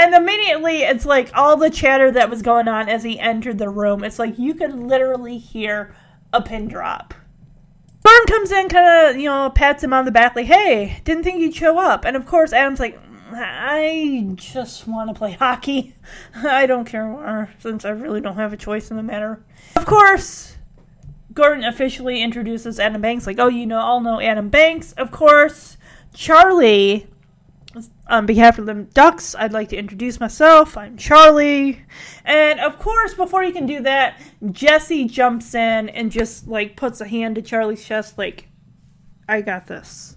And 0.00 0.14
immediately, 0.14 0.78
it's 0.78 1.04
like 1.04 1.30
all 1.34 1.58
the 1.58 1.68
chatter 1.68 2.10
that 2.10 2.30
was 2.30 2.40
going 2.40 2.68
on 2.68 2.88
as 2.88 3.02
he 3.02 3.20
entered 3.20 3.58
the 3.58 3.68
room. 3.68 4.02
It's 4.02 4.18
like 4.18 4.38
you 4.38 4.54
could 4.54 4.72
literally 4.72 5.36
hear 5.36 5.94
a 6.32 6.40
pin 6.40 6.68
drop. 6.68 7.12
Gordon 8.02 8.26
comes 8.26 8.50
in, 8.50 8.70
kind 8.70 9.10
of, 9.10 9.20
you 9.20 9.28
know, 9.28 9.50
pats 9.50 9.84
him 9.84 9.92
on 9.92 10.06
the 10.06 10.10
back, 10.10 10.34
like, 10.34 10.46
hey, 10.46 11.02
didn't 11.04 11.22
think 11.22 11.40
you'd 11.40 11.54
show 11.54 11.78
up. 11.78 12.06
And 12.06 12.16
of 12.16 12.24
course, 12.24 12.54
Adam's 12.54 12.80
like, 12.80 12.98
I 13.30 14.26
just 14.36 14.88
want 14.88 15.10
to 15.10 15.14
play 15.14 15.32
hockey. 15.32 15.94
I 16.34 16.64
don't 16.64 16.86
care 16.86 17.06
more, 17.06 17.50
since 17.58 17.84
I 17.84 17.90
really 17.90 18.22
don't 18.22 18.36
have 18.36 18.54
a 18.54 18.56
choice 18.56 18.90
in 18.90 18.96
the 18.96 19.02
matter. 19.02 19.44
Of 19.76 19.84
course, 19.84 20.56
Gordon 21.34 21.62
officially 21.62 22.22
introduces 22.22 22.80
Adam 22.80 23.02
Banks, 23.02 23.26
like, 23.26 23.38
oh, 23.38 23.48
you 23.48 23.66
know, 23.66 23.78
all 23.78 24.00
know 24.00 24.18
Adam 24.18 24.48
Banks. 24.48 24.94
Of 24.94 25.10
course, 25.10 25.76
Charlie, 26.14 27.06
on 28.08 28.26
behalf 28.26 28.58
of 28.58 28.66
the 28.66 28.74
Ducks, 28.74 29.34
I'd 29.34 29.52
like 29.52 29.68
to 29.70 29.76
introduce 29.76 30.20
myself. 30.20 30.76
I'm 30.76 30.96
Charlie. 30.96 31.82
And 32.24 32.60
of 32.60 32.78
course, 32.78 33.14
before 33.14 33.44
you 33.44 33.52
can 33.52 33.66
do 33.66 33.80
that, 33.82 34.20
Jesse 34.50 35.06
jumps 35.06 35.54
in 35.54 35.88
and 35.88 36.10
just, 36.10 36.48
like, 36.48 36.76
puts 36.76 37.00
a 37.00 37.08
hand 37.08 37.36
to 37.36 37.42
Charlie's 37.42 37.84
chest, 37.84 38.18
like, 38.18 38.48
I 39.28 39.40
got 39.40 39.66
this. 39.66 40.16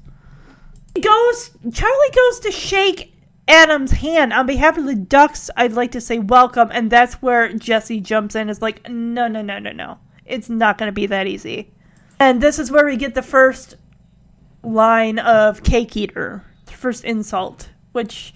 He 0.96 1.02
goes, 1.02 1.52
Charlie 1.72 2.16
goes 2.16 2.40
to 2.42 2.52
shake 2.52 3.14
Adam's 3.48 3.92
hand. 3.92 4.34
On 4.34 4.46
behalf 4.46 4.78
of 4.78 4.86
the 4.86 4.96
Ducks, 4.96 5.50
I'd 5.56 5.74
like 5.74 5.92
to 5.92 6.02
say 6.02 6.20
welcome. 6.20 6.70
And 6.72 6.90
that's 6.90 7.16
where 7.16 7.54
Jesse 7.54 8.00
jumps 8.00 8.36
in, 8.36 8.50
is 8.50 8.62
like, 8.62 8.90
no, 8.90 9.28
no, 9.28 9.42
no, 9.42 9.60
no, 9.60 9.72
no 9.72 10.00
it's 10.26 10.50
not 10.50 10.78
going 10.78 10.88
to 10.88 10.94
be 10.94 11.06
that 11.08 11.28
easy. 11.28 11.72
And 12.20 12.42
this 12.42 12.60
is 12.60 12.72
where 12.72 12.86
we 12.86 12.98
get 12.98 13.16
the 13.16 13.22
first 13.22 13.76
line 14.64 15.20
of 15.20 15.64
Cake 15.64 15.96
Eater, 15.98 16.44
first 16.84 17.06
insult, 17.06 17.70
which 17.94 18.34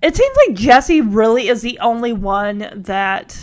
it 0.00 0.16
seems 0.16 0.36
like 0.46 0.56
Jesse 0.56 1.00
really 1.00 1.48
is 1.48 1.62
the 1.62 1.80
only 1.80 2.12
one 2.12 2.70
that 2.74 3.36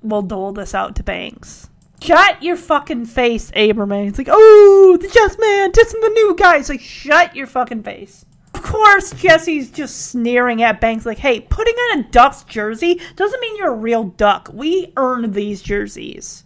will 0.00 0.22
dole 0.22 0.52
this 0.52 0.76
out 0.76 0.94
to 0.94 1.02
Banks. 1.02 1.68
Shut 2.00 2.40
your 2.40 2.56
fucking 2.56 3.06
face, 3.06 3.50
Averman. 3.50 4.06
It's 4.06 4.16
like, 4.16 4.28
oh, 4.30 4.96
the 5.00 5.08
Just 5.08 5.40
Man, 5.40 5.72
dissing 5.72 6.00
the 6.00 6.12
new 6.14 6.36
guy. 6.38 6.58
It's 6.58 6.68
like, 6.68 6.80
shut 6.80 7.34
your 7.34 7.48
fucking 7.48 7.82
face. 7.82 8.24
Of 8.54 8.62
course, 8.62 9.10
Jesse's 9.10 9.72
just 9.72 10.10
sneering 10.12 10.62
at 10.62 10.80
Banks, 10.80 11.04
like, 11.04 11.18
hey, 11.18 11.40
putting 11.40 11.74
on 11.74 11.98
a 11.98 12.08
Ducks 12.10 12.44
jersey 12.44 13.00
doesn't 13.16 13.40
mean 13.40 13.56
you're 13.56 13.72
a 13.72 13.76
real 13.76 14.04
Duck. 14.04 14.50
We 14.54 14.92
earned 14.96 15.34
these 15.34 15.62
jerseys. 15.62 16.44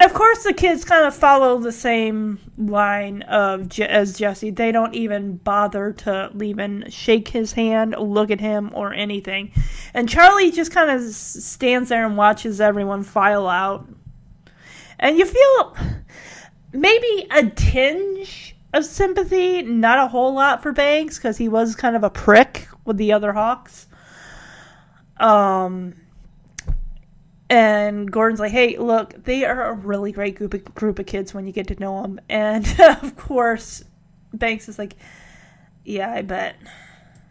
Of 0.00 0.14
course, 0.14 0.44
the 0.44 0.54
kids 0.54 0.82
kind 0.82 1.04
of 1.04 1.14
follow 1.14 1.58
the 1.58 1.72
same 1.72 2.38
line 2.56 3.20
of 3.22 3.68
Je- 3.68 3.84
as 3.84 4.18
Jesse. 4.18 4.50
They 4.50 4.72
don't 4.72 4.94
even 4.94 5.36
bother 5.36 5.92
to 5.92 6.30
even 6.42 6.86
shake 6.88 7.28
his 7.28 7.52
hand, 7.52 7.94
look 7.98 8.30
at 8.30 8.40
him, 8.40 8.70
or 8.72 8.94
anything. 8.94 9.52
And 9.92 10.08
Charlie 10.08 10.52
just 10.52 10.72
kind 10.72 10.90
of 10.90 11.02
stands 11.02 11.90
there 11.90 12.06
and 12.06 12.16
watches 12.16 12.62
everyone 12.62 13.02
file 13.02 13.46
out. 13.46 13.86
And 14.98 15.18
you 15.18 15.26
feel 15.26 15.76
maybe 16.72 17.26
a 17.30 17.50
tinge 17.50 18.56
of 18.72 18.86
sympathy, 18.86 19.60
not 19.62 19.98
a 19.98 20.08
whole 20.08 20.32
lot 20.32 20.62
for 20.62 20.72
Banks 20.72 21.18
because 21.18 21.36
he 21.36 21.48
was 21.50 21.76
kind 21.76 21.94
of 21.94 22.04
a 22.04 22.10
prick 22.10 22.68
with 22.86 22.96
the 22.96 23.12
other 23.12 23.34
Hawks. 23.34 23.86
Um, 25.18 25.99
and 27.50 28.10
Gordon's 28.10 28.40
like, 28.40 28.52
"Hey, 28.52 28.78
look, 28.78 29.24
they 29.24 29.44
are 29.44 29.70
a 29.70 29.74
really 29.74 30.12
great 30.12 30.36
group 30.36 30.54
of, 30.54 30.64
group 30.74 30.98
of 30.98 31.06
kids 31.06 31.34
when 31.34 31.46
you 31.46 31.52
get 31.52 31.66
to 31.68 31.78
know 31.78 32.00
them." 32.00 32.20
And 32.30 32.66
of 32.80 33.16
course, 33.16 33.84
Banks 34.32 34.68
is 34.68 34.78
like, 34.78 34.94
"Yeah, 35.84 36.10
I 36.10 36.22
bet." 36.22 36.56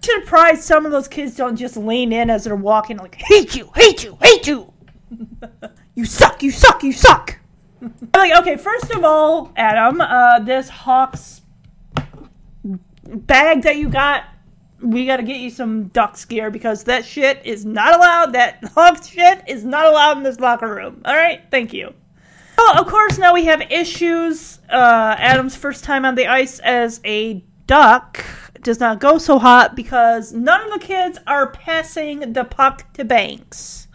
Surprised 0.02 0.62
some 0.62 0.86
of 0.86 0.92
those 0.92 1.08
kids 1.08 1.36
don't 1.36 1.56
just 1.56 1.76
lean 1.76 2.14
in 2.14 2.30
as 2.30 2.44
they're 2.44 2.56
walking, 2.56 2.98
like, 2.98 3.16
"Hate 3.16 3.56
you, 3.56 3.72
hate 3.76 4.04
you, 4.04 4.18
hate 4.22 4.46
you." 4.46 4.72
you 5.96 6.06
suck, 6.06 6.44
you 6.44 6.52
suck, 6.52 6.84
you 6.84 6.92
suck. 6.92 7.40
I'm 7.82 7.94
like, 8.14 8.40
okay, 8.42 8.58
first 8.58 8.92
of 8.92 9.04
all, 9.04 9.52
Adam, 9.56 10.02
uh, 10.02 10.40
this 10.40 10.68
Hawks 10.68 11.42
bag 13.06 13.64
that 13.64 13.78
you 13.78 13.90
got, 13.90 14.26
we 14.82 15.06
got 15.06 15.18
to 15.18 15.24
get 15.24 15.38
you 15.38 15.50
some 15.50 15.86
Ducks 15.88 16.26
gear 16.26 16.50
because 16.50 16.84
that 16.86 17.06
shit 17.06 17.46
is 17.46 17.66
not 17.66 17.96
allowed. 17.96 18.34
That 18.34 18.64
Hawks 18.76 19.08
shit 19.08 19.44
is 19.48 19.66
not 19.66 19.86
allowed 19.86 20.18
in 20.18 20.24
this 20.24 20.40
locker 20.40 20.74
room. 20.74 21.02
All 21.06 21.16
right, 21.16 21.42
thank 21.52 21.74
you. 21.74 21.94
Well, 22.58 22.80
of 22.80 22.88
course, 22.88 23.18
now 23.18 23.34
we 23.34 23.46
have 23.46 23.62
issues. 23.72 24.60
Uh, 24.70 25.16
Adam's 25.18 25.56
first 25.56 25.84
time 25.84 26.06
on 26.06 26.16
the 26.16 26.28
ice 26.28 26.60
as 26.60 27.00
a 27.06 27.44
Duck 27.68 28.24
does 28.62 28.80
not 28.80 29.00
go 29.00 29.18
so 29.18 29.40
hot 29.40 29.76
because 29.76 30.34
none 30.34 30.62
of 30.66 30.80
the 30.80 30.86
kids 30.86 31.20
are 31.26 31.52
passing 31.52 32.34
the 32.34 32.44
puck 32.44 32.92
to 32.94 33.06
Banks. 33.06 33.88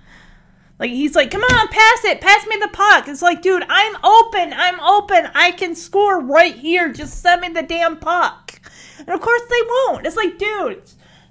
Like 0.79 0.91
he's 0.91 1.15
like, 1.15 1.31
come 1.31 1.43
on, 1.43 1.69
pass 1.69 2.05
it, 2.05 2.21
pass 2.21 2.47
me 2.47 2.57
the 2.57 2.69
puck. 2.69 3.07
It's 3.09 3.23
like, 3.23 3.43
dude, 3.43 3.65
I'm 3.69 3.97
open, 4.03 4.53
I'm 4.53 4.81
open, 4.81 5.31
I 5.35 5.53
can 5.53 5.75
score 5.75 6.21
right 6.21 6.55
here. 6.55 6.93
Just 6.93 7.21
send 7.23 7.43
me 7.43 7.49
the 7.49 7.63
damn 7.63 7.97
puck. 7.97 8.44
And 9.07 9.15
of 9.15 9.21
course 9.21 9.43
they 9.49 9.63
won't. 9.69 10.07
It's 10.07 10.17
like, 10.17 10.39
dude, 10.39 10.83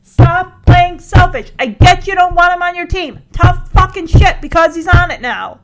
stop 0.03 0.65
playing 0.65 0.99
selfish. 0.99 1.51
I 1.59 1.67
get 1.67 2.07
you 2.07 2.15
don't 2.15 2.35
want 2.35 2.53
him 2.53 2.61
on 2.61 2.75
your 2.75 2.87
team. 2.87 3.19
Tough 3.31 3.71
fucking 3.71 4.07
shit 4.07 4.41
because 4.41 4.75
he's 4.75 4.87
on 4.87 5.11
it 5.11 5.21
now. 5.21 5.59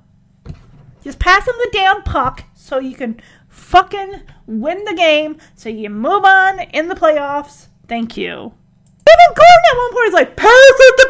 Just 1.03 1.19
pass 1.19 1.47
him 1.47 1.55
the 1.57 1.69
damn 1.71 2.03
puck 2.03 2.43
so 2.53 2.79
you 2.79 2.95
can 2.95 3.21
fucking 3.47 4.21
win 4.45 4.83
the 4.85 4.93
game 4.93 5.38
so 5.55 5.69
you 5.69 5.89
move 5.89 6.25
on 6.25 6.59
in 6.59 6.88
the 6.88 6.95
playoffs. 6.95 7.67
Thank 7.88 8.17
you. 8.17 8.27
Even 8.27 9.35
Gordon 9.35 9.63
at 9.71 9.77
one 9.77 9.93
point 9.93 10.07
is 10.07 10.13
like, 10.13 10.35
pass 10.35 10.49
it 10.51 10.97
to 10.97 11.09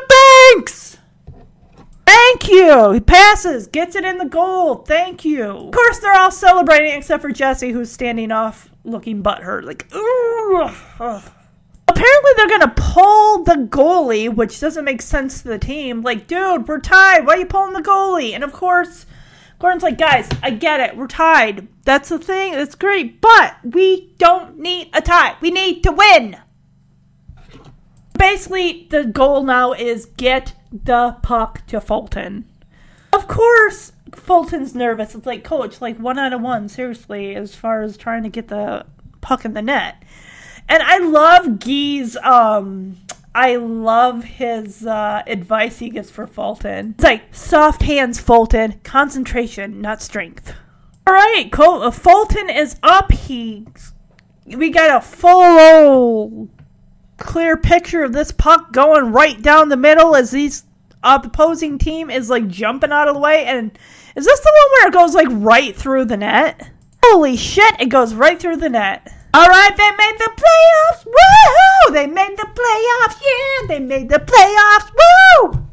Banks! 0.55 0.97
Thank 2.05 2.49
you. 2.49 2.91
He 2.91 2.99
passes, 2.99 3.67
gets 3.67 3.95
it 3.95 4.05
in 4.05 4.17
the 4.17 4.25
goal. 4.25 4.75
Thank 4.77 5.25
you. 5.25 5.43
Of 5.43 5.71
course, 5.71 5.99
they're 5.99 6.15
all 6.15 6.31
celebrating 6.31 6.91
except 6.97 7.21
for 7.21 7.31
Jesse, 7.31 7.71
who's 7.71 7.91
standing 7.91 8.31
off, 8.31 8.68
looking 8.83 9.23
butthurt, 9.23 9.63
like, 9.63 9.93
ooh. 9.93 10.69
Apparently, 11.87 12.31
they're 12.37 12.47
gonna 12.47 12.73
pull 12.75 13.43
the 13.43 13.67
goalie, 13.69 14.33
which 14.33 14.59
doesn't 14.59 14.85
make 14.85 15.01
sense 15.01 15.41
to 15.41 15.47
the 15.49 15.59
team. 15.59 16.01
Like, 16.01 16.27
dude, 16.27 16.67
we're 16.67 16.79
tied. 16.79 17.25
Why 17.25 17.33
are 17.33 17.39
you 17.39 17.45
pulling 17.45 17.73
the 17.73 17.81
goalie? 17.81 18.33
And 18.33 18.43
of 18.43 18.53
course, 18.53 19.05
Gordon's 19.59 19.83
like, 19.83 19.97
guys, 19.97 20.29
I 20.41 20.51
get 20.51 20.79
it. 20.79 20.95
We're 20.95 21.07
tied. 21.07 21.67
That's 21.83 22.09
the 22.09 22.19
thing. 22.19 22.53
That's 22.53 22.75
great. 22.75 23.19
But 23.19 23.55
we 23.63 24.15
don't 24.17 24.57
need 24.57 24.89
a 24.93 25.01
tie. 25.01 25.35
We 25.41 25.51
need 25.51 25.83
to 25.83 25.91
win. 25.91 26.37
Basically, 28.17 28.87
the 28.89 29.03
goal 29.03 29.43
now 29.43 29.73
is 29.73 30.05
get 30.05 30.53
the 30.71 31.17
puck 31.21 31.65
to 31.67 31.81
Fulton. 31.81 32.45
Of 33.11 33.27
course, 33.27 33.91
Fulton's 34.13 34.75
nervous. 34.75 35.15
It's 35.15 35.25
like, 35.25 35.43
coach, 35.43 35.81
like 35.81 35.97
one 35.97 36.19
out 36.19 36.33
of 36.33 36.41
one, 36.41 36.69
seriously, 36.69 37.35
as 37.35 37.55
far 37.55 37.81
as 37.81 37.97
trying 37.97 38.23
to 38.23 38.29
get 38.29 38.47
the 38.47 38.85
puck 39.21 39.45
in 39.45 39.53
the 39.53 39.61
net. 39.61 40.03
And 40.67 40.83
I 40.83 40.99
love 40.99 41.59
Guy's, 41.59 42.15
um, 42.17 42.97
I 43.33 43.55
love 43.55 44.23
his 44.23 44.85
uh, 44.85 45.23
advice 45.25 45.79
he 45.79 45.89
gives 45.89 46.11
for 46.11 46.27
Fulton. 46.27 46.95
It's 46.95 47.03
like, 47.03 47.33
soft 47.33 47.83
hands, 47.83 48.19
Fulton, 48.19 48.79
concentration, 48.83 49.81
not 49.81 50.01
strength. 50.01 50.53
All 51.07 51.13
right, 51.13 51.49
Col- 51.51 51.83
uh, 51.83 51.91
Fulton 51.91 52.49
is 52.49 52.77
up. 52.83 53.11
He, 53.11 53.65
we 54.45 54.69
got 54.69 54.95
a 54.95 55.01
full 55.01 56.49
clear 57.17 57.57
picture 57.57 58.03
of 58.03 58.13
this 58.13 58.31
puck 58.31 58.71
going 58.71 59.11
right 59.11 59.41
down 59.41 59.69
the 59.69 59.77
middle 59.77 60.15
as 60.15 60.31
these 60.31 60.63
opposing 61.01 61.77
team 61.77 62.09
is 62.09 62.29
like 62.29 62.47
jumping 62.47 62.91
out 62.91 63.07
of 63.07 63.15
the 63.15 63.19
way. 63.19 63.45
And 63.45 63.77
is 64.19 64.25
this 64.25 64.39
the 64.41 64.53
one 64.53 64.71
where 64.71 64.87
it 64.89 64.93
goes 64.93 65.15
like 65.15 65.27
right 65.31 65.73
through 65.73 66.03
the 66.03 66.17
net? 66.17 66.69
Holy 67.05 67.37
shit! 67.37 67.79
It 67.79 67.87
goes 67.87 68.13
right 68.13 68.37
through 68.37 68.57
the 68.57 68.67
net. 68.67 69.07
All 69.33 69.47
right, 69.47 69.77
they 69.77 69.91
made 69.91 70.17
the 70.17 70.31
playoffs. 70.35 71.05
Woohoo! 71.05 71.93
They 71.93 72.05
made 72.05 72.37
the 72.37 72.49
playoffs. 72.53 73.21
Yeah, 73.21 73.67
they 73.69 73.79
made 73.79 74.09
the 74.09 74.19
playoffs. 74.19 74.91
Woo! 75.53 75.67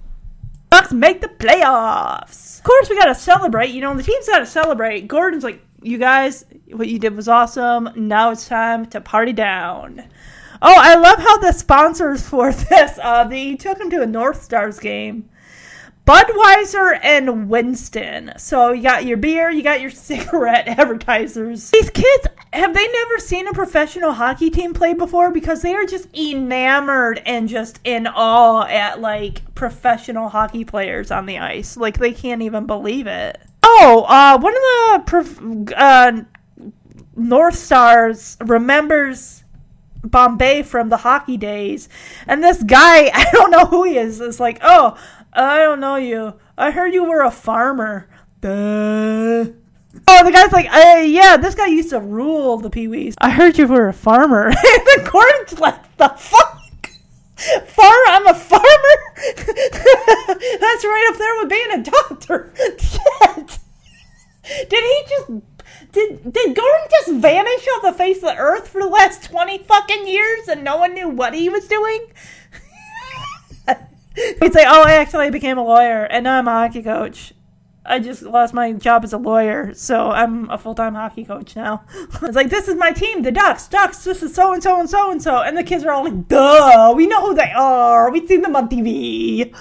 Bucks 0.70 0.92
make 0.92 1.20
the 1.20 1.28
playoffs. 1.28 2.58
Of 2.58 2.64
course, 2.64 2.88
we 2.88 2.96
gotta 2.96 3.16
celebrate. 3.16 3.70
You 3.70 3.80
know, 3.80 3.96
the 3.96 4.04
team's 4.04 4.28
gotta 4.28 4.46
celebrate. 4.46 5.08
Gordon's 5.08 5.42
like, 5.42 5.60
you 5.82 5.98
guys, 5.98 6.44
what 6.70 6.86
you 6.86 7.00
did 7.00 7.16
was 7.16 7.26
awesome. 7.26 7.90
Now 7.96 8.30
it's 8.30 8.46
time 8.46 8.86
to 8.86 9.00
party 9.00 9.32
down. 9.32 10.04
Oh, 10.62 10.74
I 10.78 10.94
love 10.94 11.18
how 11.18 11.38
the 11.38 11.50
sponsors 11.50 12.22
for 12.22 12.52
this, 12.70 12.98
uh, 13.02 13.24
they 13.24 13.56
took 13.56 13.80
him 13.80 13.90
to 13.90 14.02
a 14.02 14.06
North 14.06 14.40
Stars 14.42 14.78
game. 14.78 15.28
Budweiser 16.06 17.00
and 17.02 17.50
Winston. 17.50 18.32
So 18.38 18.70
you 18.70 18.82
got 18.82 19.04
your 19.06 19.16
beer, 19.16 19.50
you 19.50 19.62
got 19.62 19.80
your 19.80 19.90
cigarette 20.08 20.68
advertisers. 20.68 21.70
These 21.70 21.90
kids, 21.90 22.28
have 22.52 22.72
they 22.72 22.86
never 22.86 23.18
seen 23.18 23.48
a 23.48 23.52
professional 23.52 24.12
hockey 24.12 24.48
team 24.48 24.72
play 24.72 24.94
before? 24.94 25.32
Because 25.32 25.62
they 25.62 25.74
are 25.74 25.84
just 25.84 26.08
enamored 26.16 27.20
and 27.26 27.48
just 27.48 27.80
in 27.82 28.06
awe 28.06 28.66
at 28.66 29.00
like 29.00 29.54
professional 29.56 30.28
hockey 30.28 30.64
players 30.64 31.10
on 31.10 31.26
the 31.26 31.38
ice. 31.38 31.76
Like 31.76 31.98
they 31.98 32.12
can't 32.12 32.42
even 32.42 32.66
believe 32.66 33.08
it. 33.08 33.38
Oh, 33.64 34.06
uh, 34.08 34.38
one 34.38 34.54
of 34.54 34.62
the 34.62 35.10
prof- 35.10 35.72
uh, 35.76 36.22
North 37.16 37.56
Stars 37.56 38.36
remembers 38.44 39.42
Bombay 40.04 40.62
from 40.62 40.88
the 40.88 40.98
hockey 40.98 41.36
days. 41.36 41.88
And 42.28 42.44
this 42.44 42.62
guy, 42.62 43.10
I 43.14 43.28
don't 43.32 43.50
know 43.50 43.66
who 43.66 43.82
he 43.84 43.98
is, 43.98 44.20
is 44.20 44.38
like, 44.38 44.60
oh, 44.62 44.96
I 45.36 45.58
don't 45.58 45.80
know 45.80 45.96
you. 45.96 46.34
I 46.56 46.70
heard 46.70 46.94
you 46.94 47.04
were 47.04 47.22
a 47.22 47.30
farmer. 47.30 48.08
Duh. 48.40 49.52
Oh, 50.08 50.24
the 50.24 50.30
guy's 50.32 50.52
like, 50.52 50.72
uh, 50.72 51.00
yeah, 51.00 51.36
this 51.36 51.54
guy 51.54 51.66
used 51.66 51.90
to 51.90 52.00
rule 52.00 52.58
the 52.58 52.70
Pee 52.70 52.88
Wees. 52.88 53.14
I 53.20 53.30
heard 53.30 53.58
you 53.58 53.66
were 53.66 53.88
a 53.88 53.92
farmer. 53.92 54.50
then 54.62 55.04
Gordon's 55.10 55.58
like, 55.58 55.96
the 55.96 56.08
fuck? 56.08 56.52
Farm? 57.66 58.04
I'm 58.08 58.26
a 58.26 58.34
farmer? 58.34 58.64
That's 59.16 60.84
right 60.84 61.10
up 61.12 61.18
there 61.18 61.36
with 61.38 61.48
being 61.50 61.72
a 61.72 61.82
doctor. 61.82 62.52
Shit. 62.78 63.58
Did 64.70 64.84
he 64.84 65.02
just 65.08 65.30
did 65.92 66.32
did 66.32 66.54
Gordon 66.54 66.88
just 66.90 67.14
vanish 67.14 67.66
off 67.74 67.82
the 67.82 67.92
face 67.92 68.18
of 68.18 68.22
the 68.24 68.36
earth 68.36 68.68
for 68.68 68.80
the 68.80 68.86
last 68.86 69.24
twenty 69.24 69.58
fucking 69.58 70.06
years 70.06 70.46
and 70.46 70.62
no 70.62 70.76
one 70.76 70.94
knew 70.94 71.08
what 71.08 71.34
he 71.34 71.48
was 71.48 71.66
doing? 71.66 72.06
He'd 74.40 74.52
say, 74.52 74.64
"Oh, 74.66 74.82
I 74.82 74.94
actually 74.94 75.30
became 75.30 75.58
a 75.58 75.64
lawyer 75.64 76.04
and 76.04 76.24
now 76.24 76.38
I'm 76.38 76.48
a 76.48 76.52
hockey 76.52 76.82
coach. 76.82 77.32
I 77.88 78.00
just 78.00 78.22
lost 78.22 78.52
my 78.52 78.72
job 78.72 79.04
as 79.04 79.12
a 79.12 79.18
lawyer, 79.18 79.72
so 79.74 80.10
I'm 80.10 80.50
a 80.50 80.58
full 80.58 80.74
time 80.74 80.94
hockey 80.94 81.24
coach 81.24 81.54
now." 81.54 81.84
it's 82.22 82.36
like, 82.36 82.50
"This 82.50 82.68
is 82.68 82.76
my 82.76 82.92
team, 82.92 83.22
the 83.22 83.32
Ducks. 83.32 83.68
Ducks. 83.68 84.04
This 84.04 84.22
is 84.22 84.34
so 84.34 84.52
and 84.52 84.62
so 84.62 84.80
and 84.80 84.88
so 84.88 85.10
and 85.10 85.22
so." 85.22 85.42
And 85.42 85.56
the 85.56 85.62
kids 85.62 85.84
are 85.84 85.92
all 85.92 86.04
like, 86.04 86.28
"Duh, 86.28 86.94
we 86.96 87.06
know 87.06 87.26
who 87.26 87.34
they 87.34 87.52
are. 87.52 88.10
We've 88.10 88.26
seen 88.26 88.42
them 88.42 88.56
on 88.56 88.68
TV." 88.68 89.54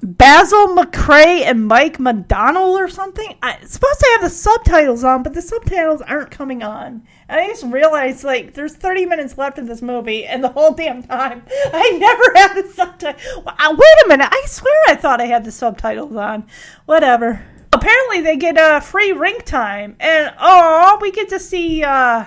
Basil 0.00 0.68
McRae 0.68 1.42
and 1.42 1.66
Mike 1.66 1.98
McDonald 1.98 2.78
or 2.80 2.88
something. 2.88 3.34
I, 3.42 3.58
supposed 3.64 3.98
to 3.98 4.08
have 4.12 4.22
the 4.22 4.30
subtitles 4.30 5.02
on, 5.02 5.24
but 5.24 5.34
the 5.34 5.42
subtitles 5.42 6.02
aren't 6.02 6.30
coming 6.30 6.62
on. 6.62 7.02
And 7.28 7.40
I 7.40 7.48
just 7.48 7.64
realized, 7.64 8.22
like, 8.22 8.54
there's 8.54 8.74
30 8.74 9.06
minutes 9.06 9.36
left 9.36 9.58
in 9.58 9.66
this 9.66 9.82
movie, 9.82 10.24
and 10.24 10.42
the 10.42 10.50
whole 10.50 10.72
damn 10.72 11.02
time, 11.02 11.42
I 11.72 11.90
never 11.98 12.32
had 12.36 12.54
the 12.54 12.72
subtitles. 12.72 13.22
Wait 13.44 14.04
a 14.04 14.08
minute, 14.08 14.28
I 14.30 14.44
swear 14.46 14.74
I 14.88 14.94
thought 14.94 15.20
I 15.20 15.26
had 15.26 15.44
the 15.44 15.52
subtitles 15.52 16.14
on. 16.14 16.46
Whatever. 16.86 17.44
Apparently, 17.72 18.20
they 18.20 18.36
get 18.36 18.56
a 18.56 18.76
uh, 18.76 18.80
free 18.80 19.12
rink 19.12 19.44
time, 19.44 19.96
and 20.00 20.32
oh, 20.38 20.98
we 21.02 21.10
get 21.10 21.28
to 21.30 21.40
see 21.40 21.82
uh, 21.82 22.24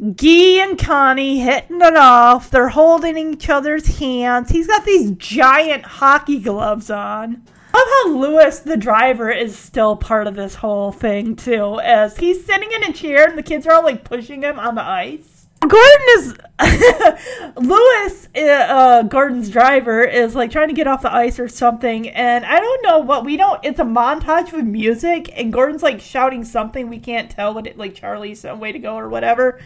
Guy 0.00 0.62
and 0.62 0.78
Connie 0.78 1.40
hitting 1.40 1.82
it 1.82 1.94
off. 1.94 2.50
They're 2.50 2.68
holding 2.68 3.18
each 3.18 3.50
other's 3.50 3.98
hands. 3.98 4.48
He's 4.48 4.66
got 4.66 4.86
these 4.86 5.10
giant 5.10 5.84
hockey 5.84 6.38
gloves 6.38 6.90
on. 6.90 7.42
I 7.74 7.78
love 7.78 8.14
how 8.14 8.18
Lewis, 8.18 8.60
the 8.60 8.78
driver, 8.78 9.30
is 9.30 9.58
still 9.58 9.96
part 9.96 10.26
of 10.26 10.36
this 10.36 10.54
whole 10.54 10.90
thing, 10.90 11.36
too, 11.36 11.80
as 11.80 12.16
he's 12.16 12.46
sitting 12.46 12.72
in 12.72 12.84
a 12.84 12.94
chair 12.94 13.28
and 13.28 13.36
the 13.36 13.42
kids 13.42 13.66
are 13.66 13.74
all 13.74 13.84
like 13.84 14.02
pushing 14.04 14.40
him 14.40 14.58
on 14.58 14.74
the 14.74 14.82
ice. 14.82 15.39
Gordon 15.60 16.06
is. 16.16 16.36
Lewis, 17.56 18.28
uh, 18.36 18.40
uh, 18.40 19.02
Gordon's 19.04 19.48
driver, 19.48 20.02
is 20.02 20.34
like 20.34 20.50
trying 20.50 20.68
to 20.68 20.74
get 20.74 20.86
off 20.86 21.02
the 21.02 21.12
ice 21.12 21.38
or 21.38 21.48
something, 21.48 22.08
and 22.08 22.44
I 22.44 22.60
don't 22.60 22.82
know 22.82 22.98
what 22.98 23.24
we 23.24 23.36
don't. 23.36 23.62
It's 23.64 23.80
a 23.80 23.84
montage 23.84 24.52
with 24.52 24.64
music, 24.64 25.30
and 25.34 25.52
Gordon's 25.52 25.82
like 25.82 26.00
shouting 26.00 26.44
something 26.44 26.88
we 26.88 26.98
can't 26.98 27.30
tell 27.30 27.54
what 27.54 27.66
it 27.66 27.78
like 27.78 27.94
Charlie's 27.94 28.40
some 28.40 28.60
way 28.60 28.72
to 28.72 28.78
go 28.78 28.94
or 28.96 29.08
whatever. 29.08 29.58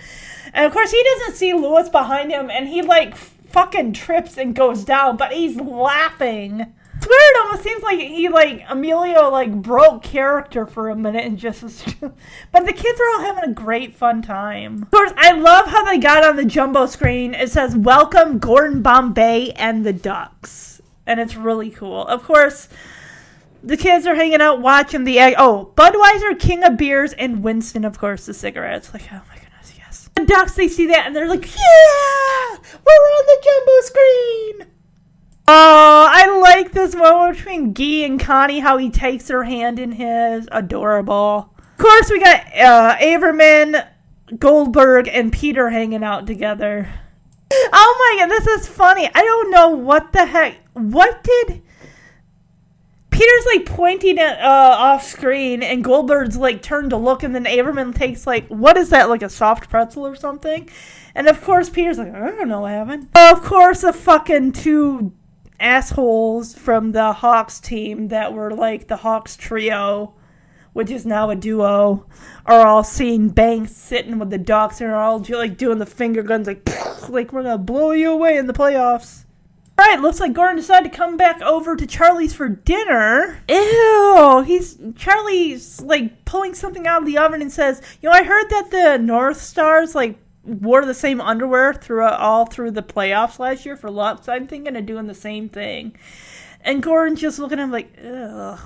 And 0.53 0.67
of 0.67 0.73
course, 0.73 0.93
he 0.93 1.03
doesn't 1.03 1.37
see 1.37 1.53
Lewis 1.53 1.89
behind 1.89 2.31
him, 2.31 2.51
and 2.51 2.69
he 2.69 2.83
like 2.83 3.17
fucking 3.17 3.93
trips 3.93 4.37
and 4.37 4.55
goes 4.55 4.85
down, 4.85 5.17
but 5.17 5.33
he's 5.33 5.57
laughing. 5.57 6.73
It 7.11 7.43
almost 7.43 7.63
seems 7.63 7.83
like 7.83 7.99
he 7.99 8.29
like 8.29 8.65
Emilio 8.69 9.31
like 9.31 9.53
broke 9.53 10.03
character 10.03 10.67
for 10.67 10.89
a 10.89 10.97
minute 10.97 11.25
and 11.25 11.39
just 11.39 11.63
was 11.63 11.83
but 12.53 12.67
the 12.67 12.73
kids 12.73 13.01
are 13.01 13.11
all 13.15 13.21
having 13.21 13.51
a 13.51 13.55
great 13.55 13.95
fun 13.95 14.23
time. 14.23 14.83
Of 14.83 14.91
course, 14.91 15.13
I 15.17 15.33
love 15.33 15.67
how 15.67 15.85
they 15.85 15.99
got 15.99 16.25
on 16.25 16.37
the 16.37 16.45
jumbo 16.45 16.87
screen. 16.87 17.35
It 17.35 17.51
says 17.51 17.77
welcome 17.77 18.39
Gordon 18.39 18.83
Bombay 18.83 19.51
and 19.53 19.85
the 19.85 19.93
Ducks. 19.93 20.81
And 21.07 21.21
it's 21.21 21.37
really 21.37 21.71
cool. 21.71 22.07
Of 22.07 22.23
course, 22.23 22.69
the 23.63 23.77
kids 23.77 24.07
are 24.07 24.15
hanging 24.15 24.41
out 24.41 24.61
watching 24.61 25.05
the 25.05 25.19
egg. 25.19 25.35
Oh, 25.39 25.73
Budweiser, 25.75 26.39
King 26.39 26.65
of 26.65 26.77
Beers, 26.77 27.13
and 27.15 27.43
Winston, 27.43 27.85
of 27.85 27.99
course, 27.99 28.27
the 28.27 28.35
cigarettes. 28.35 28.93
Like, 28.95 29.09
oh 29.13 29.21
my 29.29 29.35
goodness, 29.35 29.75
yes. 29.77 30.11
The 30.15 30.25
ducks, 30.25 30.55
they 30.55 30.69
see 30.69 30.87
that 30.87 31.07
and 31.07 31.15
they're 31.15 31.29
like, 31.29 31.45
yeah, 31.45 32.59
we're 32.61 32.93
on 32.93 33.27
the 33.27 33.43
jumbo 33.45 33.81
screen. 33.83 34.74
Oh, 35.47 36.09
I 36.11 36.39
like 36.39 36.73
this 36.73 36.95
moment 36.95 37.37
between 37.37 37.73
Guy 37.75 38.07
and 38.07 38.19
Connie, 38.19 38.61
how 38.61 38.79
he 38.79 38.89
takes 38.89 39.29
her 39.29 39.45
hand 39.45 39.79
in 39.79 39.93
his. 39.93 40.49
Adorable. 40.51 41.51
Of 41.59 41.79
course, 41.79 42.11
we 42.11 42.21
got 42.21 42.41
uh, 42.57 42.97
Averman, 42.97 43.87
Goldberg, 44.39 45.09
and 45.09 45.33
Peter 45.33 45.69
hanging 45.69 46.03
out 46.03 46.27
together. 46.27 46.89
Oh 47.53 48.17
my 48.17 48.23
god, 48.23 48.31
this 48.31 48.47
is 48.47 48.69
funny. 48.69 49.09
I 49.15 49.23
don't 49.23 49.51
know 49.51 49.69
what 49.69 50.13
the 50.13 50.25
heck. 50.25 50.57
What 50.73 51.23
did. 51.23 51.63
Peter's 53.11 53.47
like 53.47 53.67
pointing 53.67 54.19
at 54.19 54.41
uh, 54.41 54.77
off 54.79 55.05
screen, 55.05 55.63
and 55.63 55.85
Goldberg's 55.85 56.37
like 56.37 56.63
turned 56.63 56.91
to 56.91 56.97
look, 56.97 57.23
and 57.23 57.35
then 57.35 57.45
Averman 57.45 57.95
takes 57.95 58.27
like, 58.27 58.49
what 58.49 58.77
is 58.77 58.91
that, 58.91 59.09
like 59.09 59.23
a 59.23 59.29
soft 59.29 59.69
pretzel 59.69 60.07
or 60.07 60.17
something? 60.17 60.69
And 61.15 61.29
of 61.29 61.43
course, 61.43 61.69
Peter's 61.69 61.99
like, 61.99 62.13
I 62.13 62.31
don't 62.31 62.49
know 62.49 62.63
what 62.63 62.73
happened. 62.73 63.09
Of 63.15 63.45
course, 63.45 63.83
the 63.83 63.93
fucking 63.93 64.53
two 64.53 65.13
assholes 65.61 66.55
from 66.55 66.93
the 66.93 67.13
Hawks 67.13 67.61
team 67.61 68.09
that 68.09 68.33
were 68.33 68.51
like 68.51 68.89
the 68.89 68.97
Hawks 68.97 69.37
trio, 69.37 70.15
which 70.73 70.91
is 70.91 71.07
now 71.07 71.31
a 71.31 71.37
duo, 71.37 72.07
are 72.47 72.67
all 72.67 72.85
seeing 72.85 73.29
Banks 73.29 73.73
sitting 73.73 74.19
with 74.19 74.31
the 74.31 74.39
Ducks 74.39 74.81
and 74.81 74.91
are 74.91 74.97
all 74.97 75.19
like 75.31 75.57
doing 75.57 75.79
the 75.79 75.87
finger 75.87 76.23
guns, 76.23 76.47
like, 76.47 76.69
like 77.09 77.33
we're 77.33 77.43
gonna 77.43 77.59
blow 77.59 77.93
you 77.93 78.11
away 78.11 78.37
in 78.37 78.47
the 78.47 78.53
playoffs. 78.53 79.25
All 79.77 79.85
right, 79.85 80.01
looks 80.01 80.21
like 80.21 80.35
Gordon 80.35 80.57
decided 80.57 80.93
to 80.93 80.97
come 80.97 81.17
back 81.17 81.43
over 81.43 81.75
to 81.75 81.85
Charlie's 81.85 82.33
for 82.33 82.49
dinner. 82.49 83.43
Ew, 83.49 84.45
he's 84.47 84.79
Charlie's 84.95 85.81
like 85.81 86.25
pulling 86.25 86.55
something 86.55 86.87
out 86.87 87.03
of 87.03 87.07
the 87.07 87.19
oven 87.19 87.43
and 87.43 87.51
says, 87.51 87.83
"You 88.01 88.09
know, 88.09 88.15
I 88.15 88.23
heard 88.23 88.49
that 88.51 88.71
the 88.71 88.99
North 88.99 89.41
Stars 89.41 89.97
like 89.97 90.17
wore 90.45 90.85
the 90.85 90.95
same 90.95 91.21
underwear 91.21 91.75
throughout 91.75 92.21
all 92.21 92.47
through 92.47 92.73
the 92.73 92.83
playoffs 92.83 93.39
last 93.39 93.65
year 93.67 93.77
for 93.77 93.91
Lux. 93.91 94.29
I'm 94.29 94.47
thinking 94.47 94.77
of 94.77 94.87
doing 94.87 95.07
the 95.07 95.15
same 95.15 95.49
thing." 95.49 95.97
And 96.61 96.83
Gordon's 96.83 97.21
just 97.21 97.39
looking 97.39 97.59
at 97.59 97.65
him 97.65 97.71
like, 97.71 97.93
"Ugh, 98.05 98.59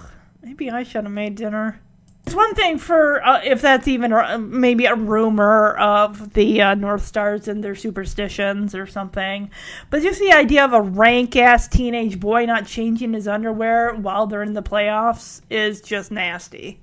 maybe 0.42 0.70
I 0.70 0.82
should 0.82 1.04
have 1.04 1.12
made 1.12 1.34
dinner." 1.34 1.80
It's 2.28 2.36
one 2.36 2.54
thing 2.54 2.76
for 2.76 3.26
uh, 3.26 3.40
if 3.42 3.62
that's 3.62 3.88
even 3.88 4.12
maybe 4.50 4.84
a 4.84 4.94
rumor 4.94 5.74
of 5.78 6.34
the 6.34 6.60
uh, 6.60 6.74
North 6.74 7.06
Stars 7.06 7.48
and 7.48 7.64
their 7.64 7.74
superstitions 7.74 8.74
or 8.74 8.86
something, 8.86 9.50
but 9.88 10.02
just 10.02 10.20
the 10.20 10.32
idea 10.32 10.62
of 10.62 10.74
a 10.74 10.82
rank 10.82 11.36
ass 11.36 11.66
teenage 11.68 12.20
boy 12.20 12.44
not 12.44 12.66
changing 12.66 13.14
his 13.14 13.26
underwear 13.26 13.94
while 13.94 14.26
they're 14.26 14.42
in 14.42 14.52
the 14.52 14.62
playoffs 14.62 15.40
is 15.48 15.80
just 15.80 16.10
nasty. 16.10 16.82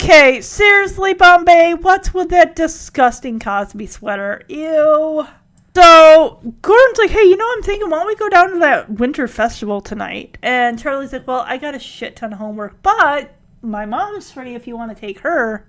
Okay, 0.00 0.40
seriously, 0.40 1.12
Bombay, 1.12 1.74
what's 1.74 2.14
with 2.14 2.30
that 2.30 2.54
disgusting 2.54 3.40
Cosby 3.40 3.88
sweater? 3.88 4.44
Ew. 4.48 5.26
So 5.74 6.40
Gordon's 6.62 6.98
like, 6.98 7.10
hey, 7.10 7.24
you 7.24 7.36
know, 7.36 7.52
I'm 7.52 7.62
thinking, 7.64 7.90
why 7.90 7.98
don't 7.98 8.06
we 8.06 8.14
go 8.14 8.28
down 8.28 8.52
to 8.52 8.58
that 8.60 8.88
winter 8.88 9.26
festival 9.26 9.80
tonight? 9.80 10.38
And 10.40 10.78
Charlie's 10.78 11.12
like, 11.12 11.26
well, 11.26 11.44
I 11.44 11.56
got 11.56 11.74
a 11.74 11.80
shit 11.80 12.14
ton 12.14 12.32
of 12.32 12.38
homework, 12.38 12.80
but 12.80 13.34
my 13.60 13.86
mom's 13.86 14.30
free 14.30 14.54
if 14.54 14.68
you 14.68 14.76
want 14.76 14.94
to 14.94 15.00
take 15.00 15.18
her. 15.18 15.68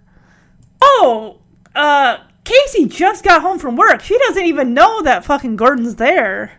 Oh, 0.80 1.40
uh, 1.74 2.20
Casey 2.44 2.86
just 2.86 3.24
got 3.24 3.42
home 3.42 3.58
from 3.58 3.78
work. 3.78 4.02
She 4.02 4.16
doesn't 4.20 4.46
even 4.46 4.76
know 4.76 5.02
that 5.02 5.26
fucking 5.26 5.56
Gordon's 5.56 5.96
there. 5.96 6.52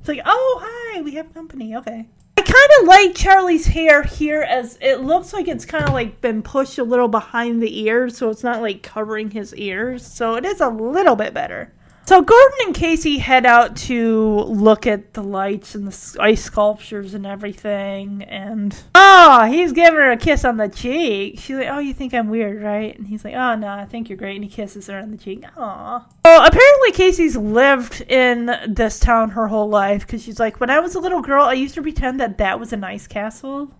It's 0.00 0.08
like, 0.08 0.22
oh, 0.24 0.62
hi, 0.64 1.02
we 1.02 1.16
have 1.16 1.34
company. 1.34 1.76
Okay. 1.76 2.08
Kind 2.52 2.70
of 2.82 2.86
like 2.86 3.14
Charlie's 3.14 3.66
hair 3.66 4.02
here 4.02 4.42
as 4.42 4.76
it 4.82 5.00
looks 5.00 5.32
like 5.32 5.48
it's 5.48 5.64
kind 5.64 5.84
of 5.84 5.94
like 5.94 6.20
been 6.20 6.42
pushed 6.42 6.76
a 6.76 6.84
little 6.84 7.08
behind 7.08 7.62
the 7.62 7.80
ears, 7.80 8.18
so 8.18 8.28
it's 8.28 8.44
not 8.44 8.60
like 8.60 8.82
covering 8.82 9.30
his 9.30 9.54
ears. 9.54 10.04
So 10.04 10.34
it 10.34 10.44
is 10.44 10.60
a 10.60 10.68
little 10.68 11.16
bit 11.16 11.32
better. 11.32 11.72
So 12.04 12.20
Gordon 12.20 12.58
and 12.66 12.74
Casey 12.74 13.18
head 13.18 13.46
out 13.46 13.76
to 13.76 14.40
look 14.40 14.86
at 14.86 15.14
the 15.14 15.22
lights 15.22 15.74
and 15.74 15.86
the 15.86 16.16
ice 16.20 16.42
sculptures 16.42 17.14
and 17.14 17.24
everything, 17.24 18.24
and 18.24 18.76
oh, 18.94 19.44
he's 19.48 19.72
giving 19.72 20.00
her 20.00 20.10
a 20.10 20.16
kiss 20.16 20.44
on 20.44 20.56
the 20.56 20.68
cheek. 20.68 21.38
She's 21.38 21.56
like, 21.56 21.68
"Oh, 21.70 21.78
you 21.78 21.94
think 21.94 22.12
I'm 22.12 22.28
weird, 22.28 22.60
right?" 22.60 22.96
And 22.98 23.06
he's 23.06 23.24
like, 23.24 23.34
"Oh 23.34 23.54
no, 23.54 23.68
I 23.68 23.84
think 23.84 24.08
you're 24.08 24.18
great." 24.18 24.34
And 24.34 24.44
he 24.44 24.50
kisses 24.50 24.88
her 24.88 24.98
on 24.98 25.12
the 25.12 25.16
cheek. 25.16 25.44
Aw. 25.56 26.06
Well, 26.24 26.46
apparently 26.46 26.92
Casey's 26.92 27.36
lived 27.36 28.00
in 28.02 28.50
this 28.68 28.98
town 28.98 29.30
her 29.30 29.46
whole 29.46 29.68
life 29.68 30.04
because 30.04 30.22
she's 30.22 30.40
like, 30.40 30.60
"When 30.60 30.70
I 30.70 30.80
was 30.80 30.96
a 30.96 31.00
little 31.00 31.22
girl, 31.22 31.44
I 31.44 31.54
used 31.54 31.76
to 31.76 31.82
pretend 31.82 32.18
that 32.20 32.36
that 32.38 32.58
was 32.58 32.72
an 32.72 32.82
ice 32.82 33.06
castle." 33.06 33.72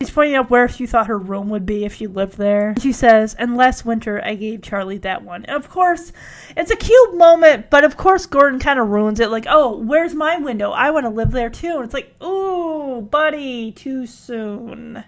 She's 0.00 0.10
pointing 0.10 0.34
out 0.34 0.50
where 0.50 0.68
she 0.68 0.86
thought 0.86 1.06
her 1.06 1.18
room 1.18 1.48
would 1.50 1.64
be 1.64 1.84
if 1.84 1.94
she 1.94 2.06
lived 2.06 2.36
there. 2.36 2.74
She 2.80 2.92
says, 2.92 3.34
and 3.34 3.56
last 3.56 3.84
winter 3.84 4.20
I 4.24 4.34
gave 4.34 4.60
Charlie 4.60 4.98
that 4.98 5.22
one. 5.22 5.44
And 5.44 5.56
of 5.56 5.70
course, 5.70 6.12
it's 6.56 6.70
a 6.70 6.76
cute 6.76 7.16
moment, 7.16 7.70
but 7.70 7.84
of 7.84 7.96
course 7.96 8.26
Gordon 8.26 8.58
kind 8.58 8.80
of 8.80 8.88
ruins 8.88 9.20
it. 9.20 9.30
Like, 9.30 9.46
oh, 9.48 9.78
where's 9.78 10.12
my 10.12 10.36
window? 10.36 10.72
I 10.72 10.90
want 10.90 11.04
to 11.04 11.10
live 11.10 11.30
there 11.30 11.48
too. 11.48 11.76
And 11.76 11.84
it's 11.84 11.94
like, 11.94 12.20
ooh, 12.22 13.02
buddy, 13.02 13.72
too 13.72 14.06
soon. 14.06 15.04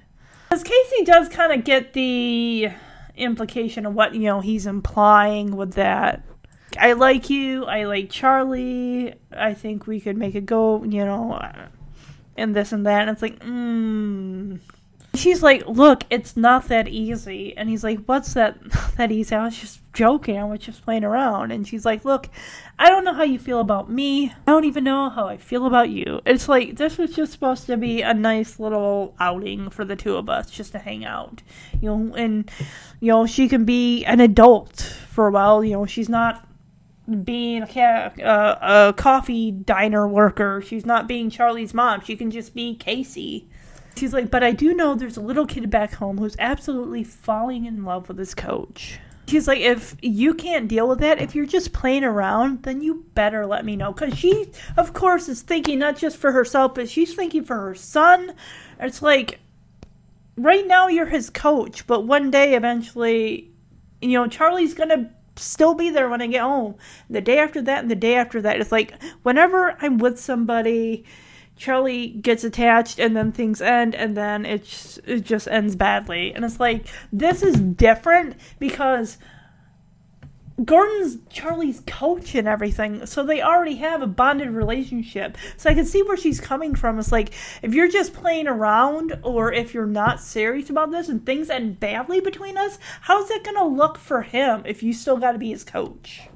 Because 0.49 0.63
Casey 0.63 1.05
does 1.05 1.29
kind 1.29 1.53
of 1.53 1.65
get 1.65 1.93
the 1.93 2.69
implication 3.17 3.87
of 3.87 3.95
what, 3.95 4.15
you 4.15 4.23
know, 4.23 4.41
he's 4.41 4.67
implying 4.67 5.57
with 5.57 5.73
that. 5.75 6.23
I 6.79 6.93
like 6.93 7.29
you. 7.29 7.65
I 7.65 7.85
like 7.85 8.11
Charlie. 8.11 9.15
I 9.33 9.53
think 9.55 9.87
we 9.87 10.01
could 10.01 10.17
make 10.17 10.37
it 10.37 10.47
go, 10.47 10.85
you 10.85 11.05
know, 11.05 11.41
and 12.37 12.55
this 12.55 12.73
and 12.73 12.87
that. 12.87 13.03
And 13.03 13.11
it's 13.11 13.23
like, 13.23 13.41
mmm. 13.41 14.61
She's 15.19 15.43
like, 15.43 15.67
look, 15.67 16.05
it's 16.11 16.36
not 16.36 16.69
that 16.69 16.89
easy. 16.89 17.57
And 17.57 17.69
he's 17.69 17.85
like, 17.85 18.01
what's 18.07 18.35
that 18.35 18.59
that 18.97 19.12
easy? 19.12 19.35
I 19.35 19.45
was 19.45 19.59
just 19.59 19.81
joking. 19.93 20.39
I 20.39 20.45
was 20.45 20.61
just 20.61 20.85
playing 20.85 21.05
around. 21.05 21.53
And 21.53 21.67
she's 21.67 21.85
like, 21.85 22.05
look, 22.05 22.28
I 22.78 22.89
don't 22.89 23.05
know 23.05 23.15
how 23.15 23.23
you 23.23 23.39
feel 23.39 23.61
about 23.61 23.91
me. 23.91 24.33
I 24.47 24.51
don't 24.51 24.65
even 24.65 24.85
know 24.85 25.09
how 25.11 25.27
I 25.27 25.36
feel 25.36 25.67
about 25.67 25.91
you. 25.91 26.20
It's 26.27 26.49
like, 26.49 26.77
this 26.77 26.99
was 26.99 27.15
just 27.15 27.33
supposed 27.33 27.67
to 27.67 27.77
be 27.77 28.03
a 28.03 28.15
nice 28.15 28.59
little 28.59 29.15
outing 29.19 29.70
for 29.70 29.85
the 29.85 29.97
two 29.97 30.17
of 30.17 30.28
us, 30.28 30.51
just 30.51 30.73
to 30.73 30.78
hang 30.78 31.05
out. 31.05 31.43
You 31.81 31.91
know, 31.91 32.15
and, 32.15 32.51
you 33.01 33.12
know, 33.12 33.27
she 33.27 33.49
can 33.49 33.65
be 33.65 34.05
an 34.05 34.20
adult 34.20 34.81
for 35.11 35.28
a 35.28 35.31
while. 35.31 35.65
You 35.65 35.73
know, 35.73 35.86
she's 35.86 36.09
not 36.09 36.47
being 37.25 37.62
a, 37.62 38.12
a 38.23 38.95
coffee 38.97 39.53
diner 39.53 40.09
worker. 40.09 40.61
She's 40.61 40.85
not 40.85 41.07
being 41.07 41.31
Charlie's 41.31 41.73
mom. 41.73 42.01
She 42.01 42.17
can 42.17 42.31
just 42.31 42.55
be 42.55 42.75
Casey. 42.75 43.49
She's 43.97 44.12
like, 44.12 44.31
but 44.31 44.42
I 44.42 44.52
do 44.52 44.75
know 44.75 44.94
there's 44.94 45.16
a 45.16 45.23
little 45.23 45.47
kid 45.47 45.70
back 45.70 45.94
home 45.94 46.18
who's 46.18 46.36
absolutely 46.39 47.02
falling 47.02 47.65
in 47.65 47.84
love 47.84 48.08
with 48.08 48.18
his 48.18 48.34
coach. 48.34 48.99
She's 49.26 49.49
like, 49.49 49.60
if 49.60 49.97
you 50.02 50.34
can't 50.34 50.68
deal 50.68 50.86
with 50.86 51.00
that, 51.00 51.20
if 51.20 51.34
you're 51.34 51.47
just 51.47 51.73
playing 51.73 52.05
around, 52.05 52.62
then 52.62 52.81
you 52.81 53.07
better 53.15 53.44
let 53.47 53.65
me 53.65 53.75
know. 53.75 53.92
Because 53.92 54.16
she, 54.16 54.52
of 54.76 54.92
course, 54.92 55.28
is 55.28 55.42
thinking 55.42 55.78
not 55.78 55.97
just 55.97 56.16
for 56.16 56.31
herself, 56.31 56.75
but 56.75 56.89
she's 56.89 57.15
thinking 57.15 57.44
for 57.44 57.57
her 57.57 57.75
son. 57.75 58.34
It's 58.78 59.02
like, 59.02 59.41
right 60.36 60.66
now 60.66 60.89
you're 60.89 61.07
his 61.07 61.31
coach, 61.31 61.86
but 61.86 62.07
one 62.07 62.31
day 62.31 62.55
eventually, 62.55 63.50
you 64.00 64.12
know, 64.12 64.28
Charlie's 64.28 64.75
going 64.75 64.91
to 64.91 65.10
still 65.36 65.75
be 65.75 65.91
there 65.91 66.08
when 66.08 66.23
I 66.23 66.28
get 66.28 66.42
home. 66.42 66.76
The 67.10 67.20
day 67.20 67.39
after 67.39 67.62
that 67.62 67.81
and 67.81 67.91
the 67.91 67.97
day 67.97 68.15
after 68.15 68.41
that. 68.42 68.60
It's 68.60 68.73
like, 68.73 69.02
whenever 69.23 69.76
I'm 69.81 69.99
with 69.99 70.20
somebody 70.20 71.05
Charlie 71.57 72.09
gets 72.09 72.44
attached 72.44 72.99
and 72.99 73.17
then 73.17 73.33
things 73.33 73.60
end 73.60 73.94
and 73.94 74.17
then 74.17 74.44
it 74.44 74.65
just, 74.65 74.99
it 75.07 75.25
just 75.25 75.49
ends 75.49 75.75
badly. 75.75 76.35
And 76.35 76.44
it's 76.44 76.60
like 76.60 76.86
this 77.12 77.43
is 77.43 77.57
different 77.59 78.36
because 78.59 79.18
Gordon's 80.65 81.18
Charlie's 81.28 81.83
coach 81.86 82.35
and 82.35 82.49
everything, 82.49 83.05
so 83.05 83.23
they 83.23 83.43
already 83.43 83.76
have 83.76 84.01
a 84.01 84.07
bonded 84.07 84.49
relationship. 84.51 85.36
So 85.59 85.68
I 85.68 85.75
can 85.75 85.85
see 85.85 86.02
where 86.02 86.17
she's 86.17 86.41
coming 86.41 86.75
from. 86.75 86.99
It's 86.99 87.12
like 87.12 87.35
if 87.60 87.75
you're 87.75 87.91
just 87.91 88.15
playing 88.15 88.49
around 88.49 89.18
or 89.23 89.52
if 89.52 89.75
you're 89.75 89.85
not 89.85 90.20
serious 90.20 90.70
about 90.70 90.91
this 90.91 91.10
and 91.10 91.26
things 91.26 91.51
end 91.51 91.78
badly 91.78 92.20
between 92.20 92.57
us, 92.57 92.78
how's 93.02 93.28
that 93.28 93.44
gonna 93.44 93.67
look 93.67 93.99
for 93.99 94.23
him 94.23 94.62
if 94.65 94.83
you 94.83 94.94
still 94.94 95.18
gotta 95.18 95.39
be 95.39 95.51
his 95.51 95.62
coach? 95.62 96.28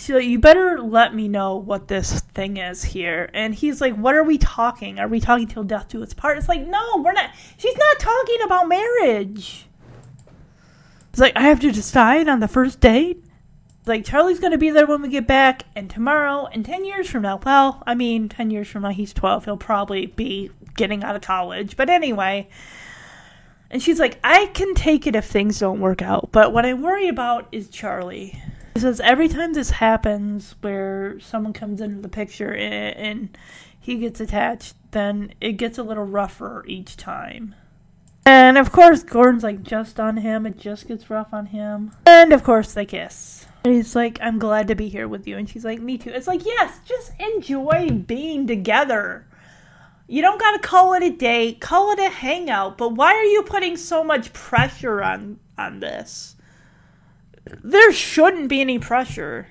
She's 0.00 0.14
like, 0.14 0.24
you 0.24 0.38
better 0.38 0.80
let 0.80 1.14
me 1.14 1.28
know 1.28 1.56
what 1.56 1.88
this 1.88 2.20
thing 2.20 2.56
is 2.56 2.82
here. 2.82 3.30
And 3.32 3.54
he's 3.54 3.80
like, 3.80 3.94
what 3.94 4.14
are 4.14 4.24
we 4.24 4.38
talking? 4.38 4.98
Are 4.98 5.08
we 5.08 5.20
talking 5.20 5.46
till 5.46 5.64
death 5.64 5.88
do 5.88 6.02
us 6.02 6.12
part? 6.12 6.38
It's 6.38 6.48
like, 6.48 6.66
no, 6.66 7.02
we're 7.02 7.12
not. 7.12 7.30
She's 7.56 7.76
not 7.76 7.98
talking 7.98 8.42
about 8.44 8.68
marriage. 8.68 9.66
It's 11.10 11.20
like, 11.20 11.36
I 11.36 11.42
have 11.42 11.60
to 11.60 11.72
decide 11.72 12.28
on 12.28 12.40
the 12.40 12.48
first 12.48 12.80
date? 12.80 13.24
Like, 13.86 14.04
Charlie's 14.04 14.40
going 14.40 14.52
to 14.52 14.58
be 14.58 14.70
there 14.70 14.86
when 14.86 15.00
we 15.00 15.08
get 15.08 15.28
back, 15.28 15.62
and 15.76 15.88
tomorrow, 15.88 16.46
and 16.52 16.64
10 16.64 16.84
years 16.84 17.08
from 17.08 17.22
now, 17.22 17.40
well, 17.46 17.84
I 17.86 17.94
mean, 17.94 18.28
10 18.28 18.50
years 18.50 18.66
from 18.66 18.82
now, 18.82 18.90
he's 18.90 19.12
12. 19.12 19.44
He'll 19.44 19.56
probably 19.56 20.06
be 20.06 20.50
getting 20.76 21.04
out 21.04 21.14
of 21.14 21.22
college. 21.22 21.76
But 21.76 21.88
anyway, 21.88 22.48
and 23.70 23.80
she's 23.82 23.98
like, 24.00 24.18
I 24.22 24.46
can 24.46 24.74
take 24.74 25.06
it 25.06 25.16
if 25.16 25.26
things 25.26 25.58
don't 25.58 25.80
work 25.80 26.02
out, 26.02 26.30
but 26.32 26.52
what 26.52 26.66
I 26.66 26.74
worry 26.74 27.08
about 27.08 27.48
is 27.52 27.68
Charlie. 27.68 28.42
She 28.76 28.80
says 28.80 29.00
every 29.00 29.28
time 29.28 29.54
this 29.54 29.70
happens, 29.70 30.54
where 30.60 31.18
someone 31.18 31.54
comes 31.54 31.80
into 31.80 32.02
the 32.02 32.10
picture 32.10 32.52
and, 32.52 32.94
and 32.94 33.38
he 33.80 33.96
gets 33.96 34.20
attached, 34.20 34.74
then 34.90 35.32
it 35.40 35.52
gets 35.52 35.78
a 35.78 35.82
little 35.82 36.04
rougher 36.04 36.62
each 36.68 36.98
time. 36.98 37.54
And 38.26 38.58
of 38.58 38.72
course, 38.72 39.02
Gordon's 39.02 39.42
like 39.42 39.62
just 39.62 39.98
on 39.98 40.18
him. 40.18 40.44
It 40.44 40.58
just 40.58 40.88
gets 40.88 41.08
rough 41.08 41.32
on 41.32 41.46
him. 41.46 41.92
And 42.04 42.34
of 42.34 42.44
course, 42.44 42.74
they 42.74 42.84
kiss. 42.84 43.46
And 43.64 43.72
he's 43.72 43.96
like, 43.96 44.18
I'm 44.20 44.38
glad 44.38 44.68
to 44.68 44.74
be 44.74 44.90
here 44.90 45.08
with 45.08 45.26
you. 45.26 45.38
And 45.38 45.48
she's 45.48 45.64
like, 45.64 45.80
Me 45.80 45.96
too. 45.96 46.10
It's 46.10 46.26
like, 46.26 46.44
yes, 46.44 46.78
just 46.84 47.12
enjoy 47.18 47.88
being 47.88 48.46
together. 48.46 49.26
You 50.06 50.20
don't 50.20 50.38
gotta 50.38 50.58
call 50.58 50.92
it 50.92 51.02
a 51.02 51.08
date, 51.08 51.62
call 51.62 51.92
it 51.92 51.98
a 51.98 52.10
hangout, 52.10 52.76
but 52.76 52.90
why 52.90 53.14
are 53.14 53.24
you 53.24 53.42
putting 53.42 53.78
so 53.78 54.04
much 54.04 54.34
pressure 54.34 55.02
on 55.02 55.40
on 55.56 55.80
this? 55.80 56.35
There 57.62 57.92
shouldn't 57.92 58.48
be 58.48 58.60
any 58.60 58.78
pressure. 58.78 59.48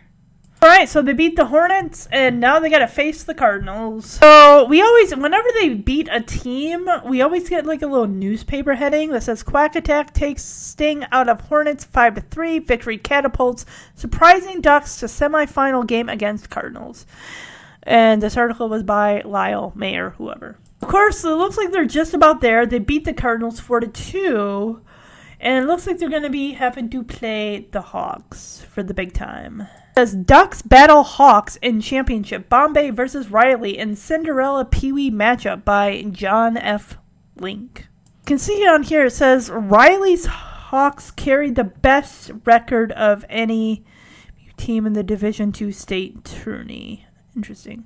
Alright, 0.63 0.89
so 0.89 1.01
they 1.01 1.13
beat 1.13 1.35
the 1.35 1.45
Hornets 1.45 2.07
and 2.11 2.39
now 2.39 2.59
they 2.59 2.69
gotta 2.69 2.87
face 2.87 3.23
the 3.23 3.35
Cardinals. 3.35 4.05
So 4.05 4.65
we 4.65 4.81
always 4.81 5.15
whenever 5.15 5.47
they 5.59 5.75
beat 5.75 6.09
a 6.11 6.21
team, 6.21 6.87
we 7.05 7.21
always 7.21 7.47
get 7.49 7.65
like 7.65 7.83
a 7.83 7.87
little 7.87 8.07
newspaper 8.07 8.73
heading 8.73 9.11
that 9.11 9.23
says 9.23 9.43
Quack 9.43 9.75
Attack 9.75 10.13
takes 10.13 10.43
Sting 10.43 11.05
out 11.11 11.29
of 11.29 11.41
Hornets 11.41 11.83
five 11.83 12.15
to 12.15 12.21
three, 12.21 12.59
victory 12.59 12.97
catapults 12.97 13.65
surprising 13.93 14.61
Ducks 14.61 14.99
to 15.01 15.05
semifinal 15.05 15.85
game 15.85 16.09
against 16.09 16.49
Cardinals 16.49 17.05
and 17.83 18.21
this 18.21 18.37
article 18.37 18.67
was 18.67 18.83
by 18.83 19.21
Lyle 19.23 19.71
Mayer, 19.75 20.11
whoever. 20.11 20.57
Of 20.81 20.87
course, 20.87 21.23
it 21.23 21.29
looks 21.29 21.57
like 21.57 21.71
they're 21.71 21.85
just 21.85 22.13
about 22.13 22.41
there. 22.41 22.65
They 22.65 22.79
beat 22.79 23.05
the 23.05 23.13
Cardinals 23.13 23.59
four 23.59 23.79
to 23.79 23.87
two, 23.87 24.81
and 25.39 25.63
it 25.63 25.67
looks 25.67 25.85
like 25.85 25.97
they're 25.97 26.09
going 26.09 26.23
to 26.23 26.29
be 26.29 26.53
having 26.53 26.89
to 26.89 27.03
play 27.03 27.67
the 27.71 27.81
Hawks 27.81 28.65
for 28.69 28.83
the 28.83 28.93
big 28.93 29.13
time. 29.13 29.61
It 29.61 29.67
says 29.97 30.13
Ducks 30.13 30.61
battle 30.61 31.03
Hawks 31.03 31.55
in 31.57 31.81
championship. 31.81 32.49
Bombay 32.49 32.89
versus 32.89 33.31
Riley 33.31 33.77
in 33.77 33.95
Cinderella 33.95 34.65
Pee 34.65 34.91
Wee 34.91 35.11
matchup 35.11 35.63
by 35.63 36.03
John 36.11 36.57
F. 36.57 36.97
Link. 37.37 37.87
You 38.21 38.25
can 38.25 38.37
see 38.39 38.67
on 38.67 38.83
here 38.83 39.05
it 39.05 39.11
says 39.11 39.49
Riley's 39.49 40.25
Hawks 40.25 41.11
carried 41.11 41.55
the 41.55 41.63
best 41.63 42.31
record 42.43 42.91
of 42.93 43.23
any 43.29 43.85
team 44.57 44.85
in 44.85 44.93
the 44.93 45.03
Division 45.03 45.51
Two 45.51 45.71
state 45.71 46.25
tourney. 46.25 47.05
Interesting. 47.35 47.85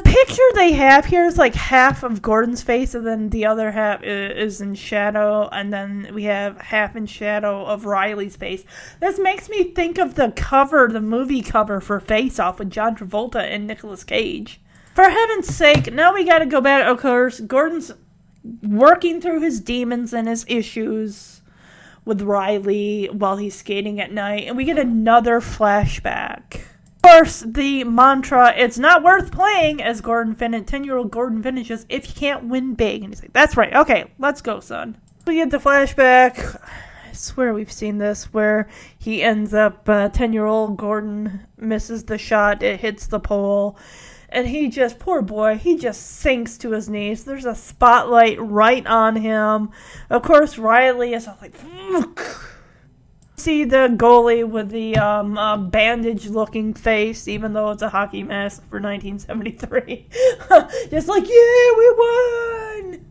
The 0.00 0.08
picture 0.08 0.42
they 0.54 0.72
have 0.72 1.04
here 1.04 1.26
is 1.26 1.36
like 1.36 1.54
half 1.54 2.02
of 2.02 2.22
Gordon's 2.22 2.62
face, 2.62 2.94
and 2.94 3.06
then 3.06 3.28
the 3.28 3.44
other 3.44 3.70
half 3.70 4.02
is 4.02 4.62
in 4.62 4.74
shadow, 4.74 5.46
and 5.52 5.70
then 5.70 6.08
we 6.14 6.24
have 6.24 6.58
half 6.58 6.96
in 6.96 7.04
shadow 7.04 7.66
of 7.66 7.84
Riley's 7.84 8.34
face. 8.34 8.64
This 8.98 9.18
makes 9.18 9.50
me 9.50 9.64
think 9.64 9.98
of 9.98 10.14
the 10.14 10.32
cover, 10.34 10.88
the 10.90 11.02
movie 11.02 11.42
cover 11.42 11.82
for 11.82 12.00
Face 12.00 12.38
Off 12.38 12.58
with 12.58 12.70
John 12.70 12.96
Travolta 12.96 13.40
and 13.40 13.66
Nicolas 13.66 14.02
Cage. 14.02 14.58
For 14.94 15.04
heaven's 15.04 15.54
sake, 15.54 15.92
now 15.92 16.14
we 16.14 16.24
gotta 16.24 16.46
go 16.46 16.62
back. 16.62 16.86
Of 16.86 16.98
course, 16.98 17.40
Gordon's 17.40 17.92
working 18.62 19.20
through 19.20 19.42
his 19.42 19.60
demons 19.60 20.14
and 20.14 20.28
his 20.28 20.46
issues 20.48 21.42
with 22.06 22.22
Riley 22.22 23.10
while 23.12 23.36
he's 23.36 23.54
skating 23.54 24.00
at 24.00 24.12
night, 24.12 24.44
and 24.46 24.56
we 24.56 24.64
get 24.64 24.78
another 24.78 25.42
flashback 25.42 26.62
course, 27.02 27.44
the 27.46 27.84
mantra, 27.84 28.52
it's 28.56 28.78
not 28.78 29.02
worth 29.02 29.30
playing, 29.30 29.82
as 29.82 30.00
Gordon 30.00 30.34
fin 30.34 30.64
10 30.64 30.84
year 30.84 30.96
old 30.96 31.10
Gordon 31.10 31.42
finishes, 31.42 31.86
if 31.88 32.08
you 32.08 32.14
can't 32.14 32.44
win 32.44 32.74
big. 32.74 33.02
And 33.02 33.12
he's 33.12 33.22
like, 33.22 33.32
that's 33.32 33.56
right. 33.56 33.74
Okay, 33.74 34.10
let's 34.18 34.40
go, 34.40 34.60
son. 34.60 34.96
We 35.26 35.36
get 35.36 35.50
the 35.50 35.58
flashback. 35.58 36.60
I 37.08 37.12
swear 37.12 37.52
we've 37.52 37.72
seen 37.72 37.98
this 37.98 38.32
where 38.32 38.68
he 38.98 39.22
ends 39.22 39.52
up, 39.52 39.84
10 39.84 39.90
uh, 39.90 40.32
year 40.32 40.46
old 40.46 40.76
Gordon 40.76 41.46
misses 41.56 42.04
the 42.04 42.18
shot, 42.18 42.62
it 42.62 42.80
hits 42.80 43.06
the 43.06 43.20
pole. 43.20 43.76
And 44.28 44.46
he 44.46 44.68
just, 44.68 45.00
poor 45.00 45.22
boy, 45.22 45.56
he 45.56 45.76
just 45.76 46.06
sinks 46.06 46.56
to 46.58 46.70
his 46.70 46.88
knees. 46.88 47.24
There's 47.24 47.46
a 47.46 47.54
spotlight 47.54 48.40
right 48.40 48.86
on 48.86 49.16
him. 49.16 49.70
Of 50.08 50.22
course, 50.22 50.56
Riley 50.56 51.14
is 51.14 51.26
like, 51.40 51.54
see 53.40 53.64
the 53.64 53.88
goalie 53.96 54.48
with 54.48 54.70
the 54.70 54.96
um, 54.96 55.36
uh, 55.36 55.56
bandage 55.56 56.28
looking 56.28 56.74
face, 56.74 57.26
even 57.26 57.52
though 57.52 57.70
it's 57.70 57.82
a 57.82 57.88
hockey 57.88 58.22
mask 58.22 58.62
for 58.68 58.80
1973. 58.80 60.08
Just 60.90 61.08
like, 61.08 61.24
yeah, 61.24 61.70
we 61.78 61.94
won! 61.98 63.06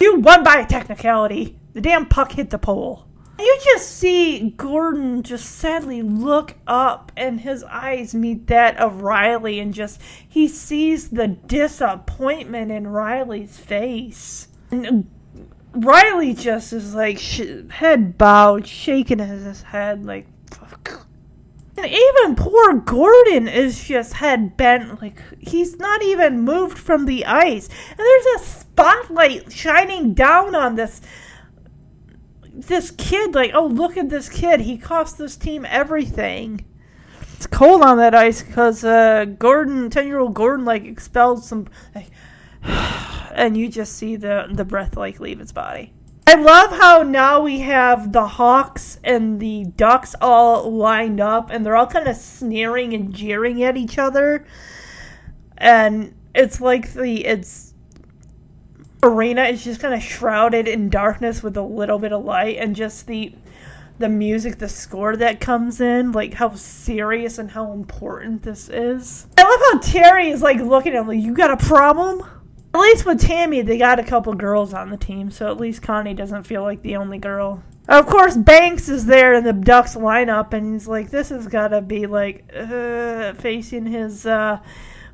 You 0.00 0.20
won 0.20 0.44
by 0.44 0.56
a 0.56 0.66
technicality. 0.66 1.58
The 1.72 1.80
damn 1.80 2.06
puck 2.06 2.32
hit 2.32 2.50
the 2.50 2.58
pole. 2.58 3.06
You 3.38 3.58
just 3.64 3.90
see 3.90 4.50
Gordon 4.56 5.22
just 5.22 5.56
sadly 5.56 6.00
look 6.00 6.54
up 6.66 7.12
and 7.18 7.40
his 7.40 7.62
eyes 7.64 8.14
meet 8.14 8.46
that 8.46 8.78
of 8.78 9.02
Riley 9.02 9.60
and 9.60 9.74
just 9.74 10.00
he 10.26 10.48
sees 10.48 11.10
the 11.10 11.28
disappointment 11.28 12.72
in 12.72 12.86
Riley's 12.86 13.58
face. 13.58 14.48
And 14.70 15.10
Riley 15.76 16.34
just 16.34 16.72
is 16.72 16.94
like 16.94 17.18
sh- 17.18 17.68
head 17.70 18.16
bowed, 18.16 18.66
shaking 18.66 19.18
his 19.18 19.62
head 19.62 20.04
like 20.04 20.26
fuck. 20.50 21.06
And 21.76 21.86
even 21.86 22.36
poor 22.36 22.74
Gordon 22.74 23.48
is 23.48 23.84
just 23.84 24.14
head 24.14 24.56
bent, 24.56 25.02
like 25.02 25.22
he's 25.38 25.76
not 25.76 26.02
even 26.02 26.40
moved 26.40 26.78
from 26.78 27.04
the 27.04 27.26
ice. 27.26 27.68
And 27.90 27.98
there's 27.98 28.26
a 28.36 28.44
spotlight 28.44 29.52
shining 29.52 30.14
down 30.14 30.54
on 30.54 30.76
this 30.76 31.02
this 32.52 32.90
kid. 32.90 33.34
Like, 33.34 33.50
oh 33.52 33.66
look 33.66 33.98
at 33.98 34.08
this 34.08 34.30
kid. 34.30 34.60
He 34.60 34.78
cost 34.78 35.18
this 35.18 35.36
team 35.36 35.66
everything. 35.66 36.64
It's 37.34 37.46
cold 37.46 37.82
on 37.82 37.98
that 37.98 38.14
ice 38.14 38.42
because 38.42 38.82
uh, 38.82 39.26
Gordon, 39.26 39.90
ten 39.90 40.06
year 40.06 40.20
old 40.20 40.32
Gordon, 40.32 40.64
like 40.64 40.86
expelled 40.86 41.44
some. 41.44 41.68
Like, 41.94 42.10
and 42.62 43.56
you 43.56 43.68
just 43.68 43.94
see 43.94 44.16
the 44.16 44.46
the 44.50 44.64
breath 44.64 44.96
like 44.96 45.20
leave 45.20 45.40
its 45.40 45.52
body. 45.52 45.92
I 46.28 46.34
love 46.34 46.72
how 46.72 47.02
now 47.02 47.40
we 47.40 47.60
have 47.60 48.12
the 48.12 48.26
Hawks 48.26 48.98
and 49.04 49.38
the 49.38 49.64
Ducks 49.64 50.16
all 50.20 50.72
lined 50.72 51.20
up 51.20 51.50
and 51.50 51.64
they're 51.64 51.76
all 51.76 51.86
kind 51.86 52.08
of 52.08 52.16
sneering 52.16 52.94
and 52.94 53.14
jeering 53.14 53.62
at 53.62 53.76
each 53.76 53.96
other. 53.96 54.44
And 55.56 56.14
it's 56.34 56.60
like 56.60 56.92
the 56.94 57.24
it's 57.24 57.74
arena 59.04 59.44
is 59.44 59.62
just 59.62 59.80
kind 59.80 59.94
of 59.94 60.02
shrouded 60.02 60.66
in 60.66 60.88
darkness 60.88 61.44
with 61.44 61.56
a 61.56 61.62
little 61.62 62.00
bit 62.00 62.12
of 62.12 62.24
light 62.24 62.56
and 62.56 62.74
just 62.74 63.06
the 63.06 63.32
the 63.98 64.08
music, 64.08 64.58
the 64.58 64.68
score 64.68 65.16
that 65.16 65.40
comes 65.40 65.80
in, 65.80 66.12
like 66.12 66.34
how 66.34 66.54
serious 66.54 67.38
and 67.38 67.50
how 67.50 67.72
important 67.72 68.42
this 68.42 68.68
is. 68.68 69.26
I 69.38 69.42
love 69.42 69.60
how 69.72 69.78
Terry 69.78 70.28
is 70.28 70.42
like 70.42 70.58
looking 70.58 70.92
at 70.94 71.00
him 71.00 71.08
like, 71.08 71.20
you 71.20 71.32
got 71.32 71.50
a 71.50 71.56
problem? 71.56 72.22
At 72.76 72.82
least 72.82 73.06
with 73.06 73.22
Tammy, 73.22 73.62
they 73.62 73.78
got 73.78 73.98
a 73.98 74.04
couple 74.04 74.34
girls 74.34 74.74
on 74.74 74.90
the 74.90 74.98
team, 74.98 75.30
so 75.30 75.50
at 75.50 75.56
least 75.56 75.80
Connie 75.80 76.12
doesn't 76.12 76.42
feel 76.42 76.60
like 76.60 76.82
the 76.82 76.96
only 76.96 77.16
girl. 77.16 77.62
Of 77.88 78.04
course, 78.04 78.36
Banks 78.36 78.90
is 78.90 79.06
there 79.06 79.32
in 79.32 79.44
the 79.44 79.54
Ducks 79.54 79.94
lineup, 79.94 80.52
and 80.52 80.74
he's 80.74 80.86
like, 80.86 81.08
this 81.08 81.30
has 81.30 81.46
got 81.46 81.68
to 81.68 81.80
be 81.80 82.06
like 82.06 82.52
uh, 82.54 83.32
facing 83.32 83.86
his 83.86 84.26
uh, 84.26 84.58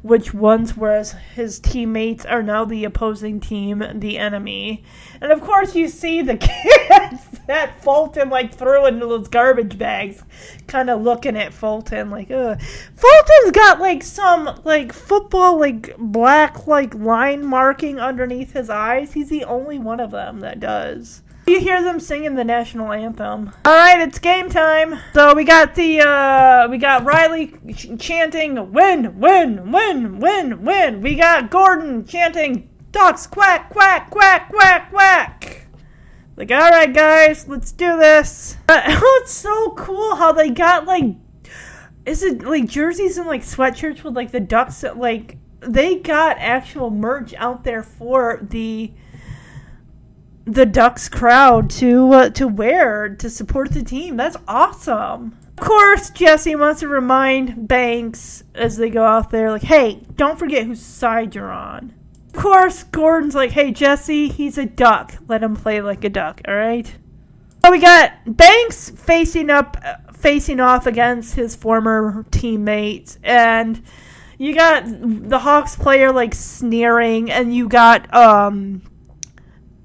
which 0.03 0.35
ones, 0.35 0.77
whereas 0.77 1.13
his 1.35 1.61
teammates 1.61 2.25
are 2.27 2.43
now 2.43 2.65
the 2.65 2.85
opposing 2.85 3.39
team, 3.39 3.85
the 3.95 4.19
enemy. 4.19 4.83
And 5.21 5.31
of 5.31 5.41
course, 5.41 5.75
you 5.77 5.89
see 5.89 6.23
the 6.23 6.37
kids 6.91 7.41
that 7.47 7.83
Fulton 7.83 8.29
like 8.29 8.55
threw 8.55 8.87
into 8.87 9.07
those 9.07 9.29
garbage 9.29 9.79
bags, 9.79 10.23
kind 10.67 10.91
of 10.91 11.03
looking 11.03 11.37
at 11.37 11.55
Fulton 11.55 12.11
like, 12.11 12.31
ugh. 12.31 12.61
Fulton's 12.61 13.53
got 13.53 13.81
like 13.81 14.03
some 14.03 14.61
like 14.65 14.93
football 14.93 15.59
like 15.59 15.97
black 15.97 16.67
like 16.67 16.95
line 16.95 17.47
marking 17.47 18.01
underneath 18.01 18.53
his 18.53 18.69
eyes. 18.69 19.13
He's 19.13 19.29
the 19.29 19.45
only 19.45 19.79
one 19.79 20.01
of 20.01 20.11
them 20.11 20.41
that 20.41 20.61
does. 20.61 21.22
You 21.47 21.59
hear 21.59 21.83
them 21.83 21.99
singing 21.99 22.37
the 22.37 22.45
national 22.45 22.93
anthem. 22.93 23.53
All 23.65 23.73
right, 23.73 24.01
it's 24.01 24.21
game 24.21 24.49
time. 24.49 25.01
So 25.13 25.35
we 25.35 25.45
got 25.45 25.75
the 25.75 26.01
uh 26.01 26.69
we 26.69 26.79
got 26.79 27.05
Riley 27.05 27.55
ch- 27.75 27.99
chanting 27.99 28.73
win, 28.73 29.19
win, 29.19 29.73
win, 29.73 30.21
win, 30.21 30.65
win. 30.65 31.01
We 31.01 31.17
got 31.17 31.51
Gordon 31.51 32.07
chanting 32.07 32.71
ducks 32.93 33.27
quack 33.27 33.71
quack 33.71 34.11
quack 34.11 34.51
quack 34.51 34.91
quack. 34.91 35.67
Like, 36.37 36.51
all 36.51 36.71
right, 36.71 36.93
guys, 36.93 37.49
let's 37.49 37.73
do 37.73 37.99
this. 37.99 38.57
Uh, 38.69 38.81
oh, 38.87 39.21
it's 39.23 39.33
so 39.33 39.73
cool 39.73 40.15
how 40.15 40.33
they 40.33 40.51
got 40.51 40.87
like, 40.87 41.17
is 42.07 42.23
it 42.23 42.43
like 42.43 42.67
jerseys 42.67 43.19
and 43.19 43.27
like 43.27 43.43
sweatshirts 43.43 44.05
with 44.05 44.15
like 44.15 44.31
the 44.31 44.41
ducks? 44.41 44.83
Like, 44.83 45.39
they 45.61 45.97
got 45.97 46.39
actual 46.39 46.91
merch 46.91 47.35
out 47.35 47.65
there 47.65 47.83
for 47.83 48.39
the 48.43 48.93
the 50.45 50.67
Ducks 50.67 51.09
crowd 51.09 51.71
to 51.71 52.13
uh, 52.13 52.31
to 52.31 52.49
wear 52.49 53.15
to 53.17 53.31
support 53.31 53.73
the 53.73 53.83
team. 53.83 54.17
That's 54.17 54.37
awesome. 54.49 55.39
Of 55.59 55.65
course, 55.65 56.11
Jesse 56.11 56.57
wants 56.57 56.81
to 56.81 56.89
remind 56.89 57.69
Banks 57.69 58.43
as 58.55 58.77
they 58.77 58.91
go 58.91 59.05
out 59.05 59.31
there, 59.31 59.51
like, 59.51 59.63
"Hey, 59.63 60.03
don't 60.17 60.39
forget 60.39 60.67
whose 60.67 60.81
side 60.81 61.35
you're 61.35 61.53
on." 61.53 61.93
Of 62.35 62.41
course, 62.41 62.85
Gordon's 62.85 63.35
like, 63.35 63.51
hey, 63.51 63.73
Jesse, 63.73 64.29
he's 64.29 64.57
a 64.57 64.65
duck. 64.65 65.13
Let 65.29 65.43
him 65.43 65.55
play 65.55 65.83
like 65.83 66.03
a 66.03 66.09
duck, 66.09 66.41
alright? 66.49 66.91
So 67.63 67.71
we 67.71 67.79
got 67.79 68.13
Banks 68.25 68.89
facing 68.89 69.51
up, 69.51 69.77
uh, 69.85 69.97
facing 70.15 70.59
off 70.59 70.87
against 70.87 71.35
his 71.35 71.55
former 71.55 72.25
teammates, 72.31 73.19
and 73.23 73.83
you 74.39 74.55
got 74.55 74.85
the 74.87 75.39
Hawks 75.39 75.77
player 75.77 76.11
like 76.11 76.35
sneering, 76.35 77.31
and 77.31 77.55
you 77.55 77.69
got 77.69 78.13
um 78.15 78.83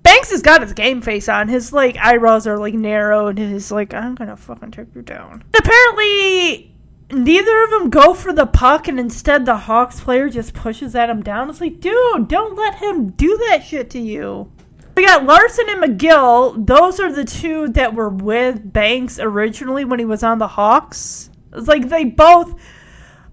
Banks 0.07 0.31
has 0.31 0.41
got 0.41 0.61
his 0.61 0.71
game 0.71 1.01
face 1.01 1.27
on. 1.27 1.49
His 1.49 1.73
like 1.73 1.97
eyebrows 1.97 2.47
are 2.47 2.57
like 2.57 2.73
narrow, 2.73 3.27
and 3.27 3.37
he's 3.37 3.73
like, 3.73 3.93
"I'm 3.93 4.15
gonna 4.15 4.37
fucking 4.37 4.71
take 4.71 4.95
you 4.95 5.01
down." 5.01 5.43
Apparently, 5.53 6.73
neither 7.11 7.63
of 7.65 7.71
them 7.71 7.89
go 7.89 8.13
for 8.13 8.31
the 8.31 8.45
puck, 8.45 8.87
and 8.87 9.01
instead 9.01 9.45
the 9.45 9.57
Hawks 9.57 9.99
player 9.99 10.29
just 10.29 10.53
pushes 10.53 10.95
at 10.95 11.09
him 11.09 11.23
down. 11.23 11.49
It's 11.49 11.59
like, 11.59 11.81
dude, 11.81 12.29
don't 12.29 12.55
let 12.55 12.75
him 12.75 13.09
do 13.09 13.37
that 13.49 13.65
shit 13.65 13.89
to 13.89 13.99
you. 13.99 14.49
We 14.95 15.05
got 15.05 15.25
Larson 15.25 15.65
and 15.67 15.83
McGill. 15.83 16.65
Those 16.65 17.01
are 17.01 17.11
the 17.11 17.25
two 17.25 17.67
that 17.73 17.93
were 17.93 18.07
with 18.07 18.71
Banks 18.71 19.19
originally 19.19 19.83
when 19.83 19.99
he 19.99 20.05
was 20.05 20.23
on 20.23 20.37
the 20.37 20.47
Hawks. 20.47 21.29
It's 21.51 21.67
like 21.67 21.89
they 21.89 22.05
both 22.05 22.55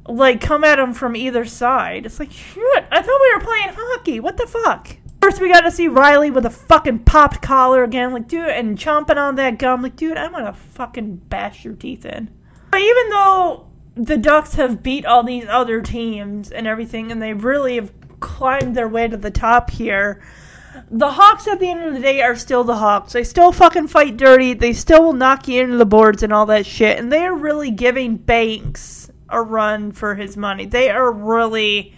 like 0.09 0.41
come 0.41 0.65
at 0.65 0.81
him 0.81 0.93
from 0.93 1.15
either 1.15 1.45
side. 1.45 2.05
It's 2.05 2.19
like 2.19 2.33
shit. 2.33 2.85
I 2.91 3.01
thought 3.01 3.21
we 3.21 3.35
were 3.35 3.45
playing 3.45 3.69
hockey. 3.77 4.19
What 4.19 4.37
the 4.39 4.49
fuck? 4.49 4.97
First, 5.25 5.41
we 5.41 5.51
got 5.51 5.63
to 5.63 5.71
see 5.71 5.89
Riley 5.89 6.31
with 6.31 6.45
a 6.45 6.51
fucking 6.51 6.99
popped 6.99 7.41
collar 7.41 7.83
again, 7.83 8.13
like 8.13 8.29
dude, 8.29 8.47
and 8.47 8.77
chomping 8.77 9.17
on 9.17 9.37
that 9.37 9.59
gum, 9.59 9.81
like 9.81 9.97
dude, 9.97 10.19
I'm 10.19 10.33
gonna 10.33 10.53
fucking 10.53 11.17
bash 11.31 11.65
your 11.65 11.73
teeth 11.73 12.05
in. 12.05 12.29
But 12.71 12.83
even 12.83 13.09
though 13.09 13.67
the 13.95 14.19
Ducks 14.19 14.57
have 14.57 14.83
beat 14.83 15.07
all 15.07 15.23
these 15.23 15.47
other 15.49 15.81
teams 15.81 16.51
and 16.51 16.67
everything, 16.67 17.11
and 17.11 17.23
they 17.23 17.33
really 17.33 17.77
have 17.77 17.91
climbed 18.21 18.77
their 18.77 18.87
way 18.87 19.09
to 19.09 19.17
the 19.17 19.31
top 19.31 19.71
here. 19.71 20.23
The 20.91 21.13
Hawks 21.13 21.49
at 21.49 21.59
the 21.59 21.71
end 21.71 21.83
of 21.85 21.95
the 21.95 22.01
day 22.01 22.21
are 22.21 22.37
still 22.37 22.63
the 22.63 22.77
Hawks. 22.77 23.15
They 23.15 23.25
still 23.25 23.51
fucking 23.51 23.89
fight 23.89 24.19
dirty. 24.19 24.53
They 24.53 24.75
still 24.75 25.05
will 25.05 25.15
knock 25.15 25.49
you 25.49 25.63
into 25.63 25.79
the 25.79 25.87
boards 25.87 26.23
and 26.23 26.35
all 26.35 26.45
that 26.47 26.67
shit. 26.67 26.99
And 26.99 27.11
they 27.11 27.25
are 27.25 27.35
really 27.35 27.71
giving 27.71 28.17
Banks 28.17 29.11
a 29.31 29.41
run 29.41 29.91
for 29.91 30.17
his 30.17 30.37
money. 30.37 30.67
They 30.67 30.91
are 30.91 31.11
really 31.11 31.95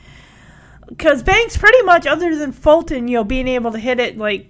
because 0.89 1.23
Banks 1.23 1.57
pretty 1.57 1.83
much, 1.83 2.07
other 2.07 2.37
than 2.37 2.53
Fulton, 2.53 3.09
you 3.09 3.19
know, 3.19 3.25
being 3.25 3.49
able 3.49 3.73
to 3.73 3.79
hit 3.79 4.01
it 4.01 4.19
like 4.19 4.47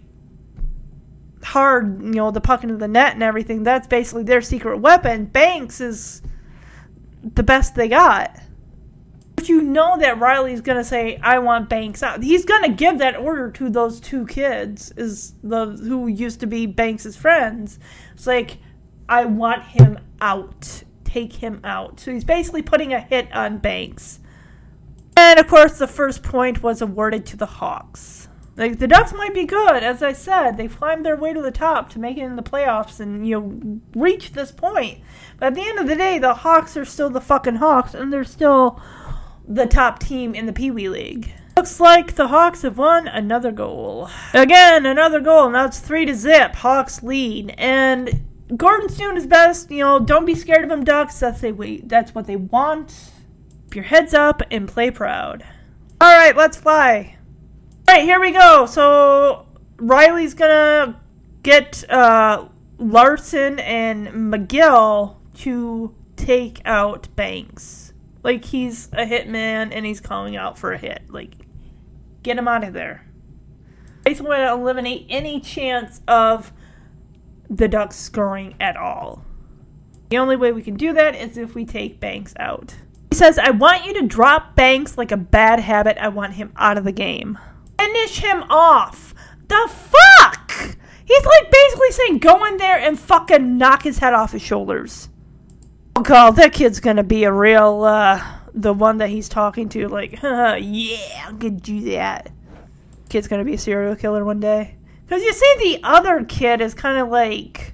hard, 1.42 2.02
you 2.02 2.12
know, 2.12 2.30
the 2.30 2.40
puck 2.40 2.62
into 2.62 2.76
the 2.76 2.88
net 2.88 3.14
and 3.14 3.22
everything, 3.22 3.62
that's 3.62 3.86
basically 3.86 4.24
their 4.24 4.42
secret 4.42 4.78
weapon. 4.78 5.26
Banks 5.26 5.80
is 5.80 6.22
the 7.34 7.42
best 7.42 7.74
they 7.74 7.88
got. 7.88 8.36
But 9.36 9.48
you 9.50 9.62
know 9.62 9.98
that 9.98 10.18
Riley's 10.18 10.62
gonna 10.62 10.82
say, 10.82 11.18
"I 11.22 11.38
want 11.38 11.68
Banks 11.68 12.02
out." 12.02 12.22
He's 12.22 12.46
gonna 12.46 12.70
give 12.70 12.98
that 12.98 13.16
order 13.16 13.50
to 13.52 13.68
those 13.68 14.00
two 14.00 14.26
kids, 14.26 14.92
is 14.96 15.34
the 15.42 15.66
who 15.66 16.06
used 16.06 16.40
to 16.40 16.46
be 16.46 16.66
Banks's 16.66 17.16
friends. 17.16 17.78
It's 18.14 18.26
like, 18.26 18.58
"I 19.08 19.26
want 19.26 19.62
him 19.62 19.98
out. 20.22 20.84
Take 21.04 21.34
him 21.34 21.60
out." 21.64 22.00
So 22.00 22.12
he's 22.12 22.24
basically 22.24 22.62
putting 22.62 22.94
a 22.94 23.00
hit 23.00 23.28
on 23.34 23.58
Banks. 23.58 24.20
And 25.16 25.38
of 25.38 25.48
course, 25.48 25.78
the 25.78 25.86
first 25.86 26.22
point 26.22 26.62
was 26.62 26.82
awarded 26.82 27.24
to 27.26 27.36
the 27.36 27.46
Hawks. 27.46 28.28
Like 28.56 28.78
the 28.78 28.88
Ducks 28.88 29.12
might 29.12 29.34
be 29.34 29.44
good, 29.44 29.82
as 29.82 30.02
I 30.02 30.12
said, 30.12 30.56
they 30.56 30.68
climbed 30.68 31.04
their 31.04 31.16
way 31.16 31.34
to 31.34 31.42
the 31.42 31.50
top 31.50 31.90
to 31.90 31.98
make 31.98 32.16
it 32.16 32.22
in 32.22 32.36
the 32.36 32.42
playoffs 32.42 33.00
and 33.00 33.26
you 33.26 33.38
know 33.38 33.80
reach 33.94 34.32
this 34.32 34.50
point. 34.50 35.00
But 35.38 35.48
at 35.48 35.54
the 35.54 35.68
end 35.68 35.78
of 35.78 35.86
the 35.86 35.96
day, 35.96 36.18
the 36.18 36.32
Hawks 36.32 36.76
are 36.76 36.86
still 36.86 37.10
the 37.10 37.20
fucking 37.20 37.56
Hawks, 37.56 37.92
and 37.92 38.10
they're 38.10 38.24
still 38.24 38.80
the 39.46 39.66
top 39.66 39.98
team 39.98 40.34
in 40.34 40.46
the 40.46 40.54
Pee 40.54 40.70
Wee 40.70 40.88
League. 40.88 41.32
Looks 41.56 41.80
like 41.80 42.14
the 42.14 42.28
Hawks 42.28 42.62
have 42.62 42.78
won 42.78 43.08
another 43.08 43.52
goal. 43.52 44.08
Again, 44.32 44.86
another 44.86 45.20
goal. 45.20 45.50
Now 45.50 45.66
it's 45.66 45.80
three 45.80 46.06
to 46.06 46.14
zip. 46.14 46.54
Hawks 46.56 47.02
lead, 47.02 47.54
and 47.58 48.26
Gordon's 48.56 48.96
doing 48.96 49.16
his 49.16 49.26
best. 49.26 49.70
You 49.70 49.80
know, 49.80 49.98
don't 49.98 50.24
be 50.24 50.34
scared 50.34 50.64
of 50.64 50.70
them, 50.70 50.84
Ducks. 50.84 51.20
That's 51.20 51.40
they. 51.42 51.52
That's 51.84 52.14
what 52.14 52.26
they 52.26 52.36
want. 52.36 52.94
Keep 53.66 53.74
your 53.74 53.84
heads 53.84 54.14
up 54.14 54.42
and 54.50 54.68
play 54.68 54.90
proud. 54.90 55.44
All 56.00 56.14
right, 56.14 56.36
let's 56.36 56.56
fly. 56.56 57.16
All 57.88 57.94
right, 57.94 58.02
here 58.02 58.20
we 58.20 58.32
go. 58.32 58.66
So 58.66 59.46
Riley's 59.76 60.34
gonna 60.34 61.00
get 61.42 61.88
uh, 61.90 62.48
Larson 62.78 63.58
and 63.60 64.08
McGill 64.08 65.16
to 65.38 65.94
take 66.16 66.60
out 66.64 67.08
Banks. 67.16 67.92
Like 68.22 68.44
he's 68.44 68.88
a 68.92 69.04
hitman 69.06 69.70
and 69.72 69.84
he's 69.84 70.00
calling 70.00 70.36
out 70.36 70.58
for 70.58 70.72
a 70.72 70.78
hit. 70.78 71.02
Like, 71.08 71.34
get 72.22 72.38
him 72.38 72.48
out 72.48 72.64
of 72.64 72.72
there. 72.72 73.06
Basically, 74.04 74.28
want 74.28 74.40
to 74.40 74.52
eliminate 74.52 75.06
any 75.08 75.40
chance 75.40 76.00
of 76.06 76.52
the 77.50 77.68
Ducks 77.68 77.96
scoring 77.96 78.54
at 78.60 78.76
all. 78.76 79.24
The 80.08 80.18
only 80.18 80.36
way 80.36 80.52
we 80.52 80.62
can 80.62 80.76
do 80.76 80.92
that 80.92 81.16
is 81.16 81.36
if 81.36 81.54
we 81.54 81.64
take 81.64 82.00
Banks 82.00 82.34
out. 82.38 82.76
He 83.10 83.16
says, 83.16 83.38
I 83.38 83.50
want 83.50 83.84
you 83.84 83.94
to 83.94 84.06
drop 84.06 84.56
Banks 84.56 84.98
like 84.98 85.12
a 85.12 85.16
bad 85.16 85.60
habit. 85.60 85.96
I 85.98 86.08
want 86.08 86.34
him 86.34 86.52
out 86.56 86.78
of 86.78 86.84
the 86.84 86.92
game. 86.92 87.38
Finish 87.78 88.18
him 88.18 88.44
off. 88.50 89.14
The 89.48 89.70
fuck? 89.70 90.76
He's 91.04 91.24
like 91.24 91.50
basically 91.50 91.90
saying, 91.92 92.18
go 92.18 92.44
in 92.46 92.56
there 92.56 92.78
and 92.78 92.98
fucking 92.98 93.56
knock 93.56 93.82
his 93.82 93.98
head 93.98 94.12
off 94.12 94.32
his 94.32 94.42
shoulders. 94.42 95.08
Oh 95.94 96.02
god, 96.02 96.36
that 96.36 96.52
kid's 96.52 96.80
gonna 96.80 97.04
be 97.04 97.24
a 97.24 97.32
real, 97.32 97.84
uh, 97.84 98.22
the 98.52 98.74
one 98.74 98.98
that 98.98 99.08
he's 99.08 99.28
talking 99.28 99.68
to, 99.70 99.88
like, 99.88 100.20
yeah, 100.22 101.24
I'm 101.24 101.38
gonna 101.38 101.52
do 101.52 101.80
that. 101.92 102.30
Kid's 103.08 103.28
gonna 103.28 103.44
be 103.44 103.54
a 103.54 103.58
serial 103.58 103.94
killer 103.94 104.24
one 104.24 104.40
day. 104.40 104.76
Because 105.04 105.22
you 105.22 105.32
see, 105.32 105.54
the 105.60 105.80
other 105.84 106.24
kid 106.24 106.60
is 106.60 106.74
kind 106.74 106.98
of 106.98 107.08
like, 107.08 107.72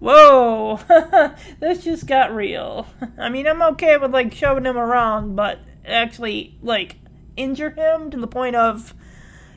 whoa, 0.00 0.80
this 1.60 1.84
just 1.84 2.06
got 2.06 2.34
real. 2.34 2.86
I 3.18 3.28
mean, 3.28 3.46
I'm 3.46 3.62
okay 3.62 3.96
with, 3.96 4.12
like, 4.12 4.34
shoving 4.34 4.64
him 4.64 4.76
around, 4.76 5.36
but 5.36 5.60
actually, 5.86 6.58
like, 6.62 6.96
injure 7.36 7.70
him 7.70 8.10
to 8.10 8.18
the 8.18 8.26
point 8.26 8.56
of, 8.56 8.94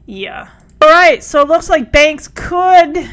yeah. 0.06 0.50
Alright, 0.84 1.24
so 1.24 1.42
it 1.42 1.48
looks 1.48 1.70
like 1.70 1.92
Banks 1.92 2.28
could 2.28 3.10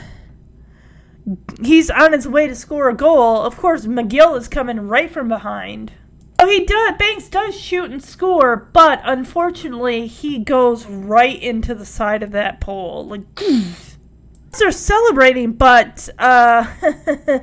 he's 1.63 1.91
on 1.91 2.13
his 2.13 2.27
way 2.27 2.47
to 2.47 2.55
score 2.55 2.89
a 2.89 2.95
goal. 2.95 3.43
Of 3.43 3.57
course, 3.57 3.87
McGill 3.87 4.37
is 4.37 4.49
coming 4.49 4.89
right 4.89 5.11
from 5.11 5.29
behind. 5.29 5.93
Oh, 6.39 6.49
he 6.49 6.65
does. 6.65 6.95
Banks 6.99 7.29
does 7.29 7.59
shoot 7.59 7.91
and 7.91 8.03
score, 8.03 8.57
but 8.73 9.01
unfortunately, 9.05 10.07
he 10.07 10.39
goes 10.39 10.87
right 10.87 11.41
into 11.41 11.75
the 11.75 11.85
side 11.85 12.23
of 12.23 12.33
that 12.33 12.61
pole. 12.61 13.07
Like, 13.07 13.23
they're 14.59 14.73
celebrating, 14.73 15.53
but 15.53 16.09
uh, 16.19 16.67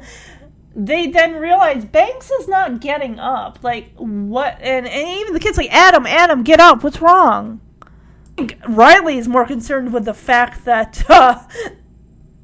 they 0.76 1.08
then 1.08 1.36
realize 1.36 1.86
Banks 1.86 2.30
is 2.30 2.48
not 2.48 2.82
getting 2.82 3.20
up. 3.20 3.60
Like, 3.64 3.92
what? 3.96 4.58
And, 4.62 4.88
and 4.88 5.20
even 5.20 5.34
the 5.34 5.40
kids 5.40 5.58
like, 5.58 5.72
Adam, 5.72 6.06
Adam, 6.06 6.44
get 6.44 6.60
up. 6.60 6.84
What's 6.84 7.02
wrong? 7.02 7.62
Riley 8.68 9.18
is 9.18 9.28
more 9.28 9.46
concerned 9.46 9.94
with 9.94 10.06
the 10.06 10.14
fact 10.14 10.66
that 10.66 11.04
uh, 11.10 11.44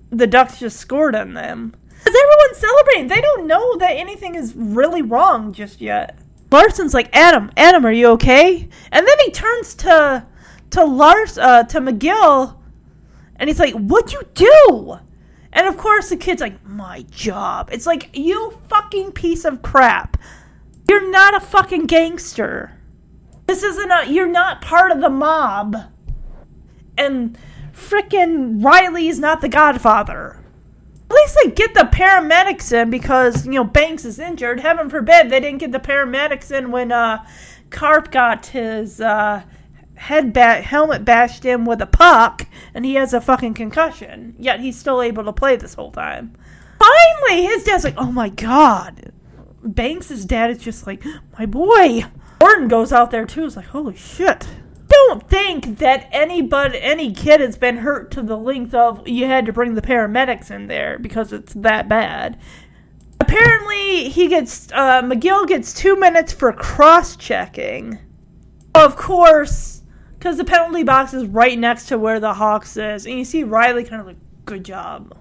the 0.10 0.28
Ducks 0.28 0.60
just 0.60 0.78
scored 0.78 1.16
on 1.16 1.34
them. 1.34 1.76
Because 1.88 2.20
everyone's 2.22 2.58
celebrating. 2.58 3.08
They 3.08 3.22
don't 3.22 3.48
know 3.48 3.78
that 3.78 3.92
anything 3.92 4.36
is 4.36 4.54
really 4.56 5.02
wrong 5.02 5.54
just 5.54 5.80
yet. 5.80 6.20
Larson's 6.52 6.94
like, 6.94 7.10
Adam, 7.16 7.52
Adam, 7.58 7.86
are 7.86 7.92
you 7.92 8.08
okay? 8.10 8.70
And 8.92 9.08
then 9.08 9.16
he 9.26 9.32
turns 9.32 9.74
to 9.76 10.26
to 10.72 10.84
Lars 10.84 11.38
uh, 11.38 11.64
to 11.64 11.80
McGill 11.80 12.58
and 13.38 13.50
he's 13.50 13.60
like, 13.60 13.74
What'd 13.74 14.14
you 14.14 14.24
do? 14.34 14.98
And 15.52 15.68
of 15.68 15.78
course 15.78 16.10
the 16.10 16.18
kid's 16.18 16.42
like, 16.42 16.64
My 16.66 17.04
job. 17.12 17.70
It's 17.72 17.86
like, 17.86 18.10
you 18.14 18.58
fucking 18.68 19.12
piece 19.12 19.46
of 19.46 19.62
crap. 19.62 20.18
You're 20.90 21.10
not 21.10 21.36
a 21.36 21.40
fucking 21.40 21.86
gangster. 21.86 22.78
This 23.48 23.64
isn't 23.64 23.92
a 23.92 24.06
you're 24.08 24.28
not 24.28 24.62
part 24.62 24.92
of 24.92 25.02
the 25.02 25.10
mob. 25.10 25.76
And 26.98 27.38
frickin' 27.74 28.64
Riley's 28.64 29.20
not 29.20 29.42
the 29.42 29.50
godfather. 29.50 30.40
At 31.10 31.16
least 31.16 31.38
they 31.44 31.52
get 31.52 31.74
the 31.74 31.90
paramedics 31.92 32.72
in 32.72 32.90
because, 32.90 33.46
you 33.46 33.54
know, 33.54 33.64
Banks 33.64 34.06
is 34.06 34.18
injured. 34.18 34.60
Heaven 34.60 34.90
forbid 34.90 35.30
they 35.30 35.40
didn't 35.40 35.60
get 35.60 35.72
the 35.72 35.80
paramedics 35.80 36.52
in 36.52 36.72
when 36.72 36.92
uh, 36.92 37.24
Karp 37.70 38.12
got 38.12 38.48
his 38.48 39.00
uh, 39.00 39.44
head 39.96 40.34
ba- 40.34 40.62
helmet 40.62 41.06
bashed 41.06 41.46
in 41.46 41.66
with 41.66 41.82
a 41.82 41.86
puck 41.88 42.48
and 42.74 42.86
he 42.86 42.96
has 42.96 43.14
a 43.14 43.22
fucking 43.22 43.54
concussion. 43.54 44.36
Yet 44.38 44.60
he's 44.60 44.78
still 44.78 45.02
able 45.02 45.24
to 45.26 45.34
play 45.34 45.56
this 45.56 45.74
whole 45.74 45.92
time. 45.92 46.36
Finally, 46.80 47.46
his 47.46 47.64
dad's 47.64 47.84
like, 47.84 47.96
oh 47.98 48.12
my 48.12 48.30
god. 48.30 49.12
Banks' 49.64 50.26
dad 50.26 50.52
is 50.52 50.58
just 50.58 50.86
like, 50.86 51.04
my 51.38 51.46
boy. 51.46 52.06
Gordon 52.40 52.68
goes 52.68 52.92
out 52.92 53.12
there 53.12 53.26
too. 53.26 53.46
It's 53.46 53.56
like, 53.56 53.68
holy 53.68 53.96
shit 53.96 54.48
don't 54.94 55.30
think 55.30 55.80
that 55.80 56.08
anybody, 56.12 56.80
any 56.80 57.14
kid 57.14 57.42
has 57.42 57.58
been 57.58 57.78
hurt 57.78 58.12
to 58.12 58.22
the 58.22 58.38
length 58.38 58.74
of 58.74 59.08
you 59.08 59.26
had 59.26 59.46
to 59.46 59.54
bring 59.54 59.76
the 59.76 59.82
paramedics 59.82 60.52
in 60.52 60.68
there 60.68 61.00
because 61.00 61.34
it's 61.34 61.54
that 61.54 61.90
bad. 61.90 62.40
Apparently, 63.20 64.10
he 64.10 64.28
gets 64.28 64.72
uh, 64.72 65.02
McGill 65.02 65.48
gets 65.48 65.74
two 65.74 65.96
minutes 65.96 66.34
for 66.34 66.52
cross 66.52 67.16
checking. 67.16 68.00
Of 68.76 68.96
course, 68.96 69.73
because 70.24 70.38
the 70.38 70.46
penalty 70.46 70.84
box 70.84 71.14
is 71.14 71.26
right 71.26 71.60
next 71.60 71.88
to 71.88 71.98
where 71.98 72.18
the 72.18 72.34
Hawks 72.34 72.78
is, 72.78 73.06
and 73.06 73.18
you 73.18 73.26
see 73.26 73.44
Riley 73.44 73.84
kind 73.84 74.00
of 74.00 74.08
like, 74.08 74.16
"Good 74.46 74.64
job," 74.64 75.18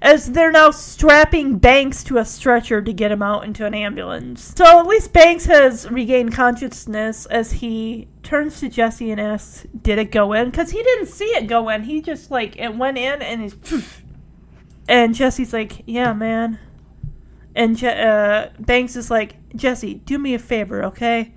as 0.00 0.32
they're 0.32 0.50
now 0.50 0.70
strapping 0.70 1.58
Banks 1.58 2.02
to 2.04 2.16
a 2.16 2.24
stretcher 2.24 2.80
to 2.80 2.92
get 2.94 3.12
him 3.12 3.22
out 3.22 3.44
into 3.44 3.66
an 3.66 3.74
ambulance. 3.74 4.54
So 4.56 4.80
at 4.80 4.86
least 4.86 5.12
Banks 5.12 5.44
has 5.44 5.86
regained 5.90 6.32
consciousness 6.32 7.26
as 7.26 7.52
he 7.52 8.08
turns 8.22 8.58
to 8.60 8.70
Jesse 8.70 9.10
and 9.10 9.20
asks, 9.20 9.66
"Did 9.82 9.98
it 9.98 10.10
go 10.10 10.32
in?" 10.32 10.48
Because 10.48 10.70
he 10.70 10.82
didn't 10.82 11.08
see 11.08 11.26
it 11.26 11.46
go 11.46 11.68
in. 11.68 11.82
He 11.82 12.00
just 12.00 12.30
like 12.30 12.56
it 12.56 12.74
went 12.74 12.96
in, 12.96 13.20
and 13.20 13.42
he's. 13.42 13.56
And 14.88 15.14
Jesse's 15.14 15.52
like, 15.52 15.82
"Yeah, 15.86 16.12
man." 16.12 16.58
And 17.54 17.76
Je- 17.76 17.86
uh, 17.86 18.48
Banks 18.58 18.96
is 18.96 19.10
like, 19.10 19.36
"Jesse, 19.54 19.94
do 19.94 20.18
me 20.18 20.34
a 20.34 20.38
favor, 20.38 20.84
okay? 20.86 21.32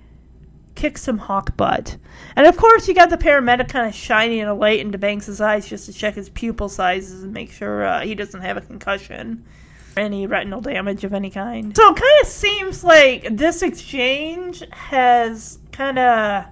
Kick 0.76 0.96
some 0.96 1.18
hawk 1.18 1.56
butt." 1.56 1.96
And 2.36 2.46
of 2.46 2.56
course, 2.56 2.86
you 2.86 2.94
got 2.94 3.10
the 3.10 3.18
paramedic 3.18 3.68
kind 3.68 3.88
of 3.88 3.94
shining 3.94 4.42
a 4.42 4.54
light 4.54 4.78
into 4.78 4.98
Banks' 4.98 5.40
eyes 5.40 5.68
just 5.68 5.86
to 5.86 5.92
check 5.92 6.14
his 6.14 6.28
pupil 6.28 6.68
sizes 6.68 7.24
and 7.24 7.32
make 7.32 7.50
sure 7.50 7.84
uh, 7.84 8.00
he 8.02 8.14
doesn't 8.14 8.42
have 8.42 8.56
a 8.56 8.60
concussion 8.60 9.44
or 9.96 10.02
any 10.02 10.26
retinal 10.26 10.60
damage 10.60 11.04
of 11.04 11.12
any 11.12 11.30
kind. 11.30 11.76
So 11.76 11.90
it 11.90 11.96
kind 11.96 12.20
of 12.22 12.28
seems 12.28 12.84
like 12.84 13.28
this 13.36 13.62
exchange 13.62 14.62
has 14.70 15.58
kind 15.72 15.98
of 15.98 16.44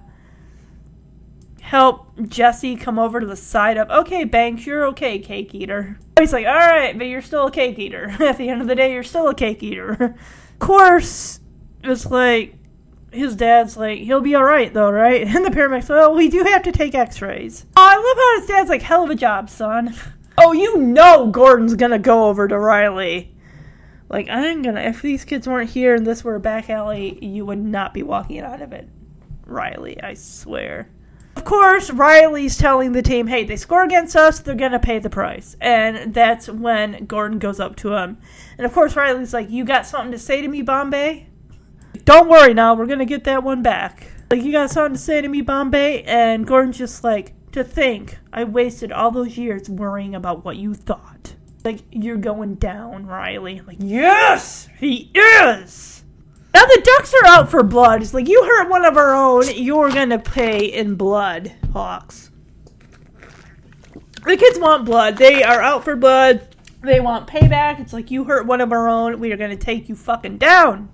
help 1.61 2.07
Jesse 2.27 2.75
come 2.75 2.99
over 2.99 3.19
to 3.19 3.25
the 3.25 3.35
side 3.35 3.77
of, 3.77 3.89
okay, 3.89 4.23
Banks, 4.23 4.65
you're 4.65 4.85
okay, 4.87 5.17
cake 5.19 5.53
eater. 5.55 5.97
He's 6.19 6.31
like, 6.31 6.45
all 6.45 6.53
right, 6.53 6.95
but 6.95 7.07
you're 7.07 7.23
still 7.23 7.47
a 7.47 7.51
cake 7.51 7.79
eater. 7.79 8.15
At 8.19 8.37
the 8.37 8.49
end 8.49 8.61
of 8.61 8.67
the 8.67 8.75
day, 8.75 8.93
you're 8.93 9.03
still 9.03 9.27
a 9.27 9.35
cake 9.35 9.63
eater. 9.63 9.91
of 10.53 10.59
course, 10.59 11.39
it's 11.83 12.05
like, 12.05 12.55
his 13.15 13.35
dad's 13.35 13.77
like, 13.77 13.99
he'll 13.99 14.21
be 14.21 14.35
all 14.35 14.43
right 14.43 14.73
though, 14.73 14.91
right? 14.91 15.27
And 15.35 15.45
the 15.45 15.51
paramedic's 15.51 15.89
like, 15.89 15.99
well, 15.99 16.15
we 16.15 16.29
do 16.29 16.43
have 16.43 16.63
to 16.63 16.71
take 16.71 16.95
x-rays. 16.95 17.65
Oh, 17.75 17.81
I 17.81 17.95
love 17.95 18.17
how 18.17 18.39
his 18.39 18.47
dad's 18.47 18.69
like, 18.69 18.81
hell 18.81 19.03
of 19.03 19.09
a 19.09 19.15
job, 19.15 19.49
son. 19.49 19.95
Oh, 20.37 20.51
you 20.51 20.75
know 20.79 21.27
Gordon's 21.27 21.75
gonna 21.75 21.97
go 21.97 22.25
over 22.25 22.45
to 22.45 22.59
Riley. 22.59 23.33
Like, 24.09 24.27
I'm 24.29 24.61
gonna, 24.63 24.81
if 24.81 25.01
these 25.01 25.23
kids 25.23 25.47
weren't 25.47 25.69
here 25.69 25.95
and 25.95 26.05
this 26.05 26.25
were 26.25 26.35
a 26.35 26.41
back 26.41 26.69
alley, 26.69 27.17
you 27.25 27.45
would 27.45 27.63
not 27.63 27.93
be 27.93 28.03
walking 28.03 28.41
out 28.41 28.61
of 28.61 28.73
it. 28.73 28.89
Riley, 29.45 30.01
I 30.03 30.13
swear. 30.13 30.89
Of 31.35 31.43
course, 31.43 31.89
Riley's 31.91 32.57
telling 32.57 32.93
the 32.93 33.01
team, 33.01 33.27
hey, 33.27 33.43
they 33.43 33.57
score 33.57 33.83
against 33.83 34.15
us, 34.15 34.39
they're 34.39 34.55
to 34.55 34.79
pay 34.79 34.99
the 34.99 35.09
price. 35.09 35.55
And 35.59 36.13
that's 36.13 36.47
when 36.47 37.05
Gordon 37.05 37.39
goes 37.39 37.59
up 37.59 37.75
to 37.77 37.93
him. 37.93 38.17
And 38.57 38.65
of 38.65 38.73
course, 38.73 38.95
Riley's 38.95 39.33
like, 39.33 39.49
you 39.49 39.65
got 39.65 39.85
something 39.85 40.11
to 40.11 40.19
say 40.19 40.41
to 40.41 40.47
me, 40.47 40.61
Bombay? 40.61 41.27
Don't 42.03 42.29
worry 42.29 42.53
now, 42.53 42.73
we're 42.73 42.87
to 42.87 43.05
get 43.05 43.23
that 43.25 43.43
one 43.43 43.61
back. 43.61 44.11
Like, 44.29 44.43
you 44.43 44.51
got 44.51 44.71
something 44.71 44.95
to 44.95 44.99
say 44.99 45.21
to 45.21 45.27
me, 45.27 45.41
Bombay? 45.41 46.03
And 46.03 46.45
Gordon's 46.45 46.77
just 46.77 47.03
like, 47.03 47.33
to 47.51 47.63
think 47.63 48.17
I 48.33 48.43
wasted 48.43 48.91
all 48.91 49.11
those 49.11 49.37
years 49.37 49.69
worrying 49.69 50.15
about 50.15 50.43
what 50.43 50.57
you 50.57 50.73
thought. 50.73 51.35
Like, 51.63 51.79
you're 51.91 52.17
going 52.17 52.55
down, 52.55 53.05
Riley. 53.05 53.59
I'm 53.59 53.65
like, 53.65 53.77
yes, 53.79 54.67
he 54.77 55.11
is! 55.15 56.03
Now 56.53 56.65
the 56.65 56.81
Ducks 56.83 57.13
are 57.13 57.27
out 57.27 57.49
for 57.49 57.63
blood. 57.63 58.01
It's 58.01 58.13
like 58.13 58.27
you 58.27 58.43
hurt 58.43 58.69
one 58.69 58.85
of 58.85 58.97
our 58.97 59.13
own, 59.13 59.43
you're 59.55 59.91
gonna 59.91 60.19
pay 60.19 60.65
in 60.65 60.95
blood, 60.95 61.51
Hawks. 61.73 62.31
The 64.25 64.37
kids 64.37 64.57
want 64.57 64.85
blood. 64.85 65.17
They 65.17 65.43
are 65.43 65.61
out 65.61 65.83
for 65.83 65.95
blood. 65.95 66.47
They 66.81 66.99
want 66.99 67.27
payback. 67.27 67.79
It's 67.79 67.93
like 67.93 68.09
you 68.09 68.23
hurt 68.23 68.45
one 68.45 68.61
of 68.61 68.71
our 68.71 68.87
own, 68.87 69.19
we 69.19 69.31
are 69.31 69.37
gonna 69.37 69.57
take 69.57 69.89
you 69.89 69.95
fucking 69.95 70.37
down. 70.37 70.89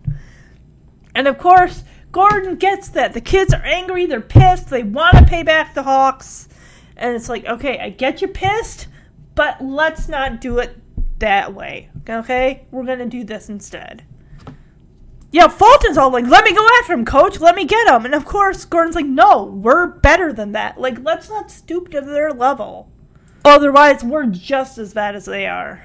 And 1.15 1.27
of 1.27 1.37
course, 1.37 1.83
Gordon 2.11 2.55
gets 2.55 2.89
that. 2.89 3.13
The 3.13 3.21
kids 3.21 3.53
are 3.53 3.63
angry, 3.63 4.05
they're 4.05 4.21
pissed, 4.21 4.69
they 4.69 4.83
want 4.83 5.17
to 5.17 5.25
pay 5.25 5.43
back 5.43 5.73
the 5.73 5.83
Hawks. 5.83 6.49
And 6.97 7.15
it's 7.15 7.29
like, 7.29 7.45
okay, 7.45 7.79
I 7.79 7.89
get 7.89 8.21
you 8.21 8.27
pissed, 8.27 8.87
but 9.35 9.63
let's 9.63 10.07
not 10.07 10.41
do 10.41 10.59
it 10.59 10.77
that 11.19 11.53
way. 11.53 11.89
Okay? 12.09 12.65
We're 12.71 12.85
gonna 12.85 13.05
do 13.05 13.23
this 13.23 13.49
instead. 13.49 14.03
Yeah, 15.31 15.47
Fulton's 15.47 15.97
all 15.97 16.11
like, 16.11 16.27
let 16.27 16.43
me 16.43 16.53
go 16.53 16.67
after 16.79 16.93
him, 16.93 17.05
coach. 17.05 17.39
Let 17.39 17.55
me 17.55 17.63
get 17.63 17.87
him. 17.87 18.03
And 18.03 18.13
of 18.13 18.25
course, 18.25 18.65
Gordon's 18.65 18.95
like, 18.95 19.05
no, 19.05 19.45
we're 19.45 19.87
better 19.87 20.33
than 20.33 20.51
that. 20.51 20.79
Like, 20.79 21.01
let's 21.03 21.29
not 21.29 21.49
stoop 21.49 21.89
to 21.91 22.01
their 22.01 22.33
level. 22.33 22.91
Otherwise, 23.45 24.03
we're 24.03 24.25
just 24.25 24.77
as 24.77 24.93
bad 24.93 25.15
as 25.15 25.25
they 25.25 25.47
are. 25.47 25.81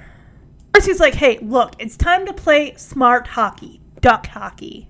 He's 0.75 0.99
like, 0.99 1.15
hey, 1.15 1.39
look, 1.39 1.75
it's 1.79 1.97
time 1.97 2.25
to 2.27 2.33
play 2.33 2.75
smart 2.75 3.25
hockey, 3.25 3.81
duck 3.99 4.27
hockey. 4.27 4.89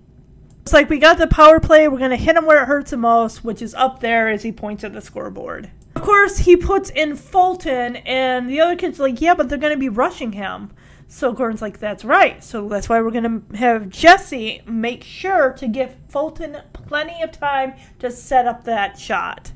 It's 0.68 0.74
like, 0.74 0.90
we 0.90 1.00
got 1.00 1.18
the 1.18 1.28
power 1.28 1.62
play. 1.62 1.88
We're 1.88 1.98
going 1.98 2.12
to 2.12 2.18
hit 2.18 2.36
him 2.36 2.46
where 2.46 2.62
it 2.62 2.66
hurts 2.66 2.92
the 2.92 2.98
most, 2.98 3.42
which 3.42 3.62
is 3.62 3.74
up 3.74 4.02
there 4.02 4.28
as 4.28 4.44
he 4.44 4.52
points 4.52 4.84
at 4.84 4.92
the 4.92 5.00
scoreboard. 5.00 5.72
Of 5.96 6.02
course, 6.02 6.40
he 6.40 6.58
puts 6.58 6.90
in 6.90 7.16
Fulton, 7.16 7.96
and 7.96 8.50
the 8.50 8.60
other 8.60 8.76
kids 8.76 9.00
like, 9.00 9.22
yeah, 9.22 9.34
but 9.34 9.48
they're 9.48 9.58
going 9.58 9.72
to 9.72 9.80
be 9.80 9.88
rushing 9.88 10.34
him. 10.34 10.74
So 11.08 11.32
Gordon's 11.32 11.62
like, 11.62 11.80
that's 11.80 12.04
right. 12.04 12.44
So 12.44 12.68
that's 12.68 12.90
why 12.90 13.00
we're 13.00 13.12
going 13.12 13.46
to 13.50 13.58
have 13.58 13.88
Jesse 13.88 14.62
make 14.66 15.06
sure 15.06 15.54
to 15.54 15.70
give 15.70 15.96
Fulton 16.10 16.58
plenty 16.74 17.22
of 17.22 17.32
time 17.32 17.76
to 18.00 18.12
set 18.12 18.46
up 18.46 18.66
that 18.66 19.00
shot. 19.00 19.54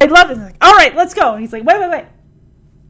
I 0.00 0.06
love 0.06 0.30
it. 0.30 0.38
He's 0.38 0.46
like, 0.46 0.64
all 0.64 0.72
right, 0.72 0.96
let's 0.96 1.12
go. 1.12 1.32
And 1.32 1.42
he's 1.42 1.52
like, 1.52 1.64
wait, 1.64 1.78
wait, 1.78 1.90
wait. 1.90 2.06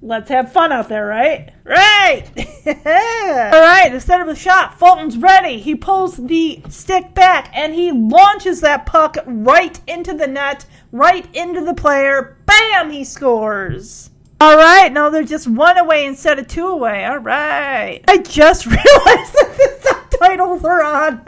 Let's 0.06 0.28
have 0.28 0.52
fun 0.52 0.70
out 0.70 0.90
there, 0.90 1.06
right? 1.06 1.50
Right! 1.64 2.24
all 2.66 3.60
right, 3.62 3.90
instead 3.90 4.20
of 4.20 4.26
the 4.26 4.34
shot, 4.34 4.78
Fulton's 4.78 5.16
ready. 5.16 5.58
He 5.58 5.74
pulls 5.74 6.18
the 6.18 6.62
stick 6.68 7.14
back 7.14 7.50
and 7.54 7.74
he 7.74 7.90
launches 7.90 8.60
that 8.60 8.84
puck 8.84 9.16
right 9.24 9.80
into 9.86 10.12
the 10.12 10.26
net, 10.26 10.66
right 10.92 11.26
into 11.34 11.64
the 11.64 11.72
player. 11.72 12.36
Bam! 12.44 12.90
He 12.90 13.02
scores. 13.02 14.10
All 14.42 14.58
right, 14.58 14.92
now 14.92 15.08
they're 15.08 15.22
just 15.22 15.48
one 15.48 15.78
away 15.78 16.04
instead 16.04 16.38
of 16.38 16.48
two 16.48 16.66
away. 16.66 17.06
All 17.06 17.16
right. 17.16 18.04
I 18.06 18.18
just 18.18 18.66
realized 18.66 18.84
that 18.84 19.54
the 19.56 19.78
subtitles 19.80 20.64
are 20.66 20.82
on. 20.82 21.22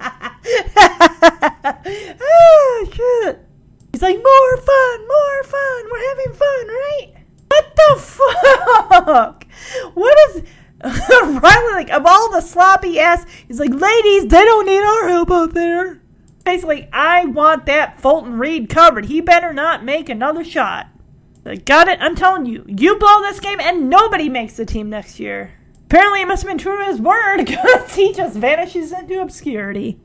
oh, 2.21 2.91
shit. 2.93 3.39
He's 3.93 4.03
like, 4.03 4.17
more 4.17 4.57
fun, 4.59 5.09
more 5.09 5.45
fun. 5.45 5.85
We're 5.91 6.09
having 6.09 6.35
fun, 6.35 6.69
right? 6.69 7.16
What 7.57 7.77
the 7.77 8.01
fuck? 8.01 9.47
What 9.95 10.19
is. 10.31 10.43
Riley, 10.85 11.73
like, 11.73 11.91
of 11.91 12.05
all 12.05 12.31
the 12.31 12.43
sloppy 12.43 13.01
ass, 13.01 13.25
he's 13.49 13.59
like, 13.59 13.73
ladies, 13.73 14.29
they 14.29 14.45
don't 14.45 14.67
need 14.67 14.83
our 14.83 15.09
help 15.09 15.31
out 15.31 15.55
there. 15.55 16.03
Basically, 16.45 16.89
I 16.93 17.25
want 17.25 17.65
that 17.67 17.99
Fulton 17.99 18.39
Reed 18.39 18.69
covered. 18.69 19.07
He 19.07 19.23
better 19.23 19.55
not 19.55 19.85
make 19.85 20.09
another 20.11 20.45
shot. 20.45 20.89
I 21.47 21.57
got 21.57 21.89
it. 21.89 21.99
I'm 22.03 22.15
telling 22.15 22.45
you, 22.45 22.65
you 22.69 22.99
blow 22.99 23.23
this 23.23 23.41
game 23.41 23.59
and 23.59 23.89
nobody 23.89 24.29
makes 24.29 24.57
the 24.57 24.67
team 24.67 24.91
next 24.91 25.19
year. 25.19 25.53
Apparently, 25.87 26.21
it 26.21 26.29
must 26.29 26.43
have 26.43 26.51
been 26.51 26.59
true 26.59 26.77
to 26.77 26.85
his 26.85 27.01
word 27.01 27.39
because 27.45 27.95
he 27.95 28.13
just 28.13 28.37
vanishes 28.37 28.93
into 28.93 29.21
obscurity. 29.21 29.99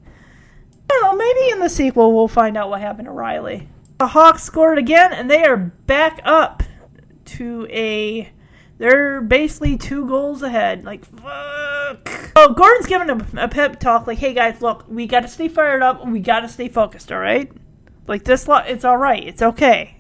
Know. 1.02 1.16
Maybe 1.16 1.52
in 1.52 1.60
the 1.60 1.70
sequel 1.70 2.14
we'll 2.14 2.28
find 2.28 2.58
out 2.58 2.70
what 2.70 2.82
happened 2.82 3.06
to 3.06 3.12
Riley. 3.12 3.68
The 3.98 4.08
Hawks 4.08 4.44
scored 4.44 4.78
again, 4.78 5.14
and 5.14 5.30
they 5.30 5.44
are 5.44 5.58
back 5.58 6.20
up 6.24 6.64
to 7.38 7.68
a. 7.69 8.32
They're 8.77 9.22
basically 9.22 9.77
two 9.77 10.08
goals 10.08 10.42
ahead. 10.42 10.85
Like 10.85 11.06
fuck. 11.06 12.32
Oh, 12.35 12.53
Gordon's 12.53 12.88
giving 12.88 13.10
a, 13.10 13.43
a 13.43 13.48
pep 13.48 13.80
talk. 13.80 14.08
Like, 14.08 14.18
hey 14.18 14.34
guys, 14.34 14.61
look, 14.61 14.85
we 14.88 15.06
got 15.06 15.19
to 15.22 15.27
stay 15.27 15.48
fired 15.48 15.84
up. 15.84 16.08
We 16.08 16.19
got 16.19 16.40
to 16.42 16.50
stay 16.50 16.68
focused. 16.68 17.11
All 17.11 17.19
right. 17.19 17.51
Like 18.08 18.24
this, 18.24 18.48
lo- 18.48 18.64
it's 18.66 18.84
all 18.84 18.98
right. 18.98 19.24
It's 19.24 19.42
okay. 19.42 19.98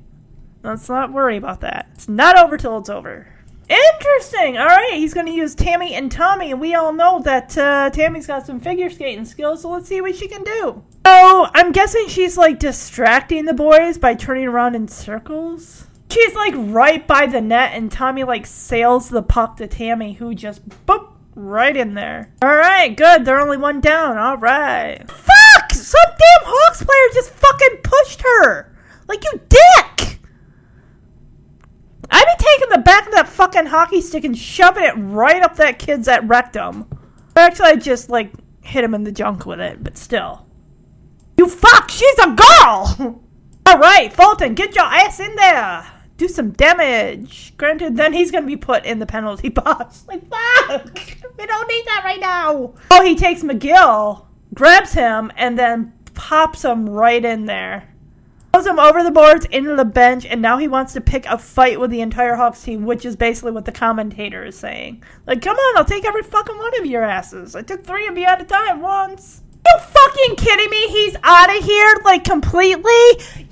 Let's 0.63 0.89
not 0.89 1.11
worry 1.11 1.37
about 1.37 1.61
that. 1.61 1.89
It's 1.93 2.07
not 2.07 2.37
over 2.37 2.57
till 2.57 2.77
it's 2.77 2.89
over. 2.89 3.27
Interesting. 3.69 4.57
All 4.57 4.67
right, 4.67 4.93
he's 4.93 5.13
going 5.13 5.27
to 5.27 5.31
use 5.31 5.55
Tammy 5.55 5.95
and 5.95 6.11
Tommy, 6.11 6.51
and 6.51 6.59
we 6.59 6.75
all 6.75 6.91
know 6.91 7.21
that 7.21 7.57
uh, 7.57 7.89
Tammy's 7.89 8.27
got 8.27 8.45
some 8.45 8.59
figure 8.59 8.89
skating 8.89 9.23
skills. 9.23 9.61
So 9.61 9.69
let's 9.69 9.87
see 9.87 10.01
what 10.01 10.15
she 10.15 10.27
can 10.27 10.43
do. 10.43 10.83
So 11.05 11.47
I'm 11.53 11.71
guessing 11.71 12.07
she's 12.09 12.37
like 12.37 12.59
distracting 12.59 13.45
the 13.45 13.53
boys 13.53 13.97
by 13.97 14.13
turning 14.13 14.45
around 14.47 14.75
in 14.75 14.87
circles. 14.89 15.87
She's 16.11 16.35
like 16.35 16.53
right 16.57 17.07
by 17.07 17.25
the 17.25 17.39
net, 17.39 17.71
and 17.73 17.89
Tommy 17.89 18.25
like 18.25 18.45
sails 18.45 19.07
the 19.07 19.23
puck 19.23 19.55
to 19.57 19.67
Tammy, 19.67 20.11
who 20.11 20.35
just 20.35 20.67
boop 20.85 21.13
right 21.35 21.75
in 21.75 21.93
there. 21.93 22.33
All 22.41 22.53
right, 22.53 22.93
good. 22.93 23.23
They're 23.23 23.39
only 23.39 23.55
one 23.55 23.79
down. 23.79 24.17
All 24.17 24.37
right. 24.37 25.09
Fuck! 25.09 25.71
Some 25.71 26.01
damn 26.05 26.49
Hawks 26.49 26.83
player 26.83 27.13
just 27.13 27.31
fucking 27.31 27.77
pushed 27.83 28.21
her. 28.23 28.75
Like 29.07 29.23
you 29.23 29.39
dick. 29.47 30.19
I'd 32.09 32.37
be 32.37 32.43
taking 32.43 32.69
the 32.71 32.83
back 32.83 33.07
of 33.07 33.13
that 33.13 33.29
fucking 33.29 33.67
hockey 33.67 34.01
stick 34.01 34.25
and 34.25 34.37
shoving 34.37 34.83
it 34.83 34.93
right 34.97 35.41
up 35.41 35.55
that 35.55 35.79
kid's 35.79 36.09
at 36.09 36.27
rectum. 36.27 36.89
Actually, 37.37 37.69
I 37.69 37.75
just 37.77 38.09
like 38.09 38.33
hit 38.61 38.83
him 38.83 38.93
in 38.93 39.05
the 39.05 39.13
junk 39.13 39.45
with 39.45 39.61
it, 39.61 39.81
but 39.81 39.97
still. 39.97 40.45
You 41.37 41.47
fuck! 41.47 41.89
She's 41.89 42.19
a 42.19 42.35
girl! 42.35 43.23
Alright, 43.69 44.11
Fulton, 44.11 44.55
get 44.55 44.75
your 44.75 44.83
ass 44.83 45.21
in 45.21 45.35
there! 45.37 45.90
Do 46.21 46.27
some 46.27 46.51
damage. 46.51 47.57
Granted, 47.57 47.97
then 47.97 48.13
he's 48.13 48.29
gonna 48.29 48.45
be 48.45 48.55
put 48.55 48.85
in 48.85 48.99
the 48.99 49.07
penalty 49.07 49.49
box. 49.63 50.05
Like, 50.07 50.21
fuck! 50.29 50.95
We 51.35 51.47
don't 51.47 51.67
need 51.67 51.83
that 51.87 52.03
right 52.05 52.19
now! 52.19 52.75
Oh, 52.91 53.03
he 53.03 53.15
takes 53.15 53.41
McGill, 53.41 54.27
grabs 54.53 54.93
him, 54.93 55.31
and 55.35 55.57
then 55.57 55.93
pops 56.13 56.63
him 56.63 56.87
right 56.87 57.25
in 57.25 57.47
there. 57.47 57.91
throws 58.53 58.67
him 58.67 58.77
over 58.77 59.01
the 59.01 59.09
boards 59.09 59.45
into 59.45 59.75
the 59.75 59.83
bench, 59.83 60.27
and 60.27 60.43
now 60.43 60.59
he 60.59 60.67
wants 60.67 60.93
to 60.93 61.01
pick 61.01 61.25
a 61.25 61.39
fight 61.39 61.79
with 61.79 61.89
the 61.89 62.01
entire 62.01 62.35
Hawks 62.35 62.61
team, 62.61 62.85
which 62.85 63.03
is 63.03 63.15
basically 63.15 63.53
what 63.53 63.65
the 63.65 63.71
commentator 63.71 64.45
is 64.45 64.55
saying. 64.55 65.01
Like, 65.25 65.41
come 65.41 65.57
on, 65.57 65.77
I'll 65.77 65.85
take 65.85 66.05
every 66.05 66.21
fucking 66.21 66.55
one 66.55 66.79
of 66.79 66.85
your 66.85 67.01
asses. 67.03 67.55
I 67.55 67.63
took 67.63 67.83
three 67.83 68.05
of 68.05 68.15
you 68.15 68.25
at 68.25 68.39
a 68.39 68.45
time 68.45 68.79
once. 68.81 69.40
You 69.65 69.79
fucking 69.79 70.35
kidding 70.37 70.69
me? 70.69 70.87
He's 70.87 71.15
out 71.23 71.55
of 71.55 71.63
here, 71.63 71.95
like, 72.03 72.23
completely? 72.23 72.91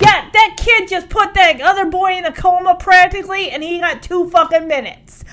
Yeah, 0.01 0.29
that 0.31 0.55
kid 0.57 0.87
just 0.87 1.09
put 1.09 1.33
that 1.35 1.61
other 1.61 1.85
boy 1.85 2.17
in 2.17 2.25
a 2.25 2.31
coma 2.31 2.75
practically, 2.75 3.51
and 3.51 3.63
he 3.63 3.79
got 3.79 4.01
two 4.01 4.29
fucking 4.29 4.67
minutes. 4.67 5.23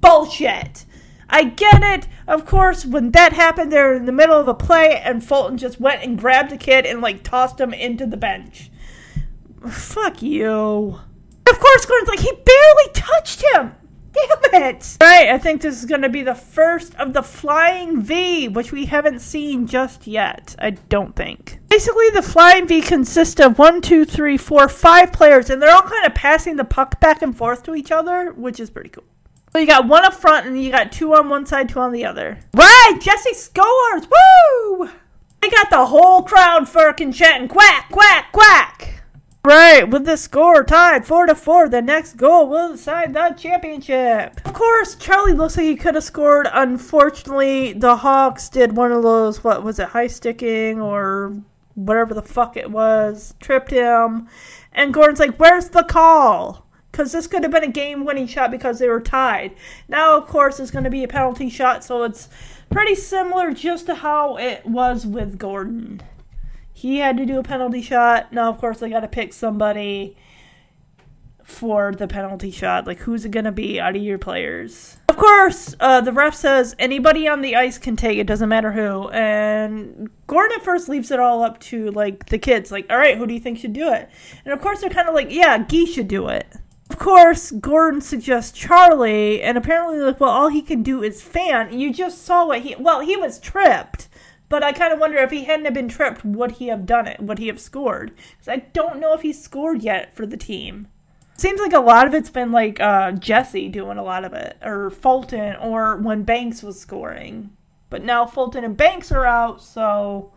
Bullshit. 0.00 0.84
I 1.28 1.44
get 1.44 1.82
it. 1.82 2.08
Of 2.26 2.44
course, 2.44 2.84
when 2.84 3.10
that 3.12 3.32
happened, 3.32 3.72
they're 3.72 3.94
in 3.94 4.04
the 4.04 4.12
middle 4.12 4.38
of 4.38 4.48
a 4.48 4.54
play, 4.54 5.00
and 5.02 5.24
Fulton 5.24 5.56
just 5.56 5.80
went 5.80 6.02
and 6.02 6.18
grabbed 6.18 6.50
the 6.50 6.56
kid 6.56 6.84
and 6.84 7.00
like 7.00 7.22
tossed 7.22 7.60
him 7.60 7.72
into 7.72 8.06
the 8.06 8.16
bench. 8.16 8.70
Fuck 9.68 10.22
you. 10.22 11.00
Of 11.48 11.60
course, 11.60 11.86
Gordon's 11.86 12.08
like 12.08 12.20
he 12.20 12.32
barely 12.32 12.92
touched 12.92 13.42
him. 13.54 13.74
Damn 14.12 14.62
it! 14.62 14.96
Right, 15.00 15.28
I 15.30 15.38
think 15.38 15.62
this 15.62 15.78
is 15.78 15.86
going 15.86 16.02
to 16.02 16.08
be 16.08 16.22
the 16.22 16.34
first 16.34 16.94
of 16.96 17.12
the 17.12 17.22
Flying 17.22 18.02
V, 18.02 18.48
which 18.48 18.72
we 18.72 18.84
haven't 18.84 19.20
seen 19.20 19.66
just 19.66 20.06
yet. 20.06 20.54
I 20.58 20.70
don't 20.70 21.16
think. 21.16 21.60
Basically, 21.68 22.10
the 22.10 22.22
Flying 22.22 22.66
V 22.66 22.82
consists 22.82 23.40
of 23.40 23.58
one, 23.58 23.80
two, 23.80 24.04
three, 24.04 24.36
four, 24.36 24.68
five 24.68 25.12
players, 25.12 25.48
and 25.48 25.62
they're 25.62 25.74
all 25.74 25.82
kind 25.82 26.06
of 26.06 26.14
passing 26.14 26.56
the 26.56 26.64
puck 26.64 27.00
back 27.00 27.22
and 27.22 27.36
forth 27.36 27.62
to 27.64 27.74
each 27.74 27.90
other, 27.90 28.32
which 28.32 28.60
is 28.60 28.70
pretty 28.70 28.90
cool. 28.90 29.04
So 29.52 29.58
you 29.58 29.66
got 29.66 29.88
one 29.88 30.04
up 30.04 30.14
front, 30.14 30.46
and 30.46 30.62
you 30.62 30.70
got 30.70 30.92
two 30.92 31.14
on 31.14 31.28
one 31.28 31.46
side, 31.46 31.68
two 31.68 31.80
on 31.80 31.92
the 31.92 32.04
other. 32.04 32.38
Right, 32.54 32.98
Jesse 33.00 33.34
scores! 33.34 34.02
Woo! 34.02 34.90
I 35.42 35.48
got 35.48 35.70
the 35.70 35.86
whole 35.86 36.22
crowd 36.22 36.68
fucking 36.68 37.12
chanting 37.12 37.48
quack, 37.48 37.90
quack, 37.90 38.30
quack. 38.32 39.01
Right, 39.44 39.90
with 39.90 40.04
the 40.04 40.16
score 40.16 40.62
tied 40.62 41.04
four 41.04 41.26
to 41.26 41.34
four, 41.34 41.68
the 41.68 41.82
next 41.82 42.16
goal 42.16 42.48
will 42.48 42.72
decide 42.72 43.12
the 43.12 43.34
championship. 43.36 44.40
Of 44.44 44.52
course, 44.52 44.94
Charlie 44.94 45.32
looks 45.32 45.56
like 45.56 45.66
he 45.66 45.74
could 45.74 45.96
have 45.96 46.04
scored. 46.04 46.46
Unfortunately, 46.52 47.72
the 47.72 47.96
Hawks 47.96 48.48
did 48.48 48.76
one 48.76 48.92
of 48.92 49.02
those 49.02 49.42
what 49.42 49.64
was 49.64 49.80
it, 49.80 49.88
high 49.88 50.06
sticking 50.06 50.80
or 50.80 51.42
whatever 51.74 52.14
the 52.14 52.22
fuck 52.22 52.56
it 52.56 52.70
was, 52.70 53.34
tripped 53.40 53.72
him, 53.72 54.28
and 54.72 54.94
Gordon's 54.94 55.18
like, 55.18 55.36
"Where's 55.38 55.70
the 55.70 55.82
call?" 55.82 56.64
Because 56.92 57.10
this 57.10 57.26
could 57.26 57.42
have 57.42 57.50
been 57.50 57.64
a 57.64 57.68
game-winning 57.68 58.28
shot 58.28 58.52
because 58.52 58.78
they 58.78 58.88
were 58.88 59.00
tied. 59.00 59.56
Now, 59.88 60.16
of 60.16 60.28
course, 60.28 60.60
it's 60.60 60.70
going 60.70 60.84
to 60.84 60.90
be 60.90 61.02
a 61.02 61.08
penalty 61.08 61.50
shot, 61.50 61.82
so 61.82 62.04
it's 62.04 62.28
pretty 62.70 62.94
similar 62.94 63.52
just 63.52 63.86
to 63.86 63.96
how 63.96 64.36
it 64.36 64.64
was 64.66 65.04
with 65.04 65.36
Gordon 65.36 66.00
he 66.82 66.98
had 66.98 67.16
to 67.16 67.24
do 67.24 67.38
a 67.38 67.44
penalty 67.44 67.80
shot. 67.80 68.32
Now, 68.32 68.50
of 68.50 68.58
course, 68.58 68.80
they 68.80 68.90
got 68.90 69.00
to 69.00 69.08
pick 69.08 69.32
somebody 69.32 70.16
for 71.44 71.92
the 71.92 72.08
penalty 72.08 72.50
shot. 72.50 72.88
Like, 72.88 72.98
who's 72.98 73.24
it 73.24 73.30
going 73.30 73.44
to 73.44 73.52
be 73.52 73.78
out 73.78 73.94
of 73.94 74.02
your 74.02 74.18
players? 74.18 74.96
Of 75.08 75.16
course, 75.16 75.76
uh, 75.78 76.00
the 76.00 76.12
ref 76.12 76.34
says 76.34 76.74
anybody 76.80 77.28
on 77.28 77.40
the 77.40 77.54
ice 77.54 77.78
can 77.78 77.94
take 77.94 78.18
it, 78.18 78.26
doesn't 78.26 78.48
matter 78.48 78.72
who. 78.72 79.08
And 79.10 80.10
Gordon 80.26 80.58
at 80.58 80.64
first 80.64 80.88
leaves 80.88 81.12
it 81.12 81.20
all 81.20 81.44
up 81.44 81.60
to, 81.60 81.92
like, 81.92 82.26
the 82.26 82.38
kids. 82.38 82.72
Like, 82.72 82.86
all 82.90 82.96
right, 82.96 83.16
who 83.16 83.28
do 83.28 83.34
you 83.34 83.40
think 83.40 83.58
should 83.58 83.74
do 83.74 83.92
it? 83.92 84.10
And 84.44 84.52
of 84.52 84.60
course, 84.60 84.80
they're 84.80 84.90
kind 84.90 85.08
of 85.08 85.14
like, 85.14 85.30
yeah, 85.30 85.58
Gee 85.58 85.86
should 85.86 86.08
do 86.08 86.26
it. 86.26 86.48
Of 86.90 86.98
course, 86.98 87.52
Gordon 87.52 88.00
suggests 88.00 88.58
Charlie, 88.58 89.40
and 89.40 89.56
apparently, 89.56 90.00
like, 90.00 90.18
well, 90.18 90.30
all 90.30 90.48
he 90.48 90.62
can 90.62 90.82
do 90.82 91.02
is 91.02 91.22
fan. 91.22 91.78
You 91.78 91.92
just 91.92 92.24
saw 92.24 92.44
what 92.44 92.62
he, 92.62 92.74
well, 92.76 93.00
he 93.00 93.16
was 93.16 93.38
tripped. 93.38 94.08
But 94.52 94.62
I 94.62 94.72
kind 94.72 94.92
of 94.92 94.98
wonder 94.98 95.16
if 95.16 95.30
he 95.30 95.44
hadn't 95.44 95.64
have 95.64 95.72
been 95.72 95.88
tripped, 95.88 96.26
would 96.26 96.50
he 96.50 96.66
have 96.66 96.84
done 96.84 97.06
it? 97.06 97.18
Would 97.20 97.38
he 97.38 97.46
have 97.46 97.58
scored? 97.58 98.14
Because 98.32 98.48
I 98.48 98.56
don't 98.74 99.00
know 99.00 99.14
if 99.14 99.22
he's 99.22 99.42
scored 99.42 99.82
yet 99.82 100.14
for 100.14 100.26
the 100.26 100.36
team. 100.36 100.88
Seems 101.38 101.58
like 101.58 101.72
a 101.72 101.80
lot 101.80 102.06
of 102.06 102.12
it's 102.12 102.28
been 102.28 102.52
like 102.52 102.78
uh, 102.78 103.12
Jesse 103.12 103.70
doing 103.70 103.96
a 103.96 104.02
lot 104.02 104.26
of 104.26 104.34
it, 104.34 104.58
or 104.62 104.90
Fulton, 104.90 105.56
or 105.56 105.96
when 105.96 106.24
Banks 106.24 106.62
was 106.62 106.78
scoring. 106.78 107.56
But 107.88 108.04
now 108.04 108.26
Fulton 108.26 108.62
and 108.62 108.76
Banks 108.76 109.10
are 109.10 109.24
out, 109.24 109.62
so. 109.62 110.30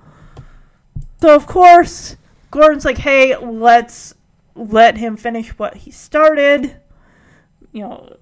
So, 1.19 1.35
of 1.35 1.45
course, 1.45 2.15
Gordon's 2.51 2.85
like, 2.85 2.99
hey, 2.99 3.35
let's 3.35 4.13
let 4.55 4.95
him 4.95 5.17
finish 5.17 5.49
what 5.59 5.75
he 5.75 5.91
started. 5.91 6.77
You 7.73 7.81
know, 7.81 8.15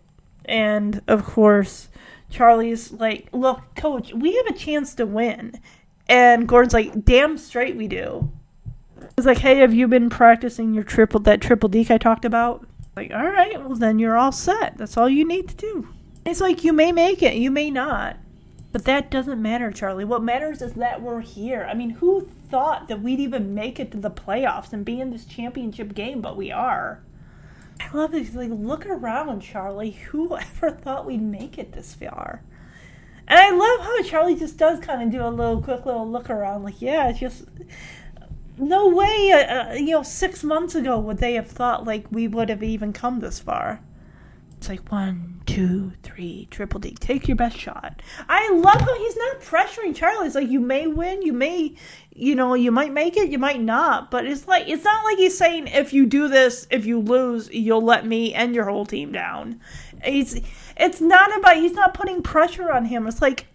and 0.45 1.03
of 1.07 1.23
course, 1.23 1.89
Charlie's 2.31 2.91
like, 2.91 3.30
look, 3.31 3.61
coach, 3.75 4.11
we 4.11 4.35
have 4.38 4.47
a 4.47 4.57
chance 4.57 4.95
to 4.95 5.05
win. 5.05 5.53
And 6.07 6.48
Gordon's 6.48 6.73
like, 6.73 7.06
damn 7.06 7.38
straight 7.38 7.75
we 7.75 7.88
do. 7.88 8.32
He's 9.15 9.25
like, 9.25 9.40
hey, 9.40 9.57
have 9.57 9.73
you 9.73 9.88
been 9.88 10.09
practicing 10.09 10.73
your 10.73 10.83
triple 10.83 11.19
that 11.22 11.41
triple 11.41 11.69
deke 11.69 11.91
I 11.91 11.98
talked 11.98 12.25
about? 12.25 12.67
Like, 12.95 13.11
all 13.11 13.25
right, 13.25 13.59
well 13.64 13.75
then 13.75 13.99
you're 13.99 14.17
all 14.17 14.32
set. 14.32 14.77
That's 14.77 14.98
all 14.98 15.09
you 15.09 15.25
need 15.25 15.49
to 15.49 15.56
do. 15.56 15.88
It's 16.25 16.41
like 16.41 16.64
you 16.64 16.73
may 16.73 16.91
make 16.91 17.22
it, 17.22 17.35
you 17.35 17.51
may 17.51 17.69
not. 17.69 18.17
But 18.72 18.85
that 18.85 19.11
doesn't 19.11 19.41
matter, 19.41 19.72
Charlie. 19.72 20.06
What 20.06 20.23
matters 20.23 20.61
is 20.61 20.73
that 20.73 21.01
we're 21.01 21.22
here. 21.22 21.67
I 21.69 21.75
mean, 21.75 21.91
who 21.91 22.27
thought 22.49 22.88
that 22.88 23.01
we'd 23.01 23.19
even 23.19 23.53
make 23.53 23.80
it 23.80 23.91
to 23.91 23.98
the 23.98 24.09
playoffs 24.09 24.73
and 24.73 24.83
be 24.83 24.99
in 24.99 25.11
this 25.11 25.25
championship 25.25 25.93
game, 25.93 26.22
but 26.22 26.35
we 26.35 26.51
are. 26.51 27.03
I 27.80 27.95
love 27.95 28.11
this. 28.11 28.33
Like, 28.33 28.49
look 28.51 28.88
around, 28.88 29.41
Charlie. 29.41 29.91
Who 29.91 30.35
ever 30.38 30.72
thought 30.72 31.06
we'd 31.06 31.22
make 31.22 31.59
it 31.59 31.73
this 31.73 31.93
far? 31.93 32.41
And 33.27 33.40
I 33.40 33.52
love 33.52 33.80
how 33.85 34.03
Charlie 34.03 34.35
just 34.35 34.58
does 34.58 34.80
kind 34.80 35.02
of 35.02 35.11
do 35.11 35.26
a 35.26 35.30
little 35.30 35.61
quick 35.61 35.85
little 35.85 36.10
look 36.10 36.30
around, 36.30 36.64
like, 36.64 36.82
yeah, 36.82 37.10
it's 37.10 37.19
just 37.19 37.45
no 38.58 38.90
way, 38.90 39.32
uh, 39.32 39.72
uh, 39.72 39.74
you 39.74 39.92
know, 39.92 40.03
six 40.03 40.43
months 40.43 40.76
ago 40.76 41.00
would 41.00 41.18
they 41.18 41.34
have 41.34 41.48
thought 41.48 41.85
like 41.85 42.06
we 42.11 42.27
would 42.27 42.50
have 42.50 42.64
even 42.64 42.93
come 42.93 43.19
this 43.19 43.40
far. 43.40 43.82
It's 44.58 44.69
like 44.69 44.92
one, 44.92 45.42
two, 45.45 45.92
three, 46.03 46.48
triple 46.50 46.80
deke. 46.80 47.00
Take 47.00 47.27
your 47.27 47.35
best 47.35 47.58
shot. 47.58 48.02
I 48.30 48.50
love 48.52 48.80
how 48.80 48.98
he's 48.98 49.18
not 49.18 49.42
pressuring 49.42 49.93
Charlie. 49.93 50.27
It's 50.27 50.35
like 50.35 50.48
you 50.48 50.61
may 50.61 50.88
win, 50.88 51.22
you 51.22 51.34
may, 51.34 51.76
you 52.16 52.35
know, 52.35 52.53
you 52.53 52.72
might 52.72 52.93
make 52.93 53.18
it, 53.18 53.30
you 53.30 53.40
might 53.40 53.60
not. 53.60 54.10
But 54.10 54.26
it's 54.26 54.48
like 54.48 54.69
it's 54.69 54.85
not 54.85 55.03
like 55.03 55.18
he's 55.18 55.38
saying 55.38 55.68
if 55.68 55.92
you 55.92 56.06
do 56.06 56.30
this, 56.30 56.66
if 56.72 56.85
you 56.85 57.00
lose, 57.00 57.50
you'll 57.52 57.82
let 57.82 58.06
me 58.06 58.34
and 58.34 58.56
your 58.56 58.69
whole 58.69 58.85
team 58.85 59.11
down. 59.11 59.60
He's 60.02 60.40
it's 60.77 61.02
not 61.02 61.35
about 61.38 61.58
he's 61.58 61.74
not 61.74 61.93
putting 61.93 62.22
pressure 62.22 62.72
on 62.72 62.85
him. 62.85 63.08
It's 63.08 63.22
like 63.22 63.48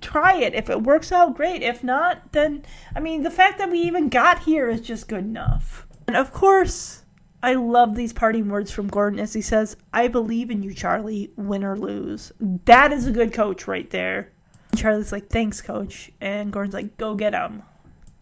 try 0.00 0.36
it. 0.36 0.54
If 0.54 0.70
it 0.70 0.82
works 0.82 1.12
out, 1.12 1.36
great. 1.36 1.62
If 1.62 1.84
not, 1.84 2.32
then 2.32 2.64
I 2.94 3.00
mean 3.00 3.22
the 3.22 3.30
fact 3.30 3.58
that 3.58 3.70
we 3.70 3.80
even 3.80 4.08
got 4.08 4.40
here 4.40 4.68
is 4.68 4.80
just 4.80 5.08
good 5.08 5.24
enough. 5.24 5.86
And 6.06 6.16
of 6.16 6.32
course, 6.32 7.02
I 7.42 7.54
love 7.54 7.94
these 7.94 8.14
parting 8.14 8.48
words 8.48 8.70
from 8.70 8.88
Gordon 8.88 9.20
as 9.20 9.34
he 9.34 9.42
says, 9.42 9.76
I 9.92 10.08
believe 10.08 10.50
in 10.50 10.62
you, 10.62 10.72
Charlie, 10.72 11.30
win 11.36 11.62
or 11.62 11.76
lose. 11.76 12.32
That 12.40 12.90
is 12.90 13.06
a 13.06 13.12
good 13.12 13.34
coach 13.34 13.66
right 13.66 13.90
there. 13.90 14.32
And 14.72 14.80
Charlie's 14.80 15.12
like, 15.12 15.28
thanks, 15.28 15.60
coach. 15.60 16.10
And 16.22 16.50
Gordon's 16.50 16.72
like, 16.72 16.96
go 16.96 17.14
get 17.14 17.34
him. 17.34 17.62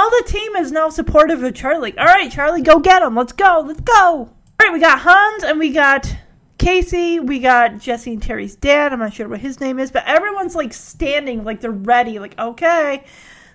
All 0.01 0.11
the 0.11 0.25
team 0.27 0.57
is 0.57 0.73
now 0.73 0.89
supportive 0.89 1.45
of 1.45 1.55
Charlie. 1.55 1.97
All 1.97 2.05
right, 2.05 2.33
Charlie, 2.33 2.63
go 2.63 2.81
get 2.81 3.03
him. 3.03 3.15
Let's 3.15 3.33
go. 3.33 3.63
Let's 3.65 3.81
go. 3.83 3.95
All 3.95 4.35
right, 4.61 4.73
we 4.73 4.81
got 4.81 4.99
Hans 4.99 5.45
and 5.45 5.61
we 5.61 5.71
got 5.71 6.13
Casey. 6.63 7.19
We 7.19 7.41
got 7.41 7.79
Jesse 7.79 8.13
and 8.13 8.23
Terry's 8.23 8.55
dad. 8.55 8.93
I'm 8.93 9.01
not 9.01 9.15
sure 9.15 9.29
what 9.29 9.41
his 9.41 9.61
name 9.61 9.81
is, 9.81 9.91
but 9.91 10.05
everyone's 10.07 10.55
like 10.55 10.73
standing, 10.73 11.43
like 11.43 11.61
they're 11.61 11.73
ready. 11.73 12.21
Like, 12.21 12.39
okay, 12.39 13.05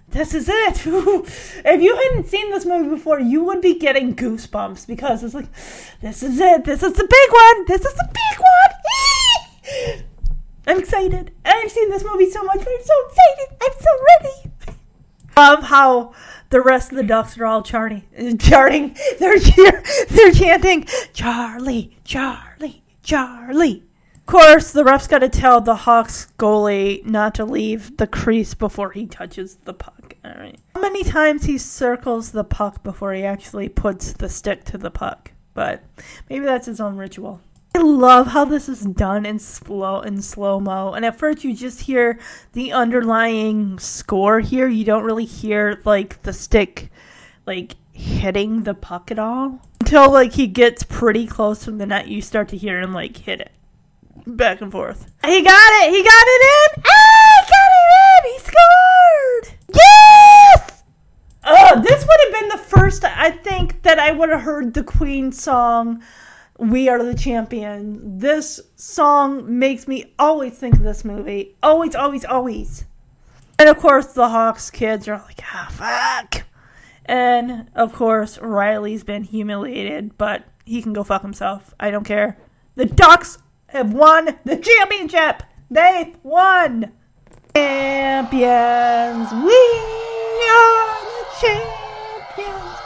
this 0.09 0.33
is 0.33 0.49
it. 0.49 0.81
if 0.85 1.81
you 1.81 1.95
hadn't 1.95 2.27
seen 2.27 2.51
this 2.51 2.65
movie 2.65 2.89
before, 2.89 3.19
you 3.19 3.45
would 3.45 3.61
be 3.61 3.79
getting 3.79 4.13
goosebumps 4.13 4.85
because 4.87 5.23
it's 5.23 5.33
like, 5.33 5.47
this 6.01 6.21
is 6.21 6.37
it. 6.39 6.65
This 6.65 6.83
is 6.83 6.93
the 6.93 7.07
big 7.07 7.31
one. 7.31 7.65
This 7.65 7.85
is 7.85 7.93
the 7.93 8.09
big 8.13 8.39
one. 9.95 10.03
I'm 10.67 10.79
excited. 10.79 11.31
I've 11.45 11.71
seen 11.71 11.89
this 11.89 12.03
movie 12.03 12.29
so 12.29 12.43
much, 12.43 12.57
but 12.57 12.67
I'm 12.67 12.83
so 12.83 12.93
excited. 13.07 13.57
I'm 13.63 13.73
so 13.79 13.89
ready. 14.11 14.77
Love 15.37 15.63
how 15.63 16.13
the 16.49 16.59
rest 16.59 16.91
of 16.91 16.97
the 16.97 17.03
ducks 17.03 17.37
are 17.37 17.45
all 17.45 17.63
charting, 17.63 18.03
charting. 18.37 18.97
They're 19.17 19.39
they're 19.39 20.31
chanting, 20.33 20.87
Charlie, 21.13 21.97
Charlie, 22.03 22.46
Charlie 23.07 23.85
Of 24.15 24.25
course, 24.25 24.71
the 24.73 24.83
ref's 24.83 25.07
got 25.07 25.19
to 25.19 25.29
tell 25.29 25.61
the 25.61 25.75
Hawks 25.75 26.27
goalie 26.37 27.05
not 27.05 27.35
to 27.35 27.45
leave 27.45 27.95
the 27.95 28.05
crease 28.05 28.53
before 28.53 28.91
he 28.91 29.05
touches 29.05 29.55
the 29.63 29.73
puck. 29.73 30.17
All 30.25 30.33
right. 30.37 30.59
How 30.75 30.81
many 30.81 31.05
times 31.05 31.45
he 31.45 31.57
circles 31.57 32.31
the 32.31 32.43
puck 32.43 32.83
before 32.83 33.13
he 33.13 33.23
actually 33.23 33.69
puts 33.69 34.11
the 34.11 34.27
stick 34.27 34.65
to 34.65 34.77
the 34.77 34.91
puck? 34.91 35.31
But 35.53 35.83
maybe 36.29 36.43
that's 36.43 36.65
his 36.65 36.81
own 36.81 36.97
ritual. 36.97 37.39
I 37.73 37.79
love 37.79 38.27
how 38.27 38.43
this 38.43 38.67
is 38.67 38.81
done 38.81 39.25
in 39.25 39.39
slow 39.39 40.01
in 40.01 40.21
slow 40.21 40.59
mo. 40.59 40.91
And 40.91 41.05
at 41.05 41.17
first, 41.17 41.45
you 41.45 41.55
just 41.55 41.79
hear 41.79 42.19
the 42.51 42.73
underlying 42.73 43.79
score 43.79 44.41
here. 44.41 44.67
You 44.67 44.83
don't 44.83 45.05
really 45.05 45.23
hear 45.23 45.81
like 45.85 46.21
the 46.23 46.33
stick, 46.33 46.91
like 47.45 47.75
hitting 47.97 48.63
the 48.63 48.73
puck 48.73 49.11
at 49.11 49.19
all 49.19 49.59
until 49.79 50.11
like 50.11 50.33
he 50.33 50.47
gets 50.47 50.83
pretty 50.83 51.25
close 51.25 51.65
to 51.65 51.71
the 51.71 51.85
net. 51.85 52.07
You 52.07 52.21
start 52.21 52.49
to 52.49 52.57
hear 52.57 52.79
him 52.79 52.93
like 52.93 53.17
hit 53.17 53.41
it 53.41 53.51
back 54.25 54.61
and 54.61 54.71
forth. 54.71 55.11
He 55.25 55.41
got 55.41 55.83
it! 55.83 55.91
He 55.91 56.03
got 56.03 56.25
it 56.27 56.77
in! 56.77 56.83
Ah, 56.85 57.43
he 57.43 57.51
got 57.51 57.69
it 57.73 57.89
in! 58.03 58.33
He 58.33 58.39
scored! 58.39 59.59
Yes! 59.73 60.83
Oh, 61.43 61.81
this 61.81 62.05
would 62.05 62.19
have 62.23 62.41
been 62.41 62.49
the 62.49 62.57
first 62.57 63.03
I 63.03 63.31
think 63.31 63.81
that 63.83 63.99
I 63.99 64.11
would 64.11 64.29
have 64.29 64.41
heard 64.41 64.73
the 64.73 64.83
Queen 64.83 65.31
song, 65.31 66.03
We 66.57 66.89
Are 66.89 67.03
the 67.03 67.15
Champions, 67.15 68.21
this 68.21 68.59
song 68.75 69.57
makes 69.57 69.87
me 69.87 70.13
always 70.19 70.53
think 70.53 70.75
of 70.75 70.83
this 70.83 71.05
movie. 71.05 71.55
Always, 71.63 71.95
always, 71.95 72.25
always. 72.25 72.85
And 73.59 73.69
of 73.69 73.77
course, 73.77 74.07
the 74.07 74.29
Hawks 74.29 74.69
kids 74.69 75.07
are 75.07 75.17
like, 75.17 75.41
ah, 75.53 75.67
fuck. 75.71 76.46
And 77.07 77.69
of 77.73 77.93
course, 77.93 78.37
Riley's 78.39 79.03
been 79.03 79.23
humiliated, 79.23 80.17
but 80.17 80.43
he 80.65 80.81
can 80.81 80.93
go 80.93 81.03
fuck 81.03 81.21
himself. 81.21 81.73
I 81.79 81.89
don't 81.89 82.03
care. 82.03 82.37
The 82.75 82.85
Ducks 82.85 83.37
have 83.67 83.93
won 83.93 84.37
the 84.43 84.57
championship. 84.57 85.43
They 85.71 86.15
won. 86.23 86.91
Champions. 87.55 89.31
We 89.31 89.97
are 90.49 90.97
the 91.05 91.25
champions. 91.39 92.77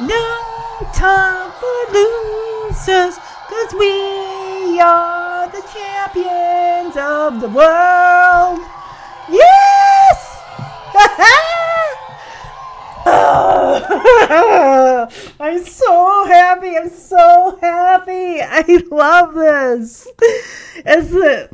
No 0.00 0.54
time 0.94 1.52
for 1.52 1.92
losers, 1.92 3.18
cause 3.48 3.74
we 3.78 4.80
are 4.80 5.48
the 5.48 5.62
champions 5.72 6.96
of 6.96 7.40
the 7.40 7.48
world. 7.48 8.60
Yes! 9.30 10.40
I'm 15.40 15.64
so 15.64 16.24
happy. 16.26 16.76
I'm 16.76 16.88
so 16.88 17.58
happy. 17.60 18.40
I 18.40 18.82
love 18.90 19.34
this. 19.34 20.06
As 20.84 21.10
the 21.10 21.50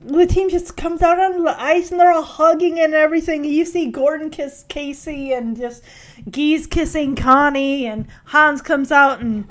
the 0.00 0.26
team 0.26 0.50
just 0.50 0.76
comes 0.76 1.02
out 1.02 1.18
on 1.18 1.44
the 1.44 1.60
ice 1.60 1.90
and 1.90 1.98
they're 1.98 2.12
all 2.12 2.22
hugging 2.22 2.78
and 2.78 2.94
everything. 2.94 3.44
You 3.44 3.64
see 3.64 3.90
Gordon 3.90 4.30
kiss 4.30 4.64
Casey 4.68 5.32
and 5.32 5.56
just 5.56 5.82
Gee's 6.30 6.66
kissing 6.66 7.16
Connie 7.16 7.86
and 7.86 8.06
Hans 8.26 8.62
comes 8.62 8.92
out 8.92 9.20
and 9.20 9.46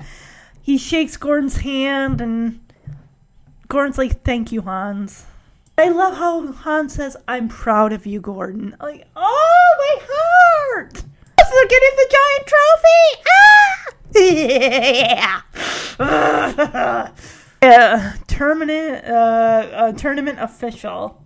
he 0.61 0.77
shakes 0.77 1.17
Gordon's 1.17 1.57
hand 1.57 2.21
and 2.21 2.59
Gordon's 3.67 3.97
like, 3.97 4.23
"Thank 4.23 4.51
you, 4.51 4.61
Hans." 4.61 5.25
I 5.77 5.89
love 5.89 6.17
how 6.17 6.51
Hans 6.51 6.95
says, 6.95 7.17
"I'm 7.27 7.47
proud 7.47 7.93
of 7.93 8.05
you, 8.05 8.19
Gordon." 8.19 8.75
Like, 8.79 9.07
oh 9.15 9.75
my 9.79 10.05
heart! 10.09 11.03
They're 11.49 11.67
getting 11.67 11.95
the 11.97 12.15
giant 12.17 12.47
trophy. 12.47 13.03
Ah! 13.27 13.51
yeah. 17.61 18.15
tournament, 18.27 19.05
uh, 19.05 19.67
uh, 19.73 19.91
tournament 19.93 20.39
official 20.39 21.21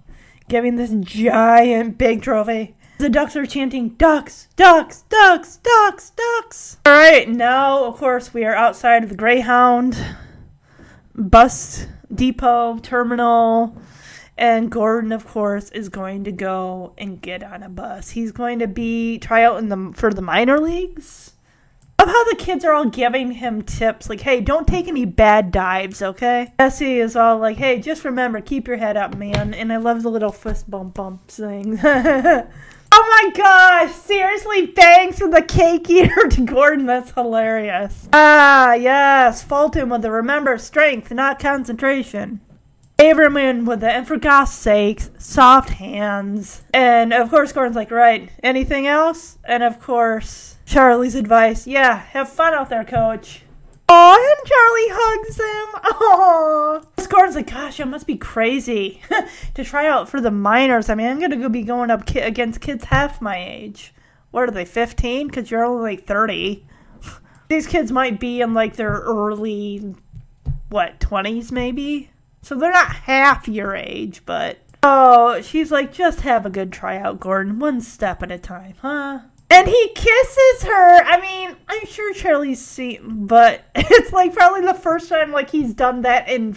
giving 0.48 0.76
this 0.76 0.94
giant 1.00 1.98
big 1.98 2.22
trophy. 2.22 2.76
The 2.98 3.10
ducks 3.10 3.36
are 3.36 3.46
chanting, 3.46 3.90
"Ducks, 3.90 4.48
ducks, 4.56 5.04
ducks, 5.10 5.58
ducks, 5.58 6.12
ducks." 6.12 6.78
All 6.86 6.94
right, 6.94 7.28
now 7.28 7.84
of 7.84 7.98
course 7.98 8.34
we 8.34 8.46
are 8.46 8.56
outside 8.56 9.04
of 9.04 9.10
the 9.10 9.16
Greyhound 9.16 9.98
bus 11.14 11.88
depot 12.14 12.78
terminal. 12.80 13.76
And 14.38 14.70
Gordon, 14.70 15.12
of 15.12 15.26
course, 15.26 15.70
is 15.72 15.88
going 15.88 16.26
to 16.26 16.32
go 16.32 16.94
and 16.98 17.22
get 17.22 17.42
on 17.42 17.64
a 17.64 17.70
bus. 17.70 18.10
He's 18.10 18.32
going 18.32 18.60
to 18.60 18.68
be 18.68 19.18
try 19.20 19.44
out 19.44 19.60
in 19.60 19.70
the 19.70 19.94
for 19.96 20.14
the 20.14 20.22
minor 20.22 20.60
leagues. 20.60 21.32
Love 21.98 22.10
how 22.10 22.24
the 22.26 22.36
kids 22.36 22.66
are 22.66 22.74
all 22.74 22.90
giving 22.90 23.32
him 23.32 23.62
tips, 23.62 24.10
like, 24.10 24.20
"Hey, 24.20 24.42
don't 24.42 24.68
take 24.68 24.90
any 24.90 25.06
bad 25.06 25.52
dives, 25.52 26.02
okay?" 26.02 26.54
Jesse 26.60 27.00
is 27.00 27.16
all 27.16 27.38
like, 27.38 27.56
"Hey, 27.56 27.80
just 27.80 28.04
remember, 28.04 28.42
keep 28.42 28.68
your 28.68 28.76
head 28.76 28.98
up, 28.98 29.16
man." 29.16 29.54
And 29.54 29.72
I 29.72 29.78
love 29.78 30.04
the 30.04 30.10
little 30.10 30.34
fist 30.34 30.70
bump 30.70 30.96
bump 30.96 31.30
thing. 31.30 31.80
oh 31.84 32.44
my 32.92 33.32
gosh! 33.34 33.94
Seriously, 33.94 34.68
thanks 34.68 35.18
for 35.18 35.30
the 35.30 35.42
cake 35.42 35.90
eater 35.90 36.28
to 36.30 36.42
Gordon. 36.42 36.86
That's 36.86 37.12
hilarious. 37.12 38.10
Ah, 38.12 38.74
yes, 38.74 39.42
Fulton 39.42 39.88
with 39.88 40.02
the 40.02 40.12
remember 40.12 40.58
strength, 40.58 41.10
not 41.12 41.40
concentration. 41.40 42.42
Averman 42.98 43.66
with 43.66 43.84
it, 43.84 43.92
and 43.92 44.08
for 44.08 44.18
God's 44.18 44.54
sakes, 44.54 45.10
soft 45.18 45.70
hands. 45.70 46.64
And 46.74 47.14
of 47.14 47.30
course, 47.30 47.52
Gordon's 47.52 47.76
like, 47.76 47.92
right, 47.92 48.30
anything 48.42 48.88
else? 48.88 49.38
And 49.44 49.64
of 49.64 49.82
course, 49.82 50.58
Charlie's 50.66 51.16
advice, 51.16 51.68
yeah, 51.68 51.98
have 51.98 52.30
fun 52.30 52.54
out 52.54 52.70
there, 52.70 52.86
coach. 52.86 53.42
Aw, 53.88 54.16
and 54.16 54.48
Charlie 54.48 54.88
hugs 54.92 55.38
him. 55.38 55.82
Aww. 55.92 57.10
Gordon's 57.10 57.36
like, 57.36 57.50
gosh, 57.50 57.80
it 57.80 57.86
must 57.86 58.08
be 58.08 58.18
crazy 58.18 59.02
to 59.54 59.64
try 59.64 59.88
out 59.88 60.10
for 60.10 60.20
the 60.20 60.32
minors. 60.32 60.90
I 60.90 60.96
mean, 60.96 61.08
I'm 61.08 61.20
gonna 61.20 61.38
go 61.38 61.50
be 61.50 61.62
going 61.64 61.92
up 61.92 62.06
ki- 62.06 62.20
against 62.20 62.62
kids 62.62 62.84
half 62.86 63.22
my 63.22 63.38
age. 63.38 63.94
What 64.32 64.50
are 64.50 64.52
they, 64.52 64.66
15? 64.66 65.28
Because 65.28 65.50
you're 65.50 65.64
only 65.64 65.96
like 65.96 66.06
30. 66.06 66.66
These 67.48 67.68
kids 67.68 67.92
might 67.92 68.20
be 68.20 68.42
in 68.42 68.54
like 68.54 68.76
their 68.76 68.92
early, 68.92 69.96
what, 70.70 71.00
20s 71.00 71.52
maybe? 71.52 72.10
So 72.46 72.54
they're 72.54 72.72
not 72.72 72.94
half 72.94 73.48
your 73.48 73.76
age, 73.76 74.22
but. 74.24 74.60
Oh, 74.84 75.42
she's 75.42 75.72
like, 75.72 75.92
just 75.92 76.22
have 76.22 76.46
a 76.46 76.52
good 76.52 76.72
tryout, 76.72 77.20
Gordon. 77.20 77.58
One 77.58 77.82
step 77.82 78.22
at 78.22 78.32
a 78.32 78.38
time, 78.38 78.76
huh? 78.84 79.22
And 79.50 79.68
he 79.68 79.92
kisses 79.96 80.62
her. 80.62 81.04
I 81.04 81.20
mean, 81.20 81.56
I'm 81.68 81.88
sure 81.88 82.14
Charlie's 82.14 82.64
seen, 82.64 83.26
but 83.26 83.64
it's 83.76 84.14
like 84.14 84.36
probably 84.36 84.62
the 84.62 84.76
first 84.76 85.10
time 85.10 85.32
like 85.32 85.50
he's 85.50 85.74
done 85.74 86.04
that 86.04 86.30
in 86.30 86.56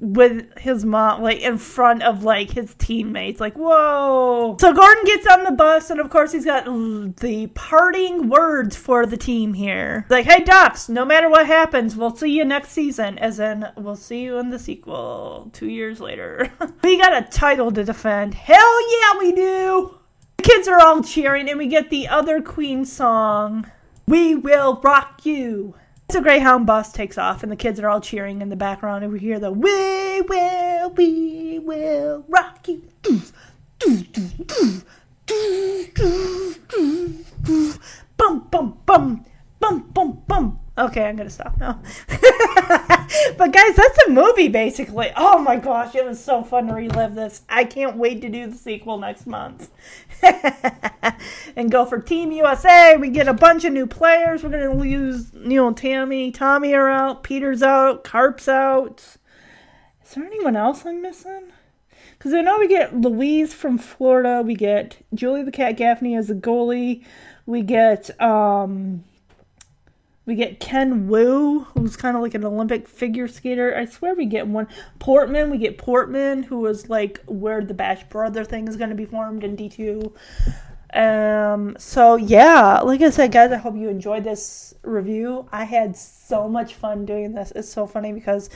with 0.00 0.56
his 0.58 0.84
mom, 0.84 1.22
like 1.22 1.40
in 1.40 1.58
front 1.58 2.02
of 2.02 2.22
like 2.22 2.50
his 2.50 2.74
teammates. 2.74 3.40
Like, 3.40 3.54
whoa! 3.56 4.56
So 4.60 4.72
Gordon 4.72 5.04
gets 5.04 5.26
on 5.26 5.44
the 5.44 5.52
bus, 5.52 5.90
and 5.90 6.00
of 6.00 6.10
course 6.10 6.32
he's 6.32 6.44
got 6.44 6.64
the 6.64 7.50
parting 7.54 8.28
words 8.28 8.76
for 8.76 9.06
the 9.06 9.16
team 9.16 9.54
here. 9.54 10.06
Like, 10.08 10.26
hey 10.26 10.44
Ducks, 10.44 10.88
no 10.88 11.04
matter 11.04 11.28
what 11.28 11.46
happens, 11.46 11.96
we'll 11.96 12.16
see 12.16 12.30
you 12.30 12.44
next 12.44 12.70
season. 12.70 13.18
As 13.18 13.40
in, 13.40 13.66
we'll 13.76 13.96
see 13.96 14.22
you 14.22 14.38
in 14.38 14.50
the 14.50 14.58
sequel 14.58 15.50
two 15.52 15.68
years 15.68 16.00
later. 16.00 16.50
we 16.82 16.98
got 16.98 17.16
a 17.16 17.28
title 17.28 17.72
to 17.72 17.84
defend. 17.84 18.34
Hell 18.34 19.00
yeah, 19.00 19.18
we 19.18 19.32
do! 19.32 19.98
The 20.36 20.42
kids 20.44 20.68
are 20.68 20.80
all 20.80 21.02
cheering, 21.02 21.48
and 21.48 21.58
we 21.58 21.66
get 21.66 21.90
the 21.90 22.08
other 22.08 22.40
Queen 22.40 22.84
song. 22.84 23.70
We 24.06 24.34
will 24.34 24.80
rock 24.82 25.26
you. 25.26 25.74
So 26.10 26.22
Greyhound 26.22 26.64
bus 26.64 26.90
takes 26.90 27.18
off, 27.18 27.42
and 27.42 27.52
the 27.52 27.56
kids 27.56 27.78
are 27.78 27.88
all 27.90 28.00
cheering 28.00 28.40
in 28.40 28.48
the 28.48 28.56
background, 28.56 29.04
and 29.04 29.12
we 29.12 29.18
hear 29.18 29.38
the 29.38 29.52
"We 29.52 30.22
will, 30.22 30.88
we 30.90 31.58
will 31.58 32.24
rock 32.28 32.66
you." 32.66 32.82
Bum 38.16 38.48
bum 38.50 38.78
bum 38.86 39.26
bum 39.60 39.90
bum 39.92 40.22
bum. 40.26 40.60
Okay, 40.78 41.04
I'm 41.04 41.16
gonna 41.16 41.28
stop 41.28 41.58
now. 41.58 41.78
but 42.08 43.52
guys, 43.52 43.76
that's 43.76 43.98
a 44.06 44.10
movie 44.10 44.48
basically. 44.48 45.12
Oh 45.14 45.38
my 45.38 45.56
gosh, 45.56 45.94
it 45.94 46.06
was 46.06 46.24
so 46.24 46.42
fun 46.42 46.68
to 46.68 46.74
relive 46.74 47.16
this. 47.16 47.42
I 47.50 47.64
can't 47.64 47.98
wait 47.98 48.22
to 48.22 48.30
do 48.30 48.46
the 48.46 48.56
sequel 48.56 48.96
next 48.96 49.26
month. 49.26 49.70
and 51.56 51.70
go 51.70 51.84
for 51.84 52.00
Team 52.00 52.32
USA. 52.32 52.96
We 52.96 53.08
get 53.10 53.28
a 53.28 53.34
bunch 53.34 53.64
of 53.64 53.72
new 53.72 53.86
players. 53.86 54.42
We're 54.42 54.50
gonna 54.50 54.74
lose 54.74 55.32
you 55.34 55.56
know 55.56 55.72
Tammy, 55.72 56.30
Tommy 56.30 56.74
are 56.74 56.88
out, 56.88 57.22
Peter's 57.22 57.62
out, 57.62 58.04
Karp's 58.04 58.48
out. 58.48 59.16
Is 60.04 60.14
there 60.14 60.24
anyone 60.24 60.56
else 60.56 60.86
I'm 60.86 61.02
missing? 61.02 61.52
Because 62.16 62.34
I 62.34 62.40
know 62.40 62.58
we 62.58 62.68
get 62.68 62.96
Louise 62.96 63.54
from 63.54 63.78
Florida. 63.78 64.42
We 64.44 64.54
get 64.54 64.96
Julie 65.14 65.42
the 65.42 65.52
Cat 65.52 65.76
Gaffney 65.76 66.16
as 66.16 66.30
a 66.30 66.34
goalie. 66.34 67.04
We 67.46 67.62
get 67.62 68.10
um 68.20 69.04
we 70.28 70.34
get 70.34 70.60
Ken 70.60 71.08
Wu, 71.08 71.60
who's 71.72 71.96
kind 71.96 72.14
of 72.14 72.22
like 72.22 72.34
an 72.34 72.44
Olympic 72.44 72.86
figure 72.86 73.26
skater. 73.28 73.74
I 73.74 73.86
swear 73.86 74.14
we 74.14 74.26
get 74.26 74.46
one. 74.46 74.68
Portman, 74.98 75.50
we 75.50 75.56
get 75.56 75.78
Portman, 75.78 76.42
who 76.42 76.60
was 76.60 76.90
like 76.90 77.24
where 77.24 77.64
the 77.64 77.72
Bash 77.72 78.04
Brother 78.10 78.44
thing 78.44 78.68
is 78.68 78.76
going 78.76 78.90
to 78.90 78.94
be 78.94 79.06
formed 79.06 79.42
in 79.42 79.56
D2. 79.56 80.12
Um, 80.92 81.76
so 81.78 82.16
yeah, 82.16 82.80
like 82.80 83.00
I 83.00 83.08
said, 83.08 83.32
guys, 83.32 83.52
I 83.52 83.56
hope 83.56 83.74
you 83.74 83.88
enjoyed 83.88 84.22
this 84.22 84.74
review. 84.82 85.48
I 85.50 85.64
had 85.64 85.96
so 85.96 86.46
much 86.46 86.74
fun 86.74 87.06
doing 87.06 87.32
this. 87.32 87.50
It's 87.56 87.72
so 87.72 87.86
funny 87.86 88.12
because 88.12 88.50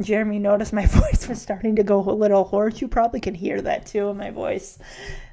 Jeremy 0.00 0.38
noticed 0.38 0.72
my 0.72 0.86
voice 0.86 1.26
was 1.26 1.42
starting 1.42 1.74
to 1.76 1.82
go 1.82 1.98
a 1.98 2.14
little 2.14 2.44
hoarse. 2.44 2.80
You 2.80 2.86
probably 2.86 3.18
can 3.18 3.34
hear 3.34 3.60
that 3.62 3.86
too 3.86 4.08
in 4.10 4.16
my 4.18 4.30
voice. 4.30 4.78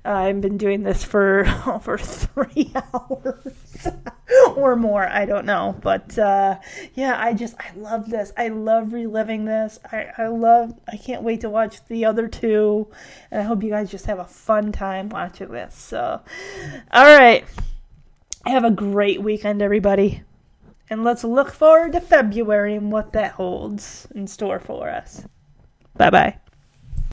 I've 0.06 0.42
been 0.42 0.58
doing 0.58 0.84
this 0.84 1.04
for 1.04 1.46
over 1.68 1.98
three 1.98 2.72
hours 2.94 3.88
or 4.56 4.76
more. 4.76 5.08
I 5.08 5.26
don't 5.26 5.46
know, 5.46 5.76
but 5.82 6.18
uh, 6.18 6.60
yeah, 6.94 7.20
I 7.20 7.34
just 7.34 7.56
I 7.60 7.72
love 7.76 8.10
this. 8.10 8.32
I 8.38 8.50
love 8.50 8.94
reliving 8.94 9.46
this. 9.46 9.80
I 9.92 10.08
I 10.18 10.28
love. 10.28 10.74
I 10.88 10.98
can't 10.98 11.24
wait 11.24 11.42
to 11.42 11.50
watch 11.50 11.84
the 11.86 12.06
other 12.06 12.28
two, 12.28 12.88
and 13.32 13.42
I 13.42 13.44
hope 13.44 13.64
you 13.64 13.70
guys 13.70 13.92
just 13.92 14.06
have 14.06 14.20
a 14.20 14.26
fun 14.26 14.72
time 14.72 15.10
watching 15.10 15.52
this. 15.52 15.76
So, 15.76 16.22
all 16.92 17.18
right, 17.18 17.46
have 18.46 18.64
a 18.64 18.72
great 18.72 19.22
weekend, 19.22 19.62
everybody, 19.62 20.24
and 20.90 21.04
let's 21.04 21.24
look 21.24 21.52
forward 21.52 21.94
to 21.94 22.02
February 22.02 22.76
and 22.76 22.92
what 22.92 23.14
that 23.14 23.32
holds 23.34 24.08
in 24.14 24.28
store 24.28 24.60
for 24.60 24.90
us. 24.90 25.26
Bye 25.98 26.10
bye. 26.10 26.45